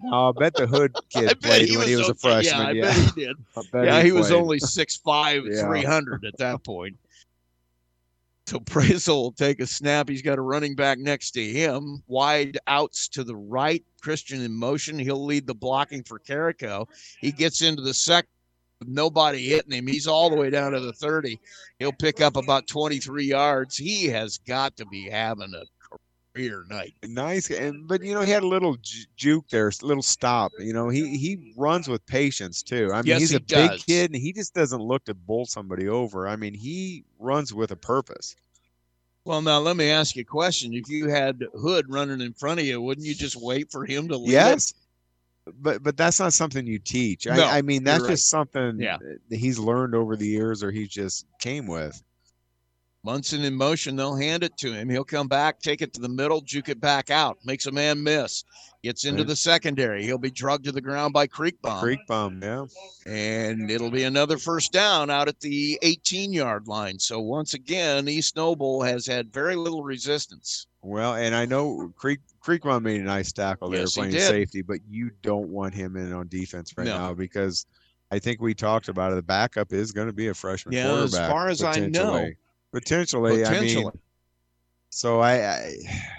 No, 0.00 0.28
I 0.28 0.32
bet 0.38 0.54
the 0.54 0.68
Hood 0.68 0.94
kid 1.10 1.40
played 1.42 1.68
he 1.68 1.76
when 1.76 1.88
he 1.88 1.96
was 1.96 2.08
was 2.08 2.10
a 2.10 2.14
freshman. 2.14 2.60
Yeah, 2.60 2.68
I 2.68 2.70
Yeah, 2.70 2.82
bet 2.82 2.96
he 3.14 3.24
did. 3.24 3.36
Yeah, 3.74 4.02
he, 4.02 4.12
was 4.12 4.30
only 4.30 4.60
6'5", 4.60 5.52
Yeah. 5.52 5.66
300 5.66 6.24
at 6.24 6.38
that 6.38 6.62
point. 6.62 6.96
So 8.46 8.60
Brazel 8.60 9.08
will 9.08 9.32
take 9.32 9.58
a 9.58 9.66
snap. 9.66 10.08
He's 10.08 10.22
got 10.22 10.38
a 10.38 10.42
running 10.42 10.76
back 10.76 10.98
next 10.98 11.32
to 11.32 11.42
him. 11.44 12.02
Wide 12.06 12.56
outs 12.68 13.08
to 13.08 13.24
the 13.24 13.34
right. 13.34 13.82
Christian 14.02 14.40
in 14.42 14.52
motion. 14.52 14.98
He'll 14.98 15.24
lead 15.24 15.46
the 15.48 15.54
blocking 15.54 16.04
for 16.04 16.18
Carrico. 16.20 16.86
He 17.20 17.32
gets 17.32 17.60
into 17.62 17.82
the 17.82 17.94
second. 17.94 18.28
Nobody 18.86 19.46
hitting 19.48 19.72
him. 19.72 19.86
He's 19.86 20.06
all 20.06 20.30
the 20.30 20.36
way 20.36 20.50
down 20.50 20.72
to 20.72 20.80
the 20.80 20.92
30. 20.92 21.38
He'll 21.78 21.92
pick 21.92 22.20
up 22.20 22.36
about 22.36 22.66
23 22.66 23.24
yards. 23.24 23.76
He 23.76 24.06
has 24.06 24.38
got 24.38 24.76
to 24.76 24.86
be 24.86 25.08
having 25.08 25.52
a 25.54 25.64
career 26.36 26.64
night. 26.68 26.94
nice 27.06 27.50
and 27.50 27.86
but 27.86 28.02
you 28.02 28.12
know 28.12 28.22
he 28.22 28.30
had 28.32 28.42
a 28.42 28.46
little 28.46 28.76
ju- 28.82 29.04
juke 29.16 29.48
there 29.50 29.68
a 29.68 29.86
little 29.86 30.02
stop 30.02 30.50
you 30.58 30.72
know 30.72 30.88
he 30.88 31.16
he 31.16 31.54
runs 31.56 31.86
with 31.86 32.04
patience 32.06 32.60
too 32.60 32.90
i 32.92 32.96
mean 32.96 33.06
Yes, 33.06 33.20
he's 33.20 33.30
he 33.30 33.36
a 33.36 33.40
big 33.40 33.70
kid 33.86 34.10
and 34.10 34.20
he 34.20 34.32
just 34.32 34.52
doesn't 34.52 34.80
look 34.82 35.04
to 35.04 35.14
bowl 35.14 35.46
somebody 35.46 35.88
over 35.88 36.26
i 36.26 36.34
mean 36.34 36.52
he 36.52 37.04
runs 37.20 37.54
with 37.54 37.70
a 37.70 37.76
purpose 37.76 38.34
Well, 39.24 39.42
now 39.42 39.58
let 39.60 39.76
me 39.76 39.90
ask 39.90 40.16
you 40.16 40.22
a 40.22 40.24
question. 40.24 40.74
If 40.74 40.88
you 40.88 41.08
had 41.08 41.42
Hood 41.54 41.86
running 41.88 42.20
in 42.20 42.34
front 42.34 42.60
of 42.60 42.66
you, 42.66 42.80
wouldn't 42.82 43.06
you 43.06 43.14
just 43.14 43.36
wait 43.36 43.70
for 43.70 43.86
him 43.86 44.08
to 44.08 44.16
lead 44.18 44.34
it? 44.34 44.74
But 45.52 45.82
but 45.82 45.96
that's 45.96 46.20
not 46.20 46.32
something 46.32 46.66
you 46.66 46.78
teach 46.78 47.26
No, 47.26 47.44
I, 47.44 47.58
I 47.58 47.62
mean 47.62 47.84
that's 47.84 48.02
right. 48.02 48.10
just 48.10 48.28
something 48.30 48.78
Yeah. 48.80 48.98
that 49.28 49.36
he's 49.36 49.58
learned 49.58 49.94
over 49.94 50.16
the 50.16 50.26
years 50.26 50.62
or 50.62 50.70
he 50.70 50.86
just 50.86 51.26
came 51.40 51.66
with 51.66 52.02
Munson 53.04 53.44
in 53.44 53.54
motion, 53.54 53.96
they'll 53.96 54.16
hand 54.16 54.42
it 54.42 54.56
to 54.56 54.72
him. 54.72 54.88
He'll 54.88 55.04
come 55.04 55.28
back, 55.28 55.60
take 55.60 55.82
it 55.82 55.92
to 55.92 56.00
the 56.00 56.08
middle, 56.08 56.40
juke 56.40 56.70
it 56.70 56.80
back 56.80 57.10
out, 57.10 57.36
makes 57.44 57.66
a 57.66 57.70
man 57.72 58.02
miss, 58.02 58.44
gets 58.82 59.04
into 59.04 59.24
the 59.24 59.36
secondary. 59.36 60.02
He'll 60.04 60.16
be 60.16 60.30
drugged 60.30 60.64
to 60.64 60.72
the 60.72 60.80
ground 60.80 61.12
by 61.12 61.26
Creekbaum. 61.26 61.80
creek 61.80 62.00
Bomb, 62.08 62.40
yeah 62.42 62.64
And 63.06 63.70
it'll 63.70 63.90
be 63.90 64.04
another 64.04 64.38
first 64.38 64.72
down 64.72 65.10
out 65.10 65.28
at 65.28 65.38
the 65.40 65.78
18 65.82 66.32
yard 66.32 66.66
line. 66.66 66.98
So 66.98 67.20
once 67.20 67.52
again, 67.52 68.08
East 68.08 68.36
Noble 68.36 68.82
has 68.82 69.06
had 69.06 69.32
very 69.32 69.54
little 69.54 69.82
resistance. 69.82 70.66
well 70.82 71.14
and 71.14 71.34
i 71.34 71.44
know 71.46 71.92
creek 71.96 72.20
creek 72.40 72.64
run 72.64 72.82
made 72.82 73.00
a 73.00 73.04
nice 73.04 73.32
tackle 73.32 73.70
there 73.70 73.80
Yes, 73.80 73.94
playing 73.94 74.12
safety 74.18 74.60
but 74.62 74.78
you 74.88 75.10
don't 75.22 75.48
want 75.48 75.74
him 75.74 75.96
in 75.96 76.12
on 76.12 76.28
defense 76.28 76.72
right 76.76 76.86
No. 76.86 76.96
now 76.98 77.14
because 77.14 77.66
I 78.10 78.18
think 78.18 78.40
we 78.40 78.54
talked 78.54 78.88
about 78.88 79.12
it. 79.12 79.16
The 79.16 79.22
backup 79.22 79.72
is 79.72 79.90
going 79.90 80.06
to 80.06 80.12
be 80.12 80.28
a 80.28 80.34
freshman 80.34 80.74
Yeah, 80.74 81.02
as 81.02 81.16
far 81.16 81.48
as 81.48 81.64
I 81.64 81.80
know. 81.88 82.28
Potentially. 82.74 83.42
Potentially, 83.42 83.80
I 83.82 83.84
mean, 83.84 83.92
so 84.90 85.20
I, 85.20 85.48
I 85.54 85.72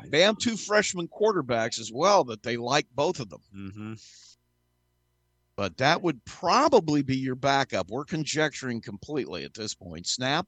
They 0.07 0.21
have 0.21 0.37
two 0.37 0.57
freshman 0.57 1.07
quarterbacks 1.07 1.79
as 1.79 1.91
well 1.93 2.23
that 2.25 2.43
they 2.43 2.57
like 2.57 2.87
both 2.95 3.19
of 3.19 3.29
them. 3.29 3.41
Mm-hmm. 3.55 3.93
But 5.55 5.77
that 5.77 6.01
would 6.01 6.23
probably 6.25 7.01
be 7.01 7.15
your 7.15 7.35
backup. 7.35 7.89
We're 7.89 8.03
conjecturing 8.05 8.81
completely 8.81 9.45
at 9.45 9.53
this 9.53 9.73
point. 9.73 10.05
Snap. 10.07 10.47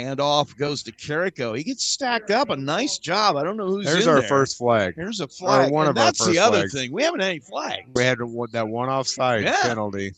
And 0.00 0.18
off 0.18 0.56
goes 0.56 0.82
to 0.84 0.92
Carrico. 0.92 1.52
He 1.56 1.62
gets 1.62 1.84
stacked 1.86 2.30
up. 2.32 2.48
A 2.50 2.56
nice 2.56 2.98
job. 2.98 3.36
I 3.36 3.44
don't 3.44 3.56
know 3.56 3.66
who's 3.68 3.84
there's 3.86 4.08
our 4.08 4.20
there. 4.20 4.28
first 4.28 4.58
flag. 4.58 4.94
There's 4.96 5.20
a 5.20 5.24
Or 5.24 5.28
flag. 5.28 5.70
one 5.70 5.86
and 5.86 5.96
of 5.96 6.02
our 6.02 6.06
that's 6.06 6.26
the 6.26 6.38
other 6.38 6.60
flags. 6.60 6.72
thing. 6.72 6.90
We 6.92 7.04
haven't 7.04 7.20
had 7.20 7.30
any 7.30 7.38
flags. 7.40 7.88
We 7.94 8.02
had 8.02 8.18
that 8.18 8.66
one 8.68 8.88
offside 8.88 9.44
Yeah. 9.44 9.62
penalty 9.62 10.12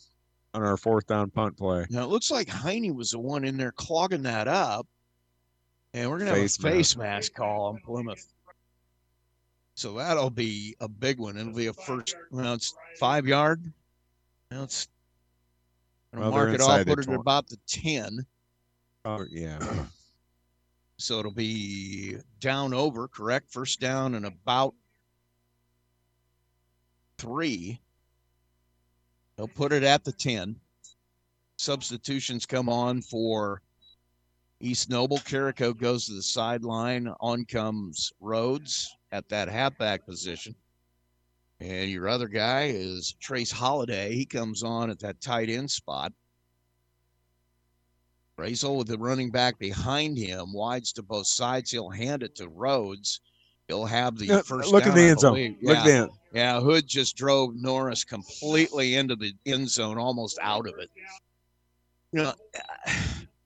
on 0.55 0.63
our 0.63 0.77
fourth 0.77 1.05
down 1.05 1.29
punt 1.29 1.57
play. 1.57 1.85
Now 1.91 2.03
it 2.05 2.09
looks 2.09 2.31
like 2.31 2.49
Heine 2.49 2.95
was 2.95 3.11
the 3.11 3.19
one 3.19 3.43
in 3.43 3.55
there 3.57 3.71
clogging 3.73 4.23
that 4.23 4.47
up. 4.47 4.87
And 5.97 6.11
we're 6.11 6.19
gonna 6.19 6.33
Face 6.33 6.57
have 6.57 6.65
a 6.65 6.75
face 6.75 6.95
mask 6.95 7.33
call 7.33 7.65
on 7.65 7.79
Plymouth. 7.83 8.31
So 9.73 9.93
that'll 9.93 10.29
be 10.29 10.75
a 10.79 10.87
big 10.87 11.17
one. 11.17 11.37
It'll 11.37 11.53
be 11.53 11.67
a 11.67 11.73
first 11.73 12.15
well, 12.29 12.53
it's 12.53 12.75
five 12.99 13.25
yard. 13.25 13.63
Now 14.51 14.63
it's 14.63 14.87
Well, 16.13 16.29
mark 16.29 16.53
it 16.53 16.61
off, 16.61 16.85
put 16.85 16.99
it 16.99 17.09
at 17.09 17.15
about 17.15 17.47
the 17.47 17.57
ten. 17.65 18.27
Oh 19.05 19.25
yeah. 19.29 19.59
So 20.99 21.19
it'll 21.19 21.31
be 21.31 22.17
down 22.39 22.73
over, 22.73 23.07
correct? 23.07 23.51
First 23.51 23.79
down 23.79 24.15
and 24.15 24.25
about 24.25 24.73
three. 27.19 27.79
They'll 29.35 29.47
put 29.47 29.73
it 29.73 29.83
at 29.83 30.03
the 30.03 30.11
10. 30.11 30.55
Substitutions 31.57 32.47
come 32.47 32.67
on 32.67 33.03
for 33.03 33.61
East 34.59 34.89
Noble. 34.89 35.19
Carrico 35.19 35.73
goes 35.73 36.07
to 36.07 36.13
the 36.13 36.21
sideline. 36.23 37.07
On 37.19 37.45
comes 37.45 38.11
Rhodes 38.19 38.95
at 39.11 39.29
that 39.29 39.49
halfback 39.49 40.05
position. 40.05 40.55
And 41.59 41.89
your 41.89 42.07
other 42.07 42.27
guy 42.27 42.65
is 42.73 43.15
Trace 43.19 43.51
Holiday. 43.51 44.13
He 44.13 44.25
comes 44.25 44.63
on 44.63 44.89
at 44.89 44.99
that 44.99 45.21
tight 45.21 45.49
end 45.49 45.69
spot. 45.71 46.13
Brazel 48.37 48.77
with 48.77 48.87
the 48.87 48.97
running 48.97 49.31
back 49.31 49.57
behind 49.57 50.15
him, 50.17 50.53
wides 50.53 50.93
to 50.93 51.01
both 51.01 51.25
sides. 51.25 51.71
He'll 51.71 51.89
hand 51.89 52.21
it 52.21 52.35
to 52.35 52.47
Rhodes. 52.49 53.21
He'll 53.67 53.85
have 53.85 54.15
the 54.17 54.27
Yeah, 54.27 54.41
first. 54.43 54.71
look 54.71 54.83
down, 54.83 54.95
the 54.95 55.01
I 55.01 55.05
end 55.05 55.19
zone. 55.19 55.33
believe. 55.33 55.57
Look 55.63 55.77
yeah. 55.77 55.87
down. 55.87 56.09
Yeah, 56.33 56.59
Hood 56.61 56.85
just 56.87 57.17
drove 57.17 57.55
Norris 57.55 58.03
completely 58.03 58.95
into 58.95 59.15
the 59.15 59.33
end 59.47 59.69
zone, 59.69 59.97
almost 59.97 60.37
out 60.39 60.67
of 60.67 60.75
it. 60.77 60.91
You 62.11 62.23
know, 62.23 62.33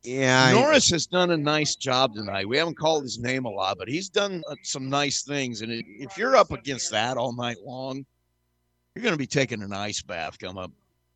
Yeah. 0.04 0.52
Norris 0.52 0.90
has 0.90 1.06
done 1.06 1.32
a 1.32 1.38
nice 1.38 1.76
job 1.76 2.16
tonight. 2.16 2.48
We 2.48 2.58
haven't 2.58 2.78
called 2.78 3.04
his 3.04 3.20
name 3.20 3.46
a 3.46 3.50
lot, 3.50 3.78
but 3.78 3.88
he's 3.88 4.10
done 4.10 4.42
uh, 4.50 4.56
some 4.64 4.90
nice 4.90 5.24
things. 5.24 5.62
And 5.62 5.72
if 5.72 6.18
you're 6.18 6.36
up 6.36 6.52
against 6.52 6.92
that 6.92 7.18
all 7.18 7.34
night 7.34 7.58
long, 7.64 8.06
you're 8.96 9.04
going 9.04 9.14
to 9.14 9.18
be 9.18 9.28
taking 9.28 9.62
an 9.62 9.74
ice 9.74 10.02
bath 10.02 10.40
come 10.40 10.58
up 10.58 10.72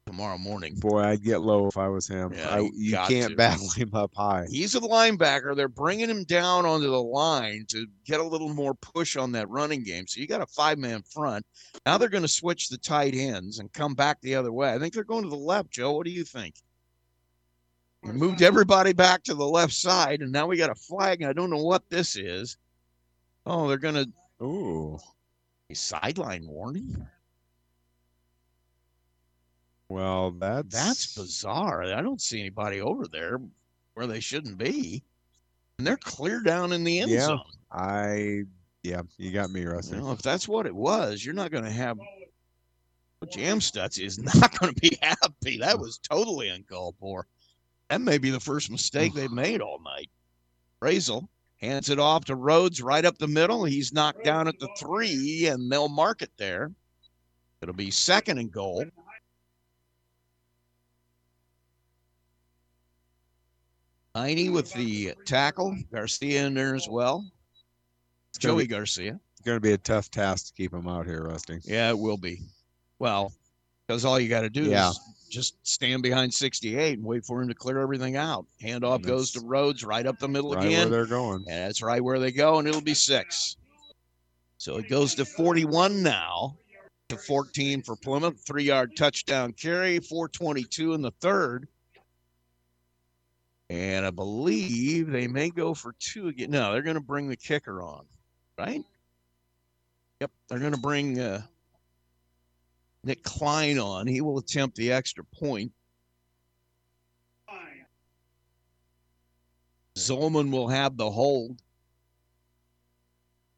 tomorrow 0.05 0.37
morning. 0.37 0.75
Boy, 0.75 1.01
I'd 1.01 1.23
get 1.23 1.41
low 1.41 1.67
if 1.67 1.77
I 1.77 1.87
was 1.87 2.07
him. 2.07 2.31
Yeah, 2.31 2.47
I, 2.47 2.59
you 2.59 2.71
you 2.75 2.95
can't 3.07 3.31
to. 3.31 3.35
battle 3.35 3.69
him 3.69 3.89
up 3.93 4.11
high. 4.15 4.45
He's 4.49 4.75
a 4.75 4.79
linebacker. 4.79 5.55
They're 5.55 5.67
bringing 5.67 6.09
him 6.09 6.23
down 6.25 6.65
onto 6.65 6.91
the 6.91 7.01
line 7.01 7.65
to 7.69 7.87
get 8.05 8.19
a 8.19 8.23
little 8.23 8.53
more 8.53 8.75
push 8.75 9.17
on 9.17 9.31
that 9.31 9.49
running 9.49 9.83
game. 9.83 10.05
So 10.05 10.21
you 10.21 10.27
got 10.27 10.41
a 10.41 10.45
five 10.45 10.77
man 10.77 11.01
front. 11.01 11.43
Now 11.87 11.97
they're 11.97 12.07
going 12.07 12.21
to 12.21 12.27
switch 12.27 12.69
the 12.69 12.77
tight 12.77 13.15
ends 13.15 13.57
and 13.57 13.73
come 13.73 13.95
back 13.95 14.21
the 14.21 14.35
other 14.35 14.51
way. 14.51 14.71
I 14.71 14.77
think 14.77 14.93
they're 14.93 15.03
going 15.03 15.23
to 15.23 15.29
the 15.29 15.35
left, 15.35 15.71
Joe. 15.71 15.93
What 15.93 16.05
do 16.05 16.11
you 16.11 16.23
think? 16.23 16.53
We 18.05 18.11
moved 18.11 18.43
everybody 18.43 18.93
back 18.93 19.23
to 19.23 19.33
the 19.33 19.47
left 19.47 19.73
side, 19.73 20.21
and 20.21 20.31
now 20.31 20.45
we 20.45 20.57
got 20.57 20.69
a 20.69 20.75
flag. 20.75 21.23
I 21.23 21.33
don't 21.33 21.49
know 21.49 21.63
what 21.63 21.89
this 21.89 22.15
is. 22.15 22.57
Oh, 23.47 23.67
they're 23.67 23.77
to. 23.77 24.07
Ooh. 24.43 24.99
A 25.71 25.75
sideline 25.75 26.45
warning? 26.47 27.07
Well, 29.89 30.31
that's 30.31 30.67
That's 30.67 31.15
bizarre. 31.15 31.83
I 31.83 32.01
don't 32.01 32.21
see 32.21 32.39
anybody 32.39 32.79
over 32.79 33.07
there 33.07 33.39
where 33.95 34.05
they 34.05 34.19
shouldn't 34.19 34.59
be. 34.59 35.03
And 35.77 35.87
they're 35.87 35.97
clear 35.97 36.41
down 36.41 36.73
in 36.73 36.83
the 36.83 36.99
end 36.99 37.11
yeah. 37.11 37.25
zone. 37.25 37.41
I 37.71 38.43
yeah, 38.83 39.01
you 39.17 39.31
got 39.31 39.49
me, 39.49 39.65
Rusty. 39.65 39.99
Well, 39.99 40.11
if 40.11 40.21
that's 40.21 40.47
what 40.47 40.67
it 40.67 40.75
was, 40.75 41.25
you're 41.25 41.33
not 41.33 41.51
going 41.51 41.63
to 41.63 41.71
have. 41.71 41.97
Jam 43.31 43.59
Jamstutz 43.59 43.99
is 43.99 44.19
not 44.35 44.57
going 44.59 44.73
to 44.73 44.79
be 44.79 44.97
happy. 45.01 45.57
That 45.57 45.79
was 45.79 45.97
totally 45.97 46.49
uncalled 46.49 46.95
for. 46.99 47.25
That 47.89 48.01
may 48.01 48.17
be 48.17 48.31
the 48.31 48.39
first 48.39 48.71
mistake 48.71 49.13
they've 49.13 49.31
made 49.31 49.61
all 49.61 49.79
night. 49.83 50.09
Brazel 50.81 51.27
hands 51.57 51.89
it 51.89 51.99
off 51.99 52.25
to 52.25 52.35
Rhodes 52.35 52.81
right 52.81 53.05
up 53.05 53.17
the 53.17 53.27
middle. 53.27 53.63
He's 53.65 53.93
knocked 53.93 54.23
down 54.23 54.47
at 54.47 54.59
the 54.59 54.69
three, 54.77 55.47
and 55.47 55.71
they'll 55.71 55.87
mark 55.89 56.21
it 56.21 56.31
there. 56.37 56.71
It'll 57.61 57.75
be 57.75 57.91
second 57.91 58.37
and 58.39 58.51
goal. 58.51 58.85
Heine 64.15 64.51
with 64.53 64.71
the 64.73 65.13
tackle. 65.25 65.75
Garcia 65.91 66.45
in 66.47 66.53
there 66.53 66.75
as 66.75 66.87
well. 66.87 67.25
It's 68.29 68.37
gonna 68.37 68.53
Joey 68.53 68.63
be- 68.63 68.67
Garcia. 68.67 69.19
It's 69.33 69.41
going 69.41 69.57
to 69.57 69.61
be 69.61 69.73
a 69.73 69.77
tough 69.77 70.09
task 70.09 70.47
to 70.47 70.53
keep 70.53 70.73
him 70.73 70.87
out 70.87 71.05
here, 71.05 71.23
Rusty. 71.23 71.59
Yeah, 71.63 71.89
it 71.89 71.99
will 71.99 72.17
be. 72.17 72.41
Well, 72.99 73.33
because 73.85 74.05
all 74.05 74.19
you 74.19 74.29
got 74.29 74.41
to 74.41 74.49
do 74.49 74.63
Yeah. 74.63 74.89
is 74.89 74.99
just 75.35 75.55
stand 75.67 76.01
behind 76.01 76.33
68 76.33 76.97
and 76.97 77.05
wait 77.05 77.25
for 77.25 77.41
him 77.41 77.49
to 77.49 77.53
clear 77.53 77.79
everything 77.79 78.15
out. 78.15 78.45
Handoff 78.63 79.01
goes 79.01 79.31
to 79.31 79.41
Rhodes 79.41 79.83
right 79.83 80.07
up 80.07 80.17
the 80.17 80.29
middle 80.29 80.53
again. 80.53 80.63
Right 80.63 80.71
again. 80.71 80.89
where 80.89 80.99
they're 80.99 81.05
going. 81.05 81.45
And 81.49 81.67
that's 81.67 81.81
right 81.81 82.01
where 82.01 82.19
they 82.19 82.31
go, 82.31 82.57
and 82.57 82.67
it'll 82.67 82.81
be 82.81 82.93
six. 82.93 83.57
So 84.57 84.77
it 84.77 84.87
goes 84.87 85.13
to 85.15 85.25
41 85.25 86.01
now 86.01 86.55
to 87.09 87.17
14 87.17 87.83
for 87.83 87.97
Plymouth. 87.97 88.39
Three 88.47 88.63
yard 88.63 88.95
touchdown 88.95 89.51
carry, 89.51 89.99
422 89.99 90.93
in 90.93 91.01
the 91.01 91.11
third. 91.19 91.67
And 93.69 94.05
I 94.05 94.11
believe 94.11 95.09
they 95.09 95.27
may 95.27 95.49
go 95.49 95.73
for 95.73 95.95
two 95.99 96.29
again. 96.29 96.51
No, 96.51 96.71
they're 96.71 96.81
going 96.81 96.95
to 96.95 97.01
bring 97.01 97.27
the 97.27 97.35
kicker 97.35 97.81
on, 97.81 98.05
right? 98.57 98.83
Yep, 100.21 100.31
they're 100.47 100.59
going 100.59 100.73
to 100.73 100.79
bring 100.79 101.19
uh, 101.19 101.41
Nick 103.05 103.23
Klein 103.23 103.77
on. 103.77 104.07
He 104.07 104.21
will 104.21 104.39
attempt 104.39 104.75
the 104.75 104.91
extra 104.91 105.23
point. 105.23 105.71
Zolman 109.95 110.51
will 110.51 110.67
have 110.67 110.97
the 110.97 111.09
hold. 111.09 111.61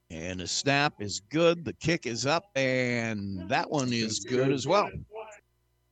And 0.09 0.39
the 0.39 0.47
snap 0.47 1.01
is 1.01 1.21
good. 1.29 1.65
The 1.65 1.73
kick 1.73 2.05
is 2.05 2.25
up, 2.25 2.45
and 2.55 3.49
that 3.49 3.69
one 3.69 3.91
is 3.91 4.19
good 4.19 4.51
as 4.51 4.67
well. 4.67 4.89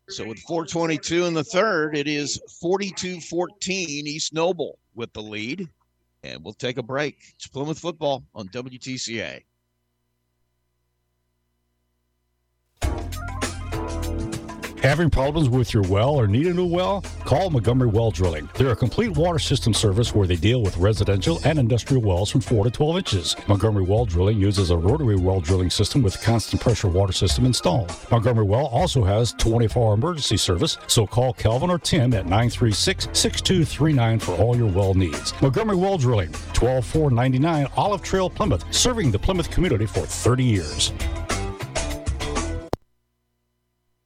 So 0.09 0.25
with 0.25 0.39
422 0.39 1.25
in 1.25 1.33
the 1.33 1.43
third, 1.43 1.97
it 1.97 2.07
is 2.07 2.39
42 2.61 3.19
14 3.21 4.07
East 4.07 4.33
Noble 4.33 4.77
with 4.93 5.11
the 5.13 5.21
lead. 5.21 5.67
And 6.23 6.43
we'll 6.43 6.53
take 6.53 6.77
a 6.77 6.83
break. 6.83 7.17
It's 7.35 7.47
Plymouth 7.47 7.79
football 7.79 8.23
on 8.33 8.47
WTCA. 8.49 9.41
Having 14.85 15.09
problems 15.09 15.49
with 15.49 15.73
your 15.73 15.81
well 15.89 16.11
or 16.11 16.27
need 16.27 16.45
a 16.45 16.53
new 16.53 16.67
well? 16.67 17.01
Call 17.25 17.49
Montgomery 17.49 17.87
Well 17.87 18.11
Drilling. 18.11 18.47
They're 18.53 18.69
a 18.69 18.75
complete 18.75 19.17
water 19.17 19.39
system 19.39 19.73
service 19.73 20.13
where 20.13 20.27
they 20.27 20.35
deal 20.35 20.61
with 20.61 20.77
residential 20.77 21.39
and 21.43 21.57
industrial 21.57 22.03
wells 22.03 22.29
from 22.29 22.41
4 22.41 22.65
to 22.65 22.69
12 22.69 22.97
inches. 22.97 23.35
Montgomery 23.47 23.83
Well 23.83 24.05
Drilling 24.05 24.37
uses 24.37 24.69
a 24.69 24.77
rotary 24.77 25.15
well 25.15 25.41
drilling 25.41 25.71
system 25.71 26.03
with 26.03 26.21
constant 26.21 26.61
pressure 26.61 26.87
water 26.87 27.13
system 27.13 27.47
installed. 27.47 27.91
Montgomery 28.11 28.45
Well 28.45 28.67
also 28.67 29.03
has 29.03 29.33
24 29.39 29.87
hour 29.87 29.93
emergency 29.95 30.37
service, 30.37 30.77
so 30.85 31.07
call 31.07 31.33
Calvin 31.33 31.71
or 31.71 31.79
Tim 31.79 32.13
at 32.13 32.25
936 32.25 33.05
6239 33.11 34.19
for 34.19 34.33
all 34.33 34.55
your 34.55 34.69
well 34.69 34.93
needs. 34.93 35.33
Montgomery 35.41 35.77
Well 35.77 35.97
Drilling, 35.97 36.31
12499 36.53 37.67
Olive 37.75 38.03
Trail, 38.03 38.29
Plymouth, 38.29 38.63
serving 38.71 39.09
the 39.09 39.17
Plymouth 39.17 39.49
community 39.49 39.87
for 39.87 40.01
30 40.01 40.43
years. 40.43 40.93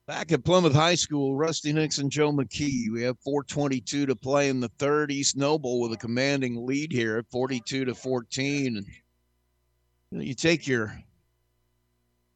Back 0.10 0.32
at 0.32 0.44
Plymouth 0.44 0.74
High 0.74 0.96
School, 0.96 1.36
Rusty 1.36 1.72
Nixon, 1.72 2.10
Joe 2.10 2.32
McKee. 2.32 2.90
We 2.92 3.04
have 3.04 3.20
422 3.20 4.08
to 4.08 4.16
play 4.16 4.50
in 4.50 4.60
the 4.60 4.72
third. 4.80 5.12
East 5.12 5.38
Noble 5.38 5.80
with 5.80 5.94
a 5.94 5.98
commanding 5.98 6.66
lead 6.66 6.92
here 6.92 7.20
at 7.20 7.30
42 7.30 7.86
to 7.86 7.94
14. 7.94 8.78
And 8.78 8.88
you, 10.10 10.22
you 10.22 10.34
take 10.34 10.66
your 10.66 11.00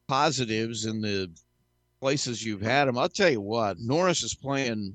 positives 0.07 0.85
in 0.85 1.01
the 1.01 1.31
places 1.99 2.45
you've 2.45 2.61
had 2.61 2.85
them. 2.85 2.95
I'll 2.95 3.09
tell 3.09 3.31
you 3.31 3.41
what, 3.41 3.79
Norris 3.79 4.21
is 4.21 4.35
playing 4.35 4.93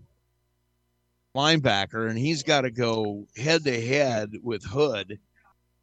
linebacker, 1.34 2.08
and 2.08 2.16
he's 2.16 2.44
got 2.44 2.60
to 2.60 2.70
go 2.70 3.26
head 3.36 3.65
to 3.65 3.86
head 3.86 4.34
with 4.40 4.62
Hood 4.62 5.18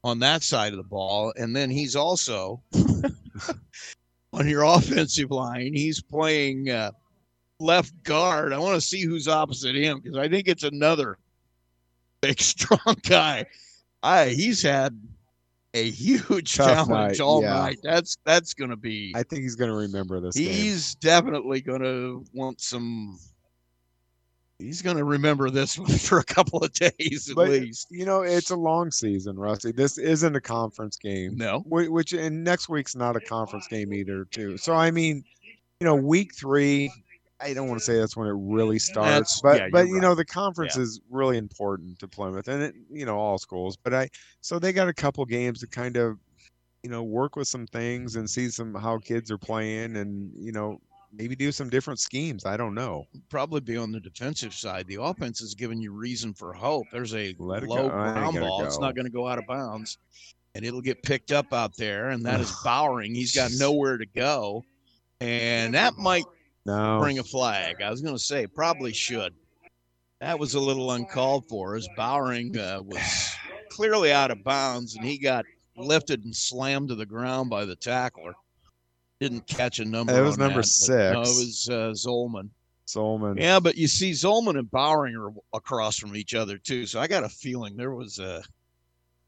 on 0.01 0.19
that 0.19 0.43
side 0.43 0.71
of 0.71 0.77
the 0.77 0.83
ball. 0.83 1.33
And 1.35 1.53
then 1.53 1.69
he's 1.69 1.97
also 1.97 2.63
on 4.35 4.47
your 4.47 4.63
offensive 4.75 5.31
line. 5.31 5.73
He's 5.73 6.01
playing 6.01 6.69
uh, 6.69 6.91
left 7.59 7.91
guard. 8.03 8.53
I 8.53 8.59
want 8.59 8.75
to 8.75 8.81
see 8.81 9.01
who's 9.01 9.27
opposite 9.27 9.75
him 9.75 9.99
because 9.99 10.17
I 10.17 10.27
think 10.27 10.47
it's 10.47 10.63
another 10.63 11.17
big, 12.21 12.39
strong 12.39 12.95
guy. 13.03 13.45
I 14.03 14.29
he's 14.29 14.61
had 14.61 14.99
a 15.73 15.89
huge 15.89 16.55
Tough 16.55 16.67
challenge 16.87 17.19
night, 17.19 17.19
all 17.19 17.41
yeah. 17.41 17.53
night. 17.53 17.79
That's 17.83 18.17
that's 18.23 18.53
going 18.53 18.69
to 18.69 18.77
be. 18.77 19.13
I 19.15 19.23
think 19.23 19.41
he's 19.41 19.55
going 19.55 19.71
to 19.71 19.77
remember 19.77 20.19
this. 20.19 20.35
game. 20.35 20.49
He's 20.49 20.95
definitely 20.95 21.61
going 21.61 21.81
to 21.81 22.25
want 22.33 22.61
some. 22.61 23.19
He's 24.59 24.81
going 24.81 24.97
to 24.97 25.03
remember 25.03 25.49
this 25.49 25.75
for 26.07 26.19
a 26.19 26.23
couple 26.23 26.59
of 26.63 26.71
days 26.73 27.29
at 27.29 27.35
But, 27.35 27.47
uh, 27.49 27.51
least. 27.51 27.87
You 27.91 28.05
know, 28.05 28.21
it's 28.21 28.51
a 28.51 28.55
long 28.55 28.89
season, 28.91 29.37
Rusty. 29.37 29.71
This 29.71 29.97
isn't 29.97 30.35
a 30.35 30.41
conference 30.41 30.97
game. 30.97 31.35
No. 31.35 31.59
Which 31.67 32.13
and 32.13 32.43
next 32.43 32.69
week's 32.69 32.95
not 32.95 33.15
a 33.15 33.19
conference 33.19 33.67
game 33.67 33.93
either, 33.93 34.25
too. 34.25 34.57
So 34.57 34.73
I 34.73 34.91
mean, 34.91 35.23
you 35.81 35.85
know, 35.85 35.95
week 35.95 36.33
three, 36.33 36.89
I 37.41 37.53
don't 37.53 37.67
want 37.67 37.79
to 37.79 37.85
say 37.85 37.97
that's 37.99 38.15
when 38.15 38.27
it 38.29 38.35
really 38.37 38.77
That's- 38.77 38.85
starts, 39.33 39.41
but 39.41 39.57
yeah, 39.57 39.67
but 39.69 39.87
you 39.87 39.99
know, 39.99 40.15
the 40.15 40.23
conference 40.23 40.77
Yeah. 40.77 40.83
is 40.83 41.01
really 41.09 41.37
important 41.37 41.99
to 41.99 42.07
Plymouth 42.07 42.47
and 42.47 42.63
it, 42.63 42.75
you 42.89 43.05
know, 43.05 43.17
all 43.17 43.37
schools. 43.37 43.75
But 43.75 43.93
I 43.93 44.09
so 44.39 44.57
they 44.57 44.71
got 44.71 44.87
a 44.87 44.93
couple 44.93 45.25
games 45.25 45.59
to 45.59 45.67
kind 45.67 45.97
of, 45.97 46.17
you 46.81 46.89
know, 46.89 47.03
work 47.03 47.35
with 47.35 47.49
some 47.49 47.67
things 47.67 48.15
and 48.15 48.29
see 48.29 48.47
some 48.49 48.73
how 48.73 48.99
kids 48.99 49.29
are 49.31 49.37
playing 49.37 49.97
and 49.97 50.31
you 50.33 50.53
know 50.53 50.79
maybe 51.17 51.35
do 51.35 51.51
some 51.51 51.69
different 51.69 51.99
schemes. 51.99 52.45
I 52.45 52.57
don't 52.57 52.73
know. 52.75 53.05
Probably 53.29 53.61
be 53.61 53.77
on 53.77 53.91
the 53.91 53.99
defensive 53.99 54.53
side. 54.53 54.87
The 54.87 55.01
offense 55.01 55.41
is 55.41 55.53
giving 55.55 55.81
you 55.81 55.91
reason 55.91 56.33
for 56.33 56.53
hope. 56.53 56.87
There's 56.91 57.13
a 57.15 57.35
Let 57.39 57.63
low 57.63 57.89
go. 57.89 57.89
Ground 57.89 58.39
ball. 58.39 58.63
It's 58.65 58.79
not 58.79 58.95
going 58.95 59.05
to 59.05 59.11
go 59.11 59.27
out 59.27 59.37
of 59.39 59.45
bounds, 59.47 59.97
and 60.53 60.65
it'll 60.65 60.81
get 60.81 61.01
picked 61.03 61.31
up 61.31 61.53
out 61.53 61.75
there. 61.77 62.09
And 62.09 62.25
that 62.25 62.39
is 62.39 62.51
Bowering. 62.63 63.15
He's 63.15 63.35
got 63.35 63.51
nowhere 63.57 63.97
to 63.97 64.05
go, 64.05 64.63
and 65.21 65.73
that 65.73 65.95
might 65.97 66.25
No. 66.65 66.99
bring 66.99 67.19
a 67.19 67.23
flag. 67.23 67.81
I 67.81 67.89
was 67.89 68.01
going 68.01 68.15
to 68.15 68.23
say 68.23 68.47
probably 68.47 68.93
should. 68.93 69.33
That 70.21 70.39
was 70.39 70.53
a 70.53 70.59
little 70.59 70.91
uncalled 70.91 71.45
for, 71.49 71.75
as 71.75 71.87
Bowering 71.95 72.57
uh, 72.57 72.79
was 72.83 73.35
clearly 73.69 74.11
out 74.11 74.31
of 74.31 74.43
bounds, 74.43 74.95
and 74.95 75.05
he 75.05 75.17
got 75.17 75.45
lifted 75.77 76.23
and 76.23 76.35
slammed 76.35 76.87
to 76.89 76.95
the 76.95 77.05
ground 77.05 77.49
by 77.49 77.65
the 77.65 77.75
tackler. 77.75 78.33
Didn't 79.29 79.47
catch 79.47 79.79
a 79.79 79.85
number. 79.85 80.15
It 80.15 80.21
was 80.21 80.37
number 80.37 80.61
that, 80.61 80.85
but 80.87 81.13
No, 81.13 81.21
it 81.21 81.35
was 81.39 81.67
uh, 81.71 81.73
Zolman. 81.95 82.49
Zolman. 82.87 83.39
Yeah, 83.41 83.59
but 83.59 83.75
you 83.75 83.87
see, 83.87 84.11
Zolman 84.11 84.59
and 84.59 84.69
Bowering 84.69 85.15
are 85.15 85.31
across 85.51 85.97
from 85.97 86.15
each 86.15 86.35
other 86.35 86.59
too. 86.59 86.85
So 86.85 86.99
I 86.99 87.07
got 87.07 87.23
a 87.23 87.29
feeling 87.29 87.75
there 87.75 87.89
was 87.95 88.19
a 88.19 88.43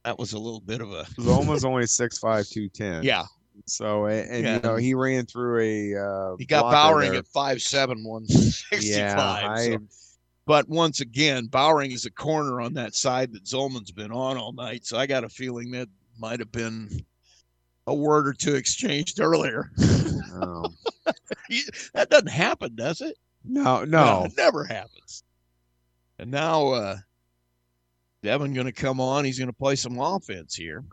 that 0.06 0.20
was 0.20 0.34
a 0.34 0.38
little 0.38 0.60
bit 0.60 0.82
of 0.82 0.92
a 0.92 1.04
Zolman's 1.20 1.66
only 1.66 1.88
six 1.88 2.20
five 2.20 2.48
two 2.48 2.70
ten. 2.70 3.02
yeah. 3.02 3.24
So 3.66 4.06
and, 4.06 4.30
and 4.30 4.44
Yeah. 4.44 4.56
you 4.58 4.62
know 4.62 4.76
he 4.76 4.94
ran 4.94 5.26
through 5.26 5.62
a. 5.62 5.96
Uh, 6.00 6.36
He 6.38 6.46
got 6.46 6.72
Bowering 6.72 7.16
at 7.16 7.26
five 7.26 7.60
seven 7.64 8.04
one 8.04 8.28
sixty 8.28 8.92
Yeah, 8.92 9.16
five. 9.16 9.74
I- 9.74 9.78
but 10.46 10.70
once 10.70 11.02
again, 11.02 11.48
Bowering 11.48 11.92
is 11.92 12.06
a 12.06 12.12
corner 12.12 12.62
on 12.62 12.76
that 12.76 12.94
side 12.94 13.34
that 13.34 13.46
Zolman's 13.46 13.92
been 13.92 14.12
on 14.12 14.38
all 14.38 14.54
night. 14.54 14.86
So 14.86 14.96
I 14.98 15.08
got 15.08 15.24
a 15.24 15.30
feeling 15.30 15.72
that 15.72 15.90
might 16.20 16.40
have 16.40 16.52
been 16.52 17.04
a 17.88 17.96
word 17.96 18.28
or 18.28 18.34
two 18.34 18.56
exchanged 18.56 19.20
earlier. 19.20 19.72
Oh. 20.40 20.72
That 21.94 22.10
doesn't 22.12 22.28
happen, 22.30 22.76
does 22.76 23.02
it? 23.02 23.18
No, 23.44 23.84
no. 23.86 24.26
it 24.26 24.34
never 24.38 24.66
happens. 24.66 25.24
And 26.20 26.30
now 26.30 26.68
uh 26.68 26.98
Devin 28.22 28.54
gonna 28.54 28.72
come 28.72 29.00
on. 29.00 29.26
He's 29.26 29.40
gonna 29.40 29.54
play 29.54 29.76
some 29.76 29.98
offense 30.00 30.54
here. 30.54 30.84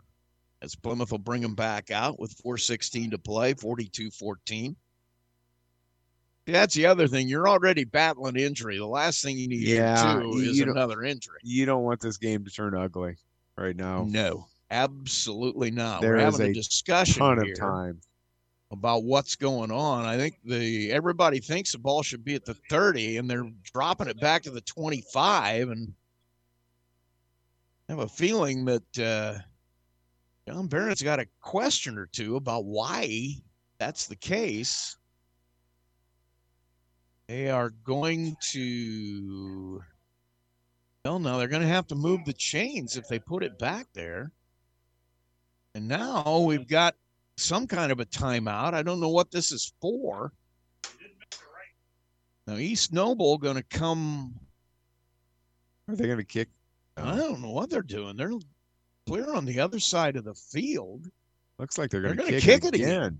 As 0.61 0.73
Plymouth 0.75 1.11
will 1.11 1.19
bring 1.19 1.43
him 1.43 1.53
back 1.53 1.91
out 1.91 2.19
with 2.19 2.31
416 2.41 3.11
to 3.11 3.17
play, 3.19 3.53
42-14. 3.53 4.75
That's 6.47 6.73
the 6.73 6.85
other 6.87 7.07
thing. 7.07 7.27
You're 7.27 7.47
already 7.47 7.83
battling 7.83 8.35
injury. 8.37 8.77
The 8.77 8.85
last 8.87 9.21
thing 9.23 9.37
you 9.37 9.47
need 9.47 9.59
Yeah, 9.67 10.13
to 10.15 10.21
do 10.21 10.37
is 10.39 10.59
another 10.59 11.03
injury. 11.03 11.39
You 11.43 11.65
don't 11.65 11.83
want 11.83 11.99
this 11.99 12.17
game 12.17 12.45
to 12.45 12.51
turn 12.51 12.73
ugly 12.75 13.17
right 13.57 13.75
now. 13.75 14.05
No, 14.07 14.47
absolutely 14.71 15.71
not. 15.71 16.01
There 16.01 16.13
We're 16.13 16.27
is 16.27 16.37
having 16.37 16.47
a, 16.47 16.49
a 16.51 16.53
discussion 16.53 17.19
ton 17.19 17.39
of 17.39 17.45
here 17.45 17.55
time. 17.55 17.99
about 18.71 19.03
what's 19.03 19.35
going 19.35 19.71
on. 19.71 20.05
I 20.05 20.17
think 20.17 20.39
the 20.43 20.91
everybody 20.91 21.39
thinks 21.39 21.71
the 21.71 21.79
ball 21.79 22.03
should 22.03 22.23
be 22.23 22.35
at 22.35 22.45
the 22.45 22.55
30 22.69 23.17
and 23.17 23.29
they're 23.29 23.49
dropping 23.63 24.07
it 24.07 24.19
back 24.19 24.43
to 24.43 24.51
the 24.51 24.61
25 24.61 25.69
and 25.69 25.93
I 27.87 27.91
have 27.91 27.99
a 27.99 28.07
feeling 28.07 28.65
that 28.65 28.99
uh 28.99 29.39
John 30.47 30.67
Barrett's 30.67 31.01
got 31.01 31.19
a 31.19 31.27
question 31.41 31.97
or 31.97 32.05
two 32.05 32.35
about 32.35 32.65
why 32.65 33.31
that's 33.79 34.05
the 34.07 34.15
case. 34.15 34.97
They 37.27 37.49
are 37.49 37.71
going 37.83 38.35
to 38.51 39.81
well 41.03 41.19
now 41.19 41.37
they're 41.37 41.47
going 41.47 41.61
to 41.61 41.67
have 41.67 41.87
to 41.87 41.95
move 41.95 42.25
the 42.25 42.33
chains 42.33 42.97
if 42.97 43.07
they 43.07 43.19
put 43.19 43.43
it 43.43 43.57
back 43.59 43.87
there. 43.93 44.31
And 45.75 45.89
now 45.89 46.39
we've 46.39 46.61
mm-hmm. 46.61 46.69
got 46.69 46.95
some 47.37 47.67
kind 47.67 47.91
of 47.91 47.99
a 47.99 48.05
timeout. 48.05 48.73
I 48.73 48.81
don't 48.81 49.01
know 49.01 49.09
what 49.09 49.29
this 49.29 49.51
is 49.51 49.73
for. 49.81 50.31
Now 52.47 52.55
East 52.55 52.93
Noble 52.93 53.37
going 53.37 53.57
to 53.57 53.63
come. 53.63 54.33
Are 55.89 55.95
they 55.95 56.05
going 56.05 56.17
to 56.17 56.23
kick? 56.23 56.49
I 56.95 57.13
oh. 57.13 57.17
don't 57.17 57.41
know 57.41 57.51
what 57.51 57.69
they're 57.69 57.81
doing. 57.81 58.15
They're 58.15 58.31
clear 59.05 59.33
on 59.33 59.45
the 59.45 59.59
other 59.59 59.79
side 59.79 60.15
of 60.15 60.23
the 60.23 60.33
field. 60.33 61.07
Looks 61.59 61.77
like 61.77 61.89
they're 61.89 62.01
They're 62.01 62.15
going 62.15 62.31
to 62.31 62.39
kick, 62.39 62.63
kick 62.63 62.73
it 62.73 62.75
again. 62.75 63.19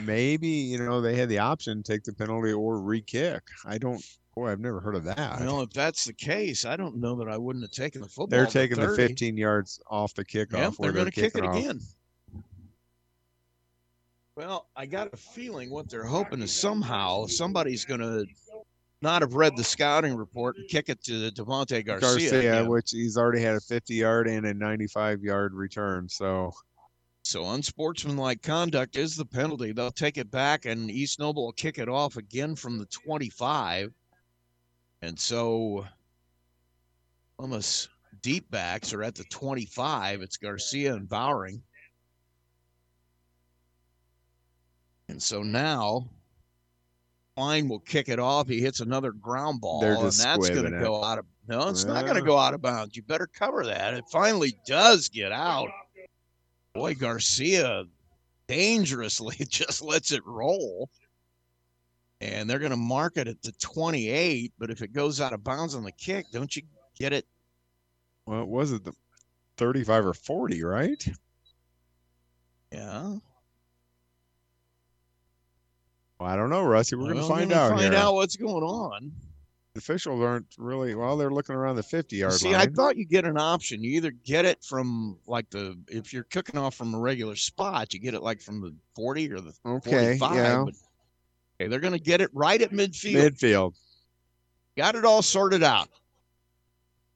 maybe 0.00 0.48
you 0.48 0.78
know 0.78 1.00
they 1.00 1.14
had 1.14 1.28
the 1.28 1.38
option 1.38 1.82
to 1.82 1.92
take 1.92 2.04
the 2.04 2.12
penalty 2.12 2.52
or 2.52 2.80
re-kick. 2.80 3.42
I 3.64 3.78
don't. 3.78 4.04
Boy, 4.34 4.50
I've 4.50 4.60
never 4.60 4.80
heard 4.80 4.94
of 4.94 5.04
that. 5.04 5.40
Well, 5.40 5.62
if 5.62 5.70
that's 5.70 6.04
the 6.04 6.12
case, 6.12 6.64
I 6.64 6.76
don't 6.76 6.96
know 6.96 7.16
that 7.16 7.28
I 7.28 7.36
wouldn't 7.36 7.64
have 7.64 7.72
taken 7.72 8.00
the 8.00 8.08
football. 8.08 8.28
they're 8.28 8.46
taking 8.46 8.78
the 8.78 8.94
15 8.94 9.36
yards 9.36 9.80
off 9.88 10.14
the 10.14 10.24
kickoff. 10.24 10.52
Yep, 10.52 10.74
they're 10.78 10.92
going 10.92 11.06
to 11.06 11.10
kick 11.10 11.34
it 11.34 11.44
off. 11.44 11.56
again. 11.56 11.80
Well, 14.36 14.68
I 14.76 14.86
got 14.86 15.12
a 15.12 15.16
feeling 15.16 15.68
what 15.70 15.90
they're 15.90 16.04
hoping 16.04 16.40
is 16.40 16.52
somehow 16.52 17.26
somebody's 17.26 17.84
going 17.84 18.00
to 18.00 18.24
not 19.02 19.22
have 19.22 19.34
read 19.34 19.56
the 19.56 19.64
scouting 19.64 20.14
report 20.16 20.56
and 20.56 20.68
kick 20.68 20.88
it 20.88 21.02
to 21.04 21.30
Devontae 21.30 21.84
Garcia. 21.84 22.00
Garcia, 22.00 22.38
again. 22.38 22.68
which 22.68 22.90
he's 22.90 23.16
already 23.16 23.42
had 23.42 23.56
a 23.56 23.60
50 23.60 23.94
yard 23.94 24.28
and 24.28 24.46
a 24.46 24.54
95 24.54 25.22
yard 25.22 25.54
return. 25.54 26.08
So 26.08 26.52
So 27.22 27.50
unsportsmanlike 27.50 28.42
conduct 28.42 28.96
is 28.96 29.16
the 29.16 29.24
penalty. 29.24 29.72
They'll 29.72 29.90
take 29.90 30.18
it 30.18 30.30
back, 30.30 30.64
and 30.66 30.90
East 30.90 31.18
Noble 31.18 31.46
will 31.46 31.52
kick 31.52 31.78
it 31.78 31.88
off 31.88 32.16
again 32.16 32.54
from 32.56 32.78
the 32.78 32.86
25. 32.86 33.92
And 35.02 35.18
so 35.18 35.86
Almost 37.40 37.88
deep 38.20 38.50
backs 38.50 38.92
are 38.92 39.02
at 39.02 39.14
the 39.14 39.24
25. 39.24 40.20
It's 40.20 40.36
Garcia 40.36 40.92
and 40.92 41.08
Bowering. 41.08 41.62
And 45.08 45.22
so 45.22 45.42
now 45.42 46.06
Klein 47.34 47.66
will 47.66 47.80
kick 47.80 48.10
it 48.10 48.18
off. 48.18 48.46
He 48.46 48.60
hits 48.60 48.80
another 48.80 49.12
ground 49.12 49.62
ball, 49.62 49.82
and 49.82 50.12
that's 50.12 50.50
going 50.50 50.70
to 50.70 50.80
go 50.80 51.02
out 51.02 51.18
of. 51.18 51.24
No, 51.48 51.70
it's 51.70 51.86
not 51.86 52.04
going 52.04 52.16
to 52.16 52.22
go 52.22 52.36
out 52.36 52.52
of 52.52 52.60
bounds. 52.60 52.94
You 52.94 53.02
better 53.02 53.26
cover 53.26 53.64
that. 53.64 53.94
It 53.94 54.04
finally 54.12 54.54
does 54.66 55.08
get 55.08 55.32
out. 55.32 55.70
Boy, 56.74 56.94
Garcia 56.94 57.84
dangerously 58.48 59.36
just 59.48 59.80
lets 59.80 60.12
it 60.12 60.24
roll. 60.26 60.90
And 62.20 62.48
they're 62.48 62.58
going 62.58 62.70
to 62.70 62.76
mark 62.76 63.16
it 63.16 63.28
at 63.28 63.40
the 63.42 63.52
28. 63.52 64.52
But 64.58 64.70
if 64.70 64.82
it 64.82 64.92
goes 64.92 65.20
out 65.20 65.32
of 65.32 65.42
bounds 65.42 65.74
on 65.74 65.84
the 65.84 65.92
kick, 65.92 66.26
don't 66.32 66.54
you 66.54 66.62
get 66.98 67.12
it? 67.12 67.26
what 68.24 68.46
was 68.48 68.72
it? 68.72 68.84
The 68.84 68.92
35 69.56 70.06
or 70.06 70.14
40, 70.14 70.62
right? 70.62 71.04
Yeah. 72.72 73.16
Well, 76.18 76.28
I 76.28 76.36
don't 76.36 76.50
know, 76.50 76.62
Rusty. 76.64 76.96
We're 76.96 77.06
Well, 77.06 77.14
going 77.14 77.22
to 77.22 77.28
find 77.28 77.52
out 77.52 77.70
Find 77.70 77.92
here. 77.92 77.94
out 77.94 78.14
what's 78.14 78.36
going 78.36 78.62
on. 78.62 79.12
The 79.74 79.78
officials 79.78 80.20
aren't 80.20 80.46
really 80.58 80.94
well. 80.94 81.16
They're 81.16 81.30
looking 81.30 81.54
around 81.54 81.76
the 81.76 81.82
50 81.82 82.16
yard 82.16 82.32
See, 82.34 82.52
line. 82.52 82.60
I 82.60 82.66
thought 82.66 82.96
you 82.96 83.06
get 83.06 83.24
an 83.24 83.38
option. 83.38 83.82
You 83.82 83.92
either 83.96 84.10
get 84.10 84.44
it 84.44 84.62
from 84.64 85.18
like 85.26 85.48
the 85.50 85.78
if 85.88 86.12
you're 86.12 86.24
cooking 86.24 86.58
off 86.58 86.74
from 86.74 86.92
a 86.94 86.98
regular 86.98 87.36
spot, 87.36 87.94
you 87.94 88.00
get 88.00 88.14
it 88.14 88.22
like 88.22 88.40
from 88.40 88.60
the 88.60 88.74
40 88.96 89.32
or 89.32 89.40
the 89.40 89.52
Okay, 89.64 90.18
45. 90.18 90.34
yeah. 90.36 90.64
But, 90.64 90.74
okay, 91.60 91.68
they're 91.68 91.80
going 91.80 91.92
to 91.92 92.00
get 92.00 92.20
it 92.20 92.30
right 92.32 92.60
at 92.60 92.72
midfield. 92.72 93.14
Midfield. 93.14 93.74
Got 94.76 94.94
it 94.94 95.04
all 95.04 95.22
sorted 95.22 95.62
out. 95.62 95.88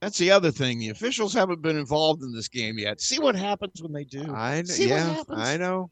That's 0.00 0.18
the 0.18 0.30
other 0.30 0.50
thing. 0.50 0.80
The 0.80 0.90
officials 0.90 1.32
haven't 1.32 1.62
been 1.62 1.78
involved 1.78 2.22
in 2.22 2.32
this 2.32 2.48
game 2.48 2.78
yet. 2.78 3.00
See 3.00 3.18
what 3.18 3.34
happens 3.34 3.82
when 3.82 3.92
they 3.92 4.04
do. 4.04 4.34
I 4.34 4.54
kn- 4.56 4.66
See 4.66 4.88
yeah? 4.88 5.22
I 5.30 5.56
know. 5.56 5.90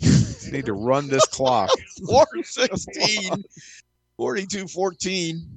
Need 0.52 0.66
to 0.66 0.72
run 0.72 1.08
this 1.08 1.26
clock. 1.26 1.70
416, 2.06 3.42
42 4.16 4.68
14. 4.68 5.48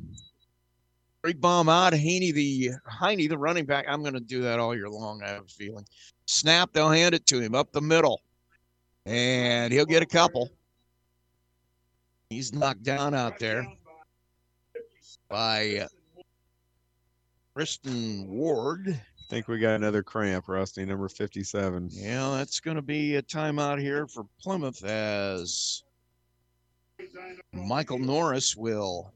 Great 1.23 1.41
bomb 1.41 1.69
out. 1.69 1.93
Haney, 1.93 2.31
the 2.31 2.72
Heine, 2.85 3.27
the 3.27 3.38
running 3.38 3.65
back. 3.65 3.85
I'm 3.88 4.01
going 4.01 4.14
to 4.14 4.19
do 4.19 4.41
that 4.41 4.59
all 4.59 4.75
year 4.75 4.89
long. 4.89 5.22
I 5.23 5.30
have 5.30 5.43
a 5.43 5.47
feeling. 5.47 5.85
Snap, 6.25 6.72
they'll 6.73 6.89
hand 6.89 7.14
it 7.14 7.27
to 7.27 7.39
him 7.39 7.53
up 7.53 7.72
the 7.72 7.81
middle, 7.81 8.22
and 9.05 9.72
he'll 9.72 9.85
get 9.85 10.01
a 10.01 10.07
couple. 10.07 10.49
He's 12.29 12.53
knocked 12.53 12.83
down 12.83 13.13
out 13.13 13.39
there 13.39 13.65
by 15.29 15.77
uh, 15.77 15.87
Kristen 17.53 18.27
Ward. 18.27 18.87
I 18.89 19.23
think 19.29 19.47
we 19.47 19.59
got 19.59 19.75
another 19.75 20.03
cramp, 20.03 20.47
Rusty, 20.47 20.85
number 20.85 21.07
57. 21.07 21.89
Yeah, 21.91 22.31
that's 22.37 22.59
going 22.59 22.75
to 22.75 22.81
be 22.81 23.15
a 23.15 23.21
timeout 23.21 23.79
here 23.79 24.07
for 24.07 24.25
Plymouth 24.41 24.83
as 24.83 25.83
Michael 27.53 27.99
Norris 27.99 28.55
will 28.55 29.15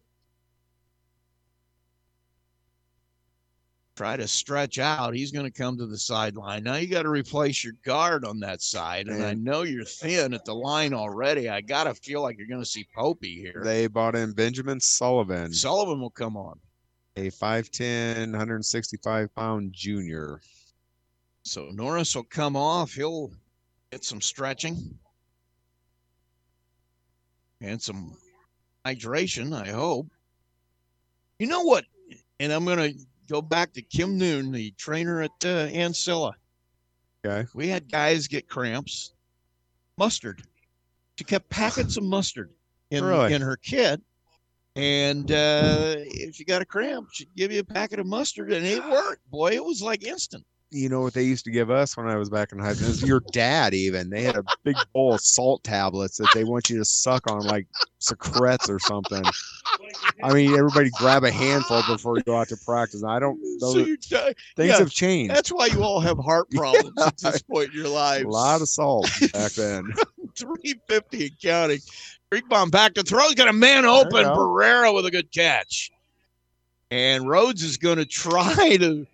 try 4.00 4.16
to 4.16 4.30
stretch 4.30 4.80
out. 4.80 5.14
He's 5.14 5.34
going 5.34 5.44
to 5.44 5.52
come 5.52 5.78
to 5.78 5.86
the 5.86 5.98
sideline. 5.98 6.64
Now 6.64 6.78
you 6.78 6.88
got 6.88 7.02
to 7.02 7.10
replace 7.10 7.66
your 7.66 7.74
guard 7.84 8.24
on 8.24 8.40
that 8.40 8.62
side. 8.62 9.08
And 9.10 9.22
I 9.22 9.34
know 9.34 9.64
you're 9.64 9.84
thin 9.84 10.34
at 10.34 10.46
the 10.46 10.56
line 10.56 10.94
already. 10.94 11.50
I 11.50 11.60
got 11.60 11.84
to 11.84 11.94
feel 11.94 12.22
like 12.22 12.38
you're 12.38 12.48
going 12.48 12.62
to 12.62 12.66
see 12.66 12.88
Popey 12.96 13.36
here. 13.36 13.62
They 13.62 13.88
bought 13.88 14.16
in 14.16 14.32
Benjamin 14.32 14.80
Sullivan, 14.80 15.52
Sullivan 15.52 16.00
will 16.00 16.12
come 16.12 16.38
on. 16.38 16.58
a 17.18 17.30
5'10, 17.30 18.32
165 18.32 19.36
pound 19.36 19.74
junior. 19.74 20.40
So 21.44 21.68
Norris 21.74 22.16
will 22.16 22.24
come 22.24 22.56
off. 22.56 22.94
He'll 22.94 23.32
get 23.92 24.06
some 24.06 24.22
stretching 24.22 24.98
and 27.60 27.82
some 27.82 28.16
hydration, 28.86 29.54
I 29.54 29.72
hope. 29.72 30.08
You 31.38 31.48
know 31.48 31.64
what? 31.64 31.84
And 32.40 32.54
I'm 32.54 32.64
going 32.64 32.94
to 32.94 33.00
go 33.30 33.42
back 33.42 33.74
to 33.74 33.82
Kim 33.82 34.18
Noon, 34.18 34.52
the 34.52 34.72
trainer 34.72 35.22
at 35.22 35.32
uh, 35.44 35.68
Ancilla. 35.68 36.34
Okay. 37.26 37.48
We 37.54 37.68
had 37.68 37.92
guys 37.92 38.28
get 38.28 38.50
cramps. 38.50 39.14
Mustard. 39.98 40.42
She 41.18 41.26
kept 41.26 41.50
packets 41.50 41.98
of 41.98 42.04
mustard 42.04 42.50
in, 42.92 43.04
Really? 43.04 43.34
in 43.34 43.42
her 43.42 43.58
kit. 43.58 44.02
And 44.76 45.30
uh, 45.32 45.96
if 45.98 46.40
you 46.40 46.46
got 46.46 46.62
a 46.62 46.66
cramp, 46.66 47.10
she'd 47.12 47.36
give 47.36 47.52
you 47.52 47.60
a 47.60 47.64
packet 47.66 48.00
of 48.00 48.06
mustard, 48.06 48.54
and 48.54 48.66
it 48.66 48.82
worked. 48.88 49.30
Boy, 49.30 49.52
it 49.52 49.64
was 49.64 49.82
like 49.82 50.06
instant. 50.06 50.46
You 50.72 50.88
know 50.88 51.02
what 51.02 51.14
they 51.14 51.24
used 51.24 51.46
to 51.46 51.52
give 51.52 51.72
us 51.72 51.98
when 51.98 52.08
I 52.08 52.16
was 52.16 52.30
back 52.30 52.52
in 52.52 52.60
high 52.60 52.74
school? 52.74 53.08
Your 53.08 53.22
dad, 53.32 53.74
even. 53.74 54.12
They 54.12 54.22
had 54.22 54.36
a 54.36 54.44
big 54.64 54.76
bowl 54.94 55.16
of 55.16 55.22
salt 55.22 55.64
tablets 55.64 56.18
that 56.18 56.30
they 56.36 56.44
want 56.44 56.70
you 56.70 56.78
to 56.78 56.86
suck 56.86 57.30
on, 57.30 57.42
like 57.42 57.66
secrets 57.98 58.70
or 58.70 58.78
something. 58.80 59.24
I 60.22 60.32
mean, 60.32 60.54
everybody 60.54 60.92
grab 60.92 61.24
a 61.24 61.32
handful 61.32 61.82
before 61.88 62.18
you 62.18 62.24
go 62.24 62.38
out 62.38 62.50
to 62.50 62.58
practice. 62.58 63.04
I 63.04 63.20
don't. 63.20 63.40
Those, 63.60 63.98
So 64.02 64.34
things 64.56 64.70
yeah, 64.70 64.78
have 64.78 64.92
changed. 64.92 65.34
That's 65.34 65.52
why 65.52 65.68
you 65.68 65.82
all 65.82 66.00
have 66.02 66.20
heart 66.20 66.50
problems 66.56 66.94
at 67.02 67.18
this 67.18 67.42
point 67.42 67.72
in 67.72 67.78
your 67.78 67.90
lives. 67.90 68.26
a 68.26 68.30
lot 68.30 68.62
of 68.62 68.70
salt 68.70 69.10
back 69.34 69.54
then. 69.54 69.92
350 70.36 71.24
and 71.24 71.40
counting. 71.42 71.80
Creekbaum 72.32 72.70
back 72.70 72.94
to 72.94 73.02
throw. 73.02 73.26
He's 73.26 73.36
got 73.36 73.48
a 73.48 73.54
man 73.54 73.86
open. 73.86 74.24
Barrera 74.24 74.94
with 74.94 75.06
a 75.08 75.12
good 75.12 75.32
catch. 75.32 75.92
And 76.92 77.28
Rhodes 77.28 77.64
is 77.64 77.78
going 77.78 77.98
to 77.98 78.06
try 78.06 78.78
to 78.78 79.08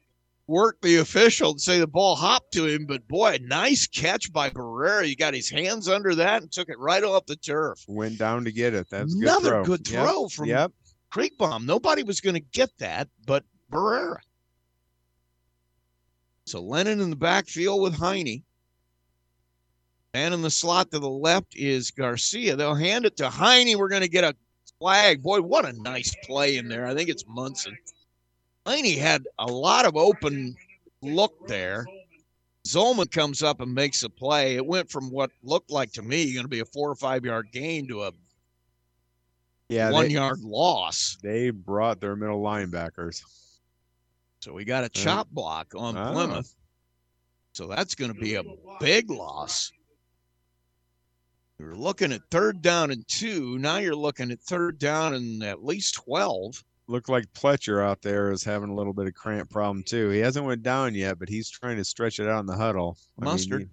work 0.47 0.77
the 0.81 0.97
official 0.97 1.51
and 1.51 1.61
say 1.61 1.79
the 1.79 1.87
ball 1.87 2.15
hopped 2.15 2.53
to 2.53 2.65
him, 2.65 2.85
but 2.85 3.07
boy, 3.07 3.37
nice 3.41 3.87
catch 3.87 4.31
by 4.31 4.49
Barrera. 4.49 5.05
He 5.05 5.15
got 5.15 5.33
his 5.33 5.49
hands 5.49 5.89
under 5.89 6.13
that 6.15 6.41
and 6.41 6.51
took 6.51 6.69
it 6.69 6.79
right 6.79 7.03
off 7.03 7.25
the 7.25 7.35
turf. 7.35 7.83
Went 7.87 8.17
down 8.19 8.45
to 8.45 8.51
get 8.51 8.73
it. 8.73 8.87
That's 8.89 9.13
a 9.13 9.17
good 9.17 9.23
Another 9.23 9.49
throw. 9.49 9.63
good 9.65 9.89
Yep, 9.89 10.03
throw 10.03 10.27
from 10.29 10.49
Yep. 10.49 10.71
Creekbaum. 11.11 11.65
Nobody 11.65 12.03
was 12.03 12.21
going 12.21 12.35
to 12.35 12.39
get 12.41 12.69
that, 12.79 13.07
but 13.25 13.43
Barrera. 13.71 14.17
So 16.45 16.61
Lennon 16.61 16.99
in 17.01 17.09
the 17.09 17.15
backfield 17.15 17.81
with 17.81 17.95
Heine. 17.95 18.43
Man 20.13 20.31
in 20.31 20.41
the 20.41 20.51
slot 20.51 20.91
to 20.91 20.99
the 20.99 21.09
left 21.09 21.55
is 21.55 21.91
Garcia. 21.91 22.55
They'll 22.55 22.75
hand 22.75 23.05
it 23.05 23.17
to 23.17 23.29
Heine. 23.29 23.77
We're 23.77 23.89
going 23.89 24.03
to 24.03 24.07
get 24.07 24.23
a 24.23 24.35
flag. 24.79 25.23
Boy, 25.23 25.41
what 25.41 25.65
a 25.65 25.73
nice 25.81 26.15
play 26.23 26.57
in 26.57 26.67
there. 26.69 26.85
I 26.85 26.93
think 26.93 27.09
it's 27.09 27.25
Munson. 27.27 27.75
Heine 28.65 28.97
had 28.97 29.27
a 29.39 29.45
lot 29.45 29.85
of 29.85 29.95
open 29.95 30.55
look 31.01 31.47
there. 31.47 31.85
Zolman 32.67 33.11
comes 33.11 33.43
up 33.43 33.61
and 33.61 33.73
makes 33.73 34.01
a 34.03 34.09
play. 34.09 34.55
It 34.55 34.65
went 34.65 34.89
from 34.89 35.11
what 35.11 35.29
looked 35.43 35.69
like 35.69 35.91
to 35.93 36.01
me 36.01 36.33
going 36.33 36.45
to 36.45 36.49
be 36.49 36.61
a 36.61 36.65
four 36.65 36.89
or 36.89 36.95
five 36.95 37.23
yard 37.23 37.49
gain 37.51 37.87
to 37.89 38.03
a 38.03 38.11
Yeah. 39.69 39.91
one 39.91 40.07
they, 40.07 40.13
yard 40.15 40.39
loss. 40.41 41.17
they 41.21 41.51
brought 41.51 41.99
their 42.01 42.15
middle 42.15 42.41
linebackers. 42.41 43.21
So 44.39 44.53
we 44.53 44.65
got 44.65 44.83
a 44.83 44.89
chop 44.89 45.29
block 45.29 45.73
on 45.77 45.95
Ah. 45.95 46.11
Plymouth. 46.11 46.55
So 47.53 47.67
that's 47.67 47.93
going 47.95 48.13
to 48.13 48.19
be 48.19 48.35
a 48.35 48.43
big 48.79 49.09
loss. 49.11 49.71
You're 51.59 51.75
looking 51.75 52.11
at 52.11 52.21
third 52.31 52.61
down 52.61 52.91
and 52.91 53.07
two. 53.07 53.57
Now 53.59 53.77
you're 53.77 53.95
looking 53.95 54.29
at 54.31 54.41
third 54.41 54.77
down 54.77 55.13
and 55.13 55.41
at 55.43 55.63
least 55.63 55.93
12. 55.95 56.63
Looked 56.87 57.09
like 57.09 57.25
Pletcher 57.33 57.83
out 57.83 58.01
there 58.01 58.31
is 58.31 58.43
having 58.43 58.69
a 58.69 58.75
little 58.75 58.93
bit 58.93 59.07
of 59.07 59.13
cramp 59.15 59.49
problem 59.49 59.83
too. 59.83 60.09
He 60.09 60.19
hasn't 60.19 60.45
went 60.45 60.61
down 60.61 60.93
yet, 60.93 61.17
but 61.17 61.29
he's 61.29 61.49
trying 61.49 61.77
to 61.77 61.83
stretch 61.83 62.19
it 62.19 62.27
out 62.27 62.41
in 62.41 62.45
the 62.45 62.55
huddle. 62.55 62.97
I 63.19 63.25
mean, 63.25 63.31
Mustard. 63.31 63.69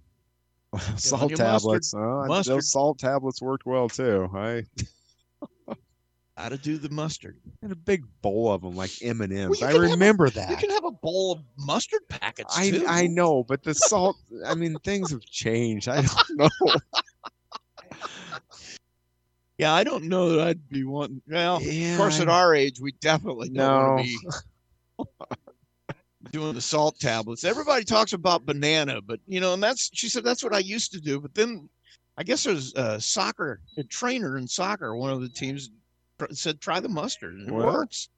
Get 0.74 0.82
on 0.90 0.98
salt 0.98 1.34
tablets. 1.34 1.92
mustard. 1.94 2.00
Oh, 2.02 2.26
Mustard. 2.26 2.56
Those 2.56 2.70
salt 2.72 2.98
tablets 2.98 3.42
worked 3.42 3.66
well 3.66 3.88
too. 3.90 4.30
I 4.34 4.64
How 6.38 6.48
to 6.48 6.56
do 6.56 6.78
the 6.78 6.88
mustard. 6.88 7.36
And 7.60 7.72
a 7.72 7.76
big 7.76 8.04
bowl 8.22 8.50
of 8.50 8.62
them 8.62 8.74
like 8.74 8.90
M 9.02 9.20
and 9.20 9.30
M's. 9.32 9.62
I 9.62 9.72
remember 9.72 9.84
a- 9.84 9.90
remember 9.90 10.24
You 10.50 10.56
can 10.56 10.70
have 10.70 10.84
a 10.86 10.90
bowl 10.90 11.32
of 11.32 11.40
mustard 11.58 12.00
packets 12.08 12.56
I 12.58 12.70
too. 12.70 12.84
I 12.88 13.06
know, 13.06 13.44
but 13.44 13.62
the 13.62 13.74
salt. 13.74 14.16
I 14.46 14.54
mean, 14.54 14.74
things 14.82 15.10
have 15.10 15.20
changed. 15.20 15.88
I 15.88 15.96
don't 16.36 16.50
know. 16.60 16.74
Yeah, 19.62 19.74
I 19.74 19.84
don't 19.84 20.04
know 20.08 20.30
that 20.30 20.48
I'd 20.48 20.68
be 20.68 20.82
wanting. 20.82 21.22
Well, 21.28 21.62
Yeah, 21.62 21.92
of 21.92 21.96
course, 21.98 22.18
at 22.18 22.28
our 22.28 22.52
age, 22.52 22.80
we 22.80 22.90
definitely 23.00 23.48
don't 23.48 23.56
No. 23.58 23.94
want 23.94 24.08
to 24.08 25.04
be 25.28 25.36
doing 26.32 26.54
the 26.54 26.60
salt 26.60 26.98
tablets. 26.98 27.44
Everybody 27.44 27.84
talks 27.84 28.12
about 28.12 28.44
banana, 28.44 29.00
but 29.00 29.20
you 29.28 29.38
know, 29.38 29.54
and 29.54 29.62
that's 29.62 29.88
she 29.94 30.08
said 30.08 30.24
that's 30.24 30.42
what 30.42 30.52
I 30.52 30.58
used 30.58 30.90
to 30.94 31.00
do. 31.00 31.20
But 31.20 31.34
then, 31.36 31.68
I 32.18 32.24
guess 32.24 32.42
there's 32.42 32.74
a 32.74 33.00
soccer 33.00 33.60
a 33.78 33.84
trainer 33.84 34.36
in 34.36 34.48
soccer. 34.48 34.96
One 34.96 35.12
of 35.12 35.20
the 35.20 35.28
teams 35.28 35.70
said 36.32 36.60
try 36.60 36.80
the 36.80 36.88
mustard, 36.88 37.34
and 37.34 37.48
it 37.48 37.54
works. 37.54 38.08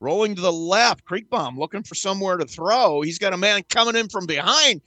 Rolling 0.00 0.34
to 0.36 0.40
the 0.40 0.50
left, 0.52 1.04
Creekbaum 1.04 1.58
looking 1.58 1.82
for 1.82 1.94
somewhere 1.94 2.38
to 2.38 2.46
throw. 2.46 3.02
He's 3.02 3.18
got 3.18 3.34
a 3.34 3.36
man 3.36 3.62
coming 3.68 3.94
in 3.94 4.08
from 4.08 4.24
behind. 4.24 4.80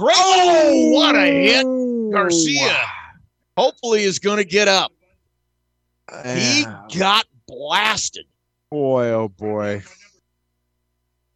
Great! 0.00 0.16
Oh, 0.18 0.90
what 0.94 1.14
a 1.14 1.24
hit! 1.26 1.64
Oh, 1.64 2.10
Garcia 2.10 2.76
hopefully 3.56 4.02
is 4.02 4.18
going 4.18 4.38
to 4.38 4.44
get 4.44 4.66
up. 4.66 4.92
He 6.24 6.64
got 6.98 7.26
blasted. 7.46 8.26
Boy, 8.70 9.06
oh 9.08 9.28
boy. 9.28 9.82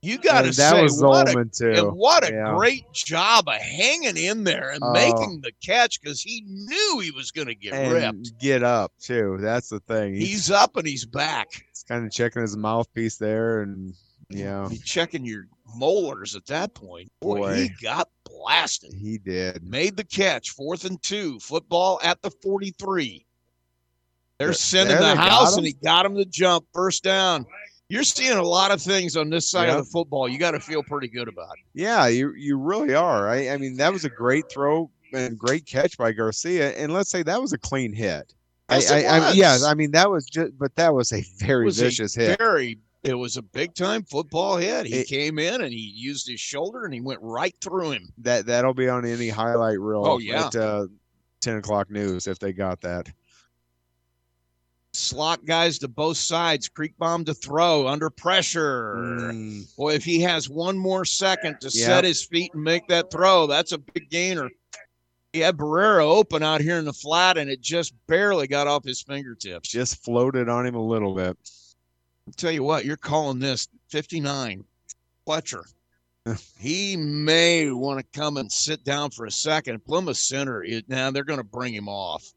You 0.05 0.19
got 0.19 0.43
to 0.43 0.53
say 0.53 0.83
was 0.83 1.01
what 1.01 1.29
a, 1.29 1.45
too. 1.45 1.71
and 1.73 1.93
what 1.97 2.29
a 2.29 2.33
Yeah. 2.33 2.55
great 2.57 2.93
job 2.93 3.47
of 3.47 3.55
hanging 3.55 4.17
in 4.17 4.43
there 4.43 4.71
and 4.71 4.83
Oh. 4.83 4.93
making 4.93 5.43
the 5.43 5.53
catch 5.65 6.01
because 6.01 6.21
he 6.21 6.43
knew 6.45 6.99
he 6.99 7.13
was 7.13 7.31
going 7.31 7.47
to 7.47 7.55
get 7.55 7.71
ripped. 7.93 8.37
Get 8.41 8.65
up 8.65 8.93
too. 9.01 9.39
That's 9.41 9.69
the 9.69 9.79
thing. 9.81 10.15
He's 10.15 10.51
up 10.51 10.77
and 10.77 10.87
he's 10.89 11.05
back. 11.05 11.49
He's 11.69 11.85
kind 11.87 12.05
of 12.05 12.11
checking 12.11 12.43
his 12.43 12.57
mouthpiece 12.57 13.17
there, 13.17 13.63
and 13.63 13.95
yeah, 14.29 14.67
Be 14.69 14.79
checking 14.79 15.25
your 15.25 15.47
molars 15.77 16.35
at 16.35 16.47
that 16.47 16.75
point. 16.75 17.13
Boy, 17.21 17.37
Boy. 17.39 17.55
he 17.55 17.69
got 17.81 18.09
blasted. 18.25 18.93
he 18.95 19.19
did. 19.19 19.63
Made 19.63 19.97
the 19.97 20.05
catch, 20.05 20.51
fourth 20.51 20.85
and 20.85 21.01
two. 21.03 21.39
Football 21.39 22.01
at 22.03 22.21
the 22.23 22.31
43. 22.43 23.25
They're 24.47 24.53
sending 24.53 24.97
there 24.97 25.09
the 25.15 25.15
they 25.15 25.29
house, 25.29 25.57
and 25.57 25.67
he 25.67 25.73
got 25.73 26.07
him 26.07 26.15
to 26.17 26.25
jump 26.25 26.67
first 26.73 27.03
down. 27.03 27.47
You're 27.89 28.05
seeing 28.05 28.37
a 28.39 28.43
lot 28.43 28.71
of 28.71 28.81
things 28.81 29.17
on 29.17 29.29
this 29.29 29.51
side 29.51 29.69
Yeah. 29.69 29.79
of 29.79 29.85
the 29.85 29.91
football. 29.91 30.27
You 30.29 30.39
got 30.39 30.53
to 30.53 30.61
feel 30.61 30.83
pretty 30.83 31.09
good 31.09 31.29
about 31.29 31.53
it. 31.59 31.65
Yeah, 31.75 32.07
you 32.07 32.33
you 32.35 32.57
really 32.57 32.95
are. 32.95 33.29
I, 33.29 33.51
I 33.51 33.57
mean, 33.59 33.77
that 33.77 33.93
was 33.93 34.05
a 34.05 34.11
great 34.11 34.45
throw 34.51 34.91
and 35.13 35.39
great 35.39 35.67
catch 35.67 35.99
by 35.99 36.13
Garcia. 36.13 36.73
And 36.73 36.93
let's 36.95 37.11
say 37.11 37.23
that 37.23 37.41
was 37.41 37.53
a 37.53 37.59
clean 37.59 37.93
hit. 37.93 38.33
Yes, 38.71 38.91
I, 38.91 39.03
I, 39.03 39.19
I, 39.19 39.33
yeah. 39.33 39.59
I 39.67 39.75
mean 39.75 39.91
that 39.91 40.11
was 40.11 40.25
just, 40.25 40.57
but 40.59 40.75
that 40.77 40.95
was 40.95 41.13
a 41.13 41.23
very 41.39 41.67
was 41.67 41.79
a 41.81 41.85
vicious 41.85 42.15
hit. 42.15 42.39
Very. 42.39 42.79
It 43.03 43.15
was 43.15 43.37
a 43.37 43.43
big 43.43 43.75
time 43.75 44.05
football 44.05 44.57
hit. 44.57 44.87
He 44.87 44.95
It- 45.01 45.09
came 45.09 45.39
in 45.41 45.61
and 45.61 45.73
he 45.73 45.93
used 45.95 46.27
his 46.29 46.39
shoulder 46.41 46.85
and 46.85 46.95
he 46.95 47.01
went 47.01 47.19
right 47.21 47.55
through 47.61 47.91
him. 47.91 48.09
That 48.19 48.47
that'll 48.47 48.75
be 48.75 48.89
on 48.89 49.05
any 49.05 49.29
highlight 49.29 49.79
reel. 49.81 50.07
Oh, 50.07 50.19
yeah. 50.19 50.47
at 50.47 50.57
uh, 50.57 50.87
ten 51.43 51.57
o'clock 51.59 51.91
news 51.91 52.27
if 52.27 52.39
they 52.39 52.53
got 52.55 52.81
that. 52.83 53.13
Slot 54.95 55.45
guys 55.47 55.79
to 55.79 55.89
both 55.89 56.19
sides. 56.19 56.69
Creekbaum 56.69 57.25
to 57.27 57.35
throw 57.35 57.89
under 57.89 58.11
pressure. 58.11 58.95
Mm, 58.97 59.75
Boy, 59.77 59.95
if 59.95 60.05
he 60.05 60.21
has 60.21 60.51
one 60.51 60.77
more 60.77 61.05
second 61.07 61.61
to 61.63 61.69
Yeah. 61.73 61.87
set 61.87 62.05
his 62.05 62.23
feet 62.25 62.53
and 62.53 62.63
make 62.63 62.87
that 62.89 63.11
throw, 63.11 63.47
that's 63.47 63.73
a 63.73 63.79
big 63.79 64.11
gainer. 64.11 64.51
He 65.33 65.41
had 65.41 65.57
Barrera 65.57 66.03
open 66.05 66.43
out 66.43 66.61
here 66.61 66.77
in 66.79 66.85
the 66.85 66.93
flat, 66.93 67.39
and 67.39 67.49
it 67.49 67.63
just 67.63 67.95
barely 68.07 68.47
got 68.47 68.67
off 68.67 68.85
his 68.85 69.01
fingertips. 69.01 69.71
just 69.71 70.05
floated 70.05 70.51
on 70.51 70.67
him 70.67 70.75
a 70.75 70.85
little 70.87 71.15
bit. 71.15 71.39
I'll 72.27 72.35
tell 72.37 72.53
you 72.53 72.63
what, 72.63 72.85
you're 72.85 72.99
calling 72.99 73.39
this 73.39 73.69
59. 73.89 74.63
Fletcher. 75.25 75.65
he 76.59 76.97
may 76.97 77.71
want 77.71 77.99
to 77.99 78.19
come 78.21 78.37
and 78.37 78.53
sit 78.53 78.85
down 78.85 79.11
for 79.11 79.25
a 79.25 79.31
second. 79.31 79.83
Plymouth 79.87 80.19
Center, 80.19 80.63
is, 80.63 80.83
now 80.87 81.11
they're 81.11 81.25
going 81.25 81.39
to 81.39 81.45
bring 81.45 81.73
him 81.73 81.89
off. 81.89 82.31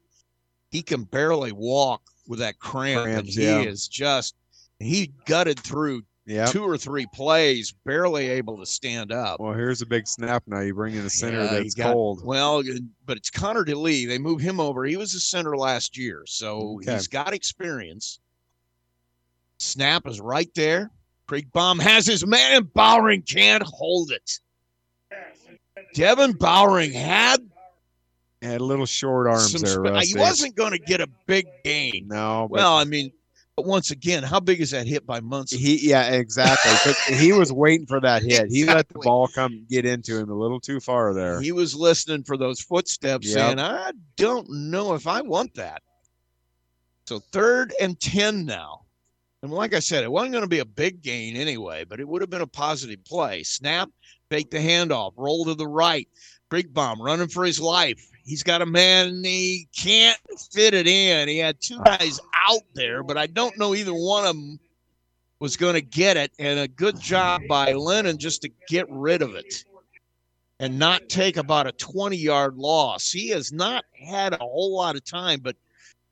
He 0.70 0.82
can 0.82 1.04
barely 1.04 1.52
walk 1.52 2.02
with 2.28 2.38
that 2.40 2.58
cramp, 2.58 3.06
and 3.06 3.26
he 3.26 3.44
yeah. 3.44 3.60
is 3.60 3.86
just, 3.88 4.34
he 4.80 5.12
gutted 5.24 5.58
through 5.60 6.02
Yeah. 6.26 6.46
two 6.46 6.64
or 6.64 6.76
three 6.76 7.06
plays, 7.14 7.72
barely 7.84 8.28
able 8.28 8.58
to 8.58 8.66
stand 8.66 9.12
up. 9.12 9.38
Well, 9.38 9.52
here's 9.54 9.80
a 9.80 9.86
big 9.86 10.08
snap 10.08 10.42
now. 10.46 10.60
You 10.60 10.74
bring 10.74 10.94
in 10.96 11.04
a 11.06 11.10
center 11.10 11.44
Yeah, 11.44 11.52
that's 11.52 11.74
got- 11.74 11.92
cold. 11.92 12.24
Well, 12.24 12.62
but 13.06 13.16
it's 13.16 13.30
Connor 13.30 13.64
DeLee. 13.64 14.08
They 14.08 14.18
moved 14.18 14.42
him 14.42 14.58
over. 14.58 14.84
He 14.84 14.96
was 14.96 15.14
a 15.14 15.20
center 15.20 15.56
last 15.56 15.96
year, 15.96 16.24
so 16.26 16.78
Okay. 16.82 16.94
he's 16.94 17.06
got 17.06 17.32
experience. 17.32 18.18
Snap 19.58 20.06
is 20.06 20.20
right 20.20 20.52
there. 20.54 20.90
Creekbaum 21.28 21.80
has 21.80 22.06
his 22.06 22.26
man, 22.26 22.56
and 22.56 22.74
Bowering 22.74 23.22
can't 23.22 23.62
hold 23.62 24.10
it. 24.10 24.40
Devin 25.94 26.32
Bowering 26.32 26.92
had 26.92 27.48
Had 28.46 28.60
a 28.60 28.64
little 28.64 28.86
short 28.86 29.26
arms 29.26 29.52
some. 29.52 29.60
there. 29.84 30.00
spe- 30.02 30.06
he 30.06 30.18
wasn't 30.18 30.54
going 30.56 30.72
to 30.72 30.78
get 30.78 31.00
a 31.00 31.08
big 31.26 31.46
gain. 31.64 32.06
No. 32.08 32.48
but- 32.50 32.56
Well, 32.58 32.76
I 32.76 32.84
mean, 32.84 33.10
but 33.56 33.64
once 33.64 33.90
again, 33.90 34.22
how 34.22 34.38
big 34.38 34.60
is 34.60 34.70
that 34.72 34.86
hit 34.86 35.06
by 35.06 35.20
Munson? 35.20 35.58
He 35.58 35.88
yeah, 35.88 36.10
exactly. 36.10 37.16
He 37.16 37.32
was 37.32 37.50
waiting 37.52 37.86
for 37.86 38.00
that 38.02 38.22
hit. 38.22 38.50
He 38.50 38.66
let 38.66 38.86
the 38.90 38.98
ball 38.98 39.28
come 39.28 39.64
get 39.70 39.86
into 39.86 40.18
him 40.18 40.28
a 40.30 40.34
little 40.34 40.60
too 40.60 40.78
far 40.78 41.14
there. 41.14 41.40
He 41.40 41.52
was 41.52 41.74
listening 41.74 42.22
for 42.24 42.36
those 42.36 42.60
footsteps, 42.60 43.26
Yep. 43.26 43.34
saying, 43.34 43.58
I 43.58 43.92
don't 44.16 44.46
know 44.50 44.92
if 44.92 45.06
I 45.06 45.22
want 45.22 45.54
that. 45.54 45.80
So 47.06 47.18
third 47.32 47.72
and 47.80 47.98
10 47.98 48.44
now. 48.44 48.82
And 49.42 49.52
like 49.52 49.74
I 49.74 49.78
said, 49.80 50.02
it 50.04 50.10
wasn't 50.10 50.32
going 50.32 50.44
to 50.44 50.48
be 50.48 50.58
a 50.58 50.64
big 50.64 51.02
gain 51.02 51.36
anyway, 51.36 51.84
but 51.84 52.00
it 52.00 52.06
would 52.08 52.20
have 52.20 52.30
been 52.30 52.40
a 52.42 52.46
positive 52.46 53.04
play. 53.04 53.42
Snap, 53.42 53.88
fake 54.28 54.50
the 54.50 54.58
handoff, 54.58 55.12
roll 55.16 55.44
to 55.46 55.54
the 55.54 55.68
right. 55.68 56.08
Creekbaum 56.50 56.98
running 56.98 57.28
for 57.28 57.44
his 57.44 57.58
life. 57.60 58.06
He's 58.26 58.42
got 58.42 58.60
a 58.60 58.66
man, 58.66 59.22
he 59.22 59.68
can't 59.74 60.18
fit 60.52 60.74
it 60.74 60.88
in. 60.88 61.28
He 61.28 61.38
had 61.38 61.60
two 61.60 61.78
guys 61.84 62.18
out 62.48 62.62
there, 62.74 63.04
but 63.04 63.16
I 63.16 63.28
don't 63.28 63.56
know 63.56 63.72
either 63.72 63.94
one 63.94 64.26
of 64.26 64.34
them 64.34 64.58
was 65.38 65.56
going 65.56 65.74
to 65.74 65.80
get 65.80 66.16
it. 66.16 66.32
And 66.40 66.58
a 66.58 66.66
good 66.66 66.98
job 67.00 67.42
by 67.48 67.72
Lennon 67.72 68.18
just 68.18 68.42
to 68.42 68.50
get 68.68 68.86
rid 68.90 69.22
of 69.22 69.36
it 69.36 69.64
and 70.58 70.76
not 70.76 71.08
take 71.08 71.36
about 71.36 71.68
a 71.68 71.72
20 71.72 72.16
yard 72.16 72.56
loss. 72.56 73.12
He 73.12 73.28
has 73.28 73.52
not 73.52 73.84
had 73.92 74.32
a 74.32 74.38
whole 74.38 74.74
lot 74.74 74.96
of 74.96 75.04
time, 75.04 75.38
but 75.40 75.54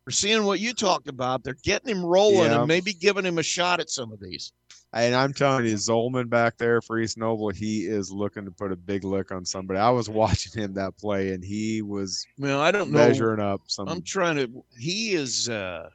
we're 0.06 0.12
seeing 0.12 0.44
what 0.44 0.60
you 0.60 0.74
talked 0.74 1.08
about. 1.08 1.42
They're 1.44 1.56
getting 1.62 1.88
him 1.88 2.04
rolling 2.04 2.50
Yeah. 2.50 2.58
and 2.60 2.68
maybe 2.68 2.92
giving 2.92 3.24
him 3.24 3.38
a 3.38 3.42
shot 3.42 3.80
at 3.80 3.88
some 3.90 4.12
of 4.12 4.20
these. 4.20 4.52
And 4.92 5.14
I'm 5.14 5.32
telling 5.32 5.64
you, 5.66 5.74
Zolman 5.74 6.28
back 6.30 6.56
there 6.56 6.80
for 6.80 6.98
East 7.00 7.18
Noble, 7.18 7.48
he 7.50 7.80
is 7.86 8.12
looking 8.12 8.44
to 8.44 8.50
put 8.52 8.70
a 8.70 8.76
big 8.76 9.02
lick 9.02 9.32
on 9.32 9.44
somebody. 9.44 9.80
I 9.80 9.90
was 9.90 10.08
watching 10.10 10.52
him 10.62 10.74
that 10.74 10.96
play, 10.98 11.32
and 11.32 11.42
he 11.44 11.82
was 11.82 12.24
Well, 12.38 12.60
I 12.60 12.70
don't 12.70 12.90
know. 12.92 12.98
measuring 12.98 13.40
up. 13.40 13.62
Some 13.66 13.88
I'm 13.88 14.02
trying 14.02 14.36
to. 14.36 14.64
He 14.78 15.14
is 15.14 15.48
uh, 15.48 15.88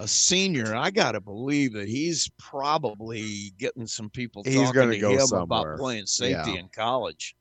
a 0.00 0.08
senior. 0.08 0.74
I 0.74 0.90
got 0.90 1.12
to 1.12 1.20
believe 1.20 1.74
that 1.74 1.86
he's 1.86 2.28
probably 2.38 3.52
getting 3.58 3.86
some 3.86 4.10
people 4.10 4.42
He's 4.44 4.56
talking 4.56 4.90
to 4.90 4.98
go 4.98 5.12
him 5.12 5.20
somewhere. 5.26 5.42
about 5.74 5.78
playing 5.78 6.06
safety 6.06 6.52
Yeah. 6.52 6.58
in 6.60 6.68
college. 6.70 7.36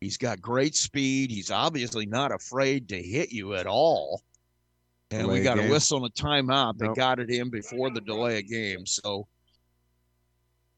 He's 0.00 0.16
got 0.16 0.40
great 0.40 0.74
speed. 0.74 1.30
He's 1.30 1.50
obviously 1.52 2.06
not 2.06 2.32
afraid 2.32 2.88
to 2.88 3.00
hit 3.00 3.30
you 3.30 3.54
at 3.54 3.66
all. 3.66 4.22
And 5.10 5.26
we 5.26 5.40
got 5.40 5.58
a 5.58 5.68
whistle 5.68 6.04
and 6.04 6.06
a 6.06 6.22
timeout. 6.22 6.76
They 6.76 6.88
got 6.88 7.18
it 7.18 7.30
in 7.30 7.48
before 7.48 7.90
the 7.90 8.00
delay 8.00 8.38
of 8.40 8.48
game. 8.48 8.84
So 8.84 9.26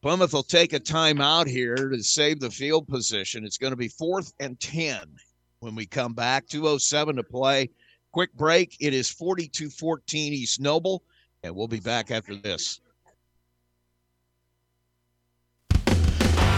Plymouth 0.01 0.33
will 0.33 0.43
take 0.43 0.73
a 0.73 0.79
timeout 0.79 1.47
here 1.47 1.89
to 1.89 2.01
save 2.01 2.39
the 2.39 2.49
field 2.49 2.87
position. 2.87 3.45
It's 3.45 3.57
going 3.57 3.71
to 3.71 3.77
be 3.77 3.89
fourth 3.89 4.33
and 4.39 4.59
10 4.59 5.01
when 5.59 5.75
we 5.75 5.85
come 5.85 6.13
back. 6.13 6.47
207 6.47 7.17
to 7.17 7.23
play. 7.23 7.69
Quick 8.13 8.33
break. 8.33 8.77
It 8.79 8.93
is 8.93 9.09
42 9.09 9.69
14 9.69 10.33
East 10.33 10.59
Noble, 10.59 11.03
and 11.43 11.55
we'll 11.55 11.67
be 11.67 11.79
back 11.79 12.09
after 12.09 12.35
this. 12.35 12.79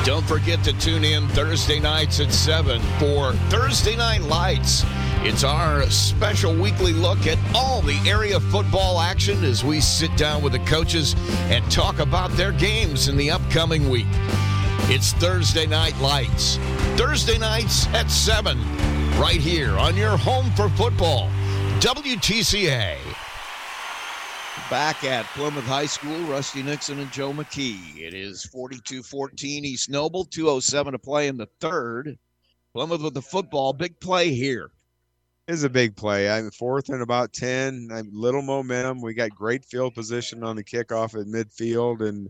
Don't 0.05 0.25
forget 0.27 0.63
to 0.65 0.73
tune 0.79 1.05
in 1.05 1.27
Thursday 1.29 1.79
nights 1.79 2.19
at 2.19 2.31
7 2.31 2.81
for 2.99 3.33
Thursday 3.49 3.95
Night 3.95 4.21
Lights. 4.21 4.83
It's 5.25 5.45
our 5.45 5.89
special 5.89 6.53
weekly 6.53 6.91
look 6.91 7.27
at 7.27 7.37
all 7.55 7.81
the 7.81 7.97
area 8.05 8.41
football 8.41 8.99
action 8.99 9.45
as 9.45 9.63
we 9.63 9.79
sit 9.79 10.13
down 10.17 10.43
with 10.43 10.51
the 10.51 10.59
coaches 10.59 11.15
and 11.49 11.63
talk 11.71 11.99
about 11.99 12.29
their 12.31 12.51
games 12.51 13.07
in 13.07 13.15
the 13.15 13.31
upcoming 13.31 13.89
week. 13.89 14.05
It's 14.89 15.13
Thursday 15.13 15.65
Night 15.65 15.97
Lights. 15.99 16.57
Thursday 16.97 17.37
nights 17.37 17.87
at 17.93 18.11
7, 18.11 18.59
right 19.17 19.39
here 19.39 19.77
on 19.77 19.95
your 19.95 20.17
home 20.17 20.51
for 20.57 20.67
football, 20.67 21.29
WTCA. 21.79 22.97
Back 24.69 25.05
at 25.05 25.23
Plymouth 25.27 25.63
High 25.63 25.85
School, 25.85 26.19
Rusty 26.23 26.61
Nixon 26.61 26.99
and 26.99 27.11
Joe 27.13 27.31
McKee. 27.31 27.97
It 27.97 28.13
is 28.13 28.43
42 28.43 29.01
14 29.01 29.63
East 29.63 29.89
Noble, 29.89 30.25
207 30.25 30.91
to 30.91 30.99
play 30.99 31.29
in 31.29 31.37
the 31.37 31.47
third. 31.61 32.17
Plymouth 32.73 33.01
with 33.01 33.13
the 33.13 33.21
football. 33.21 33.71
Big 33.71 33.97
play 34.01 34.33
here. 34.33 34.69
Is 35.47 35.63
a 35.63 35.69
big 35.69 35.95
play. 35.97 36.29
I'm 36.29 36.51
fourth 36.51 36.87
and 36.87 37.01
about 37.01 37.33
ten. 37.33 37.89
I'm 37.91 38.09
little 38.13 38.41
momentum. 38.41 39.01
We 39.01 39.13
got 39.13 39.31
great 39.31 39.65
field 39.65 39.93
position 39.93 40.41
on 40.41 40.55
the 40.55 40.63
kickoff 40.63 41.19
at 41.19 41.27
midfield, 41.27 42.07
and 42.07 42.29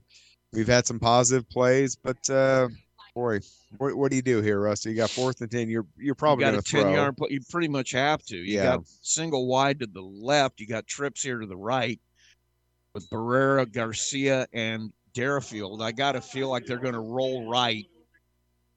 we've 0.51 0.67
had 0.67 0.87
some 0.87 0.99
positive 0.99 1.47
plays. 1.49 1.95
But 1.95 2.27
uh, 2.27 2.69
Boy, 3.15 3.41
what, 3.77 3.95
what 3.95 4.09
do 4.09 4.15
you 4.15 4.23
do 4.23 4.41
here, 4.41 4.59
Rusty? 4.59 4.89
You 4.89 4.95
got 4.95 5.11
fourth 5.11 5.41
and 5.41 5.51
ten. 5.51 5.69
You're 5.69 5.85
you're 5.95 6.15
probably 6.15 6.43
you 6.45 6.51
got 6.51 6.55
to 6.55 6.77
a 6.77 6.81
10 6.81 6.81
throw. 6.81 6.93
yard 6.95 7.17
play. 7.17 7.27
You 7.29 7.41
pretty 7.51 7.67
much 7.67 7.91
have 7.91 8.23
to. 8.25 8.37
You 8.37 8.55
Yeah. 8.55 8.63
got 8.63 8.87
single 8.87 9.45
wide 9.45 9.79
to 9.81 9.85
the 9.85 10.01
left. 10.01 10.59
You 10.59 10.65
got 10.65 10.87
trips 10.87 11.21
here 11.21 11.37
to 11.39 11.45
the 11.45 11.55
right 11.55 12.01
with 12.95 13.07
Barrera, 13.11 13.71
Garcia, 13.71 14.47
and 14.53 14.91
Derafield. 15.13 15.83
I 15.83 15.91
got 15.91 16.13
to 16.13 16.21
feel 16.21 16.49
like 16.49 16.65
they're 16.65 16.79
going 16.79 16.95
to 16.95 16.99
roll 16.99 17.47
right. 17.47 17.85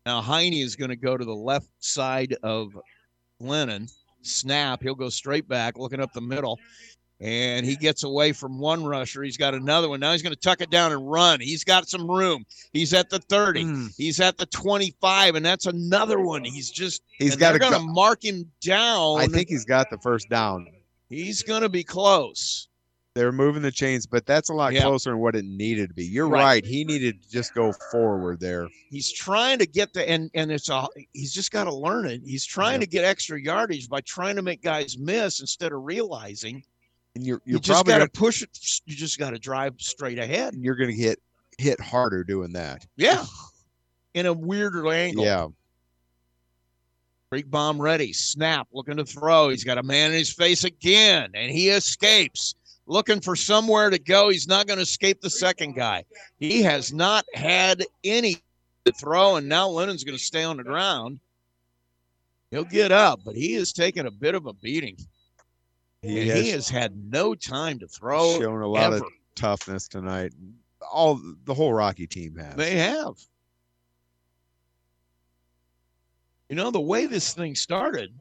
Now, 0.04 0.20
Heine 0.20 0.52
is 0.52 0.76
going 0.76 0.90
to 0.90 0.96
go 0.96 1.16
to 1.16 1.24
the 1.24 1.34
left 1.34 1.68
side 1.80 2.36
of 2.42 2.76
Lennon. 3.40 3.88
Snap. 4.26 4.82
He'll 4.82 4.94
go 4.94 5.08
straight 5.08 5.48
back, 5.48 5.78
looking 5.78 6.00
up 6.00 6.12
the 6.12 6.20
middle. 6.20 6.58
And 7.18 7.64
he 7.64 7.76
gets 7.76 8.04
away 8.04 8.32
from 8.32 8.58
one 8.58 8.84
rusher. 8.84 9.22
He's 9.22 9.38
got 9.38 9.54
another 9.54 9.88
one. 9.88 10.00
Now 10.00 10.12
he's 10.12 10.20
going 10.20 10.34
to 10.34 10.40
tuck 10.40 10.60
it 10.60 10.68
down 10.70 10.92
and 10.92 11.10
run. 11.10 11.40
He's 11.40 11.64
got 11.64 11.88
some 11.88 12.10
room. 12.10 12.44
He's 12.74 12.92
at 12.92 13.08
the 13.08 13.20
30. 13.20 13.62
Hmm. 13.62 13.86
He's 13.96 14.20
at 14.20 14.36
the 14.36 14.44
25, 14.44 15.34
and 15.34 15.46
that's 15.46 15.64
another 15.64 16.20
one. 16.20 16.44
He's 16.44 16.70
just 16.70 17.02
he's 17.18 17.34
gotta 17.34 17.58
going 17.58 17.72
to 17.72 17.78
go- 17.78 17.86
mark 17.86 18.22
him 18.22 18.50
down. 18.60 19.18
I 19.20 19.28
think 19.28 19.48
he's 19.48 19.64
got 19.64 19.88
the 19.88 19.96
first 19.98 20.28
down. 20.28 20.66
he's 21.08 21.42
going 21.42 21.62
to 21.62 21.70
be 21.70 21.82
close. 21.82 22.68
They're 23.16 23.32
moving 23.32 23.62
the 23.62 23.72
chains, 23.72 24.04
but 24.04 24.26
that's 24.26 24.50
a 24.50 24.52
lot 24.52 24.74
Yeah. 24.74 24.82
closer 24.82 25.08
than 25.08 25.20
what 25.20 25.34
it 25.34 25.46
needed 25.46 25.88
to 25.88 25.94
be. 25.94 26.04
You're 26.04 26.28
Right. 26.28 26.42
right. 26.44 26.66
He 26.66 26.84
needed 26.84 27.22
to 27.22 27.30
just 27.30 27.54
go 27.54 27.72
forward 27.90 28.40
there. 28.40 28.68
He's 28.90 29.10
trying 29.10 29.58
to 29.60 29.64
get 29.66 29.94
the 29.94 30.06
and 30.06 30.30
and 30.34 30.52
it's 30.52 30.68
a 30.68 30.86
he's 31.14 31.32
just 31.32 31.50
got 31.50 31.64
to 31.64 31.74
learn 31.74 32.04
it. 32.04 32.20
He's 32.26 32.44
trying 32.44 32.78
to 32.80 32.86
get 32.86 33.04
extra 33.04 33.40
yardage 33.40 33.88
by 33.88 34.02
trying 34.02 34.36
to 34.36 34.42
make 34.42 34.60
guys 34.60 34.98
miss 34.98 35.40
instead 35.40 35.72
of 35.72 35.82
realizing 35.84 36.62
And 37.14 37.24
you're 37.24 37.40
you 37.46 37.52
you're 37.52 37.60
just 37.60 37.74
probably 37.74 37.94
got 37.94 38.12
to 38.12 38.20
push 38.20 38.42
it. 38.42 38.50
You 38.84 38.94
just 38.94 39.18
got 39.18 39.30
to 39.30 39.38
drive 39.38 39.76
straight 39.78 40.18
ahead. 40.18 40.52
And 40.52 40.62
you're 40.62 40.76
going 40.76 40.90
to 40.90 40.96
get 40.96 41.18
hit 41.56 41.80
harder 41.80 42.22
doing 42.22 42.52
that. 42.52 42.86
Yeah, 42.98 43.24
in 44.12 44.26
a 44.26 44.32
weirder 44.34 44.92
angle. 44.92 45.24
Yeah. 45.24 45.48
Creekbaum 47.32 47.80
ready. 47.80 48.12
Snap. 48.12 48.68
Looking 48.72 48.98
to 48.98 49.06
throw. 49.06 49.48
He's 49.48 49.64
got 49.64 49.78
a 49.78 49.82
man 49.82 50.12
in 50.12 50.18
his 50.18 50.30
face 50.32 50.64
again, 50.64 51.30
and 51.32 51.50
he 51.50 51.70
escapes. 51.70 52.54
Looking 52.86 53.20
for 53.20 53.34
somewhere 53.34 53.90
to 53.90 53.98
go. 53.98 54.28
He's 54.28 54.46
not 54.46 54.66
going 54.66 54.78
to 54.78 54.82
escape 54.82 55.20
the 55.20 55.30
second 55.30 55.74
guy. 55.74 56.04
He 56.38 56.62
has 56.62 56.92
not 56.92 57.24
had 57.34 57.84
any 58.04 58.36
to 58.84 58.92
throw, 58.92 59.36
and 59.36 59.48
now 59.48 59.68
Lennon's 59.68 60.04
going 60.04 60.16
to 60.16 60.22
stay 60.22 60.44
on 60.44 60.56
the 60.56 60.64
ground. 60.64 61.18
He'll 62.50 62.64
get 62.64 62.92
up, 62.92 63.20
but 63.24 63.34
he 63.34 63.54
is 63.54 63.72
taking 63.72 64.06
a 64.06 64.10
bit 64.10 64.34
of 64.34 64.46
a 64.46 64.52
beating. 64.52 64.96
He 66.02 66.20
and 66.20 66.30
has 66.30 66.40
he 66.40 66.50
has 66.50 66.68
had 66.68 66.96
no 67.10 67.34
time 67.34 67.80
to 67.80 67.88
throw. 67.88 68.38
Showing 68.38 68.62
a 68.62 68.68
lot 68.68 68.84
ever. 68.84 68.96
of 68.96 69.04
toughness 69.34 69.88
tonight. 69.88 70.32
All 70.92 71.20
the 71.44 71.54
whole 71.54 71.72
Rocky 71.72 72.06
team 72.06 72.36
has. 72.36 72.54
They 72.54 72.76
have. 72.76 73.14
You 76.48 76.54
know, 76.54 76.70
the 76.70 76.80
way 76.80 77.06
this 77.06 77.34
thing 77.34 77.56
started, 77.56 78.14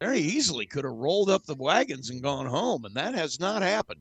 very 0.00 0.20
easily 0.20 0.66
could 0.66 0.84
have 0.84 0.94
rolled 0.94 1.30
up 1.30 1.44
the 1.44 1.54
wagons 1.54 2.10
and 2.10 2.22
gone 2.22 2.46
home, 2.46 2.84
and 2.84 2.94
that 2.94 3.14
has 3.14 3.40
not 3.40 3.62
happened. 3.62 4.00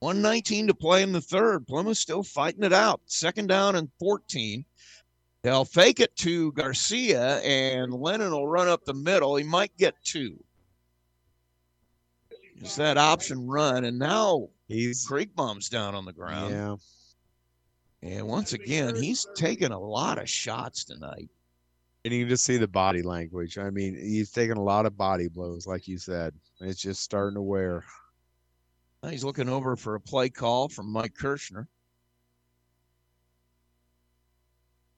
119 0.00 0.66
to 0.66 0.74
play 0.74 1.02
in 1.02 1.12
the 1.12 1.20
third. 1.20 1.66
Plymouth 1.66 1.98
still 1.98 2.22
fighting 2.22 2.62
it 2.62 2.72
out. 2.72 3.00
Second 3.06 3.48
down 3.48 3.76
and 3.76 3.90
14. 3.98 4.64
They'll 5.42 5.64
fake 5.64 6.00
it 6.00 6.14
to 6.16 6.52
Garcia, 6.52 7.38
and 7.40 7.92
Lennon 7.94 8.32
will 8.32 8.46
run 8.46 8.68
up 8.68 8.84
the 8.84 8.94
middle. 8.94 9.36
He 9.36 9.44
might 9.44 9.74
get 9.78 9.94
two. 10.04 10.42
It's 12.60 12.76
that 12.76 12.98
option 12.98 13.46
run, 13.46 13.86
and 13.86 13.98
now 13.98 14.48
he's 14.68 15.06
Creekbaum's 15.06 15.70
down 15.70 15.94
on 15.94 16.04
the 16.04 16.12
ground. 16.12 16.52
Yeah. 16.52 16.76
And 18.02 18.28
once 18.28 18.52
again, 18.52 18.96
he's 18.96 19.26
taken 19.34 19.72
a 19.72 19.78
lot 19.78 20.18
of 20.18 20.28
shots 20.28 20.84
tonight. 20.84 21.30
And 22.04 22.14
you 22.14 22.22
can 22.22 22.30
just 22.30 22.44
see 22.44 22.56
the 22.56 22.66
body 22.66 23.02
language. 23.02 23.58
I 23.58 23.68
mean, 23.70 23.94
he's 23.94 24.30
taking 24.30 24.56
a 24.56 24.62
lot 24.62 24.86
of 24.86 24.96
body 24.96 25.28
blows, 25.28 25.66
like 25.66 25.86
you 25.86 25.98
said. 25.98 26.32
It's 26.60 26.80
just 26.80 27.02
starting 27.02 27.34
to 27.34 27.42
wear. 27.42 27.84
He's 29.08 29.24
looking 29.24 29.48
over 29.48 29.76
for 29.76 29.94
a 29.94 30.00
play 30.00 30.30
call 30.30 30.68
from 30.68 30.90
Mike 30.90 31.14
Kirshner. 31.14 31.66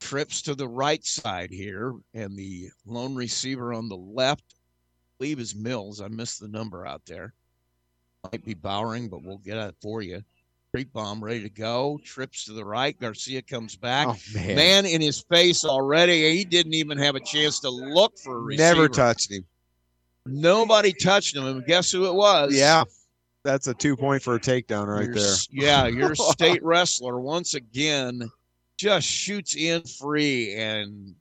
Trips 0.00 0.42
to 0.42 0.54
the 0.54 0.68
right 0.68 1.04
side 1.04 1.50
here, 1.50 1.94
and 2.14 2.36
the 2.36 2.70
lone 2.86 3.14
receiver 3.14 3.72
on 3.72 3.88
the 3.88 3.96
left, 3.96 4.54
I 4.54 4.58
believe 5.18 5.38
is 5.38 5.54
Mills. 5.54 6.00
I 6.00 6.08
missed 6.08 6.40
the 6.40 6.48
number 6.48 6.86
out 6.86 7.02
there. 7.06 7.32
Might 8.24 8.44
be 8.44 8.54
Bowering, 8.54 9.08
but 9.08 9.22
we'll 9.22 9.38
get 9.38 9.56
it 9.56 9.74
for 9.80 10.02
you. 10.02 10.22
Creekbaum 10.74 11.20
ready 11.20 11.42
to 11.42 11.50
go. 11.50 12.00
Trips 12.02 12.46
to 12.46 12.52
the 12.52 12.64
right. 12.64 12.98
Garcia 12.98 13.42
comes 13.42 13.76
back. 13.76 14.06
Oh, 14.08 14.16
man. 14.34 14.86
in 14.86 15.00
his 15.00 15.22
face 15.30 15.64
already. 15.64 16.34
He 16.34 16.44
didn't 16.44 16.74
even 16.74 16.96
have 16.98 17.14
a 17.14 17.20
chance 17.20 17.60
to 17.60 17.70
look 17.70 18.18
for 18.18 18.38
a 18.38 18.40
receiver. 18.40 18.74
Never 18.74 18.88
touched 18.88 19.30
him. 19.30 19.44
Nobody 20.24 20.92
touched 20.92 21.36
him. 21.36 21.44
And 21.44 21.66
guess 21.66 21.90
who 21.90 22.06
it 22.06 22.14
was? 22.14 22.54
Yeah. 22.54 22.84
That's 23.44 23.66
a 23.66 23.74
two 23.74 23.96
point 23.96 24.22
for 24.22 24.36
a 24.36 24.40
takedown 24.40 24.86
right 24.86 25.06
Your 25.06 25.14
there. 25.14 25.34
Yeah, 25.50 25.86
your 25.88 26.14
state 26.14 26.62
wrestler 26.62 27.18
once 27.18 27.54
again 27.54 28.30
just 28.78 29.06
shoots 29.06 29.56
in 29.56 29.82
free, 29.82 30.54
and 30.54 31.14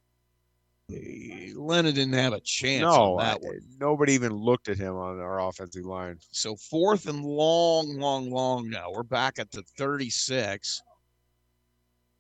Lennon 1.56 1.94
didn't 1.94 2.14
have 2.14 2.34
a 2.34 2.40
chance 2.40 2.82
No, 2.82 3.20
I- 3.20 3.38
nobody 3.80 4.14
even 4.14 4.34
looked 4.34 4.70
at 4.70 4.78
him 4.78 4.96
on 4.96 5.20
our 5.20 5.48
offensive 5.48 5.86
line. 5.86 6.18
So 6.32 6.56
fourth 6.56 7.08
and 7.08 7.24
long, 7.24 7.98
long, 8.00 8.30
long 8.30 8.70
now. 8.70 8.92
We're 8.92 9.04
back 9.04 9.40
at 9.40 9.52
the 9.52 9.64
36. 9.78 10.82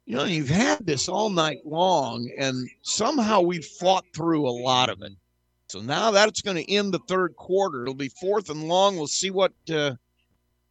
You 0.06 0.18
know, 0.18 0.24
you've 0.26 0.50
had 0.50 0.86
this 0.86 1.08
all 1.08 1.30
night 1.30 1.60
long, 1.66 2.30
and 2.38 2.70
somehow 2.82 3.42
we've 3.42 3.66
fought 3.66 4.06
through 4.16 4.48
a 4.48 4.52
lot 4.52 4.90
of 4.90 5.02
it. 5.02 5.14
So 5.68 5.80
now 5.80 6.12
that's 6.12 6.42
going 6.42 6.58
to 6.58 6.72
end 6.72 6.94
the 6.94 7.00
third 7.08 7.36
quarter. 7.36 7.84
It'll 7.84 7.94
be 7.94 8.10
fourth 8.10 8.50
and 8.50 8.68
long. 8.68 8.98
We'll 8.98 9.08
see 9.08 9.32
what 9.32 9.54
uh, 9.74 9.96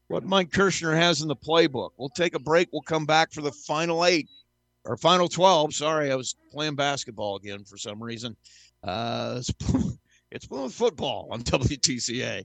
what 0.08 0.24
Mike 0.24 0.50
Kirshner 0.50 0.94
has 0.94 1.22
in 1.22 1.28
the 1.28 1.36
playbook. 1.36 1.90
We'll 1.96 2.10
take 2.10 2.34
a 2.34 2.38
break. 2.40 2.68
We'll 2.72 2.82
come 2.82 3.06
back 3.06 3.32
for 3.32 3.40
the 3.40 3.52
final 3.52 4.04
eight 4.04 4.28
or 4.84 4.96
final 4.96 5.28
12. 5.28 5.74
Sorry, 5.74 6.10
I 6.10 6.16
was 6.16 6.34
playing 6.52 6.76
basketball 6.76 7.36
again 7.36 7.64
for 7.64 7.76
some 7.76 8.02
reason. 8.02 8.36
Uh, 8.82 9.36
it's, 10.30 10.48
it's 10.48 10.74
football 10.74 11.28
on 11.30 11.42
WTCA. 11.42 12.44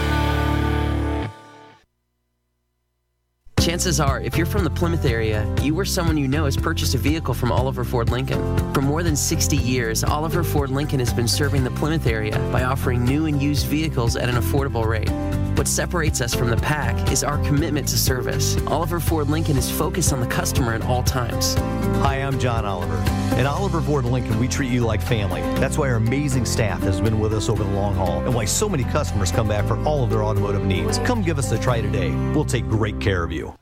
Chances 3.61 3.99
are, 3.99 4.19
if 4.21 4.37
you're 4.37 4.47
from 4.47 4.63
the 4.63 4.71
Plymouth 4.71 5.05
area, 5.05 5.47
you 5.61 5.77
or 5.79 5.85
someone 5.85 6.17
you 6.17 6.27
know 6.27 6.45
has 6.45 6.57
purchased 6.57 6.95
a 6.95 6.97
vehicle 6.97 7.35
from 7.35 7.51
Oliver 7.51 7.83
Ford 7.83 8.09
Lincoln. 8.09 8.73
For 8.73 8.81
more 8.81 9.03
than 9.03 9.15
60 9.15 9.55
years, 9.55 10.03
Oliver 10.03 10.43
Ford 10.43 10.71
Lincoln 10.71 10.97
has 10.97 11.13
been 11.13 11.27
serving 11.27 11.63
the 11.63 11.69
Plymouth 11.69 12.07
area 12.07 12.39
by 12.51 12.63
offering 12.63 13.05
new 13.05 13.27
and 13.27 13.39
used 13.39 13.67
vehicles 13.67 14.15
at 14.15 14.29
an 14.29 14.35
affordable 14.35 14.87
rate. 14.87 15.11
What 15.59 15.67
separates 15.67 16.21
us 16.21 16.33
from 16.33 16.49
the 16.49 16.57
pack 16.57 17.11
is 17.11 17.23
our 17.23 17.37
commitment 17.43 17.87
to 17.89 17.99
service. 17.99 18.57
Oliver 18.65 18.99
Ford 18.99 19.29
Lincoln 19.29 19.57
is 19.57 19.69
focused 19.69 20.11
on 20.11 20.21
the 20.21 20.27
customer 20.27 20.73
at 20.73 20.81
all 20.81 21.03
times. 21.03 21.53
Hi, 22.01 22.15
I'm 22.15 22.39
John 22.39 22.65
Oliver. 22.65 23.20
At 23.31 23.45
Oliver 23.45 23.81
Ford 23.81 24.05
Lincoln, 24.05 24.37
we 24.39 24.47
treat 24.47 24.69
you 24.69 24.85
like 24.85 25.01
family. 25.01 25.41
That's 25.59 25.77
why 25.77 25.89
our 25.89 25.95
amazing 25.95 26.45
staff 26.45 26.81
has 26.81 26.99
been 26.99 27.19
with 27.19 27.33
us 27.33 27.47
over 27.47 27.63
the 27.63 27.71
long 27.71 27.95
haul 27.95 28.19
and 28.19 28.35
why 28.35 28.45
so 28.45 28.67
many 28.67 28.83
customers 28.83 29.31
come 29.31 29.47
back 29.47 29.65
for 29.65 29.81
all 29.83 30.03
of 30.03 30.09
their 30.09 30.23
automotive 30.23 30.65
needs. 30.65 30.99
Come 30.99 31.21
give 31.21 31.39
us 31.39 31.51
a 31.51 31.57
try 31.57 31.79
today. 31.81 32.11
We'll 32.33 32.45
take 32.45 32.67
great 32.67 32.99
care 32.99 33.23
of 33.23 33.31
you. 33.31 33.55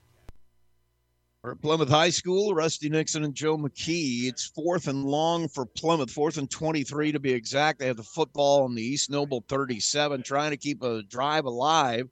We're 1.44 1.52
at 1.52 1.62
Plymouth 1.62 1.90
High 1.90 2.10
School, 2.10 2.54
Rusty 2.54 2.90
Nixon 2.90 3.24
and 3.24 3.34
Joe 3.34 3.58
McKee. 3.58 4.28
It's 4.28 4.48
fourth 4.48 4.88
and 4.88 5.06
long 5.06 5.48
for 5.48 5.66
Plymouth, 5.66 6.12
fourth 6.12 6.38
and 6.38 6.50
23 6.50 7.14
to 7.14 7.20
be 7.20 7.32
exact. 7.32 7.80
They 7.80 7.88
have 7.88 7.96
the 7.96 8.04
football 8.04 8.64
on 8.64 8.76
the 8.76 8.82
East 8.82 9.10
Noble 9.10 9.46
37, 9.48 10.24
trying 10.24 10.52
to 10.52 10.58
keep 10.58 10.84
a 10.84 11.04
drive 11.04 11.46
alive. 11.46 12.10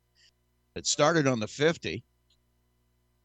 It 0.75 0.85
started 0.85 1.27
on 1.27 1.39
the 1.39 1.47
50. 1.47 2.03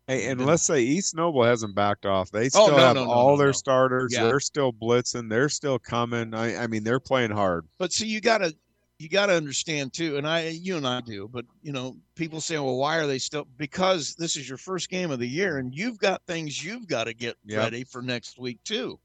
Hey, 0.09 0.27
and 0.27 0.45
let's 0.45 0.65
say 0.65 0.83
East 0.83 1.15
Noble 1.15 1.45
hasn't 1.45 1.75
backed 1.77 2.07
off. 2.07 2.31
They 2.31 2.47
Oh, 2.47 2.49
still 2.49 2.71
no, 2.71 2.77
have 2.77 2.95
no, 2.97 3.05
no, 3.05 3.11
all 3.11 3.37
their 3.37 3.53
starters. 3.53 4.13
Yeah. 4.13 4.25
They're 4.25 4.41
still 4.41 4.73
blitzing. 4.73 5.31
They're 5.31 5.49
still 5.49 5.79
coming. 5.79 6.35
I, 6.35 6.65
I 6.65 6.67
mean, 6.67 6.83
they're 6.83 7.01
playing 7.01 7.31
hard. 7.31 7.67
But 7.79 7.93
see, 7.93 8.07
you 8.07 8.21
got 8.21 8.39
to 8.39 8.55
you 8.99 9.09
got 9.09 9.27
to 9.27 9.33
understand 9.35 9.93
too, 9.93 10.17
and 10.17 10.27
I, 10.29 10.49
you 10.49 10.77
and 10.77 10.87
I 10.87 11.01
do, 11.01 11.29
but 11.33 11.45
you 11.63 11.73
know, 11.73 11.97
people 12.15 12.41
say, 12.41 12.57
well, 12.59 12.77
why 12.77 12.99
are 12.99 13.07
they 13.07 13.19
still? 13.19 13.47
Because 13.57 14.15
this 14.15 14.37
is 14.37 14.49
your 14.49 14.59
first 14.59 14.89
game 14.91 15.11
of 15.11 15.19
the 15.19 15.27
year, 15.29 15.59
and 15.59 15.75
you've 15.75 15.99
got 15.99 16.23
things 16.27 16.63
you've 16.65 16.87
got 16.87 17.05
to 17.05 17.15
get 17.15 17.37
Yep. 17.47 17.59
ready 17.59 17.85
for 17.85 18.01
next 18.03 18.39
week 18.39 18.59
too. 18.65 18.99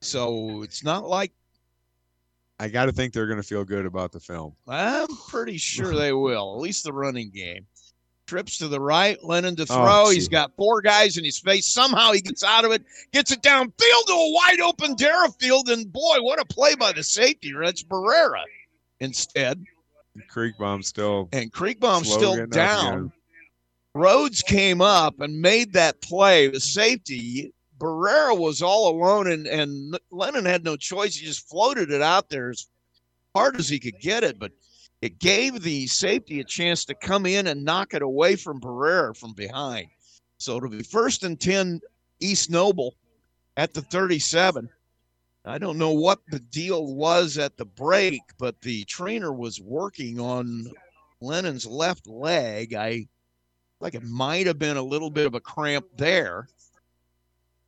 So 0.00 0.62
it's 0.62 0.84
not 0.84 1.06
like 1.06 1.32
I 2.60 2.68
got 2.68 2.86
to 2.86 2.92
think 2.92 3.12
they're 3.12 3.26
going 3.26 3.40
to 3.40 3.46
feel 3.46 3.64
good 3.64 3.86
about 3.86 4.12
the 4.12 4.20
film. 4.20 4.54
I'm 4.66 5.08
pretty 5.28 5.56
sure 5.58 5.94
they 5.94 6.12
will. 6.12 6.54
At 6.56 6.60
least 6.60 6.84
the 6.84 6.92
running 6.92 7.30
game. 7.30 7.66
Trips 8.28 8.58
to 8.58 8.68
the 8.68 8.78
right, 8.78 9.16
Lennon 9.24 9.56
to 9.56 9.62
Oh, 9.62 9.64
throw. 9.64 10.10
He's 10.10 10.28
gee. 10.28 10.32
got 10.32 10.54
four 10.54 10.82
guys 10.82 11.16
in 11.16 11.24
his 11.24 11.38
face. 11.38 11.66
Somehow 11.66 12.12
he 12.12 12.20
gets 12.20 12.44
out 12.44 12.66
of 12.66 12.72
it, 12.72 12.84
gets 13.10 13.32
it 13.32 13.40
downfield 13.40 13.72
to 14.06 14.12
a 14.12 14.32
wide 14.34 14.60
open 14.60 14.94
Derafield, 14.96 15.70
and 15.70 15.90
boy, 15.90 16.18
what 16.20 16.38
a 16.38 16.44
play 16.44 16.74
by 16.74 16.92
the 16.92 17.02
safety. 17.02 17.54
That's 17.58 17.82
Barrera 17.82 18.42
instead. 19.00 19.64
Creekbaum 20.30 20.84
still. 20.84 21.30
And 21.32 21.50
Creekbaum 21.50 22.04
still 22.04 22.46
down. 22.48 23.12
Rhodes 23.94 24.42
came 24.42 24.82
up 24.82 25.20
and 25.20 25.40
made 25.40 25.72
that 25.72 26.02
play. 26.02 26.48
The 26.48 26.60
safety, 26.60 27.52
Barrera 27.78 28.38
was 28.38 28.60
all 28.60 28.90
alone, 28.90 29.26
and, 29.28 29.46
and 29.46 29.98
Lennon 30.10 30.44
had 30.44 30.64
no 30.64 30.76
choice. 30.76 31.16
He 31.16 31.24
just 31.24 31.48
floated 31.48 31.90
it 31.90 32.02
out 32.02 32.28
there 32.28 32.50
as 32.50 32.66
hard 33.34 33.56
as 33.56 33.70
he 33.70 33.78
could 33.78 33.98
get 34.00 34.22
it, 34.22 34.38
but 34.38 34.52
it 35.00 35.18
gave 35.18 35.62
the 35.62 35.86
safety 35.86 36.40
a 36.40 36.44
chance 36.44 36.84
to 36.86 36.94
come 36.94 37.26
in 37.26 37.46
and 37.46 37.64
knock 37.64 37.94
it 37.94 38.02
away 38.02 38.36
from 38.36 38.60
Barrera 38.60 39.16
from 39.16 39.32
behind. 39.32 39.88
So 40.38 40.56
it'll 40.56 40.68
be 40.68 40.82
first 40.82 41.24
and 41.24 41.38
10 41.38 41.80
East 42.20 42.50
Noble 42.50 42.94
at 43.56 43.74
the 43.74 43.82
37. 43.82 44.68
I 45.44 45.58
don't 45.58 45.78
know 45.78 45.92
what 45.92 46.20
the 46.28 46.40
deal 46.40 46.94
was 46.94 47.38
at 47.38 47.56
the 47.56 47.64
break, 47.64 48.20
but 48.38 48.60
the 48.60 48.84
trainer 48.84 49.32
was 49.32 49.60
working 49.60 50.20
on 50.20 50.70
Lennon's 51.20 51.66
left 51.66 52.06
leg. 52.06 52.74
I 52.74 53.06
like 53.80 53.94
it 53.94 54.02
might 54.02 54.46
have 54.46 54.58
been 54.58 54.76
a 54.76 54.82
little 54.82 55.10
bit 55.10 55.26
of 55.26 55.34
a 55.34 55.40
cramp 55.40 55.86
there. 55.96 56.48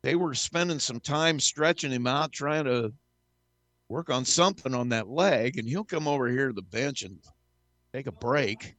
They 0.03 0.15
were 0.15 0.33
spending 0.33 0.79
some 0.79 0.99
time 0.99 1.39
stretching 1.39 1.91
him 1.91 2.07
out, 2.07 2.31
trying 2.31 2.65
to 2.65 2.93
work 3.91 4.09
on 4.09 4.23
something 4.23 4.73
on 4.73 4.89
that 4.89 5.09
leg, 5.09 5.57
and 5.59 5.67
he'll 5.67 5.83
come 5.83 6.07
over 6.07 6.29
here 6.29 6.47
to 6.47 6.53
the 6.53 6.61
bench 6.61 7.03
and 7.03 7.19
take 7.93 8.07
a 8.07 8.11
break. 8.11 8.75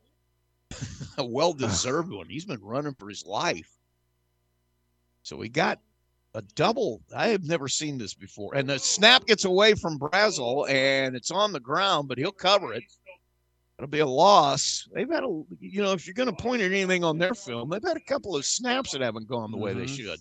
a 1.18 1.24
well 1.24 1.52
deserved 1.52 2.10
one. 2.12 2.28
He's 2.28 2.46
been 2.46 2.62
running 2.62 2.94
for 2.98 3.08
his 3.08 3.26
life. 3.26 3.70
So 5.22 5.36
we 5.36 5.48
got 5.50 5.78
a 6.34 6.42
double. 6.56 7.02
I 7.14 7.28
have 7.28 7.44
never 7.44 7.68
seen 7.68 7.98
this 7.98 8.14
before. 8.14 8.56
And 8.56 8.68
the 8.68 8.78
snap 8.78 9.26
gets 9.26 9.44
away 9.44 9.74
from 9.74 9.98
Brazel 9.98 10.68
and 10.68 11.14
it's 11.14 11.30
on 11.30 11.52
the 11.52 11.60
ground, 11.60 12.08
but 12.08 12.16
he'll 12.16 12.32
cover 12.32 12.72
it. 12.72 12.82
It'll 13.78 13.90
be 13.90 13.98
a 14.00 14.06
loss. 14.06 14.88
They've 14.94 15.10
had 15.10 15.24
a, 15.24 15.42
you 15.60 15.82
know, 15.82 15.92
if 15.92 16.06
you're 16.06 16.14
going 16.14 16.34
to 16.34 16.42
point 16.42 16.62
at 16.62 16.72
anything 16.72 17.04
on 17.04 17.18
their 17.18 17.34
film, 17.34 17.68
they've 17.68 17.82
had 17.82 17.96
a 17.96 18.00
couple 18.00 18.34
of 18.34 18.46
snaps 18.46 18.92
that 18.92 19.02
haven't 19.02 19.28
gone 19.28 19.50
the 19.50 19.58
way 19.58 19.74
they 19.74 19.84
Mhm. 19.84 19.96
should. 19.96 20.20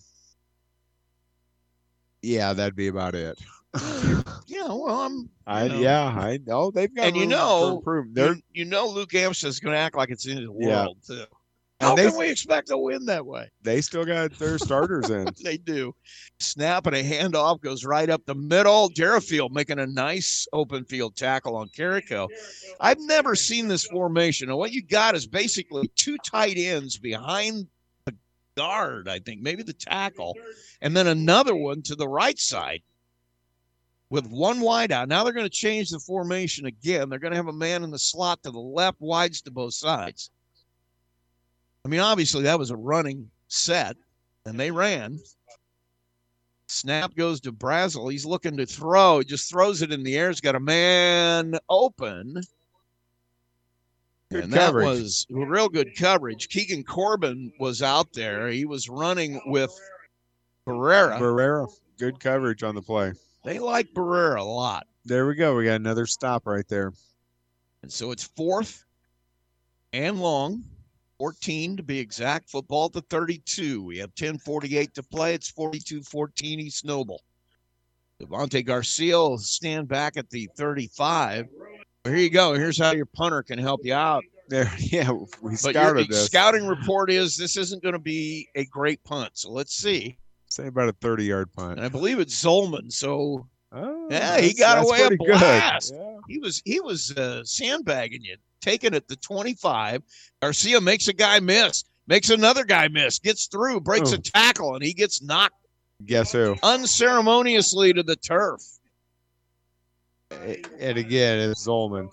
Yeah, 2.22 2.52
that'd 2.52 2.76
be 2.76 2.88
about 2.88 3.14
it. 3.14 3.38
Yeah, 4.46 4.66
well, 4.66 5.00
I'm. 5.00 5.30
I 5.46 5.68
know. 5.68 5.78
yeah, 5.80 6.04
I 6.04 6.38
know 6.46 6.70
they've 6.70 6.94
got 6.94 7.06
and 7.06 7.16
you 7.16 7.26
know, 7.26 7.82
you, 8.14 8.42
you 8.52 8.64
know, 8.66 8.86
Luke 8.88 9.10
Amstutz's 9.10 9.60
going 9.60 9.72
to 9.72 9.78
act 9.78 9.96
like 9.96 10.10
it's 10.10 10.26
in 10.26 10.36
his 10.36 10.48
Yeah. 10.58 10.82
world 10.84 10.98
too. 11.06 11.24
How 11.80 11.90
And 11.90 11.98
they- 11.98 12.08
can 12.10 12.18
we 12.18 12.28
expect 12.30 12.68
to 12.68 12.76
win 12.78 13.06
that 13.06 13.24
way? 13.24 13.48
they 13.62 13.80
still 13.80 14.04
got 14.04 14.38
their 14.38 14.58
starters 14.58 15.08
in. 15.10 15.26
they 15.42 15.56
do. 15.56 15.94
Snap 16.38 16.86
and 16.86 16.94
a 16.94 17.02
handoff 17.02 17.60
goes 17.62 17.84
right 17.84 18.08
up 18.10 18.24
the 18.26 18.34
middle. 18.34 18.88
Derafield 18.90 19.52
making 19.52 19.78
a 19.78 19.86
nice 19.86 20.46
open 20.52 20.84
field 20.84 21.16
tackle 21.16 21.56
on 21.56 21.68
Carrico. 21.70 22.28
I've 22.78 23.00
never 23.00 23.34
seen 23.34 23.68
this 23.68 23.86
formation. 23.86 24.48
And 24.50 24.58
what 24.58 24.72
you 24.72 24.82
got 24.82 25.14
is 25.16 25.26
basically 25.26 25.88
two 25.96 26.18
tight 26.18 26.58
ends 26.58 26.98
behind 26.98 27.66
the 28.04 28.14
guard, 28.56 29.08
I 29.08 29.18
think, 29.18 29.40
maybe 29.40 29.62
the 29.62 29.72
tackle, 29.72 30.36
and 30.82 30.94
then 30.96 31.06
another 31.06 31.54
one 31.56 31.80
to 31.82 31.94
the 31.96 32.08
right 32.08 32.38
side 32.38 32.82
with 34.12 34.26
one 34.26 34.60
wide 34.60 34.92
out. 34.92 35.08
Now 35.08 35.24
they're 35.24 35.32
going 35.32 35.46
to 35.46 35.50
change 35.50 35.88
the 35.88 35.98
formation 35.98 36.66
again. 36.66 37.08
They're 37.08 37.18
going 37.18 37.32
to 37.32 37.36
have 37.38 37.48
a 37.48 37.52
man 37.52 37.82
in 37.82 37.90
the 37.90 37.98
slot 37.98 38.42
to 38.42 38.50
the 38.50 38.60
left, 38.60 39.00
wides 39.00 39.40
to 39.40 39.50
both 39.50 39.72
sides. 39.72 40.30
I 41.86 41.88
mean, 41.88 42.00
obviously 42.00 42.42
that 42.42 42.58
was 42.58 42.70
a 42.70 42.76
running 42.76 43.30
set, 43.48 43.96
and 44.44 44.60
they 44.60 44.70
ran. 44.70 45.18
Snap 46.68 47.16
goes 47.16 47.40
to 47.40 47.52
Brazel. 47.52 48.12
He's 48.12 48.26
looking 48.26 48.58
to 48.58 48.66
throw. 48.66 49.20
He 49.20 49.24
just 49.24 49.48
throws 49.48 49.80
it 49.80 49.92
in 49.92 50.02
the 50.02 50.18
air. 50.18 50.28
He's 50.28 50.42
got 50.42 50.56
a 50.56 50.60
man 50.60 51.54
open. 51.70 52.38
Good 54.30 54.44
and 54.44 54.52
coverage. 54.52 54.84
that 54.84 54.90
was 54.90 55.26
real 55.30 55.70
good 55.70 55.96
coverage. 55.96 56.50
Keegan 56.50 56.84
Corbin 56.84 57.50
was 57.58 57.80
out 57.80 58.12
there. 58.12 58.48
He 58.48 58.66
was 58.66 58.90
running 58.90 59.40
with 59.46 59.72
Barrera. 60.66 61.18
Barrera, 61.18 61.66
good 61.98 62.20
coverage 62.20 62.62
on 62.62 62.74
the 62.74 62.82
play. 62.82 63.14
They 63.44 63.58
like 63.58 63.92
Barrera 63.92 64.38
a 64.38 64.44
lot. 64.44 64.86
There 65.04 65.26
we 65.26 65.34
go. 65.34 65.56
We 65.56 65.64
got 65.64 65.76
another 65.76 66.06
stop 66.06 66.46
right 66.46 66.66
there. 66.68 66.92
And 67.82 67.90
so 67.92 68.12
it's 68.12 68.24
fourth 68.24 68.84
and 69.92 70.20
long, 70.20 70.64
14 71.18 71.76
to 71.76 71.82
be 71.82 71.98
exact. 71.98 72.48
Football 72.48 72.88
the 72.88 73.02
32. 73.02 73.82
We 73.82 73.98
have 73.98 74.14
10:48 74.14 74.92
to 74.94 75.02
play. 75.02 75.34
It's 75.34 75.50
42-14 75.50 76.60
East 76.60 76.84
Noble. 76.84 77.20
Devontae 78.20 78.64
Garcia 78.64 79.18
will 79.18 79.38
stand 79.38 79.88
back 79.88 80.16
at 80.16 80.30
the 80.30 80.48
35. 80.56 81.48
Here 82.04 82.16
you 82.16 82.30
go. 82.30 82.54
Here's 82.54 82.78
how 82.78 82.92
your 82.92 83.06
punter 83.06 83.42
can 83.42 83.58
help 83.58 83.80
you 83.84 83.94
out. 83.94 84.24
There, 84.48 84.70
yeah, 84.78 85.10
we 85.40 85.56
But 85.62 85.74
your 85.74 86.04
this. 86.04 86.26
scouting 86.26 86.66
report 86.66 87.10
is 87.10 87.36
this 87.36 87.56
isn't 87.56 87.82
going 87.82 87.94
to 87.94 87.98
be 87.98 88.48
a 88.54 88.64
great 88.66 89.02
punt. 89.04 89.30
So 89.34 89.50
let's 89.50 89.74
see. 89.74 90.18
Say 90.52 90.66
about 90.66 90.88
a 90.90 90.92
thirty-yard 90.92 91.50
punt. 91.54 91.78
And 91.78 91.86
I 91.86 91.88
believe 91.88 92.18
it's 92.20 92.34
Zolman. 92.44 92.92
So 92.92 93.48
Oh, 93.74 94.06
yeah, 94.10 94.38
he 94.38 94.52
got 94.52 94.84
away 94.84 95.06
a 95.06 95.16
blast. 95.16 95.94
Yeah. 95.96 96.16
He 96.28 96.38
was 96.38 96.60
he 96.66 96.78
was 96.80 97.10
uh, 97.16 97.42
sandbagging 97.42 98.22
you, 98.22 98.36
taking 98.60 98.92
it 98.92 99.08
to 99.08 99.16
25. 99.16 100.02
Garcia 100.42 100.78
makes 100.78 101.08
a 101.08 101.14
guy 101.14 101.40
miss, 101.40 101.84
makes 102.06 102.28
another 102.28 102.66
guy 102.66 102.88
miss, 102.88 103.18
gets 103.18 103.46
through, 103.46 103.80
breaks 103.80 104.12
a 104.12 104.16
Oh. 104.18 104.20
tackle, 104.22 104.74
and 104.74 104.84
he 104.84 104.92
gets 104.92 105.22
knocked 105.22 105.54
Guess 106.04 106.32
who? 106.32 106.54
unceremoniously 106.62 107.94
to 107.94 108.02
the 108.02 108.16
turf. 108.16 108.60
And 110.30 110.98
again, 110.98 111.38
it's 111.50 111.66
Zolman. 111.66 112.10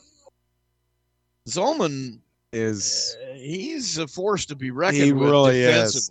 Zolman 1.47 2.19
Is 2.53 3.17
uh, 3.21 3.33
he's 3.33 3.97
a 3.97 4.07
force 4.07 4.45
to 4.45 4.55
be 4.55 4.71
reckoned 4.71 5.03
He 5.03 5.11
with 5.11 5.29
really 5.29 5.59
is. 5.61 6.09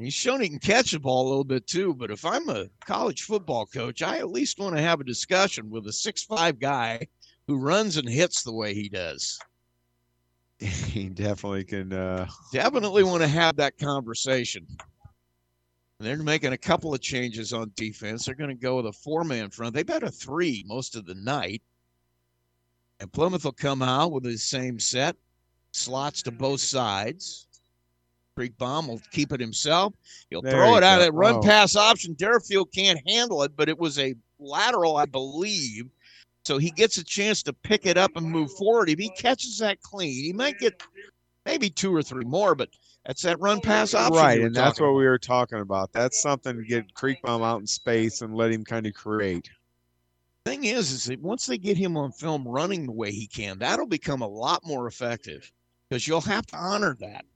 He's 0.00 0.14
shown 0.14 0.40
he 0.40 0.48
can 0.48 0.58
catch 0.58 0.92
the 0.92 0.98
ball 0.98 1.26
a 1.26 1.28
little 1.28 1.44
bit 1.44 1.66
too, 1.66 1.94
but 1.94 2.10
if 2.10 2.24
I'm 2.24 2.48
a 2.48 2.66
college 2.86 3.22
football 3.22 3.66
coach, 3.66 4.02
I 4.02 4.18
at 4.18 4.30
least 4.30 4.58
want 4.58 4.76
to 4.76 4.82
have 4.82 5.00
a 5.00 5.04
discussion 5.04 5.68
with 5.68 5.86
a 5.86 5.92
six-five 5.92 6.58
guy 6.58 7.06
who 7.46 7.58
runs 7.58 7.96
and 7.96 8.08
hits 8.08 8.42
the 8.42 8.52
way 8.52 8.74
he 8.74 8.88
does. 8.88 9.38
he 10.58 11.08
definitely 11.08 11.64
can. 11.64 11.92
uh 11.92 12.26
definitely 12.52 13.02
want 13.02 13.22
to 13.22 13.28
have 13.28 13.56
that 13.56 13.78
conversation. 13.78 14.66
And 15.98 16.08
they're 16.08 16.16
making 16.16 16.54
a 16.54 16.58
couple 16.58 16.94
of 16.94 17.02
changes 17.02 17.52
on 17.52 17.72
defense. 17.76 18.24
They're 18.24 18.34
going 18.34 18.48
to 18.48 18.54
go 18.54 18.76
with 18.76 18.86
a 18.86 18.92
four 18.92 19.22
man 19.22 19.50
front. 19.50 19.74
They've 19.74 19.86
had 19.86 20.02
a 20.02 20.10
three 20.10 20.64
most 20.66 20.96
of 20.96 21.04
the 21.04 21.14
night. 21.14 21.62
And 23.00 23.12
Plymouth 23.12 23.44
will 23.44 23.52
come 23.52 23.82
out 23.82 24.12
with 24.12 24.24
the 24.24 24.36
same 24.38 24.78
set, 24.78 25.16
slots 25.72 26.22
to 26.22 26.30
both 26.30 26.60
sides. 26.60 27.48
Creekbaum 28.40 28.88
will 28.88 29.00
keep 29.12 29.32
it 29.32 29.40
himself. 29.40 29.94
He'll 30.30 30.42
There 30.42 30.52
throw 30.52 30.76
it 30.76 30.82
out 30.82 30.98
that 30.98 31.12
run 31.14 31.36
Oh. 31.36 31.42
pass 31.42 31.76
option. 31.76 32.14
Derafield 32.14 32.72
can't 32.72 33.00
handle 33.06 33.42
it, 33.42 33.52
but 33.56 33.68
it 33.68 33.78
was 33.78 33.98
a 33.98 34.14
lateral, 34.38 34.96
I 34.96 35.06
believe. 35.06 35.86
So 36.44 36.56
he 36.58 36.70
gets 36.70 36.96
a 36.96 37.04
chance 37.04 37.42
to 37.44 37.52
pick 37.52 37.84
it 37.84 37.98
up 37.98 38.12
and 38.16 38.26
move 38.26 38.50
forward. 38.52 38.88
If 38.88 38.98
he 38.98 39.10
catches 39.10 39.58
that 39.58 39.80
clean, 39.82 40.24
he 40.24 40.32
might 40.32 40.58
get 40.58 40.82
maybe 41.44 41.68
two 41.68 41.94
or 41.94 42.02
three 42.02 42.24
more, 42.24 42.54
but 42.54 42.70
that's 43.04 43.22
that 43.22 43.38
run 43.40 43.60
pass 43.60 43.92
option. 43.94 44.16
right, 44.16 44.40
and 44.40 44.54
that's 44.54 44.80
what 44.80 44.94
we 44.94 45.04
were 45.04 45.18
talking 45.18 45.60
about. 45.60 45.92
That's 45.92 46.20
something 46.20 46.56
to 46.56 46.64
get 46.64 46.94
Creekbaum 46.94 47.44
out 47.44 47.60
in 47.60 47.66
space 47.66 48.22
and 48.22 48.34
let 48.34 48.50
him 48.52 48.64
kind 48.64 48.86
of 48.86 48.94
create. 48.94 49.50
thing 50.46 50.64
is, 50.64 50.90
is 50.90 51.04
that 51.04 51.20
once 51.20 51.44
they 51.44 51.58
get 51.58 51.76
him 51.76 51.98
on 51.98 52.10
film 52.12 52.48
running 52.48 52.86
the 52.86 52.92
way 52.92 53.12
he 53.12 53.26
can, 53.26 53.58
that'll 53.58 53.86
become 53.86 54.22
a 54.22 54.26
lot 54.26 54.64
more 54.64 54.86
effective 54.86 55.52
because 55.88 56.08
you'll 56.08 56.20
have 56.22 56.46
to 56.46 56.56
honor 56.56 56.96
that. 57.00 57.26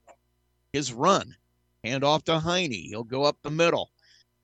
His 0.75 0.93
run, 0.93 1.37
hand 1.85 2.03
off 2.03 2.25
to 2.25 2.41
Heine. 2.41 2.73
He'll 2.73 3.05
go 3.05 3.23
up 3.23 3.37
the 3.43 3.51
middle, 3.51 3.93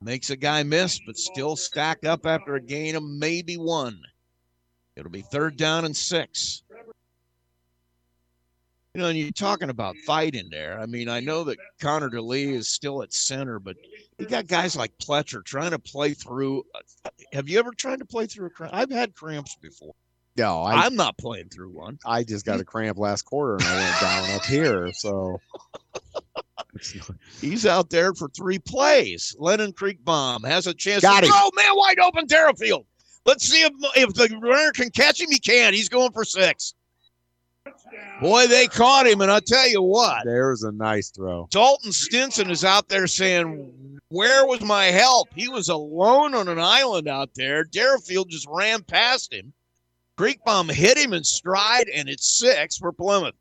makes 0.00 0.30
a 0.30 0.36
guy 0.36 0.62
miss, 0.62 1.00
but 1.04 1.16
still 1.16 1.56
stack 1.56 2.04
up 2.04 2.24
after 2.24 2.54
a 2.54 2.60
gain 2.60 2.94
of 2.94 3.02
maybe 3.02 3.56
one. 3.56 4.00
It'll 4.94 5.10
be 5.10 5.22
third 5.22 5.56
down 5.56 5.84
and 5.84 5.96
six. 5.96 6.62
You 8.94 9.00
know, 9.00 9.08
and 9.08 9.18
you're 9.18 9.32
talking 9.32 9.70
about 9.70 9.96
fight 10.06 10.36
in 10.36 10.50
there. 10.50 10.78
I 10.78 10.86
mean, 10.86 11.08
I 11.08 11.18
know 11.18 11.42
that 11.42 11.58
Connor 11.80 12.10
DeLee 12.10 12.54
is 12.54 12.68
still 12.68 13.02
at 13.02 13.12
center, 13.12 13.58
but 13.58 13.74
you 14.16 14.26
got 14.26 14.46
guys 14.46 14.76
like 14.76 14.96
Pletcher 14.98 15.44
trying 15.44 15.72
to 15.72 15.80
play 15.80 16.14
through. 16.14 16.62
Have 17.32 17.48
you 17.48 17.58
ever 17.58 17.72
tried 17.72 17.98
to 17.98 18.04
play 18.04 18.26
through 18.26 18.46
a 18.46 18.50
cramp? 18.50 18.72
I've 18.72 18.92
had 18.92 19.16
cramps 19.16 19.56
before. 19.56 19.94
No, 20.40 20.62
I, 20.62 20.86
I'm 20.86 20.96
not 20.96 21.18
playing 21.18 21.48
through 21.48 21.70
one. 21.70 21.98
I 22.04 22.24
just 22.24 22.44
got 22.46 22.60
a 22.60 22.64
cramp 22.64 22.98
last 22.98 23.22
quarter 23.22 23.54
and 23.54 23.64
I 23.64 23.76
went 23.76 24.00
down 24.00 24.30
up 24.36 24.44
here. 24.44 24.92
So 24.92 25.40
He's 27.40 27.66
out 27.66 27.90
there 27.90 28.14
for 28.14 28.28
three 28.28 28.58
plays. 28.58 29.34
Lennon 29.38 29.72
Creekbaum 29.72 30.46
has 30.46 30.66
a 30.66 30.74
chance 30.74 31.02
Got 31.02 31.20
to 31.20 31.26
him. 31.26 31.32
throw. 31.32 31.50
Man, 31.54 31.72
wide 31.74 31.98
open, 32.00 32.26
Derafield. 32.26 32.86
Let's 33.26 33.46
see 33.46 33.62
if 33.62 33.72
if 33.96 34.14
the 34.14 34.34
runner 34.40 34.72
can 34.72 34.90
catch 34.90 35.20
him. 35.20 35.30
He 35.30 35.38
can. 35.38 35.74
He's 35.74 35.88
going 35.88 36.12
for 36.12 36.24
six. 36.24 36.74
Boy, 38.20 38.46
they 38.46 38.66
caught 38.66 39.06
him, 39.06 39.20
and 39.20 39.30
I'll 39.30 39.40
tell 39.40 39.68
you 39.68 39.82
what. 39.82 40.24
there's 40.24 40.62
a 40.62 40.72
nice 40.72 41.10
throw. 41.10 41.48
Dalton 41.50 41.92
Stinson 41.92 42.50
is 42.50 42.64
out 42.64 42.88
there 42.88 43.06
saying, 43.06 44.00
Where 44.08 44.46
was 44.46 44.60
my 44.62 44.86
help? 44.86 45.28
He 45.34 45.48
was 45.48 45.68
alone 45.68 46.34
on 46.34 46.48
an 46.48 46.58
island 46.58 47.08
out 47.08 47.30
there. 47.34 47.64
Derafield 47.64 48.30
just 48.30 48.46
ran 48.48 48.82
past 48.82 49.32
him. 49.32 49.52
Creekbaum 50.20 50.70
hit 50.70 50.98
him 50.98 51.14
in 51.14 51.24
stride, 51.24 51.88
and 51.94 52.08
it's 52.08 52.38
six 52.38 52.76
for 52.76 52.92
Plymouth. 52.92 53.34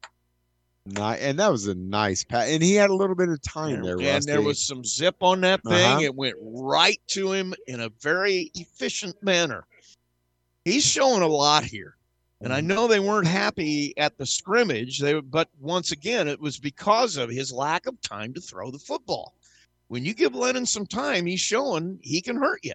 Ni- 0.85 1.19
and 1.19 1.37
that 1.37 1.51
was 1.51 1.67
a 1.67 1.75
nice 1.75 2.23
pass. 2.23 2.47
And 2.47 2.63
he 2.63 2.73
had 2.73 2.89
a 2.89 2.95
little 2.95 3.15
bit 3.15 3.27
of 3.27 3.41
time 3.41 3.81
there. 3.83 3.97
and 3.99 4.23
there 4.23 4.41
was 4.41 4.65
some 4.65 4.85
zip 4.85 5.17
on 5.19 5.41
that 5.41 5.61
thing. 5.63 5.73
Uh-huh. 5.73 5.99
It 6.01 6.15
went 6.15 6.37
right 6.39 6.99
to 7.07 7.33
him 7.33 7.53
in 7.67 7.81
a 7.81 7.89
very 8.01 8.49
efficient 8.55 9.21
manner. 9.21 9.65
He's 10.63 10.85
showing 10.85 11.21
a 11.21 11.27
lot 11.27 11.65
here. 11.65 11.97
And 12.41 12.53
I 12.53 12.61
know 12.61 12.87
they 12.87 13.01
weren't 13.01 13.27
happy 13.27 13.93
at 13.97 14.17
the 14.17 14.25
scrimmage. 14.25 14.99
They 14.99 15.19
but 15.19 15.49
once 15.59 15.91
again, 15.91 16.29
it 16.29 16.39
was 16.39 16.57
because 16.57 17.17
of 17.17 17.29
his 17.29 17.51
lack 17.51 17.85
of 17.85 17.99
time 17.99 18.33
to 18.33 18.39
throw 18.39 18.71
the 18.71 18.79
football. 18.79 19.35
When 19.89 20.05
you 20.05 20.13
give 20.13 20.33
Lennon 20.33 20.65
some 20.65 20.85
time, 20.85 21.25
he's 21.25 21.41
showing 21.41 21.99
he 22.01 22.21
can 22.21 22.37
hurt 22.37 22.61
you. 22.63 22.73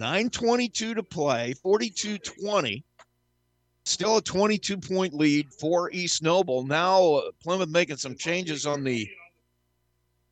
922 0.00 0.94
to 0.94 1.02
play, 1.02 1.54
42-20. 1.62 2.82
Still 3.84 4.16
a 4.16 4.22
22 4.22 4.78
point 4.78 5.12
lead 5.14 5.52
for 5.52 5.90
East 5.90 6.22
Noble. 6.22 6.64
Now 6.66 7.02
uh, 7.02 7.30
Plymouth 7.42 7.68
making 7.68 7.98
some 7.98 8.16
changes 8.16 8.66
on 8.66 8.82
the 8.82 9.08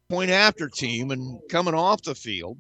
point 0.09 0.31
after 0.31 0.69
team 0.69 1.11
and 1.11 1.39
coming 1.51 1.75
off 1.75 2.03
the 2.03 2.15
field 2.15 2.57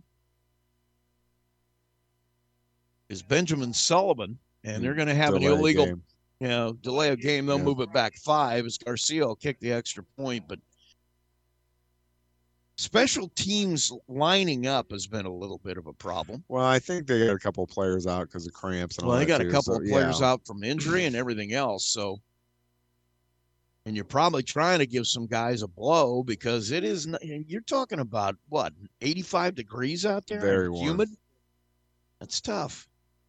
is 3.09 3.23
Benjamin 3.23 3.73
Sullivan, 3.73 4.39
and 4.65 4.85
they're 4.85 4.95
going 4.95 5.09
to 5.09 5.15
have 5.15 5.35
an 5.35 5.43
illegal, 5.43 5.87
you 6.41 6.49
know, 6.49 6.75
delay 6.75 7.09
of 7.11 7.21
game. 7.21 7.47
They'll 7.47 7.57
Yeah. 7.59 7.65
move 7.65 7.81
it 7.81 7.93
back 7.93 8.17
five 8.17 8.67
as 8.67 8.77
Garcia 8.77 9.27
will 9.27 9.37
kick 9.37 9.61
the 9.61 9.73
extra 9.73 10.03
point, 10.19 10.45
but 10.47 10.59
special 12.79 13.29
teams 13.35 13.93
lining 14.07 14.67
up 14.67 14.93
has 14.93 15.07
been 15.07 15.27
a 15.27 15.33
little 15.33 15.59
bit 15.59 15.77
of 15.77 15.87
a 15.87 15.93
problem. 15.93 16.43
Well, 16.49 16.65
I 16.65 16.79
think 16.79 17.07
they 17.07 17.27
got 17.27 17.35
a 17.35 17.39
couple 17.39 17.65
of 17.65 17.71
players 17.71 18.07
out 18.07 18.29
because 18.29 18.47
of 18.47 18.55
cramps. 18.55 18.97
And 18.97 19.05
all 19.05 19.11
Well, 19.11 19.19
they 19.19 19.27
got 19.27 19.41
a 19.41 19.47
couple 19.47 19.75
so, 19.75 19.83
of 19.83 19.87
players 19.87 20.21
yeah. 20.21 20.31
out 20.31 20.47
from 20.47 20.63
injury 20.65 21.05
and 21.05 21.15
everything 21.15 21.53
else. 21.53 21.85
So, 21.85 22.21
and 23.85 23.97
you're 23.97 24.05
probably 24.05 24.43
trying 24.43 24.79
to 24.79 24.87
give 24.87 25.07
some 25.07 25.27
guys 25.27 25.63
a 25.63 25.69
blow 25.69 26.23
because 26.23 26.71
it 26.71 26.85
is. 26.85 27.09
You're 27.23 27.61
talking 27.63 28.01
about 28.01 28.37
what 28.49 28.73
85 29.01 29.55
degrees 29.55 30.07
out 30.07 30.27
there, 30.27 30.41
Very 30.41 30.75
humid. 30.75 31.09
That's 32.21 32.41
tough. 32.41 32.88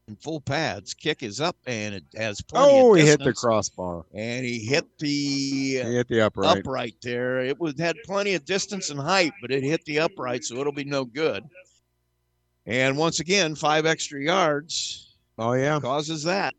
In 0.09 0.15
full 0.15 0.41
pads, 0.41 0.95
kick 0.95 1.21
is 1.21 1.39
up 1.39 1.55
and 1.67 1.93
it 1.93 2.03
has 2.15 2.41
plenty. 2.41 2.71
Oh, 2.73 2.95
he 2.95 3.05
hit 3.05 3.23
the 3.23 3.31
crossbar. 3.31 4.07
and 4.11 4.43
he 4.43 4.57
hit 4.57 4.85
the 4.97 5.07
He 5.07 5.75
hit 5.75 6.07
the 6.07 6.21
upright. 6.21 6.57
upright 6.57 6.95
there. 7.03 7.41
It 7.41 7.59
was 7.59 7.79
had 7.79 7.95
plenty 8.05 8.33
of 8.33 8.43
distance 8.43 8.89
and 8.89 8.99
height, 8.99 9.33
but 9.39 9.51
it 9.51 9.61
hit 9.61 9.85
the 9.85 9.99
upright, 9.99 10.43
so 10.45 10.55
it'll 10.55 10.73
be 10.73 10.83
no 10.83 11.05
good. 11.05 11.43
And 12.65 12.97
once 12.97 13.19
again, 13.19 13.53
five 13.53 13.85
extra 13.85 14.19
yards 14.19 15.15
Oh 15.37 15.53
yeah. 15.53 15.79
causes 15.79 16.23
that. 16.23 16.55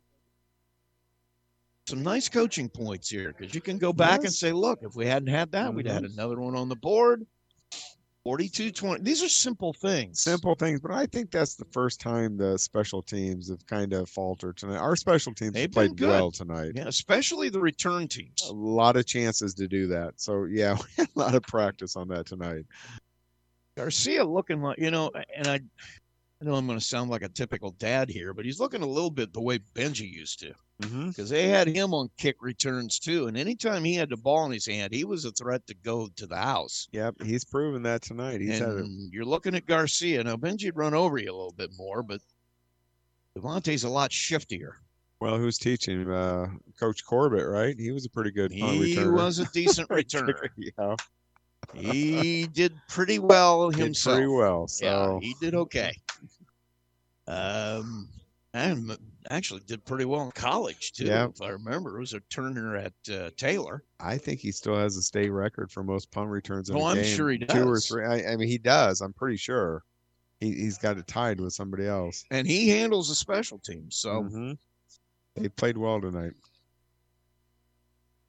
Some 1.89 2.05
nice 2.05 2.29
coaching 2.29 2.69
points 2.69 3.11
here 3.11 3.35
because 3.37 3.53
you 3.53 3.61
can 3.61 3.79
go 3.79 3.93
back 3.93 4.21
and 4.21 4.33
say, 4.33 4.53
look, 4.53 4.79
if 4.83 4.95
we 4.95 5.07
hadn't 5.07 5.29
had 5.29 5.51
that, 5.51 5.75
we'd 5.75 5.89
had 5.89 6.05
mm-hmm. 6.05 6.17
another 6.17 6.39
one 6.39 6.55
on 6.55 6.69
the 6.69 6.77
board. 6.77 7.27
42 8.31 8.71
20. 8.71 9.03
These 9.03 9.25
are 9.25 9.29
simple 9.29 9.73
things. 9.73 10.23
Simple 10.23 10.55
things, 10.55 10.79
but 10.81 10.93
I 10.93 11.07
think 11.07 11.33
that's 11.33 11.57
the 11.57 11.65
first 11.73 12.01
time 12.01 12.37
the 12.37 12.57
special 12.61 13.03
teams 13.03 13.51
have 13.51 13.67
kind 13.67 13.93
of 13.93 14.09
faltered 14.09 14.57
tonight. 14.57 14.77
Our 14.77 14.95
special 14.95 15.35
teams 15.35 15.55
They've 15.55 15.63
have 15.63 15.73
played 15.73 15.97
good. 15.97 16.11
well 16.11 16.31
tonight. 16.31 16.71
Yeah, 16.77 16.87
especially 16.87 17.49
the 17.49 17.59
return 17.59 18.07
teams. 18.07 18.41
A 18.49 18.53
lot 18.53 18.97
of 18.97 19.05
chances 19.05 19.53
to 19.55 19.67
do 19.67 19.89
that. 19.89 20.21
So 20.21 20.45
yeah, 20.45 20.75
we 20.79 20.85
had 20.97 21.09
a 21.17 21.19
lot 21.19 21.35
of 21.35 21.43
practice 21.43 21.97
on 21.97 22.07
that 22.11 22.27
tonight. 22.27 22.67
Garcia 23.77 24.25
looking 24.25 24.63
like, 24.63 24.79
you 24.79 24.93
know, 24.93 25.11
and 25.37 25.49
I, 25.49 25.55
I 25.55 26.45
know 26.45 26.55
I'm 26.55 26.69
going 26.69 26.79
to 26.79 26.85
sound 26.85 27.11
like 27.11 27.23
a 27.23 27.29
typical 27.29 27.73
dad 27.81 28.09
here, 28.09 28.33
but 28.33 28.45
he's 28.45 28.61
looking 28.61 28.83
a 28.83 28.87
little 28.87 29.11
bit 29.11 29.33
the 29.33 29.43
way 29.43 29.59
Benji 29.75 30.09
used 30.09 30.39
to. 30.39 30.55
Mm-hmm. 30.81 31.09
because 31.09 31.29
they 31.29 31.49
had 31.49 31.67
him 31.69 31.93
on 31.93 32.09
kick 32.17 32.37
returns 32.41 32.99
too. 32.99 33.27
And 33.27 33.37
anytime 33.37 33.85
he 33.85 33.95
had 33.95 34.09
the 34.09 34.17
ball 34.17 34.47
in 34.47 34.53
his 34.53 34.67
hand, 34.67 34.93
he 34.95 35.05
was 35.05 35.25
a 35.25 35.31
threat 35.33 35.67
to 35.67 35.75
go 35.85 36.09
to 36.17 36.27
the 36.27 36.37
house. 36.37 36.89
Yep, 36.93 37.17
he's 37.25 37.45
proven 37.45 37.83
that 37.83 38.03
tonight. 38.03 38.41
He's 38.41 38.59
had 38.59 38.69
a 38.71 38.87
you're 39.11 39.25
looking 39.25 39.55
at 39.55 39.67
Garcia. 39.67 40.25
Now, 40.25 40.37
Benji'd 40.37 40.77
run 40.77 40.95
over 40.95 41.19
you 41.19 41.31
a 41.31 41.37
little 41.37 41.55
bit 41.57 41.71
more, 41.77 42.03
but 42.03 42.21
Devontae's 43.37 43.85
a 43.85 43.89
lot 43.91 44.11
shiftier. 44.11 44.73
well, 45.21 45.37
who's 45.39 45.59
teaching? 45.59 46.11
Uh, 46.11 46.47
Coach 46.79 47.05
Corbett, 47.05 47.47
right? 47.47 47.79
He 47.79 47.91
was 47.93 48.07
a 48.07 48.11
pretty 48.11 48.31
good 48.31 48.51
He 48.51 48.63
returner. 48.97 49.13
was 49.13 49.39
a 49.39 49.45
decent 49.53 49.89
returner. 49.91 50.49
yeah, 50.57 50.97
He 51.75 52.47
did 52.47 52.73
pretty 52.89 53.19
well 53.19 53.71
did 53.71 53.81
himself. 53.81 54.17
pretty 54.17 54.33
well. 54.33 54.61
Yeah, 54.81 55.05
So 55.05 55.19
he 55.23 55.35
did 55.41 55.55
okay. 55.55 55.93
Um, 57.29 58.09
and 58.55 58.97
actually 59.31 59.61
did 59.67 59.85
pretty 59.85 60.05
well 60.05 60.23
in 60.23 60.31
college 60.33 60.93
too. 60.93 61.05
Yeah. 61.05 61.27
If 61.29 61.43
I 61.43 61.49
remember, 61.49 61.97
it 61.97 62.01
was 62.01 62.15
a 62.15 62.21
turner 62.31 62.77
at 62.77 62.93
uh, 63.13 63.31
Taylor. 63.37 63.83
I 63.99 64.17
think 64.19 64.41
he 64.41 64.51
still 64.53 64.77
has 64.77 64.97
a 64.97 65.03
state 65.03 65.31
record 65.31 65.71
for 65.71 65.83
most 65.83 66.11
punt 66.11 66.29
returns 66.31 66.71
in 66.71 66.77
Oh, 66.77 66.81
a 66.81 66.85
I'm 66.85 66.97
game. 66.97 67.05
sure 67.17 67.31
he 67.31 67.39
does. 67.39 67.55
Two 67.55 67.69
or 67.69 67.79
three. 67.81 68.05
I, 68.05 68.33
I 68.33 68.37
mean, 68.37 68.49
he 68.49 68.59
does. 68.59 69.01
I'm 69.01 69.13
pretty 69.13 69.37
sure. 69.37 69.83
He, 70.41 70.53
he's 70.55 70.79
got 70.79 70.97
it 70.97 71.07
tied 71.07 71.39
with 71.41 71.53
somebody 71.53 71.87
else. 71.87 72.25
and 72.31 72.47
he 72.47 72.71
handles 72.71 73.09
the 73.09 73.15
special 73.15 73.59
teams. 73.59 73.97
So 73.97 74.23
Mhm. 74.23 74.59
They 75.37 75.49
played 75.49 75.77
well 75.79 76.01
tonight. 76.01 76.33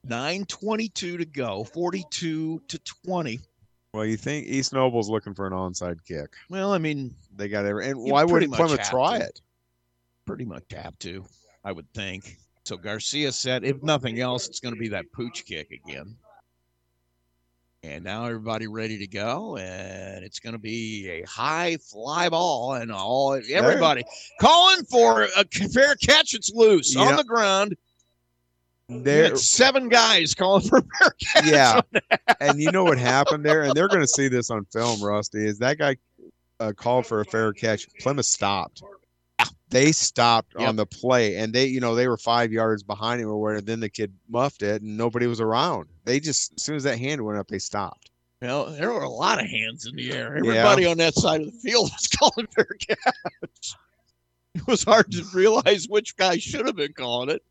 922 0.03 1.17
to 1.17 1.25
go, 1.25 1.63
42 1.63 2.61
to 2.67 2.79
20. 3.05 3.39
Well, 3.93 4.05
you 4.05 4.17
think 4.17 4.47
East 4.47 4.73
Noble's 4.73 5.09
looking 5.09 5.33
for 5.33 5.45
an 5.45 5.53
onside 5.53 6.03
kick? 6.05 6.33
Well, 6.49 6.71
I 6.73 6.77
mean, 6.77 7.13
They 7.35 7.47
got 7.49 7.65
every. 7.65 7.87
And 7.89 7.99
why 7.99 8.23
wouldn't 8.23 8.53
Plymouth 8.53 8.81
try 8.89 9.19
to. 9.19 9.25
it? 9.25 9.41
Pretty 10.25 10.45
much 10.45 10.64
have 10.72 10.98
to, 11.00 11.25
I 11.64 11.72
would 11.72 11.91
think. 11.93 12.38
So 12.64 12.77
Garcia 12.77 13.32
said, 13.32 13.64
if 13.64 13.82
nothing 13.82 14.19
else, 14.19 14.48
it's 14.48 14.59
going 14.59 14.75
to 14.75 14.80
be 14.80 14.90
that 14.90 15.11
pooch 15.14 15.45
kick 15.45 15.72
again. 15.72 16.16
And 17.83 18.03
now 18.03 18.25
everybody 18.25 18.67
ready 18.67 19.00
to 19.00 19.08
go, 19.08 19.58
and 19.58 20.24
it's 20.24 20.40
going 20.40 20.53
to 20.53 20.59
be 20.59 21.09
a 21.09 21.24
high 21.27 21.77
fly 21.77 22.30
ball, 22.30 22.75
and 22.75 22.91
all 22.91 23.33
everybody 23.50 24.03
calling 24.40 24.85
for 24.85 25.24
a 25.24 25.43
fair 25.45 25.95
catch. 25.95 26.35
It's 26.35 26.51
loose 26.53 26.95
on 26.95 27.16
the 27.16 27.24
ground. 27.24 27.75
There, 28.88 29.35
seven 29.35 29.90
guys 29.90 30.35
calling 30.35 30.61
for 30.61 30.77
a 30.77 30.83
fair 31.00 31.16
catch. 31.33 31.45
yeah. 31.48 31.82
and 32.40 32.59
you 32.59 32.72
know 32.72 32.83
what 32.83 33.00
happened 33.00 33.43
there? 33.43 33.64
And 33.64 33.74
they're 33.74 33.88
going 33.88 34.01
to 34.01 34.08
see 34.08 34.27
this 34.27 34.51
on 34.51 34.66
film, 34.66 35.01
Rusty. 35.01 35.43
Is 35.43 35.58
that 35.58 35.80
guy 35.80 35.95
uh, 36.59 36.74
called 36.74 37.08
for 37.08 37.22
a 37.22 37.25
fair 37.25 37.51
catch? 37.51 37.88
Plymouth 38.00 38.27
stopped. 38.27 38.83
They 39.72 39.91
stopped 39.93 40.53
Yep. 40.59 40.67
on 40.67 40.75
the 40.75 40.85
play, 40.85 41.38
and 41.38 41.53
they, 41.53 41.66
you 41.66 41.80
know, 41.80 41.95
they 41.95 42.08
were 42.08 42.17
five 42.17 42.51
yards 42.51 42.83
behind 42.83 43.22
him 43.22 43.30
or 43.30 43.38
where. 43.38 43.61
Then 43.61 43.80
the 43.80 43.90
kid 43.90 44.14
muffed 44.30 44.61
it, 44.64 44.82
and 44.82 44.98
nobody 44.98 45.27
was 45.27 45.40
around. 45.41 45.88
They 46.03 46.19
just, 46.19 46.53
as 46.58 46.64
soon 46.64 46.75
as 46.75 46.83
that 46.83 47.00
hand 47.00 47.22
went 47.25 47.40
up, 47.40 47.48
they 47.48 47.58
stopped. 47.59 48.11
Well, 48.41 48.66
there 48.72 48.91
were 48.91 49.03
a 49.03 49.09
lot 49.09 49.40
of 49.41 49.50
hands 49.50 49.85
in 49.85 49.95
the 49.95 50.11
air. 50.11 50.35
Everybody 50.38 50.85
on 50.85 50.98
that 50.98 51.14
side 51.16 51.41
of 51.41 51.48
the 51.53 51.59
field 51.59 51.90
was 51.91 52.08
calling 52.19 52.48
fair 52.48 52.66
catch. 52.80 53.74
It 54.56 54.67
was 54.67 54.83
hard 54.83 55.09
to 55.14 55.24
realize 55.33 55.88
which 55.88 56.17
guy 56.17 56.38
should 56.38 56.66
have 56.66 56.75
been 56.75 56.93
calling 56.93 57.30
it. 57.30 57.41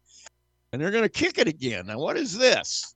And 0.72 0.80
they're 0.82 0.90
going 0.90 1.02
to 1.04 1.08
kick 1.08 1.38
it 1.38 1.48
again. 1.48 1.86
Now, 1.86 1.98
what 1.98 2.16
is 2.18 2.36
this? 2.36 2.94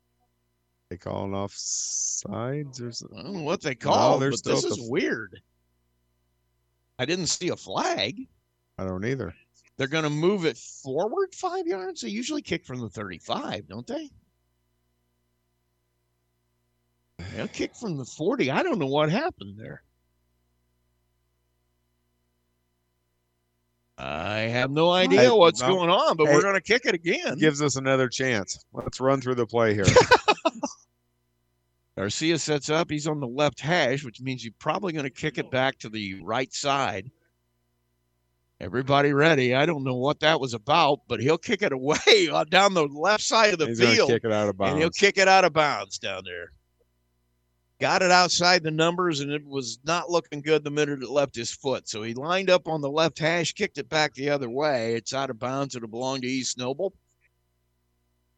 They 0.91 0.99
calling 0.99 1.35
off 1.35 1.55
sides 1.57 2.81
or 2.83 2.93
something. 2.93 3.19
I 3.19 3.23
don't 3.23 3.33
know 3.33 3.43
what 3.43 3.63
they 3.63 3.75
call, 3.75 4.19
they're 4.19 4.31
but 4.33 4.45
this 4.45 4.65
is 4.65 4.77
the- 4.77 4.91
weird. 4.91 5.41
I 6.99 7.07
didn't 7.07 7.27
see 7.29 7.49
a 7.49 7.57
flag. 7.57 8.29
I 8.79 8.85
don't 8.85 9.05
either. 9.05 9.35
They're 9.77 9.89
going 9.89 10.05
to 10.05 10.11
move 10.11 10.45
it 10.45 10.57
forward 10.57 11.35
five 11.35 11.67
yards. 11.67 12.01
They 12.01 12.09
usually 12.09 12.43
kick 12.43 12.65
from 12.65 12.81
the 12.81 12.89
35, 12.89 13.69
don't 13.69 13.87
they? 13.87 14.11
They'll 17.35 17.49
kick 17.49 17.75
from 17.75 17.97
the 17.97 18.05
40. 18.05 18.51
I 18.51 18.63
don't 18.63 18.79
know 18.79 18.87
what 18.87 19.11
happened 19.11 19.59
there. 19.59 19.83
I 23.97 24.41
have 24.41 24.71
no 24.71 24.91
idea 24.91 25.31
I- 25.31 25.35
what's 25.35 25.61
no. 25.61 25.69
going 25.69 25.91
on, 25.91 26.17
but 26.17 26.27
Hey, 26.27 26.35
we're 26.35 26.43
going 26.43 26.55
to 26.55 26.61
kick 26.61 26.85
it 26.85 26.95
again. 26.95 27.39
Gives 27.39 27.63
us 27.63 27.77
another 27.77 28.09
chance. 28.09 28.65
Let's 28.73 29.01
run 29.01 29.21
through 29.21 29.37
the 29.37 29.47
play 29.47 29.75
here. 29.75 29.85
Garcia 31.97 32.39
sets 32.39 32.71
up. 32.71 32.91
He's 32.91 33.07
on 33.07 33.21
the 33.21 33.29
left 33.29 33.61
hash, 33.61 34.05
which 34.05 34.21
means 34.21 34.45
you're 34.45 34.53
probably 34.59 34.93
going 34.93 35.05
to 35.05 35.11
kick 35.11 35.39
it 35.39 35.51
back 35.51 35.79
to 35.79 35.89
the 35.89 36.21
right 36.23 36.53
side. 36.53 37.11
Everybody 38.61 39.13
ready. 39.13 39.55
I 39.55 39.67
don't 39.67 39.85
know 39.85 39.97
what 39.97 40.21
that 40.21 40.41
was 40.41 40.55
about, 40.55 41.01
but 41.09 41.21
he'll 41.21 41.39
kick 41.39 41.63
it 41.63 41.73
away 41.73 42.29
down 42.51 42.75
the 42.75 42.87
left 42.87 43.25
side 43.25 43.53
of 43.53 43.59
the 43.59 43.67
He's 43.67 43.81
field. 43.81 44.09
kick 44.09 44.25
it 44.25 44.33
out 44.33 44.49
of 44.49 44.61
And 44.61 44.79
he'll 44.79 44.91
kick 44.91 45.19
it 45.19 45.29
out 45.29 45.45
of 45.45 45.53
bounds 45.53 45.99
down 45.99 46.23
there. 46.25 46.53
Got 47.81 48.03
it 48.03 48.13
outside 48.13 48.63
the 48.63 48.71
numbers, 48.71 49.21
and 49.21 49.33
it 49.33 49.45
was 49.45 49.81
not 49.85 50.09
looking 50.09 50.41
good 50.41 50.63
the 50.63 50.71
minute 50.71 51.03
it 51.03 51.11
left 51.11 51.35
his 51.35 51.51
foot. 51.51 51.89
So 51.89 52.03
he 52.03 52.15
lined 52.15 52.49
up 52.49 52.69
on 52.69 52.81
the 52.81 52.91
left 52.91 53.19
hash, 53.19 53.53
kicked 53.53 53.79
it 53.79 53.89
back 53.89 54.15
the 54.15 54.31
other 54.31 54.49
way. 54.49 54.95
It's 54.95 55.13
out 55.13 55.29
of 55.29 55.41
bounds. 55.41 55.75
It'll 55.75 55.89
belong 55.89 56.21
to 56.21 56.29
East 56.29 56.57
Noble. 56.57 56.95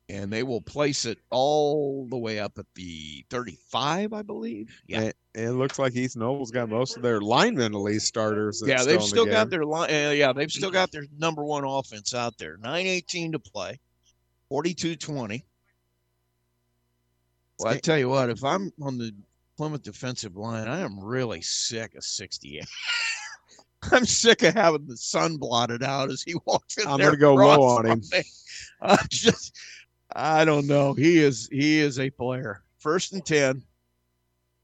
And 0.09 0.33
they 0.33 0.45
will 0.45 0.61
place 0.61 1.05
it 1.05 1.19
all 1.31 2.07
the 2.09 2.17
way 2.17 2.39
up 2.39 2.59
at 2.59 2.67
the 2.77 3.25
35, 3.29 4.13
I 4.13 4.23
believe. 4.23 4.71
Yeah. 4.87 5.01
It, 5.01 5.17
it 5.35 5.51
looks 5.51 5.81
like 5.81 5.97
East 5.97 6.17
Noble's 6.17 6.53
got 6.53 6.69
most 6.69 6.97
of 6.97 7.03
their 7.03 7.21
linemen 7.21 7.75
at 7.75 7.81
least 7.81 8.07
starters. 8.07 8.63
Yeah, 8.65 8.85
they've 8.85 8.95
in 8.95 9.01
the 9.01 9.07
still 9.07 9.27
got 9.27 9.45
game. 9.45 9.51
their 9.51 9.65
line. 9.65 9.91
Uh, 9.91 10.11
yeah, 10.11 10.33
they've 10.33 10.51
still 10.51 10.71
got 10.71 10.91
their 10.93 11.07
number 11.19 11.45
one 11.45 11.65
offense 11.65 12.15
out 12.15 12.39
there. 12.39 12.57
918 12.59 13.33
to 13.33 13.39
play, 13.41 13.81
42 14.49 14.95
20. 14.95 15.45
Well, 17.59 17.73
I 17.73 17.79
tell 17.79 17.99
you 17.99 18.09
what, 18.09 18.31
if 18.31 18.45
I'm 18.45 18.71
on 18.81 18.99
the 18.99 19.13
Plymouth 19.57 19.83
defensive 19.83 20.37
line, 20.37 20.69
I 20.69 20.81
am 20.81 21.01
really 21.01 21.41
sick 21.41 21.95
of 21.97 22.05
68. 22.05 22.65
I'm 23.93 24.05
sick 24.05 24.43
of 24.43 24.55
having 24.55 24.87
the 24.87 24.97
sun 24.97 25.37
blotted 25.37 25.83
out 25.83 26.11
as 26.11 26.23
he 26.23 26.35
walks 26.47 26.79
in 26.79 26.87
I'm 26.87 26.99
there 26.99 27.17
gonna 27.17 27.19
go 27.19 27.35
low 27.35 27.63
on 27.63 27.87
him. 27.87 28.01
from 28.03 28.19
me. 28.19 28.25
I 28.83 28.99
just, 29.09 29.57
I 30.19 30.45
don't 30.47 30.67
know. 30.67 30.95
He 30.95 31.19
is, 31.19 31.49
he 31.53 31.79
is 31.79 32.01
a 32.01 32.09
player. 32.11 32.63
First 32.79 33.13
and 33.13 33.25
10. 33.25 33.63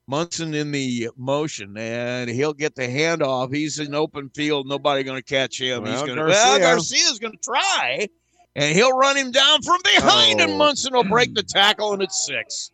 Munson 0.09 0.53
in 0.53 0.73
the 0.73 1.11
motion, 1.17 1.77
and 1.79 2.29
he'll 2.29 2.53
get 2.53 2.75
the 2.75 2.83
handoff. 2.83 3.55
He's 3.55 3.79
in 3.79 3.95
open 3.95 4.31
field. 4.31 4.67
Nobody 4.67 5.05
going 5.05 5.23
to 5.23 5.25
catch 5.25 5.61
him. 5.61 5.87
He's 5.87 5.95
going 6.03 6.17
to. 6.17 6.25
Garcia. 6.25 6.35
Well, 6.35 6.59
Garcia's 6.59 7.19
going 7.21 7.33
to 7.33 7.39
try, 7.39 8.09
and 8.57 8.75
he'll 8.75 8.97
run 8.97 9.17
him 9.17 9.31
down 9.31 9.63
from 9.63 9.81
behind, 9.85 10.41
and 10.41 10.53
Oh. 10.53 10.57
Munson 10.57 10.93
will 10.93 11.05
break 11.05 11.35
the 11.35 11.45
tackle, 11.45 11.93
and 11.93 12.03
it's 12.03 12.27
six. 12.27 12.73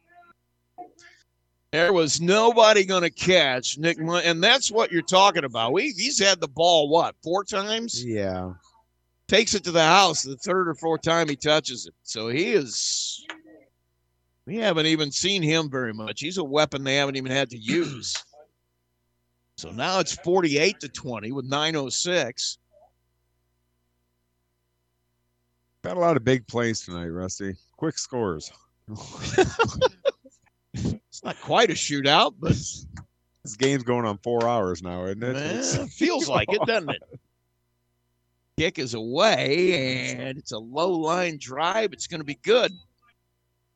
There 1.71 1.93
was 1.93 2.19
nobody 2.19 2.85
going 2.85 3.03
to 3.03 3.11
catch 3.11 3.77
Nick, 3.77 3.99
Mun- 3.99 4.23
and 4.25 4.43
that's 4.43 4.71
what 4.71 4.91
you're 4.91 5.03
talking 5.03 5.45
about. 5.45 5.75
We 5.75 5.91
he's 5.91 6.19
had 6.19 6.41
the 6.41 6.49
ball 6.49 6.89
what 6.89 7.15
four 7.23 7.45
times? 7.45 8.03
Yeah. 8.03 8.53
Takes 9.29 9.55
it 9.55 9.63
to 9.65 9.71
the 9.71 9.85
house 9.85 10.23
the 10.23 10.37
third 10.37 10.69
or 10.69 10.75
fourth 10.75 11.03
time 11.03 11.29
he 11.29 11.37
touches 11.37 11.87
it. 11.87 11.95
So 12.03 12.29
he 12.29 12.53
is. 12.53 13.27
We 14.47 14.57
haven't 14.57 14.87
even 14.87 15.13
seen 15.13 15.43
him 15.43 15.71
very 15.71 15.93
much. 15.93 16.21
He's 16.21 16.39
a 16.39 16.45
weapon 16.45 16.83
they 16.83 16.97
haven't 16.97 17.17
even 17.17 17.31
had 17.31 17.51
to 17.51 17.59
use. 17.59 18.17
So 19.59 19.71
now 19.71 19.99
it's 19.99 20.15
48 20.15 20.81
to 20.81 20.89
20 20.89 21.33
with 21.33 21.45
906. 21.45 22.59
Got 25.85 25.97
a 25.97 26.01
lot 26.01 26.17
of 26.17 26.25
big 26.25 26.47
plays 26.47 26.81
tonight, 26.81 27.09
Rusty. 27.09 27.55
Quick 27.77 27.99
scores. 27.99 28.51
It's 30.75 31.25
not 31.25 31.41
quite 31.41 31.71
a 31.71 31.75
shootout, 31.75 32.35
but 32.39 32.53
This 32.53 33.57
game's 33.59 33.83
going 33.83 34.07
on 34.07 34.19
four 34.19 34.47
hours 34.47 34.83
now, 34.83 35.05
isn't 35.05 35.23
it? 35.23 35.37
Eh, 35.37 35.87
feels 35.91 36.29
like 36.29 36.53
it, 36.53 36.61
doesn't 36.67 36.91
it? 36.91 37.03
Kick 38.59 38.81
is 38.81 38.95
away, 38.95 40.17
and 40.19 40.37
it's 40.37 40.51
a 40.51 40.59
low 40.59 40.91
line 40.91 41.39
drive. 41.41 41.93
It's 41.93 42.09
going 42.09 42.19
to 42.19 42.25
be 42.25 42.41
good. 42.43 42.73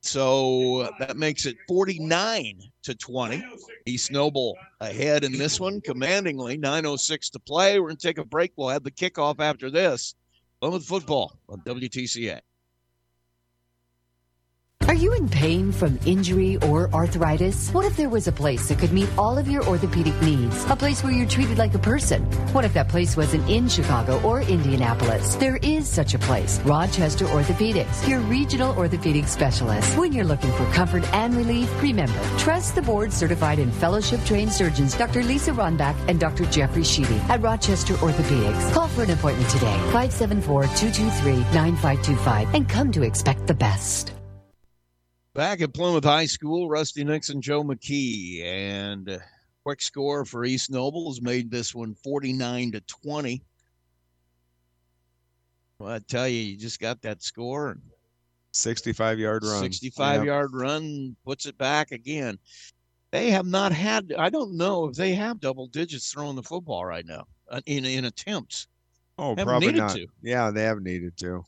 So 0.01 0.91
that 0.99 1.17
makes 1.17 1.47
it 1.47 1.57
49 1.69 2.61
to 2.83 2.95
20. 2.97 3.45
East 3.87 4.11
Noble 4.11 4.57
ahead 4.81 5.23
in 5.23 5.39
this 5.39 5.61
one, 5.61 5.81
commandingly. 5.83 6.59
9.06 6.59 7.31
to 7.31 7.39
play. 7.39 7.79
We're 7.79 7.91
going 7.91 7.97
to 7.97 8.07
take 8.09 8.19
a 8.19 8.25
break. 8.25 8.55
We'll 8.57 8.71
have 8.71 8.83
the 8.83 8.91
kickoff 8.91 9.39
after 9.39 9.71
this. 9.71 10.17
Plymouth 10.61 10.85
football 10.85 11.39
on 11.49 11.61
WTCA. 11.61 12.41
Are 14.93 15.05
you 15.05 15.15
in 15.15 15.27
pain 15.27 15.73
from 15.73 15.99
injury 16.05 16.59
or 16.59 16.93
arthritis? 16.93 17.71
What 17.71 17.87
if 17.87 17.97
there 17.97 18.11
was 18.11 18.29
a 18.29 18.33
place 18.33 18.69
that 18.69 18.79
could 18.79 18.93
meet 18.93 19.09
all 19.17 19.39
of 19.39 19.49
your 19.49 19.67
orthopedic 19.67 20.13
needs? 20.21 20.67
A 20.69 20.77
place 20.77 21.03
where 21.03 21.15
you're 21.15 21.27
treated 21.27 21.57
like 21.57 21.73
a 21.73 21.79
person? 21.79 22.25
What 22.53 22.67
if 22.67 22.75
that 22.75 22.91
place 22.91 23.17
wasn't 23.17 23.49
in 23.49 23.71
Chicago 23.71 24.21
or 24.21 24.43
Indianapolis? 24.43 25.37
There 25.37 25.57
is 25.63 25.89
such 25.89 26.13
a 26.13 26.19
place. 26.19 26.61
Rochester 26.67 27.25
Orthopedics, 27.25 28.07
your 28.07 28.21
regional 28.21 28.77
orthopedic 28.77 29.29
specialist. 29.29 29.97
When 29.97 30.13
you're 30.13 30.27
looking 30.27 30.53
for 30.53 30.67
comfort 30.73 31.11
and 31.15 31.35
relief, 31.35 31.71
remember, 31.83 32.23
trust 32.37 32.75
the 32.75 32.83
board 32.83 33.15
certified 33.15 33.61
and 33.61 33.73
fellowship 33.73 34.23
trained 34.27 34.53
surgeons 34.53 34.95
Dr. 34.95 35.23
Lisa 35.23 35.53
Ronbach 35.53 35.97
and 36.07 36.21
Dr. 36.21 36.45
Jeffrey 36.51 36.85
Sheedy 36.85 37.17
at 37.31 37.41
Rochester 37.41 37.95
Orthopedics. 37.95 38.75
Call 38.75 38.89
for 38.89 39.05
an 39.05 39.11
appointment 39.13 39.49
today, 39.49 39.79
574 39.91 40.65
223 40.65 41.37
9525, 41.55 42.55
and 42.55 42.69
come 42.69 42.93
to 42.93 43.01
expect 43.05 43.47
the 43.47 43.55
best. 43.55 44.13
Back 45.35 45.63
at 45.63 45.73
Plymouth 45.73 46.05
High 46.05 46.27
School, 46.27 46.69
Rusty 46.69 47.05
Nixon, 47.05 47.41
Joe 47.41 47.63
McKee, 47.65 48.43
and 48.45 49.09
uh, 49.09 49.19
quick 49.65 49.81
score 49.81 50.25
for 50.27 50.45
East 50.45 50.71
Noble 50.71 51.09
has 51.11 51.23
made 51.23 51.51
this 51.51 51.75
one 51.75 51.95
49 51.95 52.73
to 52.73 52.81
20. 52.83 53.43
Well, 55.79 55.93
I 55.95 55.99
tell 56.01 56.29
you, 56.29 56.39
you 56.39 56.57
just 56.59 56.81
got 56.81 57.01
that 57.03 57.23
score 57.23 57.79
65 58.53 59.19
yard 59.19 59.43
run. 59.45 59.63
65 59.63 60.17
Yep. 60.21 60.27
yard 60.27 60.51
run 60.53 61.17
puts 61.25 61.47
it 61.47 61.57
back 61.57 61.93
again. 61.93 62.39
They 63.11 63.31
have 63.31 63.47
not 63.47 63.73
had, 63.73 64.13
I 64.19 64.29
don't 64.29 64.55
know 64.57 64.87
if 64.89 64.97
they 64.97 65.15
have 65.15 65.41
double 65.41 65.67
digits 65.67 66.13
throwing 66.13 66.37
the 66.37 66.43
football 66.43 66.85
right 66.85 67.07
now 67.07 67.27
uh, 67.51 67.61
in, 67.67 67.85
in 67.87 68.05
attempts. 68.05 68.69
Oh, 69.19 69.31
Haven't 69.31 69.47
probably 69.47 69.73
not. 69.73 69.97
to. 69.97 70.07
Yeah, 70.23 70.51
they 70.51 70.63
have 70.65 70.81
needed 70.83 71.17
to. 71.19 71.45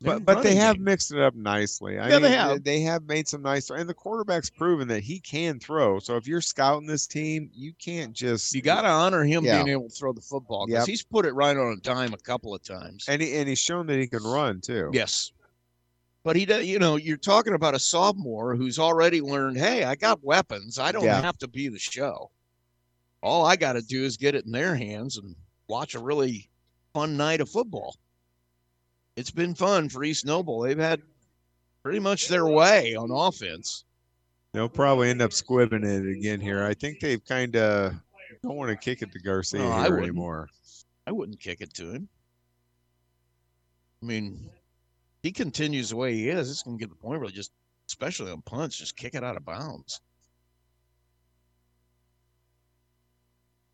They're 0.00 0.14
But 0.20 0.24
but 0.24 0.42
they 0.42 0.50
running 0.50 0.56
have 0.60 0.76
game. 0.76 0.84
mixed 0.84 1.12
it 1.12 1.18
up 1.20 1.34
nicely. 1.34 1.98
I 1.98 2.08
Yeah, 2.08 2.18
they 2.20 2.30
have. 2.30 2.62
They 2.62 2.80
have 2.82 3.02
made 3.04 3.26
some 3.26 3.42
nice, 3.42 3.68
and 3.70 3.88
the 3.88 3.94
quarterback's 3.94 4.48
proven 4.48 4.86
that 4.88 5.02
he 5.02 5.18
can 5.18 5.58
throw. 5.58 5.98
So 5.98 6.16
if 6.16 6.26
you're 6.28 6.40
scouting 6.40 6.86
this 6.86 7.06
team, 7.08 7.50
you 7.52 7.72
can't 7.82 8.12
just 8.12 8.54
You 8.54 8.62
got 8.62 8.82
to 8.82 8.88
honor 8.88 9.24
him 9.24 9.44
Yeah. 9.44 9.56
being 9.64 9.72
able 9.72 9.88
to 9.88 9.94
throw 9.94 10.12
the 10.12 10.20
football 10.20 10.66
because 10.66 10.82
Yep. 10.82 10.88
he's 10.88 11.02
put 11.02 11.26
it 11.26 11.32
right 11.32 11.56
on 11.56 11.72
a 11.72 11.80
dime 11.80 12.14
a 12.14 12.18
couple 12.18 12.54
of 12.54 12.62
times. 12.62 13.06
and 13.08 13.20
he, 13.20 13.34
and 13.36 13.48
he's 13.48 13.58
shown 13.58 13.86
that 13.88 13.98
he 13.98 14.06
can 14.06 14.22
run 14.22 14.60
too. 14.60 14.90
Yes. 14.92 15.32
But 16.22 16.36
he 16.36 16.44
does, 16.44 16.64
you 16.64 16.78
know, 16.78 16.94
you're 16.96 17.16
talking 17.16 17.54
about 17.54 17.74
a 17.74 17.78
sophomore 17.80 18.54
who's 18.54 18.78
already 18.78 19.20
learned, 19.20 19.56
hey, 19.56 19.82
I 19.84 19.96
got 19.96 20.22
weapons. 20.22 20.78
I 20.78 20.92
don't 20.92 21.04
Yeah. 21.04 21.20
have 21.22 21.38
to 21.38 21.48
be 21.48 21.68
the 21.68 21.78
show. 21.78 22.30
All 23.20 23.44
I 23.44 23.56
got 23.56 23.72
to 23.72 23.82
do 23.82 24.04
is 24.04 24.16
get 24.16 24.36
it 24.36 24.44
in 24.44 24.52
their 24.52 24.76
hands 24.76 25.16
and 25.16 25.34
watch 25.66 25.96
a 25.96 25.98
really 26.00 26.48
fun 26.94 27.16
night 27.16 27.40
of 27.40 27.48
football. 27.48 27.96
It's 29.18 29.32
been 29.32 29.52
fun 29.52 29.88
for 29.88 30.04
East 30.04 30.24
Noble. 30.24 30.60
They've 30.60 30.78
had 30.78 31.02
pretty 31.82 31.98
much 31.98 32.28
their 32.28 32.46
way 32.46 32.94
on 32.94 33.10
offense. 33.10 33.82
They'll 34.52 34.68
probably 34.68 35.10
end 35.10 35.20
up 35.20 35.32
squibbing 35.32 35.84
it 35.84 36.08
again 36.08 36.40
here. 36.40 36.62
I 36.62 36.72
think 36.72 37.00
they've 37.00 37.24
kind 37.24 37.56
of 37.56 37.94
don't 38.44 38.54
want 38.54 38.70
to 38.70 38.76
kick 38.76 39.02
it 39.02 39.10
to 39.10 39.18
Garcia 39.18 39.58
No, 39.58 39.70
I 39.72 39.86
anymore. 39.86 40.48
I 41.04 41.10
wouldn't 41.10 41.40
kick 41.40 41.60
it 41.60 41.74
to 41.74 41.90
him. 41.90 42.08
I 44.04 44.06
mean, 44.06 44.50
he 45.24 45.32
continues 45.32 45.90
the 45.90 45.96
way 45.96 46.14
he 46.14 46.28
is. 46.28 46.48
It's 46.48 46.62
going 46.62 46.78
to 46.78 46.80
get 46.80 46.88
to 46.90 46.94
the 46.94 47.02
point 47.02 47.20
where 47.20 47.28
just, 47.28 47.50
especially 47.88 48.30
on 48.30 48.40
punts, 48.42 48.76
just 48.76 48.96
kick 48.96 49.16
it 49.16 49.24
out 49.24 49.36
of 49.36 49.44
bounds. 49.44 50.00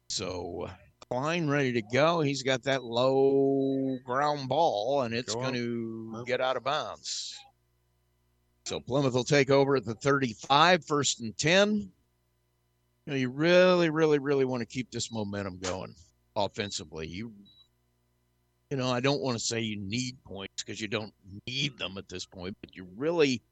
So 0.08 0.70
Klein 1.10 1.48
ready 1.48 1.72
to 1.72 1.82
go. 1.82 2.20
He's 2.20 2.42
got 2.42 2.62
that 2.64 2.84
low 2.84 3.98
ground 4.04 4.48
ball, 4.48 5.02
and 5.02 5.14
it's 5.14 5.34
Go 5.34 5.40
going 5.40 5.54
to 5.54 6.24
get 6.26 6.40
out 6.40 6.56
of 6.56 6.64
bounds. 6.64 7.36
So 8.64 8.80
Plymouth 8.80 9.12
will 9.14 9.24
take 9.24 9.50
over 9.50 9.76
at 9.76 9.84
the 9.84 9.94
35, 9.94 10.84
first 10.84 11.20
and 11.20 11.36
10. 11.36 11.74
You 11.74 11.90
know, 13.06 13.14
you 13.14 13.28
really, 13.28 13.90
really, 13.90 14.18
really 14.18 14.46
want 14.46 14.60
to 14.60 14.66
keep 14.66 14.90
this 14.90 15.12
momentum 15.12 15.58
going 15.58 15.94
offensively. 16.34 17.06
You, 17.06 17.32
you 18.70 18.78
know, 18.78 18.90
I 18.90 19.00
don't 19.00 19.20
want 19.20 19.38
to 19.38 19.44
say 19.44 19.60
you 19.60 19.76
need 19.76 20.16
points 20.24 20.62
because 20.64 20.80
you 20.80 20.88
don't 20.88 21.12
need 21.46 21.78
them 21.78 21.98
at 21.98 22.08
this 22.08 22.24
point, 22.24 22.56
but 22.62 22.74
you 22.74 22.86
really 22.96 23.42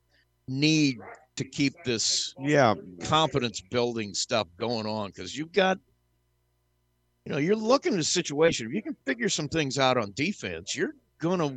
need 0.48 0.98
to 1.36 1.44
keep 1.44 1.74
this 1.84 2.34
Yeah, 2.40 2.74
confidence 3.04 3.60
building 3.60 4.14
stuff 4.14 4.48
going 4.58 4.86
on 4.86 5.08
because 5.08 5.36
you've 5.36 5.52
got, 5.52 5.78
you 7.24 7.32
know, 7.32 7.38
you're 7.38 7.56
looking 7.56 7.94
at 7.94 8.00
a 8.00 8.04
situation. 8.04 8.66
If 8.66 8.72
you 8.74 8.82
can 8.82 8.96
figure 9.06 9.28
some 9.28 9.48
things 9.48 9.78
out 9.78 9.96
on 9.96 10.12
defense, 10.12 10.74
you're 10.76 10.94
gonna 11.18 11.56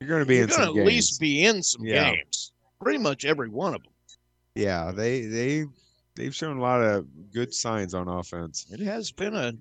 you're 0.00 0.08
going 0.08 0.20
to 0.22 0.26
be 0.26 0.34
you're 0.34 0.44
in 0.44 0.50
gonna 0.50 0.64
some 0.64 0.68
at 0.70 0.74
games. 0.74 0.86
least 0.86 1.20
be 1.20 1.44
in 1.44 1.62
some 1.62 1.84
Yeah. 1.84 2.10
games. 2.14 2.52
Pretty 2.82 2.98
much 2.98 3.24
every 3.24 3.48
one 3.48 3.74
of 3.74 3.82
them. 3.82 3.92
Yeah, 4.54 4.92
they 4.92 5.22
they 5.22 5.64
they've 6.14 6.34
shown 6.34 6.58
a 6.58 6.60
lot 6.60 6.82
of 6.82 7.06
good 7.32 7.54
signs 7.54 7.94
on 7.94 8.08
offense. 8.08 8.66
It 8.70 8.80
has 8.80 9.10
been 9.10 9.34
a 9.34 9.54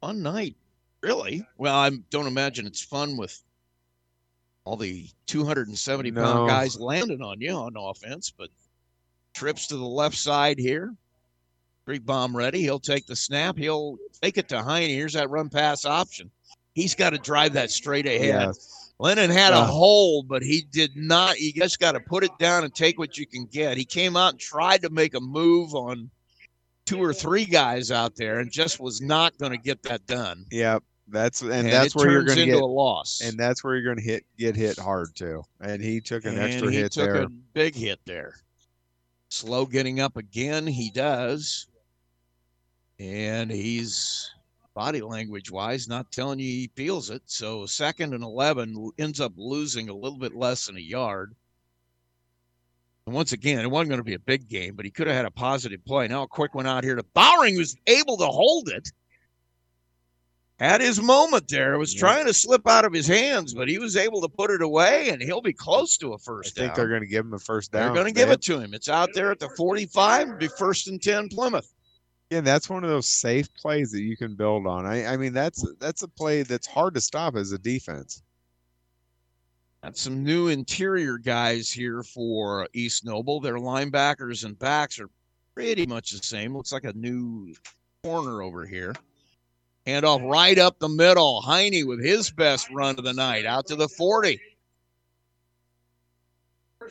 fun 0.00 0.22
night, 0.22 0.56
really. 1.02 1.46
Well, 1.58 1.74
I 1.76 1.90
don't 2.10 2.26
imagine 2.26 2.66
it's 2.66 2.82
fun 2.82 3.16
with 3.16 3.42
all 4.64 4.76
the 4.76 5.08
270 5.26 6.10
No. 6.12 6.46
guys 6.46 6.78
landing 6.80 7.22
on 7.22 7.40
you 7.40 7.52
on 7.52 7.74
offense, 7.76 8.30
but 8.30 8.48
trips 9.34 9.66
to 9.68 9.76
the 9.76 9.84
left 9.84 10.16
side 10.16 10.58
here. 10.58 10.94
Creekbaum 11.86 12.34
ready. 12.34 12.60
He'll 12.60 12.80
take 12.80 13.06
the 13.06 13.16
snap. 13.16 13.56
He'll 13.58 13.98
Take 14.22 14.38
it 14.38 14.48
to 14.48 14.62
Heine. 14.62 14.90
Here's 14.90 15.14
that 15.14 15.30
run 15.30 15.48
pass 15.48 15.84
option. 15.84 16.30
He's 16.74 16.94
got 16.94 17.10
to 17.10 17.18
drive 17.18 17.54
that 17.54 17.70
straight 17.70 18.06
ahead. 18.06 18.48
Yes. 18.48 18.92
Lennon 18.98 19.30
had 19.30 19.54
a 19.54 19.64
hole, 19.64 20.22
but 20.22 20.42
he 20.42 20.62
did 20.70 20.94
not. 20.94 21.40
You 21.40 21.54
just 21.54 21.80
got 21.80 21.92
to 21.92 22.00
put 22.00 22.22
it 22.22 22.30
down 22.38 22.64
and 22.64 22.74
take 22.74 22.98
what 22.98 23.16
you 23.16 23.26
can 23.26 23.46
get. 23.46 23.78
He 23.78 23.84
came 23.84 24.14
out 24.14 24.32
and 24.32 24.38
tried 24.40 24.82
to 24.82 24.90
make 24.90 25.14
a 25.14 25.20
move 25.20 25.74
on 25.74 26.10
two 26.84 27.02
or 27.02 27.14
three 27.14 27.46
guys 27.46 27.90
out 27.90 28.14
there 28.16 28.40
and 28.40 28.50
just 28.50 28.78
was 28.78 29.00
not 29.00 29.36
going 29.38 29.52
to 29.52 29.58
get 29.58 29.82
that 29.84 30.06
done. 30.06 30.44
Yep. 30.50 30.82
That's 31.08 31.40
and, 31.40 31.52
And 31.52 31.68
that's 31.68 31.96
where 31.96 32.10
you're 32.10 32.24
going 32.24 32.38
to 32.38 32.44
get 32.46 32.60
a 32.60 32.66
loss. 32.66 33.20
and 33.24 33.38
that's 33.38 33.64
where 33.64 33.74
you're 33.74 33.84
going 33.84 33.96
to 33.96 34.02
hit 34.02 34.24
get 34.38 34.54
hit 34.54 34.78
hard 34.78 35.08
too. 35.16 35.42
And 35.60 35.82
he 35.82 36.00
took 36.00 36.24
an 36.24 36.34
and 36.34 36.42
extra 36.42 36.70
he 36.70 36.76
hit 36.76 36.92
took 36.92 37.06
there. 37.06 37.22
a 37.22 37.28
big 37.28 37.74
hit 37.74 38.00
there. 38.04 38.34
Slow 39.28 39.64
getting 39.66 40.00
up 40.00 40.16
again. 40.16 40.66
He 40.66 40.90
does. 40.90 41.66
And 43.00 43.50
he's 43.50 44.30
body 44.74 45.00
language 45.00 45.50
wise 45.50 45.88
not 45.88 46.12
telling 46.12 46.38
you 46.38 46.44
he 46.44 46.70
feels 46.76 47.08
it. 47.08 47.22
So 47.24 47.64
second 47.64 48.12
and 48.12 48.22
11 48.22 48.92
ends 48.98 49.20
up 49.20 49.32
losing 49.36 49.88
a 49.88 49.94
little 49.94 50.18
bit 50.18 50.36
less 50.36 50.66
than 50.66 50.76
a 50.76 50.80
yard. 50.80 51.34
And 53.06 53.14
once 53.14 53.32
again, 53.32 53.60
it 53.60 53.70
wasn't 53.70 53.88
going 53.88 54.00
to 54.00 54.04
be 54.04 54.14
a 54.14 54.18
big 54.18 54.48
game, 54.48 54.76
but 54.76 54.84
he 54.84 54.90
could 54.90 55.06
have 55.06 55.16
had 55.16 55.24
a 55.24 55.30
positive 55.30 55.82
play. 55.86 56.08
Now 56.08 56.24
a 56.24 56.28
quick 56.28 56.54
one 56.54 56.66
out 56.66 56.84
here 56.84 56.94
to 56.94 57.02
Bowering 57.14 57.56
was 57.56 57.74
able 57.86 58.18
to 58.18 58.26
hold 58.26 58.68
it. 58.68 58.92
Had 60.58 60.82
his 60.82 61.00
moment 61.00 61.48
there. 61.48 61.72
It 61.72 61.78
was 61.78 61.94
trying 61.94 62.26
to 62.26 62.34
slip 62.34 62.68
out 62.68 62.84
of 62.84 62.92
his 62.92 63.06
hands, 63.06 63.54
but 63.54 63.66
he 63.66 63.78
was 63.78 63.96
able 63.96 64.20
to 64.20 64.28
put 64.28 64.50
it 64.50 64.60
away, 64.60 65.08
and 65.08 65.22
he'll 65.22 65.40
be 65.40 65.54
close 65.54 65.96
to 65.96 66.12
a 66.12 66.18
first 66.18 66.58
I 66.58 66.60
think 66.60 66.72
down. 66.72 66.76
they're 66.76 66.88
going 66.88 67.00
to 67.00 67.08
give 67.08 67.24
him 67.24 67.32
a 67.32 67.38
first 67.38 67.72
down. 67.72 67.86
They're 67.86 67.94
going 67.94 68.14
to 68.14 68.20
give 68.20 68.28
it 68.28 68.42
to 68.42 68.60
him. 68.60 68.74
It's 68.74 68.90
out 68.90 69.08
there 69.14 69.30
at 69.30 69.38
the 69.38 69.48
45. 69.56 70.38
Be 70.38 70.48
first 70.48 70.86
and 70.86 71.02
10 71.02 71.30
Plymouth. 71.30 71.72
Yeah, 72.30 72.40
that's 72.40 72.70
one 72.70 72.84
of 72.84 72.90
those 72.90 73.08
safe 73.08 73.52
plays 73.54 73.90
that 73.90 74.02
you 74.02 74.16
can 74.16 74.36
build 74.36 74.64
on. 74.66 74.86
I, 74.86 75.04
I 75.04 75.16
mean, 75.16 75.32
that's 75.32 75.66
that's 75.80 76.02
a 76.02 76.08
play 76.08 76.42
that's 76.42 76.66
hard 76.66 76.94
to 76.94 77.00
stop 77.00 77.34
as 77.34 77.50
a 77.50 77.58
defense. 77.58 78.22
Got 79.82 79.96
some 79.96 80.22
new 80.22 80.48
interior 80.48 81.18
guys 81.18 81.72
here 81.72 82.04
for 82.04 82.64
uh, 82.64 82.66
East 82.72 83.04
Noble. 83.04 83.40
Their 83.40 83.56
linebackers 83.56 84.44
and 84.44 84.56
backs 84.58 85.00
are 85.00 85.08
pretty 85.54 85.86
much 85.86 86.12
the 86.12 86.18
same. 86.18 86.56
Looks 86.56 86.72
like 86.72 86.84
a 86.84 86.92
new 86.92 87.54
corner 88.04 88.42
over 88.42 88.64
here. 88.64 88.94
Hand 89.86 90.04
off 90.04 90.20
right 90.22 90.58
up 90.58 90.78
the 90.78 90.88
middle. 90.88 91.40
Heine 91.40 91.86
with 91.86 92.04
his 92.04 92.30
best 92.30 92.70
run 92.70 92.96
of 92.98 93.04
the 93.04 93.14
night 93.14 93.46
out 93.46 93.66
to 93.68 93.76
the 93.76 93.88
40. 93.88 94.40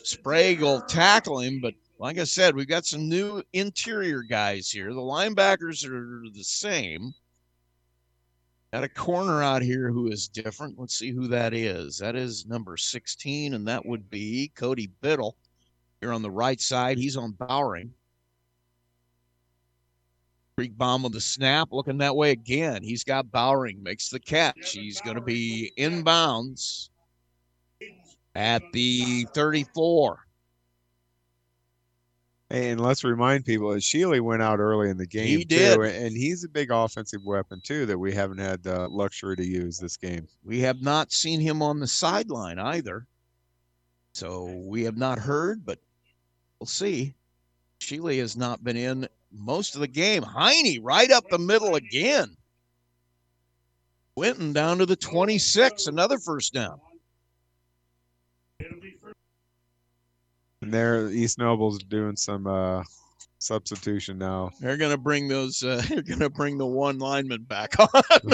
Sprague 0.03 0.61
will 0.61 0.81
tackle 0.81 1.39
him, 1.39 1.61
but 1.61 1.75
like 1.99 2.17
I 2.17 2.23
said, 2.23 2.55
we've 2.55 2.67
got 2.67 2.85
some 2.85 3.09
new 3.09 3.43
interior 3.51 4.23
guys 4.23 4.71
here. 4.71 4.93
The 4.93 5.01
linebackers 5.01 5.85
are 5.85 6.23
the 6.33 6.43
same. 6.43 7.13
Got 8.71 8.85
a 8.85 8.89
corner 8.89 9.43
out 9.43 9.61
here 9.61 9.91
who 9.91 10.07
is 10.07 10.29
different. 10.29 10.79
Let's 10.79 10.97
see 10.97 11.11
who 11.11 11.27
that 11.27 11.53
is. 11.53 11.97
That 11.97 12.15
is 12.15 12.45
number 12.45 12.77
16, 12.77 13.53
and 13.53 13.67
that 13.67 13.85
would 13.85 14.09
be 14.09 14.51
Cody 14.55 14.89
Biddle. 15.01 15.35
Here 15.99 16.13
on 16.13 16.21
the 16.21 16.31
right 16.31 16.61
side, 16.61 16.97
he's 16.97 17.17
on 17.17 17.31
Bowering. 17.33 17.93
Creekbaum 20.57 21.03
with 21.03 21.13
the 21.13 21.21
snap, 21.21 21.69
looking 21.71 21.97
that 21.97 22.15
way 22.15 22.31
again. 22.31 22.81
He's 22.81 23.03
got 23.03 23.31
Bowering, 23.31 23.83
makes 23.83 24.09
the 24.09 24.19
catch. 24.19 24.71
He's 24.71 25.01
going 25.01 25.15
to 25.15 25.21
be 25.21 25.73
inbounds 25.77 26.89
at 28.35 28.61
the 28.71 29.25
34. 29.33 30.28
And 32.51 32.81
let's 32.81 33.03
remind 33.03 33.45
people 33.45 33.69
that 33.71 33.81
Shealy 33.81 34.21
went 34.21 34.41
out 34.41 34.59
early 34.59 34.89
in 34.89 34.97
the 34.97 35.05
game 35.05 35.27
He 35.27 35.43
did. 35.43 35.75
too, 35.75 35.83
and 35.83 36.17
he's 36.17 36.43
a 36.43 36.49
big 36.49 36.71
offensive 36.71 37.23
weapon 37.23 37.61
too 37.63 37.85
that 37.85 37.97
we 37.99 38.11
haven't 38.11 38.39
had 38.39 38.63
the 38.63 38.87
luxury 38.87 39.35
to 39.35 39.45
use 39.45 39.77
this 39.77 39.97
game. 39.97 40.27
We 40.43 40.59
have 40.61 40.81
not 40.81 41.11
seen 41.11 41.39
him 41.39 41.61
on 41.61 41.79
the 41.79 41.87
sideline 41.87 42.57
either. 42.57 43.05
So 44.13 44.45
we 44.65 44.83
have 44.83 44.97
not 44.97 45.19
heard, 45.19 45.63
but 45.63 45.77
we'll 46.59 46.67
see. 46.67 47.13
Shealy 47.79 48.19
has 48.19 48.35
not 48.35 48.63
been 48.63 48.77
in 48.77 49.07
most 49.31 49.75
of 49.75 49.81
the 49.81 49.87
game. 49.87 50.23
Heine 50.23 50.81
right 50.81 51.11
up 51.11 51.29
the 51.29 51.37
middle 51.37 51.75
again. 51.75 52.35
Winton 54.15 54.53
down 54.53 54.79
to 54.79 54.85
the 54.87 54.95
26, 54.95 55.85
another 55.85 56.17
first 56.17 56.51
down. 56.53 56.81
And 60.69 60.73
there, 60.75 61.09
East 61.09 61.39
Noble's 61.39 61.79
doing 61.79 62.15
some 62.15 62.45
uh, 62.45 62.83
substitution 63.39 64.19
now. 64.19 64.51
They're 64.59 64.77
going 64.77 64.91
to 64.91 64.99
bring 64.99 65.27
those. 65.27 65.63
Uh, 65.63 65.81
they're 65.89 66.03
to 66.03 66.29
bring 66.29 66.59
the 66.59 66.67
one 66.67 66.99
lineman 66.99 67.41
back 67.43 67.73
on. 67.79 67.87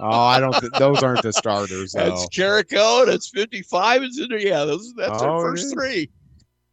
Oh, 0.00 0.20
I 0.22 0.40
don't. 0.40 0.58
Th- 0.58 0.72
those 0.78 1.00
aren't 1.04 1.22
the 1.22 1.32
starters. 1.32 1.92
That's 1.92 2.22
though. 2.22 2.28
Carrico. 2.32 3.04
That's 3.06 3.28
55. 3.28 4.02
Is 4.02 4.18
it? 4.18 4.40
Yeah, 4.40 4.64
those, 4.64 4.92
that's 4.96 5.22
Oh, 5.22 5.28
our 5.28 5.40
first 5.42 5.72
three. 5.72 6.10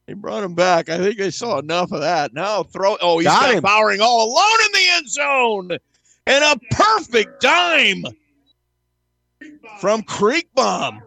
They 0.07 0.13
brought 0.13 0.43
him 0.43 0.55
back. 0.55 0.89
I 0.89 0.97
think 0.97 1.19
I 1.19 1.29
saw 1.29 1.59
enough 1.59 1.91
of 1.91 1.99
that. 1.99 2.33
Now 2.33 2.63
throw. 2.63 2.97
Oh, 3.01 3.19
he's 3.19 3.27
Got 3.27 3.53
got. 3.53 3.61
Bowering 3.61 4.01
all 4.01 4.25
alone 4.33 4.65
in 4.65 4.71
the 4.71 4.87
end 4.93 5.09
zone, 5.09 5.71
and 6.25 6.43
a 6.43 6.59
perfect 6.75 7.39
dime 7.41 8.03
from 9.79 10.01
Creekbaum. 10.03 11.01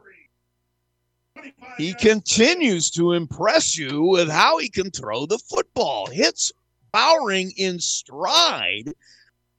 He 1.77 1.95
continues 1.95 2.91
to 2.93 3.13
impress 3.13 3.77
you 3.77 4.03
with 4.03 4.29
how 4.29 4.59
he 4.59 4.69
can 4.69 4.91
throw 4.91 5.27
the 5.27 5.39
football. 5.39 6.07
Hits 6.07 6.53
Bowering 6.93 7.53
in 7.57 7.81
stride 7.81 8.93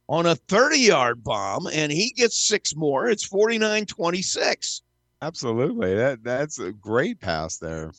on 0.07 0.27
a 0.27 0.35
30 0.35 0.79
yard 0.79 1.23
bomb, 1.23 1.67
and 1.67 1.91
he 1.91 2.11
gets 2.11 2.37
six 2.37 2.75
more. 2.75 3.07
It's 3.09 3.23
49 3.23 3.87
26. 3.87 4.81
Absolutely. 5.21 5.95
That 5.95 6.23
that's 6.23 6.59
a 6.59 6.71
great 6.71 7.19
pass 7.19 7.57
there. 7.57 7.91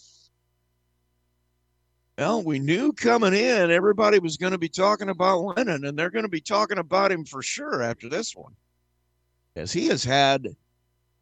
Well, 2.17 2.45
we 2.45 2.61
knew 2.61 2.93
coming 2.93 3.35
in 3.35 3.73
everybody 3.73 4.21
was 4.21 4.37
going 4.37 4.53
to 4.53 4.59
be 4.59 4.69
talking 4.69 5.09
about 5.09 5.41
Lennon, 5.41 5.85
and 5.85 5.99
they're 5.99 6.11
going 6.11 6.25
to 6.25 6.29
be 6.29 6.41
talking 6.41 6.79
about 6.79 7.11
him 7.11 7.25
for 7.25 7.43
sure 7.43 7.83
after 7.83 8.09
this 8.09 8.37
one. 8.37 8.55
As 9.57 9.73
he 9.73 9.89
has 9.89 10.05
had 10.05 10.47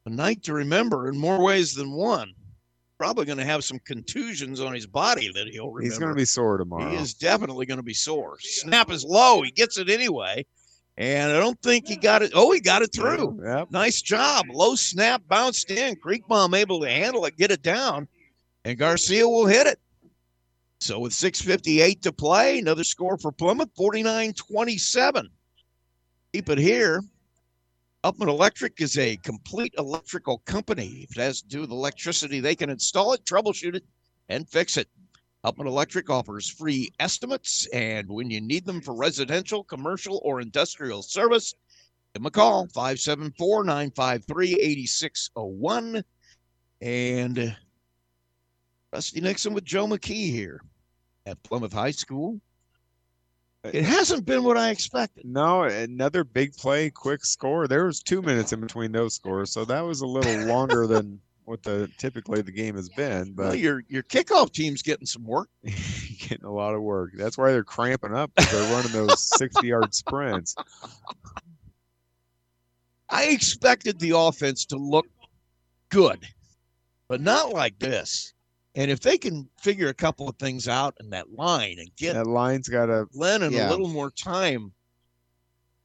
a 0.05 0.11
night 0.11 0.43
to 0.43 0.53
remember 0.53 1.09
in 1.09 1.17
more 1.17 1.43
ways 1.43 1.75
than 1.75 1.93
one. 1.93 2.35
Probably 3.03 3.25
going 3.25 3.39
to 3.39 3.45
have 3.45 3.65
some 3.65 3.81
contusions 3.81 4.61
on 4.61 4.73
his 4.73 4.87
body 4.87 5.29
that 5.35 5.49
he'll 5.49 5.73
remember. 5.73 5.83
He's 5.83 5.99
going 5.99 6.13
to 6.13 6.17
be 6.17 6.25
sore 6.25 6.57
tomorrow. 6.57 6.89
He 6.89 6.97
is 6.99 7.15
definitely 7.15 7.67
going 7.67 7.79
to 7.79 7.83
be 7.83 7.95
sore. 7.95 8.37
Snap 8.39 8.93
is 8.93 9.05
low. 9.05 9.43
He 9.43 9.51
gets 9.51 9.77
it 9.77 9.91
anyway. 9.91 10.47
And 10.97 11.33
I 11.33 11.41
don't 11.41 11.61
think 11.63 11.89
he 11.89 11.97
got 11.97 12.23
it. 12.23 12.31
Oh, 12.33 12.53
he 12.53 12.61
got 12.61 12.83
it 12.83 12.95
through. 12.95 13.41
Yep. 13.45 13.73
Nice 13.73 14.03
job. 14.03 14.47
Low 14.53 14.77
snap, 14.77 15.21
bounced 15.27 15.69
in. 15.73 15.97
Creekbaum 15.97 16.57
able 16.57 16.81
to 16.83 16.89
handle 16.89 17.25
it, 17.25 17.37
get 17.37 17.51
it 17.51 17.63
down, 17.63 18.07
and 18.65 18.79
Garcia 18.79 19.29
will 19.29 19.47
hit 19.47 19.67
it. 19.67 19.81
So 20.81 21.01
with 21.01 21.13
6.58 21.13 22.03
to 22.03 22.13
play, 22.13 22.61
another 22.61 22.85
score 22.85 23.19
for 23.19 23.33
Plymouth 23.33 23.71
49 23.77 24.33
27. 24.35 25.29
Keep 26.33 26.51
it 26.51 26.59
here. 26.59 27.03
Upman 28.05 28.27
Electric 28.27 28.81
is 28.81 28.99
a 28.99 29.17
complete 29.19 29.75
electrical 29.79 30.39
company. 30.39 31.07
If 31.09 31.17
it 31.17 31.21
has 31.21 31.41
to 31.43 31.49
do 31.49 31.61
with 31.61 31.71
electricity, 31.71 32.41
they 32.41 32.57
can 32.57 32.69
install 32.69 33.13
it, 33.13 33.25
troubleshoot 33.25 33.77
it, 33.77 33.85
and 34.29 34.49
fix 34.49 34.77
it. 34.77 34.89
Upman 35.45 35.67
Electric 35.67 36.11
offers 36.11 36.49
free 36.49 36.91
estimates, 36.99 37.69
and 37.73 38.09
when 38.09 38.29
you 38.29 38.41
need 38.41 38.67
them 38.67 38.81
for 38.81 38.93
residential, 38.95 39.63
commercial, 39.63 40.21
or 40.25 40.41
industrial 40.41 41.03
service, 41.03 41.55
give 42.13 42.23
them 42.23 42.27
a 42.27 42.31
call 42.33 42.67
574 42.67 43.65
953 43.65 44.55
8601. 44.55 46.03
And 46.81 47.39
uh, 47.39 47.51
Rusty 48.93 49.21
Nixon 49.21 49.55
with 49.55 49.65
Joe 49.65 49.87
McKee 49.87 50.29
here 50.31 50.61
at 51.25 51.41
Plymouth 51.45 51.73
High 51.73 51.93
School. 51.93 52.41
It 53.65 53.85
hasn't 53.85 54.25
been 54.27 54.43
what 54.43 54.57
I 54.57 54.71
expected. 54.71 55.25
No, 55.25 55.63
another 55.63 56.25
big 56.25 56.57
play, 56.57 56.91
quick 56.91 57.25
score. 57.25 57.69
There 57.69 57.85
was 57.85 58.03
two 58.03 58.21
minutes 58.21 58.53
in 58.53 58.61
between 58.61 58.91
those 58.91 59.15
scores, 59.15 59.53
so 59.53 59.65
that 59.67 59.83
was 59.83 60.01
a 60.01 60.07
little 60.07 60.47
longer 60.47 60.87
than 60.89 61.21
what 61.45 61.63
the 61.63 61.89
typically 61.97 62.43
the 62.43 62.51
game 62.51 62.75
has 62.75 62.89
been. 62.89 63.35
Well, 63.37 63.51
But 63.51 63.59
your 63.61 63.85
your 63.89 64.03
kickoff 64.03 64.53
team's 64.53 64.83
getting 64.83 65.07
some 65.07 65.25
work. 65.25 65.49
getting 65.65 66.45
a 66.45 66.53
lot 66.53 66.75
of 66.75 66.83
work. 66.83 67.13
That's 67.15 67.39
why 67.39 67.53
they're 67.53 67.63
cramping 67.63 68.15
up. 68.15 68.33
They're 68.35 68.73
running 68.75 68.93
those 68.93 69.23
sixty-yard 69.39 69.95
sprints. 69.95 70.57
I 73.09 73.25
expected 73.27 74.01
the 74.01 74.17
offense 74.17 74.65
to 74.67 74.77
look 74.77 75.07
good, 75.89 76.19
but 77.09 77.21
not 77.21 77.53
like 77.53 77.79
this. 77.79 78.33
And 78.75 78.91
if 78.91 79.01
they 79.01 79.18
can 79.18 79.49
figure 79.59 79.89
a 79.89 79.94
couple 79.94 80.28
of 80.28 80.36
things 80.36 80.67
out 80.67 80.97
in 81.01 81.10
that 81.10 81.33
line 81.33 81.76
and 81.78 81.94
get 81.97 82.15
That 82.15 82.26
line's 82.26 82.68
got 82.68 82.89
a 82.89 83.07
Lennon 83.12 83.52
yeah. 83.52 83.68
a 83.68 83.70
little 83.70 83.89
more 83.89 84.10
time, 84.10 84.73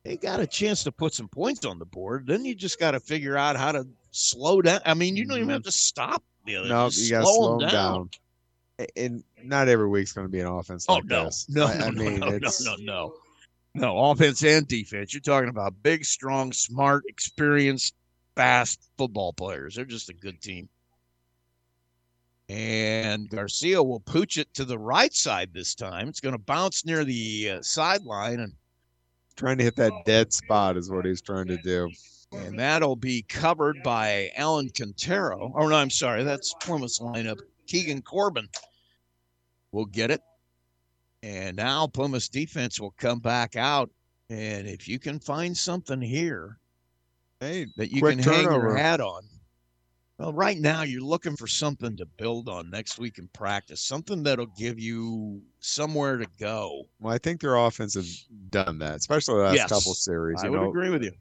they 0.03 0.15
got 0.15 0.39
a 0.39 0.47
chance 0.47 0.83
to 0.85 0.91
put 0.91 1.13
some 1.13 1.27
points 1.27 1.65
on 1.65 1.79
the 1.79 1.85
board. 1.85 2.27
Then 2.27 2.45
you 2.45 2.55
just 2.55 2.79
got 2.79 2.91
to 2.91 2.99
figure 2.99 3.35
out 3.37 3.57
how 3.57 3.73
to 3.73 3.85
slow 4.11 4.61
down. 4.61 4.79
I 4.85 4.93
mean, 4.93 5.17
you 5.17 5.25
don't 5.25 5.35
even 5.35 5.47
mm-hmm. 5.47 5.53
have 5.55 5.63
to 5.63 5.71
stop 5.71 6.23
the 6.45 6.55
other. 6.55 6.69
no. 6.69 6.89
You 6.93 7.09
got 7.09 7.19
to 7.19 7.25
slow 7.25 7.59
them 7.59 7.59
them 7.59 7.69
down. 7.69 8.09
And 8.95 9.23
not 9.43 9.67
every 9.67 9.89
week's 9.89 10.13
going 10.13 10.27
to 10.27 10.31
be 10.31 10.39
an 10.39 10.47
offense 10.47 10.85
Oh 10.87 10.95
like 10.95 11.05
no, 11.05 11.25
this. 11.25 11.47
no, 11.49 11.65
I, 11.65 11.87
I 11.87 11.91
mean, 11.91 12.19
no, 12.19 12.29
no, 12.29 12.49
no, 12.61 12.75
no. 12.79 13.13
No, 13.73 13.97
offense 14.11 14.43
and 14.43 14.67
defense. 14.67 15.13
You're 15.13 15.21
talking 15.21 15.49
about 15.49 15.73
big, 15.83 16.05
strong, 16.05 16.51
smart, 16.51 17.03
experienced, 17.07 17.93
fast 18.35 18.89
football 18.97 19.33
players. 19.33 19.75
They're 19.75 19.85
just 19.85 20.09
a 20.09 20.13
good 20.13 20.41
team. 20.41 20.69
And 22.49 23.29
Garcia 23.29 23.83
will 23.83 23.99
pooch 23.99 24.37
it 24.37 24.53
to 24.53 24.63
the 24.63 24.79
right 24.79 25.13
side 25.13 25.53
this 25.53 25.75
time. 25.75 26.07
It's 26.07 26.21
going 26.21 26.33
to 26.35 26.39
bounce 26.39 26.85
near 26.85 27.03
the 27.03 27.51
uh, 27.57 27.61
sideline, 27.61 28.39
and 28.39 28.53
Trying 29.37 29.59
to 29.59 29.63
hit 29.63 29.75
that 29.75 29.93
dead 30.03 30.33
spot 30.33 30.77
is 30.77 30.89
what 30.89 31.05
he's 31.05 31.21
trying 31.21 31.45
to 31.45 31.57
do. 31.57 31.91
and 32.31 32.57
that'll 32.57 32.95
be 32.95 33.21
covered 33.21 33.83
by 33.83 34.31
Alan 34.35 34.69
Quintero. 34.75 35.53
Oh 35.55 35.67
no, 35.67 35.75
I'm 35.75 35.91
sorry, 35.91 36.23
that's 36.23 36.55
Plymouth's 36.55 36.97
lineup. 36.99 37.37
Keegan 37.67 38.01
Corbin 38.01 38.49
will 39.71 39.85
get 39.85 40.09
it, 40.09 40.21
and 41.21 41.55
now 41.55 41.85
Plymouth's 41.85 42.29
defense 42.29 42.79
will 42.79 42.95
come 42.97 43.19
back 43.19 43.55
out. 43.55 43.91
And 44.31 44.67
if 44.67 44.87
you 44.87 44.97
can 44.97 45.19
find 45.19 45.55
something 45.55 46.01
here 46.01 46.57
Hey, 47.39 47.67
that 47.77 47.91
you 47.91 48.01
can 48.01 48.17
hang 48.17 48.43
your 48.43 48.75
hat 48.75 49.01
on, 49.01 49.21
well, 50.17 50.33
right 50.33 50.57
now 50.57 50.81
you're 50.83 51.01
looking 51.01 51.35
for 51.35 51.47
something 51.47 51.95
to 51.97 52.05
build 52.05 52.49
on 52.49 52.69
next 52.69 52.97
week 52.97 53.17
in 53.19 53.27
practice, 53.33 53.81
something 53.81 54.23
that'll 54.23 54.47
give 54.57 54.79
you 54.79 55.41
somewhere 55.59 56.17
to 56.17 56.27
go. 56.39 56.83
Well, 56.99 57.13
I 57.13 57.17
think 57.17 57.41
their 57.41 57.55
offense 57.55 57.93
has 57.93 58.25
done 58.49 58.79
that, 58.79 58.95
especially 58.97 59.35
the 59.35 59.43
last 59.43 59.55
Yes, 59.55 59.69
couple 59.69 59.93
series. 59.93 60.43
I 60.43 60.49
would 60.49 60.59
know, 60.61 60.69
agree 60.69 60.89
with 60.89 61.03
you. 61.03 61.11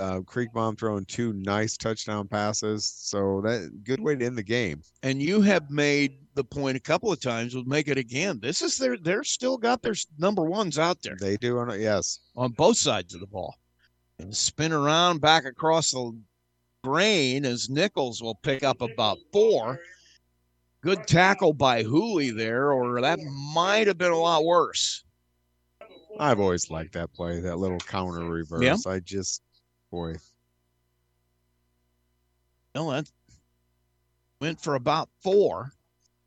Uh, 0.00 0.20
Creekbaum 0.20 0.78
throwing 0.78 1.04
two 1.04 1.32
nice 1.34 1.76
touchdown 1.76 2.26
passes, 2.26 2.90
so 2.96 3.42
that 3.42 3.84
good 3.84 4.00
way 4.00 4.16
to 4.16 4.24
end 4.24 4.36
the 4.38 4.42
game. 4.42 4.82
and 5.02 5.20
you 5.20 5.42
have 5.42 5.70
made 5.70 6.16
the 6.34 6.42
point 6.44 6.74
a 6.76 6.80
couple 6.80 7.12
of 7.12 7.20
times. 7.20 7.54
We'll 7.54 7.64
make 7.64 7.86
it 7.86 7.98
again. 7.98 8.40
This 8.40 8.62
is 8.62 8.78
their. 8.78 8.96
They're 8.96 9.24
still 9.24 9.58
got 9.58 9.82
their 9.82 9.94
number 10.18 10.42
ones 10.42 10.78
out 10.78 11.02
there 11.02 11.16
They 11.20 11.36
do 11.36 11.58
on 11.58 11.70
it, 11.70 11.80
yes. 11.80 12.20
on 12.34 12.52
both 12.52 12.78
sides 12.78 13.12
of 13.12 13.20
the 13.20 13.26
ball, 13.26 13.54
and 14.18 14.34
spin 14.34 14.72
around 14.72 15.20
back 15.20 15.44
across 15.44 15.90
the 15.90 16.18
grain 16.82 17.44
as 17.44 17.68
Nichols 17.68 18.22
will 18.22 18.36
pick 18.36 18.62
up 18.62 18.80
about 18.80 19.18
four. 19.32 19.80
Good 20.82 21.06
tackle 21.06 21.52
by 21.52 21.82
Hooley 21.82 22.30
there, 22.30 22.72
or 22.72 23.00
that 23.02 23.18
might 23.54 23.86
have 23.86 23.98
been 23.98 24.12
a 24.12 24.16
lot 24.18 24.44
worse. 24.44 25.04
I've 26.18 26.40
always 26.40 26.70
liked 26.70 26.94
that 26.94 27.12
play, 27.12 27.40
that 27.40 27.58
little 27.58 27.78
counter 27.78 28.24
reverse. 28.24 28.62
Yeah. 28.62 28.76
I 28.90 29.00
just, 29.00 29.42
boy, 29.90 30.14
No, 32.74 32.90
that 32.90 33.10
went 34.40 34.60
for 34.60 34.74
about 34.74 35.10
four, 35.22 35.72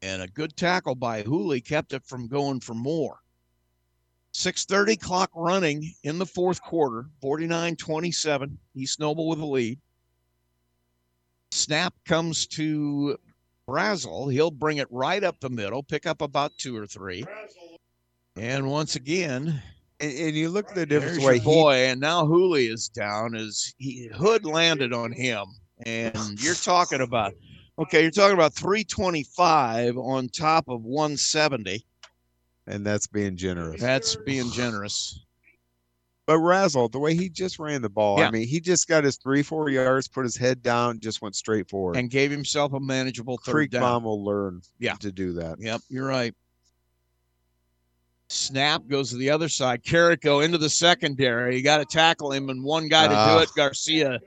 and 0.03 0.21
a 0.21 0.27
good 0.27 0.55
tackle 0.55 0.95
by 0.95 1.23
Hooley 1.23 1.61
kept 1.61 1.93
it 1.93 2.05
from 2.05 2.27
going 2.27 2.59
for 2.59 2.75
more. 2.75 3.17
6.30 4.33 4.99
clock 4.99 5.31
running 5.35 5.93
in 6.03 6.19
the 6.19 6.25
fourth 6.25 6.61
quarter, 6.61 7.07
49 7.21 7.75
27. 7.75 8.57
East 8.75 8.99
Noble 8.99 9.27
with 9.27 9.39
the 9.39 9.45
lead. 9.45 9.79
Snap 11.53 11.93
comes 12.05 12.47
to 12.47 13.17
Brazel. 13.67 14.31
He'll 14.31 14.51
bring 14.51 14.77
it 14.77 14.87
right 14.89 15.23
up 15.23 15.39
the 15.39 15.49
middle, 15.49 15.83
pick 15.83 16.05
up 16.05 16.21
about 16.21 16.51
two 16.57 16.75
or 16.75 16.87
three. 16.87 17.23
And 18.35 18.69
once 18.69 18.95
again, 18.95 19.61
and, 19.99 20.11
and 20.11 20.35
you 20.35 20.49
look 20.49 20.69
at 20.69 20.75
the 20.75 20.85
difference 20.85 21.23
way 21.23 21.39
he 21.39 21.45
boy, 21.45 21.73
and 21.87 22.01
now 22.01 22.25
Hooley 22.25 22.67
is 22.67 22.89
down 22.89 23.35
as 23.35 23.73
he 23.77 24.09
Hood 24.13 24.45
landed 24.45 24.91
on 24.93 25.11
him, 25.11 25.45
and 25.85 26.41
you're 26.41 26.55
talking 26.55 27.01
about 27.01 27.33
okay, 27.79 28.01
you're 28.01 28.11
talking 28.11 28.33
about 28.33 28.53
325 28.53 29.97
on 29.97 30.29
top 30.29 30.67
of 30.67 30.83
170. 30.83 31.85
and 32.67 32.85
that's 32.85 33.07
being 33.07 33.35
generous. 33.37 33.79
That's 33.79 34.15
being 34.15 34.51
generous. 34.51 35.22
But 36.25 36.37
Brazel, 36.37 36.89
the 36.89 36.99
way 36.99 37.15
he 37.15 37.27
just 37.27 37.59
ran 37.59 37.81
the 37.81 37.89
ball, 37.89 38.17
Yeah. 38.19 38.27
I 38.27 38.31
mean, 38.31 38.47
he 38.47 38.61
just 38.61 38.87
got 38.87 39.03
his 39.03 39.17
three, 39.17 39.43
four 39.43 39.69
yards, 39.69 40.07
put 40.07 40.23
his 40.23 40.37
head 40.37 40.63
down, 40.63 40.99
just 41.01 41.21
went 41.21 41.35
straight 41.35 41.69
forward. 41.69 41.97
and 41.97 42.09
gave 42.09 42.31
himself 42.31 42.71
a 42.73 42.79
manageable 42.79 43.37
third 43.37 43.51
Creek 43.51 43.71
down. 43.71 44.03
Will 44.03 44.23
learn 44.23 44.61
Yeah. 44.79 44.93
to 44.95 45.11
do 45.11 45.33
that. 45.33 45.59
Yep, 45.59 45.81
you're 45.89 46.07
right. 46.07 46.33
Snap 48.29 48.87
goes 48.87 49.09
to 49.09 49.17
the 49.17 49.29
other 49.29 49.49
side. 49.49 49.83
Carrico 49.83 50.39
into 50.39 50.57
the 50.57 50.69
secondary. 50.69 51.57
You 51.57 51.61
got 51.63 51.77
to 51.79 51.85
tackle 51.85 52.31
him, 52.31 52.49
and 52.49 52.63
one 52.63 52.87
guy 52.87 53.07
to 53.07 53.13
Ah. 53.13 53.37
do 53.37 53.43
it. 53.43 53.49
Garcia 53.55 54.19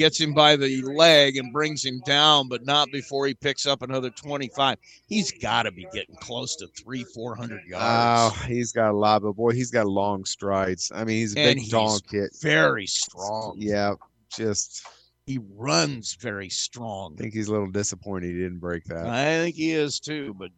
gets 0.00 0.18
him 0.18 0.32
by 0.32 0.56
the 0.56 0.80
leg 0.82 1.36
and 1.36 1.52
brings 1.52 1.84
him 1.84 2.00
down, 2.06 2.48
but 2.48 2.64
not 2.64 2.90
before 2.90 3.26
he 3.26 3.34
picks 3.34 3.66
up 3.66 3.82
another 3.82 4.08
25. 4.08 4.78
He's 5.06 5.30
got 5.30 5.64
to 5.64 5.72
be 5.72 5.86
getting 5.92 6.16
close 6.16 6.56
to 6.56 6.66
three, 6.68 7.04
400 7.04 7.60
Oh, 7.66 7.68
yards. 7.68 8.44
he's 8.46 8.72
got 8.72 8.90
a 8.90 8.96
lot, 8.96 9.20
but 9.22 9.32
boy, 9.34 9.52
he's 9.52 9.70
got 9.70 9.86
long 9.86 10.24
strides. 10.24 10.90
I 10.94 11.04
mean, 11.04 11.18
he's 11.18 11.36
a 11.36 11.40
And 11.40 11.60
big, 11.60 11.70
kid. 12.10 12.30
very 12.40 12.86
strong. 12.86 13.56
Yeah, 13.58 13.94
just 14.34 14.86
He 15.26 15.38
runs 15.54 16.14
very 16.14 16.48
strong. 16.48 17.14
I 17.18 17.22
think 17.22 17.34
he's 17.34 17.48
a 17.48 17.52
little 17.52 17.70
disappointed 17.70 18.28
he 18.28 18.38
didn't 18.38 18.58
break 18.60 18.84
that. 18.86 19.06
I 19.06 19.24
think 19.44 19.54
he 19.56 19.72
is 19.72 20.00
too, 20.00 20.34
but 20.38 20.50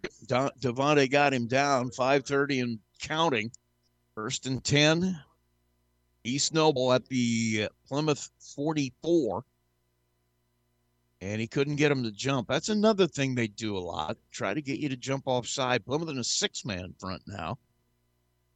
Devontae 0.60 1.10
got 1.10 1.34
him 1.34 1.48
down 1.48 1.90
530 1.90 2.60
and 2.60 2.78
counting. 3.00 3.50
First 4.14 4.46
and 4.46 4.62
10. 4.62 5.18
East 6.24 6.54
Noble 6.54 6.92
at 6.92 7.06
the 7.06 7.68
Plymouth 7.86 8.30
44. 8.54 9.44
And 11.20 11.40
he 11.40 11.46
couldn't 11.46 11.76
get 11.76 11.92
him 11.92 12.02
to 12.02 12.10
jump. 12.10 12.48
That's 12.48 12.68
another 12.68 13.06
thing 13.06 13.34
they 13.34 13.46
do 13.46 13.76
a 13.76 13.78
lot. 13.78 14.16
Try 14.32 14.54
to 14.54 14.62
get 14.62 14.80
you 14.80 14.88
to 14.88 14.96
jump 14.96 15.24
offside. 15.26 15.86
Plymouth 15.86 16.08
in 16.08 16.18
a 16.18 16.24
six 16.24 16.64
man 16.64 16.94
front 16.98 17.22
now. 17.28 17.58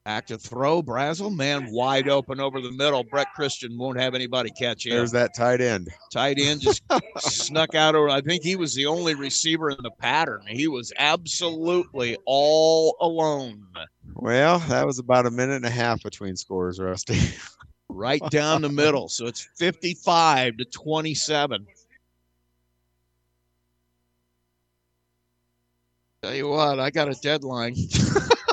Back 0.07 0.27
to 0.27 0.39
throw. 0.39 0.85
Brazel, 0.85 1.35
man 1.35 1.73
wide 1.73 2.09
open 2.09 2.39
over 2.39 2.61
the 2.61 2.71
middle. 2.71 3.03
Brett 3.03 3.27
Christian 3.35 3.77
won't 3.77 3.99
have 3.99 4.15
anybody 4.15 4.51
catch 4.51 4.87
him. 4.87 4.93
There's 4.93 5.11
that 5.11 5.35
tight 5.35 5.61
end. 5.61 5.89
Tight 6.13 6.39
end 6.39 6.61
just 6.61 6.83
snuck 7.19 7.75
out 7.75 7.97
over. 7.97 8.09
I 8.09 8.21
think 8.21 8.45
he 8.45 8.55
was 8.55 8.73
the 8.73 8.87
only 8.87 9.17
receiver 9.17 9.69
in 9.71 9.79
the 9.83 9.91
pattern. 9.91 10.43
He 10.47 10.69
was 10.69 10.93
absolutely 10.97 12.17
all 12.25 12.97
alone, 13.01 13.67
Well, 14.15 14.61
that 14.61 14.87
was 14.87 15.01
about 15.01 15.27
a 15.27 15.31
minute 15.33 15.57
and 15.57 15.67
a 15.67 15.71
half 15.71 16.05
between 16.05 16.37
scores, 16.37 16.79
Rusty. 16.79 17.19
right 17.97 18.23
down 18.31 18.63
the 18.63 18.69
middle. 18.69 19.09
So 19.09 19.27
it's 19.27 19.49
55 19.57 20.59
to 20.59 20.65
27. 20.65 21.67
Tell 26.23 26.35
you 26.35 26.49
what, 26.49 26.81
I 26.81 26.91
got 26.91 27.09
a 27.09 27.15
deadline. 27.15 27.77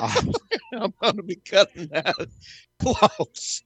I'm 0.00 0.92
going 1.00 1.16
to 1.16 1.22
be 1.22 1.36
cutting 1.36 1.88
that 1.88 2.14
close. 2.80 3.62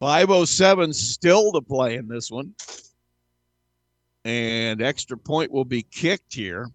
507 0.00 0.92
still 0.92 1.52
to 1.52 1.60
play 1.60 1.96
in 1.96 2.08
this 2.08 2.30
one. 2.30 2.54
And 4.24 4.82
extra 4.82 5.16
point 5.16 5.50
will 5.52 5.64
be 5.64 5.82
kicked 5.82 6.34
here. 6.34 6.70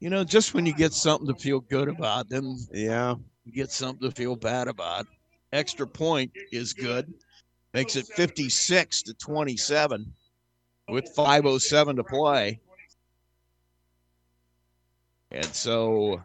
You 0.00 0.10
know, 0.10 0.22
just 0.22 0.54
when 0.54 0.64
you 0.64 0.74
get 0.74 0.92
something 0.92 1.26
to 1.26 1.34
feel 1.34 1.60
good 1.60 1.88
about, 1.88 2.28
then 2.28 2.56
yeah, 2.72 3.16
you 3.44 3.52
get 3.52 3.72
something 3.72 4.08
to 4.08 4.14
feel 4.14 4.36
bad 4.36 4.68
about. 4.68 5.06
Extra 5.52 5.86
point 5.86 6.32
is 6.52 6.72
good. 6.72 7.12
Makes 7.74 7.96
it 7.96 8.06
56 8.06 9.02
to 9.02 9.14
27 9.14 10.12
with 10.88 11.08
507 11.14 11.96
to 11.96 12.04
play. 12.04 12.60
And 15.30 15.46
so 15.46 16.22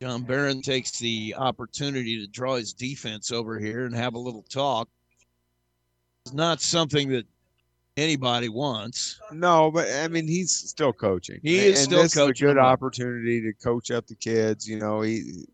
John 0.00 0.22
Barron 0.22 0.62
takes 0.62 0.98
the 0.98 1.34
opportunity 1.36 2.18
to 2.18 2.26
draw 2.26 2.56
his 2.56 2.72
defense 2.72 3.32
over 3.32 3.58
here 3.58 3.86
and 3.86 3.94
have 3.94 4.14
a 4.14 4.18
little 4.18 4.44
talk. 4.48 4.88
It's 6.24 6.34
not 6.34 6.60
something 6.60 7.08
that 7.10 7.26
anybody 7.96 8.48
wants. 8.48 9.20
No, 9.32 9.70
but 9.70 9.88
I 9.90 10.08
mean, 10.08 10.26
he's 10.26 10.52
still 10.52 10.92
coaching. 10.92 11.40
He 11.42 11.58
is 11.58 11.80
and 11.80 11.90
still 11.90 12.02
this 12.02 12.14
coaching 12.14 12.48
Is 12.48 12.52
a 12.52 12.54
good 12.54 12.60
opportunity 12.60 13.40
to 13.42 13.52
coach 13.52 13.90
up 13.90 14.06
the 14.06 14.14
kids. 14.14 14.68
You 14.68 14.78
know, 14.78 15.02
he. 15.02 15.46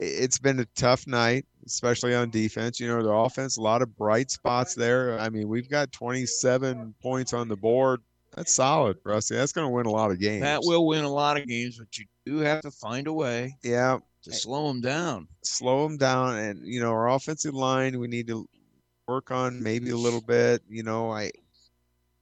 It's 0.00 0.38
been 0.38 0.60
a 0.60 0.64
tough 0.76 1.06
night, 1.06 1.44
especially 1.66 2.14
on 2.14 2.30
defense. 2.30 2.78
You 2.78 2.88
know, 2.88 3.02
their 3.02 3.14
offense, 3.14 3.56
a 3.56 3.62
lot 3.62 3.82
of 3.82 3.96
bright 3.96 4.30
spots 4.30 4.74
there. 4.74 5.18
I 5.18 5.28
mean, 5.28 5.48
we've 5.48 5.68
got 5.68 5.90
27 5.92 6.94
points 7.02 7.32
on 7.32 7.48
the 7.48 7.56
board. 7.56 8.00
That's 8.36 8.54
solid, 8.54 8.98
Rusty. 9.04 9.34
That's 9.34 9.52
going 9.52 9.64
to 9.66 9.70
win 9.72 9.86
a 9.86 9.90
lot 9.90 10.12
of 10.12 10.20
games. 10.20 10.42
That 10.42 10.60
will 10.62 10.86
win 10.86 11.02
a 11.04 11.08
lot 11.12 11.40
of 11.40 11.46
games, 11.48 11.78
but 11.78 11.98
you 11.98 12.04
do 12.24 12.38
have 12.38 12.60
to 12.60 12.70
find 12.70 13.08
a 13.08 13.12
way 13.12 13.56
Yeah, 13.64 13.98
to 14.22 14.32
slow 14.32 14.68
them 14.68 14.80
down. 14.80 15.26
slow 15.42 15.88
them 15.88 15.96
down, 15.96 16.36
and 16.38 16.64
you 16.64 16.78
know, 16.80 16.90
our 16.90 17.08
offensive 17.10 17.54
line, 17.54 17.98
we 17.98 18.06
need 18.06 18.28
to 18.28 18.48
work 19.08 19.32
on 19.32 19.60
maybe 19.60 19.90
a 19.90 19.96
little 19.96 20.20
bit. 20.20 20.62
You 20.68 20.84
know, 20.84 21.10
I, 21.10 21.32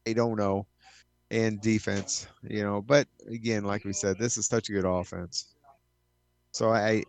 I 0.09 0.15
don't 0.15 0.37
know, 0.37 0.67
and 1.31 1.61
defense. 1.61 2.27
You 2.43 2.63
know, 2.63 2.81
but 2.81 3.09
again, 3.29 3.65
like 3.65 3.85
we 3.85 3.93
said, 3.93 4.17
this 4.19 4.39
is 4.39 4.47
such 4.47 4.71
a 4.71 4.73
good 4.73 4.87
offense. 4.87 5.55
So 6.57 6.71
I, 6.73 7.03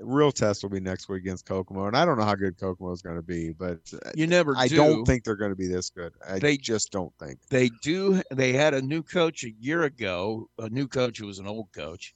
real 0.00 0.32
test 0.32 0.64
will 0.64 0.70
be 0.70 0.80
next 0.80 1.08
week 1.08 1.22
against 1.22 1.46
Kokomo, 1.46 1.86
and 1.86 1.96
I 1.96 2.04
don't 2.04 2.18
know 2.18 2.24
how 2.24 2.34
good 2.34 2.58
Kokomo 2.58 2.90
is 2.90 3.00
going 3.00 3.14
to 3.14 3.22
be, 3.22 3.52
but 3.52 3.78
uh, 3.94 4.10
You 4.16 4.26
never 4.26 4.56
I 4.56 4.66
do. 4.66 4.74
don't 4.74 5.04
think 5.04 5.22
they're 5.22 5.36
going 5.36 5.52
to 5.52 5.56
be 5.56 5.68
this 5.68 5.88
good. 5.88 6.12
I 6.28 6.40
They- 6.40 6.56
just 6.56 6.90
don't 6.90 7.12
think. 7.16 7.38
They 7.48 7.70
do. 7.82 8.20
They 8.32 8.52
had 8.52 8.74
a 8.74 8.82
new 8.82 9.04
coach 9.04 9.44
a 9.44 9.52
year 9.60 9.84
ago, 9.84 10.48
a 10.58 10.68
new 10.68 10.88
coach 10.88 11.18
who 11.18 11.26
was 11.26 11.38
an 11.38 11.46
old 11.46 11.68
coach, 11.72 12.12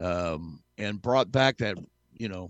um, 0.00 0.62
and 0.78 1.00
brought 1.00 1.30
back 1.30 1.58
that 1.58 1.76
you 2.16 2.28
know 2.30 2.48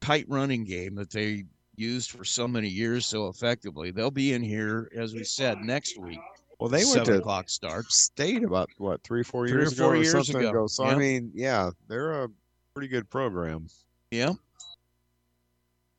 tight 0.00 0.24
running 0.28 0.64
game 0.64 0.94
that 0.94 1.10
they 1.10 1.44
used 1.76 2.10
for 2.10 2.24
so 2.24 2.48
many 2.48 2.68
years 2.68 3.04
so 3.04 3.28
effectively. 3.28 3.90
They'll 3.90 4.10
be 4.10 4.32
in 4.32 4.42
here, 4.42 4.90
as 4.96 5.12
we 5.12 5.24
said, 5.24 5.58
next 5.58 5.98
week. 5.98 6.20
Well, 6.58 6.70
they 6.70 6.84
went 6.84 6.88
seven 6.92 7.14
to 7.14 7.18
o'clock 7.18 7.50
start. 7.50 7.92
State 7.92 8.44
about 8.44 8.70
what 8.78 9.02
three, 9.02 9.24
or 9.34 9.46
years 9.46 9.74
three 9.74 9.84
or 9.84 9.88
four 9.88 9.94
ago, 9.94 10.02
years 10.02 10.12
something 10.26 10.36
ago. 10.48 10.66
So 10.68 10.84
I 10.84 10.94
mean, 10.94 11.30
yeah, 11.34 11.70
they're 11.88 12.24
a 12.24 12.28
pretty 12.74 12.88
good 12.88 13.08
program. 13.10 13.68
Yeah. 14.10 14.32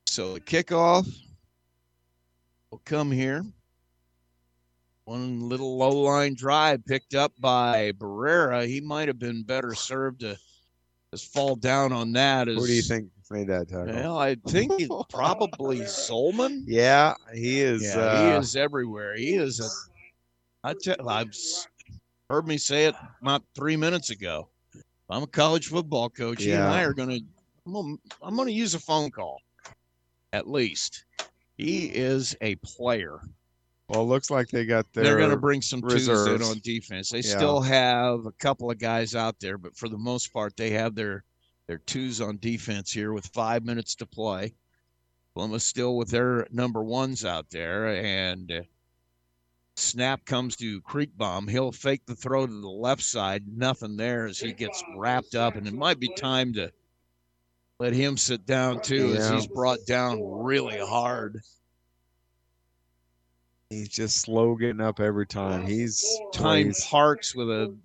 So 0.08 0.34
the 0.34 0.40
kickoff 0.40 1.08
will 2.72 2.82
come 2.86 3.12
here. 3.12 3.46
One 5.06 5.50
little 5.50 5.78
low 5.78 5.90
line 5.90 6.34
drive 6.34 6.86
picked 6.86 7.14
up 7.14 7.34
by 7.40 7.92
Barrera. 7.94 8.66
He 8.66 8.80
might 8.80 9.08
have 9.08 9.20
been 9.20 9.44
better 9.44 9.76
served 9.76 10.22
to 10.22 10.38
just 11.12 11.34
fall 11.34 11.56
down 11.56 11.92
on 11.92 12.14
that. 12.14 12.48
As, 12.48 12.56
Who 12.58 12.68
do 12.68 12.74
you 12.74 12.82
think 12.82 13.10
made 13.30 13.48
that 13.48 13.68
tackle? 13.68 13.94
Well, 13.94 14.18
I 14.18 14.36
think 14.48 14.72
it's 14.80 14.94
probably 15.10 15.80
Zolman. 15.82 16.64
Yeah, 16.68 17.16
he 17.34 17.62
is. 17.62 17.84
Yeah, 17.84 18.00
uh, 18.00 18.26
he 18.26 18.38
is 18.38 18.56
everywhere. 18.56 19.16
He 19.16 19.34
is 19.34 19.60
a. 19.60 19.68
I 20.66 20.74
tell, 20.74 21.10
I've 21.10 21.34
heard 22.30 22.48
me 22.48 22.58
say 22.58 22.86
it 22.86 22.96
about 23.22 23.44
three 23.56 23.76
minutes 23.76 24.12
ago. 24.12 24.48
I'm 25.10 25.24
a 25.24 25.28
college 25.28 25.68
football 25.68 26.10
coach. 26.10 26.44
He 26.44 26.52
and 26.52 26.64
I 26.64 26.84
are 26.84 26.94
going 26.94 27.10
to. 27.10 27.22
I'm 27.66 27.74
gonna, 27.74 27.96
I'm 28.22 28.36
going 28.36 28.48
to 28.48 28.54
use 28.54 28.74
a 28.74 28.80
phone 28.80 29.10
call, 29.12 29.42
at 30.34 30.50
least. 30.50 31.06
He 31.58 31.86
is 31.86 32.36
a 32.42 32.56
player. 32.56 33.20
Well, 33.88 34.02
it 34.02 34.06
looks 34.06 34.30
like 34.30 34.48
they 34.48 34.66
got 34.66 34.92
their. 34.94 35.04
They're 35.04 35.18
going 35.18 35.30
to 35.30 35.38
bring 35.38 35.62
some 35.62 35.82
twos 35.82 36.08
in 36.08 36.14
reserves. 36.14 36.50
on 36.50 36.60
defense. 36.64 37.10
They 37.10 37.20
Yeah. 37.20 37.38
still 37.38 37.62
have 37.62 38.26
a 38.26 38.32
couple 38.34 38.72
of 38.72 38.80
guys 38.80 39.14
out 39.16 39.40
there, 39.40 39.58
but 39.58 39.76
for 39.78 39.88
the 39.88 39.98
most 39.98 40.34
part, 40.34 40.56
they 40.58 40.72
have 40.72 40.96
their 40.96 41.24
their 41.68 41.78
twos 41.78 42.20
on 42.20 42.38
defense 42.40 42.92
here 42.92 43.14
with 43.14 43.26
five 43.28 43.64
minutes 43.64 43.96
to 43.96 44.06
play. 44.06 44.54
Plymouth 45.36 45.62
still 45.62 45.96
with 45.98 46.10
their 46.10 46.46
number 46.52 46.84
ones 46.84 47.24
out 47.26 47.50
there, 47.50 47.88
and 47.96 48.52
uh, 48.52 48.62
snap 49.76 50.26
comes 50.26 50.56
to 50.58 50.82
Creekbaum. 50.82 51.50
He'll 51.50 51.72
fake 51.72 52.06
the 52.06 52.16
throw 52.16 52.46
to 52.46 52.62
the 52.62 52.68
left 52.70 53.02
side. 53.04 53.44
Nothing 53.48 53.98
there 53.98 54.26
as 54.26 54.40
he 54.40 54.54
gets 54.54 54.84
wrapped 54.96 55.36
up, 55.36 55.56
and 55.56 55.68
it 55.68 55.74
might 55.74 56.00
be 56.00 56.10
time 56.16 56.54
to 56.54 56.72
let 57.80 57.94
him 57.94 58.18
sit 58.18 58.46
down 58.46 58.82
too, 58.82 59.16
as 59.16 59.30
he's 59.30 59.48
brought 59.48 59.86
down 59.86 60.22
really 60.24 60.80
hard. 60.80 61.42
He's 63.70 63.90
just 63.90 64.22
slow 64.22 64.56
getting 64.56 64.82
up 64.82 65.00
every 65.00 65.26
time. 65.26 65.66
He's 65.66 66.06
time 66.32 66.72
Parks 66.90 67.34
with 67.34 67.50
a 67.50 67.76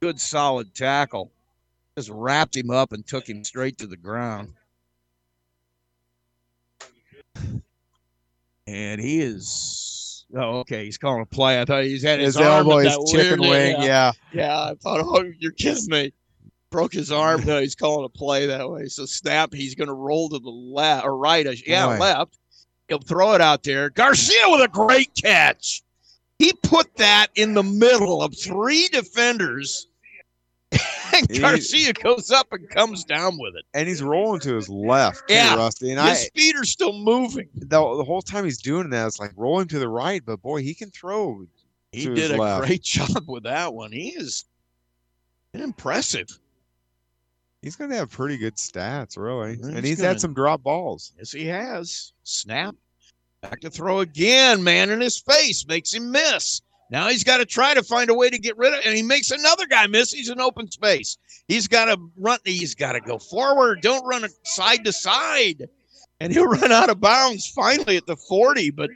good 0.00 0.20
solid 0.20 0.72
tackle. 0.74 1.32
Just 1.96 2.10
wrapped 2.10 2.56
him 2.56 2.70
up 2.70 2.92
and 2.92 3.04
took 3.04 3.28
him 3.28 3.42
straight 3.42 3.78
to 3.78 3.86
the 3.86 3.96
ground. 3.96 4.52
And 8.68 9.00
he 9.00 9.20
is 9.20 10.05
oh 10.34 10.58
okay, 10.60 10.84
he's 10.84 10.98
calling 10.98 11.22
a 11.22 11.26
play. 11.26 11.60
I 11.60 11.64
thought 11.64 11.84
he's 11.84 12.02
had 12.02 12.20
his, 12.20 12.34
His 12.34 12.44
arm 12.44 12.68
elbow, 12.68 12.78
his 12.78 12.98
chicken 13.10 13.40
wing, 13.40 13.76
yeah. 13.80 14.12
Yeah, 14.32 14.58
I 14.58 14.74
thought, 14.74 15.00
oh, 15.02 15.24
you're 15.38 15.52
kidding 15.52 15.88
me. 15.88 16.12
Broke 16.70 16.92
his 16.92 17.12
arm. 17.12 17.42
No, 17.46 17.60
he's 17.60 17.74
calling 17.74 18.04
a 18.04 18.08
play 18.08 18.46
that 18.46 18.68
way. 18.68 18.86
So 18.86 19.06
snap, 19.06 19.54
he's 19.54 19.74
gonna 19.74 19.94
roll 19.94 20.28
to 20.30 20.38
the 20.38 20.50
left 20.50 21.04
or 21.04 21.16
right. 21.16 21.46
Yeah, 21.66 21.86
Boy. 21.86 21.98
left. 21.98 22.38
He'll 22.88 22.98
throw 22.98 23.34
it 23.34 23.40
out 23.40 23.62
there. 23.62 23.90
Garcia 23.90 24.44
with 24.48 24.62
a 24.62 24.68
great 24.68 25.10
catch. 25.20 25.82
He 26.38 26.52
put 26.52 26.96
that 26.96 27.28
in 27.34 27.54
the 27.54 27.62
middle 27.62 28.22
of 28.22 28.36
three 28.38 28.88
defenders. 28.88 29.88
And 31.18 31.30
He- 31.30 31.38
Garcia 31.38 31.92
goes 31.92 32.30
up 32.30 32.52
and 32.52 32.68
comes 32.70 33.04
down 33.04 33.38
with 33.38 33.54
it. 33.56 33.64
and 33.74 33.88
he's 33.88 34.02
rolling 34.02 34.40
to 34.40 34.54
his 34.56 34.68
left, 34.68 35.28
too, 35.28 35.34
Yeah. 35.34 35.56
Rusty. 35.56 35.92
And 35.92 36.00
His 36.08 36.24
I, 36.34 36.38
feet 36.38 36.56
are 36.56 36.64
still 36.64 36.92
moving. 36.92 37.48
the, 37.54 37.66
the 37.66 38.04
whole 38.04 38.22
time 38.22 38.44
he's 38.44 38.58
doing 38.58 38.90
that, 38.90 39.06
it's 39.06 39.18
like 39.20 39.32
rolling 39.36 39.68
to 39.68 39.78
the 39.78 39.88
right, 39.88 40.22
but 40.24 40.42
boy, 40.42 40.62
he 40.62 40.74
can 40.74 40.90
throw. 40.90 41.44
He 41.92 42.06
did 42.06 42.30
a 42.32 42.36
left. 42.36 42.66
great 42.66 42.82
job 42.84 43.24
with 43.28 43.44
that 43.44 43.72
one. 43.72 43.92
He 43.92 44.08
is 44.10 44.44
impressive. 45.54 46.28
He's 47.62 47.76
going 47.76 47.90
to 47.90 47.96
have 47.96 48.10
pretty 48.10 48.36
good 48.36 48.56
stats, 48.56 49.16
really. 49.16 49.56
He's 49.56 49.66
and 49.66 49.84
he's 49.84 49.96
gonna- 49.98 50.08
had 50.08 50.20
some 50.20 50.34
drop 50.34 50.62
balls. 50.62 51.12
Yes, 51.18 51.32
he 51.32 51.46
has. 51.46 52.12
Snap. 52.22 52.74
Back 53.40 53.60
to 53.60 53.70
throw 53.70 54.00
again. 54.00 54.62
Man 54.62 54.90
in 54.90 55.00
his 55.00 55.18
face 55.18 55.66
makes 55.66 55.92
him 55.94 56.10
miss. 56.10 56.62
Now 56.90 57.08
he's 57.08 57.24
got 57.24 57.38
to 57.38 57.46
try 57.46 57.74
to 57.74 57.82
find 57.82 58.10
a 58.10 58.14
way 58.14 58.30
to 58.30 58.38
get 58.38 58.56
rid 58.56 58.72
of 58.72 58.80
it, 58.80 58.86
and 58.86 58.96
he 58.96 59.02
makes 59.02 59.30
another 59.30 59.66
guy 59.66 59.86
miss. 59.86 60.12
He's 60.12 60.28
in 60.28 60.40
open 60.40 60.70
space. 60.70 61.18
He's 61.48 61.66
got 61.68 61.86
to 61.86 61.98
run. 62.16 62.38
He's 62.44 62.74
got 62.74 62.92
to 62.92 63.00
go 63.00 63.18
forward. 63.18 63.80
Don't 63.82 64.06
run 64.06 64.24
side 64.44 64.84
to 64.84 64.92
side, 64.92 65.68
and 66.20 66.32
he'll 66.32 66.46
run 66.46 66.70
out 66.72 66.90
of 66.90 67.00
bounds 67.00 67.48
finally 67.48 67.96
at 67.96 68.06
the 68.06 68.16
forty. 68.16 68.70
But 68.70 68.90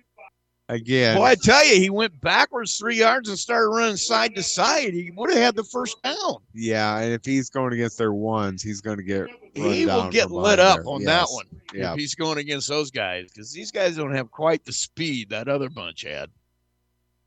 Again, 0.68 1.16
boy, 1.16 1.24
I 1.24 1.34
tell 1.34 1.66
you, 1.66 1.80
he 1.80 1.90
went 1.90 2.20
backwards 2.20 2.78
three 2.78 2.94
yards 2.96 3.28
and 3.28 3.36
started 3.36 3.70
running 3.70 3.96
side 3.96 4.36
to 4.36 4.42
side. 4.44 4.94
He 4.94 5.10
would 5.16 5.30
have 5.30 5.38
had 5.40 5.56
the 5.56 5.64
first 5.64 6.00
down. 6.04 6.36
yeah, 6.54 6.96
and 7.00 7.12
if 7.12 7.24
he's 7.24 7.50
going 7.50 7.72
against 7.72 7.98
their 7.98 8.12
ones, 8.12 8.62
he's 8.62 8.80
going 8.80 8.98
to 8.98 9.02
get 9.02 9.26
He 9.54 9.84
will 9.84 10.08
get 10.10 10.30
lit 10.30 10.60
up 10.60 10.76
there. 10.76 10.86
on 10.86 11.02
that 11.04 11.26
one 11.28 11.46
Yeah. 11.74 11.92
if 11.94 11.98
he's 11.98 12.14
going 12.14 12.38
against 12.38 12.68
those 12.68 12.92
guys 12.92 13.24
because 13.34 13.52
these 13.52 13.72
guys 13.72 13.96
don't 13.96 14.14
have 14.14 14.30
quite 14.30 14.64
the 14.64 14.72
speed 14.72 15.30
that 15.30 15.48
other 15.48 15.68
bunch 15.68 16.02
had. 16.02 16.30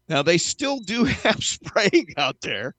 Now 0.09 0.21
they 0.21 0.37
still 0.37 0.79
do 0.79 1.03
have 1.23 1.43
Sprague 1.43 2.13
out 2.17 2.41
there. 2.41 2.75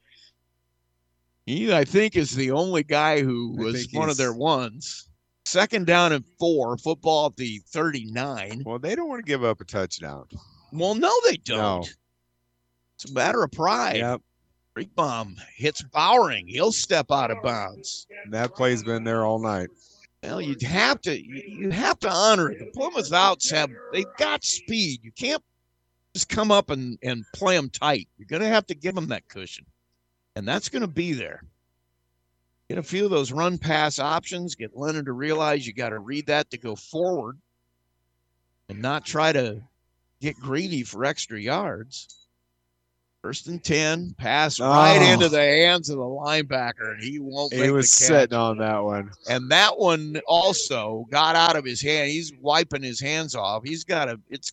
He, 1.46 1.74
I 1.74 1.84
think, 1.84 2.16
is 2.16 2.34
the 2.34 2.52
only 2.52 2.82
guy 2.82 3.20
who 3.20 3.54
was 3.56 3.86
one 3.92 4.08
of 4.08 4.16
their 4.16 4.32
ones. 4.32 5.08
Second 5.44 5.86
down 5.86 6.12
and 6.12 6.24
four, 6.38 6.78
football 6.78 7.26
at 7.26 7.36
the 7.36 7.60
39. 7.68 8.62
Well, 8.64 8.78
they 8.78 8.94
don't 8.94 9.08
want 9.08 9.24
to 9.24 9.30
give 9.30 9.44
up 9.44 9.60
a 9.60 9.64
touchdown. 9.64 10.24
Well, 10.72 10.94
no, 10.94 11.12
they 11.26 11.36
don't. 11.36 11.58
No. 11.58 11.84
It's 12.96 13.10
a 13.10 13.12
matter 13.12 13.42
of 13.42 13.52
pride. 13.52 13.96
Yep. 13.96 14.22
Creekbaum 14.76 15.36
hits 15.54 15.82
Bowering. 15.82 16.48
He'll 16.48 16.72
step 16.72 17.06
out 17.10 17.30
of 17.30 17.42
bounds. 17.42 18.06
That 18.30 18.54
play's 18.54 18.82
been 18.82 19.04
there 19.04 19.24
all 19.24 19.38
night. 19.38 19.68
Well, 20.22 20.40
you'd 20.40 20.62
have 20.62 21.00
to 21.02 21.22
you 21.22 21.42
you 21.46 21.70
have 21.70 21.98
to 22.00 22.10
honor 22.10 22.50
it. 22.50 22.58
The 22.58 22.70
Plymouth 22.72 23.12
Outs 23.12 23.50
have 23.50 23.70
they've 23.92 24.06
got 24.18 24.42
speed. 24.42 25.00
You 25.02 25.12
can't 25.12 25.42
just 26.14 26.28
come 26.28 26.50
up 26.50 26.70
and 26.70 26.98
and 27.02 27.24
play 27.34 27.56
them 27.56 27.68
tight. 27.68 28.08
You're 28.16 28.28
going 28.28 28.42
to 28.42 28.48
have 28.48 28.66
to 28.68 28.74
give 28.74 28.94
them 28.94 29.08
that 29.08 29.28
cushion, 29.28 29.66
and 30.36 30.46
that's 30.48 30.68
going 30.68 30.82
to 30.82 30.88
be 30.88 31.12
there. 31.12 31.42
Get 32.68 32.78
a 32.78 32.82
few 32.82 33.04
of 33.04 33.10
those 33.10 33.30
run 33.32 33.58
pass 33.58 33.98
options. 33.98 34.54
Get 34.54 34.76
Lennon 34.76 35.04
to 35.04 35.12
realize 35.12 35.66
you 35.66 35.74
got 35.74 35.90
to 35.90 35.98
read 35.98 36.26
that 36.28 36.50
to 36.50 36.58
go 36.58 36.74
forward, 36.76 37.38
and 38.68 38.80
not 38.80 39.04
try 39.04 39.32
to 39.32 39.60
get 40.20 40.36
greedy 40.36 40.82
for 40.82 41.04
extra 41.04 41.38
yards. 41.38 42.08
First 43.20 43.48
and 43.48 43.62
ten, 43.64 44.14
pass 44.18 44.60
right 44.60 44.98
Oh. 45.00 45.12
into 45.14 45.28
the 45.30 45.40
hands 45.40 45.88
of 45.88 45.96
the 45.96 46.04
linebacker, 46.04 46.92
and 46.92 47.02
he 47.02 47.18
won't. 47.18 47.54
He 47.54 47.70
was 47.70 47.90
the 47.90 47.98
catch. 48.04 48.08
sitting 48.08 48.36
on 48.38 48.58
that 48.58 48.84
one. 48.84 49.10
And 49.28 49.50
that 49.50 49.78
one 49.78 50.20
also 50.28 51.06
got 51.10 51.34
out 51.34 51.56
of 51.56 51.64
his 51.64 51.80
hand. 51.80 52.10
He's 52.10 52.32
wiping 52.40 52.82
his 52.82 53.00
hands 53.00 53.34
off. 53.34 53.62
He's 53.64 53.82
got 53.82 54.10
a, 54.10 54.20
it's 54.28 54.52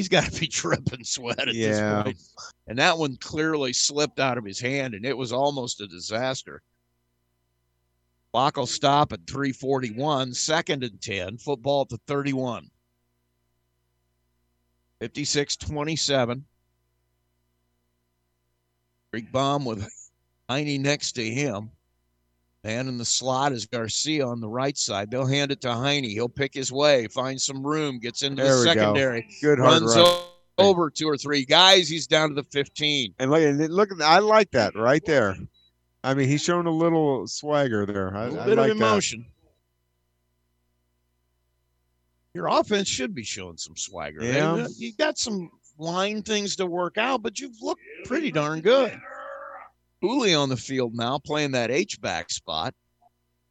he's 0.00 0.08
got 0.08 0.24
to 0.32 0.40
be 0.40 0.46
dripping 0.50 1.04
sweat 1.04 1.38
at 1.46 1.54
Yeah. 1.54 1.68
this 1.68 2.02
point. 2.04 2.18
And 2.66 2.78
that 2.78 2.96
one 2.96 3.16
clearly 3.18 3.74
slipped 3.74 4.18
out 4.18 4.38
of 4.38 4.44
his 4.46 4.58
hand 4.58 4.94
and 4.94 5.04
it 5.04 5.16
was 5.16 5.30
almost 5.30 5.82
a 5.82 5.86
disaster. 5.86 6.62
Clock 8.32 8.56
will 8.56 8.66
stop 8.66 9.12
at 9.12 9.26
341, 9.26 10.32
second 10.32 10.84
and 10.84 11.00
10, 11.02 11.36
football 11.36 11.82
at 11.82 11.90
the 11.90 11.98
31. 12.06 12.70
56 15.00 15.56
27. 15.56 16.44
Creekbaum 19.12 19.66
with 19.66 19.86
Heine 20.48 20.80
next 20.80 21.12
to 21.12 21.24
him. 21.24 21.70
Man 22.62 22.88
in 22.88 22.98
the 22.98 23.04
slot 23.06 23.52
is 23.52 23.64
Garcia 23.66 24.26
on 24.26 24.40
the 24.40 24.48
right 24.48 24.76
side. 24.76 25.10
They'll 25.10 25.26
hand 25.26 25.50
it 25.50 25.62
to 25.62 25.72
Heine. 25.72 26.04
He'll 26.04 26.28
pick 26.28 26.52
his 26.52 26.70
way, 26.70 27.06
find 27.08 27.40
some 27.40 27.66
room, 27.66 27.98
gets 27.98 28.22
into 28.22 28.42
There 28.42 28.52
the 28.56 28.58
we 28.60 28.64
go. 28.66 28.72
secondary, 28.74 29.28
Good 29.40 29.58
hard 29.58 29.82
runs 29.82 29.96
o- 29.96 30.26
over 30.58 30.90
two 30.90 31.08
or 31.08 31.16
three 31.16 31.46
guys. 31.46 31.88
He's 31.88 32.06
down 32.06 32.28
to 32.28 32.34
the 32.34 32.44
15. 32.44 33.14
And 33.18 33.30
look, 33.30 33.40
and 33.42 33.58
look, 33.70 33.88
I 34.02 34.18
like 34.18 34.50
that 34.50 34.74
right 34.76 35.02
there. 35.06 35.36
I 36.04 36.12
mean, 36.12 36.28
he's 36.28 36.42
showing 36.42 36.66
a 36.66 36.70
little 36.70 37.26
swagger 37.26 37.86
there. 37.86 38.14
I, 38.14 38.24
A 38.24 38.28
little 38.28 38.40
I 38.40 38.46
bit 38.46 38.58
like 38.58 38.70
of 38.72 38.76
emotion. 38.76 39.24
Your 42.34 42.46
offense 42.48 42.88
should 42.88 43.14
be 43.14 43.24
showing 43.24 43.56
some 43.56 43.76
swagger. 43.76 44.22
Yeah. 44.22 44.66
You 44.76 44.92
got 44.94 45.18
some 45.18 45.50
line 45.78 46.22
things 46.22 46.56
to 46.56 46.66
work 46.66 46.98
out, 46.98 47.22
but 47.22 47.40
you've 47.40 47.60
looked 47.62 47.80
pretty 48.04 48.30
darn 48.30 48.60
good. 48.60 49.00
Uli 50.02 50.34
on 50.34 50.48
the 50.48 50.56
field 50.56 50.94
now 50.94 51.18
playing 51.18 51.52
that 51.52 51.70
H 51.70 52.00
back 52.00 52.30
spot. 52.30 52.74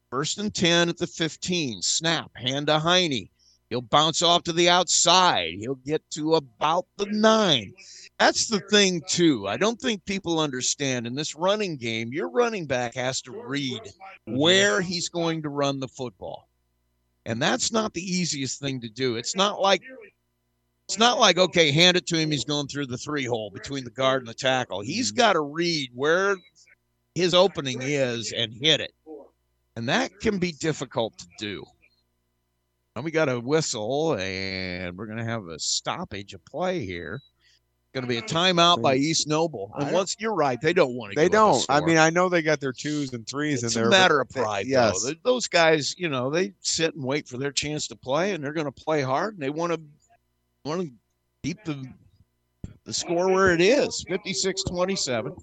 First 0.10 0.40
and 0.40 0.54
10 0.54 0.90
at 0.90 0.98
the 0.98 1.06
15. 1.06 1.82
Snap, 1.82 2.32
hand 2.36 2.68
to 2.68 2.80
Heine. 2.80 3.30
He'll 3.70 3.82
bounce 3.82 4.24
off 4.24 4.44
to 4.44 4.54
the 4.54 4.68
outside. 4.68 5.54
He'll 5.60 5.76
get 5.76 6.02
to 6.12 6.36
about 6.36 6.88
the 6.98 7.06
nine. 7.06 7.74
That's 8.18 8.48
the 8.48 8.62
thing, 8.72 9.02
too. 9.08 9.48
I 9.48 9.58
don't 9.58 9.80
think 9.80 10.04
people 10.06 10.40
understand 10.40 11.06
in 11.06 11.14
this 11.14 11.36
running 11.36 11.78
game, 11.78 12.12
your 12.12 12.30
running 12.30 12.66
back 12.66 12.96
has 12.96 13.22
to 13.22 13.32
read 13.32 13.82
where 14.26 14.82
he's 14.82 15.10
going 15.10 15.44
to 15.44 15.50
run 15.50 15.80
the 15.80 15.88
football. 15.88 16.50
And 17.28 17.40
that's 17.40 17.72
not 17.72 17.94
the 17.94 18.02
easiest 18.02 18.60
thing 18.60 18.82
to 18.82 18.90
do. 18.90 19.18
It's 19.18 19.36
not 19.36 19.62
like 19.62 19.84
it's 20.90 20.98
not 20.98 21.20
like 21.20 21.38
okay, 21.38 21.72
hand 21.72 21.98
it 21.98 22.08
to 22.08 22.18
him. 22.18 22.32
He's 22.32 22.46
going 22.46 22.68
through 22.68 22.88
the 22.88 22.98
three 22.98 23.24
hole 23.24 23.52
between 23.52 23.84
the 23.84 23.92
guard 23.92 24.24
and 24.24 24.28
the 24.28 24.34
tackle. 24.34 24.82
He's 24.82 25.12
mm-hmm. 25.12 25.20
got 25.20 25.34
to 25.34 25.42
read 25.42 25.92
where 25.94 26.36
his 27.14 27.36
opening 27.36 27.84
is 27.84 28.34
and 28.36 28.52
hit 28.52 28.82
it, 28.82 28.92
and 29.76 29.88
that 29.88 30.20
can 30.20 30.40
be 30.40 30.52
difficult 30.52 31.16
to 31.20 31.28
do. 31.38 31.64
And 32.96 33.06
we 33.06 33.12
got 33.12 33.30
a 33.30 33.40
whistle, 33.40 34.16
and 34.16 34.98
we're 34.98 35.06
going 35.06 35.20
to 35.20 35.24
have 35.24 35.46
a 35.46 35.60
stoppage 35.60 36.34
of 36.34 36.44
play 36.44 36.84
here. 36.84 37.22
Going 37.94 38.04
to 38.04 38.08
be 38.08 38.18
a 38.18 38.24
timeout 38.24 38.82
by 38.82 38.96
East 38.96 39.28
Noble. 39.28 39.72
And 39.80 39.92
once 39.92 40.16
you're 40.20 40.34
right, 40.34 40.60
they 40.62 40.74
don't 40.74 40.96
want 40.96 41.14
to. 41.14 41.16
They 41.16 41.30
give 41.30 41.40
up 41.40 41.56
a 41.56 41.66
don't. 41.66 41.66
I 41.70 41.82
mean, 41.82 41.98
I 41.98 42.10
know 42.10 42.30
they 42.30 42.42
got 42.42 42.60
their 42.60 42.74
twos 42.74 43.14
and 43.14 43.28
threes 43.28 43.64
It's 43.64 43.76
in 43.76 43.82
a 43.82 43.84
there. 43.84 43.92
matter 43.92 44.18
but 44.24 44.30
of 44.30 44.34
they- 44.34 44.42
pride, 44.42 44.66
yes. 44.68 45.04
though. 45.04 45.14
Those 45.24 45.48
guys, 45.48 45.96
you 45.98 46.10
know, 46.10 46.32
they 46.32 46.54
sit 46.62 46.96
and 46.96 47.04
wait 47.04 47.28
for 47.28 47.38
their 47.38 47.52
chance 47.52 47.88
to 47.88 47.96
play, 47.96 48.34
and 48.34 48.44
they're 48.44 48.54
going 48.54 48.66
to 48.66 48.72
play 48.72 49.02
hard, 49.02 49.36
and 49.36 49.44
they 49.44 49.52
want 49.52 49.74
to 49.74 49.82
want 50.70 50.82
to 50.82 50.92
keep 51.44 51.64
the 51.66 51.88
the 52.86 52.94
score 52.94 53.32
where 53.32 53.54
it 53.54 53.62
is, 53.62 54.04
56-27. 54.10 55.38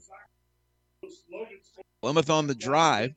Plymouth 2.03 2.31
on 2.31 2.47
the 2.47 2.55
drive. 2.55 3.15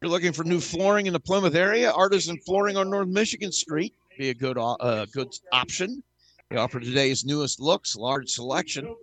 You're 0.00 0.10
looking 0.10 0.32
for 0.32 0.44
new 0.44 0.60
flooring 0.60 1.06
in 1.06 1.12
the 1.12 1.20
Plymouth 1.20 1.54
area. 1.54 1.92
Artisan 1.92 2.38
Flooring 2.38 2.76
on 2.76 2.90
North 2.90 3.08
Michigan 3.08 3.52
Street 3.52 3.94
be 4.18 4.30
a 4.30 4.34
good 4.34 4.58
uh, 4.58 5.06
good 5.12 5.32
option. 5.52 6.02
They 6.50 6.56
offer 6.56 6.80
today's 6.80 7.24
newest 7.24 7.60
looks, 7.60 7.94
large 7.96 8.28
selection. 8.28 8.94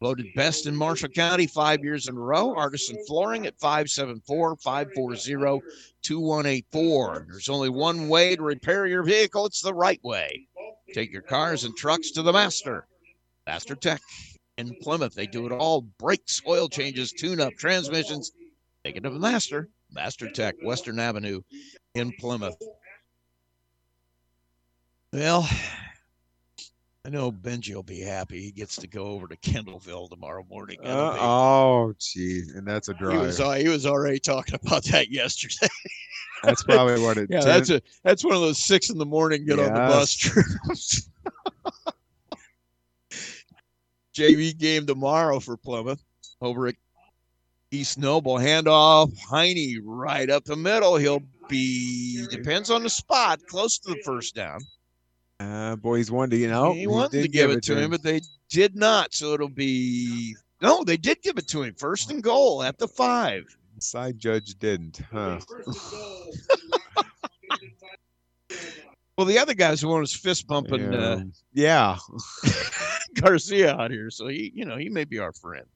Voted 0.00 0.26
best 0.36 0.66
in 0.66 0.76
Marshall 0.76 1.08
County 1.08 1.48
five 1.48 1.82
years 1.82 2.06
in 2.06 2.16
a 2.16 2.20
row. 2.20 2.54
Artisan 2.54 2.96
Flooring 3.06 3.46
at 3.46 3.58
574 3.58 4.56
540 4.56 5.60
2184. 6.02 7.26
There's 7.28 7.48
only 7.48 7.68
one 7.68 8.08
way 8.08 8.36
to 8.36 8.42
repair 8.42 8.86
your 8.86 9.02
vehicle, 9.02 9.44
it's 9.46 9.60
the 9.60 9.74
right 9.74 10.02
way. 10.04 10.46
Take 10.94 11.12
your 11.12 11.22
cars 11.22 11.64
and 11.64 11.76
trucks 11.76 12.12
to 12.12 12.22
the 12.22 12.32
master. 12.32 12.86
Master 13.46 13.74
Tech 13.74 14.00
in 14.56 14.74
Plymouth. 14.82 15.14
They 15.14 15.26
do 15.26 15.46
it 15.46 15.52
all 15.52 15.82
brakes, 15.82 16.40
oil 16.46 16.68
changes, 16.68 17.12
tune 17.12 17.40
up, 17.40 17.54
transmissions. 17.54 18.30
Take 18.84 18.96
it 18.96 19.02
to 19.02 19.10
the 19.10 19.18
master. 19.18 19.68
Master 19.90 20.30
Tech, 20.30 20.54
Western 20.62 21.00
Avenue 21.00 21.40
in 21.94 22.12
Plymouth. 22.20 22.56
Well, 25.12 25.48
I 27.08 27.10
know 27.10 27.32
Benji 27.32 27.74
will 27.74 27.82
be 27.82 28.00
happy. 28.00 28.38
He 28.42 28.50
gets 28.50 28.76
to 28.76 28.86
go 28.86 29.06
over 29.06 29.26
to 29.28 29.36
Kendallville 29.38 30.10
tomorrow 30.10 30.44
morning. 30.50 30.76
Uh, 30.84 31.16
oh, 31.18 31.94
gee, 31.98 32.42
and 32.54 32.66
that's 32.66 32.90
a 32.90 32.92
he 32.92 32.98
drive. 32.98 33.20
was 33.20 33.40
uh, 33.40 33.52
he 33.52 33.66
was 33.66 33.86
already 33.86 34.18
talking 34.18 34.56
about 34.62 34.84
that 34.84 35.10
yesterday. 35.10 35.72
That's 36.42 36.62
probably 36.62 37.00
what 37.00 37.16
it. 37.16 37.30
yeah, 37.30 37.40
that's 37.40 37.70
a 37.70 37.80
that's 38.04 38.22
one 38.22 38.34
of 38.34 38.42
those 38.42 38.58
six 38.58 38.90
in 38.90 38.98
the 38.98 39.06
morning 39.06 39.46
get 39.46 39.58
on 39.58 39.72
the 39.72 39.80
bus 39.80 40.14
trips. 40.14 41.08
JV 44.14 44.54
game 44.58 44.84
tomorrow 44.84 45.40
for 45.40 45.56
Plymouth 45.56 46.04
over 46.42 46.66
at 46.66 46.74
East 47.70 47.96
Noble. 47.96 48.34
Handoff 48.34 49.18
Heine 49.18 49.80
right 49.82 50.28
up 50.28 50.44
the 50.44 50.56
middle. 50.56 50.96
He'll 50.96 51.22
be 51.48 52.26
depends 52.30 52.68
on 52.68 52.82
the 52.82 52.90
spot, 52.90 53.40
close 53.46 53.78
to 53.78 53.94
the 53.94 54.02
first 54.04 54.34
down. 54.34 54.60
Uh, 55.40 55.76
boys 55.76 56.10
wanted 56.10 56.30
to, 56.32 56.36
you 56.38 56.48
know, 56.48 56.72
he 56.72 56.86
wanted 56.86 57.22
to 57.22 57.28
give 57.28 57.50
it 57.50 57.62
to 57.62 57.78
him, 57.78 57.90
but 57.90 58.02
they 58.02 58.20
did 58.48 58.74
not. 58.74 59.14
So 59.14 59.34
it'll 59.34 59.48
be 59.48 60.34
no, 60.60 60.82
they 60.82 60.96
did 60.96 61.22
give 61.22 61.38
it 61.38 61.46
to 61.48 61.62
him. 61.62 61.74
First 61.74 62.10
and 62.10 62.22
goal 62.22 62.62
at 62.62 62.76
the 62.78 62.88
five. 62.88 63.44
side 63.78 64.18
judge 64.18 64.58
didn't, 64.58 65.00
huh? 65.12 65.38
Well, 69.16 69.26
the 69.26 69.38
other 69.40 69.54
guy's 69.54 69.80
the 69.80 69.88
one 69.88 69.98
who's 70.00 70.14
fist 70.14 70.46
bumping 70.46 70.94
uh, 70.94 71.16
Um, 71.16 71.32
yeah. 71.52 71.96
Garcia 73.14 73.74
out 73.76 73.90
here, 73.90 74.10
so 74.12 74.28
he, 74.28 74.52
you 74.54 74.64
know, 74.64 74.76
he 74.76 74.88
may 74.88 75.02
be 75.02 75.18
our 75.18 75.32
friend. 75.32 75.66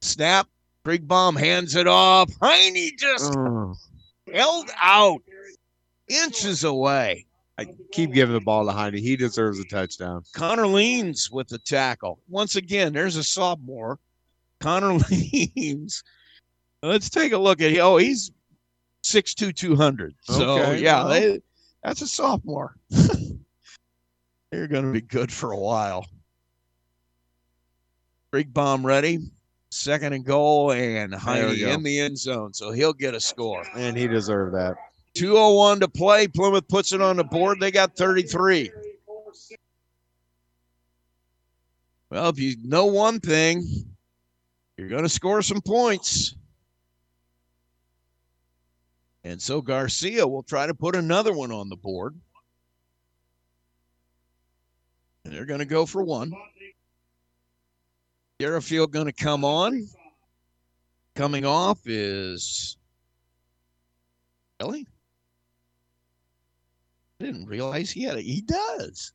Snap, 0.00 0.48
Creekbaum 0.84 1.38
hands 1.38 1.76
it 1.76 1.86
off. 1.86 2.28
Heine 2.42 2.90
just 2.98 3.32
Oh, 3.36 3.76
held 4.32 4.70
out 4.82 5.20
inches 6.08 6.64
away. 6.64 7.26
I 7.58 7.66
keep 7.92 8.12
giving 8.12 8.34
the 8.34 8.40
ball 8.40 8.66
to 8.66 8.72
Heine. 8.72 8.94
He 8.94 9.16
deserves 9.16 9.60
a 9.60 9.64
touchdown. 9.64 10.24
Connor 10.32 10.66
leans 10.66 11.30
with 11.30 11.48
the 11.48 11.58
tackle. 11.58 12.18
Once 12.28 12.56
again, 12.56 12.92
there's 12.92 13.16
a 13.16 13.22
sophomore. 13.22 13.98
Connor 14.60 14.94
leans. 15.10 16.02
Let's 16.82 17.08
take 17.08 17.32
a 17.32 17.38
look 17.38 17.60
at. 17.60 17.76
Oh, 17.78 17.96
he's 17.96 18.32
6'2", 19.04 19.54
200. 19.54 20.14
So 20.22 20.58
Okay, 20.58 20.82
yeah, 20.82 21.04
they, 21.04 21.40
that's 21.82 22.02
a 22.02 22.08
sophomore. 22.08 22.76
They're 24.50 24.68
going 24.68 24.84
to 24.86 24.92
be 24.92 25.00
good 25.00 25.32
for 25.32 25.52
a 25.52 25.58
while. 25.58 26.06
Creekbaum 28.32 28.84
ready. 28.84 29.18
Second 29.70 30.12
and 30.12 30.24
goal, 30.24 30.70
and 30.70 31.12
Heine 31.12 31.58
in 31.74 31.82
the 31.82 31.98
end 31.98 32.16
zone, 32.16 32.54
so 32.54 32.70
he'll 32.70 32.92
get 32.92 33.12
a 33.14 33.20
score. 33.20 33.66
And 33.74 33.96
he 33.96 34.06
deserved 34.06 34.54
that. 34.54 34.76
201 35.14 35.80
to 35.80 35.88
play. 35.88 36.28
Plymouth 36.28 36.68
puts 36.68 36.92
it 36.92 37.00
on 37.00 37.16
the 37.16 37.24
board. 37.24 37.60
They 37.60 37.70
got 37.70 37.96
33. 37.96 38.70
Well, 42.10 42.28
if 42.28 42.38
you 42.38 42.56
know 42.62 42.86
one 42.86 43.20
thing, 43.20 43.64
you're 44.76 44.88
going 44.88 45.02
to 45.02 45.08
score 45.08 45.42
some 45.42 45.60
points. 45.60 46.36
And 49.24 49.40
so 49.40 49.60
Garcia 49.60 50.26
will 50.26 50.42
try 50.42 50.66
to 50.66 50.74
put 50.74 50.94
another 50.94 51.32
one 51.32 51.50
on 51.50 51.68
the 51.68 51.76
board. 51.76 52.14
And 55.24 55.32
they're 55.32 55.46
going 55.46 55.60
to 55.60 55.64
go 55.64 55.86
for 55.86 56.02
one. 56.02 56.32
Derafield 58.38 58.92
going 58.92 59.06
to 59.06 59.12
come 59.12 59.44
on. 59.44 59.88
Coming 61.14 61.46
off 61.46 61.78
is 61.86 62.76
Really? 64.60 64.86
I 67.20 67.24
didn't 67.24 67.46
realize 67.46 67.90
he 67.90 68.02
had 68.02 68.16
a 68.16 68.20
he 68.20 68.40
does. 68.40 69.12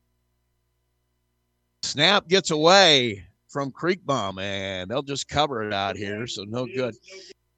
Snap 1.82 2.28
gets 2.28 2.50
away 2.50 3.24
from 3.48 3.72
Creekbaum, 3.72 4.40
and 4.40 4.90
they'll 4.90 5.02
just 5.02 5.28
cover 5.28 5.62
it 5.62 5.72
out 5.72 5.96
here, 5.96 6.26
so 6.26 6.44
no 6.44 6.66
good. 6.66 6.94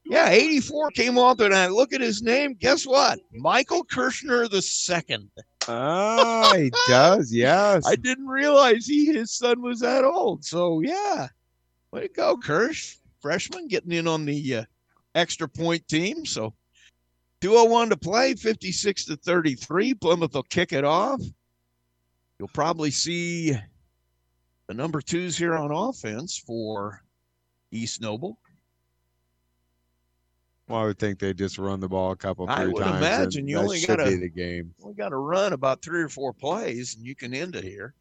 Yeah, 0.04 0.30
84 0.30 0.90
came 0.90 1.18
off, 1.18 1.40
and 1.40 1.54
I 1.54 1.68
look 1.68 1.92
at 1.92 2.00
his 2.00 2.22
name. 2.22 2.54
Guess 2.54 2.86
what? 2.86 3.20
Michael 3.32 3.84
Kirshner 3.84 4.50
the 4.50 4.62
second. 4.62 5.30
Ah, 5.68 6.52
he 6.56 6.72
does. 6.88 7.32
Yes. 7.32 7.86
I 7.86 7.94
didn't 7.94 8.26
realize 8.26 8.86
he 8.86 9.06
his 9.06 9.30
son 9.32 9.60
was 9.62 9.80
that 9.80 10.04
old. 10.04 10.44
So 10.44 10.80
yeah, 10.80 11.28
way 11.92 12.08
to 12.08 12.08
go, 12.08 12.36
Kirsch, 12.36 12.96
freshman 13.20 13.68
getting 13.68 13.92
in 13.92 14.08
on 14.08 14.24
the 14.24 14.56
uh, 14.56 14.64
extra 15.14 15.48
point 15.48 15.86
team. 15.88 16.26
So 16.26 16.54
201 17.42 17.90
to 17.90 17.96
play, 17.96 18.34
56 18.34 19.04
to 19.06 19.16
33. 19.16 19.94
Plymouth 19.94 20.32
will 20.32 20.44
kick 20.44 20.72
it 20.72 20.84
off. 20.84 21.20
You'll 22.38 22.48
probably 22.48 22.92
see 22.92 23.52
the 24.68 24.74
number 24.74 25.00
twos 25.00 25.36
here 25.36 25.54
on 25.56 25.72
offense 25.72 26.38
for 26.38 27.02
East 27.72 28.00
Noble. 28.00 28.38
Well, 30.68 30.80
I 30.80 30.84
would 30.84 31.00
think 31.00 31.18
they 31.18 31.34
just 31.34 31.58
run 31.58 31.80
the 31.80 31.88
ball 31.88 32.12
a 32.12 32.16
couple, 32.16 32.46
times. 32.46 32.60
I 32.60 32.66
would 32.66 32.82
times. 32.82 32.96
imagine 32.98 33.48
you 33.48 33.58
only 33.58 33.84
gotta- 33.84 34.04
be 34.04 34.16
the 34.16 34.28
game. 34.28 34.72
We 34.78 34.94
got 34.94 35.08
to 35.08 35.16
run 35.16 35.52
about 35.52 35.82
three 35.82 36.00
or 36.00 36.08
four 36.08 36.32
plays, 36.32 36.94
and 36.94 37.04
you 37.04 37.16
can 37.16 37.34
end 37.34 37.56
it 37.56 37.64
here. 37.64 37.94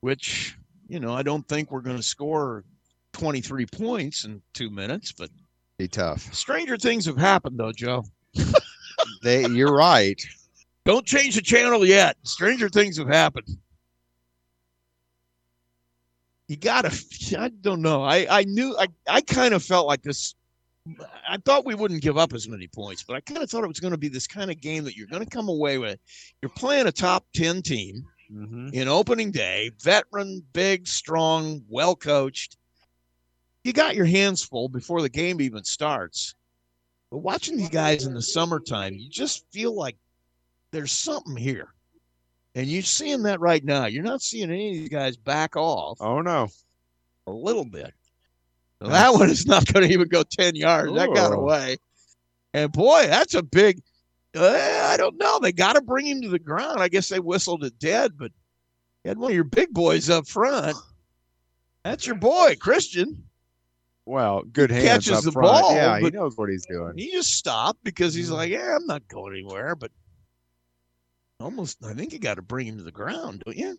Which 0.00 0.56
you 0.88 1.00
know, 1.00 1.14
I 1.14 1.22
don't 1.22 1.46
think 1.48 1.70
we're 1.70 1.80
going 1.80 1.96
to 1.96 2.02
score 2.02 2.64
23 3.12 3.66
points 3.66 4.24
in 4.24 4.42
two 4.52 4.70
minutes, 4.70 5.12
but 5.12 5.30
be 5.78 5.88
tough. 5.88 6.32
Stranger 6.34 6.76
things 6.76 7.06
have 7.06 7.16
happened, 7.16 7.58
though, 7.58 7.72
Joe. 7.72 8.04
They, 9.22 9.46
you're 9.46 9.74
right. 9.74 10.20
Don't 10.84 11.04
change 11.04 11.34
the 11.34 11.42
channel 11.42 11.84
yet. 11.84 12.16
Stranger 12.22 12.68
things 12.68 12.96
have 12.96 13.08
happened. 13.08 13.46
You 16.48 16.56
gotta. 16.56 16.96
I 17.38 17.48
don't 17.48 17.82
know. 17.82 18.02
I 18.04 18.26
I 18.30 18.44
knew. 18.44 18.76
I 18.78 18.86
I 19.08 19.20
kind 19.20 19.52
of 19.52 19.62
felt 19.62 19.86
like 19.86 20.02
this. 20.02 20.34
I 21.28 21.36
thought 21.44 21.66
we 21.66 21.74
wouldn't 21.74 22.02
give 22.02 22.16
up 22.16 22.32
as 22.32 22.48
many 22.48 22.68
points, 22.68 23.02
but 23.02 23.16
I 23.16 23.20
kind 23.20 23.42
of 23.42 23.50
thought 23.50 23.64
it 23.64 23.68
was 23.68 23.80
going 23.80 23.90
to 23.92 23.98
be 23.98 24.08
this 24.08 24.28
kind 24.28 24.50
of 24.52 24.60
game 24.60 24.84
that 24.84 24.96
you're 24.96 25.08
going 25.08 25.24
to 25.24 25.28
come 25.28 25.48
away 25.48 25.78
with. 25.78 25.98
You're 26.40 26.52
playing 26.56 26.86
a 26.86 26.92
top 26.92 27.26
ten 27.34 27.62
team 27.62 28.04
Mm-hmm. 28.32 28.70
in 28.72 28.88
opening 28.88 29.30
day, 29.30 29.70
veteran, 29.84 30.42
big, 30.52 30.88
strong, 30.88 31.62
well 31.68 31.94
coached. 31.94 32.56
You 33.62 33.72
got 33.72 33.94
your 33.94 34.04
hands 34.04 34.42
full 34.42 34.68
before 34.68 35.00
the 35.00 35.08
game 35.08 35.40
even 35.40 35.62
starts. 35.62 36.34
But 37.16 37.22
watching 37.22 37.56
these 37.56 37.70
guys 37.70 38.04
in 38.04 38.12
the 38.12 38.20
summertime, 38.20 38.92
you 38.92 39.08
just 39.08 39.50
feel 39.50 39.74
like 39.74 39.96
there's 40.70 40.92
something 40.92 41.34
here. 41.34 41.72
And 42.54 42.66
you're 42.66 42.82
seeing 42.82 43.22
that 43.22 43.40
right 43.40 43.64
now. 43.64 43.86
You're 43.86 44.02
not 44.02 44.20
seeing 44.20 44.50
any 44.50 44.68
of 44.68 44.74
these 44.74 44.88
guys 44.90 45.16
back 45.16 45.56
off 45.56 45.96
Oh 46.02 46.20
no. 46.20 46.48
a 47.26 47.32
little 47.32 47.64
bit. 47.64 47.94
Now, 48.82 48.88
that 48.90 49.14
one 49.14 49.30
is 49.30 49.46
not 49.46 49.64
going 49.72 49.88
to 49.88 49.94
even 49.94 50.08
go 50.08 50.24
10 50.24 50.56
yards. 50.56 50.92
That 50.92 51.14
got 51.14 51.32
away. 51.32 51.78
And 52.52 52.70
boy, 52.70 53.06
that's 53.06 53.32
a 53.32 53.42
big 53.42 53.80
Uh, 54.36 54.82
I 54.82 54.98
don't 54.98 55.16
know. 55.16 55.38
They 55.38 55.52
got 55.52 55.72
to 55.76 55.80
bring 55.80 56.04
him 56.04 56.20
to 56.20 56.28
the 56.28 56.38
ground. 56.38 56.82
I 56.82 56.88
guess 56.88 57.08
they 57.08 57.18
whistled 57.18 57.64
it 57.64 57.78
dead, 57.78 58.18
but 58.18 58.30
you 59.04 59.08
had 59.08 59.16
one 59.16 59.30
of 59.30 59.34
your 59.34 59.44
big 59.44 59.72
boys 59.72 60.10
up 60.10 60.28
front. 60.28 60.76
That's 61.82 62.06
your 62.06 62.16
boy, 62.16 62.56
Christian. 62.60 63.24
Well, 64.06 64.42
good 64.42 64.70
He 64.70 64.76
hands 64.76 65.06
catches 65.06 65.18
up 65.18 65.24
the 65.24 65.32
front. 65.32 65.62
ball, 65.62 65.74
yeah, 65.74 65.98
he 65.98 66.10
knows 66.10 66.36
what 66.36 66.48
he's 66.48 66.64
doing. 66.64 66.96
He 66.96 67.10
just 67.10 67.34
stopped 67.34 67.82
because 67.82 68.14
he's 68.14 68.26
mm-hmm. 68.26 68.36
like, 68.36 68.50
"Yeah, 68.50 68.76
I'm 68.76 68.86
not 68.86 69.06
going 69.08 69.34
anywhere." 69.34 69.74
But 69.74 69.90
almost, 71.40 71.84
I 71.84 71.92
think 71.92 72.12
you 72.12 72.18
got 72.18 72.34
to 72.34 72.42
bring 72.42 72.68
him 72.68 72.78
to 72.78 72.84
the 72.84 72.92
ground, 72.92 73.42
don't 73.44 73.56
you? 73.56 73.76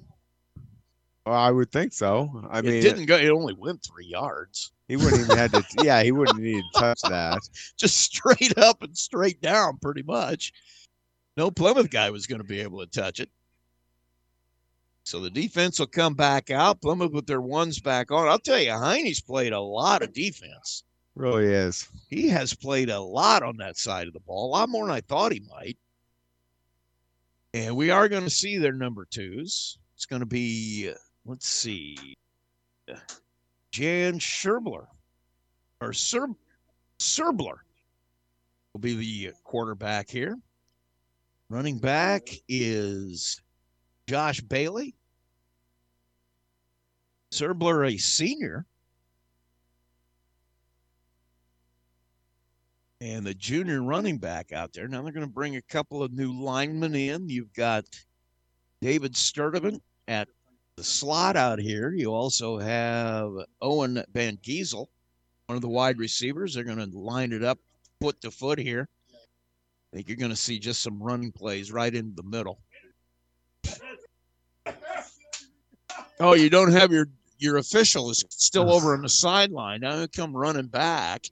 Well, 1.26 1.36
I 1.36 1.50
would 1.50 1.72
think 1.72 1.94
so. 1.94 2.46
I 2.50 2.60
it 2.60 2.66
mean, 2.66 2.74
it 2.76 2.82
didn't 2.82 3.06
go. 3.06 3.16
It 3.16 3.30
only 3.30 3.54
went 3.54 3.84
three 3.84 4.06
yards, 4.06 4.72
he 4.88 4.96
wouldn't 4.96 5.22
even 5.22 5.38
had 5.38 5.52
to. 5.52 5.64
Yeah, 5.84 6.02
he 6.02 6.12
wouldn't 6.12 6.40
need 6.40 6.64
to 6.74 6.80
touch 6.80 7.02
that. 7.02 7.40
just 7.78 7.98
straight 7.98 8.58
up 8.58 8.82
and 8.82 8.98
straight 8.98 9.42
down, 9.42 9.78
pretty 9.78 10.04
much. 10.04 10.54
No 11.36 11.52
Plymouth 11.52 11.90
guy 11.90 12.10
was 12.10 12.26
going 12.26 12.42
to 12.42 12.48
be 12.48 12.62
able 12.62 12.80
to 12.80 12.88
touch 12.88 13.20
it. 13.20 13.30
So 15.08 15.22
the 15.22 15.30
defense 15.30 15.80
will 15.80 15.88
come 15.88 16.16
back 16.16 16.52
out. 16.52 16.82
Plymouth 16.82 17.14
with 17.14 17.28
their 17.28 17.40
ones 17.40 17.80
back 17.80 18.12
on. 18.12 18.28
I'll 18.28 18.38
tell 18.38 18.60
you, 18.60 18.74
Heine's 18.74 19.22
played 19.22 19.54
a 19.54 19.60
lot 19.60 20.02
of 20.02 20.12
defense. 20.12 20.84
Really 21.16 21.46
is. 21.46 21.88
He 22.10 22.28
has 22.28 22.54
played 22.54 22.90
a 22.90 23.00
lot 23.00 23.42
on 23.42 23.56
that 23.56 23.78
side 23.78 24.08
of 24.08 24.14
the 24.14 24.20
ball, 24.20 24.50
a 24.50 24.52
lot 24.52 24.68
more 24.68 24.86
than 24.86 24.94
I 24.94 25.00
thought 25.00 25.32
he 25.32 25.42
might. 25.50 25.78
And 27.54 27.78
we 27.78 27.90
are 27.90 28.10
going 28.10 28.26
to 28.26 28.30
see 28.30 28.58
their 28.58 28.74
number 28.74 29.06
twos. 29.06 29.78
It's 29.96 30.06
going 30.06 30.20
to 30.20 30.26
be, 30.26 30.92
let's 31.26 31.48
see, 31.48 32.18
Jan 33.72 34.20
Sherbler 34.20 34.88
or 35.80 35.94
Ser- 35.94 36.36
Serbler 37.00 37.60
will 38.74 38.82
be 38.82 38.94
the 38.94 39.32
quarterback 39.46 40.10
here. 40.10 40.38
Running 41.50 41.78
back 41.78 42.28
is 42.50 43.42
Josh 44.08 44.42
Bailey. 44.42 44.96
Serbler, 47.32 47.94
a 47.94 47.98
senior. 47.98 48.66
and 53.00 53.26
the 53.26 53.34
junior 53.34 53.82
running 53.82 54.18
back 54.18 54.52
out 54.52 54.74
there. 54.74 54.88
Now 54.88 55.02
they're 55.02 55.12
going 55.12 55.26
to 55.26 55.32
bring 55.32 55.56
a 55.56 55.62
couple 55.62 56.02
of 56.02 56.14
new 56.14 56.34
linemen 56.34 56.96
in. 56.96 57.30
You've 57.30 57.54
got 57.54 57.86
David 58.82 59.14
Sturdivant 59.14 59.82
at 60.08 60.28
the 60.76 60.84
slot 60.84 61.36
out 61.36 61.60
here. 61.60 61.92
You 61.92 62.14
also 62.14 62.58
have 62.58 63.32
Owen 63.62 64.04
Van 64.14 64.38
Giesel, 64.38 64.88
one 65.48 65.56
of 65.56 65.62
the 65.62 65.70
wide 65.70 66.00
receivers. 66.00 66.54
They're 66.54 66.64
going 66.64 66.78
to 66.78 66.98
line 66.98 67.34
it 67.34 67.44
up 67.44 67.60
foot 68.02 68.20
to 68.22 68.32
foot 68.32 68.60
here. 68.60 68.88
I 69.14 69.98
think 69.98 70.08
you're 70.08 70.18
going 70.18 70.32
to 70.32 70.36
see 70.36 70.60
just 70.60 70.82
some 70.82 71.02
running 71.02 71.32
plays 71.32 71.72
right 71.72 71.94
into 71.94 72.16
the 72.16 72.28
middle. 72.28 72.60
Oh, 76.20 76.34
you 76.34 76.50
don't 76.50 76.72
have 76.72 76.92
your 76.92 77.08
your 77.40 77.58
official 77.58 78.10
is 78.10 78.24
still 78.30 78.74
over 78.74 78.94
on 78.94 79.02
the 79.04 79.10
sideline. 79.10 79.82
Now 79.82 79.98
they 79.98 80.08
come 80.08 80.36
running 80.36 80.68
back. 80.68 81.28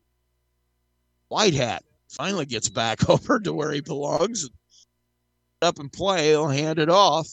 White 1.30 1.55
hat 1.55 1.83
finally 2.09 2.45
gets 2.45 2.69
back 2.69 3.09
over 3.09 3.39
to 3.39 3.53
where 3.53 3.72
he 3.72 3.81
belongs. 3.81 4.49
Up 5.61 5.80
and 5.80 5.91
play, 5.91 6.30
he'll 6.30 6.47
hand 6.47 6.77
it 6.77 6.89
off. 6.89 7.27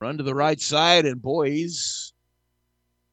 Run 0.00 0.16
to 0.16 0.22
the 0.22 0.34
right 0.34 0.60
side, 0.60 1.04
and 1.04 1.20
boys. 1.20 2.12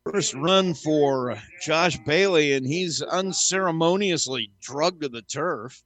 first 0.06 0.34
run 0.36 0.74
for 0.74 1.38
Josh 1.62 1.98
Bailey, 2.06 2.54
and 2.54 2.66
he's 2.66 3.02
unceremoniously 3.02 4.52
drugged 4.62 5.02
to 5.02 5.10
the 5.10 5.24
turf 5.24 5.84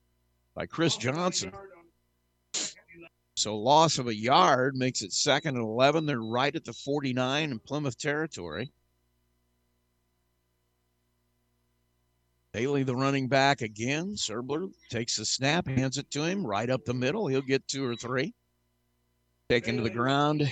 by 0.54 0.66
Chris 0.66 0.98
Johnson. 0.98 1.54
So 3.40 3.58
loss 3.58 4.00
of 4.00 4.08
a 4.08 4.16
yard 4.16 4.76
makes 4.76 5.02
it 5.02 5.14
second 5.14 5.56
and 5.56 5.64
11. 5.64 6.06
They're 6.06 6.20
right 6.20 6.54
at 6.54 6.66
the 6.66 6.74
49 6.74 7.52
in 7.52 7.60
Plymouth 7.60 7.98
territory. 7.98 8.70
Bailey, 12.52 12.84
the 12.84 12.98
running 12.98 13.30
back 13.30 13.62
again. 13.62 14.16
Serbler 14.16 14.70
takes 14.90 15.16
the 15.16 15.24
snap, 15.24 15.70
hands 15.70 15.98
it 15.98 16.12
to 16.12 16.24
him 16.24 16.46
right 16.46 16.70
up 16.70 16.84
the 16.84 16.94
middle. 16.94 17.28
He'll 17.28 17.42
get 17.42 17.66
two 17.66 17.86
or 17.86 17.96
three. 17.96 18.34
Taken 19.48 19.78
to 19.78 19.84
the 19.84 19.90
ground 19.90 20.52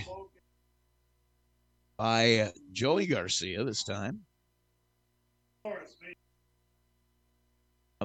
by 1.97 2.53
Joey 2.71 3.05
Garcia 3.05 3.65
this 3.65 3.83
time. 3.83 4.21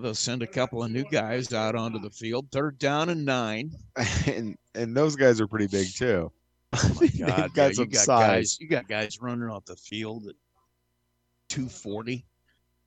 They'll 0.01 0.15
send 0.15 0.43
a 0.43 0.47
couple 0.47 0.83
of 0.83 0.91
new 0.91 1.05
guys 1.05 1.53
out 1.53 1.75
onto 1.75 1.99
the 1.99 2.11
field. 2.11 2.49
Third 2.51 2.79
down 2.79 3.11
and 3.11 3.25
nine. 3.25 3.73
and 4.27 4.57
and 4.75 4.97
those 4.97 5.17
guys 5.17 5.41
are 5.41 5.47
pretty 5.47 5.67
big 5.67 5.89
too. 5.95 6.33
God, 6.73 6.99
They've 6.99 7.19
yeah, 7.19 7.73
some 7.73 7.85
you 7.85 7.87
got 7.87 8.05
size. 8.05 8.29
guys. 8.29 8.59
You 8.61 8.69
got 8.69 8.89
guys 8.89 9.21
running 9.21 9.49
off 9.49 9.67
the 9.67 9.77
field 9.77 10.29
at 10.29 10.35
two 11.49 11.69
forty. 11.69 12.25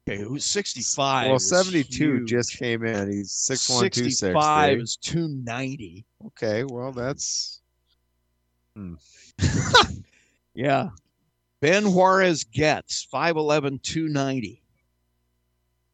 Okay, 0.07 0.21
who's 0.21 0.45
sixty 0.45 0.81
five? 0.81 1.29
Well, 1.29 1.39
seventy-two 1.39 2.25
just 2.25 2.57
came 2.57 2.83
in. 2.85 3.11
He's 3.11 3.31
six 3.31 3.69
one 3.69 3.89
two 3.89 4.05
six. 4.05 4.19
Sixty-five 4.19 4.79
is 4.79 4.97
two 4.97 5.27
ninety. 5.27 6.05
Okay, 6.25 6.63
well 6.63 6.91
that's 6.91 7.61
hmm. 8.75 8.95
Yeah. 10.55 10.89
Ben 11.59 11.93
Juarez 11.93 12.45
gets 12.45 13.05
5'11, 13.13 13.81
290. 13.81 14.61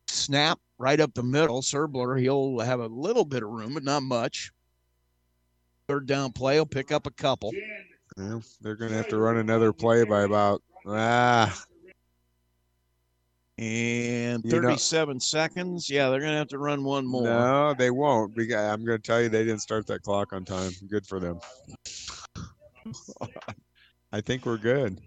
Snap 0.07 0.59
right 0.81 0.99
up 0.99 1.13
the 1.13 1.23
middle. 1.23 1.61
Serbler, 1.61 2.19
he'll 2.19 2.59
have 2.59 2.79
a 2.79 2.87
little 2.87 3.23
bit 3.25 3.43
of 3.43 3.49
room, 3.49 3.73
but 3.75 3.83
not 3.83 4.03
much. 4.03 4.51
Third 5.87 6.07
down 6.07 6.31
play, 6.31 6.55
he'll 6.55 6.65
pick 6.65 6.91
up 6.91 7.05
a 7.05 7.11
couple. 7.11 7.51
Yeah, 8.17 8.39
they're 8.61 8.75
gonna 8.75 8.95
have 8.95 9.07
to 9.09 9.17
run 9.17 9.37
another 9.37 9.71
play 9.71 10.03
by 10.03 10.21
about 10.23 10.61
ah 10.87 11.63
And 13.57 14.43
You 14.43 14.51
know- 14.59 14.69
37 14.69 15.19
seconds. 15.19 15.87
Yeah, 15.89 16.09
they're 16.09 16.19
going 16.19 16.31
to 16.31 16.37
have 16.37 16.47
to 16.49 16.57
run 16.57 16.83
one 16.83 17.05
more. 17.05 17.23
no, 17.23 17.75
they 17.77 17.91
won't. 17.91 18.33
Because 18.35 18.55
I'm 18.55 18.83
gonna 18.83 18.97
tell 18.97 19.21
you 19.21 19.29
they 19.29 19.43
didn't 19.43 19.61
start 19.61 19.85
that 19.87 20.01
clock 20.01 20.33
on 20.33 20.43
time. 20.45 20.71
Good 20.89 21.05
for 21.05 21.19
them. 21.19 21.39
I 24.11 24.19
think 24.21 24.45
we're 24.47 24.57
good. 24.57 24.99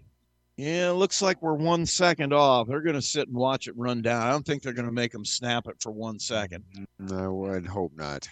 Yeah, 0.57 0.89
it 0.91 0.93
looks 0.93 1.21
like 1.21 1.41
we're 1.41 1.53
one 1.53 1.85
second 1.85 2.31
off. 2.31 2.67
They're 2.67 2.81
going 2.81 2.95
to 2.95 3.01
sit 3.01 3.27
and 3.27 3.35
watch 3.35 3.67
it 3.67 3.75
run 3.77 4.01
down. 4.01 4.21
I 4.21 4.31
don't 4.31 4.45
think 4.45 4.63
they're 4.63 4.71
going 4.73 4.85
to 4.85 4.91
make 4.91 5.11
them 5.11 5.25
snap 5.25 5.67
it 5.67 5.75
for 5.81 5.91
one 5.91 6.17
second, 6.17 6.63
No, 6.97 7.17
I 7.17 7.27
would 7.27 7.67
hope 7.67 7.91
not. 7.95 8.27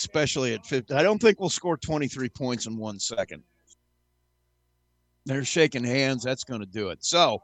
especially 0.00 0.54
at 0.54 0.66
50. 0.66 0.92
I 0.94 1.02
don't 1.04 1.20
think 1.20 1.38
we'll 1.38 1.48
score 1.50 1.76
23 1.76 2.28
points 2.30 2.66
in 2.66 2.76
one 2.76 2.98
second. 2.98 3.44
They're 5.24 5.44
shaking 5.44 5.84
hands. 5.84 6.24
That's 6.24 6.42
going 6.42 6.60
to 6.60 6.66
do 6.66 6.88
it. 6.88 7.04
So, 7.04 7.40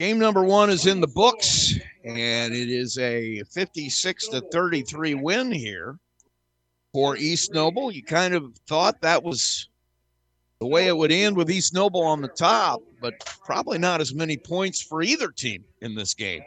game 0.00 0.18
number 0.18 0.42
one 0.42 0.70
is 0.70 0.86
in 0.86 1.02
the 1.02 1.06
books, 1.06 1.74
and 2.06 2.54
it 2.54 2.70
is 2.70 2.96
a 2.96 3.42
56 3.52 4.28
to 4.28 4.40
33 4.50 5.12
win 5.12 5.52
here 5.52 5.98
for 6.94 7.18
East 7.18 7.52
Noble. 7.52 7.90
You 7.92 8.02
kind 8.02 8.32
of 8.32 8.56
thought 8.66 8.98
that 9.02 9.22
was 9.22 9.68
the 10.60 10.66
way 10.66 10.86
it 10.86 10.96
would 10.96 11.12
end 11.12 11.36
with 11.36 11.50
East 11.50 11.74
Noble 11.74 12.02
on 12.02 12.22
the 12.22 12.28
top, 12.28 12.82
but 13.00 13.14
probably 13.44 13.78
not 13.78 14.00
as 14.00 14.14
many 14.14 14.36
points 14.36 14.80
for 14.80 15.02
either 15.02 15.30
team 15.30 15.64
in 15.82 15.94
this 15.94 16.14
game. 16.14 16.42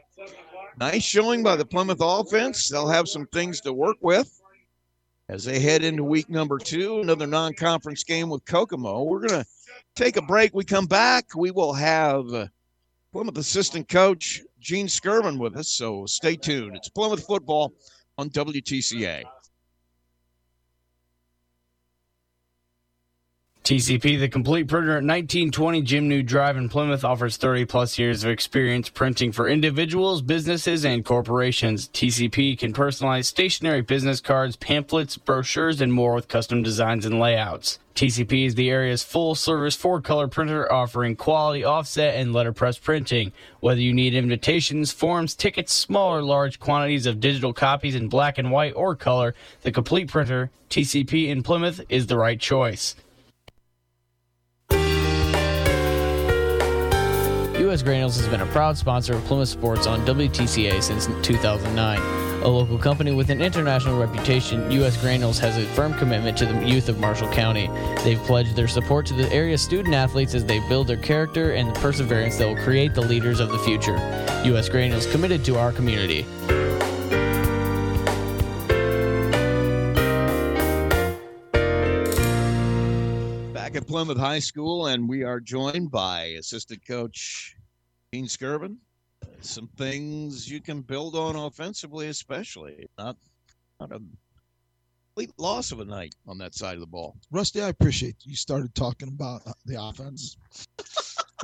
Nice 0.80 1.04
showing 1.04 1.44
by 1.44 1.56
the 1.56 1.66
Plymouth 1.66 2.00
offense. 2.02 2.68
They'll 2.68 2.88
have 2.88 3.08
some 3.08 3.28
things 3.28 3.62
to 3.62 3.74
work 3.74 3.98
with 4.02 4.40
as 5.30 5.44
they 5.44 5.60
head 5.60 5.84
into 5.84 6.04
week 6.04 6.30
number 6.30 6.58
two, 6.58 7.02
another 7.02 7.28
non 7.28 7.54
conference 7.54 8.04
game 8.04 8.30
with 8.30 8.44
Kokomo. 8.46 9.04
We're 9.04 9.28
going 9.28 9.44
to 9.44 9.46
take 9.96 10.18
a 10.18 10.22
break. 10.22 10.54
We 10.54 10.64
come 10.64 10.88
back. 10.88 11.36
We 11.36 11.52
will 11.52 11.74
have 11.74 12.34
uh, 12.34 12.48
Plymouth 13.12 13.38
assistant 13.38 13.88
coach 13.88 14.42
Gene 14.60 14.88
Skirvin 14.88 15.38
with 15.38 15.56
us. 15.56 15.70
So 15.70 16.06
stay 16.08 16.36
tuned. 16.36 16.76
It's 16.76 16.90
Plymouth 16.90 17.26
football 17.26 17.74
on 18.18 18.30
WTCA. 18.32 19.24
TCP, 23.70 24.20
the 24.20 24.28
complete 24.28 24.68
printer 24.68 24.94
at 24.94 25.04
1920 25.04 25.84
Jim 25.84 26.10
New 26.10 26.24
Drive 26.24 26.58
in 26.58 26.70
Plymouth, 26.70 27.04
offers 27.04 27.38
30 27.38 27.66
plus 27.66 28.00
years 28.00 28.24
of 28.24 28.32
experience 28.32 28.90
printing 28.90 29.32
for 29.32 29.48
individuals, 29.48 30.24
businesses, 30.24 30.84
and 30.84 31.06
corporations. 31.06 31.88
TCP 31.90 32.58
can 32.58 32.74
personalize 32.74 33.26
stationery 33.26 33.82
business 33.82 34.22
cards, 34.22 34.56
pamphlets, 34.56 35.18
brochures, 35.18 35.82
and 35.82 35.94
more 35.94 36.16
with 36.16 36.28
custom 36.28 36.64
designs 36.64 37.06
and 37.06 37.20
layouts. 37.20 37.78
TCP 37.94 38.48
is 38.48 38.56
the 38.56 38.72
area's 38.72 39.04
full 39.04 39.36
service 39.36 39.76
four 39.76 40.02
color 40.02 40.28
printer 40.28 40.72
offering 40.72 41.16
quality 41.16 41.64
offset 41.64 42.16
and 42.16 42.34
letterpress 42.34 42.80
printing. 42.80 43.32
Whether 43.60 43.82
you 43.82 43.94
need 43.94 44.16
invitations, 44.16 44.92
forms, 44.92 45.36
tickets, 45.36 45.74
small 45.74 46.12
or 46.12 46.24
large 46.24 46.60
quantities 46.60 47.06
of 47.06 47.20
digital 47.20 47.54
copies 47.54 47.94
in 47.94 48.10
black 48.10 48.40
and 48.40 48.50
white 48.50 48.74
or 48.76 48.96
color, 48.96 49.36
the 49.62 49.72
complete 49.72 50.08
printer, 50.08 50.50
TCP 50.72 51.28
in 51.28 51.44
Plymouth, 51.44 51.82
is 51.88 52.08
the 52.08 52.18
right 52.18 52.40
choice. 52.40 52.96
U.S. 57.70 57.84
Granules 57.84 58.18
has 58.18 58.28
been 58.28 58.42
a 58.42 58.48
proud 58.48 58.80
sponsor 58.80 59.14
of 59.14 59.24
Plymouth 59.26 59.48
Sports 59.48 59.86
on 59.86 60.04
WTCA 60.04 60.82
since 60.82 61.06
2009. 61.22 62.00
A 62.42 62.48
local 62.48 62.80
company 62.80 63.14
with 63.14 63.30
an 63.30 63.44
international 63.44 64.00
reputation, 64.00 64.72
U.S. 64.72 65.00
Granules 65.00 65.38
has 65.38 65.56
a 65.56 65.68
firm 65.76 65.94
commitment 65.94 66.36
to 66.40 66.48
the 66.48 66.66
youth 66.66 66.90
of 66.90 66.98
Marshall 66.98 67.32
County. 67.32 67.68
They've 68.04 68.18
pledged 68.22 68.56
their 68.56 68.68
support 68.68 69.06
to 69.06 69.14
the 69.14 69.32
area 69.32 69.56
student 69.56 69.94
athletes 69.94 70.34
as 70.34 70.44
they 70.46 70.58
build 70.68 70.88
their 70.88 70.98
character 70.98 71.52
and 71.54 71.70
the 71.70 71.80
perseverance 71.80 72.40
that 72.40 72.48
will 72.48 72.58
create 72.64 72.96
the 72.96 73.02
leaders 73.02 73.40
of 73.40 73.52
the 73.52 73.60
future. 73.60 73.98
U.S. 74.46 74.68
Granules 74.68 75.06
committed 75.06 75.46
to 75.46 75.56
our 75.56 75.72
community. 75.72 76.24
Back 83.54 83.76
at 83.76 83.86
Plymouth 83.86 84.18
High 84.18 84.40
School, 84.40 84.88
and 84.88 85.08
we 85.08 85.22
are 85.22 85.40
joined 85.40 85.92
by 85.92 86.24
assistant 86.40 86.84
coach 86.84 87.56
Dean 88.12 88.26
Skirvin. 88.26 88.78
Some 89.42 89.70
things 89.78 90.50
you 90.50 90.62
can 90.62 90.82
build 90.82 91.16
on 91.16 91.36
offensively, 91.36 92.08
especially 92.08 92.88
not 92.98 93.18
not 93.80 93.92
a 93.92 94.02
complete 95.20 95.38
loss 95.38 95.72
of 95.72 95.80
a 95.80 95.86
night 95.86 96.16
on 96.28 96.38
that 96.38 96.56
side 96.56 96.76
of 96.76 96.80
the 96.80 96.88
ball. 96.88 97.16
Rusty, 97.32 97.62
I 97.62 97.70
appreciate 97.70 98.16
you 98.24 98.36
started 98.36 98.74
talking 98.76 99.10
about 99.10 99.42
the 99.66 99.82
offense. 99.82 100.38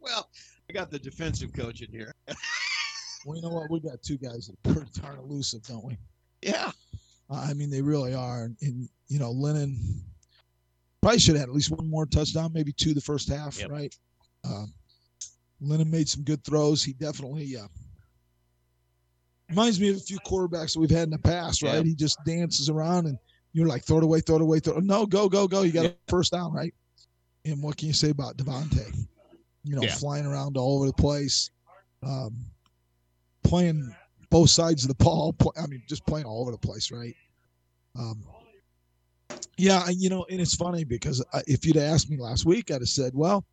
well, 0.00 0.28
I 0.68 0.72
got 0.72 0.90
the 0.90 0.98
defensive 0.98 1.52
coach 1.52 1.80
in 1.82 1.90
here. 1.90 2.14
well, 3.24 3.36
you 3.36 3.42
know 3.42 3.48
what? 3.48 3.70
We 3.70 3.80
got 3.80 4.02
two 4.02 4.18
guys 4.18 4.48
that 4.48 4.70
are 4.70 4.74
pretty 4.74 5.00
darn 5.00 5.18
elusive, 5.18 5.62
don't 5.62 5.84
we? 5.84 5.96
Yeah. 6.42 6.70
Uh, 7.30 7.46
I 7.48 7.54
mean, 7.54 7.70
they 7.70 7.82
really 7.82 8.14
are. 8.14 8.44
And, 8.44 8.56
and, 8.62 8.88
you 9.08 9.18
know, 9.18 9.30
Lennon 9.30 9.78
probably 11.00 11.18
should 11.18 11.34
have 11.34 11.40
had 11.42 11.48
at 11.48 11.54
least 11.54 11.70
one 11.70 11.88
more 11.88 12.06
touchdown, 12.06 12.52
maybe 12.52 12.72
two 12.72 12.94
the 12.94 13.00
first 13.00 13.28
half, 13.28 13.58
Yep. 13.58 13.70
right? 13.70 13.94
Um, 14.44 14.72
Lennon 15.60 15.90
made 15.90 16.08
some 16.08 16.22
good 16.22 16.42
throws. 16.44 16.82
He 16.82 16.92
definitely 16.94 17.56
uh, 17.56 17.66
reminds 19.48 19.80
me 19.80 19.90
of 19.90 19.96
a 19.96 20.00
few 20.00 20.18
quarterbacks 20.20 20.72
that 20.74 20.80
we've 20.80 20.90
had 20.90 21.04
in 21.04 21.10
the 21.10 21.18
past, 21.18 21.62
right? 21.62 21.76
Yeah. 21.76 21.82
He 21.82 21.94
just 21.94 22.18
dances 22.24 22.68
around 22.68 23.06
and 23.06 23.18
you're 23.52 23.66
like, 23.66 23.84
throw 23.84 23.98
it 23.98 24.04
away, 24.04 24.20
throw 24.20 24.36
it 24.36 24.42
away, 24.42 24.60
throw 24.60 24.76
it. 24.76 24.84
No, 24.84 25.06
go, 25.06 25.28
go, 25.28 25.46
go. 25.48 25.62
You 25.62 25.72
got 25.72 25.86
a 25.86 25.94
first 26.08 26.32
down, 26.32 26.52
right? 26.52 26.72
And 27.44 27.62
what 27.62 27.76
can 27.76 27.88
you 27.88 27.94
say 27.94 28.10
about 28.10 28.36
Devontae? 28.36 29.06
You 29.64 29.76
know, 29.76 29.82
Yeah. 29.82 29.94
flying 29.94 30.24
around 30.24 30.56
all 30.56 30.76
over 30.76 30.86
the 30.86 30.92
place, 30.92 31.50
um, 32.02 32.46
playing 33.42 33.94
both 34.30 34.50
sides 34.50 34.84
of 34.84 34.88
the 34.88 35.04
ball. 35.04 35.32
Play, 35.32 35.52
I 35.60 35.66
mean, 35.66 35.82
just 35.88 36.06
playing 36.06 36.26
all 36.26 36.42
over 36.42 36.52
the 36.52 36.58
place, 36.58 36.90
right? 36.90 37.14
Um, 37.98 38.24
yeah, 39.58 39.88
you 39.90 40.08
know, 40.08 40.24
and 40.30 40.40
it's 40.40 40.54
funny 40.54 40.84
because 40.84 41.22
if 41.46 41.66
you'd 41.66 41.76
asked 41.76 42.08
me 42.08 42.16
last 42.16 42.46
week, 42.46 42.70
I'd 42.70 42.80
have 42.80 42.88
said, 42.88 43.14
well, 43.14 43.44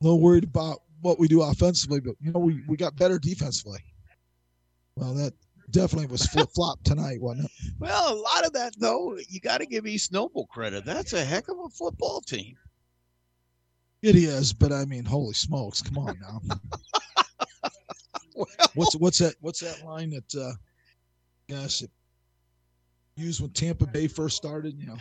little 0.00 0.20
worried 0.20 0.44
about 0.44 0.82
what 1.00 1.18
we 1.18 1.28
do 1.28 1.42
offensively, 1.42 2.00
but 2.00 2.14
you 2.20 2.32
know, 2.32 2.40
we, 2.40 2.62
we 2.66 2.76
got 2.76 2.96
better 2.96 3.18
defensively. 3.18 3.80
Well, 4.96 5.14
that 5.14 5.34
definitely 5.70 6.06
was 6.06 6.26
flip 6.26 6.48
flop 6.54 6.82
tonight, 6.84 7.20
wasn't 7.20 7.46
it? 7.46 7.72
Well, 7.78 8.14
a 8.14 8.16
lot 8.16 8.46
of 8.46 8.52
that 8.54 8.74
though, 8.78 9.18
you 9.28 9.40
got 9.40 9.58
to 9.58 9.66
give 9.66 9.86
East 9.86 10.12
Noble 10.12 10.46
credit. 10.46 10.84
That's 10.84 11.12
a 11.12 11.24
heck 11.24 11.48
of 11.48 11.58
a 11.58 11.68
football 11.68 12.20
team. 12.20 12.56
It 14.02 14.16
is, 14.16 14.52
but 14.52 14.70
I 14.70 14.84
mean, 14.84 15.04
holy 15.04 15.32
smokes, 15.32 15.80
come 15.80 15.98
on 15.98 16.18
now. 16.20 16.40
what's 18.74 18.96
what's 18.96 19.18
that? 19.18 19.34
What's 19.40 19.60
that 19.60 19.84
line 19.84 20.10
that? 20.10 20.34
uh 20.34 20.52
Gosh, 21.48 21.82
it 21.82 21.90
used 23.16 23.40
when 23.40 23.50
Tampa 23.50 23.86
Bay 23.86 24.08
first 24.08 24.36
started. 24.36 24.78
You 24.78 24.86
know, 24.86 24.96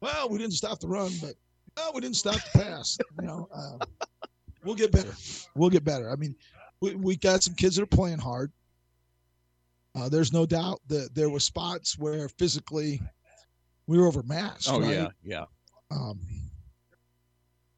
well, 0.00 0.28
we 0.28 0.38
didn't 0.38 0.54
stop 0.54 0.78
the 0.78 0.88
run, 0.88 1.10
but 1.20 1.34
no, 1.76 1.90
we 1.94 2.00
didn't 2.00 2.16
stop 2.16 2.34
the 2.34 2.58
pass. 2.58 2.98
You 3.20 3.26
know, 3.26 3.48
uh, 3.54 3.84
we'll 4.64 4.74
get 4.74 4.92
better. 4.92 5.14
We'll 5.54 5.70
get 5.70 5.84
better. 5.84 6.10
I 6.10 6.16
mean, 6.16 6.34
we, 6.80 6.94
we 6.94 7.16
got 7.16 7.42
some 7.42 7.54
kids 7.54 7.76
that 7.76 7.82
are 7.82 7.86
playing 7.86 8.18
hard. 8.18 8.52
Uh, 9.94 10.08
there's 10.08 10.32
no 10.32 10.46
doubt 10.46 10.80
that 10.88 11.14
there 11.14 11.28
were 11.28 11.40
spots 11.40 11.98
where 11.98 12.28
physically 12.28 13.00
we 13.86 13.98
were 13.98 14.06
overmatched. 14.06 14.68
Oh 14.70 14.80
right? 14.80 14.90
yeah, 14.90 15.08
yeah. 15.22 15.44
um, 15.90 16.18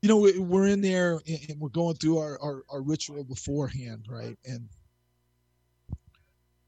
you 0.02 0.08
know, 0.08 0.18
we, 0.18 0.38
we're 0.38 0.66
in 0.66 0.80
there 0.80 1.20
and 1.26 1.58
we're 1.58 1.70
going 1.70 1.96
through 1.96 2.18
our, 2.18 2.38
our, 2.40 2.62
our 2.70 2.82
ritual 2.82 3.24
beforehand, 3.24 4.06
right? 4.08 4.36
And 4.44 4.68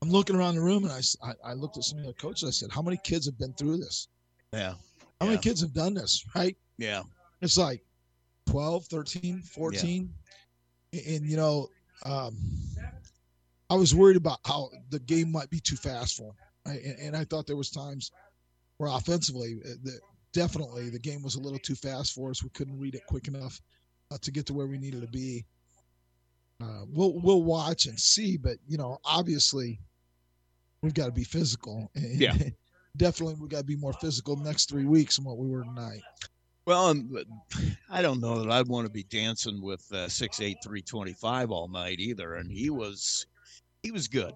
I'm 0.02 0.10
looking 0.10 0.36
around 0.36 0.54
the 0.54 0.62
room 0.62 0.84
and 0.84 0.92
I 0.92 1.00
I 1.44 1.52
looked 1.54 1.76
at 1.76 1.84
some 1.84 1.98
of 1.98 2.06
the 2.06 2.12
coaches. 2.14 2.48
I 2.48 2.50
said, 2.50 2.70
How 2.72 2.82
many 2.82 2.98
kids 3.04 3.26
have 3.26 3.38
been 3.38 3.52
through 3.54 3.78
this? 3.78 4.08
Yeah. 4.52 4.74
How 5.20 5.26
many 5.26 5.38
kids 5.38 5.60
have 5.60 5.72
done 5.72 5.94
this, 5.94 6.24
right? 6.34 6.56
Yeah. 6.78 7.02
It's 7.40 7.58
like 7.58 7.82
12, 8.46 8.86
13, 8.86 9.42
14. 9.42 10.12
And, 10.92 11.02
and, 11.06 11.26
you 11.26 11.36
know, 11.36 11.68
um, 12.04 12.36
I 13.68 13.74
was 13.74 13.94
worried 13.94 14.16
about 14.16 14.38
how 14.44 14.70
the 14.90 15.00
game 15.00 15.32
might 15.32 15.50
be 15.50 15.60
too 15.60 15.76
fast 15.76 16.16
for 16.16 16.24
them. 16.24 16.36
Right? 16.66 16.82
And, 16.82 16.98
and 16.98 17.16
I 17.16 17.24
thought 17.24 17.46
there 17.46 17.56
was 17.56 17.70
times 17.70 18.12
where 18.78 18.90
offensively, 18.90 19.56
uh, 19.64 19.74
the, 19.82 19.98
definitely 20.32 20.90
the 20.90 20.98
game 20.98 21.22
was 21.22 21.34
a 21.34 21.40
little 21.40 21.58
too 21.58 21.74
fast 21.74 22.14
for 22.14 22.30
us. 22.30 22.42
We 22.42 22.50
couldn't 22.50 22.78
read 22.78 22.94
it 22.94 23.06
quick 23.06 23.28
enough 23.28 23.60
uh, 24.10 24.18
to 24.22 24.30
get 24.30 24.46
to 24.46 24.54
where 24.54 24.66
we 24.66 24.78
needed 24.78 25.00
to 25.00 25.08
be. 25.08 25.44
Uh, 26.62 26.84
we'll 26.88 27.20
we'll 27.20 27.42
watch 27.42 27.84
and 27.84 28.00
see, 28.00 28.38
but 28.38 28.56
you 28.66 28.78
know, 28.78 28.98
obviously, 29.04 29.78
we've 30.82 30.94
got 30.94 31.06
to 31.06 31.12
be 31.12 31.24
physical. 31.24 31.90
And 31.94 32.18
Yeah. 32.18 32.34
definitely, 32.96 33.36
we 33.38 33.48
got 33.48 33.58
to 33.58 33.64
be 33.64 33.76
more 33.76 33.92
physical 33.94 34.36
next 34.36 34.70
three 34.70 34.86
weeks 34.86 35.16
than 35.16 35.24
what 35.24 35.36
we 35.36 35.48
were 35.48 35.64
tonight. 35.64 36.00
Well, 36.66 36.94
I 37.88 38.02
don't 38.02 38.20
know 38.20 38.40
that 38.42 38.50
I'd 38.50 38.66
want 38.66 38.86
to 38.86 38.92
be 38.92 39.04
dancing 39.04 39.62
with 39.62 39.90
uh, 39.92 40.08
six 40.08 40.40
eight 40.40 40.58
three 40.62 40.82
twenty 40.82 41.12
five 41.12 41.50
all 41.50 41.68
night 41.68 42.00
either. 42.00 42.34
And 42.34 42.50
he 42.50 42.70
was, 42.70 43.26
he 43.82 43.92
was 43.92 44.08
good. 44.08 44.32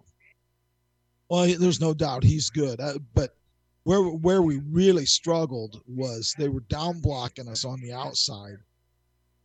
Well, 1.28 1.52
there's 1.59 1.81
no 1.81 1.92
doubt 1.94 2.23
he's 2.25 2.49
good, 2.50 2.81
uh, 2.81 2.94
but 3.15 3.36
where 3.84 4.02
where 4.02 4.42
we 4.42 4.60
really 4.70 5.07
struggled 5.07 5.81
was 5.86 6.34
they 6.39 6.49
were 6.49 6.65
down 6.68 7.00
blocking 7.00 7.49
us 7.49 7.65
on 7.65 7.81
the 7.81 7.92
outside, 7.92 8.59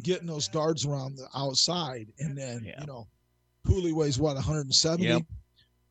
getting 0.03 0.27
those 0.27 0.47
guards 0.47 0.85
around 0.85 1.15
the 1.15 1.27
outside, 1.35 2.07
and 2.19 2.37
then 2.37 2.63
you 2.79 2.85
know, 2.85 3.07
Cooley 3.65 3.93
weighs 3.93 4.19
what 4.19 4.35
170, 4.35 5.05
Yep. 5.05 5.21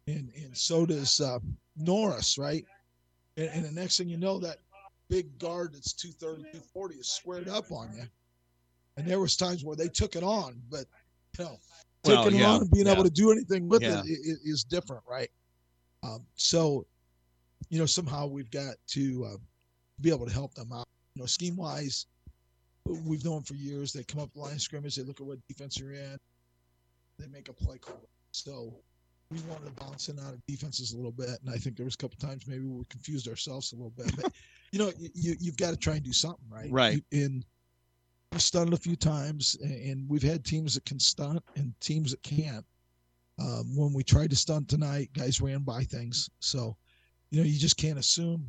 and 0.08 0.30
and 0.36 0.56
so 0.56 0.84
does 0.86 1.20
uh, 1.20 1.38
Norris, 1.76 2.38
right? 2.38 2.64
And, 3.36 3.48
and 3.48 3.64
the 3.64 3.72
next 3.72 3.96
thing 3.96 4.08
you 4.08 4.16
know, 4.18 4.38
that 4.40 4.58
big 5.08 5.38
guard 5.38 5.74
that's 5.74 5.92
230, 5.92 6.42
240 6.42 6.94
is 6.96 7.08
squared 7.08 7.48
up 7.48 7.70
on 7.70 7.90
you. 7.96 8.04
And 8.96 9.06
there 9.06 9.20
was 9.20 9.36
times 9.36 9.64
where 9.64 9.76
they 9.76 9.88
took 9.88 10.16
it 10.16 10.22
on, 10.22 10.60
but 10.70 10.86
you 11.38 11.44
know, 11.44 11.58
Well, 12.04 12.24
taking 12.24 12.40
it 12.40 12.44
on 12.44 12.60
and 12.62 12.70
being 12.70 12.86
yeah. 12.86 12.92
able 12.92 13.04
to 13.04 13.10
do 13.10 13.32
anything 13.32 13.68
with 13.68 13.82
Yeah. 13.82 14.02
it 14.04 14.38
is 14.44 14.64
different, 14.64 15.02
right? 15.08 15.30
Um, 16.02 16.24
so, 16.36 16.86
you 17.70 17.78
know, 17.78 17.86
somehow 17.86 18.26
we've 18.26 18.50
got 18.50 18.76
to 18.88 19.24
uh, 19.24 19.36
be 20.00 20.10
able 20.10 20.26
to 20.26 20.32
help 20.32 20.54
them 20.54 20.72
out. 20.72 20.86
You 21.14 21.22
know, 21.22 21.26
scheme 21.26 21.56
wise, 21.56 22.06
we've 22.84 23.24
known 23.24 23.42
for 23.42 23.54
years. 23.54 23.92
They 23.92 24.04
come 24.04 24.20
up 24.20 24.32
the 24.32 24.40
line 24.40 24.58
scrimmage, 24.58 24.96
they 24.96 25.02
look 25.02 25.20
at 25.20 25.26
what 25.26 25.38
defense 25.48 25.78
you're 25.78 25.92
in, 25.92 26.18
they 27.18 27.26
make 27.28 27.48
a 27.48 27.52
play 27.52 27.78
call. 27.78 28.08
So 28.32 28.74
we 29.30 29.40
wanted 29.42 29.66
to 29.66 29.84
bounce 29.84 30.08
in 30.08 30.18
out 30.18 30.34
of 30.34 30.46
defenses 30.46 30.92
a 30.92 30.96
little 30.96 31.12
bit, 31.12 31.40
and 31.40 31.50
I 31.50 31.56
think 31.56 31.76
there 31.76 31.84
was 31.86 31.94
a 31.94 31.98
couple 31.98 32.16
times 32.18 32.46
maybe 32.46 32.66
we 32.66 32.84
confused 32.90 33.26
ourselves 33.28 33.72
a 33.72 33.76
little 33.76 33.92
bit. 33.96 34.14
But 34.16 34.32
you 34.74 34.80
know, 34.80 34.92
you, 34.98 35.08
you 35.14 35.36
you've 35.38 35.56
got 35.56 35.70
to 35.70 35.76
try 35.76 35.94
and 35.94 36.02
do 36.02 36.12
something, 36.12 36.44
right? 36.50 36.68
Right. 36.68 37.00
You- 37.12 37.24
And 37.26 37.46
we've 38.32 38.42
stunned 38.42 38.72
a 38.72 38.76
few 38.76 38.96
times, 38.96 39.56
and- 39.62 40.08
we've 40.08 40.20
had 40.22 40.44
teams 40.44 40.74
that 40.74 40.84
can 40.84 40.98
stunt 40.98 41.44
and 41.54 41.72
teams 41.80 42.10
that 42.10 42.20
can't. 42.24 42.66
Um, 43.38 43.76
when 43.76 43.92
we 43.92 44.02
tried 44.02 44.30
to 44.30 44.36
stunt 44.36 44.68
tonight, 44.68 45.10
guys 45.12 45.40
ran 45.40 45.60
by 45.60 45.84
things. 45.84 46.28
So, 46.40 46.76
you 47.30 47.38
know, 47.40 47.46
you 47.46 47.56
just 47.56 47.76
can't 47.76 48.00
assume 48.00 48.48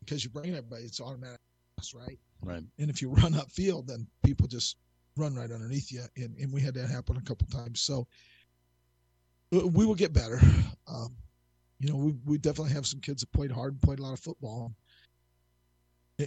because 0.00 0.24
you're 0.24 0.32
bringing 0.32 0.56
everybody, 0.56 0.82
it's 0.82 1.00
automatic, 1.00 1.38
right? 1.94 2.18
Right. 2.40 2.64
And 2.80 2.90
if 2.90 3.00
you 3.00 3.10
run 3.10 3.34
upfield, 3.34 3.86
then 3.86 4.08
people 4.24 4.48
just 4.48 4.76
run 5.16 5.36
right 5.36 5.50
underneath 5.52 5.92
you. 5.92 6.02
And, 6.16 6.36
and 6.38 6.52
we 6.52 6.60
had 6.60 6.74
that 6.74 6.88
happen 6.90 7.16
a 7.16 7.20
couple 7.22 7.46
times. 7.46 7.80
So 7.80 8.08
we 9.52 9.86
will 9.86 9.94
get 9.94 10.12
better. 10.12 10.40
Um, 10.88 11.14
you 11.78 11.88
know, 11.88 11.96
we, 11.96 12.14
we 12.24 12.38
definitely 12.38 12.72
have 12.72 12.86
some 12.86 13.00
kids 13.00 13.22
that 13.22 13.32
played 13.32 13.50
hard 13.52 13.74
and 13.74 13.80
played 13.82 14.00
a 14.00 14.02
lot 14.02 14.12
of 14.12 14.20
football. 14.20 14.72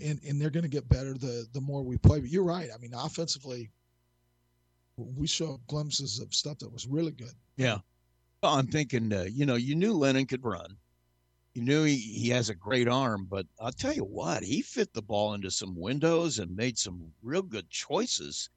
And, 0.03 0.19
and 0.27 0.41
they're 0.41 0.49
going 0.49 0.63
to 0.63 0.69
get 0.69 0.87
better 0.89 1.13
the, 1.13 1.47
the 1.53 1.61
more 1.61 1.83
we 1.83 1.97
play. 1.97 2.19
But 2.19 2.29
you're 2.29 2.43
right. 2.43 2.69
I 2.73 2.77
mean, 2.77 2.93
offensively, 2.93 3.69
we 4.97 5.27
show 5.27 5.59
glimpses 5.67 6.19
of 6.19 6.33
stuff 6.33 6.59
that 6.59 6.71
was 6.71 6.87
really 6.87 7.11
good. 7.11 7.33
Yeah. 7.57 7.77
Well, 8.41 8.55
I'm 8.55 8.67
thinking, 8.67 9.11
uh, 9.11 9.25
you 9.29 9.45
know, 9.45 9.55
you 9.55 9.75
knew 9.75 9.93
Lennon 9.93 10.25
could 10.25 10.43
run. 10.43 10.77
You 11.53 11.61
knew 11.61 11.83
he, 11.83 11.95
he 11.95 12.29
has 12.29 12.49
a 12.49 12.55
great 12.55 12.87
arm, 12.87 13.27
but 13.29 13.45
I'll 13.59 13.71
tell 13.71 13.93
you 13.93 14.03
what, 14.03 14.43
he 14.43 14.61
fit 14.61 14.93
the 14.93 15.01
ball 15.01 15.33
into 15.33 15.49
some 15.49 15.79
windows 15.79 16.39
and 16.39 16.55
made 16.55 16.77
some 16.77 17.11
real 17.23 17.41
good 17.41 17.69
choices 17.69 18.49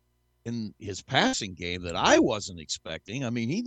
in 0.44 0.74
his 0.78 1.00
passing 1.00 1.54
game 1.54 1.82
that 1.82 1.94
I 1.94 2.18
wasn't 2.18 2.60
expecting. 2.60 3.24
I 3.24 3.30
mean, 3.30 3.48
he, 3.48 3.64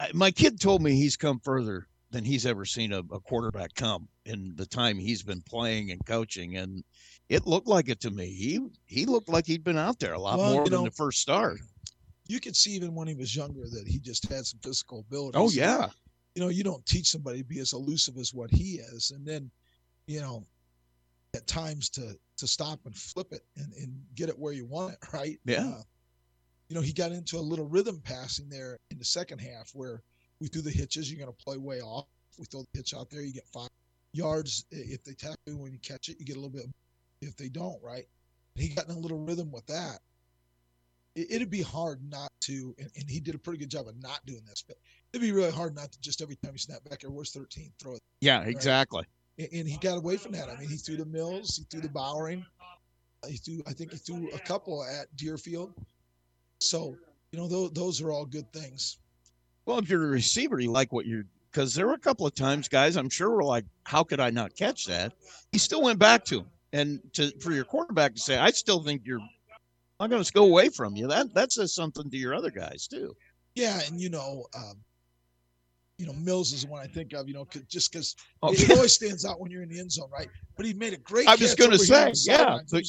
I, 0.00 0.10
my 0.14 0.30
kid 0.30 0.60
told 0.60 0.82
me 0.82 0.96
he's 0.96 1.16
come 1.16 1.40
further 1.40 1.86
than 2.10 2.24
he's 2.24 2.44
ever 2.44 2.64
seen 2.64 2.92
a, 2.92 2.98
a 2.98 3.20
quarterback 3.20 3.74
come 3.74 4.08
in 4.26 4.52
the 4.56 4.66
time 4.66 4.98
he's 4.98 5.22
been 5.22 5.42
playing 5.42 5.90
and 5.90 6.04
coaching. 6.06 6.56
And 6.56 6.84
it 7.28 7.46
looked 7.46 7.66
like 7.68 7.88
it 7.88 8.00
to 8.00 8.10
me. 8.10 8.26
He, 8.26 8.60
he 8.86 9.06
looked 9.06 9.28
like 9.28 9.46
he'd 9.46 9.64
been 9.64 9.78
out 9.78 9.98
there 9.98 10.14
a 10.14 10.18
lot 10.18 10.38
Well, 10.38 10.52
more 10.52 10.64
than 10.64 10.72
know, 10.72 10.84
the 10.84 10.90
first 10.90 11.20
start. 11.20 11.58
you 12.28 12.40
could 12.40 12.56
see 12.56 12.72
even 12.72 12.94
when 12.94 13.08
he 13.08 13.14
was 13.14 13.34
younger 13.34 13.68
that 13.70 13.86
he 13.86 13.98
just 13.98 14.28
had 14.28 14.46
some 14.46 14.60
physical 14.62 15.00
ability. 15.00 15.36
Oh, 15.38 15.50
yeah. 15.50 15.88
You 16.34 16.42
know, 16.42 16.48
you 16.48 16.64
don't 16.64 16.84
teach 16.86 17.08
somebody 17.08 17.38
to 17.38 17.44
be 17.44 17.58
as 17.58 17.72
elusive 17.72 18.16
as 18.16 18.32
what 18.32 18.50
he 18.50 18.76
is, 18.94 19.10
and 19.10 19.26
then, 19.26 19.50
you 20.06 20.20
know, 20.20 20.44
at 21.34 21.46
times 21.46 21.90
to 21.90 22.16
to 22.38 22.46
stop 22.46 22.80
and 22.86 22.96
flip 22.96 23.28
it 23.32 23.42
and, 23.56 23.72
and 23.74 23.94
get 24.14 24.28
it 24.30 24.38
where 24.38 24.52
you 24.54 24.64
want 24.64 24.94
it, 24.94 24.98
right? 25.12 25.38
Yeah. 25.44 25.66
Uh, 25.68 25.82
you 26.68 26.74
know, 26.74 26.80
he 26.80 26.92
got 26.92 27.12
into 27.12 27.36
a 27.36 27.40
little 27.40 27.66
rhythm 27.66 28.00
passing 28.02 28.48
there 28.48 28.78
in 28.90 28.98
the 28.98 29.04
second 29.04 29.40
half 29.40 29.70
where 29.74 30.02
we 30.40 30.48
threw 30.48 30.62
the 30.62 30.70
hitches. 30.70 31.10
You're 31.12 31.22
going 31.22 31.30
to 31.36 31.44
play 31.44 31.58
way 31.58 31.82
off. 31.82 32.06
We 32.38 32.46
throw 32.46 32.62
the 32.62 32.78
hitch 32.78 32.94
out 32.94 33.10
there, 33.10 33.20
you 33.20 33.34
get 33.34 33.46
five 33.52 33.68
yards. 34.12 34.64
If 34.70 35.04
they 35.04 35.14
tap 35.14 35.36
you 35.46 35.56
when 35.56 35.72
you 35.72 35.78
catch 35.78 36.08
it, 36.08 36.16
you 36.18 36.26
get 36.26 36.36
a 36.36 36.40
little 36.40 36.56
bit. 36.56 36.66
If 37.20 37.36
they 37.36 37.48
don't, 37.48 37.80
right? 37.82 38.06
He 38.54 38.68
got 38.68 38.88
in 38.88 38.94
a 38.94 38.98
little 38.98 39.18
rhythm 39.18 39.50
with 39.50 39.66
that. 39.66 39.98
It, 41.14 41.30
it'd 41.30 41.50
be 41.50 41.62
hard 41.62 42.00
not 42.08 42.32
to, 42.42 42.74
and, 42.78 42.90
and 42.96 43.08
he 43.08 43.20
did 43.20 43.34
a 43.34 43.38
pretty 43.38 43.58
good 43.58 43.70
job 43.70 43.86
of 43.88 44.00
not 44.02 44.24
doing 44.26 44.42
this, 44.46 44.62
but 44.66 44.76
it'd 45.12 45.22
be 45.22 45.32
really 45.32 45.52
hard 45.52 45.74
not 45.74 45.92
to 45.92 46.00
just 46.00 46.20
every 46.20 46.36
time 46.36 46.52
you 46.52 46.58
snap 46.58 46.84
back, 46.88 47.04
or 47.04 47.10
where's 47.10 47.30
13, 47.30 47.70
throw 47.78 47.94
it. 47.94 48.02
Yeah, 48.20 48.38
right? 48.38 48.48
exactly. 48.48 49.04
And, 49.38 49.48
and 49.52 49.68
he 49.68 49.78
got 49.78 49.98
away 49.98 50.16
from 50.16 50.32
that. 50.32 50.48
I 50.48 50.56
mean, 50.58 50.68
he 50.68 50.76
threw 50.76 50.96
the 50.96 51.04
Mills, 51.04 51.56
he 51.56 51.64
threw 51.70 51.80
the 51.80 51.88
Bowering, 51.88 52.44
he 53.28 53.36
threw. 53.36 53.62
I 53.66 53.72
think 53.72 53.92
he 53.92 53.98
threw 53.98 54.30
a 54.32 54.38
couple 54.38 54.84
at 54.84 55.14
Derafield. 55.16 55.72
So 56.60 56.96
you 57.30 57.38
know, 57.38 57.48
those 57.48 57.70
those 57.72 58.00
are 58.00 58.10
all 58.10 58.24
good 58.24 58.52
things. 58.52 58.98
Well, 59.64 59.78
if 59.78 59.88
you're 59.88 60.04
a 60.04 60.08
receiver, 60.08 60.58
you 60.58 60.70
like 60.70 60.92
what 60.92 61.06
you're 61.06 61.24
because 61.52 61.74
there 61.74 61.86
were 61.86 61.92
a 61.94 61.98
couple 61.98 62.26
of 62.26 62.34
times, 62.34 62.68
guys, 62.68 62.96
I'm 62.96 63.10
sure 63.10 63.30
were 63.30 63.44
like, 63.44 63.64
how 63.84 64.02
could 64.02 64.20
I 64.20 64.30
not 64.30 64.56
catch 64.56 64.86
that? 64.86 65.12
He 65.52 65.58
still 65.58 65.82
went 65.82 65.98
back 65.98 66.24
to 66.26 66.38
him. 66.40 66.46
And 66.72 67.00
to 67.12 67.30
for 67.40 67.52
your 67.52 67.64
quarterback 67.66 68.14
to 68.14 68.20
say, 68.20 68.38
I 68.38 68.50
still 68.50 68.82
think 68.82 69.02
you're 69.04 69.20
I'm 70.00 70.08
gonna 70.08 70.24
go 70.32 70.44
away 70.46 70.70
from 70.70 70.96
you, 70.96 71.06
that 71.08 71.34
that 71.34 71.52
says 71.52 71.74
something 71.74 72.10
to 72.10 72.16
your 72.16 72.34
other 72.34 72.50
guys 72.50 72.88
too. 72.88 73.14
Yeah, 73.54 73.78
and 73.86 74.00
you 74.00 74.08
know, 74.08 74.46
um, 74.56 74.78
you 75.98 76.06
know, 76.06 76.14
Mills 76.14 76.52
is 76.54 76.62
the 76.62 76.68
one 76.70 76.82
I 76.82 76.86
think 76.86 77.12
of. 77.12 77.28
You 77.28 77.34
know, 77.34 77.46
just 77.68 77.92
because 77.92 78.16
Oh, 78.42 78.52
it 78.54 78.66
yeah. 78.66 78.74
always 78.76 78.94
stands 78.94 79.26
out 79.26 79.38
when 79.38 79.50
you're 79.50 79.62
in 79.62 79.68
the 79.68 79.78
end 79.78 79.92
zone, 79.92 80.08
right? 80.10 80.28
But 80.56 80.64
he 80.64 80.72
made 80.72 80.94
a 80.94 80.96
great. 80.96 81.28
I 81.28 81.34
was 81.34 81.50
catch 81.50 81.58
gonna 81.58 81.74
over 81.74 81.84
here 81.84 82.06
on 82.06 82.14
say, 82.14 82.32
yeah, 82.32 82.58
but- 82.70 82.84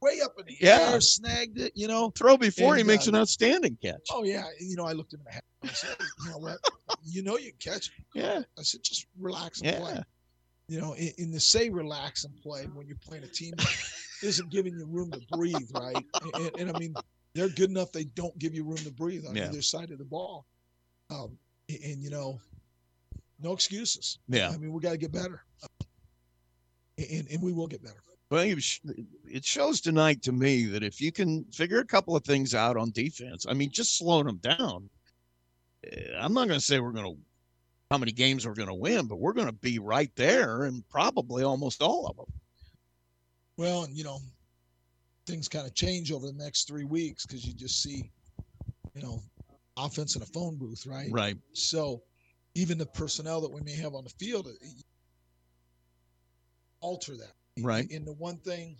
way 0.00 0.20
up 0.20 0.32
in 0.38 0.46
the 0.46 0.56
Yeah. 0.60 0.90
air, 0.92 1.00
snagged 1.00 1.60
it. 1.60 1.72
You 1.76 1.86
know, 1.88 2.10
Throw 2.10 2.36
before 2.36 2.74
he 2.76 2.82
makes 2.82 3.06
uh, 3.06 3.10
an 3.12 3.16
outstanding 3.16 3.78
catch. 3.80 4.06
Oh 4.10 4.24
yeah, 4.24 4.44
you 4.60 4.74
know, 4.76 4.84
I 4.84 4.92
looked 4.92 5.12
him 5.14 5.20
in 5.20 5.24
the 5.26 5.32
head. 5.32 5.42
I 5.62 5.68
said, 5.68 5.96
you 6.24 6.30
know 6.32 6.38
what? 6.38 6.58
You 7.08 7.22
know 7.22 7.36
you 7.38 7.52
can 7.58 7.72
catch 7.72 7.88
it. 7.88 8.04
Yeah. 8.14 8.40
I 8.58 8.62
said, 8.62 8.82
just 8.82 9.06
relax 9.18 9.60
and 9.60 9.76
play. 9.76 9.92
Yeah. 9.94 10.02
You 10.68 10.80
know, 10.80 10.92
in, 10.94 11.12
in 11.18 11.30
the 11.30 11.40
say 11.40 11.70
relax 11.70 12.24
and 12.24 12.36
play 12.42 12.64
when 12.74 12.86
you're 12.86 12.98
playing 12.98 13.24
a 13.24 13.28
team 13.28 13.54
that 13.56 13.74
isn't 14.22 14.50
giving 14.50 14.74
you 14.78 14.86
room 14.86 15.10
to 15.12 15.20
breathe, 15.32 15.70
right? 15.74 15.96
And, 16.22 16.34
and, 16.34 16.60
and 16.60 16.76
I 16.76 16.78
mean, 16.78 16.94
they're 17.34 17.48
good 17.48 17.70
enough. 17.70 17.90
They 17.92 18.04
don't 18.04 18.36
give 18.38 18.54
you 18.54 18.64
room 18.64 18.76
to 18.78 18.90
breathe 18.92 19.24
on 19.26 19.34
Yeah. 19.34 19.48
either 19.48 19.62
side 19.62 19.90
of 19.90 19.98
the 19.98 20.04
ball. 20.04 20.46
Um, 21.10 21.38
and, 21.70 21.78
and, 21.84 22.02
you 22.02 22.10
know, 22.10 22.38
no 23.40 23.52
excuses. 23.52 24.18
Yeah. 24.28 24.50
I 24.50 24.58
mean, 24.58 24.72
we 24.72 24.80
got 24.80 24.90
to 24.90 24.98
get 24.98 25.12
better, 25.12 25.42
and 26.98 27.28
and 27.30 27.42
we 27.42 27.52
will 27.52 27.66
get 27.68 27.82
better. 27.82 28.02
Well, 28.30 28.44
it 29.24 29.44
shows 29.44 29.80
tonight 29.80 30.22
to 30.22 30.32
me 30.32 30.66
that 30.66 30.82
if 30.82 31.00
you 31.00 31.12
can 31.12 31.44
figure 31.46 31.78
a 31.78 31.84
couple 31.84 32.14
of 32.14 32.24
things 32.24 32.54
out 32.54 32.76
on 32.76 32.90
defense, 32.90 33.46
I 33.48 33.54
mean, 33.54 33.70
just 33.70 33.96
slowing 33.96 34.26
them 34.26 34.36
down. 34.38 34.90
Eh, 35.84 36.12
I'm 36.18 36.32
not 36.32 36.48
going 36.48 36.60
to 36.60 36.64
say 36.64 36.80
we're 36.80 36.92
going 36.92 37.14
to 37.14 37.20
how 37.90 37.98
many 37.98 38.12
games 38.12 38.46
we're 38.46 38.54
going 38.54 38.68
to 38.68 38.74
win, 38.74 39.06
but 39.06 39.18
we're 39.18 39.32
going 39.32 39.46
to 39.46 39.52
be 39.52 39.78
right 39.78 40.10
there 40.14 40.64
and 40.64 40.86
probably 40.90 41.42
almost 41.42 41.80
all 41.82 42.06
of 42.06 42.16
them. 42.16 42.26
Well, 43.56 43.84
and 43.84 43.96
you 43.96 44.04
know, 44.04 44.18
things 45.26 45.48
kind 45.48 45.66
of 45.66 45.74
change 45.74 46.12
over 46.12 46.26
the 46.26 46.34
next 46.34 46.68
three 46.68 46.84
weeks 46.84 47.24
because 47.24 47.46
you 47.46 47.54
just 47.54 47.82
see, 47.82 48.10
you 48.94 49.02
know, 49.02 49.22
offense 49.76 50.16
in 50.16 50.22
a 50.22 50.26
phone 50.26 50.56
booth, 50.56 50.86
right? 50.86 51.08
Right. 51.10 51.36
So 51.54 52.02
even 52.54 52.78
the 52.78 52.86
personnel 52.86 53.40
that 53.40 53.50
we 53.50 53.60
may 53.62 53.74
have 53.76 53.94
on 53.94 54.04
the 54.04 54.10
field 54.10 54.46
uh, 54.46 54.50
alter 56.80 57.16
that. 57.16 57.32
Right. 57.60 57.90
And 57.90 58.06
the 58.06 58.12
one 58.12 58.36
thing 58.38 58.76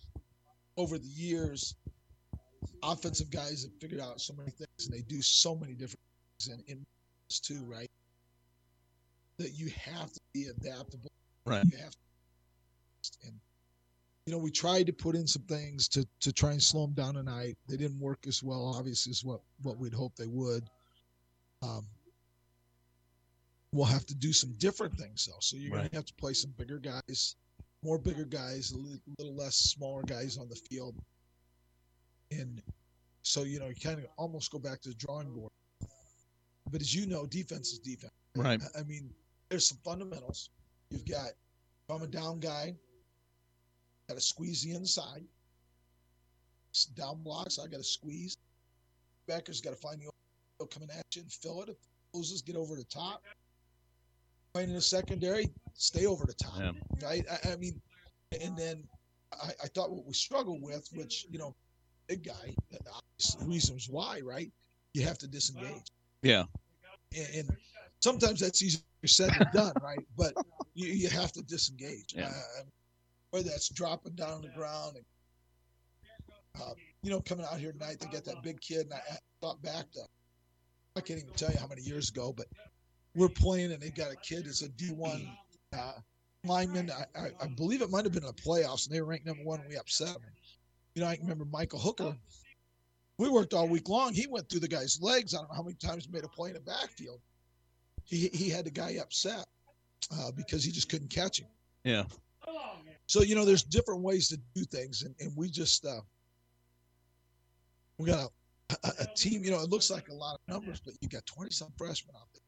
over 0.76 0.98
the 0.98 1.08
years, 1.08 1.74
offensive 2.82 3.30
guys 3.30 3.62
have 3.64 3.72
figured 3.80 4.00
out 4.00 4.20
so 4.20 4.34
many 4.34 4.50
things 4.50 4.86
and 4.86 4.92
they 4.92 5.02
do 5.02 5.22
so 5.22 5.56
many 5.56 5.72
different 5.72 6.00
in 6.46 6.86
this 7.28 7.40
too, 7.40 7.64
right? 7.64 7.90
That 9.38 9.52
you 9.54 9.70
have 9.70 10.12
to 10.12 10.20
be 10.32 10.44
adaptable. 10.46 11.10
Right. 11.44 11.64
You 11.64 11.78
have 11.78 11.90
to 11.90 11.98
and 13.24 13.32
you 14.26 14.32
know, 14.32 14.38
we 14.38 14.50
tried 14.50 14.86
to 14.86 14.92
put 14.92 15.14
in 15.16 15.26
some 15.26 15.42
things 15.42 15.88
to 15.88 16.06
to 16.20 16.32
try 16.32 16.52
and 16.52 16.62
slow 16.62 16.82
them 16.86 16.94
down 16.94 17.14
tonight. 17.14 17.56
They 17.66 17.76
didn't 17.76 17.98
work 17.98 18.26
as 18.26 18.42
well, 18.42 18.74
obviously, 18.76 19.10
as 19.10 19.24
what 19.24 19.40
what 19.62 19.78
we'd 19.78 19.94
hoped 19.94 20.18
they 20.18 20.26
would. 20.26 20.68
Um, 21.62 21.86
we'll 23.72 23.86
have 23.86 24.06
to 24.06 24.14
do 24.14 24.32
some 24.32 24.52
different 24.58 24.96
things 24.98 25.26
though. 25.26 25.38
So 25.40 25.56
you're 25.56 25.72
Right. 25.72 25.84
gonna 25.90 25.96
have 25.96 26.04
to 26.06 26.14
play 26.14 26.34
some 26.34 26.50
bigger 26.52 26.78
guys, 26.78 27.36
more 27.82 27.98
bigger 27.98 28.24
guys, 28.24 28.72
a 28.72 28.76
li- 28.76 29.00
little 29.18 29.34
less 29.34 29.56
smaller 29.56 30.02
guys 30.02 30.36
on 30.36 30.48
the 30.48 30.56
field, 30.70 30.94
and 32.30 32.62
so 33.22 33.44
you 33.44 33.58
know 33.58 33.68
you 33.68 33.74
kind 33.76 33.98
of 33.98 34.06
almost 34.18 34.50
go 34.50 34.58
back 34.58 34.80
to 34.82 34.90
the 34.90 34.94
drawing 34.96 35.32
board. 35.32 35.50
But 36.70 36.80
as 36.80 36.94
you 36.94 37.06
know, 37.06 37.26
defense 37.26 37.72
is 37.72 37.78
defense. 37.78 38.12
Right. 38.36 38.60
I- 38.76 38.82
mean, 38.84 39.10
there's 39.48 39.66
some 39.66 39.78
fundamentals. 39.84 40.50
You've 40.90 41.06
got 41.06 41.28
if 41.28 41.94
I'm 41.94 42.02
a 42.02 42.06
down 42.06 42.38
guy, 42.38 42.74
got 44.08 44.14
to 44.14 44.20
squeeze 44.20 44.62
the 44.62 44.72
inside. 44.72 45.24
Down 46.94 47.22
blocks, 47.22 47.58
I 47.58 47.66
got 47.66 47.78
to 47.78 47.84
squeeze. 47.84 48.36
Backers 49.26 49.60
got 49.60 49.70
to 49.70 49.76
find 49.76 50.00
the 50.00 50.06
open 50.60 50.68
coming 50.68 50.90
at 50.96 51.04
you 51.16 51.22
and 51.22 51.32
fill 51.32 51.62
it. 51.62 51.70
If 51.70 51.76
it 51.76 51.88
closes, 52.12 52.42
get 52.42 52.56
over 52.56 52.76
the 52.76 52.84
top. 52.84 53.22
Playing 54.52 54.70
in 54.70 54.74
the 54.74 54.80
secondary, 54.80 55.50
stay 55.74 56.06
over 56.06 56.24
the 56.24 56.34
top. 56.34 56.60
Yeah. 56.60 56.72
Right? 57.02 57.24
I, 57.30 57.52
I 57.52 57.56
mean, 57.56 57.80
and 58.40 58.56
then 58.56 58.84
I, 59.32 59.50
I 59.64 59.66
thought 59.68 59.90
what 59.90 60.06
we 60.06 60.12
struggled 60.14 60.62
with, 60.62 60.88
which 60.94 61.26
you 61.30 61.38
know, 61.38 61.54
big 62.06 62.24
guy, 62.24 62.54
reasons 63.42 63.88
why, 63.88 64.20
right? 64.20 64.50
You 64.94 65.04
have 65.04 65.18
to 65.18 65.26
disengage 65.26 65.90
Yeah. 66.22 66.44
and, 67.16 67.34
and 67.34 67.56
sometimes 68.00 68.40
that's 68.40 68.62
easier 68.62 68.82
said 69.06 69.30
than 69.38 69.48
done, 69.52 69.72
right? 69.82 70.04
But 70.16 70.34
you, 70.74 70.88
you 70.88 71.08
have 71.08 71.32
to 71.32 71.42
disengage. 71.42 72.14
Yeah. 72.16 72.26
Uh, 72.26 72.62
whether 73.30 73.48
that's 73.48 73.68
dropping 73.68 74.14
down 74.14 74.32
on 74.32 74.42
the 74.42 74.48
ground, 74.48 74.96
and, 74.96 75.04
uh, 76.62 76.72
you 77.02 77.10
know, 77.10 77.20
coming 77.20 77.46
out 77.50 77.58
here 77.58 77.72
tonight, 77.72 77.98
they 78.00 78.06
got 78.06 78.24
that 78.24 78.42
big 78.42 78.60
kid, 78.60 78.86
and 78.86 78.94
I, 78.94 78.96
I 78.96 79.16
thought 79.40 79.62
back 79.62 79.90
to, 79.92 80.00
I 80.96 81.00
can't 81.00 81.20
even 81.20 81.34
tell 81.34 81.50
you 81.50 81.58
how 81.58 81.66
many 81.66 81.82
years 81.82 82.10
ago, 82.10 82.32
but 82.36 82.46
we're 83.14 83.28
playing, 83.28 83.72
and 83.72 83.80
they've 83.80 83.94
got 83.94 84.10
a 84.10 84.16
kid 84.16 84.46
that's 84.46 84.62
a 84.62 84.68
D1 84.70 85.28
uh, 85.76 85.92
lineman. 86.44 86.90
I, 86.90 87.18
I, 87.18 87.26
I 87.42 87.46
believe 87.56 87.82
it 87.82 87.90
might 87.90 88.04
have 88.04 88.12
been 88.12 88.24
in 88.24 88.32
the 88.34 88.42
playoffs, 88.42 88.86
and 88.86 88.94
they 88.94 89.00
were 89.00 89.08
ranked 89.08 89.26
number 89.26 89.44
one, 89.44 89.60
and 89.60 89.68
we 89.68 89.76
upset 89.76 90.08
them. 90.08 90.22
You 90.94 91.02
know, 91.02 91.08
I 91.08 91.18
remember 91.20 91.44
Michael 91.44 91.78
Hooker. 91.78 92.16
We 93.18 93.28
worked 93.28 93.52
all 93.52 93.68
week 93.68 93.88
long. 93.88 94.14
He 94.14 94.26
went 94.28 94.48
through 94.48 94.60
the 94.60 94.68
guy's 94.68 95.00
legs. 95.02 95.34
I 95.34 95.38
don't 95.38 95.48
know 95.50 95.56
how 95.56 95.62
many 95.62 95.74
times 95.74 96.06
he 96.06 96.12
made 96.12 96.24
a 96.24 96.28
play 96.28 96.50
in 96.50 96.54
the 96.54 96.60
backfield. 96.60 97.20
He 98.04 98.28
he 98.32 98.48
had 98.48 98.64
the 98.64 98.70
guy 98.70 98.92
upset 99.00 99.44
uh, 100.16 100.30
because 100.32 100.64
he 100.64 100.70
just 100.70 100.88
couldn't 100.88 101.10
catch 101.10 101.40
him. 101.40 101.48
Yeah. 101.84 102.04
So 103.06 103.22
you 103.22 103.34
know, 103.34 103.44
there's 103.44 103.62
different 103.62 104.02
ways 104.02 104.28
to 104.28 104.38
do 104.54 104.64
things, 104.64 105.02
and, 105.02 105.14
and 105.18 105.36
we 105.36 105.50
just 105.50 105.84
uh, 105.84 106.00
we 107.98 108.06
got 108.06 108.30
a, 108.70 108.76
a, 108.84 108.90
a 109.00 109.06
team. 109.14 109.42
You 109.42 109.50
know, 109.50 109.60
it 109.62 109.70
looks 109.70 109.90
like 109.90 110.08
a 110.08 110.14
lot 110.14 110.34
of 110.34 110.40
numbers, 110.54 110.80
but 110.80 110.94
you 111.00 111.08
got 111.08 111.24
20 111.26 111.50
some 111.50 111.72
freshmen 111.76 112.14
out 112.16 112.28
there, 112.34 112.42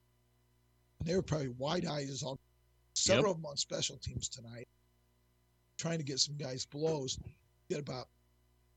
and 1.00 1.08
they 1.08 1.14
were 1.16 1.22
probably 1.22 1.48
wide 1.58 1.86
eyed 1.86 2.08
as 2.08 2.22
all. 2.22 2.38
Several 2.94 3.28
Yep. 3.28 3.30
of 3.30 3.42
them 3.42 3.46
on 3.46 3.56
special 3.56 3.96
teams 3.96 4.28
tonight, 4.28 4.68
trying 5.78 5.98
to 5.98 6.04
get 6.04 6.18
some 6.20 6.36
guys 6.36 6.66
blows. 6.66 7.18
Get 7.68 7.78
about 7.80 8.08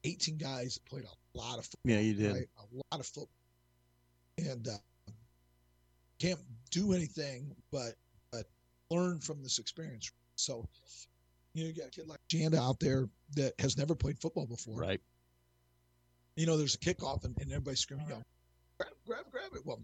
18 0.03 0.38
guys 0.38 0.75
that 0.75 0.85
played 0.85 1.06
a 1.06 1.38
lot 1.38 1.59
of 1.59 1.65
football. 1.65 1.91
Yeah, 1.91 1.99
you 1.99 2.14
did. 2.14 2.32
Right? 2.33 2.48
A 2.57 2.75
lot 2.93 2.99
of 2.99 3.06
football, 3.06 3.30
and 4.38 4.67
uh, 4.67 5.11
can't 6.19 6.40
do 6.72 6.93
anything 6.93 7.56
but 7.72 7.95
but 8.32 8.45
learn 8.90 9.19
from 9.19 9.41
this 9.43 9.59
experience. 9.59 10.11
So, 10.35 10.67
you 11.53 11.64
know, 11.64 11.69
you 11.69 11.75
got 11.75 11.88
a 11.88 11.91
kid 11.91 12.07
like 12.07 12.19
Janda 12.30 12.57
out 12.57 12.80
there 12.80 13.07
that 13.35 13.53
has 13.59 13.77
never 13.77 13.95
played 13.95 14.19
football 14.19 14.45
before. 14.48 14.80
Right. 14.80 15.01
You 16.35 16.48
know, 16.48 16.57
there's 16.57 16.75
a 16.75 16.80
kickoff 16.80 17.25
and, 17.25 17.38
and 17.40 17.51
everybody's 17.51 17.80
screaming, 17.80 18.07
you 18.07 18.14
know, 18.15 18.23
grab, 18.80 18.91
grab, 19.06 19.25
grab 19.32 19.51
it. 19.53 19.65
Well, 19.65 19.80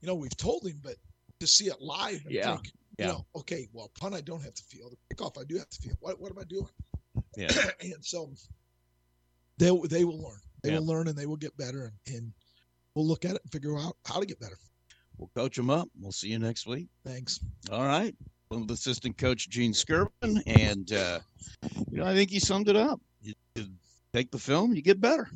you 0.00 0.06
know, 0.06 0.14
we've 0.14 0.36
told 0.36 0.64
him, 0.64 0.78
but 0.82 0.94
to 1.40 1.46
see 1.46 1.66
it 1.66 1.80
live 1.80 2.22
and 2.24 2.32
Yeah. 2.32 2.54
think, 2.54 2.72
Yeah. 2.98 3.06
you 3.06 3.12
know, 3.12 3.26
okay, 3.36 3.68
well, 3.72 3.90
punt 3.98 4.14
I 4.14 4.20
don't 4.20 4.42
have 4.42 4.54
to 4.54 4.62
feel. 4.62 4.90
The 4.90 5.14
kickoff 5.14 5.40
I 5.40 5.44
do 5.44 5.58
have 5.58 5.68
to 5.68 5.78
feel. 5.82 5.96
What, 5.98 6.20
what 6.20 6.30
am 6.30 6.38
I 6.38 6.44
doing? 6.44 6.68
Yeah. 7.36 7.48
and 7.80 8.04
so 8.04 8.30
they 9.62 9.70
they 9.88 10.04
will 10.04 10.20
learn. 10.20 10.38
They 10.62 10.70
Yeah. 10.72 10.78
will 10.78 10.86
learn 10.86 11.08
and 11.08 11.16
they 11.16 11.26
will 11.26 11.36
get 11.36 11.56
better, 11.56 11.92
and, 12.06 12.16
and 12.16 12.32
we'll 12.94 13.06
look 13.06 13.24
at 13.24 13.36
it 13.36 13.42
and 13.42 13.52
figure 13.52 13.76
out 13.78 13.96
how 14.06 14.20
to 14.20 14.26
get 14.26 14.38
better. 14.40 14.58
We'll 15.18 15.30
coach 15.36 15.56
them 15.56 15.70
up. 15.70 15.88
We'll 16.00 16.12
see 16.12 16.28
you 16.28 16.38
next 16.38 16.66
week. 16.66 16.88
Thanks. 17.04 17.40
All 17.70 17.84
right. 17.84 18.14
With 18.50 18.70
assistant 18.70 19.16
coach 19.18 19.48
Gene 19.48 19.72
Skirvin. 19.72 20.42
And, 20.46 20.92
uh, 20.92 21.20
you 21.90 21.98
know, 21.98 22.04
I 22.04 22.14
think 22.14 22.30
he 22.30 22.38
summed 22.38 22.68
it 22.68 22.76
up. 22.76 23.00
You, 23.22 23.34
you 23.54 23.66
take 24.12 24.30
the 24.30 24.38
film, 24.38 24.74
you 24.74 24.82
get 24.82 25.00
better. 25.00 25.28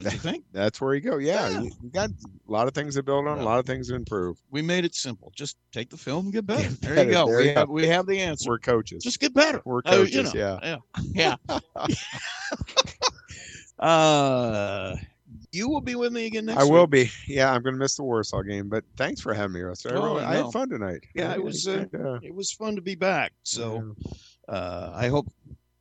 Do 0.00 0.10
you 0.10 0.18
think? 0.18 0.44
That's 0.52 0.78
where 0.80 0.94
you 0.94 1.00
go. 1.00 1.16
Yeah, 1.16 1.48
Yeah. 1.48 1.60
You, 1.62 1.70
you 1.82 1.90
got 1.90 2.10
a 2.10 2.52
lot 2.52 2.68
of 2.68 2.74
things 2.74 2.96
to 2.96 3.02
build 3.02 3.26
on, 3.26 3.38
a 3.38 3.42
lot 3.42 3.58
of 3.58 3.64
things 3.66 3.88
to 3.88 3.94
improve. 3.94 4.36
We 4.50 4.60
made 4.60 4.84
it 4.84 4.94
simple. 4.94 5.32
Just 5.34 5.56
take 5.72 5.88
the 5.88 5.96
film 5.96 6.26
and 6.26 6.32
get 6.34 6.44
better. 6.46 6.68
There 6.68 6.94
better. 6.96 7.08
you 7.08 7.12
go. 7.14 7.26
There 7.26 7.38
we 7.38 7.48
you 7.48 7.54
go. 7.54 7.60
have 7.60 7.68
we 7.70 7.86
have 7.88 8.06
the 8.06 8.20
answer. 8.20 8.50
We're 8.50 8.58
coaches. 8.58 9.02
Just 9.02 9.20
get 9.20 9.32
better. 9.32 9.62
We're 9.64 9.78
Uh, 9.86 9.92
you 9.92 10.22
coaches. 10.22 10.34
know, 10.34 10.58
yeah. 10.62 10.78
yeah, 11.14 11.36
yeah. 13.78 13.84
uh, 13.84 14.96
you 15.52 15.68
will 15.68 15.80
be 15.80 15.94
with 15.94 16.12
me 16.12 16.26
again 16.26 16.46
next 16.46 16.60
I 16.60 16.64
will 16.64 16.86
be. 16.86 17.10
Yeah, 17.26 17.52
I'm 17.52 17.62
going 17.62 17.74
to 17.74 17.78
miss 17.78 17.96
the 17.96 18.02
Warsaw 18.04 18.42
game, 18.42 18.68
but 18.68 18.84
thanks 18.96 19.20
for 19.20 19.32
having 19.34 19.54
me, 19.54 19.60
Russ. 19.62 19.84
I, 19.86 19.90
Oh, 19.90 20.02
really, 20.14 20.24
I 20.24 20.36
had 20.36 20.52
fun 20.52 20.68
tonight. 20.68 21.00
Yeah, 21.14 21.32
I- 21.32 21.34
it 21.36 21.42
was. 21.44 21.66
Uh, 21.66 21.86
it 22.22 22.34
was 22.34 22.52
fun 22.52 22.76
to 22.76 22.82
be 22.82 22.94
back. 22.94 23.32
So, 23.42 23.94
uh, 24.48 24.92
I 24.94 25.08
hope 25.08 25.26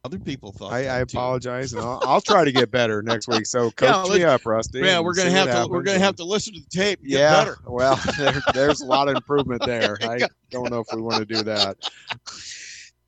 other 0.06 0.20
people 0.20 0.52
thought. 0.52 0.72
I, 0.72 0.86
I 0.86 1.00
apologize, 1.00 1.74
and 1.74 1.82
I'll, 1.82 2.00
I'll 2.06 2.22
try 2.22 2.46
to 2.46 2.52
get 2.52 2.70
better 2.70 3.02
next 3.12 3.28
week. 3.28 3.48
So 3.48 3.72
coach 3.72 4.10
Yeah, 4.10 4.16
me 4.16 4.24
up, 4.24 4.46
Rusty. 4.46 4.80
Yeah, 4.80 5.00
we're 5.00 5.16
gonna 5.16 5.32
have 5.32 5.48
to. 5.48 5.68
We're 5.68 5.82
gonna 5.82 6.00
have 6.00 6.16
to 6.18 6.24
listen 6.24 6.54
to 6.54 6.60
the 6.60 6.68
tape. 6.68 7.00
Yeah. 7.02 7.18
Get 7.18 7.32
better. 7.32 7.58
Well, 7.66 8.00
there, 8.18 8.42
there's 8.54 8.82
a 8.82 8.86
lot 8.86 9.10
of 9.10 9.16
improvement 9.16 9.64
there. 9.66 9.98
I 10.02 10.28
don't 10.52 10.70
know 10.70 10.80
if 10.80 10.88
we 10.94 11.02
want 11.02 11.18
to 11.18 11.26
do 11.26 11.44
that. 11.44 11.78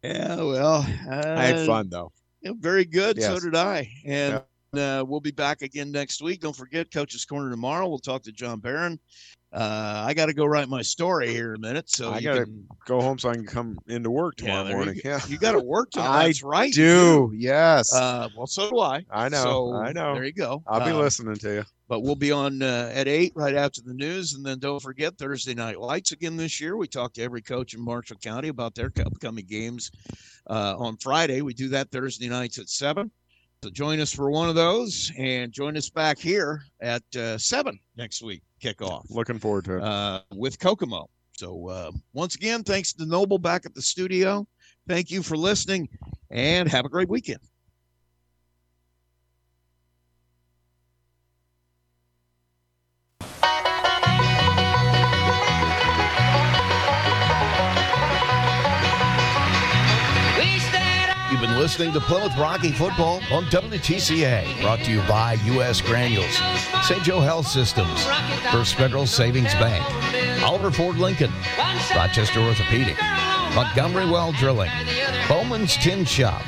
Yeah. 0.03 0.35
Well, 0.37 0.85
I 1.09 1.45
had 1.45 1.59
uh, 1.59 1.65
fun 1.65 1.89
though. 1.89 2.11
Yeah, 2.41 2.51
very 2.57 2.85
good. 2.85 3.21
So 3.21 3.39
did 3.39 3.55
I. 3.55 3.89
And 4.05 4.41
uh, 4.73 5.05
we'll 5.07 5.21
be 5.21 5.31
back 5.31 5.61
again 5.61 5.91
next 5.91 6.21
week. 6.21 6.41
Don't 6.41 6.55
forget, 6.55 6.91
Coach's 6.91 7.25
Corner 7.25 7.49
tomorrow. 7.49 7.87
We'll 7.87 7.99
talk 7.99 8.23
to 8.23 8.31
John 8.31 8.59
Barron. 8.59 8.99
Uh, 9.53 10.03
I 10.05 10.13
got 10.13 10.25
to 10.25 10.33
go 10.33 10.45
write 10.45 10.67
my 10.67 10.81
story 10.81 11.29
here 11.29 11.51
in 11.53 11.55
a 11.55 11.59
minute. 11.67 11.89
So 11.89 12.11
I 12.11 12.21
gotta 12.21 12.45
go 12.85 12.99
home 12.99 13.17
so 13.17 13.29
I 13.29 13.33
can 13.35 13.45
come 13.45 13.77
into 13.87 14.11
work 14.11 14.35
tomorrow 14.35 14.67
you 14.67 14.73
morning. 14.75 14.99
go. 15.01 15.09
Yeah, 15.09 15.21
you 15.27 15.37
got 15.37 15.53
to 15.53 15.59
work 15.59 15.89
tomorrow. 15.91 16.11
I 16.11 16.25
That's 16.27 16.43
right. 16.43 16.67
you 16.67 16.73
do. 16.73 17.31
Yes. 17.33 17.93
Uh, 17.93 18.27
well, 18.35 18.45
so 18.47 18.69
do 18.69 18.79
I. 18.79 19.05
I 19.09 19.29
know. 19.29 19.43
So 19.43 19.73
I 19.73 19.93
know. 19.93 20.15
There 20.15 20.25
you 20.25 20.33
go. 20.33 20.63
I'll 20.67 20.83
be 20.83 20.91
Uh, 20.91 20.97
listening 20.99 21.37
to 21.37 21.53
you. 21.53 21.63
But 21.87 22.01
we'll 22.01 22.15
be 22.15 22.33
on 22.33 22.61
uh, 22.61 22.91
at 22.93 23.07
eight 23.07 23.31
right 23.35 23.55
after 23.55 23.81
the 23.81 23.93
news, 23.93 24.33
and 24.33 24.45
then 24.45 24.59
don't 24.59 24.81
forget 24.81 25.17
Thursday 25.17 25.53
night 25.53 25.79
lights 25.79 26.11
again 26.11 26.35
this 26.35 26.59
year. 26.59 26.75
We 26.75 26.87
talk 26.89 27.13
to 27.13 27.23
every 27.23 27.41
coach 27.41 27.73
in 27.73 27.79
Marshall 27.81 28.17
County 28.17 28.49
about 28.49 28.75
their 28.75 28.91
upcoming 29.05 29.45
games 29.45 29.89
uh, 30.49 30.75
on 30.77 30.97
Friday. 30.97 31.41
We 31.41 31.53
do 31.53 31.69
that 31.69 31.89
Thursday 31.89 32.27
nights 32.27 32.59
at 32.59 32.67
seven. 32.67 33.09
So 33.67 33.71
join 33.71 33.99
us 33.99 34.13
for 34.13 34.31
one 34.31 34.47
of 34.47 34.55
those, 34.55 35.11
and 35.17 35.51
join 35.51 35.75
us 35.75 35.89
back 35.89 36.17
here 36.17 36.61
at 36.79 37.03
uh, 37.17 37.37
seven 37.37 37.77
next 37.97 38.21
week 38.23 38.41
kickoff 38.63 39.03
Looking 39.09 39.39
forward 39.39 39.65
to 39.65 39.75
it. 39.75 39.83
uh, 39.83 40.21
with 40.33 40.57
Kokomo. 40.57 41.09
So 41.33 41.67
uh, 41.67 41.91
once 42.13 42.35
again, 42.35 42.63
thanks 42.63 42.93
to 42.93 43.05
Noble 43.05 43.37
back 43.37 43.65
at 43.65 43.75
the 43.75 43.81
studio. 43.81 44.47
Thank 44.87 45.11
you 45.11 45.21
for 45.21 45.35
listening, 45.35 45.89
and 46.31 46.69
have 46.69 46.85
a 46.85 46.89
great 46.89 47.09
weekend. 47.09 47.39
Listening 61.67 61.91
to 61.91 61.99
Plymouth 61.99 62.37
Rocky 62.37 62.71
Football 62.71 63.19
on 63.29 63.43
WTCA, 63.47 64.61
brought 64.61 64.79
to 64.85 64.89
you 64.89 65.01
by 65.01 65.33
U.S. 65.47 65.81
Granules, 65.81 66.33
St. 66.87 67.03
Joe 67.03 67.19
Health 67.19 67.45
Systems, 67.45 68.05
First 68.53 68.75
Federal 68.75 69.05
Savings 69.05 69.53
Bank, 69.55 69.83
Oliver 70.43 70.71
Ford 70.71 70.95
Lincoln, 70.95 71.29
Rochester 71.93 72.39
Orthopedic, 72.39 72.95
Montgomery 73.53 74.09
Well 74.09 74.31
Drilling, 74.31 74.71
Bowman's 75.27 75.75
Tin 75.75 76.05
Shop, 76.05 76.41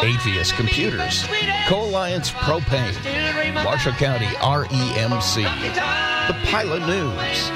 Apheus 0.00 0.56
Computers, 0.56 1.26
Co-Alliance 1.68 2.30
Propane, 2.30 2.94
Marshall 3.62 3.92
County 3.92 4.24
REMC, 4.24 5.42
The 6.28 6.50
Pilot 6.50 6.80
News, 6.86 7.50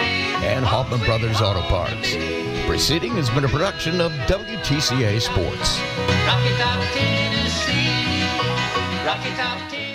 and 0.44 0.66
Hoffman 0.66 1.00
Brothers 1.06 1.40
Auto 1.40 1.62
Parts. 1.62 2.49
Proceeding 2.66 3.12
has 3.16 3.28
been 3.30 3.44
a 3.44 3.48
production 3.48 4.00
of 4.00 4.12
WTCA 4.28 5.20
Sports. 5.20 5.80
Rocky 6.26 6.54
Top 6.56 6.80
Tennessee, 6.94 8.24
Rocky 9.04 9.30
Top 9.36 9.58
Tennessee. 9.70 9.89